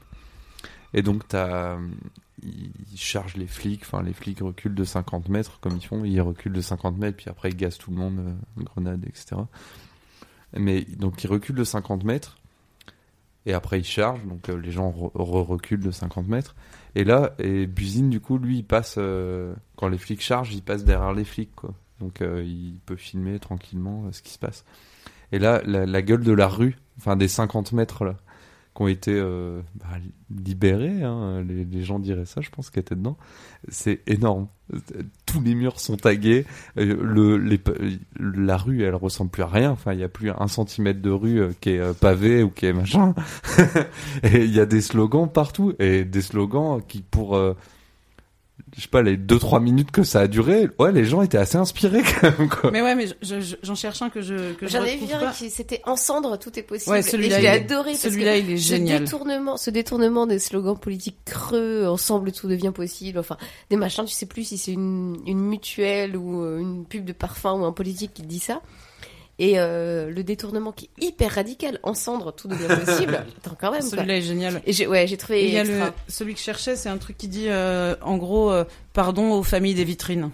Et 0.93 1.01
donc 1.01 1.27
t'as 1.27 1.77
ils 2.43 2.97
chargent 2.97 3.37
les 3.37 3.47
flics, 3.47 3.81
enfin 3.83 4.01
les 4.01 4.13
flics 4.13 4.39
reculent 4.39 4.73
de 4.75 4.83
50 4.83 5.29
mètres 5.29 5.59
comme 5.59 5.77
ils 5.77 5.85
font, 5.85 6.03
ils 6.03 6.19
reculent 6.21 6.53
de 6.53 6.61
50 6.61 6.97
mètres 6.97 7.17
puis 7.17 7.29
après 7.29 7.49
ils 7.49 7.55
gazent 7.55 7.77
tout 7.77 7.91
le 7.91 7.97
monde, 7.97 8.19
euh, 8.19 8.63
grenades 8.63 9.05
etc. 9.05 9.35
Mais 10.57 10.81
donc 10.83 11.23
ils 11.23 11.27
reculent 11.27 11.55
de 11.55 11.63
50 11.63 12.03
mètres 12.03 12.37
et 13.45 13.53
après 13.53 13.79
ils 13.79 13.85
chargent, 13.85 14.25
donc 14.25 14.49
euh, 14.49 14.55
les 14.57 14.71
gens 14.71 14.89
re- 14.89 15.11
re- 15.13 15.45
reculent 15.45 15.83
de 15.83 15.91
50 15.91 16.27
mètres. 16.27 16.55
Et 16.93 17.03
là, 17.03 17.33
et 17.39 17.65
Buzine, 17.67 18.09
du 18.09 18.19
coup, 18.19 18.37
lui, 18.37 18.57
il 18.57 18.63
passe, 18.63 18.95
euh, 18.99 19.55
quand 19.77 19.87
les 19.87 19.97
flics 19.97 20.21
chargent, 20.21 20.53
il 20.53 20.61
passe 20.61 20.83
derrière 20.83 21.13
les 21.13 21.23
flics, 21.23 21.55
quoi. 21.55 21.73
Donc 21.99 22.21
euh, 22.21 22.43
il 22.43 22.77
peut 22.85 22.97
filmer 22.97 23.39
tranquillement 23.39 24.11
ce 24.11 24.21
qui 24.21 24.31
se 24.33 24.37
passe. 24.39 24.63
Et 25.31 25.39
là, 25.39 25.61
la, 25.65 25.85
la 25.85 26.01
gueule 26.01 26.23
de 26.23 26.33
la 26.33 26.47
rue, 26.47 26.77
enfin 26.97 27.15
des 27.15 27.27
50 27.27 27.71
mètres 27.71 28.03
là, 28.05 28.17
qui 28.75 28.81
ont 28.81 28.87
été 28.87 29.11
euh, 29.13 29.61
bah, 29.75 29.87
libérés, 30.29 31.03
hein, 31.03 31.43
les, 31.43 31.83
gens 31.83 31.99
diraient 31.99 32.25
ça, 32.25 32.41
je 32.41 32.49
pense, 32.49 32.69
qui 32.69 32.79
étaient 32.79 32.95
dedans, 32.95 33.17
c'est 33.67 34.01
énorme. 34.07 34.47
Tous 35.25 35.41
les 35.41 35.55
murs 35.55 35.79
sont 35.79 35.97
tagués, 35.97 36.45
euh, 36.77 36.97
le, 37.01 37.37
les, 37.37 37.59
la 38.19 38.55
rue, 38.55 38.83
elle 38.83 38.95
ressemble 38.95 39.29
plus 39.29 39.43
à 39.43 39.47
rien. 39.47 39.71
Enfin, 39.71 39.93
il 39.93 39.99
y 39.99 40.03
a 40.03 40.09
plus 40.09 40.31
un 40.31 40.47
centimètre 40.47 41.01
de 41.01 41.09
rue 41.09 41.41
euh, 41.41 41.51
qui 41.59 41.71
est 41.71 41.79
euh, 41.79 41.93
pavé 41.93 42.43
ou 42.43 42.49
qui 42.49 42.67
est 42.67 42.73
machin. 42.73 43.13
et 44.23 44.45
il 44.45 44.55
y 44.55 44.59
a 44.61 44.65
des 44.65 44.81
slogans 44.81 45.29
partout 45.29 45.73
et 45.79 46.05
des 46.05 46.21
slogans 46.21 46.81
qui 46.87 47.01
pour 47.01 47.35
euh, 47.35 47.55
je 48.75 48.81
sais 48.81 48.87
pas, 48.87 49.01
les 49.01 49.17
2-3 49.17 49.61
minutes 49.61 49.91
que 49.91 50.03
ça 50.03 50.21
a 50.21 50.27
duré, 50.27 50.69
ouais, 50.79 50.91
les 50.91 51.03
gens 51.05 51.21
étaient 51.21 51.37
assez 51.37 51.57
inspirés 51.57 52.01
quand 52.21 52.37
même, 52.39 52.49
quoi. 52.49 52.71
Mais 52.71 52.81
ouais, 52.81 52.95
mais 52.95 53.07
je- 53.21 53.39
je- 53.41 53.55
j'en 53.63 53.75
cherche 53.75 54.01
un 54.01 54.09
que 54.09 54.21
je 54.21 54.53
que 54.53 54.65
je 54.67 54.71
J'en 54.71 54.83
ai 54.85 54.95
vu 54.97 55.11
un 55.13 55.31
qui 55.31 55.49
c'était 55.49 55.81
en 55.85 55.95
cendres, 55.95 56.37
tout 56.39 56.57
est 56.57 56.63
possible. 56.63 56.91
Ouais, 56.91 57.01
celui-là, 57.01 57.35
je 57.37 57.41
il 57.41 57.45
est- 57.45 57.49
adoré. 57.49 57.95
celui-là, 57.95 58.37
il 58.37 58.49
est 58.51 58.57
ce 58.57 58.69
génial. 58.69 59.03
Détournement, 59.03 59.57
ce 59.57 59.69
détournement 59.71 60.25
des 60.27 60.39
slogans 60.39 60.77
politiques 60.79 61.17
creux, 61.25 61.85
ensemble 61.87 62.31
tout 62.31 62.47
devient 62.47 62.71
possible, 62.73 63.19
enfin, 63.19 63.37
des 63.69 63.75
machins, 63.75 64.05
tu 64.05 64.13
sais 64.13 64.25
plus 64.25 64.43
si 64.45 64.57
c'est 64.57 64.71
une, 64.73 65.17
une 65.27 65.39
mutuelle 65.41 66.15
ou 66.15 66.41
euh, 66.43 66.59
une 66.59 66.85
pub 66.85 67.05
de 67.05 67.13
parfum 67.13 67.53
ou 67.53 67.65
un 67.65 67.71
politique 67.73 68.13
qui 68.13 68.23
dit 68.23 68.39
ça. 68.39 68.61
Et 69.39 69.53
euh, 69.59 70.11
le 70.11 70.23
détournement 70.23 70.71
qui 70.71 70.89
est 70.99 71.03
hyper 71.05 71.31
radical, 71.33 71.79
en 71.81 71.95
cendres, 71.95 72.31
tout 72.31 72.47
devient 72.47 72.67
possible. 72.85 73.15
Attends, 73.43 73.57
quand 73.59 73.71
même. 73.71 73.81
Celui-là 73.81 74.17
est 74.17 74.21
génial. 74.21 74.61
Et 74.67 74.73
j'ai, 74.73 74.85
ouais, 74.85 75.07
j'ai 75.07 75.17
trouvé 75.17 75.41
Et 75.41 75.47
il 75.47 75.53
y 75.53 75.57
a 75.57 75.61
extra. 75.61 75.85
le, 75.87 75.91
celui 76.07 76.33
que 76.33 76.39
je 76.39 76.43
cherchais, 76.45 76.75
c'est 76.75 76.89
un 76.89 76.97
truc 76.97 77.17
qui 77.17 77.27
dit, 77.27 77.45
euh, 77.47 77.95
en 78.01 78.17
gros, 78.17 78.51
euh, 78.51 78.65
pardon 78.93 79.31
aux 79.31 79.41
familles 79.41 79.73
des 79.73 79.83
vitrines. 79.85 80.29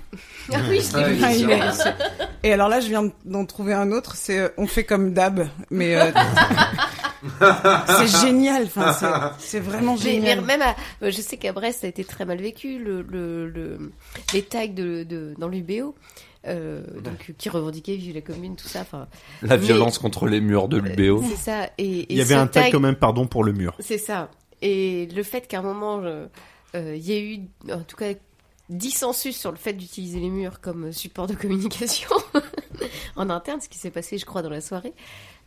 Ah 0.52 0.58
oui, 0.70 0.82
je 0.82 0.98
l'ai 0.98 1.14
vu, 1.14 1.54
Ah, 1.54 1.96
Et 2.44 2.52
alors 2.52 2.68
là, 2.68 2.82
je 2.82 2.88
viens 2.90 3.10
d'en 3.24 3.46
trouver 3.46 3.74
un 3.74 3.92
autre, 3.94 4.16
c'est 4.18 4.40
euh, 4.40 4.50
on 4.58 4.68
fait 4.68 4.84
comme 4.84 5.14
d'hab, 5.14 5.48
mais 5.70 5.96
euh, 5.96 6.12
c'est 7.88 8.22
génial, 8.28 8.64
enfin, 8.66 8.96
c'est- 9.40 9.60
vraiment 9.60 9.96
génial. 9.96 10.42
mais 10.42 10.58
même 10.58 10.62
à- 11.02 11.10
je 11.10 11.22
sais 11.22 11.38
qu'à 11.38 11.54
Brest, 11.54 11.82
ça 11.82 11.88
a 11.88 11.90
été 11.90 12.04
très 12.04 12.26
mal 12.26 12.40
vécu, 12.40 12.78
le, 12.80 13.02
le, 13.04 13.48
le- 13.50 13.92
les 14.34 14.42
tags 14.42 14.68
de, 14.68 15.04
de, 15.04 15.34
dans 15.38 15.48
l'UBO, 15.48 15.96
euh, 16.48 16.82
donc, 17.02 17.34
qui 17.38 17.50
revendiquaient 17.50 17.96
Vive 17.96 18.16
la 18.16 18.22
commune, 18.22 18.56
tout 18.56 18.68
ça. 18.68 18.82
enfin. 18.82 19.08
La 19.42 19.58
Mais- 19.58 19.64
violence 19.64 19.98
contre 20.00 20.28
les 20.28 20.42
murs 20.42 20.68
de 20.68 20.78
l'UBO. 20.78 21.24
C'est 21.28 21.36
ça. 21.36 21.70
Et, 21.78 22.00
et 22.00 22.06
Il 22.14 22.18
y 22.18 22.22
avait 22.22 22.36
un 22.36 22.48
tag 22.48 22.72
quand 22.72 22.80
même, 22.80 22.96
pardon 22.96 23.28
pour 23.28 23.44
le 23.44 23.54
mur. 23.54 23.76
C'est 23.80 23.98
ça. 23.98 24.30
Et 24.62 25.08
le 25.14 25.24
fait 25.24 25.48
qu'à 25.48 25.60
un 25.60 25.64
moment, 25.64 26.02
euh, 26.04 26.28
il 26.74 27.06
y 27.08 27.14
a 27.14 27.20
eu, 27.20 27.40
en 27.72 27.82
tout 27.84 27.96
cas, 27.96 28.14
dissensus 28.70 29.38
sur 29.38 29.52
le 29.52 29.58
fait 29.58 29.74
d'utiliser 29.74 30.20
les 30.20 30.30
murs 30.30 30.60
comme 30.60 30.92
support 30.92 31.28
de 31.28 31.34
communication 31.36 32.10
en 33.16 33.30
interne, 33.30 33.62
ce 33.62 33.70
qui 33.70 33.78
s'est 33.78 33.92
passé, 33.92 34.18
je 34.18 34.26
crois, 34.26 34.42
dans 34.42 34.50
la 34.50 34.62
soirée, 34.62 34.94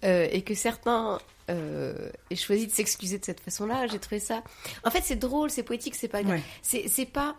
euh, 0.05 0.27
et 0.31 0.43
que 0.43 0.55
certains 0.55 1.19
euh, 1.51 2.09
aient 2.31 2.37
choisi 2.37 2.67
de 2.67 2.73
s'excuser 2.73 3.19
de 3.19 3.25
cette 3.25 3.41
façon-là, 3.41 3.87
j'ai 3.89 3.99
trouvé 3.99 4.21
ça. 4.21 4.43
En 4.85 4.91
fait, 4.91 5.03
c'est 5.05 5.17
drôle, 5.17 5.51
c'est 5.51 5.63
poétique, 5.63 5.95
c'est 5.97 6.09
pas, 6.09 6.21
c'est 6.63 7.07
pas. 7.13 7.37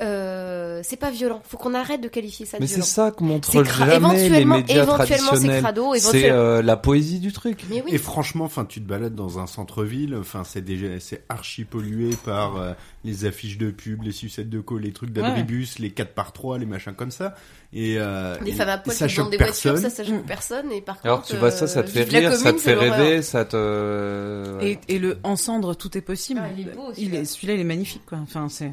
Euh, 0.00 0.80
c'est 0.82 0.96
pas 0.96 1.10
violent. 1.10 1.40
Faut 1.44 1.56
qu'on 1.56 1.74
arrête 1.74 2.00
de 2.00 2.08
qualifier 2.08 2.46
ça 2.46 2.58
de 2.58 2.62
Mais 2.62 2.66
c'est 2.66 2.74
violent. 2.76 2.86
ça 2.86 3.10
que 3.12 3.22
montrent 3.22 3.50
C'est 3.52 3.64
jamais 3.64 3.90
les 3.90 3.96
éventuellement- 3.96 4.56
médias 4.56 4.82
éventuellement, 4.82 5.06
c'est 5.16 5.26
traditionnels. 5.26 5.62
crado, 5.62 5.94
C'est 5.96 6.30
euh, 6.30 6.62
la 6.62 6.76
poésie 6.76 7.20
du 7.20 7.32
truc. 7.32 7.64
Mais 7.70 7.82
oui. 7.84 7.90
Et 7.94 7.98
franchement, 7.98 8.44
enfin, 8.44 8.64
tu 8.64 8.80
te 8.82 8.88
balades 8.88 9.14
dans 9.14 9.38
un 9.38 9.46
centre-ville, 9.46 10.16
enfin, 10.18 10.42
c'est 10.44 10.62
déjà, 10.62 10.98
c'est 11.00 11.22
archi 11.28 11.64
pollué 11.64 12.10
par 12.24 12.56
euh, 12.56 12.72
les 13.04 13.24
affiches 13.24 13.58
de 13.58 13.70
pub, 13.70 14.02
les 14.02 14.12
sucettes 14.12 14.50
de 14.50 14.60
colle, 14.60 14.82
les 14.82 14.92
trucs 14.92 15.10
d'abribus, 15.12 15.78
les 15.78 15.90
4 15.90 16.12
par 16.14 16.32
3 16.32 16.58
les 16.58 16.66
machins 16.66 16.94
comme 16.94 17.10
ça. 17.12 17.34
Et, 17.72 17.96
euh, 17.98 18.36
et- 18.46 18.52
femmes 18.52 18.68
à 18.68 18.78
poil 18.78 18.94
ça 18.96 19.06
qui 19.08 19.14
vendent 19.16 19.24
choque 19.26 19.30
des 19.32 19.38
personne. 19.38 19.72
voitures, 19.72 19.90
ça, 19.90 19.96
ça 19.96 20.04
choque 20.08 20.26
personne. 20.26 20.70
Et 20.72 20.80
par 20.80 20.98
Alors 21.04 21.18
contre, 21.18 21.30
tu 21.30 21.36
vois 21.36 21.50
ça, 21.50 21.66
ça 21.66 21.82
te 21.82 21.90
fait 21.90 22.04
rire, 22.04 22.32
ça 22.34 22.52
te 22.52 22.58
fait 22.58 22.70
c'est 22.70 22.74
rêver, 22.74 23.22
ça 23.22 23.44
te. 23.44 24.58
Et, 24.62 24.78
et 24.88 24.98
le 24.98 25.18
en 25.22 25.36
cendres, 25.36 25.74
tout 25.76 25.96
est 25.96 26.00
possible. 26.00 26.40
Ah, 26.42 26.48
il 26.56 26.68
est 26.68 26.72
beau, 26.72 26.90
il 26.96 27.04
celui-là. 27.06 27.20
est, 27.20 27.24
celui-là, 27.24 27.54
il 27.54 27.60
est 27.60 27.64
magnifique, 27.64 28.02
quoi. 28.06 28.18
Enfin, 28.22 28.48
c'est. 28.48 28.72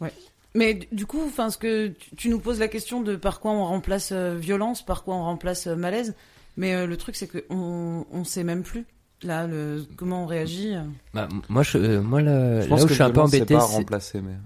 Ouais. 0.00 0.12
Mais 0.54 0.74
du- 0.74 1.06
coup, 1.06 1.22
enfin, 1.24 1.50
ce 1.50 1.58
que 1.58 1.92
tu, 2.16 2.28
nous 2.28 2.40
poses 2.40 2.58
la 2.58 2.68
question 2.68 3.02
de 3.02 3.14
par 3.16 3.40
quoi 3.40 3.52
on 3.52 3.64
remplace 3.64 4.10
euh, 4.12 4.34
violence, 4.36 4.84
par 4.84 5.04
quoi 5.04 5.14
on 5.14 5.22
remplace 5.22 5.66
euh, 5.66 5.76
malaise. 5.76 6.14
Mais 6.56 6.74
euh, 6.74 6.86
le 6.86 6.96
truc, 6.96 7.14
c'est 7.16 7.28
que 7.28 7.44
on, 7.50 8.04
on 8.10 8.24
sait 8.24 8.42
même 8.44 8.62
plus 8.62 8.84
là 9.22 9.46
le 9.46 9.84
comment 9.96 10.24
on 10.24 10.26
réagit. 10.26 10.74
euh. 10.74 10.82
Bah, 11.14 11.28
moi, 11.48 11.62
je, 11.62 11.76
euh, 11.78 12.00
moi 12.02 12.22
là, 12.22 12.62
Je 12.62 12.66
pense 12.68 12.78
là 12.78 12.84
où 12.84 12.86
que 12.86 12.90
je 12.90 12.94
suis 12.94 13.02
un 13.02 13.10
peu 13.10 13.14
c'est 13.14 13.20
embêté, 13.36 13.54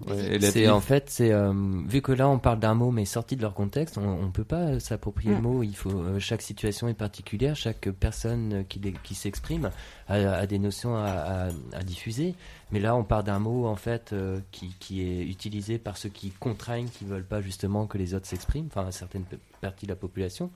ouais, 0.08 0.40
c'est 0.40 0.68
en 0.68 0.80
fait, 0.80 1.04
c'est 1.08 1.32
euh, 1.32 1.52
vu 1.86 2.00
que 2.02 2.12
là 2.12 2.28
on 2.28 2.38
parle 2.38 2.58
d'un 2.58 2.74
mot 2.74 2.90
mais 2.90 3.04
sorti 3.04 3.36
de 3.36 3.42
leur 3.42 3.54
contexte, 3.54 3.98
on, 3.98 4.08
on 4.08 4.30
peut 4.30 4.44
pas 4.44 4.80
s'approprier 4.80 5.32
Mm. 5.32 5.36
le 5.36 5.40
mot. 5.42 5.62
Il 5.62 5.76
faut 5.76 5.90
euh, 5.90 6.18
chaque 6.18 6.42
situation 6.42 6.88
est 6.88 6.94
particulière, 6.94 7.54
chaque 7.56 7.88
personne 7.90 8.64
qui, 8.68 8.80
qui 9.02 9.14
s'exprime 9.14 9.70
a, 10.08 10.14
a 10.14 10.46
des 10.46 10.58
notions 10.58 10.96
à, 10.96 11.08
à- 11.08 11.48
à 11.78 11.82
diffuser. 11.82 12.34
Mais 12.72 12.80
là, 12.80 12.96
on 12.96 13.04
part 13.04 13.22
d'un 13.22 13.38
mot 13.38 13.66
en 13.66 13.76
fait 13.76 14.12
euh, 14.12 14.40
qui, 14.50 14.74
qui 14.80 15.02
est 15.02 15.22
utilisé 15.24 15.78
par 15.78 15.96
ceux 15.96 16.08
qui 16.08 16.30
contraignent, 16.30 16.88
qui 16.88 17.04
veulent 17.04 17.22
pas 17.24 17.40
justement 17.40 17.86
que 17.86 17.98
les 17.98 18.14
autres 18.14 18.26
s'expriment, 18.26 18.66
enfin 18.66 18.90
certaines 18.90 19.24
parties 19.60 19.86
de 19.86 19.92
la 19.92 19.96
population. 19.96 20.50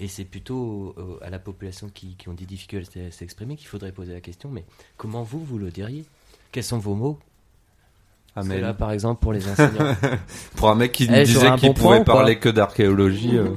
Et 0.00 0.08
c'est 0.08 0.24
plutôt 0.24 0.94
euh, 0.98 1.18
à 1.24 1.30
la 1.30 1.38
population 1.38 1.90
qui, 1.92 2.16
qui 2.16 2.28
ont 2.28 2.34
des 2.34 2.46
difficultés 2.46 3.06
à 3.06 3.10
s'exprimer 3.10 3.56
qu'il 3.56 3.68
faudrait 3.68 3.92
poser 3.92 4.12
la 4.12 4.20
question. 4.20 4.48
Mais 4.50 4.64
comment 4.96 5.22
vous, 5.22 5.44
vous 5.44 5.58
le 5.58 5.70
diriez? 5.70 6.04
Quels 6.50 6.64
sont 6.64 6.78
vos 6.78 6.94
mots? 6.94 7.18
Amen. 8.34 8.62
là, 8.62 8.72
par 8.72 8.92
exemple, 8.92 9.20
pour 9.20 9.34
les 9.34 9.46
enseignants. 9.46 9.94
Pour 10.56 10.70
un 10.70 10.74
mec 10.74 10.92
qui 10.92 11.06
nous 11.06 11.14
Eh, 11.16 11.24
disait 11.24 11.54
qu'il 11.58 11.68
bon 11.68 11.74
pouvait 11.74 12.02
parler 12.02 12.38
que 12.38 12.48
d'archéologie. 12.48 13.36
euh. 13.36 13.50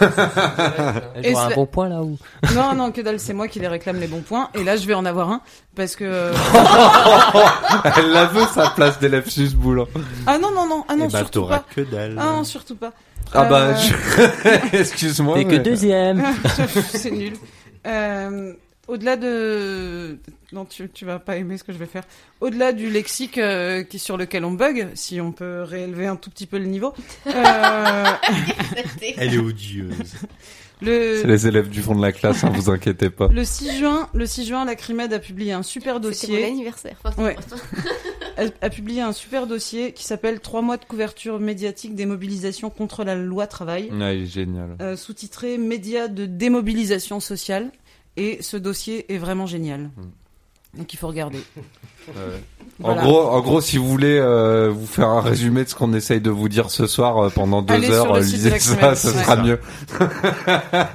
Eh, 1.16 1.32
j'aurais 1.32 1.52
un 1.52 1.54
bon 1.54 1.64
point 1.64 1.88
là 1.88 2.02
où 2.02 2.18
Non, 2.54 2.74
non, 2.74 2.92
que 2.92 3.00
dalle, 3.00 3.20
c'est 3.20 3.32
moi 3.32 3.48
qui 3.48 3.58
les 3.58 3.68
réclame 3.68 3.98
les 3.98 4.06
bons 4.06 4.20
points. 4.20 4.50
Et 4.54 4.64
là, 4.64 4.76
je 4.76 4.86
vais 4.86 4.92
en 4.92 5.06
avoir 5.06 5.30
un 5.30 5.40
parce 5.74 5.96
que. 5.96 6.04
Elle 7.96 8.10
la 8.12 8.26
veut 8.26 8.44
sa 8.52 8.68
place 8.70 8.98
d'élève 8.98 9.28
susboule. 9.28 9.86
Ah 10.26 10.36
non, 10.38 10.50
non, 10.52 10.68
non, 10.68 10.84
ah 10.88 10.96
non, 10.96 11.06
Eh 11.08 11.12
bah, 11.12 11.18
surtout 11.20 11.40
t'auras 11.40 11.58
pas. 11.60 11.64
que 11.74 11.80
dalle. 11.80 12.16
Ah 12.18 12.24
non, 12.36 12.44
surtout 12.44 12.76
pas. 12.76 12.92
Ah 13.34 13.44
bah, 13.44 13.68
Euh, 13.68 13.74
je- 13.76 14.76
excuse-moi. 14.78 15.36
T'es 15.36 15.44
que 15.44 15.50
mais- 15.52 15.58
deuxième. 15.58 16.24
c'est 16.90 17.10
nul. 17.10 17.34
Euh, 17.86 18.52
au-delà 18.86 19.16
de... 19.16 20.18
Non, 20.52 20.64
tu, 20.64 20.88
tu 20.88 21.04
vas 21.04 21.18
pas 21.18 21.36
aimer 21.36 21.58
ce 21.58 21.64
que 21.64 21.72
je 21.72 21.78
vais 21.78 21.86
faire. 21.86 22.04
Au-delà 22.40 22.72
du 22.72 22.88
lexique 22.90 23.36
euh, 23.38 23.82
qui, 23.82 23.98
sur 23.98 24.16
lequel 24.16 24.44
on 24.44 24.52
bug, 24.52 24.88
si 24.94 25.20
on 25.20 25.30
peut 25.32 25.62
réélever 25.62 26.06
un 26.06 26.16
tout 26.16 26.30
petit 26.30 26.46
peu 26.46 26.58
le 26.58 26.64
niveau. 26.64 26.94
euh, 27.26 27.32
Elle 29.18 29.34
est 29.34 29.38
odieuse. 29.38 30.14
Le... 30.80 31.18
C'est 31.20 31.26
les 31.26 31.46
élèves 31.46 31.68
du 31.68 31.82
fond 31.82 31.94
de 31.94 32.02
la 32.02 32.12
classe, 32.12 32.44
hein, 32.44 32.50
vous 32.54 32.70
inquiétez 32.70 33.10
pas. 33.10 33.28
Le 33.28 33.44
6 33.44 33.78
juin, 33.78 34.08
le 34.14 34.26
6 34.26 34.46
juin, 34.46 34.64
la 34.64 34.74
Crimed 34.74 35.12
a 35.12 35.18
publié 35.18 35.52
un 35.52 35.62
super 35.62 36.00
dossier. 36.00 36.40
mon 36.40 36.46
anniversaire. 36.46 36.96
Ouais. 37.18 37.36
a, 38.36 38.44
a 38.66 38.70
publié 38.70 39.00
un 39.02 39.12
super 39.12 39.46
dossier 39.46 39.92
qui 39.92 40.04
s'appelle 40.04 40.40
Trois 40.40 40.62
mois 40.62 40.76
de 40.76 40.84
couverture 40.84 41.40
médiatique 41.40 41.94
des 41.94 42.06
mobilisations 42.06 42.70
contre 42.70 43.04
la 43.04 43.14
loi 43.14 43.46
travail, 43.46 43.90
Ouais, 43.92 44.18
il 44.18 44.22
est 44.22 44.26
génial. 44.26 44.76
euh, 44.80 44.96
sous-titré 44.96 45.58
Médias 45.58 46.08
de 46.08 46.26
démobilisation 46.26 47.20
sociale. 47.20 47.70
Et 48.16 48.38
ce 48.42 48.56
dossier 48.56 49.12
est 49.14 49.18
vraiment 49.18 49.46
génial. 49.46 49.90
Donc 50.74 50.92
il 50.92 50.96
faut 50.96 51.08
regarder. 51.08 51.40
Ouais. 52.08 52.14
Voilà. 52.78 53.02
En 53.02 53.04
gros, 53.04 53.20
en 53.28 53.40
gros, 53.42 53.60
si 53.60 53.76
vous 53.76 53.86
voulez 53.86 54.16
euh, 54.18 54.70
vous 54.74 54.86
faire 54.86 55.08
un 55.10 55.20
résumé 55.20 55.64
de 55.64 55.68
ce 55.68 55.74
qu'on 55.74 55.92
essaye 55.92 56.22
de 56.22 56.30
vous 56.30 56.48
dire 56.48 56.70
ce 56.70 56.86
soir 56.86 57.18
euh, 57.18 57.28
pendant 57.28 57.60
deux 57.60 57.74
Allez 57.74 57.90
heures, 57.90 58.14
euh, 58.14 58.20
lisez 58.20 58.58
ça, 58.58 58.88
ouais. 58.90 58.94
sera 58.94 59.36
mieux. 59.36 59.60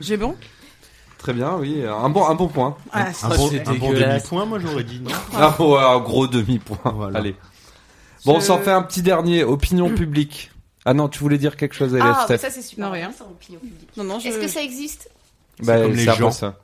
J'ai 0.00 0.16
bon? 0.16 0.36
Très 1.18 1.32
bien, 1.32 1.56
oui, 1.56 1.84
un 1.84 2.08
bon, 2.08 2.24
un 2.24 2.34
bon 2.34 2.46
point. 2.48 2.76
Ah, 2.92 3.08
Un 3.24 3.28
bon, 3.36 3.48
un 3.48 3.92
demi-point, 3.92 4.44
moi 4.46 4.58
j'aurais 4.60 4.84
dit 4.84 5.00
non. 5.00 5.10
Ah, 5.34 5.60
ouais, 5.60 5.78
un 5.80 5.98
gros 5.98 6.26
demi-point. 6.28 6.78
Voilà. 6.94 7.18
Allez. 7.18 7.34
Bon, 8.24 8.36
on 8.36 8.40
Je- 8.40 8.44
s'en 8.46 8.58
fait 8.58 8.70
un 8.70 8.82
petit 8.82 9.02
dernier. 9.02 9.42
Opinion 9.44 9.90
publique. 9.90 10.50
Ah 10.84 10.94
non, 10.94 11.08
tu 11.08 11.18
voulais 11.18 11.38
dire 11.38 11.56
quelque 11.56 11.74
chose, 11.74 11.92
Élève 11.94 12.14
Ah, 12.16 12.26
ça 12.28 12.38
c'est 12.50 12.62
super 12.62 12.86
Non, 12.86 12.92
rien. 12.92 13.08
intéressant, 13.08 13.30
opinion 13.30 13.58
publique. 13.60 13.88
Non, 13.96 14.04
non, 14.04 14.18
je... 14.20 14.28
Est-ce 14.28 14.38
que 14.38 14.48
ça 14.48 14.62
existe? 14.62 15.10
Bah, 15.62 15.80
comme 15.82 15.92
les 15.92 16.04
gens. 16.04 16.30
ça. 16.30 16.56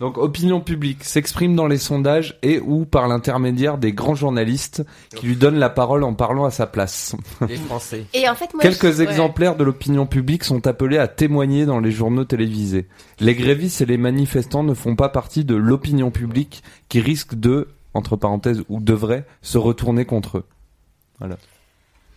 Donc, 0.00 0.18
opinion 0.18 0.60
publique 0.60 1.04
s'exprime 1.04 1.56
dans 1.56 1.66
les 1.66 1.78
sondages 1.78 2.38
et 2.42 2.60
ou 2.60 2.84
par 2.84 3.08
l'intermédiaire 3.08 3.78
des 3.78 3.92
grands 3.92 4.14
journalistes 4.14 4.84
qui 5.16 5.24
lui 5.26 5.36
donnent 5.36 5.58
la 5.58 5.70
parole 5.70 6.04
en 6.04 6.12
parlant 6.12 6.44
à 6.44 6.50
sa 6.50 6.66
place. 6.66 7.16
Les 7.48 7.56
Français. 7.56 8.04
Et 8.12 8.28
en 8.28 8.34
fait, 8.34 8.52
moi, 8.52 8.62
Quelques 8.62 8.92
je- 8.92 8.98
ouais. 8.98 9.04
exemplaires 9.04 9.56
de 9.56 9.64
l'opinion 9.64 10.06
publique 10.06 10.44
sont 10.44 10.66
appelés 10.66 10.98
à 10.98 11.08
témoigner 11.08 11.64
dans 11.64 11.80
les 11.80 11.90
journaux 11.90 12.24
télévisés. 12.26 12.88
Les 13.20 13.34
grévistes 13.34 13.80
et 13.80 13.86
les 13.86 13.96
manifestants 13.96 14.64
ne 14.64 14.74
font 14.74 14.96
pas 14.96 15.08
partie 15.08 15.46
de 15.46 15.54
l'opinion 15.54 16.10
publique 16.10 16.62
qui 16.90 17.00
risque 17.00 17.34
de, 17.34 17.68
entre 17.94 18.16
parenthèses, 18.16 18.62
ou 18.68 18.80
devrait 18.80 19.24
se 19.40 19.56
retourner 19.56 20.04
contre 20.04 20.38
eux. 20.38 20.44
Voilà. 21.20 21.38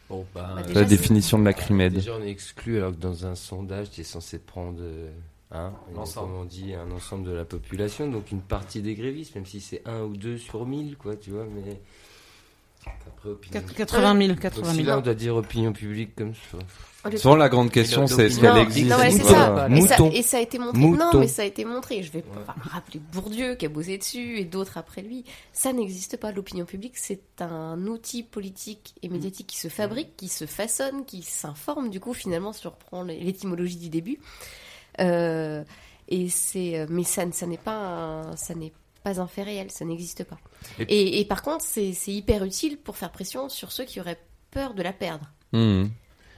Bon, 0.10 0.26
Bah, 0.36 0.56
déjà, 0.68 0.82
La 0.82 0.86
définition 0.86 1.40
de 1.40 1.46
la 1.46 1.54
crimède. 1.54 1.94
Déjà, 1.94 2.12
on 2.20 2.24
est 2.24 2.30
exclu 2.30 2.76
alors 2.78 2.92
que 2.92 2.98
dans 3.00 3.26
un 3.26 3.36
sondage, 3.36 3.90
tu 3.92 4.02
es 4.02 4.04
censé 4.04 4.38
prendre 4.38 4.80
euh, 4.82 5.10
hein, 5.52 5.74
L'ensemble. 5.96 6.28
comme 6.32 6.38
on 6.42 6.46
dit, 6.46 6.74
un 6.74 6.92
ensemble 6.92 7.26
de 7.28 7.32
la 7.34 7.46
population, 7.46 8.08
donc 8.10 8.32
une 8.32 8.42
partie 8.42 8.82
des 8.82 8.96
grévistes, 8.96 9.36
même 9.36 9.46
si 9.46 9.62
c'est 9.62 9.82
un 9.88 10.02
ou 10.04 10.16
deux 10.18 10.38
sur 10.38 10.66
mille, 10.66 10.98
quoi, 10.98 11.16
tu 11.16 11.32
vois, 11.32 11.46
mais. 11.46 11.80
Après, 13.08 13.30
opinion. 13.30 13.60
Quatre- 13.62 13.76
80 13.76 14.18
000, 14.18 14.28
Donc, 14.30 14.40
80 14.40 14.70
si 14.72 14.76
000. 14.78 14.88
là, 14.88 14.98
on 14.98 15.02
doit 15.02 15.14
dire 15.14 15.36
opinion 15.36 15.74
publique 15.74 16.16
comme 16.16 16.34
ça. 16.34 17.10
De- 17.10 17.18
Souvent, 17.18 17.36
la 17.36 17.50
grande 17.50 17.72
question, 17.72 18.08
c'est 18.08 18.28
est-ce 18.28 18.40
Non, 18.42 18.54
qu'elle 18.54 18.64
existe 18.64 18.90
Non, 18.90 18.98
ouais, 18.98 19.08
ou 19.10 19.12
c'est 19.18 19.24
pas 19.24 19.28
ça. 19.30 19.68
Et, 19.70 19.82
ça. 19.88 19.98
Mouton. 19.98 20.12
et 20.18 20.22
ça 20.22 20.38
a 20.38 20.40
été 20.40 20.60
montré. 20.60 20.80
Mouton. 20.80 21.12
Non, 21.14 21.20
mais 21.20 21.28
ça 21.28 21.42
a 21.42 21.46
été 21.46 21.66
montré. 21.66 22.04
Je 22.04 22.12
vais 22.12 22.22
pas 22.22 22.56
rappeler 22.58 23.02
Bourdieu 23.12 23.56
qui 23.56 23.66
a 23.66 23.70
bossé 23.70 23.98
dessus 23.98 24.38
et 24.40 24.46
d'autres 24.46 24.78
après 24.78 25.02
lui. 25.02 25.24
Ça 25.54 25.74
n'existe 25.74 26.18
pas. 26.18 26.32
L'opinion 26.32 26.66
publique, 26.66 26.98
c'est 26.98 27.22
un 27.42 27.86
outil 27.86 28.24
politique 28.24 28.96
et 29.04 29.10
médiatique 29.10 29.48
qui 29.48 29.58
se 29.58 29.68
fabrique, 29.68 30.16
qui 30.18 30.30
se 30.30 30.46
façonne, 30.46 31.04
qui 31.06 31.22
s'informe. 31.22 31.90
Du 31.90 32.00
coup, 32.00 32.14
finalement, 32.14 32.54
si 32.54 32.66
on 32.66 32.72
reprend 32.72 33.04
l'étymologie 33.04 33.78
du 33.78 33.90
début. 33.90 34.20
Euh, 35.00 35.64
et 36.08 36.30
c'est, 36.30 36.86
mais 36.90 37.04
ça, 37.04 37.24
ça 37.32 37.46
n'est 37.46 37.58
pas, 37.58 37.76
un- 37.78 38.36
ça 38.36 38.56
n'est 38.56 38.74
pas 39.04 39.20
un 39.22 39.28
fait 39.28 39.44
réel. 39.44 39.70
Ça 39.72 39.86
n'existe 39.86 40.24
pas. 40.24 40.38
Et- 40.80 40.84
Et, 40.84 41.20
et 41.22 41.26
par 41.26 41.42
contre, 41.42 41.64
c'est 41.64 41.94
c'est 41.94 42.12
hyper 42.12 42.44
utile 42.44 42.78
pour 42.78 42.98
faire 42.98 43.12
pression 43.12 43.48
sur 43.50 43.72
ceux 43.72 43.86
qui 43.86 44.00
auraient 44.00 44.20
peur 44.52 44.74
de 44.74 44.82
la 44.82 44.94
perdre. 44.94 45.26
Mmh. 45.54 45.86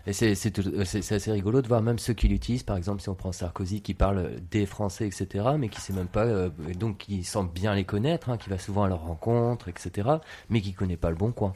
Et 0.07 0.13
c'est 0.13 0.33
c'est 0.35 0.49
tout- 0.51 0.67
euh, 0.67 0.83
c'est- 0.83 1.01
c'est 1.03 1.15
assez 1.15 1.31
rigolo 1.31 1.61
de 1.61 1.67
voir 1.67 1.81
même 1.81 1.99
ceux 1.99 2.13
qui 2.13 2.27
l'utilisent, 2.27 2.63
par 2.63 2.75
exemple 2.75 3.01
si 3.01 3.09
on 3.09 3.13
prend 3.15 3.31
Sarkozy 3.31 3.81
qui 3.81 3.93
parle 3.93 4.35
des 4.49 4.65
Français, 4.65 5.05
etc., 5.07 5.45
mais 5.59 5.69
qui 5.69 5.79
sait 5.79 5.93
même 5.93 6.07
pas, 6.07 6.25
euh, 6.25 6.49
et 6.67 6.73
donc 6.73 6.97
qui 6.97 7.23
semble 7.23 7.51
bien 7.51 7.75
les 7.75 7.83
connaître, 7.85 8.29
hein, 8.29 8.37
qui 8.37 8.49
va 8.49 8.57
souvent 8.57 8.83
à 8.83 8.87
leurs 8.89 9.03
rencontres, 9.05 9.67
etc., 9.69 10.09
mais 10.49 10.59
qui 10.61 10.73
connaît 10.73 10.97
pas 10.97 11.09
le 11.11 11.15
bon 11.15 11.31
coin. 11.31 11.53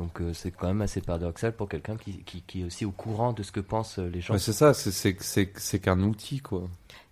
Donc 0.00 0.20
euh, 0.22 0.32
c'est 0.32 0.50
quand 0.50 0.66
même 0.68 0.80
assez 0.80 1.02
paradoxal 1.02 1.52
pour 1.52 1.68
quelqu'un 1.68 1.96
qui, 1.96 2.22
qui, 2.24 2.42
qui 2.46 2.62
est 2.62 2.64
aussi 2.64 2.86
au 2.86 2.90
courant 2.90 3.34
de 3.34 3.42
ce 3.42 3.52
que 3.52 3.60
pensent 3.60 3.98
euh, 3.98 4.08
les 4.08 4.22
gens. 4.22 4.32
Ouais, 4.32 4.40
c'est 4.40 4.54
ça, 4.54 4.72
c'est- 4.72 4.90
c'est 4.92 5.14
c'est- 5.20 5.52
c'est 5.58 5.78
qu'un 5.78 6.00
outil, 6.00 6.40
quoi. 6.40 6.62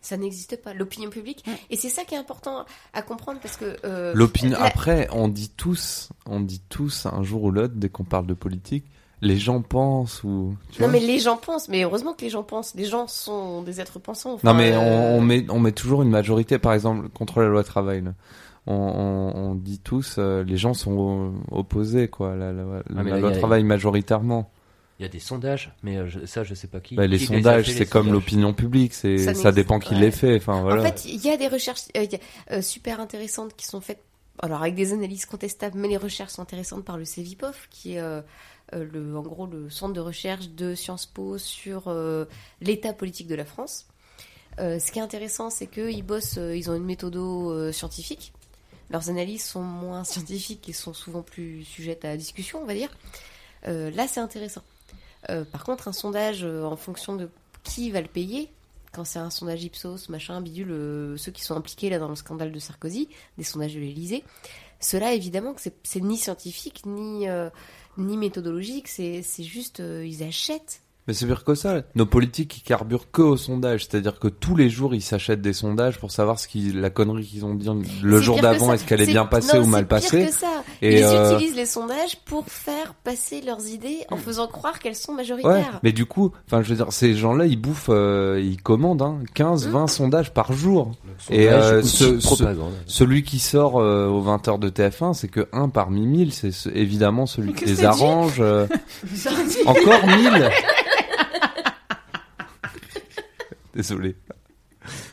Ça 0.01 0.17
n'existe 0.17 0.63
pas, 0.63 0.73
l'opinion 0.73 1.11
publique. 1.11 1.45
Et 1.69 1.77
c'est 1.77 1.91
ça 1.91 2.05
qui 2.05 2.15
est 2.15 2.19
important 2.19 2.65
à 2.95 3.03
comprendre 3.03 3.41
parce 3.41 3.59
que. 3.59 3.77
euh, 3.85 4.13
L'opinion. 4.15 4.59
la- 4.59 4.65
Après, 4.65 5.07
on 5.13 5.29
dit 5.29 5.51
tous, 5.55 6.09
on 6.25 6.41
dit 6.41 6.63
tous 6.71 7.05
un 7.05 7.23
jour 7.23 7.43
ou 7.43 7.51
l'autre, 7.51 7.75
dès 7.77 7.91
qu'on 7.91 8.05
parle 8.05 8.27
de 8.27 8.33
politique, 8.35 8.85
les 9.21 9.37
gens 9.37 9.61
pensent 9.61 10.25
ou. 10.25 10.57
tu 10.71 10.81
Non, 10.81 10.89
vois 10.89 10.99
mais 10.99 11.05
les 11.05 11.19
gens 11.19 11.37
pensent, 11.37 11.69
mais 11.69 11.83
heureusement 11.83 12.15
que 12.15 12.23
les 12.23 12.31
gens 12.31 12.43
pensent. 12.45 12.75
Les 12.75 12.87
gens 12.87 13.07
sont 13.07 13.61
des 13.63 13.81
êtres 13.83 13.99
pensants. 13.99 14.39
Non 14.45 14.55
mais 14.55 14.73
euh, 14.73 14.79
on, 14.79 15.19
on 15.19 15.21
met 15.21 15.45
on 15.51 15.61
met 15.61 15.73
toujours 15.73 16.01
une 16.03 16.11
majorité 16.11 16.59
par 16.59 16.73
exemple 16.73 17.09
contre 17.11 17.43
la 17.43 17.49
loi 17.49 17.65
travail. 17.65 18.01
là. 18.03 18.15
On, 18.71 18.75
on, 18.75 19.51
on 19.51 19.55
dit 19.55 19.79
tous 19.79 20.17
euh, 20.19 20.45
les 20.45 20.59
gens 20.59 20.75
sont 20.75 21.33
opposés 21.51 22.09
quoi 22.09 22.37
la, 22.37 22.53
la, 22.53 22.63
la 22.65 22.83
Ah, 22.97 23.03
mais 23.03 23.05
la 23.05 23.17
là, 23.17 23.21
loi 23.21 23.31
il 23.31 23.33
y 23.33 23.37
a- 23.37 23.39
travail 23.39 23.65
majoritairement. 23.65 24.51
Il 24.99 25.03
y 25.05 25.07
a 25.07 25.09
des 25.09 25.21
sondages, 25.21 25.73
mais 25.83 25.97
euh, 25.97 26.09
je- 26.09 26.27
ça 26.27 26.45
je 26.45 26.55
sais 26.55 26.67
pas 26.67 26.81
qui. 26.81 26.95
Bah, 26.97 27.07
les 27.07 27.19
Qui 27.19 27.27
sondages 27.27 27.71
c'est 27.73 27.87
comme 27.89 28.13
l'opinion 28.13 28.53
publique 28.53 28.93
c'est 28.93 29.17
Ça 29.35 29.53
dépend 29.53 29.79
qui 29.79 29.95
ouais. 29.95 30.01
les 30.01 30.11
fait 30.11 30.37
enfin 30.37 30.61
voilà. 30.61 30.83
En 30.83 30.85
fait, 30.85 31.05
il 31.07 31.25
y 31.25 31.31
a 31.31 31.37
des 31.37 31.49
recherches 31.49 31.83
euh, 31.97 32.05
a, 32.51 32.55
euh, 32.57 32.63
super 32.63 33.01
intéressantes 33.01 33.55
qui 33.57 33.65
sont 33.65 33.81
faites, 33.81 34.03
alors 34.43 34.61
avec 34.61 34.75
des 34.75 34.93
analyses 34.93 35.25
contestables, 35.25 35.79
mais 35.79 35.89
les 35.89 35.97
recherches 35.97 36.33
sont 36.33 36.43
intéressantes 36.43 36.85
par 36.85 36.99
le 36.99 37.05
CEVIPOF, 37.05 37.69
qui 37.71 37.95
est 37.95 38.01
euh, 38.01 38.21
le, 38.75 39.17
en 39.17 39.23
gros 39.23 39.47
le 39.47 39.71
centre 39.71 39.95
de 39.95 40.01
recherche 40.01 40.51
de 40.51 40.75
Sciences 40.75 41.07
Po 41.07 41.39
sur 41.39 41.85
euh, 41.87 42.27
l'état 42.61 42.93
politique 42.93 43.29
de 43.29 43.35
la 43.37 43.45
France. 43.45 43.87
Euh, 44.59 44.81
ce 44.81 44.91
qui 44.91 44.99
est 44.99 45.03
intéressant, 45.03 45.49
c'est 45.51 45.69
qu'ils 45.69 46.03
bossent, 46.03 46.37
euh, 46.39 46.57
ils 46.57 46.69
ont 46.71 46.75
une 46.75 46.85
méthodo 46.85 47.53
euh, 47.53 47.71
scientifique. 47.73 48.33
Leurs 48.91 49.11
analyses 49.11 49.45
sont 49.45 49.63
moins 49.63 50.05
scientifiques 50.05 50.69
et 50.69 50.73
sont 50.73 50.95
souvent 50.95 51.23
plus 51.23 51.65
sujettes 51.65 52.05
à 52.05 52.17
discussion, 52.17 52.61
on 52.63 52.65
va 52.65 52.75
dire. 52.75 52.91
Euh, 53.67 53.91
là, 53.91 54.09
c'est 54.09 54.21
intéressant. 54.21 54.63
Euh, 55.31 55.45
par 55.45 55.65
contre, 55.65 55.89
un 55.89 55.93
sondage 55.93 56.45
euh, 56.45 56.65
en 56.65 56.77
fonction 56.77 57.17
de 57.17 57.29
qui 57.65 57.91
va 57.91 58.01
le 58.01 58.07
payer, 58.09 58.49
quand 58.93 59.05
c'est 59.05 59.19
un 59.19 59.31
sondage 59.31 59.63
Ipsos, 59.65 60.09
machin, 60.09 60.41
bidule, 60.41 61.19
ceux 61.19 61.33
qui 61.33 61.43
sont 61.43 61.55
impliqués 61.57 61.91
là 61.91 61.99
dans 61.99 62.09
le 62.09 62.15
scandale 62.15 62.53
de 62.53 62.59
Sarkozy, 62.59 63.09
des 63.37 63.45
sondages 63.45 63.75
de 63.75 63.81
l'Élysée, 63.81 64.25
cela 64.81 65.13
évidemment 65.13 65.53
que 65.55 65.61
c'est- 65.61 66.01
ni 66.01 66.17
scientifique 66.17 66.87
ni 66.87 67.27
ni 67.99 68.17
méthodologique, 68.17 68.89
c'est 68.89 69.23
juste 69.43 69.81
ils 69.81 70.23
achètent. 70.23 70.81
Mais 71.09 71.15
c'est 71.15 71.27
pire 71.27 71.43
que 71.43 71.55
ça. 71.57 71.83
Nos 71.97 72.07
politiques 72.07 72.59
ils 72.59 72.63
carburent 72.63 73.11
que 73.11 73.23
au 73.23 73.37
sondage, 73.37 73.87
c'est-à-dire 73.87 74.19
que 74.21 74.29
tous 74.29 74.55
les 74.55 74.69
jours 74.71 74.95
ils 74.95 75.03
s'achètent 75.03 75.41
des 75.41 75.53
sondages 75.55 75.99
pour 75.99 76.11
savoir 76.13 76.39
ce 76.39 76.47
qui 76.47 76.71
la 76.73 76.91
connerie 76.91 77.25
qu'ils 77.25 77.45
ont 77.45 77.55
dit 77.55 77.67
le 78.03 78.21
jour 78.21 78.39
d'avant 78.41 78.73
est-ce 78.75 78.85
qu'elle 78.85 79.01
est 79.01 79.07
bien 79.07 79.25
passée 79.25 79.59
non, 79.59 79.65
ou 79.65 79.67
mal 79.67 79.87
c'est 79.91 80.01
pire 80.01 80.11
passée. 80.11 80.27
que 80.27 80.33
ça. 80.33 80.63
Et 80.83 80.99
ils 81.01 81.05
euh, 81.05 81.35
utilisent 81.35 81.57
les 81.57 81.67
sondages 81.67 82.17
pour 82.27 82.45
faire 82.47 82.95
passer 83.03 83.41
leurs 83.41 83.67
idées 83.67 84.05
en 84.11 84.17
faisant 84.19 84.47
croire 84.47 84.79
qu'elles 84.79 84.95
sont 84.95 85.13
Ouais, 85.13 85.17
majoritaires. 85.19 85.81
mais 85.83 85.93
du 85.93 86.05
coup, 86.07 86.31
enfin, 86.47 86.63
je 86.63 86.69
veux 86.69 86.77
dire, 86.77 86.93
ces 86.93 87.15
gens-là, 87.15 87.47
ils 87.47 87.61
bouffent, 87.61 87.89
euh, 87.89 88.41
ils 88.45 88.61
commandent 88.63 89.01
hein, 89.03 89.19
15, 89.35 89.69
20 89.69 89.87
sondages 89.87 90.33
par 90.35 90.53
jour. 90.53 90.93
Et 91.31 91.49
euh, 91.49 91.83
ce- 91.83 92.21
ce- 92.21 92.45
celui 92.87 93.23
qui 93.23 93.39
sort 93.39 93.81
euh, 93.81 94.07
aux 94.07 94.21
20h 94.23 94.59
de 94.59 94.69
TF1, 94.69 95.15
c'est 95.15 95.29
que 95.29 95.49
un 95.55 95.71
parmi 95.71 96.07
1000, 96.07 96.33
c'est 96.33 96.51
ce- 96.53 96.69
évidemment 96.69 97.25
celui 97.27 97.55
qui 97.55 97.65
les 97.65 97.85
arrange. 97.85 98.37
euh, 98.41 98.67
encore 99.67 100.07
1000 100.07 100.51
Désolé. 103.75 104.17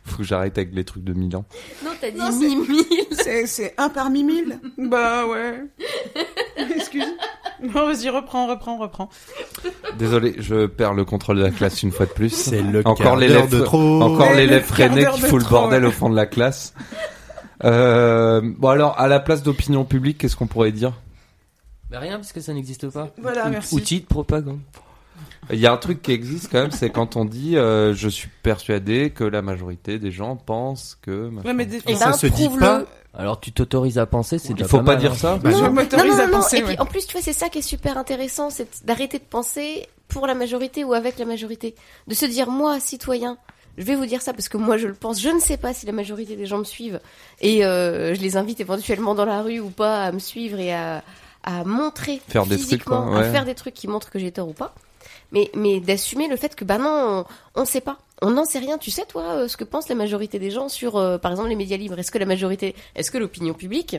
Faut 0.06 0.18
que 0.18 0.23
j'arrête 0.23 0.57
avec 0.57 0.73
les 0.73 0.84
trucs 0.84 1.03
de 1.03 1.14
Milan. 1.14 1.44
Non, 1.84 1.91
t'as 1.99 2.11
dit 2.11 2.56
mille. 2.56 2.86
C'est, 3.48 3.73
un 3.77 3.90
parmi 3.90 4.23
mille 4.23 4.60
Bah 4.77 5.26
ouais. 5.26 5.65
Excuse. 6.76 7.03
Non, 7.61 7.88
vas-y, 7.88 8.10
reprends, 8.10 8.48
reprends, 8.48 8.77
reprends. 8.77 9.10
Désolé, 9.98 10.36
je 10.38 10.68
perds 10.68 10.94
le 10.94 11.03
contrôle 11.03 11.38
de 11.38 11.41
la 11.41 11.52
classe 11.52 11.84
une 11.84 11.91
fois 11.91 12.06
de 12.06 12.11
plus. 12.11 12.30
C'est 12.30 12.61
le 12.61 12.86
encore 12.86 13.15
l'élève 13.15 13.49
de 13.49 13.61
trop. 13.61 14.02
Encore 14.02 14.34
l'élève 14.34 14.64
freiné 14.64 15.06
qui 15.14 15.22
fout 15.22 15.41
le 15.41 15.49
bordel 15.49 15.84
ouais. 15.84 15.90
au 15.90 15.91
fond 15.91 16.10
de 16.10 16.15
la 16.15 16.26
classe. 16.26 16.73
Euh, 17.64 18.41
bon 18.44 18.69
alors, 18.69 18.99
à 18.99 19.07
la 19.07 19.19
place 19.19 19.41
d'opinion 19.44 19.86
publique, 19.86 20.18
qu'est-ce 20.19 20.36
qu'on 20.36 20.48
pourrait 20.48 20.72
dire? 20.72 20.94
Mais 21.90 21.98
rien, 21.98 22.18
parce 22.18 22.34
que 22.34 22.41
ça 22.41 22.53
n'existe 22.53 22.90
pas. 22.90 23.10
Voilà, 23.22 23.45
Out- 23.45 23.52
merci. 23.52 23.76
Outil 23.76 24.02
de 24.02 24.06
propagande. 24.06 24.60
Il 25.51 25.59
y 25.59 25.67
a 25.67 25.72
un 25.73 25.77
truc 25.77 26.01
qui 26.01 26.11
existe 26.11 26.51
quand 26.51 26.61
même, 26.61 26.72
c'est 26.72 26.89
quand 26.89 27.15
on 27.15 27.26
dit 27.26 27.57
euh, 27.57 27.93
je 27.93 28.09
suis 28.09 28.30
persuadé 28.43 29.11
que 29.11 29.23
la 29.23 29.41
majorité 29.41 29.99
des 29.99 30.11
gens 30.11 30.35
pensent 30.35 30.97
que. 31.01 31.30
Ouais, 31.45 31.53
mais 31.53 31.65
des... 31.65 31.81
Eh 31.88 31.95
ça 31.95 32.07
ben, 32.07 32.13
se 32.13 32.27
dit 32.27 32.49
pas. 32.49 32.84
Alors 33.13 33.39
tu 33.39 33.51
t'autorises 33.51 33.97
à 33.97 34.05
penser, 34.05 34.39
c'est 34.39 34.53
Il 34.57 34.65
faut 34.65 34.81
pas 34.81 34.95
dire 34.95 35.13
hein. 35.13 35.15
ça. 35.15 35.38
Bah, 35.38 35.51
Je 35.51 35.57
non. 35.57 35.72
m'autorise 35.72 36.11
non, 36.11 36.17
non, 36.17 36.23
à 36.23 36.27
penser, 36.27 36.57
Et 36.57 36.63
ouais. 36.63 36.67
puis 36.69 36.80
en 36.80 36.85
plus, 36.85 37.07
tu 37.07 37.13
vois, 37.13 37.22
c'est 37.22 37.34
ça 37.34 37.49
qui 37.49 37.59
est 37.59 37.63
super 37.63 37.97
intéressant, 37.97 38.49
c'est 38.49 38.85
d'arrêter 38.85 39.19
de 39.19 39.23
penser 39.23 39.88
pour 40.09 40.27
la 40.27 40.35
majorité 40.35 40.84
ou 40.84 40.93
avec 40.93 41.17
la 41.17 41.26
majorité. 41.26 41.76
De 42.07 42.13
se 42.13 42.26
dire, 42.26 42.49
moi, 42.49 42.80
citoyen, 42.80 43.38
je 43.77 43.84
vais 43.84 43.95
vous 43.95 44.05
dire 44.05 44.22
ça 44.22 44.34
parce 44.34 44.49
que 44.49 44.57
moi 44.57 44.77
je 44.77 44.88
le 44.88 44.93
pense. 44.93 45.22
Je 45.22 45.30
ne 45.30 45.39
sais 45.39 45.57
pas 45.57 45.73
si 45.73 45.85
la 45.85 45.91
majorité 45.91 46.35
des 46.35 46.45
gens 46.45 46.57
me 46.57 46.63
suivent 46.63 46.99
et 47.41 47.65
euh, 47.65 48.13
je 48.15 48.22
les 48.22 48.38
invite 48.38 48.59
éventuellement 48.61 49.15
dans 49.15 49.26
la 49.26 49.41
rue 49.41 49.59
ou 49.59 49.69
pas 49.69 50.03
à 50.03 50.11
me 50.11 50.19
suivre 50.19 50.59
et 50.59 50.73
à, 50.73 51.03
à 51.43 51.63
montrer 51.63 52.22
Faire 52.27 52.45
des 52.45 52.55
trucs, 52.55 52.61
physiquement, 52.61 53.03
quoi, 53.03 53.17
ouais. 53.17 53.27
à 53.27 53.31
faire 53.31 53.45
des 53.45 53.55
trucs 53.55 53.73
qui 53.73 53.88
montrent 53.88 54.09
que 54.09 54.19
j'ai 54.19 54.31
tort 54.31 54.47
ou 54.49 54.53
pas. 54.53 54.73
Mais, 55.35 55.51
mais 55.53 55.81
d'assumer 55.81 56.29
le 56.29 56.37
fait 56.37 56.55
que 56.55 56.63
bah 56.63 56.77
non, 56.77 57.25
on 57.55 57.61
ne 57.61 57.65
sait 57.65 57.81
pas. 57.81 57.97
On 58.21 58.31
n'en 58.31 58.45
sait 58.45 58.59
rien. 58.59 58.77
Tu 58.77 58.89
sais 58.89 59.03
toi 59.05 59.23
euh, 59.23 59.47
ce 59.49 59.57
que 59.57 59.65
pense 59.65 59.89
la 59.89 59.95
majorité 59.95 60.39
des 60.39 60.49
gens 60.49 60.69
sur, 60.69 60.95
euh, 60.95 61.17
par 61.17 61.31
exemple, 61.31 61.49
les 61.49 61.57
médias 61.57 61.75
libres? 61.75 61.99
Est-ce 61.99 62.09
que 62.09 62.17
la 62.17 62.25
majorité, 62.25 62.73
est-ce 62.95 63.11
que 63.11 63.17
l'opinion 63.17 63.53
publique 63.53 63.97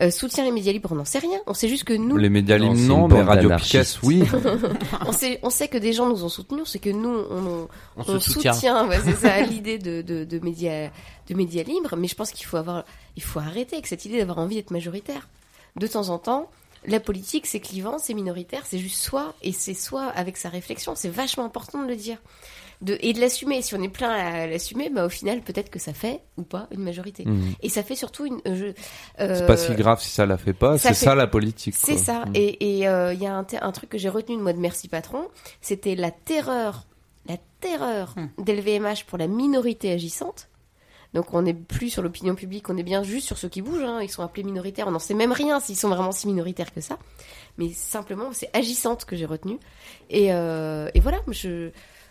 euh, 0.00 0.10
soutient 0.10 0.42
les 0.42 0.50
médias 0.50 0.72
libres? 0.72 0.88
On 0.90 0.96
n'en 0.96 1.04
sait 1.04 1.20
rien. 1.20 1.38
On 1.46 1.54
sait 1.54 1.68
juste 1.68 1.84
que 1.84 1.92
nous, 1.92 2.16
Les 2.16 2.28
médias 2.28 2.58
libres, 2.58 2.74
non, 2.74 3.06
mais 3.06 3.22
Radio. 3.22 3.50
Picasse, 3.56 4.02
oui. 4.02 4.24
on 5.06 5.12
sait, 5.12 5.38
on 5.44 5.50
sait 5.50 5.68
que 5.68 5.78
des 5.78 5.92
gens 5.92 6.08
nous 6.08 6.24
ont 6.24 6.28
soutenus, 6.28 6.64
c'est 6.66 6.80
que 6.80 6.90
nous, 6.90 7.16
on, 7.30 7.68
On 7.96 8.18
soutient. 8.18 8.88
ouais, 8.88 8.98
c'est 9.04 9.14
ça, 9.14 9.40
l'idée 9.48 9.78
de, 9.78 10.02
de, 10.02 10.24
de 10.24 10.38
médias, 10.40 10.88
de 11.28 11.34
médias 11.34 11.62
libres. 11.62 11.94
Mais 11.96 12.08
je 12.08 12.16
pense 12.16 12.32
qu'il 12.32 12.46
faut 12.46 12.56
avoir, 12.56 12.82
il 13.16 13.22
faut 13.22 13.38
arrêter 13.38 13.76
avec 13.76 13.86
cette 13.86 14.04
idée 14.04 14.18
d'avoir 14.18 14.38
envie 14.38 14.56
d'être 14.56 14.72
majoritaire. 14.72 15.28
De 15.76 15.86
temps 15.86 16.08
en 16.08 16.18
temps, 16.18 16.50
la 16.86 17.00
politique, 17.00 17.46
c'est 17.46 17.60
clivant, 17.60 17.98
c'est 17.98 18.14
minoritaire, 18.14 18.62
c'est 18.66 18.78
juste 18.78 19.00
soi, 19.02 19.34
et 19.42 19.52
c'est 19.52 19.74
soi 19.74 20.06
avec 20.06 20.36
sa 20.36 20.48
réflexion. 20.48 20.94
C'est 20.94 21.08
vachement 21.08 21.44
important 21.44 21.82
de 21.82 21.88
le 21.88 21.96
dire. 21.96 22.18
De, 22.80 22.98
et 23.00 23.12
de 23.12 23.20
l'assumer. 23.20 23.62
Si 23.62 23.76
on 23.76 23.82
est 23.82 23.88
plein 23.88 24.10
à 24.10 24.46
l'assumer, 24.48 24.90
bah, 24.90 25.06
au 25.06 25.08
final, 25.08 25.40
peut-être 25.40 25.70
que 25.70 25.78
ça 25.78 25.92
fait 25.92 26.20
ou 26.36 26.42
pas 26.42 26.66
une 26.72 26.80
majorité. 26.82 27.24
Mhm. 27.24 27.54
Et 27.62 27.68
ça 27.68 27.84
fait 27.84 27.94
surtout 27.94 28.26
une. 28.26 28.40
euh, 28.48 28.56
je- 28.56 28.72
C'est 29.18 29.42
euh, 29.42 29.46
pas 29.46 29.56
si 29.56 29.72
grave 29.76 30.02
si 30.02 30.10
ça 30.10 30.26
la 30.26 30.36
fait 30.36 30.52
pas. 30.52 30.78
C'est 30.78 30.88
fait- 30.88 30.94
ça 30.94 31.14
la 31.14 31.28
politique. 31.28 31.76
c'est 31.78 31.96
ça. 31.96 32.24
Mm. 32.26 32.32
Et 32.34 32.78
et, 32.80 32.88
euh, 32.88 33.14
il 33.14 33.22
y 33.22 33.26
a 33.28 33.36
un, 33.36 33.44
truc 33.72 33.88
que 33.88 33.98
j'ai 33.98 34.08
retenu 34.08 34.36
de 34.36 34.42
moi 34.42 34.52
de 34.52 34.58
Merci 34.58 34.88
Patron, 34.88 35.28
c'était 35.60 35.94
la 35.94 36.10
terreur, 36.10 36.86
la 37.28 37.36
terreur 37.60 38.16
d'LVMH 38.38 39.04
pour 39.06 39.16
la 39.16 39.28
minorité 39.28 39.92
agissante. 39.92 40.48
Donc 41.14 41.34
on 41.34 41.42
n'est 41.42 41.52
plus 41.54 41.90
sur 41.90 42.02
l'opinion 42.02 42.34
publique, 42.34 42.70
on 42.70 42.76
est 42.76 42.82
bien 42.82 43.02
juste 43.02 43.26
sur 43.26 43.36
ceux 43.36 43.48
qui 43.48 43.60
bougent. 43.62 43.82
hein. 43.84 44.00
Ils 44.02 44.10
sont 44.10 44.22
appelés 44.22 44.44
minoritaires, 44.44 44.86
on 44.88 44.92
n'en 44.92 44.98
sait 44.98 45.14
même 45.14 45.32
rien 45.32 45.60
s'ils 45.60 45.76
sont 45.76 45.88
vraiment 45.90 46.12
si 46.12 46.26
minoritaires 46.26 46.72
que 46.72 46.80
ça. 46.80 46.98
Mais 47.58 47.70
simplement, 47.70 48.30
c'est 48.32 48.48
agissante 48.54 49.04
que 49.04 49.14
j'ai 49.16 49.26
retenu. 49.26 49.58
Et, 50.08 50.32
euh, 50.32 50.88
et 50.94 51.00
voilà, 51.00 51.18
je, 51.28 51.48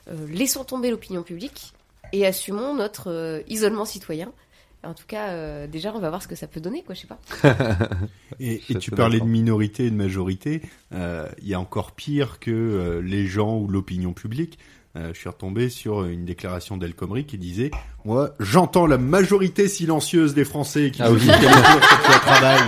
euh, 0.08 0.28
laissons 0.30 0.64
tomber 0.64 0.92
l'opinion 0.92 1.24
publique 1.24 1.74
et 2.14 2.26
assumons 2.28 2.76
notre 2.76 3.10
euh, 3.10 3.42
isolement 3.48 3.86
citoyen. 3.86 4.32
En 4.84 4.96
tout 4.96 5.06
cas, 5.08 5.30
euh, 5.30 5.68
déjà, 5.68 5.94
on 5.96 6.00
va 6.00 6.10
voir 6.10 6.24
ce 6.24 6.28
que 6.28 6.34
ça 6.36 6.48
peut 6.48 6.60
donner, 6.60 6.82
quoi, 6.84 6.96
je 6.96 7.02
sais 7.02 7.08
pas. 7.08 7.20
Et, 8.40 8.62
et 8.70 8.76
tu 8.80 8.90
parlais 8.90 9.20
de 9.20 9.26
minorité 9.26 9.86
et 9.86 9.92
de 9.92 9.96
majorité. 9.96 10.62
euh, 10.94 11.28
Il 11.40 11.48
y 11.48 11.54
a 11.54 11.60
encore 11.60 11.92
pire 11.92 12.40
que 12.40 12.50
euh, 12.50 13.00
les 13.02 13.28
gens 13.28 13.58
ou 13.60 13.68
l'opinion 13.68 14.14
publique. 14.14 14.58
Euh, 14.98 15.12
je 15.14 15.20
suis 15.20 15.30
retombé 15.30 15.70
sur 15.70 16.04
une 16.06 16.26
déclaration 16.26 16.76
d'El 16.76 16.94
Khomri 16.94 17.26
qui 17.26 17.38
disait 17.38 17.72
Moi, 18.04 18.32
j'entends 18.40 18.86
la 18.88 18.98
majorité 18.98 19.68
silencieuse 19.70 20.34
des 20.34 20.44
Français 20.44 20.92
qui 20.92 21.02
Ah 21.02 21.12
oui. 21.12 21.20
disent 21.20 21.28
loi 21.30 22.20
travail. 22.26 22.60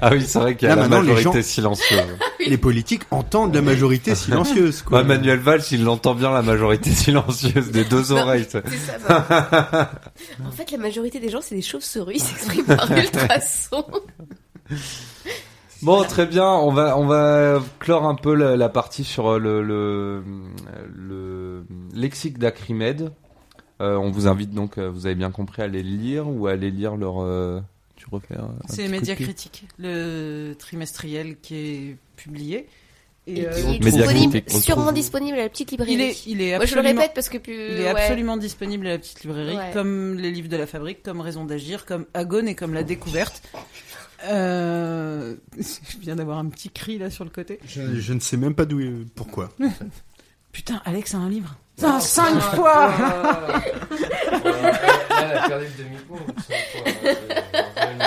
Ah 0.00 0.10
oui, 0.12 0.24
c'est 0.26 0.38
vrai 0.38 0.56
qu'il 0.56 0.68
y 0.68 0.70
a 0.70 0.76
Là, 0.76 0.82
la 0.82 0.88
majorité 0.88 1.22
gens- 1.42 1.42
silencieuse. 1.42 2.00
Les 2.46 2.56
politiques 2.56 3.02
entendent 3.10 3.54
la 3.54 3.62
majorité 3.62 4.14
silencieuse. 4.14 4.82
Quoi. 4.82 5.02
Manuel 5.04 5.38
Valls, 5.40 5.62
il 5.72 5.82
l'entend 5.84 6.14
bien 6.14 6.30
la 6.32 6.42
majorité 6.42 6.90
silencieuse 6.90 7.70
des 7.72 7.84
deux 7.84 8.12
oreilles. 8.12 8.46
ça. 8.48 8.62
C'est 8.66 8.76
ça, 8.76 8.98
bah. 9.08 9.90
En 10.46 10.50
fait, 10.52 10.70
la 10.70 10.78
majorité 10.78 11.18
des 11.20 11.28
gens, 11.30 11.40
c'est 11.40 11.56
des 11.56 11.62
chauves-souris, 11.62 12.14
ils 12.16 12.20
s'expriment 12.20 12.64
par 12.76 12.90
ultrasons. 12.96 13.84
Bon, 15.82 16.02
très 16.04 16.26
bien. 16.26 16.46
On 16.48 16.72
va 16.72 16.98
on 16.98 17.06
va 17.06 17.62
clore 17.78 18.04
un 18.06 18.14
peu 18.14 18.34
la, 18.34 18.56
la 18.56 18.68
partie 18.68 19.04
sur 19.04 19.28
euh, 19.28 19.38
le 19.38 19.62
le, 19.62 20.22
le 20.96 21.64
lexique 21.94 22.38
d'Acrimed. 22.38 23.12
Euh, 23.80 23.96
on 23.96 24.10
vous 24.10 24.26
invite 24.26 24.50
donc, 24.50 24.76
euh, 24.78 24.90
vous 24.90 25.06
avez 25.06 25.14
bien 25.14 25.30
compris, 25.30 25.62
à 25.62 25.66
aller 25.66 25.82
le 25.84 25.88
lire 25.96 26.28
ou 26.28 26.48
à 26.48 26.52
aller 26.52 26.70
lire 26.72 26.96
leur. 26.96 27.22
euh, 27.22 27.60
tu 27.94 28.06
refais. 28.10 28.34
C'est 28.68 28.88
Média 28.88 29.14
Critique, 29.14 29.66
le 29.78 30.54
trimestriel 30.58 31.36
qui 31.40 31.54
est 31.56 31.96
publié 32.16 32.66
Et, 33.28 33.46
euh, 33.46 33.52
qui 33.52 33.76
est 33.76 33.78
disponible, 33.78 34.42
sûrement 34.50 34.82
trouve. 34.82 34.94
disponible 34.94 35.38
à 35.38 35.42
la 35.42 35.48
petite 35.48 35.70
librairie. 35.70 35.92
Il 35.94 36.00
est, 36.00 36.26
il 36.26 36.42
est 36.42 36.56
Moi, 36.56 36.66
je 36.66 36.74
le 36.74 36.80
absolument- 36.80 37.00
répète 37.02 37.14
parce 37.14 37.28
que 37.28 37.38
plus, 37.38 37.54
il 37.54 37.80
est 37.80 37.84
ouais. 37.84 38.00
absolument 38.00 38.36
disponible 38.36 38.86
à 38.88 38.90
la 38.90 38.98
petite 38.98 39.22
librairie, 39.22 39.56
Ouais. 39.56 39.70
comme 39.72 40.16
les 40.16 40.30
livres 40.32 40.48
de 40.48 40.56
la 40.56 40.66
fabrique, 40.66 41.02
comme 41.04 41.20
Raison 41.20 41.44
d'agir, 41.44 41.86
comme 41.86 42.06
Agone 42.14 42.48
et 42.48 42.54
comme 42.56 42.74
La 42.74 42.82
Découverte. 42.84 43.42
Euh... 44.26 45.34
Je 45.58 45.98
viens 46.00 46.16
d'avoir 46.16 46.38
un 46.38 46.46
petit 46.46 46.70
cri 46.70 46.98
là 46.98 47.10
sur 47.10 47.24
le 47.24 47.30
côté. 47.30 47.58
Je, 47.66 48.00
je 48.00 48.12
ne 48.12 48.20
sais 48.20 48.36
même 48.36 48.54
pas 48.54 48.64
d'où, 48.64 48.80
pourquoi. 49.14 49.50
en 49.62 49.70
fait. 49.70 49.84
Putain, 50.52 50.80
Alex 50.84 51.14
a 51.14 51.18
un 51.18 51.28
livre. 51.28 51.54
Ça, 51.76 52.00
cinq 52.00 52.40
fois 52.40 52.92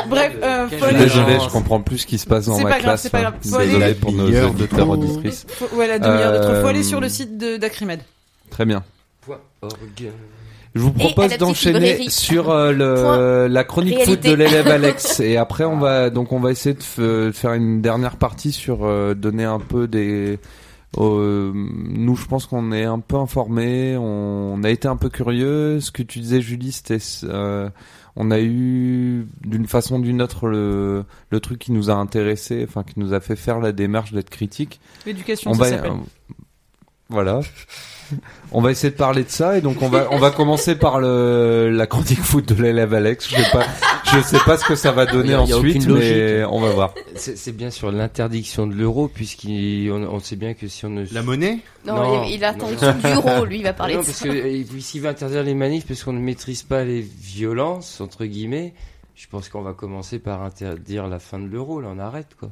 Bref, 0.09 0.33
euh, 0.43 0.67
Je 0.69 0.75
faut 0.77 0.85
suis 0.85 0.95
aller- 0.95 1.03
désolé, 1.05 1.37
je 1.39 1.49
comprends 1.49 1.81
plus 1.81 1.99
ce 1.99 2.05
qui 2.07 2.17
se 2.17 2.25
passe 2.25 2.45
dans 2.47 2.55
C'est 2.57 2.63
ma 2.63 2.69
pas 2.69 2.75
grave, 2.79 2.83
classe. 2.83 3.01
c'est 3.03 3.09
pas 3.09 3.21
grave. 3.21 3.35
Désolé 3.41 3.75
aller- 3.83 3.95
pour 3.95 4.11
nos 4.11 4.25
auditeurs 4.49 4.85
trop. 4.85 4.93
auditrices. 4.93 5.45
Faut- 5.47 5.73
ouais, 5.75 5.87
la 5.87 5.99
demi-heure 5.99 6.33
de 6.33 6.37
trop. 6.43 6.61
Faut 6.61 6.67
aller 6.67 6.79
Euh, 6.79 6.83
sur 6.83 6.99
le 6.99 7.09
site 7.09 7.37
de- 7.37 7.57
d'Acrimed. 7.57 8.01
Très 8.49 8.65
bien. 8.65 8.83
Point 9.21 9.39
org. 9.61 10.11
Je 10.73 10.81
vous 10.81 10.91
propose 10.93 11.37
d'enchaîner 11.37 12.09
sur 12.09 12.49
euh, 12.49 12.71
le, 12.71 13.47
la 13.51 13.63
chronique 13.63 13.95
réalité. 13.97 14.11
foot 14.29 14.31
de 14.31 14.35
l'élève 14.35 14.67
Alex 14.71 15.19
et 15.19 15.35
après 15.37 15.65
on 15.65 15.77
va 15.77 16.09
donc 16.09 16.31
on 16.31 16.39
va 16.39 16.51
essayer 16.51 16.75
de 16.97 17.31
faire 17.33 17.53
une 17.53 17.81
dernière 17.81 18.15
partie 18.15 18.51
sur 18.53 18.85
euh, 18.85 19.13
donner 19.13 19.43
un 19.43 19.59
peu 19.59 19.87
des 19.87 20.39
euh, 20.97 21.51
nous 21.53 22.15
je 22.15 22.25
pense 22.25 22.45
qu'on 22.45 22.71
est 22.71 22.83
un 22.85 22.99
peu 22.99 23.15
informés, 23.17 23.95
on 23.97 24.61
a 24.63 24.69
été 24.69 24.87
un 24.87 24.97
peu 24.97 25.09
curieux. 25.09 25.79
Ce 25.79 25.91
que 25.91 26.03
tu 26.03 26.19
disais 26.19 26.41
Julie, 26.41 26.71
c'était 26.73 26.97
euh, 27.23 27.69
on 28.17 28.29
a 28.31 28.39
eu 28.41 29.25
d'une 29.45 29.67
façon 29.67 29.99
ou 29.99 30.01
d'une 30.01 30.21
autre 30.21 30.47
le, 30.47 31.05
le 31.29 31.39
truc 31.39 31.59
qui 31.59 31.71
nous 31.71 31.89
a 31.89 31.93
intéressé, 31.93 32.65
enfin 32.67 32.83
qui 32.83 32.99
nous 32.99 33.13
a 33.13 33.19
fait 33.21 33.37
faire 33.37 33.59
la 33.59 33.71
démarche 33.71 34.11
d'être 34.11 34.29
critique. 34.29 34.81
L'éducation, 35.05 35.51
On 35.51 35.53
ça 35.53 35.59
va 35.61 35.69
s'appelle. 35.69 35.91
euh, 35.91 36.33
voilà. 37.09 37.39
On 38.51 38.61
va 38.61 38.71
essayer 38.71 38.91
de 38.91 38.97
parler 38.97 39.23
de 39.23 39.29
ça 39.29 39.57
et 39.57 39.61
donc 39.61 39.81
on 39.81 39.87
va 39.89 40.07
on 40.11 40.17
va 40.17 40.29
commencer 40.31 40.75
par 40.75 40.99
le 40.99 41.69
la 41.71 41.87
chronique 41.87 42.21
foot 42.21 42.45
de 42.53 42.61
l'élève 42.61 42.93
Alex. 42.93 43.29
Je 43.29 43.35
sais 43.41 43.51
pas 43.51 43.63
je 44.13 44.21
sais 44.21 44.39
pas 44.45 44.57
ce 44.57 44.65
que 44.65 44.75
ça 44.75 44.91
va 44.91 45.05
donner 45.05 45.33
a- 45.33 45.41
ensuite 45.41 45.87
mais 45.87 46.43
on 46.43 46.59
va 46.59 46.69
voir. 46.71 46.93
C'est 47.15 47.55
bien 47.55 47.69
sur 47.71 47.91
l'interdiction 47.91 48.67
de 48.67 48.73
l'euro, 48.73 49.07
puisqu'on 49.07 50.03
on 50.09 50.19
sait 50.19 50.35
bien 50.35 50.53
que 50.53 50.67
si 50.67 50.85
on 50.85 50.89
ne... 50.89 51.05
La 51.13 51.21
monnaie 51.23 51.59
Non, 51.85 52.23
il- 52.25 52.35
il 52.35 52.43
a 52.43 52.51
l'interdiction 52.51 52.93
du 52.93 53.07
euro, 53.07 53.45
lui, 53.45 53.57
il 53.57 53.63
va 53.63 53.73
parler 53.73 53.93
non, 53.95 54.01
de 54.01 54.05
parce 54.05 54.17
ça. 54.17 54.27
que 54.27 54.33
euh, 54.33 54.63
s'il 54.79 55.01
veut 55.01 55.09
interdire 55.09 55.43
les 55.43 55.53
manifs 55.53 55.85
parce 55.87 56.03
qu'on 56.03 56.13
ne 56.13 56.19
maîtrise 56.19 56.63
pas 56.63 56.83
les 56.83 57.01
violences, 57.01 58.01
entre 58.01 58.25
guillemets, 58.25 58.73
je 59.15 59.27
pense 59.27 59.49
qu'on 59.49 59.61
va 59.61 59.73
commencer 59.73 60.19
par 60.19 60.41
interdire 60.43 61.07
la 61.07 61.19
fin 61.19 61.39
de 61.39 61.47
l'euro, 61.47 61.79
là, 61.79 61.89
on 61.95 61.99
arrête, 61.99 62.29
quoi. 62.39 62.49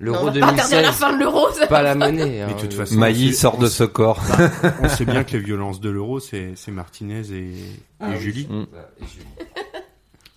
L'euro 0.00 0.16
Non, 0.16 0.22
on 0.22 0.26
va 0.26 0.32
pas 0.32 0.38
2016. 0.52 0.64
interdire 0.66 0.82
la 0.82 0.92
fin 0.92 1.12
de 1.14 1.18
l'euro, 1.18 1.50
ça 1.52 1.66
Pas 1.66 1.82
la 1.82 1.94
monnaie. 1.94 2.42
hein. 2.42 2.46
Mais 2.48 2.54
de 2.54 2.60
toute 2.60 2.74
façon, 2.74 2.94
Mailly 2.96 3.32
sort 3.34 3.56
de 3.58 3.66
ce 3.68 3.84
corps. 3.84 4.20
Bah, 4.38 4.50
on 4.82 4.88
sait 4.88 5.04
bien 5.06 5.24
que 5.24 5.32
les 5.32 5.38
violences 5.42 5.80
de 5.80 5.88
l'euro, 5.88 6.20
c'est 6.20 6.52
c'est 6.56 6.70
Martinez 6.70 7.22
et, 7.32 7.54
Ah 7.98 8.10
et 8.10 8.12
oui. 8.16 8.20
Julie. 8.20 8.46
Mm. 8.50 8.66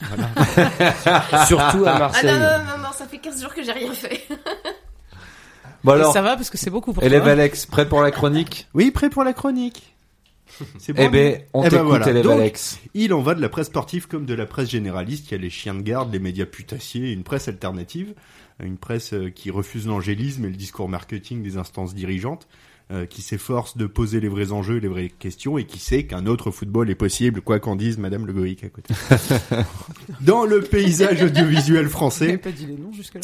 Voilà. 0.02 1.46
Surtout 1.46 1.86
à 1.86 1.92
Ah 1.96 2.00
Marseille. 2.00 2.32
non, 2.32 2.40
non, 2.40 2.58
non, 2.78 2.84
non, 2.84 2.90
ça 2.94 3.06
fait 3.08 3.18
15 3.18 3.42
jours 3.42 3.54
que 3.54 3.64
j'ai 3.64 3.72
rien 3.72 3.92
fait. 3.94 4.22
Bon 5.84 5.92
alors 5.92 6.14
Ça 6.14 6.24
va 6.24 6.36
parce 6.36 6.50
que 6.50 6.58
c'est 6.58 6.72
beaucoup 6.72 6.94
pour 6.94 7.04
élève 7.04 7.22
toi. 7.22 7.34
Alex, 7.34 7.68
prêt 7.68 7.88
pour 7.88 8.02
la 8.02 8.10
chronique? 8.10 8.68
Oui, 8.74 8.90
prêt 8.90 9.08
pour 9.12 9.24
la 9.24 9.34
chronique. 9.34 9.94
C'est 10.80 10.94
Eh 10.98 11.10
ben, 11.10 11.42
on 11.54 11.62
Eh 11.62 11.66
ben 11.66 11.70
t'écoute, 11.70 11.88
voilà. 11.88 12.10
élève 12.10 12.24
Donc, 12.24 12.40
Alex. 12.40 12.80
Il 12.96 13.14
en 13.14 13.22
va 13.22 13.36
de 13.36 13.42
la 13.42 13.50
presse 13.50 13.68
sportive 13.68 14.08
comme 14.08 14.26
de 14.26 14.34
la 14.34 14.48
presse 14.48 14.68
généraliste. 14.70 15.30
Il 15.30 15.32
y 15.34 15.38
a 15.38 15.42
les 15.42 15.52
chiens 15.52 15.76
de 15.76 15.82
garde, 15.84 16.12
les 16.12 16.18
médias 16.18 16.48
putassiers, 16.48 17.12
une 17.12 17.22
presse 17.24 17.48
alternative, 17.50 18.16
une 18.64 18.78
presse 18.78 19.14
euh, 19.14 19.30
qui 19.30 19.52
refuse 19.52 19.88
l'angélisme 19.88 20.46
et 20.46 20.50
le 20.50 20.56
discours 20.56 20.90
marketing 20.90 21.44
des 21.44 21.58
instances 21.58 21.94
dirigeantes, 21.94 22.48
euh, 22.92 23.06
qui 23.06 23.22
s'efforce 23.22 23.78
de 23.78 23.88
poser 23.88 24.20
les 24.20 24.30
vrais 24.30 24.52
enjeux, 24.52 24.78
les 24.78 24.88
vraies 24.88 25.10
questions 25.10 25.58
et 25.58 25.66
qui 25.66 25.80
sait 25.80 26.06
qu'un 26.06 26.28
autre 26.28 26.52
football 26.52 26.90
est 26.90 26.96
possible, 26.96 27.42
quoi 27.42 27.60
qu'en 27.60 27.76
dise 27.76 27.98
Madame 27.98 28.26
Le 28.26 28.34
Goïc 28.34 28.64
à 28.64 28.70
côté. 28.70 28.94
Dans 30.22 30.46
le 30.46 30.62
paysage 30.62 31.24
audiovisuel 31.24 31.90
français, 31.90 32.38
pas 32.38 32.52
dit 32.52 32.68
les 32.68 32.78
noms 32.78 32.94
jusque-là? 32.94 33.22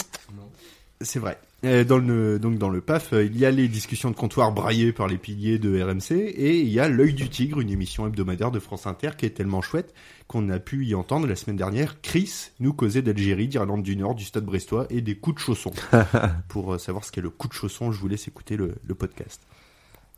c'est 0.99 1.19
vrai. 1.19 1.37
Euh, 1.63 1.83
Dans 1.83 1.99
le, 1.99 2.39
donc 2.39 2.57
dans 2.57 2.69
le 2.69 2.81
PAF, 2.81 3.13
il 3.13 3.37
y 3.37 3.45
a 3.45 3.51
les 3.51 3.67
discussions 3.67 4.09
de 4.09 4.15
comptoir 4.15 4.51
braillées 4.51 4.93
par 4.93 5.07
les 5.07 5.17
piliers 5.17 5.59
de 5.59 5.79
RMC 5.81 6.11
et 6.11 6.59
il 6.59 6.69
y 6.69 6.79
a 6.79 6.89
l'œil 6.89 7.13
du 7.13 7.29
tigre, 7.29 7.59
une 7.59 7.69
émission 7.69 8.07
hebdomadaire 8.07 8.49
de 8.49 8.59
France 8.59 8.87
Inter 8.87 9.11
qui 9.15 9.27
est 9.27 9.31
tellement 9.31 9.61
chouette 9.61 9.93
qu'on 10.31 10.47
a 10.47 10.59
pu 10.59 10.85
y 10.85 10.95
entendre 10.95 11.27
la 11.27 11.35
semaine 11.35 11.57
dernière 11.57 11.99
Chris 11.99 12.51
nous 12.61 12.71
causer 12.71 13.01
d'Algérie, 13.01 13.49
d'Irlande 13.49 13.83
du 13.83 13.97
Nord, 13.97 14.15
du 14.15 14.23
Stade 14.23 14.45
Brestois 14.45 14.87
et 14.89 15.01
des 15.01 15.15
coups 15.15 15.35
de 15.35 15.41
chausson. 15.41 15.73
Pour 16.47 16.73
euh, 16.73 16.77
savoir 16.77 17.03
ce 17.03 17.11
qu'est 17.11 17.19
le 17.19 17.29
coup 17.29 17.49
de 17.49 17.53
chausson, 17.53 17.91
je 17.91 17.99
vous 17.99 18.07
laisse 18.07 18.29
écouter 18.29 18.55
le, 18.55 18.75
le 18.87 18.95
podcast. 18.95 19.41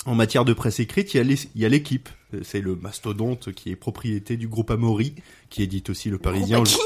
En 0.05 0.13
matière 0.13 0.45
de 0.45 0.53
presse 0.53 0.79
écrite, 0.79 1.15
il 1.15 1.39
y 1.55 1.65
a 1.65 1.69
l'équipe. 1.69 2.09
Euh, 2.35 2.41
C'est 2.43 2.61
le 2.61 2.75
mastodonte 2.75 3.53
qui 3.53 3.71
est 3.71 3.75
propriété 3.75 4.37
du 4.37 4.47
groupe 4.47 4.69
Amaury, 4.69 5.15
qui 5.49 5.63
édite 5.63 5.89
aussi 5.89 6.11
le 6.11 6.19
Parisien. 6.19 6.61
qui? 6.61 6.77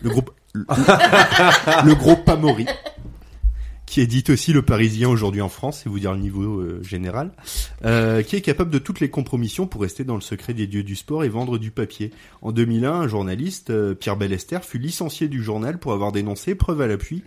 le 0.00 0.08
groupe, 0.08 0.30
le, 0.54 0.64
le 1.84 1.94
groupe 1.94 2.26
Amaury 2.30 2.64
qui 3.90 4.00
édite 4.00 4.30
aussi 4.30 4.52
Le 4.52 4.62
Parisien 4.62 5.08
aujourd'hui 5.08 5.40
en 5.40 5.48
France, 5.48 5.80
c'est 5.82 5.88
vous 5.88 5.98
dire 5.98 6.12
le 6.12 6.20
niveau 6.20 6.60
euh, 6.60 6.80
général, 6.80 7.32
euh, 7.84 8.22
qui 8.22 8.36
est 8.36 8.40
capable 8.40 8.70
de 8.70 8.78
toutes 8.78 9.00
les 9.00 9.10
compromissions 9.10 9.66
pour 9.66 9.82
rester 9.82 10.04
dans 10.04 10.14
le 10.14 10.20
secret 10.20 10.54
des 10.54 10.68
dieux 10.68 10.84
du 10.84 10.94
sport 10.94 11.24
et 11.24 11.28
vendre 11.28 11.58
du 11.58 11.72
papier. 11.72 12.12
En 12.40 12.52
2001, 12.52 12.92
un 12.92 13.08
journaliste, 13.08 13.70
euh, 13.70 13.96
Pierre 13.96 14.16
Bellester, 14.16 14.60
fut 14.62 14.78
licencié 14.78 15.26
du 15.26 15.42
journal 15.42 15.80
pour 15.80 15.92
avoir 15.92 16.12
dénoncé, 16.12 16.54
preuve 16.54 16.80
à 16.80 16.86
l'appui, 16.86 17.24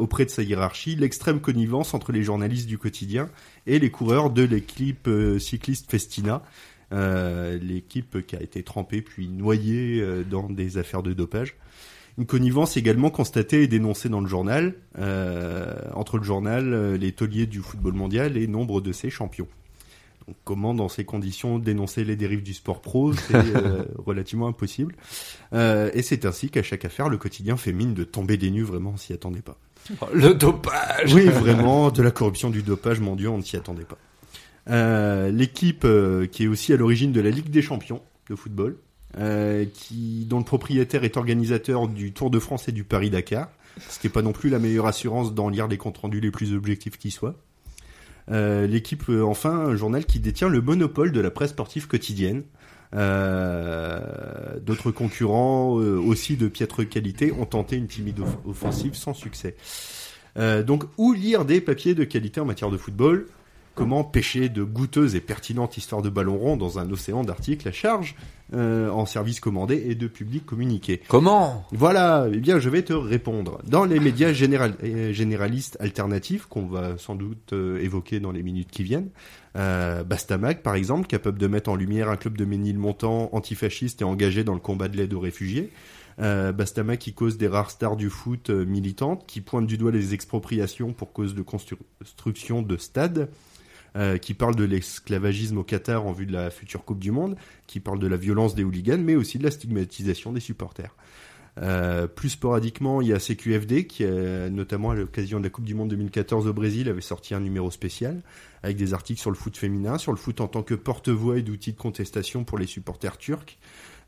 auprès 0.00 0.24
de 0.24 0.30
sa 0.30 0.42
hiérarchie, 0.42 0.96
l'extrême 0.96 1.40
connivence 1.40 1.94
entre 1.94 2.10
les 2.10 2.24
journalistes 2.24 2.66
du 2.66 2.78
quotidien 2.78 3.28
et 3.68 3.78
les 3.78 3.90
coureurs 3.92 4.30
de 4.30 4.42
l'équipe 4.42 5.08
cycliste 5.38 5.88
Festina, 5.88 6.42
l'équipe 6.90 8.26
qui 8.26 8.34
a 8.34 8.42
été 8.42 8.64
trempée 8.64 9.02
puis 9.02 9.28
noyée 9.28 10.04
dans 10.28 10.50
des 10.50 10.78
affaires 10.78 11.04
de 11.04 11.12
dopage. 11.12 11.54
Une 12.18 12.26
connivence 12.26 12.76
également 12.76 13.10
constatée 13.10 13.62
et 13.62 13.68
dénoncée 13.68 14.08
dans 14.08 14.20
le 14.20 14.26
journal, 14.26 14.74
euh, 14.98 15.74
entre 15.94 16.18
le 16.18 16.24
journal, 16.24 16.72
euh, 16.72 16.96
les 16.96 17.12
tauliers 17.12 17.46
du 17.46 17.60
football 17.60 17.94
mondial 17.94 18.36
et 18.36 18.46
nombre 18.46 18.80
de 18.80 18.92
ses 18.92 19.08
champions. 19.08 19.48
Donc, 20.26 20.36
comment, 20.44 20.74
dans 20.74 20.88
ces 20.88 21.04
conditions, 21.04 21.58
dénoncer 21.58 22.04
les 22.04 22.16
dérives 22.16 22.42
du 22.42 22.54
sport 22.54 22.80
pro, 22.80 23.12
c'est 23.12 23.34
euh, 23.34 23.84
relativement 23.98 24.48
impossible. 24.48 24.94
Euh, 25.52 25.90
et 25.94 26.02
c'est 26.02 26.24
ainsi 26.24 26.50
qu'à 26.50 26.62
chaque 26.62 26.84
affaire, 26.84 27.08
le 27.08 27.18
quotidien 27.18 27.56
fait 27.56 27.72
mine 27.72 27.94
de 27.94 28.04
tomber 28.04 28.36
des 28.36 28.50
nues, 28.50 28.62
vraiment, 28.62 28.92
on 28.94 28.96
s'y 28.96 29.12
attendait 29.12 29.42
pas. 29.42 29.58
Le 30.12 30.34
dopage. 30.34 31.12
Oui, 31.12 31.24
vraiment, 31.26 31.90
de 31.90 32.02
la 32.02 32.10
corruption, 32.10 32.50
du 32.50 32.62
dopage, 32.62 33.00
mon 33.00 33.16
Dieu, 33.16 33.28
on 33.28 33.38
ne 33.38 33.42
s'y 33.42 33.56
attendait 33.56 33.84
pas. 33.84 33.98
Euh, 34.70 35.30
L'équipe 35.30 35.86
qui 36.30 36.44
est 36.44 36.46
aussi 36.46 36.72
à 36.72 36.76
l'origine 36.76 37.12
de 37.12 37.20
la 37.20 37.30
Ligue 37.30 37.50
des 37.50 37.62
Champions 37.62 38.00
de 38.30 38.36
football, 38.36 38.76
euh, 39.18 39.64
qui 39.72 40.26
dont 40.28 40.38
le 40.38 40.44
propriétaire 40.44 41.04
est 41.04 41.16
organisateur 41.16 41.88
du 41.88 42.12
Tour 42.12 42.30
de 42.30 42.38
France 42.38 42.68
et 42.68 42.72
du 42.72 42.84
Paris 42.84 43.10
Dakar, 43.10 43.48
ce 43.88 43.98
qui 43.98 44.06
n'est 44.06 44.12
pas 44.12 44.22
non 44.22 44.32
plus 44.32 44.50
la 44.50 44.58
meilleure 44.58 44.86
assurance 44.86 45.34
d'en 45.34 45.48
lire 45.48 45.68
les 45.68 45.76
comptes 45.78 45.98
rendus 45.98 46.20
les 46.20 46.30
plus 46.30 46.54
objectifs 46.54 46.98
qui 46.98 47.10
soient. 47.10 47.34
Euh, 48.30 48.66
L'équipe, 48.66 49.04
euh, 49.08 49.22
enfin, 49.24 49.50
un 49.50 49.76
journal 49.76 50.04
qui 50.06 50.20
détient 50.20 50.48
le 50.48 50.60
monopole 50.60 51.12
de 51.12 51.20
la 51.20 51.30
presse 51.30 51.50
sportive 51.50 51.88
quotidienne. 51.88 52.42
D'autres 54.60 54.90
concurrents, 54.90 55.70
aussi 55.72 56.36
de 56.36 56.48
piètre 56.48 56.86
qualité, 56.88 57.32
ont 57.32 57.46
tenté 57.46 57.76
une 57.76 57.86
timide 57.88 58.20
off- 58.20 58.36
offensive 58.46 58.94
sans 58.94 59.14
succès. 59.14 59.56
Donc, 60.36 60.84
où 60.98 61.12
lire 61.14 61.44
des 61.44 61.60
papiers 61.60 61.94
de 61.94 62.04
qualité 62.04 62.40
en 62.40 62.44
matière 62.44 62.70
de 62.70 62.76
football? 62.76 63.26
Comment 63.74 64.04
pêcher 64.04 64.48
de 64.48 64.62
goûteuses 64.62 65.14
et 65.14 65.20
pertinentes 65.20 65.76
histoires 65.78 66.02
de 66.02 66.10
ballon 66.10 66.36
rond 66.36 66.56
dans 66.56 66.78
un 66.78 66.90
océan 66.90 67.24
d'articles 67.24 67.66
à 67.66 67.72
charge 67.72 68.14
euh, 68.52 68.90
en 68.90 69.06
service 69.06 69.40
commandé 69.40 69.82
et 69.86 69.94
de 69.94 70.06
public 70.06 70.44
communiqué? 70.44 71.00
Comment? 71.08 71.64
Voilà, 71.72 72.26
eh 72.30 72.36
bien 72.36 72.58
je 72.58 72.68
vais 72.68 72.82
te 72.82 72.92
répondre. 72.92 73.60
Dans 73.66 73.84
les 73.84 73.98
médias 73.98 74.32
général- 74.32 74.76
euh, 74.84 75.12
généralistes 75.12 75.78
alternatifs, 75.80 76.44
qu'on 76.46 76.66
va 76.66 76.98
sans 76.98 77.14
doute 77.14 77.54
euh, 77.54 77.78
évoquer 77.80 78.20
dans 78.20 78.30
les 78.30 78.42
minutes 78.42 78.70
qui 78.70 78.82
viennent, 78.82 79.08
euh, 79.56 80.04
Bastamag 80.04 80.60
par 80.60 80.74
exemple, 80.74 81.06
capable 81.06 81.38
de 81.38 81.46
mettre 81.46 81.70
en 81.70 81.74
lumière 81.76 82.10
un 82.10 82.16
club 82.16 82.36
de 82.36 82.44
Ménilmontant 82.44 83.30
antifasciste 83.32 84.02
et 84.02 84.04
engagé 84.04 84.44
dans 84.44 84.54
le 84.54 84.60
combat 84.60 84.88
de 84.88 84.98
l'aide 84.98 85.14
aux 85.14 85.20
réfugiés, 85.20 85.72
euh, 86.20 86.52
Bastama 86.52 86.98
qui 86.98 87.14
cause 87.14 87.38
des 87.38 87.48
rares 87.48 87.70
stars 87.70 87.96
du 87.96 88.10
foot 88.10 88.50
euh, 88.50 88.66
militantes, 88.66 89.24
qui 89.26 89.40
pointe 89.40 89.66
du 89.66 89.78
doigt 89.78 89.92
les 89.92 90.12
expropriations 90.12 90.92
pour 90.92 91.14
cause 91.14 91.34
de 91.34 91.40
construction 91.40 92.60
de 92.60 92.76
stades, 92.76 93.30
euh, 93.96 94.18
qui 94.18 94.34
parle 94.34 94.54
de 94.54 94.64
l'esclavagisme 94.64 95.58
au 95.58 95.64
Qatar 95.64 96.06
en 96.06 96.12
vue 96.12 96.26
de 96.26 96.32
la 96.32 96.50
future 96.50 96.84
Coupe 96.84 96.98
du 97.00 97.10
Monde, 97.10 97.36
qui 97.66 97.80
parle 97.80 97.98
de 97.98 98.06
la 98.06 98.16
violence 98.16 98.54
des 98.54 98.64
hooligans, 98.64 99.02
mais 99.02 99.14
aussi 99.14 99.38
de 99.38 99.44
la 99.44 99.50
stigmatisation 99.50 100.32
des 100.32 100.40
supporters. 100.40 100.94
Euh, 101.60 102.06
plus 102.06 102.30
sporadiquement, 102.30 103.02
il 103.02 103.08
y 103.08 103.12
a 103.12 103.18
CQFD 103.18 103.86
qui, 103.86 104.04
euh, 104.04 104.48
notamment 104.48 104.90
à 104.90 104.94
l'occasion 104.94 105.38
de 105.38 105.44
la 105.44 105.50
Coupe 105.50 105.64
du 105.64 105.74
Monde 105.74 105.90
2014 105.90 106.46
au 106.46 106.52
Brésil, 106.54 106.88
avait 106.88 107.02
sorti 107.02 107.34
un 107.34 107.40
numéro 107.40 107.70
spécial 107.70 108.22
avec 108.62 108.76
des 108.76 108.94
articles 108.94 109.20
sur 109.20 109.30
le 109.30 109.36
foot 109.36 109.56
féminin, 109.56 109.98
sur 109.98 110.12
le 110.12 110.18
foot 110.18 110.40
en 110.40 110.48
tant 110.48 110.62
que 110.62 110.74
porte-voix 110.74 111.38
et 111.38 111.42
d'outil 111.42 111.72
de 111.72 111.78
contestation 111.78 112.44
pour 112.44 112.58
les 112.58 112.66
supporters 112.66 113.18
turcs, 113.18 113.58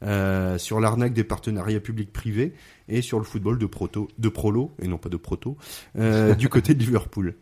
euh, 0.02 0.58
sur 0.58 0.80
l'arnaque 0.80 1.12
des 1.12 1.24
partenariats 1.24 1.80
publics-privés 1.80 2.54
et 2.88 3.02
sur 3.02 3.18
le 3.18 3.24
football 3.24 3.58
de 3.58 3.66
proto, 3.66 4.08
de 4.18 4.28
prolo 4.28 4.74
et 4.80 4.88
non 4.88 4.98
pas 4.98 5.08
de 5.10 5.16
proto, 5.16 5.58
du 6.38 6.48
côté 6.48 6.74
de 6.74 6.78
Liverpool. 6.78 7.34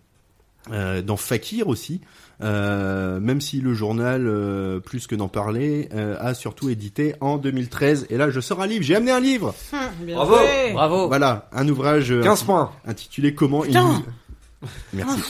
Euh, 0.71 1.03
dans 1.03 1.17
Fakir 1.17 1.67
aussi, 1.67 2.01
euh, 2.43 3.21
même 3.21 3.41
si 3.41 3.61
le 3.61 3.75
journal, 3.75 4.27
euh, 4.27 4.81
plus 4.81 5.07
que 5.07 5.15
d'en 5.15 5.29
parler, 5.29 5.89
euh, 5.93 6.17
a 6.21 6.35
surtout 6.35 6.69
édité 6.69 7.15
en 7.21 7.37
2013. 7.39 8.07
Et 8.11 8.17
là, 8.17 8.31
je 8.31 8.41
sors 8.41 8.61
un 8.63 8.67
livre, 8.67 8.85
j'ai 8.85 8.95
amené 8.95 9.11
un 9.11 9.21
livre 9.21 9.55
Bien 10.01 10.15
Bravo, 10.17 10.37
joué. 10.37 10.73
bravo. 10.73 11.09
Voilà, 11.09 11.49
un 11.53 11.69
ouvrage 11.69 12.13
euh, 12.13 12.23
15 12.23 12.43
points. 12.45 12.73
intitulé 12.87 13.35
Comment 13.35 13.65
ils 13.65 13.75
nous... 13.75 14.05
Merci. 14.93 15.21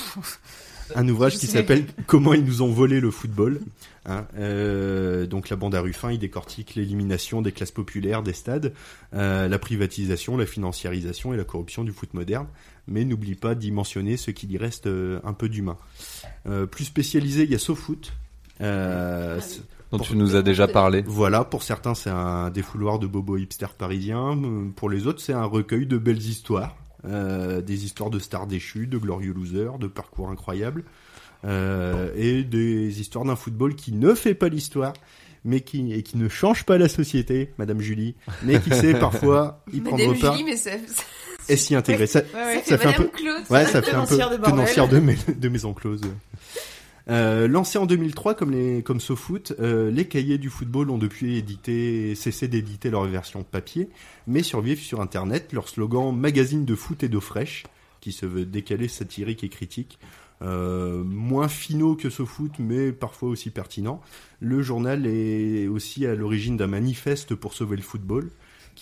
un 0.95 1.09
ouvrage 1.09 1.39
qui 1.39 1.47
s'appelle 1.47 1.87
Comment 2.07 2.35
ils 2.35 2.45
nous 2.45 2.63
ont 2.63 2.71
volé 2.71 3.01
le 3.01 3.11
football. 3.11 3.61
Hein, 4.05 4.27
euh, 4.37 5.27
donc 5.27 5.49
la 5.49 5.57
bande 5.57 5.75
à 5.75 5.81
Ruffin, 5.81 6.11
il 6.11 6.19
décortique 6.19 6.75
l'élimination 6.75 7.41
des 7.41 7.53
classes 7.53 7.71
populaires 7.71 8.23
des 8.23 8.33
stades, 8.33 8.73
euh, 9.15 9.49
la 9.49 9.59
privatisation, 9.61 10.37
la 10.37 10.47
financiarisation 10.47 11.33
et 11.33 11.37
la 11.37 11.45
corruption 11.45 11.85
du 11.85 11.93
foot 11.93 12.13
moderne. 12.15 12.47
Mais 12.89 13.05
n'oublie 13.05 13.35
pas 13.37 13.55
d'y 13.55 13.71
mentionner 13.71 14.17
ce 14.17 14.31
qu'il 14.33 14.51
y 14.53 14.59
reste 14.59 14.87
euh, 14.87 15.21
un 15.25 15.33
peu 15.35 15.49
d'humain. 15.49 15.77
Euh, 16.49 16.67
plus 16.67 16.85
spécialisé, 16.85 17.45
il 17.45 17.51
y 17.51 17.55
a 17.55 17.59
SoFoot. 17.59 18.13
Euh, 18.61 19.41
c'est- 19.41 19.61
Dont 19.91 19.99
tu 19.99 20.17
nous 20.17 20.37
as 20.37 20.43
déjà 20.43 20.67
parlé. 20.69 21.03
Voilà, 21.07 21.45
pour 21.45 21.63
certains 21.63 21.95
c'est 21.95 22.09
un 22.11 22.49
défouloir 22.49 22.99
de 22.99 23.07
bobo 23.07 23.37
hipster 23.37 23.67
parisien, 23.77 24.41
pour 24.75 24.89
les 24.89 25.07
autres 25.07 25.21
c'est 25.21 25.35
un 25.35 25.45
recueil 25.45 25.87
de 25.87 25.99
belles 25.99 26.23
histoires, 26.23 26.77
Euh, 27.05 27.61
des 27.63 27.85
histoires 27.85 28.11
de 28.11 28.19
stars 28.21 28.47
déchus, 28.47 28.87
de 28.87 28.97
glorieux 28.97 29.33
losers, 29.35 29.79
de 29.79 29.89
parcours 29.89 30.31
incroyables, 30.31 30.85
euh, 31.45 32.11
et 32.17 32.43
des 32.45 33.01
histoires 33.01 33.25
d'un 33.25 33.35
football 33.37 33.75
qui 33.75 33.93
ne 33.93 34.15
fait 34.15 34.35
pas 34.35 34.49
l'histoire, 34.49 34.93
mais 35.45 35.61
qui 35.63 35.93
et 35.93 36.03
qui 36.05 36.17
ne 36.17 36.29
change 36.29 36.65
pas 36.65 36.79
la 36.79 36.89
société, 36.89 37.53
Madame 37.59 37.81
Julie, 37.81 38.15
mais 38.45 38.61
qui 38.61 38.71
sait 38.71 38.95
parfois 38.99 39.63
y 39.73 39.81
Madame 39.81 39.99
prendre 39.99 40.21
part 40.21 40.33
Julie, 40.37 40.45
mais 40.45 40.57
ça- 40.57 40.71
et 41.49 41.57
s'y 41.57 41.75
intégrer. 41.75 42.07
Ça, 42.07 42.21
Ouais, 42.35 42.57
ouais. 42.57 42.63
Ça 42.65 42.79
fait 42.79 42.89
un 42.89 42.93
peu, 42.93 43.11
ouais, 43.51 43.67
ça. 43.67 43.83
fait 43.83 43.95
un 43.95 44.07
peu 44.07 44.17
Tenancière 44.17 44.31
de 44.31 44.37
bordel. 44.37 44.55
tenancière 44.55 44.89
de, 44.89 44.99
mes, 44.99 45.17
de 45.37 45.49
maison 45.49 45.73
close. 45.73 46.01
Euh, 47.11 47.49
lancé 47.49 47.79
en 47.79 47.87
2003 47.87 48.35
comme 48.35 48.53
les 48.53 48.83
comme 48.83 49.01
SoFoot, 49.01 49.55
euh, 49.59 49.91
les 49.91 50.07
cahiers 50.07 50.39
du 50.39 50.51
football 50.51 50.89
ont 50.91 50.99
depuis 50.99 51.37
édité, 51.37 52.15
cessé 52.15 52.47
d'éditer 52.47 52.91
leur 52.91 53.05
version 53.05 53.43
papier, 53.43 53.89
mais 54.27 54.43
survivent 54.43 54.81
sur 54.81 55.01
Internet. 55.01 55.53
Leur 55.53 55.69
slogan 55.69 56.15
magazine 56.15 56.65
de 56.65 56.75
foot 56.75 57.03
et 57.03 57.09
d'eau 57.09 57.21
fraîche, 57.21 57.65
qui 58.01 58.13
se 58.13 58.27
veut 58.27 58.45
décalé, 58.45 58.87
satirique 58.87 59.43
et 59.43 59.49
critique, 59.49 59.99
euh, 60.43 61.03
moins 61.05 61.49
finaux 61.49 61.97
que 61.97 62.09
SoFoot, 62.09 62.53
mais 62.59 62.93
parfois 62.93 63.29
aussi 63.29 63.51
pertinent. 63.51 64.01
Le 64.41 64.63
journal 64.63 65.07
est 65.07 65.67
aussi 65.67 66.07
à 66.07 66.15
l'origine 66.15 66.57
d'un 66.57 66.67
manifeste 66.69 67.35
pour 67.35 67.55
sauver 67.55 67.77
le 67.77 67.83
football, 67.83 68.31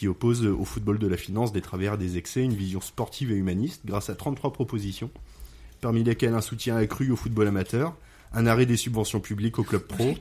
qui 0.00 0.08
oppose 0.08 0.46
au 0.46 0.64
football 0.64 0.98
de 0.98 1.06
la 1.06 1.18
finance 1.18 1.52
des 1.52 1.60
travers 1.60 1.98
des 1.98 2.16
excès 2.16 2.42
une 2.42 2.54
vision 2.54 2.80
sportive 2.80 3.32
et 3.32 3.34
humaniste, 3.34 3.82
grâce 3.84 4.08
à 4.08 4.14
33 4.14 4.50
propositions, 4.50 5.10
parmi 5.82 6.02
lesquelles 6.02 6.32
un 6.32 6.40
soutien 6.40 6.74
accru 6.76 7.10
au 7.10 7.16
football 7.16 7.48
amateur, 7.48 7.94
un 8.32 8.46
arrêt 8.46 8.64
des 8.64 8.78
subventions 8.78 9.20
publiques 9.20 9.58
aux 9.58 9.62
clubs 9.62 9.86
pro, 9.86 10.14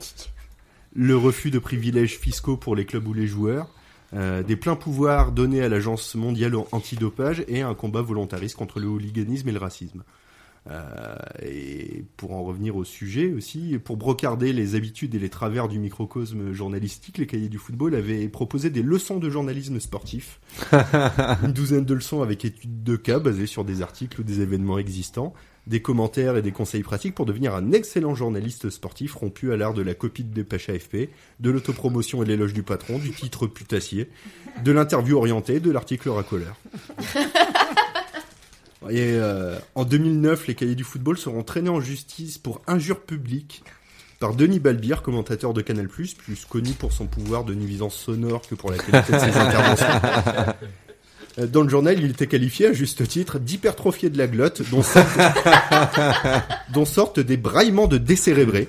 le 0.94 1.16
refus 1.16 1.50
de 1.50 1.58
privilèges 1.58 2.18
fiscaux 2.18 2.58
pour 2.58 2.76
les 2.76 2.84
clubs 2.84 3.08
ou 3.08 3.14
les 3.14 3.26
joueurs, 3.26 3.70
euh, 4.12 4.42
des 4.42 4.54
pleins 4.54 4.76
pouvoirs 4.76 5.32
donnés 5.32 5.62
à 5.62 5.70
l'Agence 5.70 6.14
mondiale 6.14 6.56
antidopage 6.72 7.42
et 7.48 7.62
un 7.62 7.72
combat 7.72 8.02
volontariste 8.02 8.56
contre 8.56 8.80
le 8.80 8.86
hooliganisme 8.86 9.48
et 9.48 9.52
le 9.52 9.60
racisme. 9.60 10.04
Euh, 10.70 11.16
et 11.42 12.04
pour 12.16 12.32
en 12.32 12.42
revenir 12.44 12.76
au 12.76 12.84
sujet 12.84 13.32
aussi, 13.32 13.78
pour 13.82 13.96
brocarder 13.96 14.52
les 14.52 14.74
habitudes 14.74 15.14
et 15.14 15.18
les 15.18 15.30
travers 15.30 15.68
du 15.68 15.78
microcosme 15.78 16.52
journalistique, 16.52 17.18
les 17.18 17.26
cahiers 17.26 17.48
du 17.48 17.58
football 17.58 17.94
avaient 17.94 18.28
proposé 18.28 18.68
des 18.70 18.82
leçons 18.82 19.18
de 19.18 19.30
journalisme 19.30 19.80
sportif. 19.80 20.40
Une 21.42 21.52
douzaine 21.52 21.84
de 21.84 21.94
leçons 21.94 22.22
avec 22.22 22.44
études 22.44 22.82
de 22.82 22.96
cas 22.96 23.18
basées 23.18 23.46
sur 23.46 23.64
des 23.64 23.80
articles 23.80 24.20
ou 24.20 24.24
des 24.24 24.40
événements 24.40 24.78
existants, 24.78 25.32
des 25.66 25.80
commentaires 25.80 26.36
et 26.36 26.42
des 26.42 26.52
conseils 26.52 26.82
pratiques 26.82 27.14
pour 27.14 27.26
devenir 27.26 27.54
un 27.54 27.72
excellent 27.72 28.14
journaliste 28.14 28.70
sportif 28.70 29.14
rompu 29.14 29.52
à 29.52 29.56
l'art 29.56 29.74
de 29.74 29.82
la 29.82 29.94
copie 29.94 30.24
de 30.24 30.34
dépêche 30.34 30.68
AFP, 30.68 31.08
de 31.40 31.50
l'autopromotion 31.50 32.22
et 32.22 32.26
de 32.26 32.30
l'éloge 32.30 32.52
du 32.52 32.62
patron, 32.62 32.98
du 32.98 33.10
titre 33.10 33.46
putassier, 33.46 34.08
de 34.62 34.72
l'interview 34.72 35.16
orientée, 35.16 35.60
de 35.60 35.70
l'article 35.70 36.10
racoleur. 36.10 36.56
Et 38.88 39.12
euh, 39.12 39.56
en 39.74 39.84
2009, 39.84 40.46
les 40.46 40.54
cahiers 40.54 40.74
du 40.74 40.84
football 40.84 41.18
seront 41.18 41.42
traînés 41.42 41.68
en 41.68 41.80
justice 41.80 42.38
pour 42.38 42.62
injure 42.66 43.00
publique 43.00 43.62
par 44.20 44.34
Denis 44.34 44.58
Balbir, 44.58 45.02
commentateur 45.02 45.52
de 45.54 45.60
Canal+, 45.62 45.88
plus 45.88 46.16
connu 46.48 46.72
pour 46.72 46.92
son 46.92 47.06
pouvoir 47.06 47.44
de 47.44 47.54
nuisance 47.54 47.94
sonore 47.94 48.42
que 48.48 48.54
pour 48.54 48.70
la 48.70 48.78
qualité 48.78 49.12
de 49.12 49.18
ses 49.18 49.24
interventions. 49.38 49.86
Euh, 51.38 51.46
Dans 51.46 51.62
le 51.62 51.68
journal, 51.68 51.98
il 51.98 52.10
était 52.10 52.26
qualifié 52.26 52.66
à 52.68 52.72
juste 52.72 53.06
titre 53.06 53.38
d'hypertrophié 53.38 54.10
de 54.10 54.18
la 54.18 54.26
glotte, 54.26 54.62
dont 54.70 54.82
sortent, 54.82 55.08
dont 56.72 56.84
sortent 56.84 57.20
des 57.20 57.36
braillements 57.36 57.86
de 57.86 57.98
décérébrés. 57.98 58.68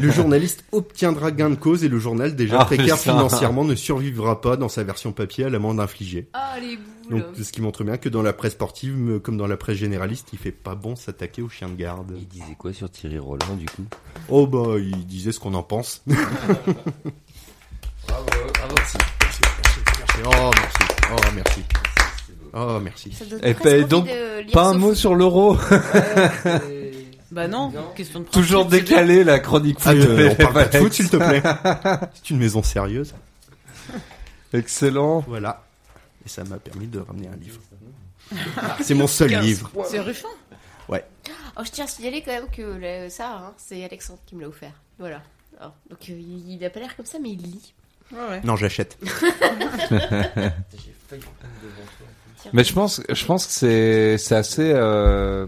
Le 0.00 0.10
journaliste 0.10 0.64
obtiendra 0.72 1.30
gain 1.32 1.50
de 1.50 1.54
cause 1.56 1.84
et 1.84 1.88
le 1.88 1.98
journal, 1.98 2.34
déjà 2.36 2.58
Ah, 2.60 2.64
précaire 2.64 2.98
financièrement, 2.98 3.64
ne 3.64 3.74
survivra 3.74 4.40
pas 4.40 4.56
dans 4.56 4.68
sa 4.68 4.84
version 4.84 5.12
papier 5.12 5.44
à 5.44 5.50
l'amende 5.50 5.80
infligée. 5.80 6.28
Ah, 6.32 6.54
les 6.60 6.78
Donc, 7.10 7.24
ce 7.42 7.52
qui 7.52 7.60
montre 7.60 7.84
bien 7.84 7.96
que 7.96 8.08
dans 8.08 8.22
la 8.22 8.32
presse 8.32 8.52
sportive, 8.52 8.96
me- 8.96 9.18
comme 9.18 9.36
dans 9.36 9.46
la 9.46 9.56
presse 9.56 9.76
généraliste, 9.76 10.28
il 10.32 10.38
fait 10.38 10.52
pas 10.52 10.74
bon 10.74 10.96
s'attaquer 10.96 11.42
aux 11.42 11.48
chiens 11.48 11.68
de 11.68 11.74
garde. 11.76 12.12
Il 12.16 12.26
disait 12.28 12.54
quoi 12.58 12.72
sur 12.72 12.90
Thierry 12.90 13.18
Roland 13.18 13.56
du 13.58 13.66
coup? 13.66 13.84
Oh 14.28 14.46
bah, 14.46 14.76
il 14.78 15.06
disait 15.06 15.32
ce 15.32 15.40
qu'on 15.40 15.54
en 15.54 15.62
pense. 15.62 16.02
Bravo, 18.06 18.26
bravo. 18.54 18.74
Merci, 18.76 18.96
merci, 19.20 19.40
merci. 19.98 20.20
Oh, 20.26 20.50
merci. 20.56 20.82
Oh, 21.12 21.16
merci. 21.34 21.62
Oh, 22.52 22.78
merci. 22.82 23.12
Et 23.42 23.54
presque 23.54 23.66
envie 23.76 23.84
donc, 23.86 24.08
pas 24.52 24.64
un 24.68 24.74
mot 24.74 24.94
sur 24.94 25.14
l'euro. 25.14 25.56
Bah 27.32 27.46
non, 27.46 27.72
question 27.94 28.18
de 28.18 28.24
Toujours 28.24 28.66
décalé 28.66 29.22
la 29.22 29.38
chronique 29.38 29.78
Ah, 29.84 29.92
foot. 29.92 30.00
euh, 30.00 30.30
on 30.32 30.34
parle 30.34 30.52
pas 30.52 30.64
de 30.64 30.78
foot, 30.82 30.92
s'il 30.92 31.08
te 31.08 31.16
plaît. 31.16 31.40
C'est 32.12 32.30
une 32.30 32.38
maison 32.38 32.60
sérieuse. 32.60 33.14
Excellent. 34.52 35.20
Voilà. 35.28 35.62
Et 36.24 36.28
ça 36.28 36.44
m'a 36.44 36.58
permis 36.58 36.86
de 36.86 36.98
ramener 37.00 37.28
un 37.28 37.36
livre. 37.36 37.60
C'est 38.82 38.94
mon 38.94 39.06
seul 39.06 39.30
livre. 39.40 39.70
C'est 39.88 40.00
Ruffin? 40.00 40.28
Ouais. 40.88 41.04
Oh, 41.58 41.62
je 41.64 41.70
tiens 41.70 41.84
à 41.84 41.88
signaler 41.88 42.22
quand 42.22 42.32
même 42.32 42.48
que 42.50 42.62
le- 42.62 43.08
ça, 43.10 43.32
hein, 43.36 43.52
c'est 43.56 43.84
Alexandre 43.84 44.20
qui 44.26 44.36
me 44.36 44.42
l'a 44.42 44.48
offert. 44.48 44.72
Voilà. 44.98 45.22
Alors, 45.58 45.74
donc 45.88 45.98
euh, 46.08 46.12
il, 46.12 46.50
il 46.52 46.64
a 46.64 46.70
pas 46.70 46.80
l'air 46.80 46.96
comme 46.96 47.06
ça, 47.06 47.18
mais 47.20 47.30
il 47.30 47.42
lit. 47.42 47.74
Ouais, 48.12 48.18
ouais. 48.28 48.40
Non, 48.44 48.56
j'achète. 48.56 48.98
Mais 52.52 52.64
je 52.64 52.72
pense, 52.72 53.02
je 53.08 53.24
pense 53.26 53.46
que 53.46 53.52
c'est, 53.52 54.18
c'est 54.18 54.34
assez, 54.34 54.72
euh, 54.74 55.46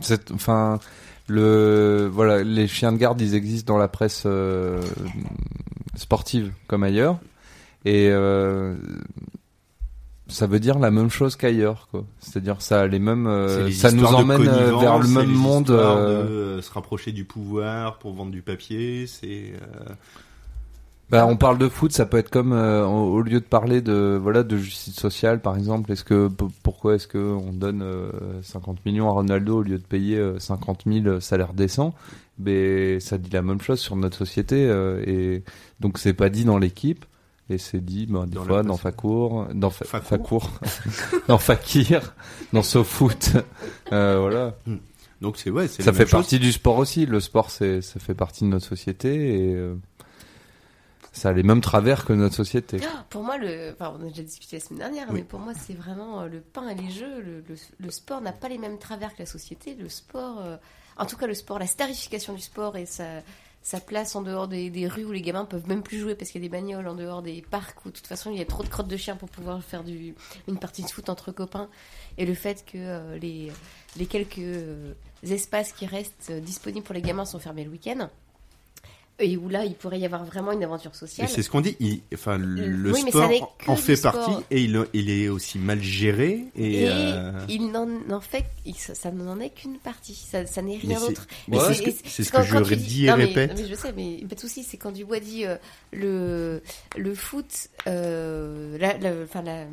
c'est- 0.00 0.30
enfin, 0.32 0.80
le, 1.26 2.08
voilà, 2.10 2.42
les 2.42 2.66
chiens 2.66 2.92
de 2.92 2.96
garde, 2.96 3.20
ils 3.20 3.34
existent 3.34 3.74
dans 3.74 3.78
la 3.78 3.88
presse 3.88 4.22
euh, 4.26 4.80
sportive 5.96 6.52
comme 6.66 6.82
ailleurs, 6.82 7.18
et 7.84 8.08
euh, 8.10 8.74
ça 10.28 10.46
veut 10.46 10.60
dire 10.60 10.78
la 10.78 10.90
même 10.90 11.08
chose 11.10 11.36
qu'ailleurs, 11.36 11.88
quoi. 11.90 12.04
C'est-à-dire 12.20 12.60
ça 12.60 12.82
a 12.82 12.86
les 12.86 12.98
mêmes, 12.98 13.26
euh, 13.26 13.64
les 13.66 13.72
ça 13.72 13.92
nous 13.92 14.04
emmène 14.14 14.46
euh, 14.46 14.76
vers 14.76 14.98
le 14.98 15.08
même 15.08 15.30
les 15.30 15.34
monde. 15.36 15.70
euh, 15.70 16.56
de 16.58 16.60
se 16.60 16.70
rapprocher 16.70 17.12
du 17.12 17.24
pouvoir 17.24 17.98
pour 17.98 18.12
vendre 18.12 18.30
du 18.32 18.42
papier. 18.42 19.06
C'est. 19.06 19.52
euh, 19.54 19.92
Bah, 21.10 21.26
on 21.26 21.38
parle 21.38 21.56
de 21.56 21.68
foot, 21.70 21.90
ça 21.92 22.04
peut 22.04 22.18
être 22.18 22.28
comme 22.28 22.52
euh, 22.52 22.84
au 22.84 23.22
lieu 23.22 23.40
de 23.40 23.44
parler 23.46 23.80
de 23.80 24.18
voilà 24.22 24.42
de 24.42 24.58
justice 24.58 24.94
sociale 24.96 25.40
par 25.40 25.56
exemple. 25.56 25.90
Est-ce 25.90 26.04
que 26.04 26.28
pourquoi 26.62 26.96
est-ce 26.96 27.06
que 27.08 27.16
on 27.16 27.54
donne 27.54 27.80
euh, 27.82 28.10
50 28.42 28.84
millions 28.84 29.08
à 29.08 29.12
Ronaldo 29.12 29.60
au 29.60 29.62
lieu 29.62 29.78
de 29.78 29.82
payer 29.84 30.18
euh, 30.18 30.38
50 30.38 30.82
000 30.86 31.20
salaires 31.20 31.54
décents? 31.54 31.94
Mais 32.38 33.00
ça 33.00 33.16
dit 33.16 33.30
la 33.30 33.40
même 33.40 33.60
chose 33.62 33.80
sur 33.80 33.96
notre 33.96 34.18
société 34.18 34.66
euh, 34.68 35.02
et 35.06 35.44
donc 35.80 35.96
c'est 35.98 36.12
pas 36.12 36.28
dit 36.28 36.44
dans 36.44 36.58
l'équipe 36.58 37.06
et 37.50 37.58
c'est 37.58 37.80
dit 37.84 38.06
bah, 38.06 38.24
des 38.26 38.34
Dans 38.36 38.44
fois 38.44 38.62
dans. 38.62 38.76
Facour, 38.76 39.46
dans 39.54 39.70
Fa- 39.70 39.84
Facour. 40.00 40.50
Facour, 40.50 40.50
dans 41.28 41.38
Fakir, 41.38 42.14
dans 42.52 42.62
SoFoot. 42.62 43.30
Euh, 43.92 44.18
voilà. 44.20 44.54
Donc 45.20 45.36
c'est 45.36 45.50
ouais, 45.50 45.66
c'est 45.68 45.82
Ça 45.82 45.92
fait 45.92 46.04
chose. 46.04 46.10
partie 46.12 46.38
du 46.38 46.52
sport 46.52 46.76
aussi. 46.78 47.06
Le 47.06 47.20
sport, 47.20 47.50
c'est 47.50 47.80
ça 47.82 47.98
fait 48.00 48.14
partie 48.14 48.44
de 48.44 48.48
notre 48.50 48.66
société 48.66 49.50
et 49.50 49.54
euh, 49.54 49.74
ça 51.12 51.30
a 51.30 51.32
les 51.32 51.42
mêmes 51.42 51.60
travers 51.60 52.04
que 52.04 52.12
notre 52.12 52.34
société. 52.36 52.78
Ah, 52.84 53.04
Pour 53.10 53.24
moi, 53.24 53.38
le, 53.38 53.72
enfin, 53.72 53.96
on 53.98 54.04
a 54.06 54.08
déjà 54.08 54.22
discuté 54.22 54.56
la 54.58 54.60
semaine 54.64 54.78
dernière, 54.78 55.06
Oui. 55.08 55.16
mais 55.16 55.24
pour 55.24 55.40
moi, 55.40 55.52
c'est 55.54 55.72
vraiment 55.74 56.20
euh, 56.20 56.28
le 56.28 56.40
pain 56.40 56.68
et 56.68 56.74
les 56.76 56.90
jeux. 56.90 57.20
Le, 57.22 57.42
le- 57.48 57.56
le 57.78 57.90
sport 57.90 58.20
n'a 58.20 58.32
pas 58.32 58.48
les 58.48 58.58
mêmes 58.58 58.78
travers 58.78 59.12
que 59.14 59.20
la 59.20 59.26
société. 59.26 59.74
Le 59.74 59.88
sport, 59.88 60.38
euh, 60.40 60.56
en 60.96 61.06
tout 61.06 61.16
cas, 61.16 61.26
le 61.26 61.34
sport, 61.34 61.58
la 61.58 61.66
starification 61.66 62.34
du 62.34 62.40
sport 62.42 62.76
et 62.76 62.86
sa, 62.86 63.04
sa 63.62 63.80
place 63.80 64.16
en 64.16 64.22
dehors 64.22 64.48
des, 64.48 64.70
des 64.70 64.88
rues 64.88 65.04
où 65.04 65.12
les 65.12 65.20
gamins 65.20 65.44
peuvent 65.44 65.68
même 65.68 65.82
plus 65.82 65.98
jouer 65.98 66.14
parce 66.14 66.30
qu'il 66.30 66.40
y 66.42 66.44
a 66.44 66.48
des 66.48 66.52
bagnoles, 66.52 66.86
en 66.88 66.94
dehors 66.94 67.22
des 67.22 67.42
parcs 67.42 67.84
où, 67.84 67.90
de 67.90 67.94
toute 67.94 68.06
façon, 68.06 68.30
il 68.30 68.38
y 68.38 68.40
a 68.40 68.46
trop 68.46 68.62
de 68.62 68.68
crottes 68.68 68.88
de 68.88 68.96
chiens 68.96 69.16
pour 69.16 69.28
pouvoir 69.28 69.62
faire 69.62 69.84
du, 69.84 70.14
une 70.46 70.58
partie 70.58 70.82
de 70.82 70.88
foot 70.88 71.08
entre 71.08 71.32
copains. 71.32 71.68
Et 72.16 72.26
le 72.26 72.34
fait 72.34 72.64
que 72.64 72.78
euh, 72.78 73.18
les, 73.18 73.52
les 73.96 74.06
quelques 74.06 74.38
euh, 74.38 74.94
espaces 75.22 75.72
qui 75.72 75.86
restent 75.86 76.30
euh, 76.30 76.40
disponibles 76.40 76.84
pour 76.84 76.94
les 76.94 77.02
gamins 77.02 77.24
sont 77.24 77.38
fermés 77.38 77.64
le 77.64 77.70
week-end. 77.70 78.08
Et 79.20 79.36
où 79.36 79.48
là 79.48 79.64
il 79.64 79.74
pourrait 79.74 79.98
y 79.98 80.04
avoir 80.04 80.24
vraiment 80.24 80.52
une 80.52 80.62
aventure 80.62 80.94
sociale. 80.94 81.28
c'est 81.28 81.42
ce 81.42 81.50
qu'on 81.50 81.60
dit. 81.60 81.76
il- 81.80 82.02
enfin, 82.14 82.38
le 82.38 82.92
Oui, 82.92 83.00
sport 83.08 83.54
en 83.66 83.76
fait 83.76 83.96
sport. 83.96 84.12
partie 84.12 84.44
et 84.50 84.62
il, 84.62 84.84
il 84.92 85.10
est 85.10 85.28
aussi 85.28 85.58
mal 85.58 85.82
géré. 85.82 86.44
Et, 86.56 86.82
Et 86.82 86.88
euh, 86.88 87.32
il 87.48 87.70
n'en 87.72 87.88
en 88.10 88.20
fait, 88.20 88.44
ça, 88.76 88.94
ça 88.94 89.10
n'en 89.10 89.40
est 89.40 89.50
qu'une 89.50 89.78
partie. 89.78 90.14
Ça, 90.14 90.46
ça 90.46 90.62
n'est 90.62 90.76
rien 90.76 91.00
d'autre. 91.00 91.26
Ouais, 91.48 91.58
c'est 91.74 92.22
ce 92.22 92.30
que- 92.32 92.42
je 92.42 92.56
redis 92.56 93.06
et 93.06 93.10
non, 93.10 93.16
répète. 93.16 93.52
mais 93.56 93.66
je 93.68 93.74
sais, 93.74 93.92
mais 93.92 94.18
pas 94.28 94.34
de 94.36 94.40
souci. 94.40 94.62
C'est 94.62 94.76
quand 94.76 94.92
Dubois 94.92 95.20
dit 95.20 95.44
euh, 95.46 95.56
le 95.92 96.62
le 96.96 97.14
foot, 97.14 97.68
euh, 97.86 98.78
la- 98.78 98.96
la- 98.98 99.22
enfin 99.24 99.42
la- 99.42 99.66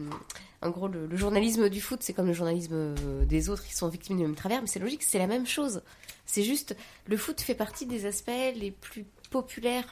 en 0.62 0.70
gros 0.72 0.88
le, 0.88 1.06
le 1.06 1.18
journalisme 1.18 1.70
du 1.70 1.82
foot, 1.82 2.00
c'est 2.02 2.14
comme 2.14 2.28
le 2.28 2.34
journalisme 2.34 2.96
des 3.28 3.50
autres 3.50 3.64
qui 3.66 3.76
sont 3.76 3.88
victimes 3.90 4.18
du 4.18 4.24
même 4.24 4.36
travers, 4.36 4.62
mais 4.62 4.68
c'est 4.68 4.80
logique, 4.80 5.04
c'est 5.04 5.20
la 5.20 5.28
même 5.28 5.46
chose. 5.46 5.82
C'est 6.26 6.44
juste 6.44 6.76
le 7.06 7.18
foot 7.18 7.40
fait 7.40 7.54
partie 7.54 7.86
des 7.86 8.08
aspects 8.08 8.32
les 8.56 8.72
plus 8.72 9.06
populaires 9.36 9.90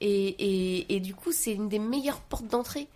et, 0.00 0.10
et, 0.48 0.94
et 0.96 1.00
du 1.00 1.14
coup 1.14 1.32
c'est 1.32 1.52
une 1.52 1.68
des 1.68 1.78
meilleures 1.78 2.20
portes 2.20 2.48
d'entrée. 2.48 2.88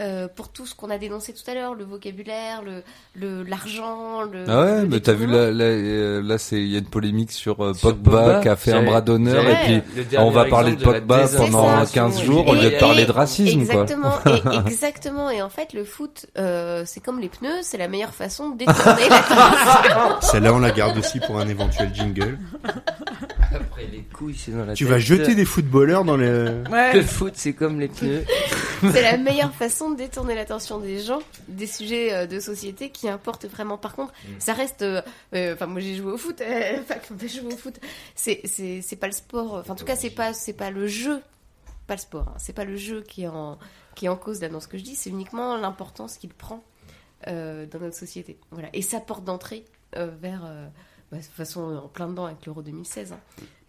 euh, 0.00 0.26
pour 0.36 0.48
tout 0.48 0.64
ce 0.64 0.74
qu'on 0.74 0.88
a 0.88 0.96
dénoncé 0.96 1.34
tout 1.34 1.48
à 1.50 1.52
l'heure, 1.54 1.74
le 1.74 1.84
vocabulaire, 1.84 2.62
le 2.62 2.82
le- 3.14 3.42
l'argent, 3.42 4.22
le. 4.22 4.44
Ah 4.48 4.60
ouais, 4.62 4.80
le 4.82 4.88
mais 4.88 5.00
t'as 5.00 5.12
vu 5.12 5.26
là, 5.26 5.50
là, 5.50 5.64
euh, 5.64 6.22
là 6.22 6.38
c'est 6.38 6.56
il 6.66 6.68
y 6.72 6.76
a 6.76 6.78
une 6.78 6.86
polémique 6.96 7.30
sur, 7.30 7.62
euh, 7.62 7.74
Sur 7.74 7.90
Pogba, 7.90 8.10
Pogba, 8.10 8.40
qui 8.40 8.48
a 8.48 8.56
fait 8.56 8.72
un 8.72 8.84
bras 8.84 9.02
d'honneur 9.02 9.44
et 9.46 9.56
puis 9.64 9.82
le 10.10 10.18
on 10.18 10.30
va 10.30 10.46
parler 10.46 10.70
de 10.76 10.76
exemple 10.80 10.94
de 10.94 10.94
la 10.94 11.00
Pogba 11.00 11.14
pendant 11.36 11.62
désinformation 11.66 12.04
15 12.08 12.22
jours 12.22 12.48
au 12.48 12.54
lieu 12.54 12.70
de 12.70 12.78
parler 12.80 13.04
de 13.04 13.12
racisme 13.12 13.60
Exactement, 13.60 14.14
quoi. 14.22 14.32
et- 14.64 14.66
exactement. 14.72 15.28
Et 15.28 15.42
en 15.42 15.50
fait, 15.50 15.74
le 15.74 15.84
foot, 15.84 16.24
euh, 16.38 16.84
c'est 16.86 17.00
comme 17.00 17.20
les 17.20 17.28
pneus, 17.28 17.60
c'est 17.60 17.76
la 17.78 17.88
meilleure 17.88 18.14
façon 18.14 18.48
de 18.48 18.56
détourner 18.64 19.08
l'attention. 19.10 20.20
Celle-là, 20.22 20.54
on 20.54 20.58
la 20.58 20.70
garde 20.70 20.96
aussi 20.96 21.20
pour 21.20 21.38
un 21.38 21.46
éventuel 21.48 21.90
jingle. 21.94 22.38
Après 23.82 23.96
les 23.96 24.02
couilles, 24.02 24.36
c'est 24.36 24.52
dans 24.52 24.64
la 24.64 24.74
Tu 24.74 24.84
tête. 24.84 24.92
vas 24.92 24.98
jeter 24.98 25.34
des 25.34 25.44
footballeurs 25.44 26.04
dans 26.04 26.16
le. 26.16 26.62
Le 26.92 27.02
foot, 27.02 27.32
c'est 27.36 27.52
comme 27.52 27.80
les 27.80 27.88
pneus. 27.88 28.24
C'est 28.80 29.02
la 29.02 29.16
meilleure 29.16 29.54
façon 29.54 29.90
de 29.90 29.96
détourner 29.96 30.34
l'attention 30.34 30.80
des 30.80 30.98
gens, 31.00 31.20
des 31.48 31.66
sujets 31.68 32.12
euh, 32.12 32.26
de 32.26 32.40
société 32.40 32.90
qui 32.90 33.08
importent 33.08 33.46
vraiment. 33.46 33.78
Par 33.78 33.94
contre, 33.94 34.12
Mm. 34.24 34.40
ça 34.40 34.52
reste. 34.54 34.82
euh, 34.82 35.00
euh, 35.34 35.54
Enfin, 35.54 35.66
moi 35.66 35.80
j'ai 35.80 35.94
joué 35.96 36.12
au 36.12 36.16
foot. 36.18 36.40
euh, 36.40 36.78
Enfin, 36.80 36.96
quand 37.08 37.14
j'ai 37.20 37.28
joué 37.28 37.52
au 37.54 37.56
foot, 37.56 37.78
c'est 38.16 38.40
c'est 38.44 38.82
c'est 38.82 38.96
pas 38.96 39.06
le 39.06 39.12
sport. 39.12 39.54
Enfin, 39.54 39.72
en 39.74 39.76
tout 39.76 39.84
cas, 39.84 39.94
c'est 39.96 40.10
pas 40.10 40.32
c'est 40.32 40.52
pas 40.52 40.70
le 40.70 40.86
jeu, 40.88 41.20
pas 41.86 41.94
le 41.94 42.00
sport. 42.00 42.26
hein, 42.28 42.34
c'est 42.38 42.52
pas 42.52 42.64
le 42.64 42.76
jeu 42.76 43.02
qui 43.02 43.22
est 43.22 43.28
en 43.28 43.58
qui 43.94 44.06
est 44.06 44.08
en 44.08 44.16
cause 44.16 44.40
là 44.40 44.48
dans 44.48 44.60
ce 44.60 44.66
que 44.68 44.78
je 44.78 44.82
dis. 44.82 44.96
C'est 44.96 45.10
uniquement 45.10 45.56
l'importance 45.56 46.16
qu'il 46.16 46.30
prend 46.30 46.64
euh, 47.28 47.66
dans 47.66 47.78
notre 47.78 47.96
société. 47.96 48.36
Voilà. 48.50 48.68
Et 48.72 48.82
sa 48.82 48.98
porte 49.00 49.22
d'entrée 49.24 49.64
euh, 49.96 50.10
vers. 50.20 50.42
euh, 50.44 50.66
bah, 51.12 51.18
de 51.18 51.22
toute 51.22 51.32
façon, 51.34 51.76
en 51.84 51.88
plein 51.88 52.08
dedans 52.08 52.24
avec 52.24 52.46
l'Euro 52.46 52.62
2016. 52.62 53.12
hein. 53.12 53.18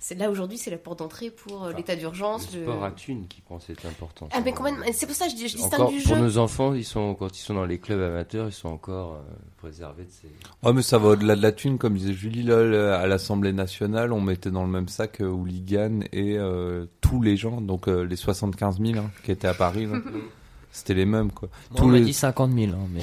C'est 0.06 0.16
là 0.16 0.30
aujourd'hui, 0.30 0.58
c'est 0.58 0.70
la 0.70 0.78
porte 0.78 1.00
d'entrée 1.00 1.30
pour 1.30 1.64
euh, 1.64 1.72
l'état 1.72 1.96
d'urgence. 1.96 2.52
Le 2.54 2.60
le- 2.60 2.66
sport 2.66 2.84
à 2.84 2.92
thune 2.92 3.26
qui 3.30 3.40
prend 3.40 3.62
cette 3.62 3.86
importance. 3.86 4.30
Ah, 4.34 4.42
mais. 4.44 4.54
C'est 4.92 5.06
pour 5.06 5.16
ça 5.16 5.26
que 5.28 5.32
je, 5.32 5.36
dis- 5.38 5.48
je 5.48 5.56
distingue 5.56 5.76
Encore, 5.80 5.92
du 5.92 6.02
pour 6.02 6.18
jeu. 6.18 6.22
nos 6.22 6.38
enfants, 6.40 6.74
ils 6.74 6.84
sont 6.84 7.16
quand 7.16 7.30
ils 7.38 7.42
sont 7.42 7.54
dans 7.54 7.64
les 7.64 7.78
clubs 7.78 8.02
amateurs, 8.02 8.48
ils 8.50 8.52
sont 8.52 8.68
encore 8.68 9.14
euh, 9.14 9.20
préservés 9.60 10.04
de 10.04 10.12
ces. 10.12 10.28
Ouais, 10.62 10.74
mais 10.74 10.82
ça 10.82 10.98
va 10.98 11.08
au-delà 11.12 11.38
de 11.38 11.42
la 11.42 11.54
thune, 11.54 11.78
comme 11.78 11.94
disait 11.96 12.12
Julie, 12.12 12.44
là, 12.44 12.62
le- 12.66 12.92
à 12.92 13.08
l'Assemblée 13.08 13.54
nationale, 13.54 14.12
on 14.12 14.20
mettait 14.20 14.52
dans 14.52 14.64
le 14.66 14.70
même 14.70 14.90
sac 14.90 15.22
euh, 15.22 15.28
Hooligan 15.30 16.02
et 16.12 16.38
euh, 16.38 16.86
tous 17.00 17.22
les 17.22 17.38
gens, 17.38 17.62
donc 17.62 17.88
euh, 17.88 18.02
les 18.04 18.18
75 18.18 18.82
000 18.82 18.98
hein, 19.00 19.10
qui 19.24 19.32
étaient 19.32 19.48
à 19.48 19.54
Paris, 19.54 19.86
là. 19.86 20.00
c'était 20.74 20.96
les 20.96 21.06
mêmes, 21.06 21.32
quoi. 21.32 21.50
Moi, 21.72 21.82
on 21.84 21.88
m'a 21.88 22.00
dit 22.00 22.14
50 22.14 22.52
000, 22.52 22.72
hein, 22.72 22.78
mais... 22.92 23.02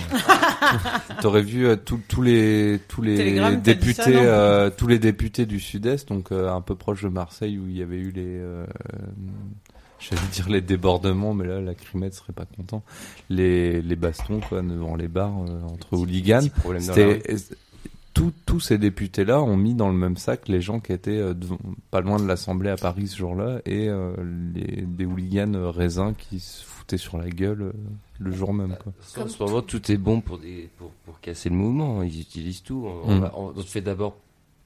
T'aurais 1.23 1.43
vu 1.43 1.67
euh, 1.67 1.77
tous 1.77 2.01
tous 2.09 2.21
les 2.21 2.81
tous 2.89 3.01
les 3.01 3.17
Télégramme, 3.17 3.63
t'as 3.63 3.75
dit 3.75 3.95
ça, 3.95 4.05
députés 4.05 4.17
non 4.17 4.23
euh, 4.25 4.71
tous 4.77 4.89
les 4.89 4.99
députés 4.99 5.47
du 5.47 5.61
Sud-Est, 5.61 6.09
donc 6.09 6.33
euh, 6.33 6.53
un 6.53 6.61
peu 6.61 6.75
proche 6.75 7.03
de 7.03 7.09
Marseille 7.09 7.59
où 7.59 7.69
il 7.69 7.79
y 7.79 7.83
avait 7.83 7.99
eu 7.99 8.11
les 8.11 8.25
euh, 8.27 8.67
j'allais 10.01 10.21
dire 10.33 10.49
les 10.49 10.61
débordements, 10.61 11.33
mais 11.33 11.47
là 11.47 11.61
la 11.61 11.75
crimette 11.75 12.15
serait 12.15 12.33
pas 12.33 12.45
content. 12.45 12.83
Les 13.29 13.81
les 13.83 13.97
bastons 13.97 14.41
quoi 14.41 14.63
devant 14.63 14.97
les 14.97 15.09
bars 15.09 15.33
euh, 15.49 15.63
entre 15.73 15.97
hooligans. 15.97 16.49
dans 16.65 16.81
C'était 16.81 17.23
tous 18.15 18.61
ces 18.61 18.77
députés 18.79 19.25
là 19.25 19.41
ont 19.43 19.57
mis 19.57 19.75
dans 19.75 19.89
le 19.89 19.95
même 19.97 20.17
sac 20.17 20.49
les 20.49 20.61
gens 20.61 20.81
qui 20.81 20.93
étaient 20.93 21.11
euh, 21.19 21.33
devant- 21.35 21.59
pas 21.91 22.01
loin 22.01 22.19
de 22.19 22.27
l'Assemblée 22.27 22.69
à 22.71 22.77
Paris 22.77 23.09
ce 23.09 23.17
jour-là 23.17 23.61
et 23.65 23.89
euh, 23.89 24.13
les 24.55 24.83
des 24.83 25.05
hooligans 25.07 25.55
euh, 25.55 25.71
raisins 25.71 26.13
qui 26.19 26.41
se 26.41 26.65
foutaient 26.65 26.99
sur 26.99 27.17
la 27.19 27.31
gueule 27.31 27.63
euh, 27.63 27.73
le 28.19 28.33
jour 28.33 28.53
même 28.53 28.77
quoi. 28.83 28.93
En 29.23 29.29
ce 29.29 29.43
moment, 29.43 29.63
tout 29.63 29.91
est 29.93 29.97
bon 29.97 30.21
pour, 30.21 30.39
des, 30.39 30.69
pour, 30.77 30.91
pour 31.07 31.21
casser 31.21 31.49
le 31.49 31.55
mouvement. 31.57 32.03
Ils 32.03 32.21
utilisent 32.21 32.63
tout. 32.63 32.87
On, 33.05 33.21
Mm. 33.21 33.55
te 33.55 33.63
fait 33.63 33.81
d'abord 33.81 34.17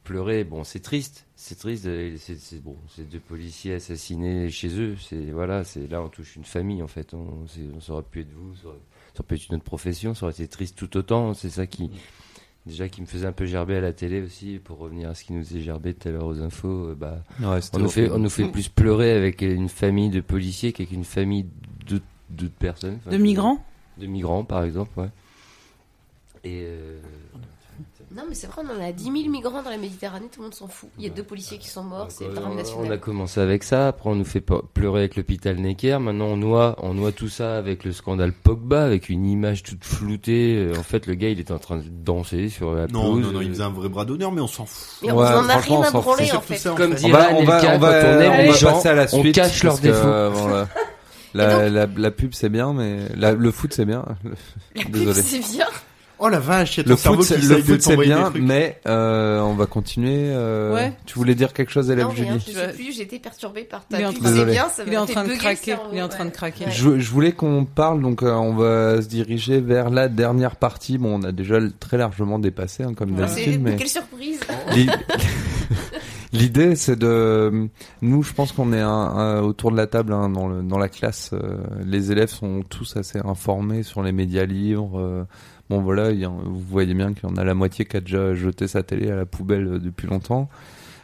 pleurer. 0.03 0.43
Bon, 0.45 0.65
c'est 0.65 0.81
triste. 0.81 1.25
C'est 1.37 1.57
triste. 1.59 1.89
C'est 2.19 2.63
bon, 2.63 2.77
deux 3.11 3.21
policiers 3.21 3.75
assassinés 3.75 4.51
chez 4.51 4.69
eux. 4.81 4.97
C'est 5.01 5.31
voilà. 5.31 5.63
C'est 5.65 5.87
là, 5.87 6.03
on 6.03 6.09
touche 6.09 6.35
une 6.37 6.45
famille 6.45 6.83
en 6.83 6.89
fait. 6.89 7.15
On, 7.15 7.45
on 7.77 7.81
ça 7.81 7.93
aurait 7.93 8.03
pu 8.03 8.21
être 8.23 8.33
vous. 8.35 8.55
Ça 8.57 8.69
aurait, 8.69 8.79
ça 9.15 9.21
aurait 9.21 9.27
pu 9.29 9.35
être 9.37 9.49
une 9.51 9.55
autre 9.57 9.65
profession. 9.65 10.15
Ça 10.15 10.27
aurait 10.27 10.33
été 10.35 10.49
triste 10.49 10.77
tout 10.77 10.97
autant. 10.97 11.35
C'est 11.35 11.51
ça 11.51 11.67
qui 11.69 11.91
déjà 12.67 12.89
qui 12.89 13.01
me 13.01 13.07
faisait 13.07 13.27
un 13.27 13.33
peu 13.33 13.47
gerber 13.47 13.77
à 13.77 13.81
la 13.81 13.93
télé 13.93 14.23
aussi. 14.23 14.61
Pour 14.63 14.79
revenir 14.79 15.11
à 15.11 15.15
ce 15.15 15.25
qui 15.25 15.33
nous 15.33 15.57
est 15.57 15.61
gerbé 15.61 15.95
tout 15.95 16.09
à 16.09 16.11
l'heure 16.13 16.27
aux 16.27 16.41
infos, 16.41 16.89
euh, 16.89 16.97
bah, 16.99 17.23
Ouais, 17.41 17.61
on 17.73 17.79
nous 17.79 17.89
fait 17.89 18.11
on 18.11 18.19
nous 18.19 18.31
fait 18.31 18.49
plus 18.49 18.69
pleurer 18.69 19.13
avec 19.13 19.43
une 19.43 19.69
famille 19.69 20.11
de 20.11 20.21
policiers 20.21 20.73
qu'avec 20.73 20.93
une 20.93 21.05
famille 21.05 21.47
de 21.87 22.01
d'autres 22.31 22.55
personnes. 22.55 22.99
Enfin, 23.03 23.11
De 23.11 23.23
migrants 23.23 23.65
de 23.99 24.07
migrants, 24.07 24.45
par 24.45 24.65
exemple, 24.65 24.99
ouais. 24.99 25.11
Et 26.43 26.63
euh, 26.65 27.01
Non, 28.17 28.23
mais 28.29 28.35
c'est 28.37 28.47
vrai, 28.47 28.63
on 28.65 28.81
en 28.81 28.81
a 28.87 28.93
10 28.93 29.03
000 29.05 29.15
migrants 29.29 29.63
dans 29.63 29.71
la 29.71 29.77
Méditerranée, 29.77 30.27
tout 30.31 30.39
le 30.41 30.45
monde 30.45 30.55
s'en 30.55 30.69
fout. 30.69 30.89
Il 30.99 31.05
y 31.05 31.07
a 31.09 31.11
deux 31.11 31.25
policiers 31.25 31.59
qui 31.59 31.69
sont 31.69 31.83
morts, 31.83 32.07
c'est 32.11 32.29
le 32.29 32.35
drame 32.35 32.53
on, 32.53 32.55
national. 32.55 32.87
on 32.87 32.91
a 32.93 32.97
commencé 32.97 33.41
avec 33.41 33.65
ça. 33.65 33.89
Après, 33.89 34.09
on 34.09 34.15
nous 34.15 34.25
fait 34.25 34.41
pleurer 34.41 35.01
avec 35.01 35.17
l'hôpital 35.17 35.57
Necker. 35.57 35.99
Maintenant, 35.99 36.27
on 36.27 36.37
noie, 36.37 36.77
on 36.81 36.95
noie 36.95 37.11
tout 37.11 37.29
ça 37.29 37.57
avec 37.57 37.83
le 37.83 37.91
scandale 37.93 38.33
Pogba, 38.33 38.85
avec 38.85 39.09
une 39.09 39.27
image 39.27 39.65
toute 39.65 39.85
floutée. 39.85 40.57
Euh, 40.57 40.79
En 40.79 40.83
fait, 40.85 41.07
le 41.07 41.15
gars, 41.15 41.29
il 41.31 41.41
était 41.41 41.53
en 41.53 41.59
train 41.59 41.79
de 41.79 41.83
danser 41.89 42.49
sur 42.51 42.73
la 42.75 42.87
Non, 42.87 43.15
pelouse. 43.15 43.27
non, 43.27 43.33
non, 43.33 43.41
il 43.41 43.49
faisait 43.49 43.63
un 43.65 43.71
vrai 43.71 43.89
bras 43.89 44.05
d'honneur, 44.05 44.31
mais 44.31 44.41
on 44.43 44.47
s'en 44.47 44.67
fout. 44.67 44.99
Mais 45.03 45.11
on 45.13 45.17
Ouais, 45.19 45.27
en 45.27 45.49
a 45.49 45.57
rien 45.57 45.83
à 45.83 45.89
on 45.89 46.01
branler, 46.01 46.31
en 46.33 46.41
fait. 46.41 46.57
ça, 46.57 46.73
en 46.73 46.77
Comme 46.77 46.95
dirait 46.95 47.11
on 47.13 47.17
va, 47.17 47.35
on 47.35 47.45
va, 47.45 47.75
on 47.75 47.79
va, 47.79 47.89
on 47.89 48.21
aime 48.21 48.33
on 48.33 48.37
les 48.43 48.49
va 48.49 48.55
gens, 48.57 48.73
passer 48.75 48.89
à 48.91 48.95
la 48.95 49.07
on 49.13 49.21
suite. 49.23 49.35
cache 49.35 49.63
leurs 49.65 49.79
défauts. 49.79 50.07
euh, 50.07 50.65
la, 51.35 51.69
la, 51.69 51.69
la, 51.69 51.87
la 51.97 52.11
pub 52.13 52.33
c'est 52.33 52.49
bien, 52.49 52.73
mais 52.73 53.09
la, 53.17 53.33
le 53.33 53.51
foot 53.51 53.73
c'est 53.75 53.85
bien. 53.87 54.05
La 54.77 54.83
pub, 54.85 54.93
Désolé. 54.93 55.21
c'est 55.23 55.41
bien. 55.57 55.67
Oh 56.27 56.29
la 56.31 56.39
vache, 56.41 56.77
il 56.77 56.79
y 56.79 56.81
a 56.81 56.85
ton 56.85 56.91
Le 56.91 56.97
cerveau 56.97 57.23
foot, 57.23 57.37
qui 57.39 57.47
le 57.47 57.59
foot 57.63 57.83
c'est 57.83 57.97
bien, 57.99 58.33
mais 58.41 58.81
euh, 58.87 59.41
on 59.41 59.53
va 59.55 59.67
continuer. 59.67 60.29
euh, 60.31 60.73
Ouais. 60.75 60.93
Tu 61.05 61.19
voulais 61.19 61.35
dire 61.35 61.53
quelque 61.53 61.71
chose, 61.71 61.91
élève 61.91 62.07
Non, 62.07 62.13
rien, 62.13 62.39
Julie 62.39 62.45
je 62.47 62.53
sais 62.53 62.73
plus, 62.73 62.93
j'ai 62.97 63.03
été 63.03 63.19
perturbée 63.19 63.65
par 63.65 63.87
ta 63.87 63.99
Il 63.99 64.03
est 64.03 64.07
en 64.07 64.13
pub, 64.13 64.21
train 64.23 64.31
de- 64.31 64.35
c'est 64.35 64.41
Désolé. 64.41 64.53
bien, 64.53 64.69
ça 64.71 64.83
Il 64.87 64.93
est 64.95 64.97
en 64.97 65.05
train 65.07 65.25
de 65.25 65.35
craquer. 65.35 65.57
cerveau, 65.73 65.83
Il 65.93 65.99
est 65.99 66.03
en 66.03 66.09
train 66.09 66.25
de 66.25 66.31
ouais. 66.31 66.35
craquer. 66.35 66.65
Ouais. 66.65 66.71
Je, 66.71 66.99
je 66.99 67.11
voulais 67.11 67.33
qu'on 67.33 67.67
parle, 67.67 68.01
donc 68.01 68.23
euh, 68.23 68.33
on 68.33 68.55
va 68.55 69.03
se 69.03 69.07
diriger 69.09 69.61
vers 69.61 69.91
la 69.91 70.09
dernière 70.09 70.57
partie. 70.57 70.97
Bon, 70.97 71.21
on 71.21 71.23
a 71.25 71.33
déjà 71.33 71.59
très 71.79 71.99
largement 71.99 72.39
dépassé, 72.39 72.85
hein, 72.85 72.95
comme 72.95 73.15
Ah, 73.21 73.29
c'est- 73.29 73.41
d'habitude, 73.45 73.63
mais 73.63 73.77
Quelle 73.77 73.89
surprise 73.89 74.41
L'i- 74.75 74.89
l'idée 76.33 76.75
c'est 76.77 76.97
de, 76.99 77.69
nous, 78.03 78.23
je 78.23 78.33
pense 78.33 78.53
qu'on 78.53 78.73
est 78.73 78.81
un, 78.81 78.89
un- 78.89 79.41
autour 79.43 79.71
de 79.71 79.77
la 79.77 79.87
table 79.87 80.13
hein, 80.13 80.29
dans, 80.29 80.49
le, 80.49 80.63
dans 80.63 80.79
la 80.79 80.89
classe. 80.89 81.31
euh, 81.33 81.59
les 81.85 82.11
élèves 82.13 82.31
sont 82.31 82.63
tous 82.69 82.97
assez 82.97 83.19
informés 83.25 83.83
sur 83.83 84.03
les 84.03 84.13
médias 84.13 84.45
libres. 84.47 84.99
euh, 84.99 85.25
bon 85.71 85.81
voilà, 85.83 86.11
y 86.11 86.25
vous 86.25 86.59
voyez 86.71 86.95
bien 86.95 87.13
qu'il 87.15 87.29
y 87.29 87.33
en 87.33 87.37
a 87.37 87.45
la 87.45 87.55
moitié 87.55 87.85
qui 87.85 87.97
a 87.97 88.01
déjà 88.01 88.35
jeté 88.35 88.67
sa 88.69 88.83
télé 88.83 89.11
à 89.11 89.17
la 89.17 89.27
poubelle 89.27 89.67
euh, 89.67 89.79
depuis 89.79 90.07
longtemps. 90.07 90.49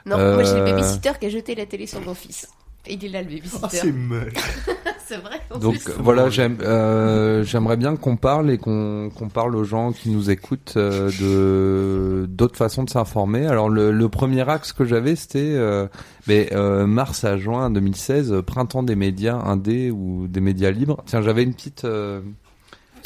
Non, 0.06 0.16
moi 0.16 0.42
j'ai 0.44 0.54
le 0.54 0.60
Euh, 0.60 0.64
babysitter 0.64 1.12
qui 1.20 1.26
a 1.26 1.28
jeté 1.30 1.54
la 1.54 1.66
télé 1.66 1.86
sur 1.86 2.00
mon 2.00 2.14
fils. 2.14 2.48
Il 2.88 3.04
est 3.04 3.08
là 3.08 3.20
le 3.22 3.28
babysitter. 3.28 3.58
Ah, 3.62 3.68
c'est 3.70 3.92
moche. 3.92 4.32
c'est 5.06 5.16
vrai. 5.18 5.40
Donc 5.60 5.78
plus. 5.80 5.92
voilà, 5.98 6.30
j'aime, 6.30 6.56
euh, 6.62 7.42
j'aimerais 7.44 7.76
bien 7.76 7.96
qu'on 7.96 8.16
parle 8.16 8.50
et 8.50 8.56
qu'on 8.58 9.10
parle 9.32 9.54
aux 9.56 9.64
gens 9.64 9.92
qui 9.92 10.08
nous 10.08 10.30
écoutent 10.30 10.74
euh, 10.76 11.10
de 11.20 12.26
d'autres 12.26 12.56
façons 12.56 12.82
de 12.84 12.90
s'informer. 12.90 13.46
Alors 13.46 13.68
le, 13.68 13.90
le 13.92 14.08
premier 14.08 14.48
axe 14.48 14.72
que 14.72 14.84
j'avais, 14.86 15.16
c'était 15.16 15.38
euh, 15.42 15.86
mais 16.26 16.48
euh, 16.54 16.86
mars 16.86 17.24
à 17.24 17.36
juin 17.36 17.70
2016, 17.70 18.32
euh, 18.32 18.42
printemps 18.42 18.82
des 18.82 18.96
médias 18.96 19.36
indés 19.36 19.90
ou 19.90 20.26
des 20.28 20.40
médias 20.40 20.70
libres. 20.70 21.02
Tiens, 21.06 21.20
j'avais 21.22 21.42
une 21.42 21.52
petite. 21.54 21.86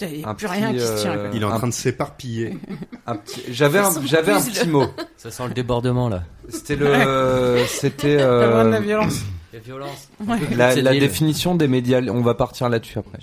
Euh, 0.03 0.09
il 0.13 0.21
y 0.21 0.25
a 0.25 0.29
un 0.29 0.35
plus 0.35 0.47
rien 0.47 0.73
qui 0.73 0.81
se 0.81 1.01
tient, 1.01 1.15
quoi. 1.17 1.29
Il 1.33 1.43
est 1.43 1.45
en 1.45 1.53
un- 1.53 1.59
train 1.59 1.69
de 1.69 1.73
s'éparpiller. 1.73 2.59
J'avais 3.51 3.79
un, 3.79 3.91
j'avais 4.05 4.33
un 4.33 4.41
petit 4.41 4.69
mot. 4.69 4.87
Ça 5.17 5.31
sent 5.31 5.43
le 5.49 5.55
débordement, 5.55 6.09
là. 6.09 6.23
C'était 6.49 6.77
le, 6.77 7.59
c'était. 7.69 8.17
La 8.17 8.23
euh, 8.25 8.81
violence. 8.81 9.21
La 9.53 9.59
violence. 9.61 10.09
Ouais. 10.27 10.37
La, 10.57 10.93
définition 10.95 11.55
des 11.55 11.69
médias, 11.69 12.01
on 12.11 12.23
va 12.23 12.35
partir 12.35 12.69
là-dessus 12.69 12.99
après. 12.99 13.19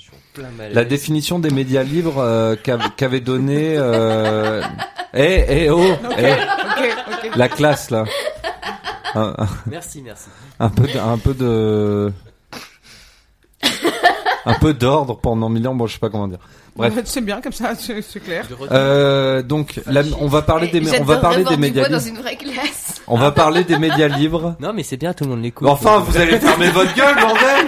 La 0.72 0.85
définition 0.85 1.39
des 1.39 1.49
médias 1.49 1.84
libres 1.84 2.19
euh, 2.19 2.56
qu'a- 2.56 2.77
qu'avait 2.95 3.19
donné. 3.22 3.76
Euh... 3.77 4.61
Eh, 5.14 5.43
eh, 5.65 5.69
oh, 5.69 5.84
eh, 6.18 6.35
la 7.35 7.49
classe 7.49 7.89
là. 7.89 8.06
Un, 9.14 9.35
un- 9.38 9.48
Merci, 9.69 10.02
merci. 10.02 10.30
un 10.57 10.69
peu, 10.69 10.84
de, 10.88 10.98
un 10.98 11.18
peu 11.18 11.34
de, 11.34 12.14
un 14.45 14.53
peu 14.55 14.73
d'ordre 14.73 15.18
pendant 15.18 15.49
mille 15.49 15.68
ans. 15.68 15.76
Bon, 15.76 15.88
je 15.88 15.93
sais 15.93 15.99
pas 15.99 16.09
comment 16.09 16.27
dire. 16.27 16.39
Bref. 16.76 16.93
C'est 17.05 17.22
bien 17.22 17.41
comme 17.41 17.51
ça, 17.51 17.73
c'est 17.76 18.19
clair. 18.23 18.45
Euh, 18.72 19.41
donc, 19.43 19.81
la- 19.88 20.03
on 20.19 20.27
va 20.27 20.41
parler 20.41 20.68
des, 20.69 20.81
on 20.99 21.03
va 21.03 21.18
parler 21.18 21.43
des 21.43 21.57
médias 21.57 21.81
bois 21.88 21.89
dans 21.97 22.03
libres. 22.03 22.18
une 22.18 22.22
vraie 22.23 22.35
classe. 22.38 23.01
On 23.07 23.18
va 23.18 23.31
parler 23.31 23.63
des 23.65 23.77
médias 23.77 24.07
libres. 24.07 24.55
Non, 24.59 24.72
mais 24.73 24.84
c'est 24.84 24.95
bien, 24.97 25.13
tout 25.13 25.26
le 25.26 25.31
monde 25.31 25.41
l'écoute. 25.43 25.68
Enfin, 25.68 25.99
vous 25.99 26.15
allez 26.18 26.39
fermer 26.39 26.69
votre 26.69 26.93
gueule, 26.95 27.15
bordel 27.15 27.68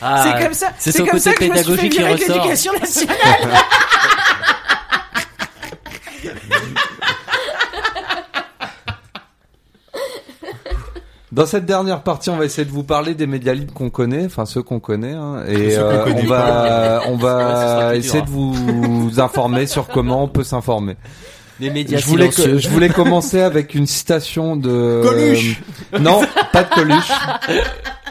Ah, 0.00 0.24
c'est 0.38 0.44
comme 0.44 0.54
ça, 0.54 0.68
C'est 0.78 0.96
comme 0.98 1.06
côté 1.08 1.20
ça 1.20 1.32
que 1.34 1.44
je 1.44 1.50
me 1.50 1.56
suis 1.56 1.64
fait 1.64 1.64
pédagogique 1.64 1.92
qui 1.92 1.98
virer 1.98 2.10
de 2.14 2.20
ressort. 2.20 2.36
l'éducation 2.36 2.72
nationale. 2.74 3.16
Dans 11.34 11.46
cette 11.46 11.66
dernière 11.66 12.04
partie, 12.04 12.30
on 12.30 12.36
va 12.36 12.44
essayer 12.44 12.64
de 12.64 12.70
vous 12.70 12.84
parler 12.84 13.14
des 13.14 13.26
médias 13.26 13.54
libres 13.54 13.74
qu'on 13.74 13.90
connaît, 13.90 14.24
enfin 14.24 14.46
ceux 14.46 14.62
qu'on 14.62 14.78
connaît, 14.78 15.14
hein, 15.14 15.42
et 15.48 15.76
euh, 15.76 16.04
on 16.06 16.26
va, 16.26 17.00
on 17.08 17.16
va 17.16 17.96
essayer 17.96 18.22
dur, 18.22 18.26
de 18.26 18.30
vous 18.30 19.18
informer 19.18 19.66
sur 19.66 19.88
comment 19.88 20.22
on 20.22 20.28
peut 20.28 20.44
s'informer. 20.44 20.96
Les 21.58 21.70
médias 21.70 21.98
Je 21.98 22.06
voulais, 22.06 22.30
silencieux. 22.30 22.58
je 22.58 22.68
voulais 22.68 22.88
commencer 22.88 23.40
avec 23.40 23.74
une 23.74 23.88
citation 23.88 24.54
de 24.54 25.02
Coluche 25.04 25.60
non, 26.00 26.20
pas 26.52 26.62
de 26.62 26.68
Coluche. 26.72 27.12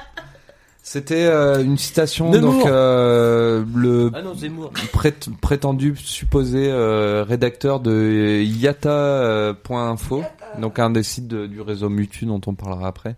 C'était 0.93 1.25
euh, 1.25 1.63
une 1.63 1.79
citation 1.79 2.29
Nemours. 2.29 2.53
donc 2.53 2.67
euh, 2.67 3.65
le 3.73 4.11
Ah 4.13 4.21
non, 4.21 4.35
Zemmour. 4.35 4.71
prét- 4.93 5.27
prétendu 5.41 5.95
supposé 5.95 6.67
euh, 6.69 7.23
rédacteur 7.27 7.79
de 7.79 8.43
yata.info, 8.43 10.23
donc 10.61 10.77
un 10.77 10.91
des 10.91 11.01
sites 11.01 11.27
de- 11.27 11.47
du 11.47 11.61
réseau 11.61 11.89
Mutu 11.89 12.27
dont 12.27 12.41
on 12.45 12.53
parlera 12.53 12.87
après, 12.87 13.15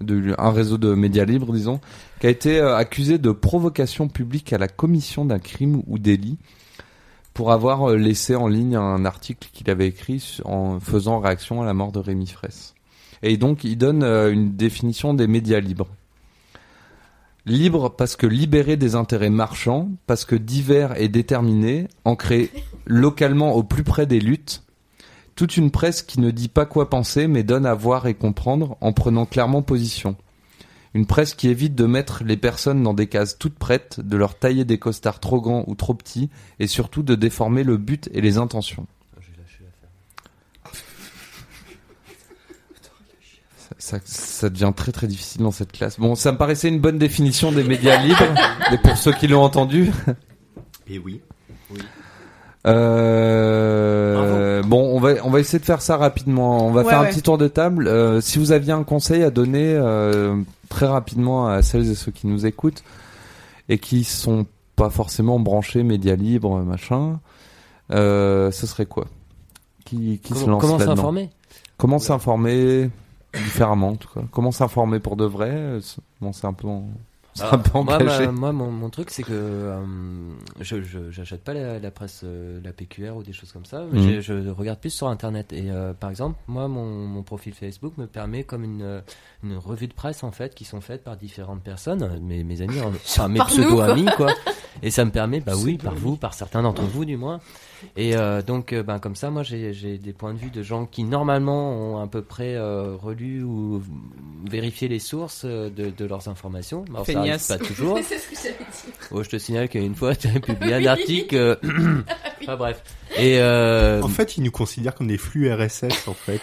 de, 0.00 0.34
un 0.38 0.50
réseau 0.52 0.78
de 0.78 0.94
médias 0.94 1.26
libres 1.26 1.52
disons, 1.52 1.80
qui 2.18 2.26
a 2.26 2.30
été 2.30 2.58
euh, 2.58 2.74
accusé 2.76 3.18
de 3.18 3.30
provocation 3.30 4.08
publique 4.08 4.54
à 4.54 4.58
la 4.58 4.68
commission 4.68 5.26
d'un 5.26 5.38
crime 5.38 5.82
ou 5.86 5.98
délit 5.98 6.38
pour 7.34 7.52
avoir 7.52 7.90
euh, 7.90 7.96
laissé 7.96 8.34
en 8.36 8.48
ligne 8.48 8.76
un 8.76 9.04
article 9.04 9.48
qu'il 9.52 9.68
avait 9.68 9.86
écrit 9.88 10.38
en 10.46 10.80
faisant 10.80 11.20
réaction 11.20 11.60
à 11.60 11.66
la 11.66 11.74
mort 11.74 11.92
de 11.92 11.98
Rémi 11.98 12.26
Fraisse. 12.26 12.74
Et 13.22 13.36
donc 13.36 13.64
il 13.64 13.76
donne 13.76 14.02
euh, 14.02 14.32
une 14.32 14.56
définition 14.56 15.12
des 15.12 15.26
médias 15.26 15.60
libres. 15.60 15.88
Libre 17.50 17.88
parce 17.88 18.14
que 18.14 18.28
libéré 18.28 18.76
des 18.76 18.94
intérêts 18.94 19.28
marchands, 19.28 19.90
parce 20.06 20.24
que 20.24 20.36
divers 20.36 20.96
et 21.00 21.08
déterminé, 21.08 21.88
ancré 22.04 22.48
localement 22.86 23.56
au 23.56 23.64
plus 23.64 23.82
près 23.82 24.06
des 24.06 24.20
luttes, 24.20 24.62
toute 25.34 25.56
une 25.56 25.72
presse 25.72 26.02
qui 26.02 26.20
ne 26.20 26.30
dit 26.30 26.46
pas 26.46 26.64
quoi 26.64 26.88
penser 26.88 27.26
mais 27.26 27.42
donne 27.42 27.66
à 27.66 27.74
voir 27.74 28.06
et 28.06 28.14
comprendre 28.14 28.76
en 28.80 28.92
prenant 28.92 29.26
clairement 29.26 29.62
position. 29.62 30.14
Une 30.94 31.06
presse 31.06 31.34
qui 31.34 31.48
évite 31.48 31.74
de 31.74 31.86
mettre 31.86 32.22
les 32.22 32.36
personnes 32.36 32.84
dans 32.84 32.94
des 32.94 33.08
cases 33.08 33.36
toutes 33.36 33.58
prêtes, 33.58 33.98
de 33.98 34.16
leur 34.16 34.38
tailler 34.38 34.64
des 34.64 34.78
costards 34.78 35.18
trop 35.18 35.40
grands 35.40 35.64
ou 35.66 35.74
trop 35.74 35.94
petits, 35.94 36.30
et 36.60 36.68
surtout 36.68 37.02
de 37.02 37.16
déformer 37.16 37.64
le 37.64 37.78
but 37.78 38.08
et 38.14 38.20
les 38.20 38.38
intentions. 38.38 38.86
Ça, 43.80 43.98
ça, 44.04 44.48
devient 44.50 44.72
très 44.76 44.92
très 44.92 45.06
difficile 45.06 45.40
dans 45.42 45.50
cette 45.50 45.72
classe. 45.72 45.98
Bon, 45.98 46.14
ça 46.14 46.30
me 46.32 46.36
paraissait 46.38 46.68
une 46.68 46.78
bonne 46.80 46.98
définition 46.98 47.50
des 47.50 47.64
médias 47.64 48.00
libres, 48.02 48.22
et 48.72 48.76
pour 48.78 48.96
ceux 48.96 49.12
qui 49.12 49.26
l'ont 49.26 49.42
entendu. 49.42 49.90
Et 50.88 50.98
oui. 50.98 51.20
Euh, 52.66 54.62
bon, 54.62 54.94
on 54.94 55.00
va 55.00 55.14
on 55.24 55.30
va 55.30 55.40
essayer 55.40 55.58
de 55.58 55.64
faire 55.64 55.80
ça 55.82 55.96
rapidement. 55.96 56.66
On 56.66 56.72
va 56.72 56.82
Ouais, 56.82 56.90
faire 56.90 57.00
un 57.00 57.06
petit 57.06 57.22
tour 57.22 57.38
de 57.38 57.48
table. 57.48 57.88
Euh, 57.88 58.20
si 58.20 58.38
vous 58.38 58.52
aviez 58.52 58.72
un 58.72 58.82
conseil 58.84 59.22
à 59.22 59.30
donner 59.30 59.72
euh, 59.74 60.36
très 60.68 60.86
rapidement 60.86 61.48
à 61.48 61.62
celles 61.62 61.90
et 61.90 61.94
ceux 61.94 62.12
qui 62.12 62.26
nous 62.26 62.44
écoutent 62.46 62.82
et 63.68 63.78
qui 63.78 64.04
sont 64.04 64.46
pas 64.76 64.90
forcément 64.90 65.38
branchés 65.40 65.82
médias 65.82 66.16
libres, 66.16 66.60
machin, 66.62 67.18
euh, 67.92 68.50
ce 68.50 68.66
serait 68.66 68.86
quoi? 68.86 69.06
Qui 69.86 70.20
qui 70.22 70.34
se 70.34 70.40
Comment- 70.40 70.52
lance 70.52 70.60
comment 70.60 70.76
là-dedans? 70.78 70.96
s'informer? 70.96 71.30
Comment 71.78 71.98
s'informer? 71.98 72.90
Différemment 73.34 73.88
en 73.90 73.96
tout 73.96 74.08
cas 74.12 74.22
Comment 74.32 74.52
s'informer 74.52 74.98
pour 75.00 75.16
de 75.16 75.24
vrai 75.24 75.50
Euh, 75.50 75.80
c'est- 75.80 76.00
Bon, 76.20 76.32
c'est 76.32 76.46
un 76.46 76.52
peu 76.52 76.68
en- 76.68 76.88
un 77.40 77.44
Alors, 77.46 77.62
peu 77.62 77.78
moi, 77.80 77.94
engagé. 77.96 78.26
ma- 78.26 78.32
moi, 78.32 78.52
mon, 78.52 78.70
mon 78.70 78.90
truc, 78.90 79.10
c'est 79.10 79.22
que 79.22 79.30
euh, 79.32 79.76
je 80.60 80.76
j'achète 81.10 81.42
pas 81.44 81.54
la, 81.54 81.78
la 81.78 81.90
presse, 81.90 82.22
euh, 82.24 82.60
la 82.62 82.72
PQR 82.72 83.16
ou 83.16 83.22
des 83.22 83.32
choses 83.32 83.52
comme 83.52 83.64
ça. 83.64 83.84
Mhm. 83.90 84.20
Je, 84.20 84.50
regarde 84.50 84.80
plus 84.80 84.90
sur 84.90 85.06
Internet. 85.08 85.52
Et 85.52 85.70
euh, 85.70 85.94
par 85.94 86.10
exemple, 86.10 86.36
moi, 86.48 86.66
mon, 86.68 86.84
mon 87.06 87.22
profil 87.22 87.54
Facebook 87.54 87.96
me 87.98 88.06
permet 88.06 88.42
comme 88.44 88.64
une, 88.64 89.02
une 89.42 89.56
revue 89.56 89.86
de 89.88 89.94
presse 89.94 90.22
en 90.22 90.32
fait, 90.32 90.54
qui 90.54 90.64
sont 90.64 90.80
faites 90.80 91.02
par 91.02 91.16
différentes 91.16 91.62
personnes, 91.62 92.20
mes, 92.22 92.44
mes 92.44 92.60
amis, 92.62 92.80
en- 92.80 92.88
enfin 92.94 93.28
mes 93.28 93.38
Par 93.38 93.48
nous, 93.50 93.54
pseudo 93.56 93.74
quoi. 93.76 93.86
amis, 93.92 94.06
quoi. 94.16 94.32
Et 94.82 94.90
ça 94.90 95.04
me 95.04 95.10
permet, 95.10 95.40
bah 95.40 95.52
oui, 95.64 95.78
par 95.78 95.94
vous, 95.94 96.16
par 96.16 96.34
certains 96.34 96.62
d'entre 96.62 96.82
vous 96.82 97.04
du 97.04 97.16
moins. 97.16 97.40
Et 97.96 98.14
euh, 98.16 98.42
donc, 98.42 98.72
euh, 98.74 98.82
ben 98.82 98.98
comme 98.98 99.16
ça, 99.16 99.30
moi, 99.30 99.42
j'ai 99.42 99.72
des 99.98 100.12
points 100.12 100.34
de 100.34 100.38
vue 100.38 100.50
de 100.50 100.62
gens 100.62 100.84
qui 100.84 101.02
normalement 101.04 101.72
ont 101.72 102.02
à 102.02 102.06
peu 102.06 102.20
près 102.22 102.54
euh, 102.54 102.94
relu 102.96 103.42
ou 103.42 103.82
vérifié 104.48 104.86
les 104.88 104.98
sources 104.98 105.44
de, 105.46 105.70
de 105.70 106.04
leurs 106.04 106.28
informations. 106.28 106.84
Alors, 106.90 107.06
ça 107.06 107.18
arrive 107.20 107.46
pas 107.46 107.58
toujours. 107.58 107.98
C'est 108.02 108.18
ce 108.18 108.28
que 108.28 108.36
j'avais 108.36 108.58
dit. 108.58 108.92
Oh, 109.10 109.22
je 109.22 109.30
te 109.30 109.38
signale 109.38 109.68
qu'une 109.70 109.94
fois, 109.94 110.14
tu 110.14 110.28
as 110.28 110.38
publié 110.40 110.74
un 110.74 110.86
article. 110.86 111.34
euh, 111.36 111.56
Enfin 112.42 112.56
bref. 112.56 112.82
Et 113.18 113.38
euh, 113.40 114.00
En 114.02 114.08
fait, 114.08 114.36
ils 114.36 114.42
nous 114.44 114.50
considèrent 114.50 114.94
comme 114.94 115.08
des 115.08 115.18
flux 115.18 115.50
RSS, 115.52 116.06
en 116.08 116.14
fait. 116.14 116.40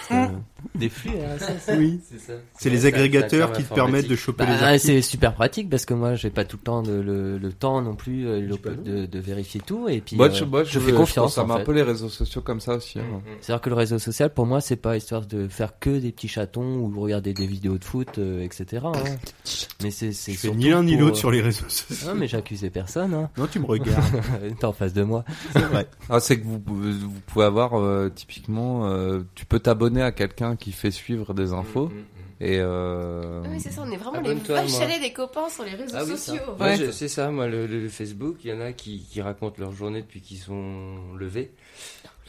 Hein 0.59 0.69
des 0.75 0.89
flux 0.89 1.11
RSS. 1.11 1.71
Oui. 1.77 1.99
C'est 2.09 2.19
ça. 2.19 2.33
C'est 2.57 2.69
les 2.69 2.85
agrégateurs 2.85 3.51
qui 3.51 3.63
te 3.63 3.73
permettent 3.73 4.07
de 4.07 4.15
choper 4.15 4.45
Bah, 4.45 4.51
les 4.55 4.63
articles. 4.63 4.79
C'est 4.85 5.01
super 5.01 5.33
pratique 5.33 5.69
parce 5.69 5.85
que 5.85 5.93
moi, 5.93 6.15
j'ai 6.15 6.29
pas 6.29 6.45
tout 6.45 6.57
le 6.57 6.63
temps 6.63 6.81
de, 6.83 6.93
le, 6.93 7.37
le 7.37 7.53
temps 7.53 7.81
non 7.81 7.95
plus 7.95 8.27
euh, 8.27 8.39
le- 8.39 8.57
de, 8.75 9.05
de 9.05 9.19
vérifier 9.19 9.61
tout 9.65 9.87
et 9.89 10.01
puis 10.01 10.15
Moi, 10.15 10.27
euh, 10.27 10.31
je, 10.33 10.43
moi, 10.45 10.63
je, 10.63 10.71
je 10.71 10.79
fais 10.79 10.91
je 10.91 10.95
confiance. 10.95 11.35
pense 11.35 11.37
à 11.37 11.45
en 11.53 11.57
un 11.57 11.63
peu 11.63 11.71
les 11.73 11.81
réseaux 11.83 12.09
sociaux 12.09 12.41
comme 12.41 12.59
ça 12.59 12.75
aussi. 12.75 12.99
hein. 12.99 13.03
C'est-à-dire 13.41 13.61
que 13.61 13.69
le 13.69 13.75
réseau 13.75 13.99
social, 13.99 14.33
pour 14.33 14.45
moi, 14.45 14.61
c'est 14.61 14.75
pas 14.75 14.97
histoire 14.97 15.25
de 15.25 15.47
faire 15.47 15.79
que 15.79 15.89
des 15.99 16.11
petits 16.11 16.27
chatons 16.27 16.77
ou 16.79 16.99
regarder 16.99 17.33
des 17.33 17.47
vidéos 17.47 17.77
de 17.77 17.83
foot, 17.85 18.17
euh, 18.17 18.43
etc. 18.43 18.83
hein. 18.85 18.91
Mais 19.83 19.91
c'est 19.91 20.11
Je 20.11 20.49
ni 20.49 20.69
l'un 20.69 20.83
ni 20.83 20.97
l'autre 20.97 21.15
euh, 21.15 21.19
sur 21.19 21.31
les 21.31 21.41
réseaux 21.41 21.69
sociaux. 21.69 22.07
Non, 22.07 22.15
mais 22.15 22.27
j'accusais 22.27 22.69
personne. 22.71 23.13
Hein. 23.13 23.29
Non, 23.37 23.47
tu 23.47 23.59
me 23.59 23.65
regardes. 23.67 24.03
T'es 24.59 24.65
en 24.65 24.73
face 24.73 24.93
de 24.93 25.03
moi. 25.03 25.23
C'est 25.53 25.59
vrai. 25.59 25.87
Ah, 26.09 26.19
c'est 26.19 26.39
que 26.39 26.45
vous, 26.45 26.59
pouvez- 26.59 26.91
vous 26.91 27.19
pouvez 27.27 27.45
avoir 27.45 27.77
euh, 27.79 28.09
typiquement, 28.13 28.87
euh, 28.87 29.19
tu 29.35 29.45
peux 29.45 29.59
t'abonner 29.59 30.01
à 30.01 30.11
quelqu'un 30.11 30.46
qui 30.55 30.71
fait 30.71 30.91
suivre 30.91 31.33
des 31.33 31.53
infos 31.53 31.91
et 32.39 32.59
euh, 32.59 33.41
Ah 33.43 33.47
oui, 33.51 33.59
c'est 33.59 33.71
ça, 33.71 33.81
on 33.83 33.91
est 33.91 33.97
vraiment 33.97 34.21
les 34.21 34.29
Abonne-toi, 34.29 34.55
vaches 34.61 34.71
moi. 34.73 34.81
à 34.83 34.87
lait 34.87 34.99
des 34.99 35.11
copains 35.11 35.49
sur 35.49 35.63
les 35.63 35.71
réseaux 35.71 35.95
Ah 35.97 36.03
oui, 36.05 36.11
ça. 36.11 36.17
sociaux. 36.17 36.91
C'est 36.91 37.07
ça, 37.07 37.31
moi, 37.31 37.47
le, 37.47 37.65
le 37.65 37.89
Facebook, 37.89 38.37
il 38.43 38.51
y 38.51 38.53
en 38.53 38.61
a 38.61 38.73
qui, 38.73 38.99
qui 39.09 39.21
racontent 39.21 39.55
leur 39.59 39.71
journée 39.71 40.01
depuis 40.03 40.21
qu'ils 40.21 40.37
sont 40.37 41.13
levés. 41.17 41.49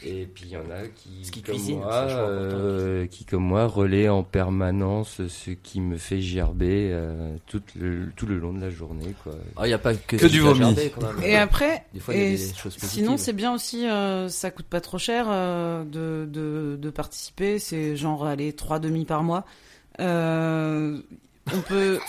Et 0.03 0.25
puis 0.25 0.45
il 0.47 0.51
y 0.51 0.57
en 0.57 0.69
a 0.71 0.87
qui, 0.95 1.41
comme 1.41 1.55
cuisine, 1.55 1.79
moi, 1.79 1.93
euh, 1.93 3.05
qui 3.07 3.25
comme 3.25 3.43
moi 3.43 3.65
relaient 3.65 4.09
en 4.09 4.23
permanence 4.23 5.21
ce 5.27 5.51
qui 5.51 5.81
me 5.81 5.97
fait 5.97 6.21
gerber 6.21 6.89
euh, 6.91 7.35
tout, 7.47 7.61
le, 7.75 8.09
tout 8.15 8.25
le 8.25 8.37
long 8.37 8.53
de 8.53 8.61
la 8.61 8.69
journée. 8.69 9.13
Quoi. 9.23 9.33
Ah, 9.57 9.67
y 9.67 9.73
a 9.73 9.77
pas 9.77 9.95
que, 9.95 10.15
Que 10.15 10.25
du 10.27 10.39
vomi. 10.39 10.75
Et 11.23 11.35
après, 11.35 11.85
Des 11.93 11.99
fois, 11.99 12.13
il 12.13 12.19
y 12.19 12.23
a 12.23 12.27
et 12.27 12.31
des 12.31 12.37
choses 12.37 12.75
positives. 12.75 12.89
sinon 12.89 13.17
c'est 13.17 13.33
bien 13.33 13.53
aussi, 13.53 13.87
euh, 13.87 14.29
ça 14.29 14.51
coûte 14.51 14.67
pas 14.67 14.81
trop 14.81 14.97
cher 14.97 15.25
euh, 15.29 15.83
de, 15.83 16.25
de, 16.31 16.77
de 16.81 16.89
participer. 16.89 17.59
C'est 17.59 17.95
genre 17.95 18.25
aller 18.25 18.53
trois 18.53 18.79
demi 18.79 19.05
par 19.05 19.23
mois. 19.23 19.45
Euh, 21.53 21.57
on 21.57 21.61
peut. 21.61 21.99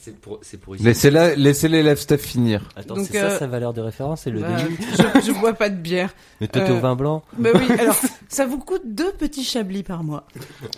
c'est 0.00 0.16
pour, 0.20 0.38
c'est 0.42 0.58
pour 0.60 0.74
ici. 0.76 0.84
laissez 0.84 1.10
la, 1.10 1.34
laissez 1.34 1.68
l'élève 1.68 1.98
Steph 1.98 2.18
finir. 2.18 2.68
Attends, 2.76 2.94
Donc, 2.96 3.06
c'est 3.10 3.18
ça 3.18 3.26
euh, 3.26 3.38
sa 3.38 3.46
valeur 3.46 3.72
de 3.72 3.80
référence, 3.80 4.22
c'est 4.22 4.30
le 4.30 4.40
bah, 4.40 4.48
demi. 4.62 4.76
je, 5.22 5.26
je 5.32 5.32
bois 5.40 5.52
pas 5.54 5.68
de 5.70 5.76
bière. 5.76 6.14
Mais 6.40 6.48
toi, 6.48 6.62
t'es 6.62 6.70
Euh, 6.70 6.76
au 6.76 6.80
vin 6.80 6.96
blanc. 6.96 7.22
Bah 7.38 7.50
oui, 7.54 7.66
alors 7.78 7.96
ça 8.28 8.46
vous 8.46 8.58
coûte 8.58 8.82
deux 8.84 9.12
petits 9.12 9.44
chablis 9.44 9.82
par 9.82 10.02
mois. 10.04 10.24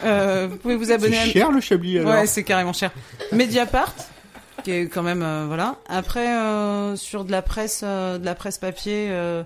Euh, 0.04 0.48
vous 0.50 0.56
pouvez 0.56 0.76
vous 0.76 0.92
abonner. 0.92 1.16
C'est 1.16 1.22
à... 1.30 1.32
cher 1.32 1.50
le 1.52 1.60
chablis 1.60 1.98
alors 1.98 2.12
Ouais, 2.12 2.26
c'est 2.26 2.44
carrément 2.44 2.72
cher. 2.72 2.90
Mediapart, 3.32 3.94
qui 4.62 4.70
est 4.72 4.88
quand 4.88 5.02
même 5.02 5.22
euh, 5.22 5.44
voilà. 5.46 5.76
Après 5.88 6.28
euh, 6.36 6.96
sur 6.96 7.24
de 7.24 7.30
la 7.30 7.42
presse, 7.42 7.82
euh, 7.84 8.18
de 8.18 8.24
la 8.24 8.34
presse 8.34 8.58
papier, 8.58 9.08
euh, 9.10 9.42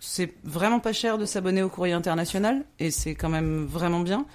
c'est 0.00 0.32
vraiment 0.44 0.80
pas 0.80 0.92
cher 0.92 1.16
de 1.18 1.24
s'abonner 1.24 1.62
au 1.62 1.68
Courrier 1.68 1.94
International 1.94 2.64
et 2.80 2.90
c'est 2.90 3.14
quand 3.14 3.28
même 3.28 3.64
vraiment 3.66 4.00
bien. 4.00 4.26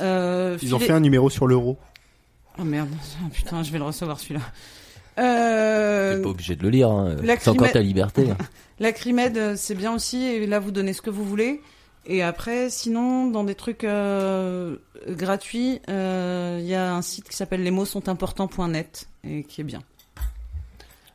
Euh, 0.00 0.56
Ils 0.62 0.74
ont 0.74 0.78
filer- 0.78 0.86
fait 0.88 0.92
un 0.92 1.00
numéro 1.00 1.28
sur 1.30 1.46
l'euro. 1.48 1.76
Oh 2.58 2.64
merde, 2.64 2.88
Ah, 3.22 3.28
putain, 3.32 3.62
je 3.62 3.70
vais 3.70 3.78
le 3.78 3.84
recevoir 3.84 4.18
celui-là. 4.18 4.40
Euh... 5.18 6.16
T'es 6.16 6.22
pas 6.22 6.28
obligé 6.28 6.56
de 6.56 6.62
le 6.62 6.70
lire. 6.70 6.90
Hein. 6.90 7.16
C'est 7.40 7.48
encore 7.48 7.70
ta 7.70 7.80
liberté. 7.80 8.28
La 8.78 8.92
Crimed, 8.92 9.36
euh, 9.36 9.54
c'est 9.56 9.74
bien 9.74 9.92
aussi, 9.92 10.24
et 10.24 10.46
là 10.46 10.60
vous 10.60 10.70
donnez 10.70 10.92
ce 10.92 11.02
que 11.02 11.10
vous 11.10 11.24
voulez. 11.24 11.60
Et 12.06 12.22
après, 12.22 12.70
sinon, 12.70 13.26
dans 13.26 13.44
des 13.44 13.54
trucs 13.54 13.84
euh, 13.84 14.76
gratuits, 15.08 15.80
euh, 15.90 16.58
il 16.60 16.66
y 16.66 16.74
a 16.74 16.94
un 16.94 17.02
site 17.02 17.28
qui 17.28 17.36
s'appelle 17.36 17.62
les 17.62 17.70
mots 17.70 17.84
sont 17.84 18.08
importants.net 18.08 19.08
et 19.24 19.42
qui 19.42 19.60
est 19.60 19.64
bien. 19.64 19.82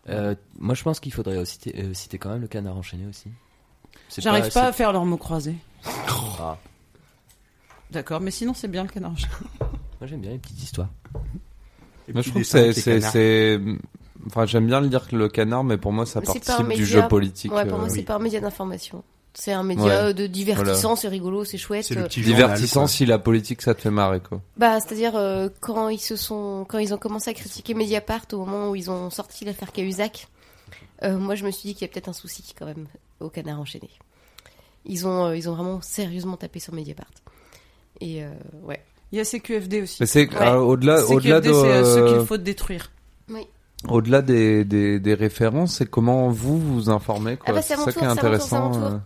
Euh, 0.09 0.35
moi, 0.59 0.75
je 0.75 0.83
pense 0.83 0.99
qu'il 0.99 1.13
faudrait 1.13 1.37
aussi 1.37 1.53
citer, 1.53 1.73
euh, 1.81 1.93
citer 1.93 2.17
quand 2.17 2.29
même 2.29 2.41
le 2.41 2.47
canard 2.47 2.77
enchaîné 2.77 3.07
aussi. 3.07 3.29
J'arrive 4.17 4.51
pas, 4.51 4.67
à 4.67 4.71
faire 4.71 4.91
leurs 4.91 5.05
mots 5.05 5.17
croisés. 5.17 5.55
Ah. 6.39 6.57
D'accord, 7.93 8.19
mais 8.21 8.31
sinon 8.31 8.53
c'est 8.53 8.67
bien 8.67 8.83
le 8.83 8.89
canard 8.89 9.11
enchaîné. 9.11 9.31
Moi, 9.59 10.07
j'aime 10.07 10.19
bien 10.21 10.31
les 10.31 10.37
petites 10.39 10.61
histoires. 10.61 10.89
Les 12.07 12.13
Moi, 12.13 12.21
petits 12.23 12.29
je 12.43 12.47
trouve 12.49 12.63
que 12.73 12.99
c'est, 13.01 13.59
enfin, 14.27 14.45
j'aime 14.45 14.67
bien 14.67 14.81
le 14.81 14.89
dire 14.89 15.07
que 15.07 15.15
le 15.15 15.29
canard, 15.29 15.63
mais 15.63 15.77
pour 15.77 15.93
moi 15.93 16.05
ça 16.05 16.21
participe 16.21 16.67
du 16.73 16.85
jeu 16.85 17.07
politique. 17.07 17.53
Ouais, 17.53 17.65
pour 17.65 17.77
moi, 17.77 17.87
euh, 17.87 17.91
c'est 17.93 18.03
par 18.03 18.19
média 18.19 18.41
d'information. 18.41 19.03
C'est 19.35 19.51
un 19.53 19.63
média 19.63 20.07
Ouais. 20.07 20.13
de 20.13 20.27
divertissant, 20.27 20.89
Voilà. 20.89 20.95
c'est 20.97 21.07
rigolo, 21.07 21.43
c'est 21.45 21.57
chouette. 21.57 21.85
C'est 21.85 21.95
le 21.95 22.03
petit 22.03 22.21
Divertissant 22.21 22.81
journal, 22.81 22.89
si 22.89 23.05
la 23.07 23.17
politique 23.17 23.61
ça 23.63 23.73
te 23.73 23.81
fait 23.81 23.89
marrer 23.89 24.19
quoi. 24.19 24.41
Bah, 24.57 24.79
c'est-à-dire 24.79 25.15
euh, 25.15 25.49
quand 25.59 25.89
ils 25.89 25.97
se 25.99 26.15
sont, 26.15 26.65
quand 26.67 26.77
ils 26.77 26.93
ont 26.93 26.97
commencé 26.99 27.29
à 27.31 27.33
critiquer 27.33 27.73
Mediapart 27.73 28.25
au 28.33 28.45
moment 28.45 28.69
où 28.71 28.75
ils 28.75 28.91
ont 28.91 29.09
sorti 29.09 29.43
l'affaire 29.45 29.71
Cahuzac, 29.71 30.27
euh, 31.03 31.17
moi 31.17 31.33
je 31.35 31.45
me 31.45 31.51
suis 31.51 31.69
dit 31.69 31.73
qu'il 31.73 31.87
y 31.87 31.89
a 31.89 31.91
peut-être 31.91 32.09
un 32.09 32.13
souci 32.13 32.43
quand 32.57 32.65
même 32.65 32.85
au 33.21 33.29
Canard 33.29 33.59
enchaîné. 33.59 33.89
Ils 34.85 35.07
ont, 35.07 35.27
euh, 35.27 35.37
ils 35.37 35.49
ont 35.49 35.55
vraiment 35.55 35.81
sérieusement 35.81 36.35
tapé 36.37 36.59
sur 36.59 36.73
Mediapart. 36.73 37.07
Et 38.03 38.23
euh, 38.23 38.29
ouais. 38.63 38.81
Il 39.11 39.17
y 39.17 39.21
a 39.21 39.25
CQFD 39.25 39.83
aussi. 39.83 39.97
Mais 39.99 40.05
c'est 40.05 40.27
Ouais. 40.33 40.41
euh, 40.47 40.55
au-delà, 40.57 40.97
CQFD, 41.01 41.13
au-delà 41.15 41.39
de 41.41 41.53
c'est 41.53 41.99
euh, 41.99 42.17
qu'il 42.17 42.25
faut 42.27 42.37
détruire. 42.37 42.91
Oui. 43.29 43.47
Au-delà 43.87 44.21
des, 44.21 44.65
des, 44.65 44.99
des 44.99 45.13
références, 45.13 45.75
c'est 45.75 45.89
comment 45.89 46.29
vous 46.29 46.57
vous 46.59 46.89
informez 46.89 47.37
quoi. 47.37 47.45
Ah 47.49 47.53
bah, 47.53 47.61
c'est 47.61 47.75
ça 47.75 47.83
tour, 47.83 47.85
qui 47.85 47.89
est 47.91 47.93
c'est 48.01 48.05
à 48.05 48.09
mon 48.09 48.15
tour, 48.15 48.41
c'est 48.41 48.55
à 48.55 48.59
mon 48.59 48.67
intéressant. 48.67 48.89
tour. 48.89 48.99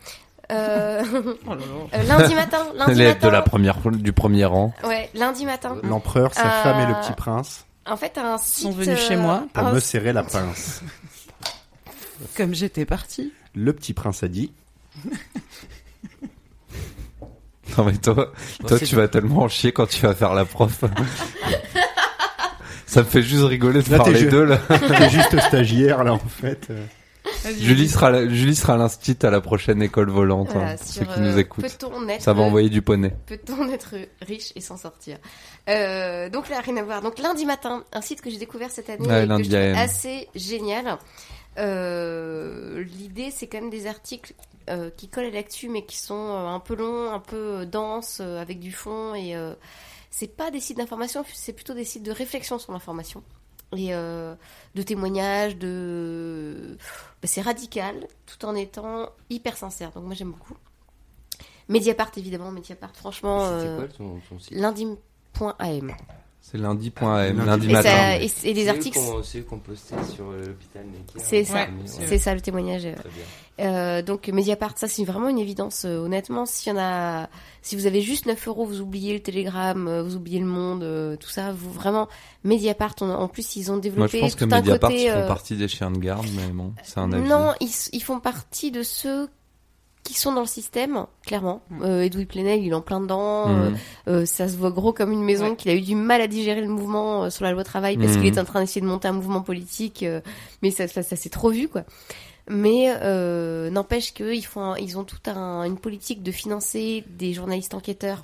euh. 0.52 1.04
Oh 1.46 1.56
là 1.56 1.98
là. 1.98 2.04
lundi 2.20 2.36
matin, 2.36 2.58
lundi 2.76 3.04
matin. 3.04 3.28
de 3.28 3.32
la 3.34 3.42
première 3.42 3.80
du 3.92 4.14
premier 4.14 4.46
rang. 4.46 4.74
Ouais, 4.86 5.10
lundi 5.14 5.46
matin. 5.46 5.76
L'empereur, 5.84 6.34
sa 6.34 6.48
Euh, 6.48 6.64
femme 6.64 6.80
et 6.80 6.86
le 6.86 6.94
petit 7.02 7.14
prince 7.14 7.66
En 7.86 7.98
fait, 7.98 8.18
un 8.18 8.38
site. 8.38 8.74
venus 8.74 8.98
chez 9.00 9.18
moi. 9.18 9.44
pour 9.54 9.66
un- 9.68 9.74
me 9.74 9.80
serrer 9.82 10.14
la 10.14 10.24
pince. 10.24 10.82
Comme 12.38 12.54
j'étais 12.56 12.86
partie. 12.86 13.34
Le 13.56 13.74
petit 13.74 13.94
prince 13.94 14.24
a 14.24 14.28
dit 14.30 14.52
Non 17.78 17.86
mais 17.86 17.98
toi, 17.98 18.16
Bon, 18.62 18.68
toi 18.68 18.80
c'est- 18.80 18.86
tu 18.86 18.96
vas 18.96 19.08
tellement 19.08 19.44
en 19.44 19.48
chier 19.48 19.72
quand 19.72 19.88
tu 19.88 20.02
vas 20.02 20.16
faire 20.16 20.34
la 20.34 20.46
prof. 20.46 20.84
ça 22.86 23.02
me 23.02 23.06
fait 23.06 23.22
juste 23.22 23.44
rigoler 23.44 23.82
de 23.84 23.92
Là, 23.92 23.98
parler 23.98 24.24
d'eux 24.26 24.44
là. 24.46 24.58
T'es 24.70 25.10
juste 25.10 25.40
stagiaire 25.40 26.04
là 26.04 26.14
en 26.14 26.20
fait. 26.20 26.70
Julie 27.60 27.88
sera 27.90 28.10
la- 28.10 28.28
Julie 28.28 28.56
sera 28.56 28.74
à 28.74 28.78
l'instit 28.78 29.18
à 29.24 29.30
la 29.30 29.42
prochaine 29.42 29.82
école 29.82 30.10
volante. 30.10 30.50
Voilà, 30.52 30.72
hein, 30.72 30.76
ceux 30.84 31.04
qui 31.06 31.20
euh, 31.20 31.32
nous 31.32 31.38
écoutent. 31.38 31.66
être- 31.66 32.22
Ça 32.22 32.34
va 32.34 32.42
envoyer 32.42 32.70
du 32.70 32.82
poney. 32.82 33.14
Peut-on 33.26 33.70
être 33.70 33.96
riche 34.26 34.52
et 34.56 34.62
s'en 34.62 34.78
sortir 34.78 35.18
Euh, 35.70 36.30
Donc 36.30 36.50
là, 36.50 36.62
rien 36.62 36.78
à 36.78 36.84
voir. 36.84 37.02
Donc 37.02 37.20
lundi 37.20 37.46
matin, 37.46 37.84
un 37.94 38.02
site 38.02 38.22
que 38.22 38.30
j'ai 38.30 38.38
découvert 38.38 38.72
cette 38.72 38.90
année 38.90 39.06
Ouais, 39.08 39.26
et 39.26 39.28
que 39.28 39.44
je 39.44 39.50
trouve 39.50 39.78
assez 39.78 40.28
génial. 40.36 40.98
Euh, 41.58 42.84
L'idée, 42.98 43.32
c'est 43.36 43.48
quand 43.48 43.60
même 43.62 43.70
des 43.70 43.88
articles 43.88 44.34
euh, 44.70 44.90
qui 44.90 45.08
collent 45.08 45.26
à 45.26 45.32
l'actu, 45.32 45.70
mais 45.70 45.86
qui 45.86 45.98
sont 45.98 46.16
euh, 46.16 46.48
un 46.48 46.60
peu 46.60 46.76
longs, 46.76 47.12
un 47.12 47.20
peu 47.20 47.66
denses, 47.66 48.20
euh, 48.22 48.42
avec 48.42 48.60
du 48.60 48.72
fond. 48.72 49.14
Et 49.16 49.34
c'est 50.10 50.28
pas 50.36 50.50
des 50.52 50.60
sites 50.60 50.78
d'information, 50.78 51.24
c'est 51.34 51.54
plutôt 51.54 51.74
des 51.74 51.84
sites 51.86 52.04
de 52.04 52.12
réflexion 52.12 52.58
sur 52.60 52.72
l'information 52.74 53.22
et 53.76 53.94
euh, 53.94 54.34
de 54.76 54.82
témoignages, 54.82 55.58
de 55.58 56.78
bah, 57.22 57.28
c'est 57.28 57.42
radical, 57.42 58.08
tout 58.26 58.46
en 58.46 58.56
étant 58.56 59.10
hyper 59.30 59.58
sincère. 59.58 59.92
Donc 59.92 60.06
moi 60.06 60.14
j'aime 60.16 60.32
beaucoup. 60.32 60.56
Mediapart 61.68 62.12
évidemment, 62.16 62.50
Mediapart 62.52 62.96
franchement. 62.96 63.40
C'était 63.42 63.68
euh, 63.68 63.78
quoi 63.78 63.88
ton- 63.90 64.20
ton 64.30 64.40
site? 64.40 64.52
Lundi.am. 64.56 65.94
C'est 66.50 66.58
lundi.am, 66.58 67.46
lundi 67.46 67.70
Et 67.70 67.74
matin. 67.74 67.90
ça- 67.90 68.18
et, 68.22 68.32
et 68.46 68.54
les 68.54 68.70
articles. 68.70 68.98
C'est 69.24 69.42
qu'on 69.46 69.60
postait 69.60 69.96
sur 70.16 70.30
euh, 70.32 70.46
l'hôpital. 70.48 70.86
C'est 71.18 71.44
ça, 71.44 71.54
Ouais, 71.54 71.70
c'est 71.86 72.18
ça 72.18 72.34
le 72.34 72.40
témoignage. 72.40 72.86
euh. 72.86 72.94
Très 72.96 73.10
bien. 73.10 73.24
Euh, 73.60 74.02
donc 74.02 74.28
Mediapart, 74.30 74.78
ça 74.78 74.88
c'est 74.88 75.04
vraiment 75.04 75.28
une 75.30 75.40
évidence. 75.40 75.84
euh, 75.86 75.98
honnêtement, 75.98 76.46
s'il 76.46 76.72
y 76.72 76.76
en 76.76 76.80
a, 76.80 77.28
si 77.62 77.76
vous 77.76 77.86
avez 77.86 78.02
juste 78.02 78.28
9 78.28 78.48
euros, 78.48 78.66
vous 78.66 78.80
oubliez 78.80 79.14
le 79.14 79.20
Télégramme, 79.20 79.88
euh, 79.90 80.04
vous 80.04 80.16
oubliez 80.16 80.40
le 80.40 80.46
Monde, 80.46 80.84
euh, 80.84 81.18
tout 81.18 81.30
ça. 81.30 81.52
Vous 81.52 81.72
vraiment 81.72 82.08
Mediapart. 82.46 82.96
on- 83.02 83.10
en 83.10 83.28
plus, 83.28 83.56
ils 83.58 83.70
ont 83.70 83.74
Moi 83.74 83.82
développé 83.82 84.18
je 84.20 84.24
pense 84.24 84.36
que 84.36 84.46
tout 84.46 84.54
un 84.54 84.58
Mediapart 84.60 84.90
côté. 84.92 85.04
ils 85.06 85.12
font 85.12 85.18
euh, 85.18 85.28
partie 85.28 85.56
des 85.58 85.68
chiens 85.68 85.92
de 85.92 85.98
garde, 85.98 86.28
mais 86.36 86.48
bon, 86.54 86.74
c'est 86.84 87.00
un 87.00 87.12
avis. 87.12 87.28
non, 87.28 87.54
ils 87.60 88.02
font 88.04 88.20
partie 88.22 88.72
de 88.72 88.84
ceux 88.84 89.28
qui 90.08 90.14
sont 90.14 90.32
dans 90.32 90.40
le 90.42 90.48
système, 90.48 91.06
clairement. 91.26 91.62
Mm. 91.70 91.82
Euh, 91.84 92.04
Edoui 92.06 92.26
Plenel, 92.26 92.64
il 92.64 92.70
est 92.70 92.74
en 92.74 92.82
plein 92.82 93.02
dedans. 93.02 93.48
Mhm. 93.50 93.76
Euh, 94.08 94.12
euh, 94.22 94.26
ça 94.26 94.48
se 94.48 94.56
voit 94.56 94.72
gros 94.72 94.94
comme 94.94 95.12
une 95.12 95.22
maison, 95.24 95.54
qu'il 95.56 95.70
a 95.70 95.74
eu 95.76 95.82
du 95.82 95.96
mal 95.96 96.22
à 96.22 96.28
digérer 96.28 96.62
le 96.62 96.70
mouvement 96.70 97.26
euh, 97.26 97.30
sur 97.30 97.44
la 97.44 97.52
loi 97.52 97.64
travail 97.66 97.98
parce 97.98 98.14
Mhm. 98.14 98.22
qu'il 98.24 98.34
est 98.34 98.40
en 98.40 98.46
train 98.46 98.62
d'essayer 98.62 98.80
de 98.82 98.86
monter 98.86 99.08
un 99.10 99.12
mouvement 99.14 99.42
politique, 99.42 100.04
euh, 100.04 100.22
mais 100.62 100.72
ça, 100.72 100.88
ça, 100.88 101.04
ça 101.04 101.16
s'est 101.18 101.30
trop 101.30 101.50
vu, 101.50 101.68
quoi. 101.68 101.84
Mais 102.50 102.94
euh, 103.02 103.70
n'empêche 103.70 104.14
qu'ils 104.14 104.46
font, 104.46 104.62
un- 104.62 104.78
ils 104.78 104.98
ont 104.98 105.04
toute 105.04 105.28
un, 105.28 105.64
une 105.64 105.78
politique 105.78 106.24
de 106.24 106.32
financer 106.32 107.04
des 107.10 107.34
journalistes 107.34 107.74
enquêteurs 107.74 108.24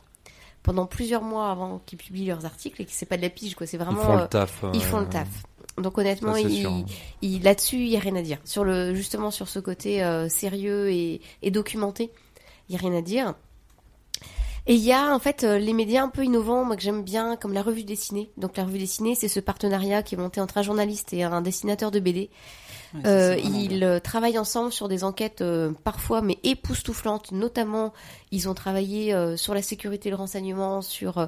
pendant 0.64 0.86
plusieurs 0.86 1.22
mois 1.24 1.50
avant 1.52 1.82
qu'ils 1.86 1.98
publient 1.98 2.28
leurs 2.28 2.46
articles 2.46 2.82
et 2.82 2.86
que 2.86 2.92
c'est 2.94 3.06
pas 3.06 3.18
de 3.18 3.22
la 3.22 3.30
pige, 3.30 3.56
quoi. 3.56 3.68
C'est 3.68 3.76
vraiment 3.78 4.00
font 4.02 4.16
le 4.16 4.22
euh, 4.22 4.28
taf, 4.28 4.64
Ils 4.74 4.80
euh, 4.80 4.84
font 4.86 5.00
le 5.02 5.10
taf. 5.10 5.28
Donc 5.78 5.98
honnêtement, 5.98 6.34
ça, 6.44 6.48
il, 6.50 6.86
il- 7.22 7.44
là-dessus, 7.44 7.78
il 7.78 7.88
y 7.88 7.98
a 7.98 8.00
rien 8.00 8.16
à 8.16 8.22
dire. 8.22 8.38
Sur 8.46 8.64
le, 8.64 8.94
justement 8.94 9.32
sur 9.32 9.48
ce 9.50 9.60
côté 9.60 10.04
euh, 10.04 10.30
sérieux 10.30 10.92
et, 10.92 11.20
et 11.42 11.52
documenté, 11.52 12.12
il 12.70 12.74
y 12.74 12.78
a 12.78 12.80
rien 12.82 12.96
à 12.96 13.02
dire. 13.02 13.34
Et 14.66 14.76
il 14.76 14.82
y 14.82 14.94
a 14.94 15.14
en 15.14 15.20
fait 15.20 15.44
euh, 15.44 15.58
les 15.60 15.74
médias 15.74 16.04
un 16.04 16.08
peu 16.10 16.24
innovants, 16.24 16.64
moi 16.64 16.78
que 16.78 16.82
j'aime 16.82 17.04
bien, 17.04 17.36
comme 17.36 17.52
la 17.54 17.62
revue 17.64 17.84
dessinée. 17.84 18.30
Donc 18.38 18.56
la 18.56 18.64
revue 18.64 18.78
dessinée, 18.80 19.14
c'est 19.16 19.28
ce 19.28 19.42
partenariat 19.42 20.04
qui 20.04 20.16
est 20.16 20.18
monté 20.18 20.40
entre 20.40 20.58
un 20.58 20.62
journaliste 20.62 21.12
et 21.12 21.24
un 21.24 21.42
dessinateur 21.42 21.92
de 21.92 22.00
BD. 22.00 22.30
Ouais, 22.94 23.02
Euh, 23.06 23.36
ils 23.38 23.84
euh, 23.84 24.00
travaillent 24.00 24.38
ensemble 24.38 24.72
sur 24.72 24.88
des 24.88 25.04
enquêtes 25.04 25.42
euh, 25.42 25.72
parfois 25.84 26.22
mais 26.22 26.38
époustouflantes. 26.44 27.32
Notamment, 27.32 27.92
ils 28.32 28.48
ont 28.50 28.54
travaillé 28.54 29.16
sur 29.38 29.54
la 29.54 29.62
sécurité 29.62 30.10
et 30.10 30.12
le 30.12 30.16
renseignement, 30.18 30.82
sur 30.82 31.28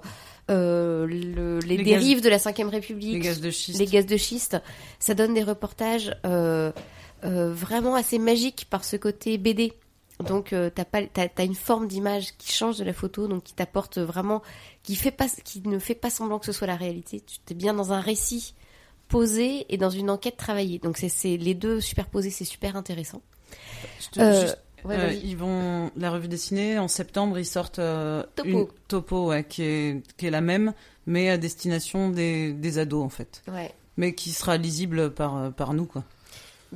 euh, 0.52 1.06
le- 1.08 1.60
les, 1.60 1.77
Les 1.77 1.84
dérives 1.84 2.18
gaz- 2.18 2.24
de 2.24 2.30
la 2.30 2.40
Cinquième 2.40 2.69
République, 2.69 3.14
les 3.14 3.19
gaz 3.19 3.42
de 3.42 3.50
schiste. 3.50 3.80
les 3.80 3.85
gaz 3.88 4.06
de 4.06 4.18
schiste. 4.18 4.58
Ça 5.00 5.14
donne 5.16 5.34
des 5.34 5.44
reportages 5.44 6.16
euh, 6.26 6.72
euh, 7.24 7.52
vraiment 7.53 7.95
assez 7.95 8.19
magiques 8.19 8.68
par 8.69 8.84
ce 8.85 8.95
côté 8.95 9.38
BD. 9.38 9.74
Donc 10.26 10.56
t'as 10.76 10.85
pas 10.85 11.02
t'as, 11.06 11.27
t'as 11.27 11.44
une 11.44 11.56
forme 11.56 11.88
d'image 11.90 12.38
qui 12.38 12.50
change 12.53 12.77
de 12.77 12.85
la 12.85 12.94
photo, 12.94 13.27
donc 13.27 13.44
qui 13.44 13.53
t'apporte 13.53 13.98
vraiment, 13.98 14.42
qui 14.84 14.95
fait 14.95 15.11
pas, 15.11 15.26
qui 15.44 15.61
ne 15.68 15.77
fait 15.77 15.94
pas 15.95 16.10
semblant 16.10 16.40
que 16.40 16.45
ce 16.45 16.53
soit 16.53 16.68
la 16.68 16.77
réalité. 16.77 17.22
Tu 17.45 17.52
es 17.52 17.53
bien 17.56 17.74
dans 17.74 17.92
un 17.92 18.00
récit 18.00 18.53
posé 19.08 19.66
et 19.69 19.77
dans 19.77 19.90
une 19.90 20.09
enquête 20.09 20.38
travaillée. 20.38 20.80
Donc 20.80 20.98
c'est, 20.98 21.38
les 21.38 21.53
deux 21.53 21.80
superposés, 21.82 22.30
c'est 22.30 22.45
super 22.45 22.75
intéressant. 22.75 23.22
Je 24.00 24.09
te- 24.09 24.19
Euh, 24.19 24.42
juste, 24.42 24.58
ouais, 24.84 24.95
euh, 24.98 25.14
ils 25.14 25.38
vont 25.38 25.92
la 25.95 26.11
revue 26.11 26.27
dessinée 26.27 26.80
en 26.80 26.88
septembre. 26.88 27.38
Ils 27.40 27.45
sortent 27.45 27.80
euh, 27.80 28.24
Topo. 28.35 28.50
une 28.50 28.67
topo 28.88 29.27
ouais, 29.27 29.43
qui 29.43 29.64
est 29.64 30.03
qui 30.17 30.25
est 30.27 30.32
la 30.32 30.42
même, 30.42 30.74
mais 31.06 31.30
à 31.30 31.38
destination 31.38 32.09
des, 32.09 32.53
des 32.53 32.77
ados 32.80 33.03
en 33.03 33.09
fait. 33.09 33.43
Ouais. 33.48 33.72
Mais 33.98 34.14
qui 34.14 34.32
sera 34.32 34.58
lisible 34.58 35.14
par 35.14 35.38
euh, 35.38 35.50
par 35.51 35.74
nous 35.74 35.85
quoi. 35.85 36.03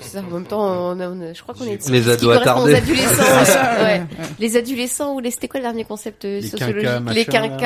C'est 0.00 0.08
ça, 0.10 0.20
en 0.20 0.22
même 0.30 0.46
temps, 0.46 0.60
on 0.60 1.00
a- 1.00 1.08
on 1.08 1.20
a- 1.20 1.32
je 1.32 1.42
crois 1.42 1.54
qu'on 1.54 1.64
est 1.64 1.88
Les 1.88 2.08
ados 2.08 2.36
attardés. 2.36 2.74
adolescents. 2.74 3.22
ouais. 3.82 3.84
ouais. 3.84 4.02
Les 4.38 4.56
adolescents 4.56 5.14
ou 5.14 5.20
les 5.20 5.30
c'était 5.30 5.48
quoi 5.48 5.60
le 5.60 5.64
dernier 5.64 5.84
concept 5.84 6.24
euh, 6.24 6.40
Les 6.40 6.46
sociologique 6.48 6.76
Les 6.76 6.82
là. 6.82 7.00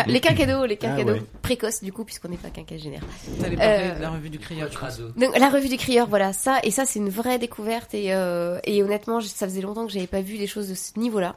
les 0.07 0.21
quinquados, 0.21 0.65
les 0.67 0.79
Ah, 0.83 0.87
quinquados 0.87 1.13
ouais. 1.15 1.23
précoces 1.43 1.83
du 1.83 1.93
coup 1.93 2.05
puisqu'on 2.05 2.29
n'est 2.29 2.37
pas 2.37 2.51
quinquagénaire. 2.51 3.03
Euh, 3.43 3.95
de 3.97 4.01
la 4.03 4.11
revue 4.11 4.31
du 4.31 4.39
crieur. 4.39 4.69
Donc 5.17 5.39
la 5.39 5.49
revue 5.51 5.69
du 5.69 5.77
crieur, 5.77 6.07
voilà 6.09 6.33
ça 6.33 6.61
et 6.63 6.71
ça 6.71 6.85
c'est 6.87 6.99
une 6.99 7.11
vraie 7.11 7.39
découverte 7.39 7.95
et, 7.95 8.15
euh, 8.15 8.59
et 8.65 8.83
honnêtement 8.83 9.21
je- 9.21 9.27
ça 9.29 9.47
faisait 9.47 9.61
longtemps 9.61 9.87
que 9.87 9.93
j'avais 9.93 10.07
pas 10.07 10.21
vu 10.23 10.39
des 10.39 10.47
choses 10.47 10.69
de 10.69 10.75
ce 10.75 10.99
niveau-là. 10.99 11.37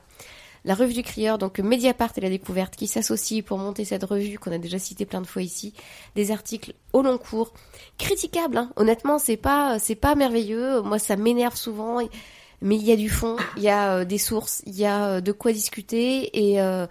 La 0.65 0.73
revue 0.73 0.93
du 0.93 1.03
crieur, 1.03 1.37
donc 1.37 1.59
Mediapart 1.59 2.11
et 2.17 2.21
la 2.21 2.29
découverte 2.29 2.75
qui 2.75 2.87
s'associent 2.87 3.43
pour 3.43 3.59
monter 3.59 3.85
cette 3.85 4.03
revue 4.03 4.39
qu'on 4.39 4.51
a 4.51 4.57
déjà 4.57 4.79
cité 4.79 5.05
plein 5.05 5.21
de 5.21 5.27
fois 5.27 5.43
ici, 5.43 5.73
des 6.15 6.31
articles 6.31 6.73
au 6.91 7.03
long 7.03 7.19
cours, 7.19 7.53
critiquables. 7.99 8.57
Hein. 8.57 8.71
Honnêtement, 8.75 9.19
c'est 9.19 9.37
pas 9.37 9.77
c'est 9.77 9.95
pas 9.95 10.15
merveilleux. 10.15 10.81
Moi, 10.81 10.97
ça 10.97 11.17
m'énerve 11.17 11.55
souvent, 11.55 11.99
mais 12.61 12.77
il 12.77 12.83
y 12.83 12.91
a 12.91 12.95
du 12.95 13.09
fond, 13.09 13.35
il 13.57 13.63
y 13.63 13.69
a 13.69 13.97
euh, 13.97 14.05
des 14.05 14.17
sources, 14.17 14.63
il 14.65 14.75
y 14.75 14.85
a 14.85 15.05
euh, 15.05 15.21
de 15.21 15.31
quoi 15.31 15.51
discuter 15.51 16.51
et 16.51 16.61
euh, 16.61 16.87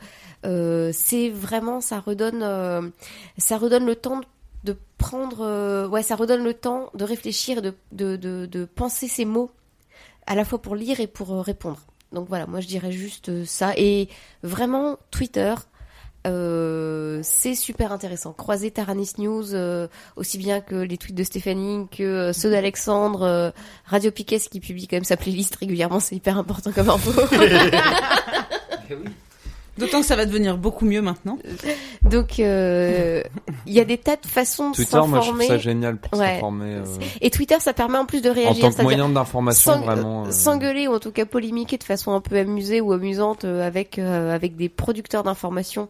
euh, 0.46 0.90
c'est 0.92 1.30
vraiment 1.30 1.80
ça 1.80 1.98
redonne 1.98 2.92
ça 3.38 3.56
redonne 3.56 3.86
le 3.86 3.96
temps 3.96 4.20
de 4.62 4.76
prendre 4.98 5.88
ouais 5.88 6.02
ça 6.02 6.14
redonne 6.14 6.44
le 6.44 6.54
temps 6.54 6.90
de 6.94 7.04
réfléchir 7.04 7.60
de, 7.60 7.74
de, 7.92 8.16
de, 8.16 8.64
penser 8.66 9.08
ces 9.08 9.24
mots 9.24 9.50
à 10.26 10.34
la 10.34 10.44
fois 10.44 10.60
pour 10.60 10.76
lire 10.76 11.00
et 11.00 11.06
pour 11.06 11.30
répondre 11.42 11.80
donc 12.14 12.28
voilà 12.28 12.46
moi 12.46 12.60
je 12.60 12.66
dirais 12.66 12.92
juste 12.92 13.28
euh, 13.28 13.44
ça 13.44 13.72
et 13.76 14.08
vraiment 14.42 14.98
Twitter 15.10 15.54
euh, 16.26 17.20
c'est 17.22 17.54
super 17.54 17.92
intéressant. 17.92 18.32
Croiser 18.32 18.70
Taranis 18.70 19.12
News 19.18 19.54
euh, 19.54 19.88
aussi 20.16 20.38
bien 20.38 20.60
que 20.60 20.76
les 20.76 20.96
tweets 20.96 21.14
de 21.14 21.22
Stéphanie, 21.22 21.86
que 21.90 22.32
ceux 22.32 22.50
d'Alexandre, 22.50 23.22
euh, 23.22 23.50
Radio 23.84 24.10
Piquet 24.10 24.38
qui 24.38 24.60
publie 24.60 24.88
quand 24.88 24.96
même 24.96 25.04
sa 25.04 25.18
playlist 25.18 25.54
régulièrement, 25.56 26.00
c'est 26.00 26.16
hyper 26.16 26.38
important 26.38 26.72
comme 26.72 26.88
info. 26.88 27.12
D'autant 29.78 30.00
que 30.00 30.06
ça 30.06 30.14
va 30.16 30.24
devenir 30.24 30.56
beaucoup 30.56 30.84
mieux 30.84 31.02
maintenant. 31.02 31.38
Donc 32.02 32.38
euh, 32.38 33.22
il 33.66 33.72
y 33.72 33.80
a 33.80 33.84
des 33.84 33.98
tas 33.98 34.16
de 34.16 34.26
façons 34.26 34.70
de 34.70 34.76
Twitter, 34.76 35.00
moi 35.06 35.20
je 35.20 35.28
trouve 35.30 35.42
ça 35.42 35.58
génial 35.58 35.96
pour 35.96 36.18
Ouais. 36.18 36.34
s'informer. 36.34 36.74
euh, 36.76 36.84
Et 37.20 37.30
Twitter, 37.30 37.56
ça 37.58 37.72
permet 37.72 37.98
en 37.98 38.06
plus 38.06 38.22
de 38.22 38.30
En 38.30 38.34
réagir. 38.34 38.68
tant 38.70 38.72
que 38.72 38.82
moyen 38.82 39.08
d'information, 39.08 39.80
vraiment, 39.80 40.26
euh, 40.26 40.30
S'engueuler 40.30 40.86
ou 40.86 40.94
en 40.94 41.00
tout 41.00 41.10
cas 41.12 41.24
polémiquer 41.26 41.76
de 41.78 41.84
façon 41.84 42.12
un 42.12 42.20
peu 42.20 42.36
amusée 42.36 42.80
ou 42.80 42.92
amusante 42.92 43.44
avec, 43.44 43.98
euh, 43.98 44.34
avec 44.34 44.56
des 44.56 44.68
producteurs 44.68 45.22
d'informations 45.24 45.88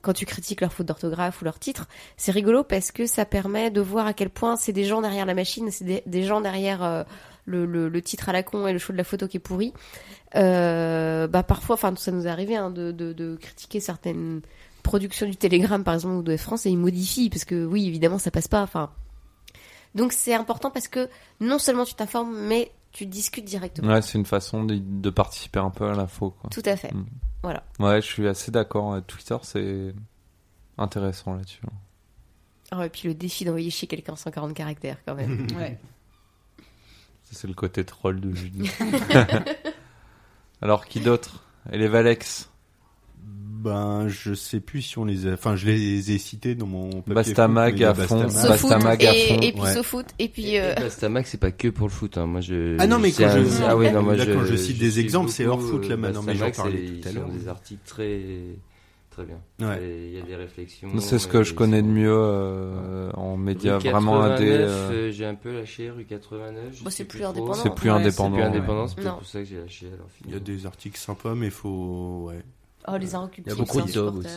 quand 0.00 0.12
tu 0.12 0.26
critiques 0.26 0.60
leur 0.60 0.72
faute 0.72 0.86
d'orthographe 0.86 1.42
ou 1.42 1.44
leur 1.44 1.58
titre, 1.58 1.88
c'est 2.16 2.30
rigolo 2.30 2.62
parce 2.62 2.92
que 2.92 3.06
ça 3.06 3.24
permet 3.24 3.70
de 3.70 3.80
voir 3.80 4.06
à 4.06 4.12
quel 4.12 4.30
point 4.30 4.54
c'est 4.56 4.72
des 4.72 4.84
gens 4.84 5.02
derrière 5.02 5.26
la 5.26 5.34
machine, 5.34 5.70
c'est 5.72 5.84
des, 5.84 6.02
des 6.06 6.22
gens 6.22 6.40
derrière 6.40 6.84
euh, 6.84 7.02
le, 7.48 7.66
le, 7.66 7.88
le 7.88 8.02
titre 8.02 8.28
à 8.28 8.32
la 8.32 8.42
con 8.42 8.66
et 8.66 8.72
le 8.72 8.78
choix 8.78 8.92
de 8.92 8.98
la 8.98 9.04
photo 9.04 9.26
qui 9.26 9.38
est 9.38 9.40
pourri. 9.40 9.72
Euh, 10.36 11.26
bah 11.26 11.42
parfois, 11.42 11.74
enfin 11.74 11.94
ça 11.96 12.12
nous 12.12 12.26
est 12.26 12.30
arrivé 12.30 12.56
hein, 12.56 12.70
de, 12.70 12.92
de, 12.92 13.12
de 13.12 13.36
critiquer 13.36 13.80
certaines 13.80 14.42
productions 14.82 15.26
du 15.26 15.36
Télégramme 15.36 15.84
par 15.84 15.94
exemple 15.94 16.16
ou 16.16 16.22
de 16.22 16.36
France 16.36 16.66
et 16.66 16.70
ils 16.70 16.78
modifient 16.78 17.30
parce 17.30 17.44
que 17.44 17.64
oui 17.64 17.86
évidemment 17.86 18.18
ça 18.18 18.30
passe 18.30 18.48
pas. 18.48 18.62
Enfin 18.62 18.90
donc 19.94 20.12
c'est 20.12 20.34
important 20.34 20.70
parce 20.70 20.88
que 20.88 21.08
non 21.40 21.58
seulement 21.58 21.84
tu 21.84 21.94
t'informes 21.94 22.36
mais 22.38 22.70
tu 22.92 23.06
discutes 23.06 23.44
directement. 23.44 23.92
Ouais, 23.92 24.02
c'est 24.02 24.18
une 24.18 24.26
façon 24.26 24.64
de, 24.64 24.76
de 24.78 25.10
participer 25.10 25.58
un 25.58 25.70
peu 25.70 25.86
à 25.86 25.94
l'info. 25.94 26.34
Tout 26.50 26.62
à 26.64 26.76
fait. 26.76 26.92
Mm. 26.92 27.06
Voilà. 27.42 27.62
Ouais, 27.78 28.00
je 28.00 28.06
suis 28.06 28.26
assez 28.26 28.50
d'accord. 28.50 28.94
Euh, 28.94 29.00
Twitter, 29.00 29.36
c'est 29.42 29.94
intéressant 30.76 31.34
là-dessus. 31.34 31.60
Ah 32.70 32.78
ouais, 32.78 32.86
et 32.86 32.90
puis 32.90 33.08
le 33.08 33.14
défi 33.14 33.44
d'envoyer 33.44 33.70
chez 33.70 33.86
quelqu'un 33.86 34.16
140 34.16 34.54
caractères 34.54 34.98
quand 35.06 35.14
même. 35.14 35.46
Ouais. 35.56 35.78
C'est 37.32 37.46
le 37.48 37.54
côté 37.54 37.84
troll 37.84 38.20
de 38.20 38.34
Julie. 38.34 38.70
Alors, 40.62 40.86
qui 40.86 41.00
d'autre? 41.00 41.44
Et 41.72 41.78
les 41.78 41.88
Valex 41.88 42.50
Ben, 43.22 44.08
je 44.08 44.34
sais 44.34 44.60
plus 44.60 44.82
si 44.82 44.98
on 44.98 45.04
les 45.04 45.26
a. 45.26 45.32
Enfin, 45.34 45.54
je 45.56 45.66
les 45.66 46.10
ai 46.12 46.18
cités 46.18 46.54
dans 46.54 46.66
mon 46.66 46.90
papier. 47.02 47.14
Bastamag 47.14 47.82
à 47.84 47.94
fond. 47.94 48.22
Bastamag. 48.22 48.48
Bastamag 48.50 49.04
à 49.04 49.12
fond. 49.12 49.40
et, 49.40 49.52
puis. 49.52 49.62
SoFoot 49.74 50.06
et 50.18 50.28
puis 50.28 50.58
euh, 50.58 50.74
Bastamac, 50.74 51.26
c'est 51.26 51.38
pas 51.38 51.50
que 51.52 51.68
pour 51.68 51.86
le 51.86 51.92
foot. 51.92 52.16
Hein. 52.18 52.26
Moi, 52.26 52.40
je. 52.40 52.76
Ah 52.78 52.86
non, 52.86 52.98
mais 52.98 53.10
c'est 53.10 53.24
quand 53.24 53.30
je- 53.44 53.62
Ah 53.64 53.76
oui, 53.76 53.90
non, 53.92 54.02
moi, 54.02 54.16
là, 54.16 54.24
je, 54.24 54.32
quand 54.32 54.44
je 54.44 54.56
cite 54.56 54.78
des 54.78 54.98
exemples, 55.00 55.30
c'est 55.30 55.46
hors 55.46 55.60
foot, 55.60 55.88
là, 55.88 55.96
maintenant, 55.96 56.22
mais 56.22 56.34
j'en 56.34 56.50
parlais 56.50 56.86
c'est- 56.86 57.00
tout 57.02 57.08
à 57.08 57.12
l'heure. 57.12 57.28
des 57.28 57.48
articles 57.48 57.82
très, 57.86 58.20
très 59.18 59.26
bien. 59.26 59.68
Ouais. 59.68 59.82
Et 59.82 60.08
Il 60.08 60.14
y 60.14 60.22
a 60.22 60.24
des 60.24 60.36
réflexions. 60.36 60.88
C'est 61.00 61.18
ce 61.18 61.26
que 61.28 61.42
je 61.42 61.54
connais 61.54 61.82
de 61.82 61.86
mieux 61.88 62.12
euh, 62.12 63.10
en 63.14 63.36
médias 63.36 63.78
vraiment 63.78 64.20
89, 64.20 64.40
indé. 64.40 64.50
euh, 64.50 64.66
euh, 64.90 65.10
J'ai 65.12 65.26
un 65.26 65.34
peu 65.34 65.52
lâché 65.52 65.90
rue 65.90 66.04
89. 66.04 66.62
je 66.72 66.84
Bon, 66.84 66.90
sais 66.90 66.96
c'est 66.98 67.04
plus 67.04 67.24
indépendant. 67.24 67.54
C'est 67.54 67.74
plus 67.74 67.90
Ouais, 67.90 67.96
indépendant. 67.96 68.88
C'est 68.88 68.94
plus 68.96 69.04
ouais. 69.06 69.10
pour 69.12 69.26
ça 69.26 69.38
que 69.40 69.44
j'ai 69.44 69.56
lâché. 69.60 69.86
Alors, 69.92 70.06
Il 70.26 70.32
y 70.32 70.36
a 70.36 70.40
des 70.40 70.66
articles 70.66 70.98
sympas, 70.98 71.34
mais 71.34 71.50
faut. 71.50 72.26
Ouais. 72.28 72.42
oh 72.86 72.96
les 72.96 73.06
Il 73.08 73.48
y 73.48 73.50
a 73.50 73.54
beaucoup 73.54 73.80
de 73.82 73.92
daubes 73.92 74.18
aussi. 74.18 74.28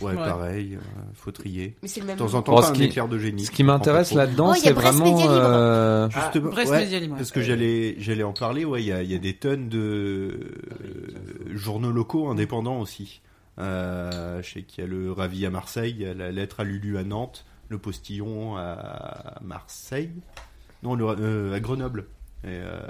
Ouais, 0.00 0.10
Ouais. 0.12 0.16
pareil, 0.16 0.74
euh, 0.76 0.78
faut 1.14 1.30
trier. 1.30 1.76
Mais 1.82 1.88
c'est 1.88 2.00
le 2.00 2.06
même. 2.06 2.16
De 2.16 2.22
temps 2.22 2.34
en 2.34 2.42
temps, 2.42 2.56
t'as 2.56 2.62
ce 2.66 2.70
un 2.70 2.74
qui- 2.74 2.84
éclair 2.84 3.06
de 3.08 3.18
génie. 3.18 3.44
Ce 3.44 3.50
qui 3.50 3.62
m'intéresse 3.64 4.12
là-dedans, 4.12 4.50
Oh, 4.52 4.54
il 4.56 4.60
c'est 4.60 4.72
vraiment. 4.72 5.18
Euh, 5.30 6.08
trop. 6.08 6.20
Justement, 6.20 6.50
Brest 6.50 6.72
ouais, 6.72 6.78
Média 6.84 6.98
Libre, 6.98 7.12
ouais. 7.14 7.18
Parce 7.18 7.30
que 7.30 7.42
j'allais, 7.42 7.94
j'allais 7.98 8.22
en 8.24 8.32
parler. 8.32 8.64
Ouais, 8.64 8.82
il 8.82 8.86
y 8.86 8.92
a, 8.92 9.02
il 9.02 9.10
y 9.12 9.14
a 9.14 9.18
des 9.18 9.34
tonnes 9.34 9.68
de 9.68 9.78
euh, 9.78 11.54
journaux 11.54 11.92
locaux 11.92 12.28
indépendants 12.28 12.80
aussi. 12.80 13.20
Euh, 13.58 14.40
je 14.42 14.50
sais 14.54 14.62
qu'il 14.62 14.82
y 14.82 14.86
a 14.86 14.90
le 14.90 15.12
Ravi 15.12 15.44
à 15.46 15.50
Marseille, 15.50 15.94
il 15.96 16.02
y 16.02 16.06
a 16.06 16.14
la 16.14 16.30
lettre 16.32 16.60
à 16.60 16.64
Lulu 16.64 16.96
à 16.98 17.04
Nantes, 17.04 17.44
le 17.68 17.78
Postillon 17.78 18.56
à 18.56 19.38
Marseille, 19.42 20.10
non, 20.82 20.94
le, 20.94 21.04
euh, 21.06 21.54
à 21.54 21.60
Grenoble. 21.60 22.06
Et, 22.44 22.48
euh, 22.48 22.80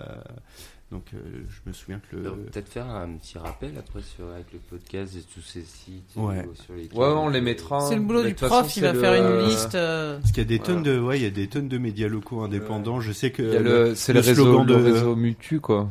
donc, 0.91 1.05
euh, 1.15 1.19
je 1.49 1.69
me 1.69 1.73
souviens 1.73 2.01
que 2.11 2.17
le. 2.17 2.23
Peut-être 2.31 2.69
faire 2.69 2.87
un 2.89 3.09
petit 3.17 3.39
rappel 3.39 3.73
après 3.79 4.03
sur, 4.03 4.27
avec 4.29 4.47
le 4.53 4.59
podcast 4.61 5.15
et 5.17 5.23
tous 5.35 5.41
ces 5.41 5.63
sites 5.63 6.05
Ouais. 6.17 6.47
sur 6.55 6.75
Ouais, 6.75 7.07
on 7.07 7.29
les 7.29 7.41
mettra. 7.41 7.81
C'est 7.89 7.97
le 7.97 8.03
boulot 8.03 8.23
du 8.23 8.35
prof, 8.35 8.51
façon, 8.51 8.73
il 8.77 8.83
va 8.83 8.95
faire 8.95 9.13
le- 9.23 9.41
une 9.43 9.47
liste. 9.49 9.75
euh, 9.75 10.19
Parce 10.21 10.31
qu'il 10.33 10.43
y 10.43 10.47
a 10.47 10.49
des 10.49 10.59
Voilà. 10.59 10.75
tonnes 10.75 10.83
de, 10.83 10.99
ouais, 11.01 11.19
il 11.19 11.23
y 11.23 11.27
a 11.27 11.31
des 11.31 11.49
tonnes 11.49 11.69
de 11.69 11.79
médias 11.79 12.09
locaux 12.09 12.43
indépendants. 12.43 13.01
Je 13.01 13.11
sais 13.13 13.31
que 13.31 13.43
le, 13.43 13.95
c'est 13.95 14.13
le, 14.13 14.21
réseau, 14.21 14.45
slogan 14.45 14.67
le 14.67 14.77
de- 14.77 14.93
réseau 14.93 15.17
Mutu, 15.17 15.61
quoi. 15.61 15.89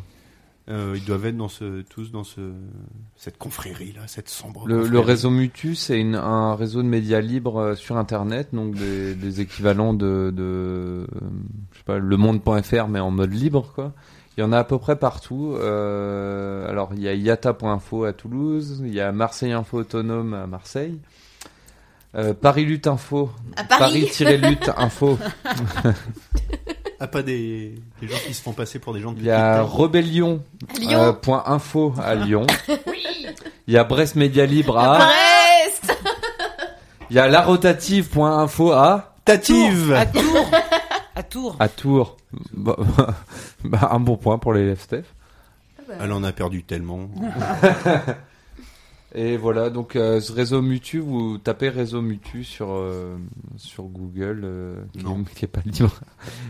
Euh, 0.70 0.94
ils 0.96 1.04
doivent 1.04 1.26
être 1.26 1.38
dans 1.38 1.48
ce, 1.48 1.82
tous 1.82 2.12
dans 2.12 2.24
ce, 2.24 2.40
cette 3.16 3.38
confrérie 3.38 3.94
là, 3.94 4.02
cette 4.08 4.30
sombre. 4.30 4.68
Le, 4.68 5.00
réseau 5.00 5.32
Mutu, 5.32 5.74
c'est 5.76 6.02
un 6.14 6.56
réseau 6.56 6.84
de 6.84 6.88
médias 6.88 7.20
libres 7.20 7.58
euh, 7.60 7.76
sur 7.76 7.98
Internet, 7.98 8.50
donc 8.54 8.76
des, 8.76 9.16
des 9.16 9.42
équivalents 9.42 9.94
de, 9.94 10.32
de, 10.36 11.08
je 11.72 11.78
sais 11.78 11.84
pas, 11.84 11.98
le 11.98 12.18
monde.fr, 12.18 12.88
mais 12.88 13.00
en 13.00 13.12
mode 13.12 13.34
libre, 13.34 13.72
quoi. 13.74 13.94
Il 14.38 14.42
y 14.42 14.44
en 14.44 14.54
a 14.54 14.60
à 14.60 14.64
peu 14.64 14.78
près 14.78 14.96
partout. 14.96 15.56
Euh, 15.60 16.70
alors, 16.70 16.92
il 16.94 17.02
y 17.02 17.08
a 17.08 17.14
yata.info 17.14 18.06
à 18.06 18.14
Toulouse, 18.14 18.82
il 18.86 18.94
y 18.94 19.02
a 19.02 19.12
Marseille 19.12 19.52
Info 19.52 19.80
Autonome 19.80 20.34
à 20.34 20.48
Marseille, 20.48 21.00
euh, 22.16 22.34
Paris 22.34 22.66
Lutte 22.66 22.88
Info, 22.88 23.30
Paris. 23.56 24.10
Paris-Lutte 24.18 24.72
Info. 24.78 25.18
Ah, 27.04 27.08
pas 27.08 27.24
des, 27.24 27.74
des 28.00 28.08
gens 28.08 28.18
qui 28.28 28.32
se 28.36 28.44
font 28.44 28.54
passer 28.54 28.78
pour 28.78 28.94
des 28.94 29.00
gens 29.02 29.12
de 29.12 29.18
Il 29.18 29.26
y 29.26 29.32
a 29.32 29.56
petite 29.64 29.72
taille. 29.72 29.82
Rebellion. 29.82 30.44
Lyon. 30.80 30.92
euh, 31.00 31.14
point 31.14 31.44
info 31.48 31.96
à 32.00 32.14
Lyon. 32.26 32.46
Il 33.66 33.74
y 33.74 33.78
a 33.80 33.84
Brest 33.84 34.16
Média 34.16 34.46
Libre 34.46 34.78
à. 34.78 34.98
Brest 35.00 35.98
Il 37.10 37.16
y 37.16 37.20
a 37.20 37.28
la 37.28 37.42
rotative.info 37.42 38.72
à. 38.72 39.16
Tative. 39.26 39.94
À 40.00 40.06
Tours. 40.06 40.52
À 41.16 41.24
Tours. 41.24 41.56
À 41.60 41.70
Tours. 41.70 42.18
Bah, 42.54 42.76
bah, 43.64 43.90
un 43.92 44.00
bon 44.00 44.18
point 44.18 44.38
pour 44.38 44.54
l'élève 44.54 44.80
Steph. 44.80 45.04
Elle 46.00 46.12
en 46.14 46.24
a 46.24 46.32
perdu 46.32 46.64
tellement. 46.64 47.10
Et 49.14 49.36
voilà, 49.36 49.70
donc 49.70 49.96
euh, 49.98 50.22
ce 50.22 50.32
réseau 50.32 50.62
Mutu, 50.62 51.00
vous 51.00 51.38
tapez 51.38 51.68
réseau 51.68 52.02
Mutu 52.02 52.44
sur 52.46 52.72
euh, 52.72 53.18
sur 53.58 53.84
Google, 53.84 54.42
euh, 54.46 54.76
Non. 55.04 55.24
qui 55.36 55.46
est 55.46 55.48
pas 55.50 55.60
libre. 55.66 55.92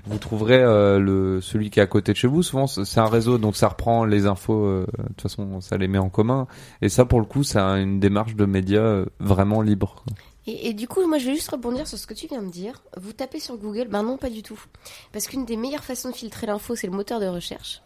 Vous 0.05 0.19
trouverez 0.19 0.61
euh, 0.61 0.99
le 0.99 1.41
celui 1.41 1.69
qui 1.71 1.79
est 1.79 1.83
à 1.83 1.87
côté 1.87 2.11
de 2.11 2.17
chez 2.17 2.27
vous. 2.27 2.43
Souvent, 2.43 2.67
c'est 2.67 2.99
un 2.99 3.07
réseau, 3.09 3.37
donc 3.39 3.55
ça 3.55 3.67
reprend 3.67 4.05
les 4.05 4.27
infos. 4.27 4.63
euh, 4.65 4.85
de 4.99 5.07
toute 5.07 5.21
façon, 5.21 5.59
ça 5.59 5.77
les 5.77 5.87
met 5.87 5.97
en 5.97 6.09
commun. 6.09 6.45
Et 6.83 6.89
ça, 6.89 7.05
pour 7.05 7.19
le 7.19 7.25
coup, 7.25 7.43
c'est 7.43 7.59
un- 7.59 7.81
une 7.81 7.99
démarche 7.99 8.35
de 8.35 8.45
médias 8.45 8.79
euh, 8.81 9.05
vraiment 9.19 9.61
libre. 9.63 10.03
quoi. 10.05 10.13
Et, 10.47 10.69
et 10.69 10.73
du 10.73 10.87
coup, 10.87 11.05
moi, 11.07 11.19
je 11.19 11.27
vais 11.27 11.35
juste 11.35 11.49
rebondir 11.51 11.87
sur 11.87 11.97
ce 11.99 12.07
que 12.07 12.15
tu 12.15 12.25
viens 12.27 12.41
de 12.41 12.49
dire. 12.51 12.81
Vous 12.99 13.13
tapez 13.13 13.39
sur 13.39 13.57
Google, 13.57 13.87
ben 13.89 14.01
non, 14.01 14.17
pas 14.17 14.29
du 14.31 14.41
tout. 14.41 14.59
Parce 15.13 15.27
qu'une 15.27 15.45
des 15.45 15.55
meilleures 15.55 15.83
façons 15.83 16.09
de 16.09 16.15
filtrer 16.15 16.47
l'info, 16.47 16.75
c'est 16.75 16.87
le 16.87 16.93
moteur 16.93 17.19
de 17.19 17.27
recherche. 17.27 17.81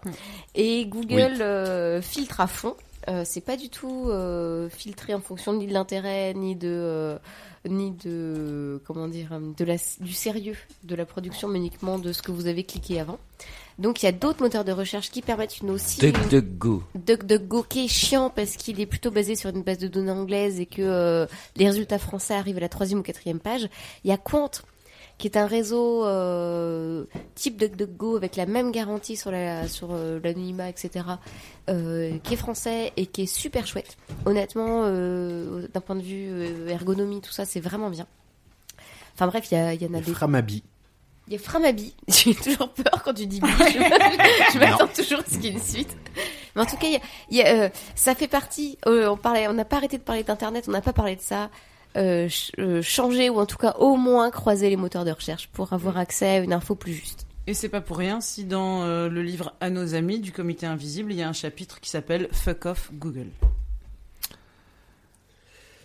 Et 0.54 0.86
Google 0.86 1.42
euh, 1.42 2.02
filtre 2.02 2.40
à 2.40 2.48
fond. 2.48 2.76
Euh, 3.08 3.24
c'est 3.25 3.42
pas 3.42 3.58
du 3.58 3.69
tout 3.69 4.06
euh, 4.08 4.69
filtré 4.69 5.14
en 5.14 5.22
fonction 5.22 5.53
ni 5.53 5.67
de 5.67 5.74
l'intérêt, 5.74 6.34
ni 6.34 6.56
de, 6.56 6.69
euh, 6.69 7.17
ni 7.67 7.92
de, 7.92 8.82
comment 8.85 9.08
dire, 9.08 9.40
de 9.40 9.66
la, 9.66 9.75
du 10.00 10.14
sérieux 10.14 10.58
de 10.84 10.95
la 10.95 11.06
production, 11.06 11.48
mais 11.48 11.59
uniquement 11.59 12.00
de 12.00 12.14
ce 12.14 12.22
que 12.22 12.32
vous 12.32 12.48
avez 12.48 12.64
cliqué 12.64 13.00
avant. 13.00 13.19
Donc, 13.77 14.01
il 14.01 14.06
y 14.06 14.09
a 14.09 14.14
d'autres 14.14 14.42
moteurs 14.42 14.64
de 14.64 14.72
recherche 14.72 15.11
qui 15.11 15.22
permettent 15.22 15.59
une 15.59 15.69
aussi. 15.69 16.00
DuckDuckGo. 16.00 16.84
DuckDuckGo 16.95 17.64
qui 17.64 17.85
est 17.85 17.90
chiant 17.90 18.30
parce 18.30 18.56
qu'il 18.56 18.80
est 18.80 18.85
plutôt 18.85 19.11
basé 19.11 19.35
sur 19.35 19.50
une 19.50 19.64
base 19.64 19.80
de 19.80 19.88
données 19.88 20.11
anglaise 20.11 20.59
et 20.59 20.66
que 20.66 21.27
les 21.58 21.66
résultats 21.66 22.00
français 22.00 22.34
arrivent 22.35 22.58
à 22.58 22.61
la 22.61 22.69
troisième 22.69 23.00
ou 23.00 23.03
quatrième 23.03 23.40
page. 23.40 23.67
Il 24.03 24.09
y 24.09 24.14
a 24.14 24.17
Quant 24.17 24.50
qui 25.18 25.27
est 25.27 25.38
un 25.38 25.45
réseau 25.48 26.06
euh, 26.06 27.06
type 27.35 27.58
DuckDuckGo 27.58 28.18
avec 28.18 28.35
la 28.35 28.45
même 28.45 28.72
garantie 28.72 29.16
sur 29.16 29.32
la 29.32 29.68
sur 29.68 29.90
euh, 29.94 30.19
l'anonymat 30.24 30.68
etc 30.69 31.06
euh, 31.69 32.18
qui 32.24 32.34
est 32.34 32.38
français 32.38 32.92
et 32.98 33.06
qui 33.06 33.24
est 33.24 33.26
super 33.26 33.66
chouette 33.66 33.98
honnêtement 34.26 34.82
euh, 34.85 35.68
d'un 35.74 35.80
point 35.82 35.95
de 35.95 36.02
vue 36.02 36.27
euh, 36.30 36.68
ergonomie 36.68 37.22
tout 37.22 37.32
ça 37.32 37.45
c'est 37.45 37.61
vraiment 37.61 37.90
bien 37.90 38.08
enfin 39.14 39.27
bref 39.27 39.48
il 39.52 39.56
y, 39.56 39.58
a- 39.61 39.74
il 39.74 39.82
y 39.82 39.85
en 39.88 39.94
a 39.94 40.02
des 40.02 40.11
Framabi. 40.14 40.64
il 41.27 41.34
y 41.34 41.35
a 41.38 41.40
Framabi. 41.40 41.95
J'ai 42.10 42.35
toujours 42.35 42.69
peur 42.74 43.02
quand 43.03 43.14
tu 43.14 43.26
dis 43.26 43.40
bi. 43.42 43.48
Je, 44.53 44.60
m'attends 44.60 44.88
toujours 44.88 45.19
à 45.22 45.24
ce 45.24 45.35
qu'il 45.38 45.45
y 45.45 45.48
ait 45.48 45.52
une 45.52 45.61
suite. 45.61 45.95
Mais 46.56 46.61
en 46.61 46.66
tout 46.66 46.77
cas, 46.77 46.88
il 46.88 46.94
y 46.94 46.98
a, 46.98 47.00
il 47.32 47.38
y 47.38 47.42
a, 47.42 47.64
euh, 47.64 47.69
ça 47.95 48.16
fait 48.16 48.27
partie. 48.27 48.77
euh, 48.85 49.08
on 49.10 49.18
parlait, 49.18 49.48
on 49.48 49.53
n'a 49.53 49.66
pas 49.66 49.77
arrêté 49.77 49.98
de 49.98 50.03
parler 50.03 50.24
d'internet, 50.24 50.66
on 50.68 50.72
n'a 50.72 50.82
pas 50.82 50.94
parlé 50.94 51.16
de 51.16 51.22
ça. 51.22 51.50
Euh, 51.98 52.27
euh, 52.59 52.82
changer 52.82 53.30
ou 53.30 53.40
en 53.40 53.45
tout 53.45 53.56
cas 53.57 53.75
au 53.80 53.95
moins 53.95 54.30
croiser 54.30 54.69
les 54.69 54.75
moteurs 54.75 55.06
de 55.06 55.11
recherche 55.11 55.48
pour 55.53 55.72
avoir 55.72 55.98
accès 55.98 56.27
à 56.27 56.38
une 56.40 56.51
info 56.51 56.75
plus 56.75 56.93
juste. 56.93 57.25
Et 57.48 57.53
c'est 57.53 57.69
pas 57.69 57.80
pour 57.80 57.98
rien 57.98 58.19
si 58.22 58.43
dans 58.43 58.83
euh, 58.83 59.07
le 59.07 59.22
livre 59.22 59.53
À 59.61 59.69
nos 59.69 59.93
amis 59.95 60.19
du 60.19 60.32
comité 60.33 60.65
invisible, 60.65 61.14
il 61.14 61.19
y 61.19 61.22
a 61.22 61.30
un 61.30 61.33
chapitre 61.33 61.80
qui 61.80 61.90
s'appelle 61.90 62.27
Fuck 62.33 62.65
off 62.65 62.90
Google. 62.93 63.27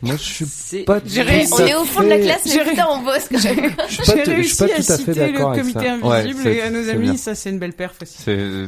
Moi, 0.02 0.16
je 0.16 0.44
suis 0.46 0.84
pas. 0.84 0.98
Tout 1.00 1.08
réussi. 1.14 1.52
à 1.52 1.56
On 1.56 1.66
est 1.66 1.74
au 1.74 1.84
fond 1.84 2.02
de 2.02 2.08
la 2.08 2.16
fait- 2.16 2.22
classe, 2.22 2.56
mais 2.56 2.64
putain, 2.70 2.86
on 2.90 3.02
bosse 3.02 3.28
quand 3.30 3.44
même. 3.44 3.70
Je 3.86 3.94
suis 3.94 4.02
pas, 4.02 4.16
J'ai 4.16 4.22
t- 4.22 4.24
je 4.24 4.24
suis 4.24 4.32
réussi 4.32 4.56
pas 4.56 4.64
à 4.64 4.68
tout 4.68 4.72
à 4.72 4.76
fait 4.76 4.96
citer 4.96 5.12
d'accord 5.14 5.50
le 5.52 5.60
avec 5.60 5.60
comité 5.74 5.84
ça. 5.86 5.92
invisible 6.08 6.40
Ouais, 6.48 6.56
et 6.56 6.62
à 6.62 6.70
nos 6.70 6.88
amis, 6.88 7.02
bien. 7.02 7.16
ça 7.18 7.34
c'est 7.34 7.50
une 7.50 7.58
belle 7.58 7.74
perf 7.74 7.96
aussi. 8.00 8.16
C'est 8.22 8.66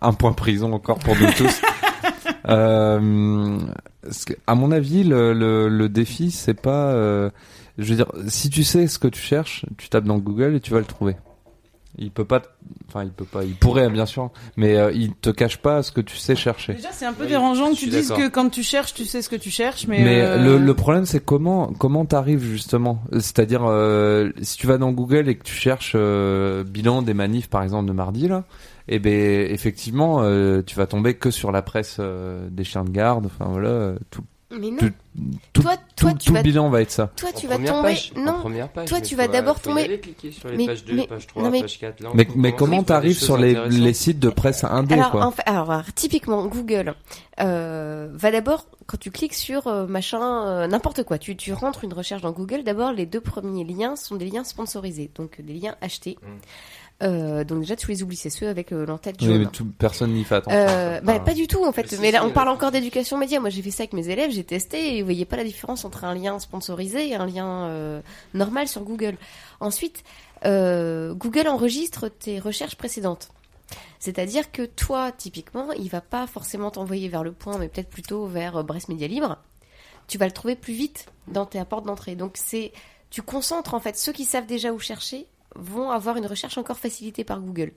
un 0.00 0.12
point 0.14 0.32
prison 0.32 0.72
encore 0.72 0.98
pour 1.00 1.14
nous 1.16 1.30
tous. 1.36 1.60
Euh, 2.48 3.58
à 4.46 4.54
mon 4.54 4.70
avis, 4.72 5.04
le, 5.04 5.32
le, 5.32 5.68
le 5.68 5.88
défi, 5.88 6.30
c'est 6.30 6.54
pas. 6.60 6.92
euh, 6.92 7.30
je 7.78 7.90
veux 7.90 7.96
dire, 7.96 8.06
si 8.28 8.50
tu 8.50 8.62
sais 8.64 8.86
ce 8.86 8.98
que 8.98 9.08
tu 9.08 9.20
cherches, 9.20 9.64
tu 9.78 9.88
tapes 9.88 10.04
dans 10.04 10.18
Google 10.18 10.54
et 10.54 10.60
tu 10.60 10.72
vas 10.72 10.78
le 10.78 10.84
trouver. 10.84 11.16
Il 11.96 12.10
peut 12.10 12.24
pas. 12.24 12.42
Enfin, 12.88 13.04
il 13.04 13.10
peut 13.10 13.24
pas. 13.24 13.44
Il 13.44 13.54
pourrait, 13.54 13.88
bien 13.88 14.04
sûr, 14.06 14.30
mais 14.56 14.76
euh, 14.76 14.90
il 14.92 15.14
te 15.14 15.30
cache 15.30 15.58
pas 15.58 15.80
ce 15.84 15.92
que 15.92 16.00
tu 16.00 16.16
sais 16.16 16.34
chercher. 16.34 16.74
Déjà, 16.74 16.90
c'est 16.90 17.04
un 17.06 17.12
peu 17.12 17.22
Oui, 17.22 17.28
dérangeant 17.28 17.70
que 17.70 17.76
tu 17.76 17.88
dises 17.88 18.10
que 18.10 18.26
quand 18.28 18.48
tu 18.48 18.64
cherches, 18.64 18.94
tu 18.94 19.04
sais 19.04 19.22
ce 19.22 19.28
que 19.28 19.36
tu 19.36 19.50
cherches, 19.50 19.86
mais. 19.86 20.02
Mais 20.02 20.20
euh, 20.20 20.38
le, 20.42 20.58
le 20.58 20.74
problème, 20.74 21.04
c'est 21.06 21.24
comment 21.24 21.72
comment 21.78 22.04
t'arrives 22.04 22.42
justement. 22.44 23.00
C'est-à-dire, 23.12 23.62
euh, 23.64 24.30
si 24.42 24.56
tu 24.56 24.66
vas 24.66 24.76
dans 24.76 24.90
Google 24.90 25.28
et 25.28 25.36
que 25.36 25.44
tu 25.44 25.54
cherches 25.54 25.92
euh, 25.94 26.64
bilan 26.64 27.02
des 27.02 27.14
manifs, 27.14 27.48
par 27.48 27.62
exemple, 27.62 27.86
de 27.86 27.92
mardi 27.92 28.26
là, 28.26 28.42
et 28.88 28.98
ben 28.98 29.50
effectivement, 29.50 30.22
euh, 30.22 30.62
tu 30.64 30.76
vas 30.76 30.86
tomber 30.86 31.14
que 31.14 31.30
sur 31.30 31.52
la 31.52 31.62
presse 31.62 31.96
euh, 32.00 32.48
des 32.50 32.64
chiens 32.64 32.84
de 32.84 32.90
garde. 32.90 33.26
Enfin 33.26 33.46
voilà, 33.50 33.68
euh, 33.68 33.98
tout, 34.10 34.22
Mais 34.50 34.70
non. 34.70 34.76
Tout, 34.78 34.90
tout, 35.52 35.62
Toi- 35.62 35.76
tout- 35.76 35.82
toi, 35.96 36.10
tout 36.12 36.18
tu 36.18 36.32
vas- 36.32 36.42
bilan 36.42 36.68
va 36.70 36.80
être 36.82 36.90
ça. 36.90 37.10
Toi, 37.16 37.30
tu 37.34 37.46
En 37.46 37.48
vas 37.50 37.56
tomber. 37.56 37.82
page, 37.88 38.12
non. 38.16 38.42
page, 38.72 38.88
toi, 38.88 39.00
tu 39.00 39.16
vas 39.16 39.26
d'abord 39.28 39.60
tomber. 39.60 39.82
aller, 39.84 39.98
cliquer 40.00 40.30
sur 40.32 40.48
les 40.48 40.56
Mais- 40.56 40.66
pages 40.66 40.84
2, 40.84 40.94
mais- 40.94 41.06
page 41.06 41.26
3, 41.26 41.42
non, 41.42 41.50
mais- 41.50 41.60
page 41.62 41.78
4. 41.80 42.00
Là, 42.00 42.10
on 42.12 42.16
Mais, 42.16 42.24
peut 42.24 42.32
mais 42.36 42.52
commencer 42.52 42.56
comment 42.58 42.82
t'arrives 42.84 43.18
sur 43.18 43.36
les, 43.36 43.92
sites 43.94 44.18
de 44.20 44.28
presse 44.30 44.62
indé 44.64 44.94
Alors, 44.94 45.10
quoi 45.12 45.24
en 45.26 45.30
fait, 45.32 45.42
alors, 45.46 45.82
typiquement, 45.94 46.46
Google 46.46 46.94
euh, 47.40 48.08
va 48.12 48.30
d'abord, 48.30 48.66
quand 48.86 48.98
tu 48.98 49.10
cliques 49.10 49.34
sur 49.34 49.66
euh, 49.66 49.86
machin, 49.86 50.20
euh, 50.46 50.66
n'importe 50.68 51.02
quoi, 51.04 51.18
tu, 51.18 51.36
tu 51.36 51.52
rentres 51.52 51.82
une 51.84 51.92
recherche 51.94 52.22
dans 52.22 52.32
Google, 52.32 52.62
d'abord, 52.64 52.92
les 52.92 53.06
deux 53.06 53.20
premiers 53.20 53.64
liens 53.64 53.96
sont 53.96 54.14
des 54.16 54.26
liens 54.26 54.44
sponsorisés, 54.44 55.10
donc 55.16 55.40
des 55.40 55.54
liens 55.54 55.74
achetés. 55.80 56.16
Euh, 57.04 57.44
donc 57.44 57.60
déjà, 57.60 57.76
tu 57.76 57.86
les 57.88 58.02
oublies, 58.02 58.16
c'est 58.16 58.30
ceux 58.30 58.48
avec 58.48 58.72
euh, 58.72 58.86
l'entête 58.86 59.16
Oui, 59.20 59.26
jaune. 59.26 59.38
mais 59.38 59.46
tout- 59.46 59.66
personne 59.78 60.12
n'y 60.12 60.24
fait 60.24 60.36
attention. 60.36 60.58
Euh, 60.58 61.00
bah, 61.02 61.14
Ah. 61.16 61.20
pas 61.20 61.34
du 61.34 61.46
tout 61.46 61.64
en 61.64 61.72
fait. 61.72 61.94
mais 62.00 62.10
là, 62.10 62.20
si, 62.20 62.26
on 62.26 62.30
parle 62.30 62.48
encore 62.48 62.70
d'éducation 62.70 63.18
média. 63.18 63.38
Moi, 63.40 63.50
j'ai 63.50 63.62
fait 63.62 63.70
ça 63.70 63.82
avec 63.82 63.92
mes 63.92 64.08
élèves, 64.08 64.30
j'ai 64.30 64.44
testé 64.44 64.96
et 64.96 65.00
vous 65.02 65.06
voyez 65.06 65.24
pas 65.26 65.36
la 65.36 65.44
différence 65.44 65.84
entre 65.84 66.04
un 66.04 66.14
lien 66.14 66.38
sponsorisé 66.38 67.08
et 67.10 67.14
un 67.14 67.26
lien 67.26 67.66
euh, 67.66 68.00
normal 68.32 68.66
sur 68.68 68.82
Google. 68.82 69.16
Ensuite, 69.60 70.02
euh, 70.46 71.14
Google 71.14 71.48
enregistre 71.48 72.08
tes 72.08 72.38
recherches 72.38 72.76
précédentes. 72.76 73.28
C'est-à-dire 73.98 74.52
que 74.52 74.62
toi, 74.62 75.10
typiquement, 75.12 75.72
il 75.72 75.88
va 75.88 76.00
pas 76.00 76.26
forcément 76.26 76.70
t'envoyer 76.70 77.08
vers 77.08 77.24
le 77.24 77.32
point, 77.32 77.58
mais 77.58 77.68
peut-être 77.68 77.88
plutôt 77.88 78.26
vers 78.26 78.62
Brest 78.64 78.88
Média 78.88 79.06
Libre. 79.08 79.38
Tu 80.06 80.18
vas 80.18 80.26
le 80.26 80.32
trouver 80.32 80.54
plus 80.54 80.74
vite 80.74 81.06
dans 81.28 81.46
tes 81.46 81.62
portes 81.64 81.86
d'entrée. 81.86 82.14
Donc 82.14 82.32
c'est, 82.34 82.72
tu 83.10 83.22
concentres 83.22 83.72
en 83.74 83.80
fait 83.80 83.96
ceux 83.96 84.12
qui 84.12 84.24
savent 84.26 84.46
déjà 84.46 84.72
où 84.72 84.78
chercher 84.78 85.26
vont 85.56 85.90
avoir 85.90 86.16
une 86.16 86.26
recherche 86.26 86.58
encore 86.58 86.76
facilitée 86.78 87.24
par 87.24 87.40
Google. 87.40 87.72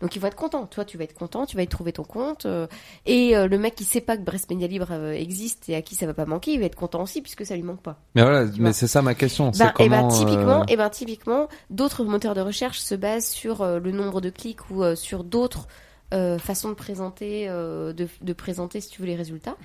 Donc 0.00 0.16
ils 0.16 0.18
vont 0.18 0.28
être 0.28 0.36
contents. 0.36 0.66
Toi, 0.66 0.84
tu 0.84 0.98
vas 0.98 1.04
être 1.04 1.14
content, 1.14 1.46
tu 1.46 1.56
vas 1.56 1.62
y 1.62 1.68
trouver 1.68 1.92
ton 1.92 2.04
compte. 2.04 2.46
euh, 2.46 2.66
et 3.06 3.36
euh, 3.36 3.48
le 3.48 3.58
mec 3.58 3.74
qui 3.74 3.84
sait 3.84 4.00
pas 4.00 4.16
que 4.16 4.22
Brest 4.22 4.50
Media 4.50 4.66
Libre 4.66 4.88
euh, 4.90 5.12
existe 5.12 5.68
et 5.68 5.74
à 5.74 5.82
qui 5.82 5.94
ça 5.94 6.06
va 6.06 6.14
pas 6.14 6.26
manquer, 6.26 6.52
il 6.52 6.60
va 6.60 6.66
être 6.66 6.76
content 6.76 7.02
aussi 7.02 7.22
puisque 7.22 7.44
ça 7.46 7.54
lui 7.56 7.62
manque 7.62 7.82
pas. 7.82 7.98
Mais 8.14 8.22
voilà, 8.22 8.46
mais 8.58 8.72
c'est 8.72 8.86
ça 8.86 9.02
ma 9.02 9.14
question. 9.14 9.50
Ben, 9.58 9.72
et 9.78 9.88
ben, 9.88 10.02
comment. 10.02 10.08
typiquement, 10.08 10.60
euh, 10.62 10.66
et 10.68 10.76
ben, 10.76 10.90
typiquement, 10.90 11.48
d'autres 11.70 12.04
moteurs 12.04 12.34
de 12.34 12.40
recherche 12.40 12.80
se 12.80 12.94
basent 12.94 13.28
sur 13.28 13.64
le 13.64 13.90
nombre 13.90 14.20
de 14.20 14.30
clics 14.30 14.70
ou 14.70 14.82
sur 14.94 15.24
d'autres 15.24 15.66
façons 16.10 16.68
de 16.68 16.74
présenter, 16.74 17.48
de, 17.48 17.94
de 18.20 18.32
présenter, 18.32 18.80
si 18.80 18.90
tu 18.90 19.00
veux, 19.00 19.06
les 19.06 19.16
résultats. 19.16 19.56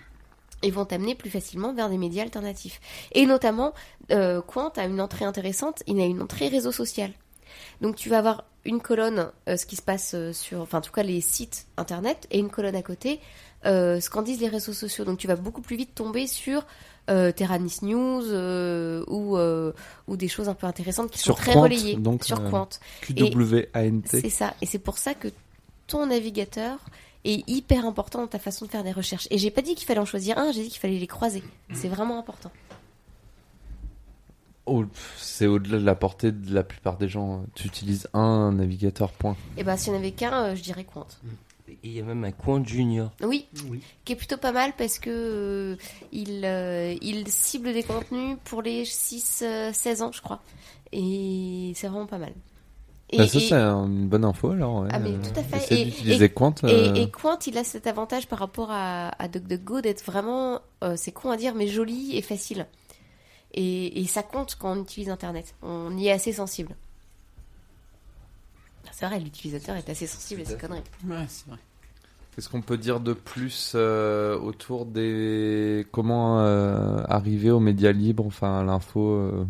Et 0.63 0.71
vont 0.71 0.85
t'amener 0.85 1.13
plus 1.13 1.29
facilement 1.29 1.71
vers 1.71 1.87
des 1.89 1.97
médias 1.99 2.23
alternatifs. 2.23 2.79
Et 3.11 3.27
notamment, 3.27 3.73
euh, 4.11 4.41
Quant 4.41 4.69
a 4.69 4.85
une 4.85 4.99
entrée 4.99 5.23
intéressante, 5.25 5.83
il 5.85 5.99
a 6.01 6.05
une 6.05 6.19
entrée 6.21 6.47
réseau 6.47 6.71
social. 6.71 7.11
Donc 7.81 7.95
tu 7.95 8.09
vas 8.09 8.19
avoir 8.19 8.45
une 8.65 8.81
colonne, 8.81 9.31
euh, 9.47 9.57
ce 9.57 9.65
qui 9.65 9.75
se 9.75 9.81
passe 9.81 10.11
euh, 10.13 10.33
sur, 10.33 10.61
enfin 10.61 10.79
en 10.79 10.81
tout 10.81 10.91
cas 10.91 11.03
les 11.03 11.21
sites 11.21 11.67
internet, 11.77 12.27
et 12.31 12.39
une 12.39 12.49
colonne 12.49 12.75
à 12.75 12.81
côté, 12.81 13.19
euh, 13.65 13.99
ce 13.99 14.09
qu'en 14.09 14.21
disent 14.21 14.41
les 14.41 14.49
réseaux 14.49 14.73
sociaux. 14.73 15.05
Donc 15.05 15.17
tu 15.17 15.27
vas 15.27 15.35
beaucoup 15.35 15.61
plus 15.61 15.77
vite 15.77 15.95
tomber 15.95 16.27
sur 16.27 16.65
euh, 17.09 17.31
Terranis 17.31 17.77
News 17.81 18.23
ou, 19.07 19.37
ou 20.07 20.17
des 20.17 20.27
choses 20.27 20.49
un 20.49 20.53
peu 20.53 20.67
intéressantes 20.67 21.11
qui 21.11 21.19
Sur 21.19 21.37
sont 21.37 21.41
très 21.41 21.53
Quant, 21.53 21.61
relayées 21.61 21.95
donc, 21.95 22.23
sur 22.23 22.43
Quant. 22.49 22.69
QWANT. 23.01 24.01
C'est 24.05 24.29
ça. 24.29 24.53
Et 24.61 24.65
c'est 24.65 24.79
pour 24.79 24.97
ça 24.97 25.13
que 25.13 25.29
ton 25.87 26.07
navigateur 26.07 26.79
est 27.23 27.47
hyper 27.49 27.85
important 27.85 28.19
dans 28.21 28.27
ta 28.27 28.39
façon 28.39 28.65
de 28.65 28.71
faire 28.71 28.83
des 28.83 28.91
recherches. 28.91 29.27
Et 29.31 29.37
j'ai 29.37 29.51
pas 29.51 29.61
dit 29.61 29.75
qu'il 29.75 29.87
fallait 29.87 29.99
en 29.99 30.05
choisir 30.05 30.37
un, 30.37 30.51
j'ai 30.51 30.63
dit 30.63 30.69
qu'il 30.69 30.79
fallait 30.79 30.99
les 30.99 31.07
croiser. 31.07 31.43
C'est 31.73 31.87
vraiment 31.87 32.19
important. 32.19 32.51
C'est 35.17 35.47
au-delà 35.47 35.77
de 35.79 35.85
la 35.85 35.95
portée 35.95 36.31
de 36.31 36.53
la 36.53 36.63
plupart 36.63 36.97
des 36.97 37.07
gens. 37.07 37.43
Tu 37.55 37.67
utilises 37.67 38.07
un 38.13 38.51
navigateur, 38.53 39.11
point. 39.11 39.35
Et 39.57 39.63
ben 39.63 39.77
s'il 39.77 39.93
n'y 39.93 39.97
en 39.99 40.01
avait 40.01 40.11
qu'un, 40.11 40.33
euh, 40.45 40.55
je 40.55 40.61
dirais 40.63 40.83
Quant. 40.85 41.07
Et 41.69 41.77
il 41.83 41.91
y 41.91 41.99
a 41.99 42.03
même 42.03 42.23
un 42.23 42.31
coin 42.31 42.63
junior. 42.63 43.11
Oui, 43.21 43.45
qui 44.05 44.13
est 44.13 44.15
plutôt 44.15 44.37
pas 44.37 44.51
mal 44.53 44.71
parce 44.77 44.99
que 44.99 45.09
euh, 45.09 45.75
il, 46.13 46.43
euh, 46.45 46.95
il 47.01 47.27
cible 47.27 47.73
des 47.73 47.83
contenus 47.83 48.37
pour 48.45 48.61
les 48.61 48.85
6-16 48.85 50.01
ans, 50.01 50.11
je 50.13 50.21
crois. 50.21 50.41
Et 50.93 51.73
c'est 51.75 51.87
vraiment 51.87 52.05
pas 52.05 52.17
mal. 52.19 52.33
Et, 53.09 53.17
Bah, 53.17 53.27
ça, 53.27 53.37
et- 53.37 53.41
c'est 53.41 53.53
une 53.55 54.07
bonne 54.07 54.25
info 54.25 54.51
alors. 54.51 54.81
ouais. 54.81 54.89
Ah 54.91 54.99
mais 54.99 55.11
tout 55.13 55.37
à 55.39 55.43
fait. 55.43 55.73
Et, 55.81 55.85
d'utiliser 55.85 56.25
et- 56.25 56.29
Quant. 56.29 56.53
euh, 56.65 56.93
et 56.95 57.09
Quant, 57.09 57.37
il 57.45 57.57
a 57.57 57.63
cet 57.63 57.87
avantage 57.87 58.27
par 58.27 58.39
rapport 58.39 58.69
à, 58.71 59.09
à 59.21 59.27
DuckDuckGo 59.29 59.81
d'être 59.81 60.03
vraiment, 60.03 60.59
euh, 60.83 60.95
c'est 60.97 61.11
con 61.13 61.31
à 61.31 61.37
dire, 61.37 61.53
mais 61.55 61.67
joli 61.67 62.17
et 62.17 62.21
facile. 62.21 62.65
Et, 63.59 63.99
et 63.99 64.05
ça 64.05 64.21
compte 64.21 64.55
quand 64.55 64.77
on 64.77 64.83
utilise 64.83 65.09
Internet. 65.09 65.55
On 65.63 65.97
y 65.97 66.07
est 66.07 66.11
assez 66.11 66.31
sensible. 66.31 66.75
C'est 68.91 69.07
vrai, 69.07 69.19
l'utilisateur 69.19 69.75
est 69.75 69.89
assez 69.89 70.05
sensible 70.05 70.41
à 70.41 70.45
ces 70.45 70.57
conneries. 70.57 70.83
Ouais, 71.07 71.25
c'est 71.27 71.47
vrai. 71.47 71.57
Qu'est-ce 72.35 72.49
qu'on 72.49 72.61
peut 72.61 72.77
dire 72.77 72.99
de 72.99 73.13
plus 73.13 73.73
euh, 73.73 74.37
autour 74.37 74.85
des 74.85 75.87
comment 75.91 76.39
euh, 76.41 77.01
arriver 77.07 77.49
aux 77.49 77.59
médias 77.59 77.91
libres, 77.91 78.27
enfin 78.27 78.59
à 78.59 78.63
l'info, 78.63 79.09
euh, 79.09 79.45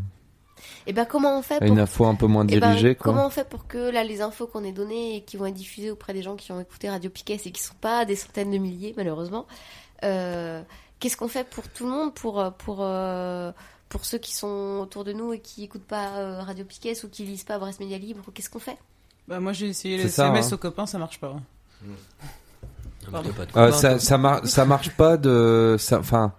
Et 0.86 0.94
ben 0.94 1.04
comment 1.04 1.38
on 1.38 1.42
fait 1.42 1.60
pour... 1.60 1.68
une 1.68 1.80
info 1.80 2.06
un 2.06 2.16
peu 2.16 2.28
moins 2.28 2.46
Eh 2.48 2.62
ben, 2.62 2.70
dirigée, 2.70 2.96
quoi. 2.96 3.12
Comment 3.12 3.28
on 3.28 3.30
fait 3.30 3.48
pour 3.48 3.68
que 3.68 3.92
là 3.92 4.06
les 4.06 4.22
infos 4.22 4.48
qu'on 4.48 4.64
ait 4.64 4.72
données 4.72 5.18
et 5.18 5.22
qui 5.22 5.36
vont 5.36 5.48
être 5.48 5.54
diffusées 5.54 5.92
auprès 5.92 6.14
des 6.14 6.22
gens 6.22 6.38
qui 6.38 6.54
ont 6.54 6.62
écouté 6.62 6.90
Radio 6.90 7.10
Piquet 7.10 7.38
et 7.44 7.52
qui 7.52 7.62
sont 7.62 7.76
pas 7.82 8.06
des 8.06 8.16
centaines 8.16 8.52
de 8.52 8.58
milliers 8.58 8.94
malheureusement, 8.96 9.48
euh, 10.06 10.62
qu'est-ce 11.00 11.18
qu'on 11.18 11.28
fait 11.28 11.50
pour 11.50 11.68
tout 11.68 11.84
le 11.84 11.92
monde, 11.92 12.14
pour 12.14 12.54
pour 12.58 12.78
euh, 12.80 13.52
pour 13.90 14.06
ceux 14.06 14.18
qui 14.18 14.36
sont 14.36 14.80
autour 14.82 15.04
de 15.04 15.14
nous 15.14 15.34
et 15.34 15.40
qui 15.40 15.64
écoutent 15.64 15.86
pas 15.88 16.18
euh, 16.18 16.42
Radio 16.42 16.66
Piquet 16.66 16.94
ou 17.04 17.10
qui 17.10 17.24
lisent 17.24 17.44
pas 17.44 17.58
Brest 17.60 17.80
Média 17.80 17.98
Libre, 17.98 18.24
qu'est-ce 18.34 18.50
qu'on 18.50 18.60
fait? 18.60 18.78
Bah, 19.28 19.40
moi, 19.40 19.54
j'ai 19.54 19.68
essayé 19.68 19.98
les 19.98 20.10
ça, 20.10 20.26
SMS 20.28 20.52
hein. 20.52 20.56
aux 20.56 20.58
copains, 20.58 20.86
ça 20.86 20.98
marche 20.98 21.20
pas. 21.20 21.36
Pardon. 23.12 23.30
Euh, 23.56 23.72
ça, 23.72 24.00
ça, 24.00 24.18
mar- 24.18 24.46
ça 24.46 24.66
marche 24.66 24.90
pas 24.92 25.16
de, 25.18 25.78
enfin, 25.94 26.34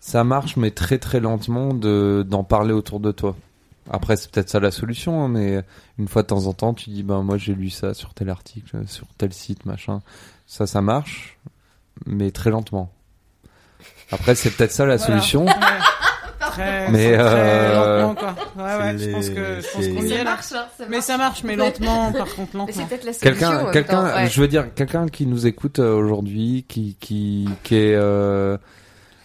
ça 0.00 0.24
marche 0.24 0.56
mais 0.56 0.72
très 0.72 0.98
très 0.98 1.20
lentement 1.20 1.74
de 1.74 2.24
d'en 2.28 2.42
parler 2.42 2.72
autour 2.72 2.98
de 2.98 3.12
toi. 3.12 3.36
Après, 3.88 4.16
c'est 4.16 4.30
peut-être 4.30 4.48
ça 4.48 4.58
la 4.60 4.70
solution, 4.72 5.22
hein, 5.24 5.28
mais 5.28 5.62
une 5.98 6.08
fois 6.08 6.22
de 6.22 6.28
temps 6.28 6.46
en 6.46 6.52
temps, 6.54 6.74
tu 6.74 6.90
dis, 6.90 7.02
ben 7.02 7.22
moi 7.22 7.38
j'ai 7.38 7.54
lu 7.54 7.70
ça 7.70 7.94
sur 7.94 8.14
tel 8.14 8.30
article, 8.30 8.82
sur 8.88 9.06
tel 9.18 9.32
site, 9.32 9.64
machin. 9.64 10.00
Ça, 10.46 10.66
ça 10.66 10.80
marche, 10.80 11.38
mais 12.06 12.30
très 12.32 12.50
lentement. 12.50 12.90
Après, 14.10 14.34
c'est 14.34 14.50
peut-être 14.50 14.72
ça 14.72 14.86
la 14.86 14.96
Voilà. 14.96 15.20
solution. 15.20 15.46
Très, 16.50 16.90
Mais, 16.90 17.16
très 17.16 17.18
euh, 17.18 18.02
lentement, 18.02 18.14
quoi. 18.14 18.64
Ouais, 18.64 18.76
ouais, 18.92 18.98
je 18.98 19.10
pense 19.10 19.28
que, 19.30 19.34
je 19.60 19.72
pense 19.72 19.82
c'est- 19.84 19.94
qu'on 19.94 20.02
y 20.02 20.08
Ça 20.08 20.14
est 20.14 20.18
là. 20.18 20.24
marche, 20.24 20.52
hein, 20.52 20.64
ça 20.76 20.84
Mais 20.88 20.96
marche. 20.96 21.04
ça 21.06 21.16
marche, 21.18 21.44
mais 21.44 21.56
lentement, 21.56 22.12
par 22.18 22.34
contre, 22.34 22.56
lentement. 22.56 22.86
Quelqu'un, 23.20 23.62
même 23.64 23.72
quelqu'un, 23.72 24.02
temps, 24.10 24.14
ouais. 24.16 24.28
je 24.28 24.40
veux 24.40 24.48
dire, 24.48 24.74
quelqu'un 24.74 25.06
qui 25.08 25.26
nous 25.26 25.46
écoute 25.46 25.78
euh, 25.78 25.94
aujourd'hui, 25.94 26.64
qui, 26.68 26.96
qui, 27.00 27.48
qui 27.62 27.76
est, 27.76 27.94
euh, 27.94 28.56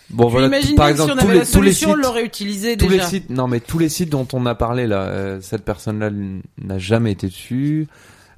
bon 0.09 0.27
voilà, 0.27 0.49
par 0.49 0.59
bien 0.59 0.61
que 0.61 0.65
si 0.67 0.91
exemple, 0.91 1.11
on 1.11 1.15
tous 1.15 1.21
avait 1.23 1.33
les, 1.33 1.39
la 1.39 1.45
tous 1.45 1.61
les 1.61 1.73
solution, 1.73 1.89
on 1.89 1.93
sites, 1.95 2.03
l'aurait 2.03 2.25
utilisé 2.25 2.77
tous 2.77 2.85
les 2.89 2.97
déjà. 2.97 3.07
sites, 3.07 3.29
non 3.29 3.47
mais 3.47 3.59
tous 3.59 3.79
les 3.79 3.89
sites 3.89 4.09
dont 4.09 4.27
on 4.33 4.45
a 4.45 4.55
parlé 4.55 4.87
là, 4.87 5.01
euh, 5.03 5.41
cette 5.41 5.65
personne-là 5.65 6.09
n'a 6.61 6.77
jamais 6.77 7.11
été 7.11 7.27
dessus. 7.27 7.87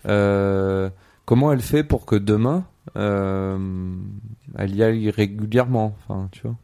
Euh, 0.07 0.89
comment 1.25 1.51
elle 1.51 1.61
fait 1.61 1.83
pour 1.83 2.05
que 2.05 2.15
demain, 2.15 2.65
euh, 2.95 3.57
elle 4.57 4.75
y 4.75 4.81
aille 4.83 5.09
régulièrement, 5.09 5.95
enfin, 6.07 6.29
tu 6.31 6.41
vois? 6.43 6.55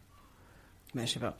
Mais 0.95 1.05
je 1.05 1.13
sais 1.13 1.19
pas. 1.19 1.35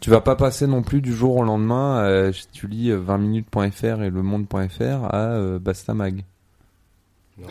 Tu 0.00 0.10
vas 0.10 0.20
pas 0.20 0.36
passer 0.36 0.66
non 0.66 0.82
plus 0.82 1.00
du 1.00 1.12
jour 1.12 1.36
au 1.36 1.42
lendemain, 1.42 2.04
euh, 2.04 2.32
tu 2.52 2.68
lis 2.68 2.90
euh, 2.90 3.00
20minutes.fr 3.00 4.02
et 4.02 4.10
le 4.10 4.22
monde.fr 4.22 5.04
à 5.12 5.32
euh, 5.32 5.58
Bastamag. 5.58 6.24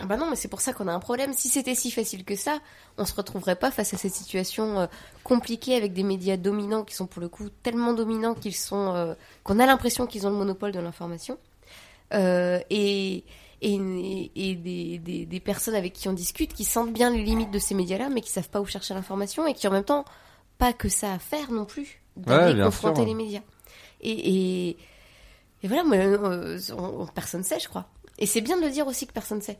Ah 0.00 0.06
bah 0.06 0.16
non, 0.16 0.28
mais 0.28 0.36
c'est 0.36 0.48
pour 0.48 0.60
ça 0.60 0.72
qu'on 0.72 0.86
a 0.86 0.92
un 0.92 0.98
problème. 0.98 1.32
Si 1.32 1.48
c'était 1.48 1.74
si 1.74 1.90
facile 1.90 2.24
que 2.24 2.36
ça, 2.36 2.58
on 2.98 3.04
se 3.04 3.14
retrouverait 3.14 3.56
pas 3.56 3.70
face 3.70 3.94
à 3.94 3.96
cette 3.96 4.12
situation 4.12 4.80
euh, 4.80 4.86
compliquée 5.24 5.76
avec 5.76 5.94
des 5.94 6.02
médias 6.02 6.36
dominants 6.36 6.84
qui 6.84 6.94
sont 6.94 7.06
pour 7.06 7.22
le 7.22 7.28
coup 7.28 7.48
tellement 7.62 7.94
dominants 7.94 8.34
qu'ils 8.34 8.54
sont, 8.54 8.94
euh, 8.94 9.14
qu'on 9.44 9.58
a 9.58 9.66
l'impression 9.66 10.06
qu'ils 10.06 10.26
ont 10.26 10.30
le 10.30 10.36
monopole 10.36 10.72
de 10.72 10.80
l'information. 10.80 11.38
Euh, 12.14 12.60
et 12.70 13.24
et, 13.60 14.30
et 14.36 14.54
des, 14.54 14.98
des, 14.98 15.26
des 15.26 15.40
personnes 15.40 15.74
avec 15.74 15.92
qui 15.92 16.08
on 16.08 16.12
discute 16.12 16.52
qui 16.54 16.62
sentent 16.62 16.92
bien 16.92 17.10
les 17.10 17.24
limites 17.24 17.50
de 17.50 17.58
ces 17.58 17.74
médias-là, 17.74 18.08
mais 18.08 18.20
qui 18.20 18.30
savent 18.30 18.48
pas 18.48 18.60
où 18.60 18.66
chercher 18.66 18.94
l'information 18.94 19.48
et 19.48 19.54
qui 19.54 19.66
en 19.66 19.72
même 19.72 19.82
temps 19.82 20.04
pas 20.58 20.72
que 20.72 20.88
ça 20.88 21.12
à 21.12 21.18
faire 21.18 21.50
non 21.50 21.64
plus 21.64 22.00
d'aller 22.26 22.62
confronter 22.62 22.96
sûr. 23.02 23.06
les 23.06 23.14
médias. 23.14 23.40
Et, 24.00 24.10
et, 24.10 24.68
et 25.62 25.68
voilà, 25.68 25.84
moi, 25.84 25.96
euh, 25.96 26.58
on- 26.76 27.02
on- 27.02 27.06
personne 27.06 27.42
sait, 27.44 27.58
je 27.60 27.68
crois. 27.68 27.86
Et 28.18 28.26
c'est 28.26 28.40
bien 28.40 28.56
de 28.58 28.62
le 28.64 28.70
dire 28.70 28.86
aussi 28.86 29.06
que 29.06 29.12
personne 29.12 29.40
sait. 29.42 29.58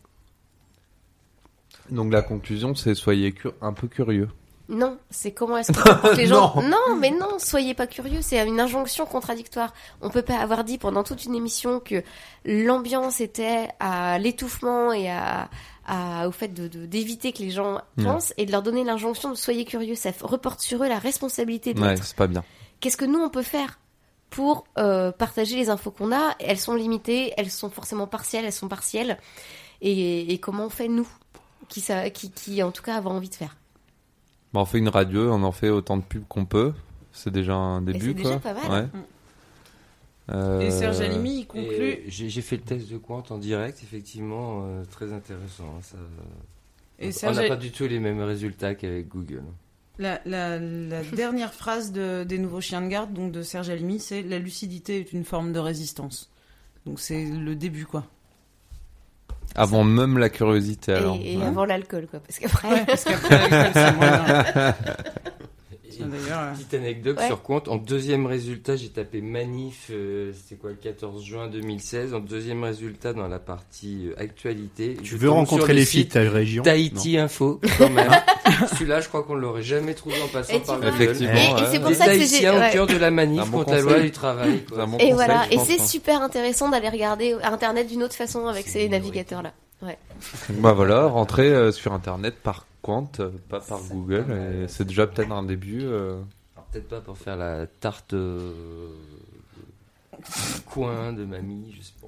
Donc 1.91 2.13
la 2.13 2.23
conclusion, 2.23 2.75
c'est 2.75 2.95
soyez 2.95 3.35
un 3.61 3.73
peu 3.73 3.89
curieux. 3.89 4.29
Non, 4.69 4.99
c'est 5.09 5.33
comment 5.33 5.57
est-ce 5.57 5.73
que 6.13 6.17
les 6.17 6.27
gens. 6.27 6.55
Non. 6.57 6.69
Non, 6.69 6.97
mais 6.99 7.11
non, 7.11 7.39
soyez 7.39 7.73
pas 7.73 7.87
curieux. 7.87 8.21
C'est 8.21 8.47
une 8.47 8.61
injonction 8.61 9.07
contradictoire. 9.07 9.73
On 10.03 10.11
peut 10.11 10.21
pas 10.23 10.37
avoir 10.39 10.65
dit 10.65 10.77
pendant 10.77 11.03
toute 11.05 11.25
une 11.25 11.35
émission 11.35 11.81
que 11.81 12.03
l'ambiance 12.45 13.21
était 13.23 13.69
à 13.81 14.19
l'étouffement 14.19 14.93
et 14.93 15.09
à, 15.11 15.49
à- 15.89 16.29
au 16.29 16.33
fait 16.33 16.49
de 16.49 16.69
de- 16.69 16.87
d'éviter 16.87 17.33
que 17.33 17.39
les 17.43 17.51
gens 17.51 17.81
Ouais. 17.97 18.05
pensent 18.05 18.33
et 18.37 18.47
de 18.47 18.53
leur 18.53 18.63
donner 18.63 18.85
l'injonction 18.85 19.31
de 19.31 19.35
soyez 19.35 19.65
curieux. 19.65 19.95
Ça 19.97 20.11
reporte 20.23 20.61
sur 20.61 20.85
eux 20.85 20.89
la 20.89 20.99
responsabilité 21.01 21.75
de 21.75 21.81
Ouais, 21.81 21.97
c'est 21.97 22.15
pas 22.17 22.27
bien. 22.29 22.45
Qu'est-ce 22.81 22.97
que 22.97 23.05
nous 23.05 23.19
on 23.19 23.29
peut 23.31 23.43
faire 23.43 23.81
pour 24.31 24.65
euh, 24.79 25.11
partager 25.11 25.57
les 25.57 25.71
infos 25.71 25.91
qu'on 25.91 26.13
a? 26.13 26.35
Elles 26.39 26.59
sont 26.59 26.75
limitées, 26.75 27.33
elles 27.37 27.51
sont 27.51 27.71
forcément 27.71 28.07
partielles, 28.07 28.45
elles 28.45 28.53
sont 28.53 28.69
partielles. 28.69 29.19
Et, 29.81 30.33
et 30.33 30.39
comment 30.39 30.67
on 30.67 30.71
fait 30.71 30.89
nous, 30.89 31.09
qui, 31.69 31.81
ça, 31.81 32.11
qui, 32.11 32.31
qui 32.31 32.63
en 32.63 32.71
tout 32.71 32.83
cas 32.83 32.97
avons 32.97 33.11
envie 33.13 33.29
de 33.31 33.35
faire? 33.35 33.57
Bah, 34.53 34.61
on 34.61 34.65
fait 34.65 34.79
une 34.79 34.89
radio, 34.89 35.33
on 35.33 35.43
en 35.43 35.53
fait 35.53 35.71
autant 35.71 35.97
de 35.97 36.03
pubs 36.03 36.25
qu'on 36.29 36.45
peut. 36.45 36.73
C'est 37.13 37.31
déjà 37.33 37.55
un 37.55 37.81
début, 37.83 38.09
c'est 38.09 38.15
déjà 38.15 38.39
pas 38.39 38.55
mal. 38.55 38.71
Ouais. 38.71 38.83
Mm. 38.83 39.03
Euh, 40.31 40.61
Et 40.61 40.71
Serge 40.71 41.01
Halimi, 41.01 41.41
il 41.41 41.47
conclut. 41.47 42.01
J'ai 42.07 42.43
fait 42.43 42.57
le 42.57 42.63
test 42.63 42.91
de 42.91 42.99
Quant 42.99 43.23
en 43.31 43.39
direct, 43.39 43.81
effectivement, 43.83 44.65
euh, 44.67 44.85
très 44.91 45.13
intéressant. 45.13 45.65
hein, 45.79 45.83
ça... 45.83 45.97
Et 46.99 47.09
on 47.09 47.13
Serge 47.13 47.37
n'a 47.37 47.49
pas 47.49 47.57
du 47.57 47.71
tout 47.71 47.87
les 47.87 47.99
mêmes 48.01 48.21
résultats 48.21 48.75
qu'avec 48.75 49.09
Google. 49.09 49.43
La, 49.99 50.21
la- 50.27 50.59
la 50.59 51.03
dernière 51.17 51.55
phrase 51.55 51.93
de- 51.93 52.25
des 52.25 52.39
nouveaux 52.39 52.61
chiens 52.61 52.83
de 52.83 52.89
garde, 52.89 53.13
donc 53.13 53.33
de 53.33 53.43
Serge 53.43 53.71
Halimi, 53.71 54.01
c'est 54.01 54.23
La 54.23 54.39
lucidité 54.39 54.99
est 55.01 55.13
une 55.13 55.25
forme 55.25 55.53
de 55.53 55.59
résistance. 55.61 56.31
Donc 56.87 57.01
c'est 57.01 57.25
le 57.25 57.55
début, 57.55 57.87
quoi. 57.87 58.05
Avant 59.55 59.83
même 59.83 60.19
la 60.19 60.29
curiosité, 60.29 60.93
alors. 60.93 61.17
Et, 61.17 61.33
et 61.35 61.37
Ouais. 61.39 61.45
avant 61.45 61.65
l'alcool, 61.65 62.07
quoi. 62.07 62.21
Parce 62.21 62.39
qu'après. 62.39 62.69
Ouais, 62.69 62.85
parce 62.87 63.05
qu'après, 63.05 63.49
l'alcool, 63.49 63.71
c'est 63.75 63.97
moins 63.97 64.75
une 66.01 66.13
euh, 66.15 66.53
petite 66.55 66.75
anecdote 66.75 67.19
Ouais. 67.19 67.27
sur 67.27 67.43
compte. 67.43 67.69
En 67.69 67.77
deuxième 67.77 68.27
résultat, 68.27 68.77
j'ai 68.77 68.89
tapé 68.89 69.21
manif, 69.21 69.89
euh, 69.91 70.33
c'était 70.35 70.61
quoi, 70.61 70.71
le 70.71 70.77
14 70.77 71.25
juin 71.25 71.49
2016. 71.49 72.15
En 72.15 72.21
deuxième 72.21 72.65
résultat, 72.65 73.13
dans 73.13 73.29
la 73.29 73.39
partie 73.39 74.09
euh, 74.09 74.21
actualité. 74.23 74.97
Tu 75.03 75.11
je 75.13 75.17
veux 75.17 75.31
rencontrer 75.31 75.73
le 75.73 75.81
les 75.81 75.85
filles 75.87 76.05
de 76.07 76.11
ta 76.13 76.21
région 76.21 76.63
Tahiti 76.63 77.19
Info, 77.19 77.61
quand 77.79 77.91
même. 77.91 78.11
Celui-là, 78.73 79.01
je 79.01 79.09
crois 79.09 79.23
qu'on 79.23 79.35
l'aurait 79.35 79.63
jamais 79.63 79.95
trouvé 79.95 80.17
en 80.23 80.29
passant 80.29 80.55
Et 80.55 80.61
par 80.61 80.81
Google. 80.81 80.89
Effectivement, 81.03 81.59
Et, 81.59 81.65
c'est 81.71 81.81
pour 81.81 81.93
ça 81.95 82.07
que 82.07 82.25
c'est 82.27 82.49
au 82.49 82.73
cœur 82.73 82.87
de 82.87 82.97
la 82.97 83.11
manif 83.11 83.49
bon 83.51 83.59
contre 83.59 83.73
la 83.73 83.81
loi 83.81 84.01
du 84.01 84.11
travail. 84.11 84.65
quoi. 84.65 84.87
Bon 84.87 84.97
Et 84.97 85.11
conseil, 85.11 85.13
voilà, 85.13 85.47
et 85.51 85.59
c'est 85.59 85.81
hein. 85.81 85.87
super 85.87 86.23
intéressant 86.23 86.69
d'aller 86.69 86.89
regarder 86.89 87.37
Internet 87.43 87.89
d'une 87.89 88.03
autre 88.03 88.15
façon 88.15 88.47
avec 88.47 88.69
ces 88.69 88.89
navigateurs-là. 88.89 89.53
Ouais. 89.83 89.99
Bah 90.51 90.73
voilà, 90.73 91.07
rentrer 91.07 91.53
euh, 91.53 91.71
sur 91.73 91.93
internet 91.93 92.35
par 92.43 92.67
Quant, 92.83 93.09
euh, 93.21 93.31
pas 93.49 93.61
par 93.61 93.81
Google, 93.91 94.27
et 94.65 94.69
c'est 94.69 94.85
déjà 94.87 95.07
peut-être 95.07 95.33
un 95.33 95.43
début. 95.43 95.83
euh. 95.85 96.21
Alors, 96.57 96.67
Peut-être 96.73 96.89
pas 96.89 97.01
pour 97.01 97.17
faire 97.19 97.37
la 97.37 97.67
tarte 97.67 98.13
euh, 98.15 98.53
coin 100.67 101.13
de 101.13 101.25
mamie, 101.25 101.75
je 101.79 101.83
sais 101.85 101.93
pas. 102.01 102.07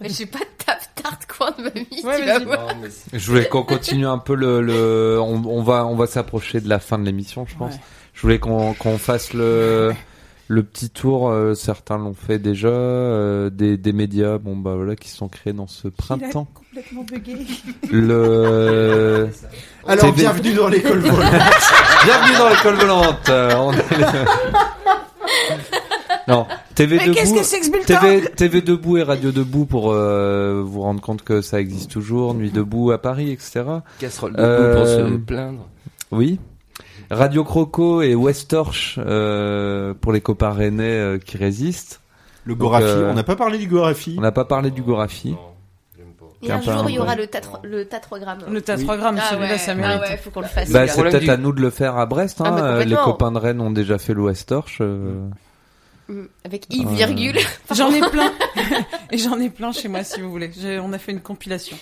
Mais 0.00 0.08
j'ai 0.10 0.26
pas 0.26 0.38
de 0.38 0.64
tarte 0.64 0.90
tarte 0.94 1.26
coin 1.26 1.50
de 1.58 1.62
mamie, 1.64 2.02
Ouais, 2.04 2.20
tu 2.20 2.26
vas 2.26 2.38
voir. 2.38 2.66
Non, 2.74 2.80
mais 2.82 2.90
c'est- 2.90 3.18
Je 3.18 3.30
voulais 3.30 3.48
qu'on 3.48 3.64
continue 3.64 4.06
un 4.06 4.18
peu 4.18 4.34
le, 4.34 4.60
le 4.62 5.18
on, 5.20 5.44
on 5.44 5.62
va 5.62 5.86
on 5.86 5.96
va 5.96 6.06
s'approcher 6.06 6.60
de 6.60 6.68
la 6.68 6.78
fin 6.78 6.98
de 6.98 7.04
l'émission, 7.04 7.46
je 7.46 7.56
pense. 7.56 7.74
Ouais. 7.74 7.80
Je 8.14 8.20
voulais 8.22 8.38
qu'on 8.38 8.74
qu'on 8.74 8.96
fasse 8.98 9.32
le 9.32 9.92
le 10.48 10.62
petit 10.62 10.88
tour. 10.90 11.28
euh, 11.30 11.54
certains 11.54 11.98
l'ont 11.98 12.14
fait 12.14 12.38
déjà, 12.38 12.68
euh, 12.68 13.50
des 13.50 13.76
des 13.76 13.92
médias, 13.92 14.38
bon 14.38 14.56
bah 14.56 14.74
voilà, 14.74 14.96
qui 14.96 15.08
sont 15.10 15.28
créés 15.28 15.52
dans 15.52 15.66
ce 15.66 15.88
printemps. 15.88 16.46
complètement 16.54 17.04
bugué. 17.04 17.36
Le 17.90 19.28
Alors, 19.86 20.04
TV 20.06 20.16
bienvenue 20.22 20.54
dans 20.54 20.68
l'école 20.68 20.98
volante. 21.00 21.20
bienvenue 22.04 22.36
dans 22.38 22.48
l'école 22.48 22.74
volante. 22.74 23.28
euh, 23.28 23.54
on 23.56 23.72
est- 23.72 23.84
Non, 26.28 26.46
TV 26.74 26.96
Mais 26.98 27.04
debout. 27.06 27.14
qu'est-ce 27.14 27.34
que 27.34 27.42
c'est 27.42 27.60
que 27.60 27.66
ce 27.66 27.70
bulletin 27.70 27.98
TV, 28.00 28.28
TV 28.36 28.60
Debout 28.60 28.98
et 28.98 29.02
Radio 29.02 29.32
Debout 29.32 29.64
pour 29.64 29.92
euh, 29.92 30.62
vous 30.64 30.82
rendre 30.82 31.00
compte 31.00 31.22
que 31.22 31.40
ça 31.40 31.58
existe 31.60 31.90
toujours, 31.90 32.34
Nuit 32.34 32.50
Debout 32.50 32.90
à 32.90 32.98
Paris, 32.98 33.30
etc. 33.30 33.62
Casserole 33.98 34.34
de 34.34 34.40
Euh, 34.40 34.76
pour 34.76 34.86
se 34.86 35.16
plaindre. 35.16 35.66
Oui. 36.10 36.38
Radio 37.10 37.42
Croco 37.44 38.02
et 38.02 38.14
West 38.14 38.50
Torch 38.50 38.98
euh, 38.98 39.94
pour 39.94 40.12
les 40.12 40.20
copains 40.20 40.50
rennais 40.50 40.84
euh, 40.84 41.18
qui 41.18 41.36
résistent. 41.36 42.00
Le 42.44 42.54
Donc, 42.54 42.60
Gorafi. 42.62 42.84
euh, 42.86 43.10
On 43.10 43.14
n'a 43.14 43.24
pas 43.24 43.36
parlé 43.36 43.58
du 43.58 43.66
Gorafi. 43.66 44.14
On 44.18 44.20
n'a 44.22 44.32
pas 44.32 44.44
parlé 44.44 44.70
du 44.70 44.82
Gorafi. 44.82 45.34
Et 46.42 46.52
un 46.52 46.60
jour, 46.60 46.84
il 46.88 46.94
y 46.94 46.98
aura 47.00 47.16
le, 47.16 47.26
le 47.64 47.84
tatrogramme. 47.86 48.38
Le 48.48 48.60
tatrogramme, 48.62 49.18
Ah 49.20 49.30
celui-là, 49.30 49.48
ouais, 49.52 49.58
ça 49.58 49.72
ah 49.72 49.74
mérite. 49.74 50.00
ouais, 50.02 50.16
faut 50.18 50.30
qu'on 50.30 50.40
le 50.42 50.46
fasse. 50.46 50.70
Bah, 50.70 50.86
c'est 50.86 51.02
peut-être 51.02 51.22
du- 51.24 51.30
à 51.30 51.36
nous 51.36 51.52
de 51.52 51.60
le 51.60 51.70
faire 51.70 51.96
à 51.98 52.06
Brest. 52.06 52.40
Hein. 52.40 52.44
Ah, 52.46 52.50
bah, 52.52 52.62
Euh, 52.76 52.84
les 52.84 52.94
copains 52.94 53.32
de 53.32 53.38
Rennes 53.38 53.60
ont 53.60 53.72
déjà 53.72 53.98
fait 53.98 54.14
le 54.14 54.22
West 54.22 54.48
Torch. 54.50 54.78
euh. 54.80 55.28
Mm, 56.08 56.22
Avec 56.44 56.66
Euh, 56.72 56.88
virgule. 56.94 57.36
J'en 57.74 57.90
ai 57.90 58.00
plein. 58.00 58.32
Et 59.10 59.18
j'en 59.18 59.38
ai 59.40 59.50
plein 59.50 59.72
chez 59.72 59.88
moi, 59.88 60.04
si 60.04 60.20
vous 60.20 60.30
voulez. 60.30 60.50
On 60.80 60.92
a 60.92 60.98
fait 60.98 61.10
une 61.12 61.20
compilation. 61.20 61.76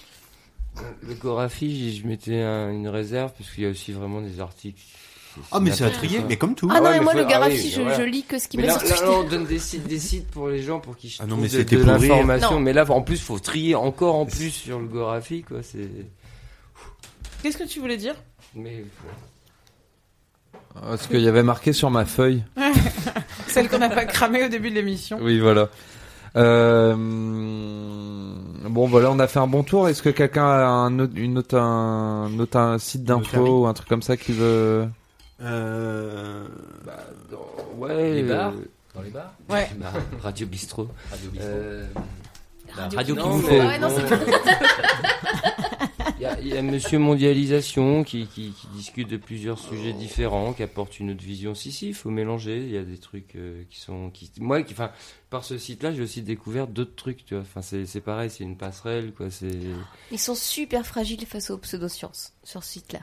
Le 1.06 1.14
Gorafi, 1.14 1.94
je 1.98 2.06
mettais 2.06 2.40
un- 2.40 2.70
une 2.70 2.88
réserve 2.88 3.32
parce 3.38 3.50
qu'il 3.50 3.64
y 3.64 3.66
a 3.66 3.70
aussi 3.70 3.92
vraiment 3.92 4.20
des 4.22 4.40
articles. 4.40 4.80
Ah, 5.52 5.60
mais 5.60 5.70
c'est 5.72 5.84
à 5.84 5.90
trier, 5.90 6.20
mais 6.28 6.36
comme 6.36 6.54
tout. 6.54 6.68
Ah 6.72 6.80
non, 6.80 6.86
ouais, 6.86 6.98
mais 6.98 7.00
moi, 7.04 7.12
faut- 7.12 7.18
le 7.18 7.24
ah 7.24 7.28
Garafi, 7.28 7.74
oui, 7.78 7.84
je, 7.96 8.02
lis 8.02 8.22
que 8.24 8.38
ce 8.38 8.48
qui 8.48 8.56
Mais 8.56 8.64
met 8.64 8.68
là, 8.68 8.78
sur 8.78 8.88
là, 8.88 8.94
Twitter. 8.96 9.10
on 9.10 9.24
donne 9.24 9.44
des 9.46 9.58
sites, 9.58 9.86
des 9.86 9.98
sites 9.98 10.28
pour 10.30 10.48
les 10.48 10.62
gens 10.62 10.80
pour 10.80 10.96
qu'ils 10.96 11.12
Ah 11.18 11.24
non, 11.26 11.36
trouvent 11.36 11.48
mais 11.56 11.64
de, 11.64 11.76
l'information. 11.84 12.60
Mais 12.60 12.72
là, 12.72 12.84
en 12.90 13.02
plus, 13.02 13.20
faut 13.20 13.38
trier 13.38 13.74
encore 13.74 14.14
en 14.16 14.26
plus 14.26 14.50
sur 14.50 14.78
le 14.78 14.86
Gorafi, 14.86 15.42
quoi. 15.42 15.58
C'est. 15.62 15.88
Qu'est-ce 17.42 17.56
que 17.58 17.64
tu 17.64 17.80
voulais 17.80 17.96
dire? 17.96 18.14
Mais 18.54 18.84
Euh, 20.82 20.96
Ce 20.96 21.08
qu'il 21.08 21.20
y 21.20 21.28
avait 21.28 21.42
marqué 21.42 21.72
sur 21.72 21.90
ma 21.90 22.04
feuille. 22.04 22.42
Celle 23.48 23.68
qu'on 23.68 23.78
n'a 23.78 23.88
pas 23.88 24.04
cramée 24.04 24.44
au 24.44 24.48
début 24.48 24.70
de 24.70 24.74
l'émission. 24.74 25.18
Oui, 25.22 25.38
voilà. 25.38 25.68
Euh, 26.36 26.94
bon, 28.68 28.86
voilà, 28.86 29.10
on 29.10 29.18
a 29.18 29.26
fait 29.26 29.38
un 29.38 29.46
bon 29.46 29.62
tour. 29.62 29.88
Est-ce 29.88 30.02
que 30.02 30.10
quelqu'un 30.10 30.46
a 30.46 30.66
un 30.66 30.98
autre, 30.98 31.12
une 31.16 31.38
autre, 31.38 31.56
un, 31.58 32.38
autre 32.38 32.58
un 32.58 32.78
site 32.78 33.04
d'info 33.04 33.62
ou 33.62 33.66
un 33.66 33.72
truc 33.72 33.88
comme 33.88 34.02
ça 34.02 34.16
qui 34.16 34.32
veut 34.32 34.86
Euh... 35.40 36.46
bah, 36.84 37.04
dans- 37.30 37.78
ouais. 37.78 38.14
Les 38.14 38.22
bars 38.22 38.52
euh, 38.54 38.68
Dans 38.94 39.02
les 39.02 39.10
bars 39.10 39.32
Ouais. 39.48 39.68
bah, 39.76 39.92
Radio 40.20 40.46
Bistrot. 40.46 40.88
Radio 41.10 41.30
Bistrot. 41.30 41.48
Euh, 41.50 41.86
La 42.76 42.88
radio 42.88 43.14
qui 43.14 43.20
non, 43.20 43.30
vous 43.30 43.48
mais 43.48 43.60
faut. 43.60 43.66
Ouais, 43.66 43.78
non, 43.78 43.88
bon, 43.88 43.96
Il 46.18 46.22
y 46.22 46.26
a, 46.26 46.40
il 46.40 46.46
y 46.48 46.56
a 46.56 46.62
Monsieur 46.62 46.98
Mondialisation 46.98 48.02
qui, 48.02 48.26
qui, 48.26 48.52
qui 48.52 48.66
discute 48.68 49.08
de 49.08 49.18
plusieurs 49.18 49.58
sujets 49.58 49.92
différents, 49.92 50.54
qui 50.54 50.62
apporte 50.62 50.98
une 50.98 51.10
autre 51.10 51.22
vision. 51.22 51.54
Si, 51.54 51.70
si, 51.70 51.88
il 51.88 51.94
faut 51.94 52.08
mélanger. 52.10 52.56
Il 52.58 52.70
y 52.70 52.78
a 52.78 52.82
des 52.84 52.96
trucs 52.96 53.36
euh, 53.36 53.62
qui 53.68 53.78
sont. 53.78 54.08
Qui, 54.10 54.30
moi, 54.40 54.62
qui, 54.62 54.72
enfin, 54.72 54.90
par 55.28 55.44
ce 55.44 55.58
site-là, 55.58 55.92
j'ai 55.92 56.02
aussi 56.02 56.22
découvert 56.22 56.66
d'autres 56.68 56.96
trucs, 56.96 57.24
tu 57.26 57.34
vois. 57.34 57.42
Enfin, 57.42 57.60
c'est 57.60 57.84
c'est 57.84 58.00
pareil, 58.00 58.30
c'est 58.30 58.44
une 58.44 58.56
passerelle, 58.56 59.12
quoi. 59.12 59.30
C'est. 59.30 59.50
Ils 60.10 60.18
sont 60.18 60.34
super 60.34 60.86
fragiles 60.86 61.26
face 61.26 61.50
aux 61.50 61.58
pseudosciences 61.58 62.32
sur 62.42 62.64
ce 62.64 62.72
site-là. 62.72 63.00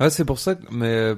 Ah, 0.00 0.10
c'est 0.10 0.24
pour 0.24 0.40
ça 0.40 0.56
que, 0.56 0.66
mais 0.72 1.14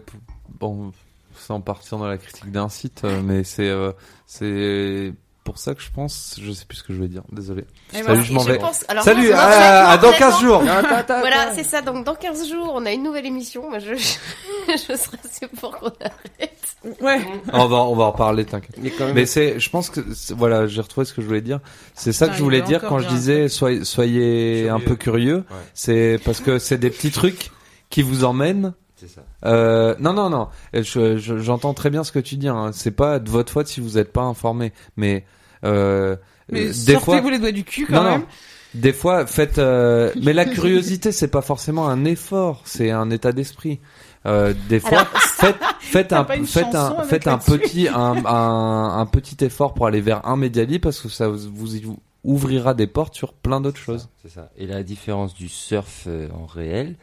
bon, 0.61 0.93
sans 1.39 1.61
partir 1.61 1.99
dans 1.99 2.07
la 2.07 2.19
critique 2.19 2.51
d'un 2.51 2.69
site, 2.69 3.03
euh, 3.05 3.21
mais 3.23 3.45
c'est, 3.45 3.69
euh, 3.69 3.93
c'est 4.27 5.13
pour 5.45 5.57
ça 5.59 5.75
que 5.75 5.81
je 5.81 5.91
pense, 5.91 6.37
je 6.43 6.53
sais 6.53 6.67
plus 6.67 6.77
ce 6.79 6.83
que 6.83 6.93
je 6.93 7.01
vais 7.01 7.09
dire, 7.09 7.23
désolé. 7.33 7.63
Et 7.63 7.95
Salut, 7.95 8.05
voilà. 8.07 8.23
je 8.23 8.33
m'en 8.35 8.43
vais. 8.43 8.59
pense- 8.59 8.85
alors, 8.89 9.03
Salut, 9.03 9.33
à, 9.33 9.97
dans 9.97 10.09
honnêtement, 10.09 10.19
15 10.31 10.41
jours. 10.43 10.61
Voilà, 10.63 11.55
c'est 11.55 11.63
ça. 11.65 11.81
Donc, 11.81 12.05
dans 12.05 12.15
15 12.15 12.49
jours, 12.51 12.73
on 12.75 12.85
a 12.85 12.93
une 12.93 13.03
nouvelle 13.03 13.25
émission. 13.25 13.71
Moi, 13.71 13.79
je, 13.79 13.95
je 14.69 14.77
serai 14.77 15.17
assez 15.25 15.47
pour 15.59 15.71
qu'on 15.79 15.87
arrête. 15.87 16.77
Ouais. 17.01 17.21
on 17.53 17.67
va, 17.67 17.77
on 17.79 17.95
va 17.97 18.05
en 18.05 18.11
reparler, 18.13 18.45
t'inquiète. 18.45 18.77
Mais. 18.79 18.93
Mais 19.15 19.25
c'est, 19.27 19.59
je 19.59 19.71
pense 19.71 19.89
que, 19.89 20.01
voilà, 20.35 20.67
j'ai 20.67 20.81
retrouvé 20.83 21.07
ce 21.07 21.15
que 21.15 21.23
je 21.23 21.27
voulais 21.27 21.41
dire. 21.41 21.61
C'est 21.95 22.13
ça 22.13 22.29
que 22.29 22.35
je 22.35 22.43
voulais 22.43 22.61
dire 22.63 22.83
quand 22.83 22.99
je 22.99 23.09
disais, 23.09 23.49
soyez, 23.49 23.85
soyez 23.85 24.69
un 24.69 24.81
peu 24.81 24.97
curieux. 24.97 25.39
Ouais. 25.51 25.57
C'est 25.73 26.21
parce 26.27 26.41
que 26.41 26.59
c'est 26.59 26.79
des 26.79 26.91
petits 26.91 27.11
trucs 27.11 27.51
qui 27.89 28.03
vous 28.03 28.25
emmènent 28.25 28.75
C'est 28.97 29.09
ça. 29.09 29.23
Euh, 29.45 29.95
non, 30.01 30.13
non, 30.13 30.31
non. 30.31 30.49
Je- 30.73 31.17
je- 31.17 31.39
J'entends 31.39 31.75
très 31.75 31.91
bien 31.91 32.05
ce 32.05 32.13
que 32.13 32.19
tu 32.19 32.37
dis. 32.37 32.49
Hein. 32.49 32.71
C'est 32.73 32.91
pas 32.91 33.19
de 33.19 33.31
votre 33.31 33.53
faute 33.53 33.69
si 33.69 33.81
vous 33.81 33.91
n'êtes 33.93 34.13
pas 34.13 34.23
informé, 34.23 34.73
mais 34.97 35.25
euh, 35.65 36.17
Mais 36.51 36.67
euh, 36.69 36.73
des 36.87 36.95
fois, 36.95 37.01
sortez-vous 37.15 37.31
les 37.31 37.39
doigts 37.39 37.53
du 37.53 37.65
cul 37.65 37.87
quand 37.87 38.03
non, 38.03 38.11
même. 38.11 38.21
non. 38.21 38.27
Des 38.75 38.93
fois, 38.93 39.27
faites. 39.27 39.59
euh, 39.59 40.13
Mais 40.23 40.33
la 40.33 40.45
curiosité, 40.45 41.13
c'est 41.13 41.29
pas 41.29 41.41
forcément 41.43 41.89
un 41.89 42.05
effort, 42.05 42.63
c'est 42.65 42.91
un 42.91 43.11
état 43.11 43.33
d'esprit. 43.33 43.81
Euh, 44.27 44.53
des 44.69 44.81
fois, 44.81 44.99
Alors- 44.99 45.23
faites, 45.23 45.57
faites 45.81 46.13
un, 46.13 46.25
faites 46.25 46.75
un, 46.75 47.03
faites 47.05 47.27
un 47.29 47.39
petit, 47.39 47.89
un, 47.89 48.25
un, 48.27 48.99
un 49.01 49.07
petit 49.07 49.43
effort 49.45 49.73
pour 49.75 49.87
aller 49.87 50.01
vers 50.01 50.27
un 50.27 50.37
médiali 50.37 50.79
parce 50.81 51.01
que 51.01 51.09
ça 51.09 51.29
vous, 51.29 51.39
vous 51.55 51.97
ouvrira 52.25 52.75
des 52.75 52.89
portes 52.89 53.15
sur 53.15 53.33
plein 53.33 53.61
d'autres 53.61 53.79
choses. 53.79 54.09
C'est 54.23 54.31
ça. 54.31 54.51
Et 54.59 54.67
la 54.67 54.83
différence 54.83 55.35
du 55.35 55.49
surf 55.49 56.05
euh, 56.09 56.29
en 56.35 56.45
réel, 56.47 56.97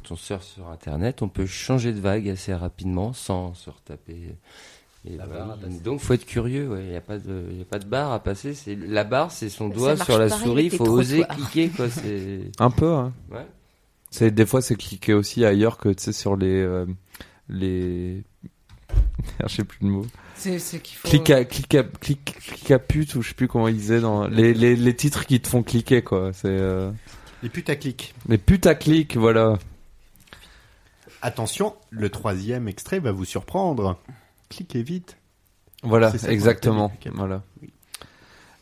quand 0.00 0.14
on 0.14 0.16
surfe 0.16 0.44
sur 0.44 0.68
Internet, 0.68 1.22
on 1.22 1.28
peut 1.28 1.46
changer 1.46 1.92
de 1.92 2.00
vague 2.00 2.28
assez 2.28 2.54
rapidement 2.54 3.12
sans 3.12 3.54
se 3.54 3.70
retaper. 3.70 4.34
Et 5.06 5.16
La 5.16 5.26
barre. 5.26 5.56
Donc 5.82 6.00
faut 6.00 6.12
être 6.14 6.26
curieux. 6.26 6.68
ouais. 6.68 6.84
Il 6.84 6.90
n'y 6.90 6.96
a 6.96 7.00
pas 7.00 7.18
de, 7.18 7.46
y 7.52 7.62
a 7.62 7.64
pas 7.64 7.78
de 7.78 7.86
barre 7.86 8.12
à 8.12 8.22
passer. 8.22 8.54
C'est 8.54 8.74
la 8.76 9.04
barre, 9.04 9.30
c'est 9.30 9.48
son 9.48 9.68
doigt 9.68 9.96
sur 9.96 10.18
la 10.18 10.28
pareil 10.28 10.44
souris. 10.44 10.64
Il 10.66 10.70
faut 10.76 10.86
oser 10.88 11.24
cliquer 11.24 11.68
quoi. 11.70 11.88
C'est 11.90 12.42
Un 12.58 12.70
peu. 12.70 12.92
Hein. 12.92 13.12
ouais. 13.30 13.46
C'est 14.10 14.30
des 14.30 14.44
fois 14.44 14.60
c'est 14.60 14.74
cliquer 14.76 15.14
aussi 15.14 15.44
ailleurs 15.44 15.78
que 15.78 15.88
tu 15.88 16.02
sais 16.04 16.12
sur 16.12 16.36
les 16.36 16.60
euh, 16.60 16.84
les. 17.48 18.22
Je 19.46 19.54
sais 19.54 19.64
plus 19.64 19.78
le 19.82 19.88
mot. 19.88 20.06
C'est 20.34 20.58
c'est 20.58 20.80
qu'il 20.80 20.96
faut. 20.98 21.08
Clic 21.08 21.30
à, 21.30 21.44
clic 21.44 21.74
à, 21.74 21.82
clic, 21.84 22.24
clic 22.38 22.70
à 22.70 22.78
pute 22.78 23.14
ou 23.14 23.22
je 23.22 23.28
sais 23.28 23.34
plus 23.34 23.48
comment 23.48 23.68
ils 23.68 23.76
disaient 23.76 24.00
dans 24.00 24.26
les, 24.26 24.52
les, 24.52 24.76
les 24.76 24.96
titres 24.96 25.24
qui 25.26 25.40
te 25.40 25.48
font 25.48 25.62
cliquer 25.62 26.02
quoi. 26.02 26.32
C'est 26.34 26.48
euh, 26.48 26.90
Les 27.42 27.48
putaclics. 27.48 28.14
les 28.28 28.38
putaclics 28.38 29.16
voilà. 29.16 29.58
Attention, 31.22 31.74
le 31.90 32.08
troisième 32.08 32.68
extrait 32.68 32.98
va 32.98 33.12
vous 33.12 33.24
surprendre. 33.24 33.98
Cliquez 34.48 34.82
vite. 34.82 35.16
Voilà 35.82 36.12
exactement. 36.28 36.92
Voilà. 37.14 37.42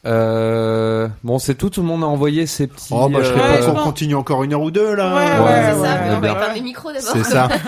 Euh, 0.06 1.08
bon 1.24 1.38
c'est 1.38 1.54
tout. 1.54 1.70
Tout 1.70 1.80
le 1.80 1.86
monde 1.88 2.04
a 2.04 2.06
envoyé 2.06 2.46
ses 2.46 2.66
petits. 2.66 2.92
Oh, 2.92 3.08
bah, 3.08 3.20
je 3.22 3.28
serais 3.28 3.40
euh, 3.40 3.58
pas 3.58 3.72
qu'on 3.72 3.84
continue 3.84 4.14
encore 4.14 4.44
une 4.44 4.54
heure 4.54 4.62
ou 4.62 4.70
deux, 4.70 4.94
là. 4.94 5.14
Ouais, 5.14 5.44
ouais, 5.44 5.72
c'est 5.72 5.82
ça, 5.82 5.94
ouais, 5.94 6.20
mais 6.20 6.30
on 6.30 6.34
va 6.34 6.54
les 6.54 6.60
micros 6.60 6.92
d'abord. 6.92 7.10
C'est 7.12 7.24
ça. 7.24 7.48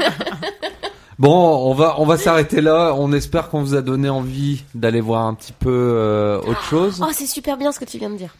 Bon, 1.21 1.71
on 1.71 1.75
va 1.75 1.97
on 2.01 2.07
va 2.07 2.17
s'arrêter 2.17 2.63
là. 2.63 2.95
On 2.97 3.13
espère 3.13 3.51
qu'on 3.51 3.61
vous 3.61 3.75
a 3.75 3.83
donné 3.83 4.09
envie 4.09 4.65
d'aller 4.75 5.03
voir 5.03 5.27
un 5.27 5.35
petit 5.35 5.53
peu 5.53 5.69
euh, 5.69 6.41
autre 6.41 6.63
chose. 6.63 7.05
Oh, 7.07 7.11
c'est 7.13 7.27
super 7.27 7.59
bien 7.59 7.73
ce 7.73 7.79
que 7.79 7.85
tu 7.85 7.99
viens 7.99 8.09
de 8.09 8.17
dire. 8.17 8.35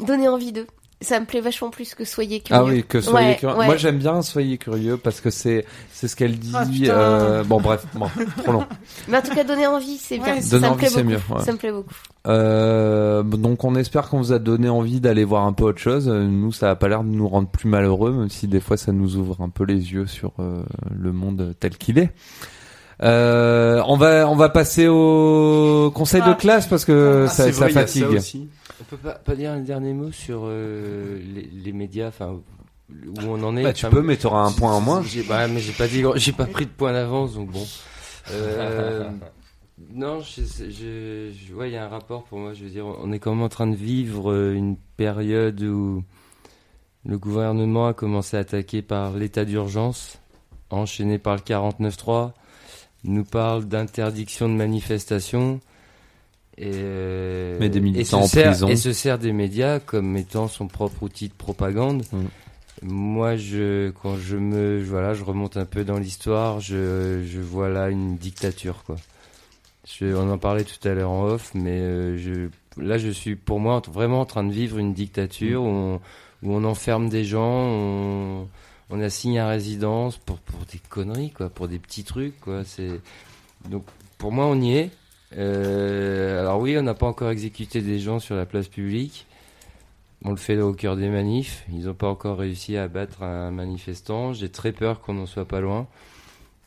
Donner 0.00 0.26
envie 0.26 0.50
d'eux. 0.50 0.66
Ça 1.02 1.20
me 1.20 1.26
plaît 1.26 1.40
vachement 1.40 1.70
plus 1.70 1.94
que 1.94 2.04
soyez 2.04 2.40
curieux. 2.40 2.62
Ah 2.62 2.64
oui, 2.64 2.84
que 2.88 3.00
soyez 3.00 3.28
Ouais, 3.30 3.36
curieux. 3.36 3.56
ouais. 3.58 3.66
Moi, 3.66 3.76
j'aime 3.76 3.98
bien 3.98 4.22
soyez 4.22 4.56
curieux 4.58 4.96
parce 4.96 5.20
que 5.20 5.30
c'est 5.30 5.64
c'est 5.92 6.08
ce 6.08 6.16
qu'elle 6.16 6.38
dit. 6.38 6.52
Ah, 6.54 6.64
euh, 6.88 7.44
bon, 7.44 7.60
bref, 7.60 7.84
bon, 7.94 8.06
trop 8.42 8.52
long. 8.52 8.64
Mais 9.08 9.18
en 9.18 9.22
tout 9.22 9.34
cas, 9.34 9.44
donner 9.44 9.66
envie, 9.66 9.98
c'est 9.98 10.18
bien. 10.18 10.34
Donner 10.34 10.40
ça 10.42 10.58
me 10.58 10.66
envie, 10.68 10.86
plaît 10.90 11.04
mieux, 11.04 11.20
ouais. 11.30 11.42
Ça 11.44 11.52
me 11.52 11.58
plaît 11.58 11.72
beaucoup. 11.72 11.94
Euh, 12.26 13.22
donc, 13.22 13.64
on 13.64 13.74
espère 13.74 14.08
qu'on 14.08 14.18
vous 14.18 14.32
a 14.32 14.38
donné 14.38 14.68
envie 14.68 15.00
d'aller 15.00 15.24
voir 15.24 15.44
un 15.44 15.52
peu 15.52 15.64
autre 15.64 15.80
chose. 15.80 16.08
Nous, 16.08 16.52
ça 16.52 16.70
a 16.70 16.74
pas 16.76 16.88
l'air 16.88 17.02
de 17.04 17.08
nous 17.08 17.28
rendre 17.28 17.48
plus 17.48 17.68
malheureux, 17.68 18.12
même 18.12 18.28
si 18.30 18.46
des 18.48 18.60
fois, 18.60 18.76
ça 18.76 18.92
nous 18.92 19.16
ouvre 19.16 19.40
un 19.40 19.48
peu 19.48 19.64
les 19.64 19.92
yeux 19.92 20.06
sur 20.06 20.32
euh, 20.38 20.62
le 20.96 21.12
monde 21.12 21.54
tel 21.60 21.76
qu'il 21.76 21.98
est. 21.98 22.10
Euh, 23.02 23.82
on 23.88 23.96
va 23.96 24.28
on 24.28 24.36
va 24.36 24.48
passer 24.48 24.86
au 24.86 25.90
conseil 25.92 26.20
de 26.20 26.28
Ah. 26.30 26.34
classe 26.34 26.68
parce 26.68 26.84
que 26.84 27.24
Ah, 27.26 27.28
ça, 27.28 27.44
c'est 27.46 27.52
ça 27.52 27.66
vrai, 27.66 27.70
il 27.72 27.74
y 27.74 27.78
a 27.78 27.80
ça 27.80 27.86
fatigue. 27.86 28.42
On 28.82 28.84
peut 28.84 28.96
pas, 28.96 29.14
pas 29.14 29.36
dire 29.36 29.52
un 29.52 29.60
dernier 29.60 29.92
mot 29.92 30.10
sur 30.10 30.42
euh, 30.44 31.16
les, 31.18 31.42
les 31.42 31.72
médias, 31.72 32.08
enfin 32.08 32.40
où 32.90 33.20
on 33.28 33.42
en 33.44 33.56
est. 33.56 33.62
Bah, 33.62 33.72
tu 33.72 33.86
peux, 33.86 34.02
mais 34.02 34.16
t'auras 34.16 34.42
un 34.42 34.52
point 34.52 34.72
en 34.72 34.80
moins. 34.80 35.02
J'ai, 35.02 35.22
bah, 35.22 35.46
mais 35.46 35.60
j'ai 35.60 35.72
pas 35.72 35.86
dit, 35.86 36.02
j'ai 36.16 36.32
pas 36.32 36.46
pris 36.46 36.66
de 36.66 36.70
point 36.70 36.92
d'avance, 36.92 37.34
donc 37.34 37.50
bon. 37.50 37.64
Euh, 38.32 39.08
non, 39.94 40.20
je, 40.20 40.42
je, 40.42 41.30
je 41.32 41.54
vois, 41.54 41.68
il 41.68 41.74
y 41.74 41.76
a 41.76 41.84
un 41.84 41.88
rapport 41.88 42.24
pour 42.24 42.38
moi. 42.38 42.54
Je 42.54 42.64
veux 42.64 42.70
dire, 42.70 42.86
on 42.86 43.12
est 43.12 43.20
quand 43.20 43.32
même 43.34 43.42
en 43.44 43.48
train 43.48 43.68
de 43.68 43.76
vivre 43.76 44.32
euh, 44.32 44.52
une 44.54 44.76
période 44.96 45.60
où 45.62 46.02
le 47.04 47.18
gouvernement 47.18 47.86
a 47.86 47.94
commencé 47.94 48.36
à 48.36 48.40
attaquer 48.40 48.82
par 48.82 49.12
l'état 49.12 49.44
d'urgence, 49.44 50.18
enchaîné 50.70 51.18
par 51.18 51.36
le 51.36 51.40
49.3, 51.40 52.32
nous 53.04 53.24
parle 53.24 53.64
d'interdiction 53.66 54.48
de 54.48 54.54
manifestation. 54.54 55.60
Et, 56.58 56.70
euh, 56.74 57.56
Mais 57.60 57.68
des 57.68 58.00
et 58.00 58.04
se 58.04 58.14
en 58.16 58.26
sert- 58.26 58.50
prison. 58.50 58.68
Et 58.68 58.76
se 58.76 58.92
sert 58.92 59.18
des 59.18 59.32
médias 59.32 59.78
comme 59.80 60.16
étant 60.16 60.48
son 60.48 60.68
propre 60.68 61.02
outil 61.02 61.28
de 61.28 61.34
propagande. 61.34 62.02
Mm. 62.12 62.24
Moi, 62.82 63.36
je, 63.36 63.90
quand 64.02 64.16
je 64.16 64.36
me, 64.36 64.82
voilà, 64.82 65.14
je 65.14 65.22
remonte 65.24 65.56
un 65.56 65.64
peu 65.64 65.84
dans 65.84 65.98
l'histoire, 65.98 66.60
je, 66.60 67.22
je 67.24 67.40
vois 67.40 67.68
là 67.68 67.88
une 67.90 68.16
dictature, 68.16 68.82
quoi. 68.84 68.96
Je, 69.86 70.14
on 70.14 70.30
en 70.30 70.38
parlait 70.38 70.64
tout 70.64 70.86
à 70.88 70.92
l'heure 70.92 71.10
en 71.10 71.24
off, 71.26 71.52
mais 71.54 71.78
euh, 71.80 72.16
je, 72.18 72.48
là, 72.82 72.98
je 72.98 73.08
suis 73.10 73.34
pour 73.36 73.58
moi 73.60 73.76
en- 73.86 73.90
vraiment 73.90 74.20
en 74.20 74.24
train 74.26 74.44
de 74.44 74.52
vivre 74.52 74.78
une 74.78 74.94
dictature 74.94 75.62
où 75.62 75.66
on, 75.68 75.94
où 76.42 76.52
on 76.54 76.64
enferme 76.64 77.08
des 77.08 77.24
gens, 77.24 77.66
on, 77.66 78.46
on 78.90 79.00
assigne 79.00 79.38
à 79.38 79.48
résidence 79.48 80.16
pour, 80.18 80.38
pour 80.38 80.60
des 80.72 80.80
conneries, 80.88 81.30
quoi, 81.30 81.48
pour 81.48 81.68
des 81.68 81.78
petits 81.78 82.04
trucs, 82.04 82.38
quoi. 82.40 82.62
C'est 82.64 83.00
donc 83.70 83.84
pour 84.18 84.32
moi, 84.32 84.46
on 84.46 84.60
y 84.60 84.76
est. 84.76 84.90
Euh, 85.36 86.40
alors 86.40 86.60
oui, 86.60 86.76
on 86.78 86.82
n'a 86.82 86.94
pas 86.94 87.06
encore 87.06 87.30
exécuté 87.30 87.80
des 87.80 87.98
gens 87.98 88.18
sur 88.18 88.34
la 88.36 88.46
place 88.46 88.68
publique. 88.68 89.26
On 90.24 90.30
le 90.30 90.36
fait 90.36 90.58
au 90.60 90.72
cœur 90.72 90.96
des 90.96 91.08
manifs. 91.08 91.64
Ils 91.72 91.86
n'ont 91.86 91.94
pas 91.94 92.08
encore 92.08 92.38
réussi 92.38 92.76
à 92.76 92.84
abattre 92.84 93.22
un 93.22 93.50
manifestant. 93.50 94.32
J'ai 94.32 94.48
très 94.48 94.72
peur 94.72 95.00
qu'on 95.00 95.14
n'en 95.14 95.26
soit 95.26 95.46
pas 95.46 95.60
loin. 95.60 95.86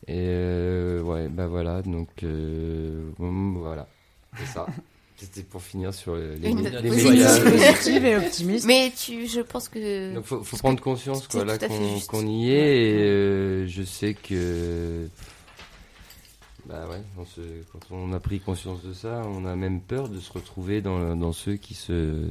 Et 0.08 0.14
euh, 0.18 1.00
ouais, 1.02 1.28
bah 1.28 1.46
voilà. 1.46 1.82
Donc 1.82 2.08
euh, 2.22 3.08
bon, 3.18 3.52
voilà, 3.58 3.88
c'est 4.38 4.46
ça. 4.46 4.66
C'était 5.16 5.44
pour 5.44 5.62
finir 5.62 5.94
sur 5.94 6.14
les, 6.14 6.36
les 6.36 6.52
note 6.52 6.82
médias. 6.82 7.40
Positive 7.40 8.04
et 8.04 8.16
optimiste. 8.16 8.66
Mais 8.66 8.92
tu, 8.94 9.26
je 9.26 9.40
pense 9.40 9.70
que. 9.70 10.14
Donc 10.14 10.24
faut, 10.24 10.42
faut 10.42 10.58
prendre 10.58 10.80
conscience 10.80 11.26
quoi 11.26 11.42
là 11.44 11.56
qu'on 12.06 12.26
y 12.26 12.50
est 12.50 12.90
et 12.90 12.98
euh, 13.00 13.66
je 13.66 13.82
sais 13.82 14.12
que 14.12 15.08
bah 16.66 16.86
ouais 16.88 17.02
on 17.16 17.24
se, 17.24 17.40
quand 17.72 17.80
on 17.90 18.12
a 18.12 18.20
pris 18.20 18.40
conscience 18.40 18.82
de 18.82 18.92
ça 18.92 19.22
on 19.24 19.44
a 19.44 19.54
même 19.54 19.80
peur 19.80 20.08
de 20.08 20.18
se 20.18 20.32
retrouver 20.32 20.80
dans, 20.80 21.14
dans 21.14 21.32
ceux 21.32 21.56
qui 21.56 21.74
se 21.74 22.26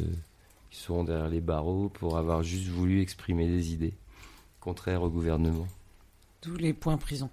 qui 0.70 0.82
seront 0.82 1.06
derrière 1.06 1.30
les 1.30 1.42
barreaux 1.42 1.90
pour 1.90 2.18
avoir 2.18 2.44
juste 2.44 2.68
voulu 2.68 3.02
exprimer 3.02 3.48
des 3.48 3.72
idées 3.72 3.94
contraires 4.66 5.04
au 5.04 5.10
gouvernement. 5.10 5.68
Tous 6.42 6.56
les 6.56 6.74
points 6.74 6.98
prison. 6.98 7.30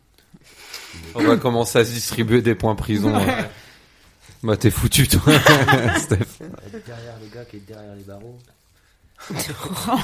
On 1.14 1.22
va 1.24 1.38
commencer 1.38 1.78
à 1.78 1.84
se 1.84 1.92
distribuer 1.92 2.42
des 2.42 2.54
points 2.54 2.74
prison. 2.74 3.16
Ouais. 3.16 3.24
ouais. 3.24 3.50
Bah 4.42 4.56
t'es 4.56 4.70
foutu 4.70 5.08
toi, 5.08 5.32
Steph. 5.98 6.40
Derrière 6.86 7.18
le 7.20 7.34
gars 7.34 7.44
qui 7.46 7.56
est 7.56 7.66
derrière 7.66 7.94
les 7.94 8.02
barreaux. 8.02 8.38
Mais 9.30 9.38
enfin 9.70 9.98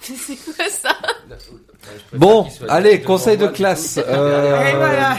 C'est 0.00 0.36
quoi 0.36 0.68
ça 0.70 0.96
Bon, 2.14 2.46
allez, 2.68 3.00
conseil 3.02 3.36
de 3.36 3.46
classe. 3.48 3.98
Euh... 4.06 4.66
Et 4.66 4.76
voilà. 4.76 5.16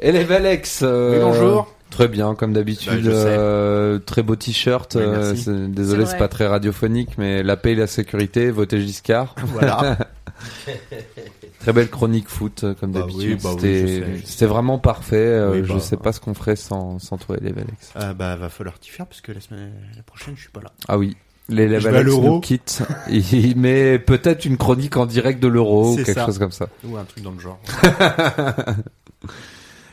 Élève 0.00 0.32
Alex. 0.32 0.80
euh, 0.82 1.12
Oui, 1.14 1.18
bonjour. 1.20 1.72
Très 1.90 2.08
bien, 2.08 2.34
comme 2.34 2.52
d'habitude. 2.54 2.92
Bah, 2.94 3.00
je 3.02 3.10
sais. 3.10 3.26
euh, 3.28 3.98
très 3.98 4.22
beau 4.22 4.34
t-shirt. 4.36 4.94
Oui, 4.94 5.02
euh, 5.02 5.16
merci. 5.28 5.42
c'est- 5.44 5.50
désolé, 5.68 6.04
C'est 6.04 6.12
c'est 6.12 6.16
vrai. 6.16 6.24
pas 6.24 6.28
très 6.28 6.46
radiophonique, 6.46 7.10
mais 7.18 7.42
la 7.42 7.56
paix 7.58 7.72
et 7.72 7.74
la 7.76 7.86
sécurité, 7.86 8.50
votez 8.50 8.80
Giscard. 8.80 9.34
Voilà. 9.44 9.98
très 11.62 11.72
belle 11.72 11.90
chronique 11.90 12.28
foot, 12.28 12.64
comme 12.80 12.92
Bah 12.92 13.00
d'habitude. 13.00 13.22
oui, 13.22 13.38
bah 13.42 13.50
C'était 13.52 14.16
je 14.16 14.38
je 14.40 14.44
vraiment 14.46 14.78
parfait. 14.78 15.16
euh, 15.16 15.52
Oui, 15.52 15.62
je 15.64 15.72
bah. 15.72 15.80
sais 15.80 15.96
pas 15.96 16.12
ce 16.12 16.20
qu'on 16.20 16.34
ferait 16.34 16.56
sans, 16.56 16.98
sans 16.98 17.18
toi, 17.18 17.36
Élève 17.40 17.58
Alex. 17.58 17.92
Ah 17.94 18.14
bah 18.14 18.36
va 18.36 18.48
falloir 18.48 18.78
t'y 18.78 18.90
faire 18.90 19.06
parce 19.06 19.20
que 19.20 19.32
la 19.32 19.40
semaine 19.40 19.72
la 19.96 20.02
prochaine 20.02 20.34
je 20.36 20.42
suis 20.42 20.50
pas 20.50 20.60
là. 20.60 20.72
Ah 20.88 20.98
oui. 20.98 21.16
Je 21.48 21.86
à 21.88 21.90
Alex 21.90 22.10
nous 22.16 22.40
quitte. 22.40 22.82
Il 23.10 23.56
met 23.56 23.98
peut-être 23.98 24.44
une 24.44 24.56
chronique 24.56 24.96
en 24.96 25.06
direct 25.06 25.42
de 25.42 25.48
l'euro 25.48 25.92
ou 25.92 25.96
quelque 25.96 26.12
ça. 26.14 26.26
chose 26.26 26.38
comme 26.38 26.52
ça. 26.52 26.68
Ou 26.84 26.96
un 26.96 27.04
truc 27.04 27.22
dans 27.24 27.32
le 27.32 27.40
genre. 27.40 27.58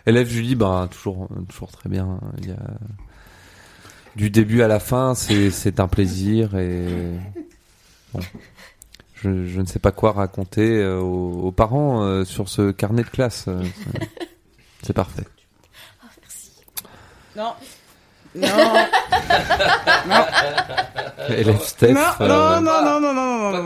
Élève 0.05 0.27
Julie, 0.29 0.55
bah, 0.55 0.87
toujours, 0.91 1.27
toujours 1.49 1.71
très 1.71 1.89
bien. 1.89 2.19
Il 2.41 2.49
y 2.49 2.51
a... 2.51 2.57
Du 4.15 4.29
début 4.29 4.61
à 4.63 4.67
la 4.67 4.79
fin, 4.79 5.13
c'est, 5.15 5.49
c'est 5.51 5.79
un 5.79 5.87
plaisir 5.87 6.55
et 6.57 6.85
bon. 8.13 8.19
Je, 9.21 9.45
je 9.45 9.61
ne 9.61 9.65
sais 9.65 9.79
pas 9.79 9.91
quoi 9.91 10.11
raconter 10.13 10.77
euh, 10.81 10.99
aux, 10.99 11.47
aux 11.47 11.51
parents 11.51 12.03
euh, 12.03 12.25
sur 12.25 12.49
ce 12.49 12.71
carnet 12.71 13.03
de 13.03 13.09
classe. 13.09 13.45
euh, 13.47 13.63
c'est- 14.83 14.93
parfait. 14.93 15.23
Non. 17.35 17.53
Non. 18.35 18.47
non. 20.07 21.59
Steph. 21.59 21.93
Non, 21.93 22.01
non, 22.19 22.61
non, 22.61 22.81
non, 22.83 22.99
non, 22.99 23.13
non, 23.13 23.51
non, 23.51 23.63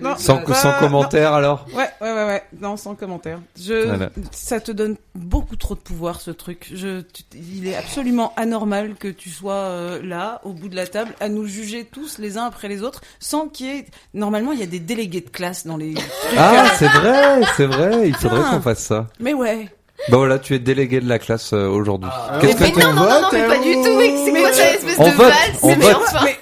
non. 0.00 0.16
Sans, 0.16 0.40
bah, 0.42 0.76
commentaire 0.78 1.32
alors 1.32 1.66
Ouais, 1.74 1.88
ouais, 2.00 2.12
ouais, 2.12 2.24
ouais. 2.24 2.42
Non, 2.60 2.76
sans 2.76 2.94
commentaire. 2.94 3.38
Je. 3.60 4.08
Ça 4.30 4.60
te 4.60 4.72
donne 4.72 4.96
beaucoup 5.14 5.56
trop 5.56 5.74
de 5.74 5.80
pouvoir 5.80 6.20
ce 6.20 6.30
truc. 6.30 6.70
Je, 6.74 7.02
il 7.34 7.66
est 7.66 7.76
absolument 7.76 8.32
anormal 8.36 8.94
que 8.94 9.08
tu 9.08 9.30
sois 9.30 9.54
euh, 9.54 10.00
là, 10.02 10.40
au 10.44 10.52
bout 10.52 10.68
de 10.68 10.76
la 10.76 10.86
table, 10.86 11.12
à 11.20 11.28
nous 11.28 11.46
juger 11.46 11.84
tous 11.84 12.18
les 12.18 12.38
uns 12.38 12.44
après 12.44 12.68
les 12.68 12.82
autres, 12.82 13.00
sans 13.18 13.48
qu'il 13.48 13.66
y 13.66 13.70
ait. 13.70 13.86
Normalement, 14.14 14.52
il 14.52 14.60
y 14.60 14.64
a 14.64 14.66
des 14.66 14.80
délégués 14.80 15.20
de 15.20 15.30
classe 15.30 15.66
dans 15.66 15.76
les. 15.76 15.94
Ah, 16.36 16.66
c'est 16.78 16.88
vrai, 16.88 17.40
c'est 17.56 17.66
vrai. 17.66 18.08
Il 18.08 18.14
faudrait 18.14 18.42
ah. 18.44 18.50
qu'on 18.52 18.60
fasse 18.60 18.84
ça. 18.84 19.06
Mais 19.20 19.34
ouais. 19.34 19.68
Bah 20.08 20.16
voilà, 20.16 20.38
tu 20.38 20.54
es 20.54 20.58
délégué 20.58 21.00
de 21.00 21.08
la 21.08 21.18
classe 21.18 21.52
euh, 21.52 21.68
aujourd'hui. 21.68 22.10
Mais, 22.42 22.54
mais 22.60 22.70
non, 22.82 22.92
non, 22.92 23.02
non, 23.04 23.20
non, 23.22 23.28
mais 23.32 23.46
pas 23.46 23.58
du 23.58 23.72
tout. 23.74 23.96
Mais 23.98 24.14
c'est 24.24 24.32
quoi 24.40 24.52
cette 24.52 24.74
espèce 24.76 24.96
On 24.98 25.04
de 25.06 25.10
vote, 25.14 25.26
valse 25.28 25.58
on 25.62 25.68
Mais 25.68 25.74
vote. 25.76 25.96
enfin. 26.08 26.20
Mais- 26.24 26.38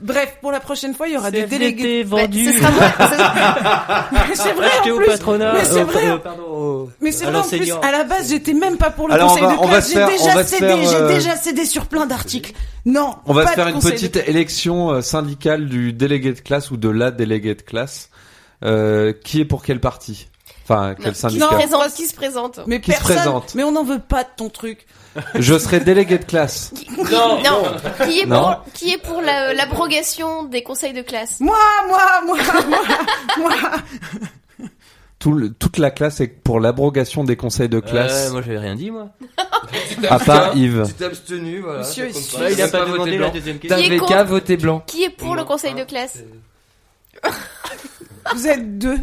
Bref, 0.00 0.36
pour 0.40 0.50
la 0.50 0.58
prochaine 0.58 0.94
fois, 0.94 1.06
il 1.06 1.14
y 1.14 1.16
aura 1.16 1.30
des 1.30 1.42
CFDT 1.42 1.58
délégués. 1.58 2.02
vendu. 2.02 2.44
Bah, 2.46 2.50
ce 2.52 2.58
sera 2.58 2.70
moi- 2.72 2.92
ce 2.98 3.14
sera- 3.16 4.08
Mais 4.28 4.34
c'est 4.34 4.52
vrai 4.54 4.66
Acheté 4.66 4.90
en 4.90 4.94
au 4.94 4.96
plus. 4.96 5.06
patronat. 5.06 5.52
Mais 5.52 5.64
c'est 5.64 5.80
euh, 5.80 5.84
vrai. 5.84 6.06
euh, 6.08 6.16
pardon, 6.18 6.42
au- 6.50 6.90
Mais 7.00 7.12
c'est 7.12 7.24
à 7.26 7.30
vrai 7.30 7.38
en 7.38 7.42
plus, 7.44 7.58
l'enseignant. 7.58 7.80
à 7.82 7.92
la 7.92 8.02
base, 8.04 8.28
j'étais 8.30 8.52
même 8.52 8.78
pas 8.78 8.90
pour 8.90 9.06
le 9.06 9.14
Alors, 9.14 9.26
on 9.26 9.34
conseil 9.34 9.44
va- 9.46 9.52
de 9.52 9.58
on 9.58 9.62
va 9.62 9.68
classe. 9.68 9.84
se 9.86 9.88
J'ai 9.92 9.94
faire- 9.98 10.08
on 10.08 10.10
déjà 10.24 10.34
va 10.34 10.42
se 10.44 10.48
cédé, 10.50 10.66
faire, 10.66 10.76
j'ai 10.90 10.96
euh, 10.96 11.08
déjà 11.08 11.36
cédé 11.36 11.64
sur 11.66 11.86
plein 11.86 12.06
d'articles. 12.06 12.52
Non. 12.84 13.14
On 13.26 13.32
va 13.32 13.44
pas 13.44 13.50
se 13.50 13.54
faire 13.54 13.68
une 13.68 13.74
conseil 13.74 13.92
petite 13.92 14.16
élection 14.26 14.90
euh, 14.90 15.02
syndicale 15.02 15.66
du 15.68 15.92
délégué 15.92 16.32
de 16.32 16.40
classe 16.40 16.72
ou 16.72 16.76
de 16.76 16.88
la 16.88 17.12
déléguée 17.12 17.54
de 17.54 17.62
classe. 17.62 18.08
Euh, 18.64 19.12
qui 19.24 19.40
est 19.40 19.44
pour 19.44 19.62
quel 19.64 19.78
parti? 19.80 20.28
Enfin, 20.72 20.94
quel 20.94 21.10
Qui 21.12 21.14
se 21.14 21.20
syndicat 21.20 21.46
présente 21.48 21.94
Qui 21.94 22.06
se 22.06 22.14
présente 22.14 22.60
Mais 22.66 22.80
Qui 22.80 22.92
se 22.92 23.00
présente 23.00 23.54
Mais 23.54 23.62
on 23.64 23.72
n'en 23.72 23.84
veut 23.84 23.98
pas 24.00 24.24
de 24.24 24.28
ton 24.36 24.48
truc. 24.48 24.86
Je 25.34 25.58
serai 25.58 25.80
délégué 25.80 26.18
de 26.18 26.24
classe. 26.24 26.72
Non, 26.98 27.38
Qui 28.04 28.20
est 28.20 28.26
Non. 28.26 28.42
pour, 28.42 28.72
qui 28.72 28.92
est 28.92 28.98
pour 28.98 29.20
la- 29.20 29.52
l'abrogation 29.52 30.44
des 30.44 30.62
conseils 30.62 30.94
de 30.94 31.02
classe? 31.02 31.38
Moi, 31.40 31.56
moi, 31.88 32.00
moi, 32.26 32.38
moi, 32.68 32.78
moi. 33.38 33.52
Tout 35.18 35.32
le- 35.34 35.52
toute 35.52 35.78
la 35.78 35.90
classe 35.90 36.20
est 36.20 36.26
pour 36.26 36.58
l'abrogation 36.60 37.22
des 37.24 37.36
conseils 37.36 37.68
de 37.68 37.78
classe. 37.78 38.30
moi, 38.32 38.42
j'avais 38.42 38.58
rien 38.58 38.74
dit, 38.74 38.90
moi. 38.90 39.08
à 40.10 40.18
part 40.18 40.56
Yves. 40.56 40.84
Tu 40.88 40.94
t'es 40.94 41.04
abstenu, 41.04 41.60
voilà. 41.60 41.80
Monsieur 41.80 42.08
pas. 42.08 42.50
Il 42.50 42.60
a 42.62 42.68
T'as 42.68 42.78
pas 42.78 42.84
voté 42.86 43.16
blanc. 43.18 43.32
T'avais 43.68 43.98
qu'à 44.00 44.24
voter 44.24 44.56
blanc. 44.56 44.82
Qui 44.86 45.04
est 45.04 45.10
pour 45.10 45.36
le 45.36 45.44
conseil 45.44 45.74
de 45.74 45.84
classe? 45.84 46.18
Vous 48.34 48.46
êtes 48.46 48.78
deux. 48.78 48.98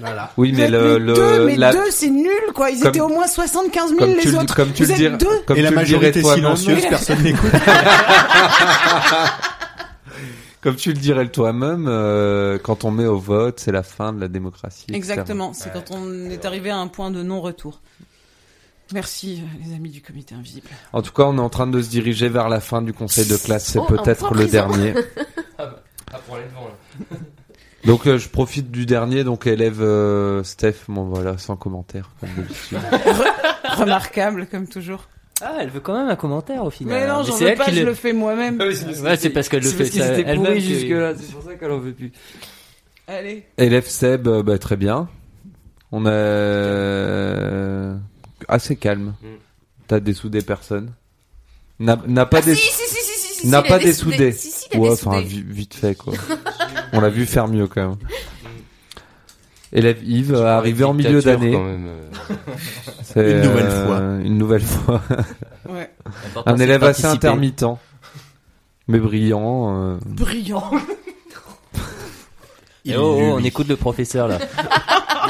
Voilà. 0.00 0.32
Oui, 0.36 0.52
mais 0.56 0.68
le, 0.68 0.94
mais 0.94 0.98
le 0.98 1.12
deux, 1.14 1.44
mais 1.46 1.56
la- 1.56 1.72
deux, 1.72 1.90
c'est 1.90 2.10
nul, 2.10 2.30
quoi. 2.54 2.70
Ils 2.70 2.80
Comme- 2.80 2.88
étaient 2.88 3.00
au 3.00 3.08
moins 3.08 3.26
75 3.26 3.88
000 3.90 3.98
comme 4.00 4.10
les 4.10 4.18
tu 4.20 4.30
le, 4.30 4.38
autres. 4.38 4.54
comme 4.56 4.72
tu 4.72 4.82
Vous 4.84 4.88
le 4.88 4.94
êtes 4.94 4.98
dirais, 5.00 5.16
deux. 5.18 5.40
comme 5.46 5.56
Et 5.56 5.62
la 5.62 5.70
majorité 5.70 6.20
toi-même. 6.22 6.56
silencieuse, 6.56 6.86
personne 6.88 7.22
n'écoute. 7.22 7.50
Comme 10.62 10.74
tu 10.76 10.88
le 10.92 10.98
dirais 10.98 11.28
toi-même, 11.28 11.86
euh, 11.86 12.58
quand 12.60 12.82
on 12.84 12.90
met 12.90 13.06
au 13.06 13.18
vote, 13.18 13.60
c'est 13.60 13.70
la 13.70 13.84
fin 13.84 14.12
de 14.12 14.20
la 14.20 14.26
démocratie. 14.26 14.86
Exactement, 14.92 15.52
c'est 15.52 15.72
quand 15.72 15.92
on 15.92 16.28
est 16.28 16.44
arrivé 16.44 16.70
à 16.70 16.76
un 16.78 16.88
point 16.88 17.12
de 17.12 17.22
non-retour. 17.22 17.80
Merci 18.92 19.42
euh, 19.44 19.64
les 19.64 19.74
amis 19.76 19.90
du 19.90 20.00
comité 20.02 20.34
invisible. 20.34 20.66
En 20.92 21.02
tout 21.02 21.12
cas, 21.12 21.22
on 21.24 21.36
est 21.36 21.40
en 21.40 21.48
train 21.50 21.68
de 21.68 21.80
se 21.80 21.88
diriger 21.88 22.28
vers 22.28 22.48
la 22.48 22.58
fin 22.60 22.82
du 22.82 22.92
conseil 22.92 23.26
de 23.26 23.36
classe. 23.36 23.64
C'est 23.66 23.78
Oh, 23.78 23.84
peut-être 23.84 24.24
le 24.34 24.46
prison. 24.46 24.50
dernier. 24.50 24.94
Ah, 25.58 25.64
bah, 25.66 25.82
ah, 26.12 26.18
pour 26.26 26.34
aller 26.36 26.44
devant, 26.46 26.66
là. 26.66 27.16
Donc 27.86 28.06
euh, 28.06 28.18
je 28.18 28.28
profite 28.28 28.70
du 28.70 28.84
dernier, 28.84 29.22
donc 29.24 29.46
élève 29.46 29.80
euh, 29.80 30.42
Steph, 30.42 30.74
bon 30.88 31.04
voilà, 31.04 31.38
sans 31.38 31.56
commentaire 31.56 32.10
comme 32.20 32.28
d'habitude. 32.36 32.78
Remarquable 33.78 34.46
comme 34.50 34.66
toujours. 34.68 35.04
Ah, 35.42 35.58
elle 35.60 35.68
veut 35.70 35.80
quand 35.80 35.94
même 35.94 36.08
un 36.08 36.16
commentaire 36.16 36.64
au 36.64 36.70
final. 36.70 37.00
Mais 37.00 37.06
non, 37.06 37.22
j'en 37.22 37.34
c'est 37.36 37.50
veux 37.50 37.56
pas, 37.56 37.70
je 37.70 37.82
le 37.82 37.94
fais 37.94 38.12
moi-même. 38.12 38.58
Ouais, 38.58 39.16
c'est 39.16 39.30
parce 39.30 39.48
qu'elle 39.48 39.62
le 39.62 39.68
C'est 39.68 39.84
fait. 39.84 39.98
parce 39.98 40.08
ça- 40.10 40.14
elle 40.18 40.36
pourris 40.38 40.48
veut 40.48 40.54
que- 40.54 40.60
jusque-là, 40.60 41.12
c'est 41.14 41.32
pour 41.32 41.42
ça 41.42 41.54
qu'elle 41.54 41.70
en 41.70 41.78
veut 41.78 41.92
plus. 41.92 42.10
Allez. 43.06 43.44
élève 43.58 43.86
Seb, 43.86 44.26
euh, 44.26 44.42
bah, 44.42 44.58
très 44.58 44.76
bien. 44.76 45.08
On 45.92 46.06
est 46.06 47.96
assez 48.48 48.76
calme. 48.76 49.14
Mm. 49.22 49.26
T'as 49.86 50.00
dessoudé 50.00 50.40
personne. 50.42 50.92
N'a 51.78 51.98
n'a 52.06 52.24
pas 52.26 52.38
Ah, 52.38 52.42
des 52.42 52.54
si, 52.54 52.62
si, 52.72 52.88
si, 52.88 53.04
si, 53.46 53.50
n'a 53.50 53.62
pas 53.62 53.78
dessoudé. 53.78 54.16
dessoudé. 54.18 54.32
Si, 54.32 54.50
si, 54.50 54.66
il 54.72 54.76
a 54.76 54.80
ouais, 54.80 54.90
dessoudé. 54.90 55.08
enfin 55.16 55.20
vi- 55.22 55.44
vite 55.46 55.74
fait 55.74 55.94
quoi. 55.96 56.12
On 56.92 57.00
l'a 57.00 57.08
vu 57.10 57.26
faire 57.26 57.48
mieux 57.48 57.66
quand 57.66 57.88
même. 57.88 57.96
Élève 59.72 59.98
Yves, 60.04 60.34
arrivé 60.36 60.84
en 60.84 60.94
milieu 60.94 61.20
d'année. 61.20 61.54
euh. 61.56 62.08
C'est, 63.02 63.32
Une 63.32 63.40
nouvelle 63.42 63.66
euh, 63.66 63.86
fois. 63.86 63.98
Une 64.24 64.38
nouvelle 64.38 64.62
fois. 64.62 65.02
Ouais. 65.68 65.90
Un 66.46 66.58
élève 66.58 66.84
assez 66.84 67.06
intermittent, 67.06 67.64
mais 68.86 69.00
brillant. 69.00 69.74
euh. 69.76 69.98
Brillant. 70.06 70.70
Eh 72.86 72.96
oh, 72.96 73.18
oh, 73.18 73.34
on 73.38 73.44
écoute 73.44 73.68
le 73.68 73.76
professeur 73.76 74.28
là. 74.28 74.38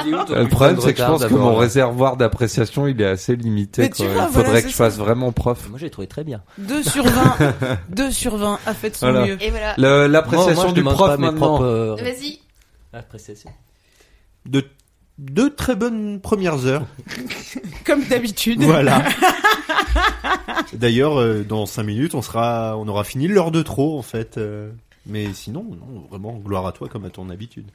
Le 0.04 0.48
problème, 0.48 0.78
c'est 0.80 0.92
que 0.94 1.00
je 1.00 1.06
pense 1.06 1.24
que 1.24 1.34
mon 1.34 1.54
réservoir 1.56 2.16
d'appréciation, 2.16 2.86
il 2.86 3.00
est 3.00 3.06
assez 3.06 3.34
limité. 3.34 3.88
Quoi. 3.90 4.06
vois, 4.06 4.22
il 4.22 4.26
faudrait 4.26 4.42
voilà, 4.44 4.62
que 4.62 4.68
je 4.68 4.74
fasse 4.74 4.98
vraiment 4.98 5.32
prof. 5.32 5.68
Moi 5.70 5.78
j'ai 5.78 5.90
trouvé 5.90 6.06
très 6.06 6.22
bien. 6.22 6.42
2 6.58 6.82
sur 6.82 7.04
20. 7.04 7.54
2 7.90 8.10
sur 8.12 8.36
20 8.36 8.58
a 8.66 8.74
fait 8.74 8.90
de 8.90 8.94
son 8.96 9.10
Voilà. 9.10 9.26
mieux. 9.26 9.42
Et 9.42 9.50
voilà. 9.50 9.74
L'appréciation 10.08 10.68
je 10.68 10.74
du 10.74 10.82
prof 10.84 11.18
maintenant. 11.18 11.56
propres, 11.56 11.64
euh, 11.64 11.94
Vas-y. 11.96 12.40
appréciations. 12.92 13.50
De 14.44 14.64
deux 15.18 15.52
très 15.54 15.74
bonnes 15.74 16.20
premières 16.20 16.66
heures. 16.66 16.84
Comme 17.84 18.04
d'habitude. 18.04 18.62
Voilà. 18.62 19.02
D'ailleurs, 20.72 21.18
euh, 21.20 21.42
dans 21.42 21.66
cinq 21.66 21.84
minutes, 21.84 22.14
on 22.14 22.22
sera, 22.22 22.76
on 22.76 22.86
aura 22.86 23.02
fini 23.02 23.28
l'heure 23.28 23.50
de 23.50 23.62
trop 23.62 23.98
en 23.98 24.02
fait. 24.02 24.38
Mais 25.06 25.32
sinon, 25.32 25.62
non, 25.64 26.06
vraiment, 26.10 26.34
gloire 26.34 26.66
à 26.66 26.72
toi 26.72 26.88
comme 26.88 27.04
à 27.04 27.10
ton 27.10 27.30
habitude. 27.30 27.66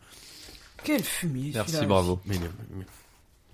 Quel 0.83 1.03
fumier. 1.03 1.51
Merci, 1.53 1.73
celui-là. 1.73 1.87
bravo. 1.89 2.19
Mais, 2.25 2.35
mais- 2.39 2.85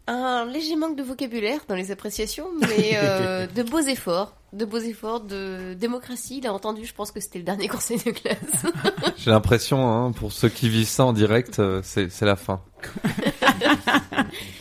Un 0.08 0.46
léger 0.46 0.76
manque 0.78 0.96
de 0.96 1.04
vocabulaire 1.04 1.60
dans 1.68 1.76
les 1.76 1.92
appréciations, 1.92 2.48
mais 2.62 2.92
euh, 2.96 3.48
de 3.56 3.64
beaux 3.64 3.80
efforts. 3.82 4.34
De 4.54 4.64
beaux 4.64 4.80
efforts 4.80 5.20
de 5.20 5.74
démocratie. 5.74 6.38
Il 6.38 6.48
a 6.48 6.54
entendu, 6.54 6.86
je 6.86 6.94
pense 6.94 7.12
que 7.12 7.20
c'était 7.20 7.40
le 7.40 7.44
dernier 7.44 7.68
conseil 7.76 7.98
de 7.98 8.12
classe. 8.12 8.38
J'ai 9.18 9.30
l'impression, 9.32 9.90
hein, 9.92 10.14
pour 10.14 10.32
ceux 10.32 10.48
qui 10.48 10.70
vivent 10.70 10.88
ça 10.88 11.04
en 11.04 11.12
direct, 11.12 11.60
euh, 11.60 11.82
c'est 11.84 12.10
c'est 12.10 12.26
la 12.26 12.38
fin. 12.38 12.62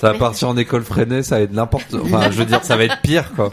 ça 0.00 0.12
va 0.12 0.18
partir 0.18 0.48
en 0.48 0.56
école 0.56 0.82
freinée, 0.82 1.22
ça 1.22 1.36
va 1.36 1.42
être 1.42 1.52
n'importe. 1.52 1.94
Enfin, 1.94 2.30
je 2.32 2.38
veux 2.38 2.46
dire, 2.46 2.64
ça 2.64 2.76
va 2.76 2.82
être 2.84 3.00
pire, 3.02 3.32
quoi. 3.36 3.50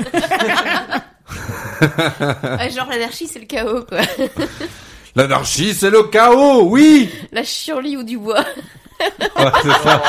Ah, 1.81 2.69
genre 2.69 2.87
l'anarchie, 2.89 3.27
c'est 3.27 3.39
le 3.39 3.45
chaos, 3.45 3.83
quoi. 3.85 3.99
L'anarchie, 5.15 5.73
c'est 5.73 5.89
le 5.91 6.03
chaos, 6.03 6.63
oui. 6.69 7.09
La 7.31 7.43
chienlit 7.43 7.97
ou 7.97 8.03
du 8.03 8.17
bois. 8.17 8.43
Ouais, 8.99 9.51
c'est 9.61 9.71
ça. 9.71 10.01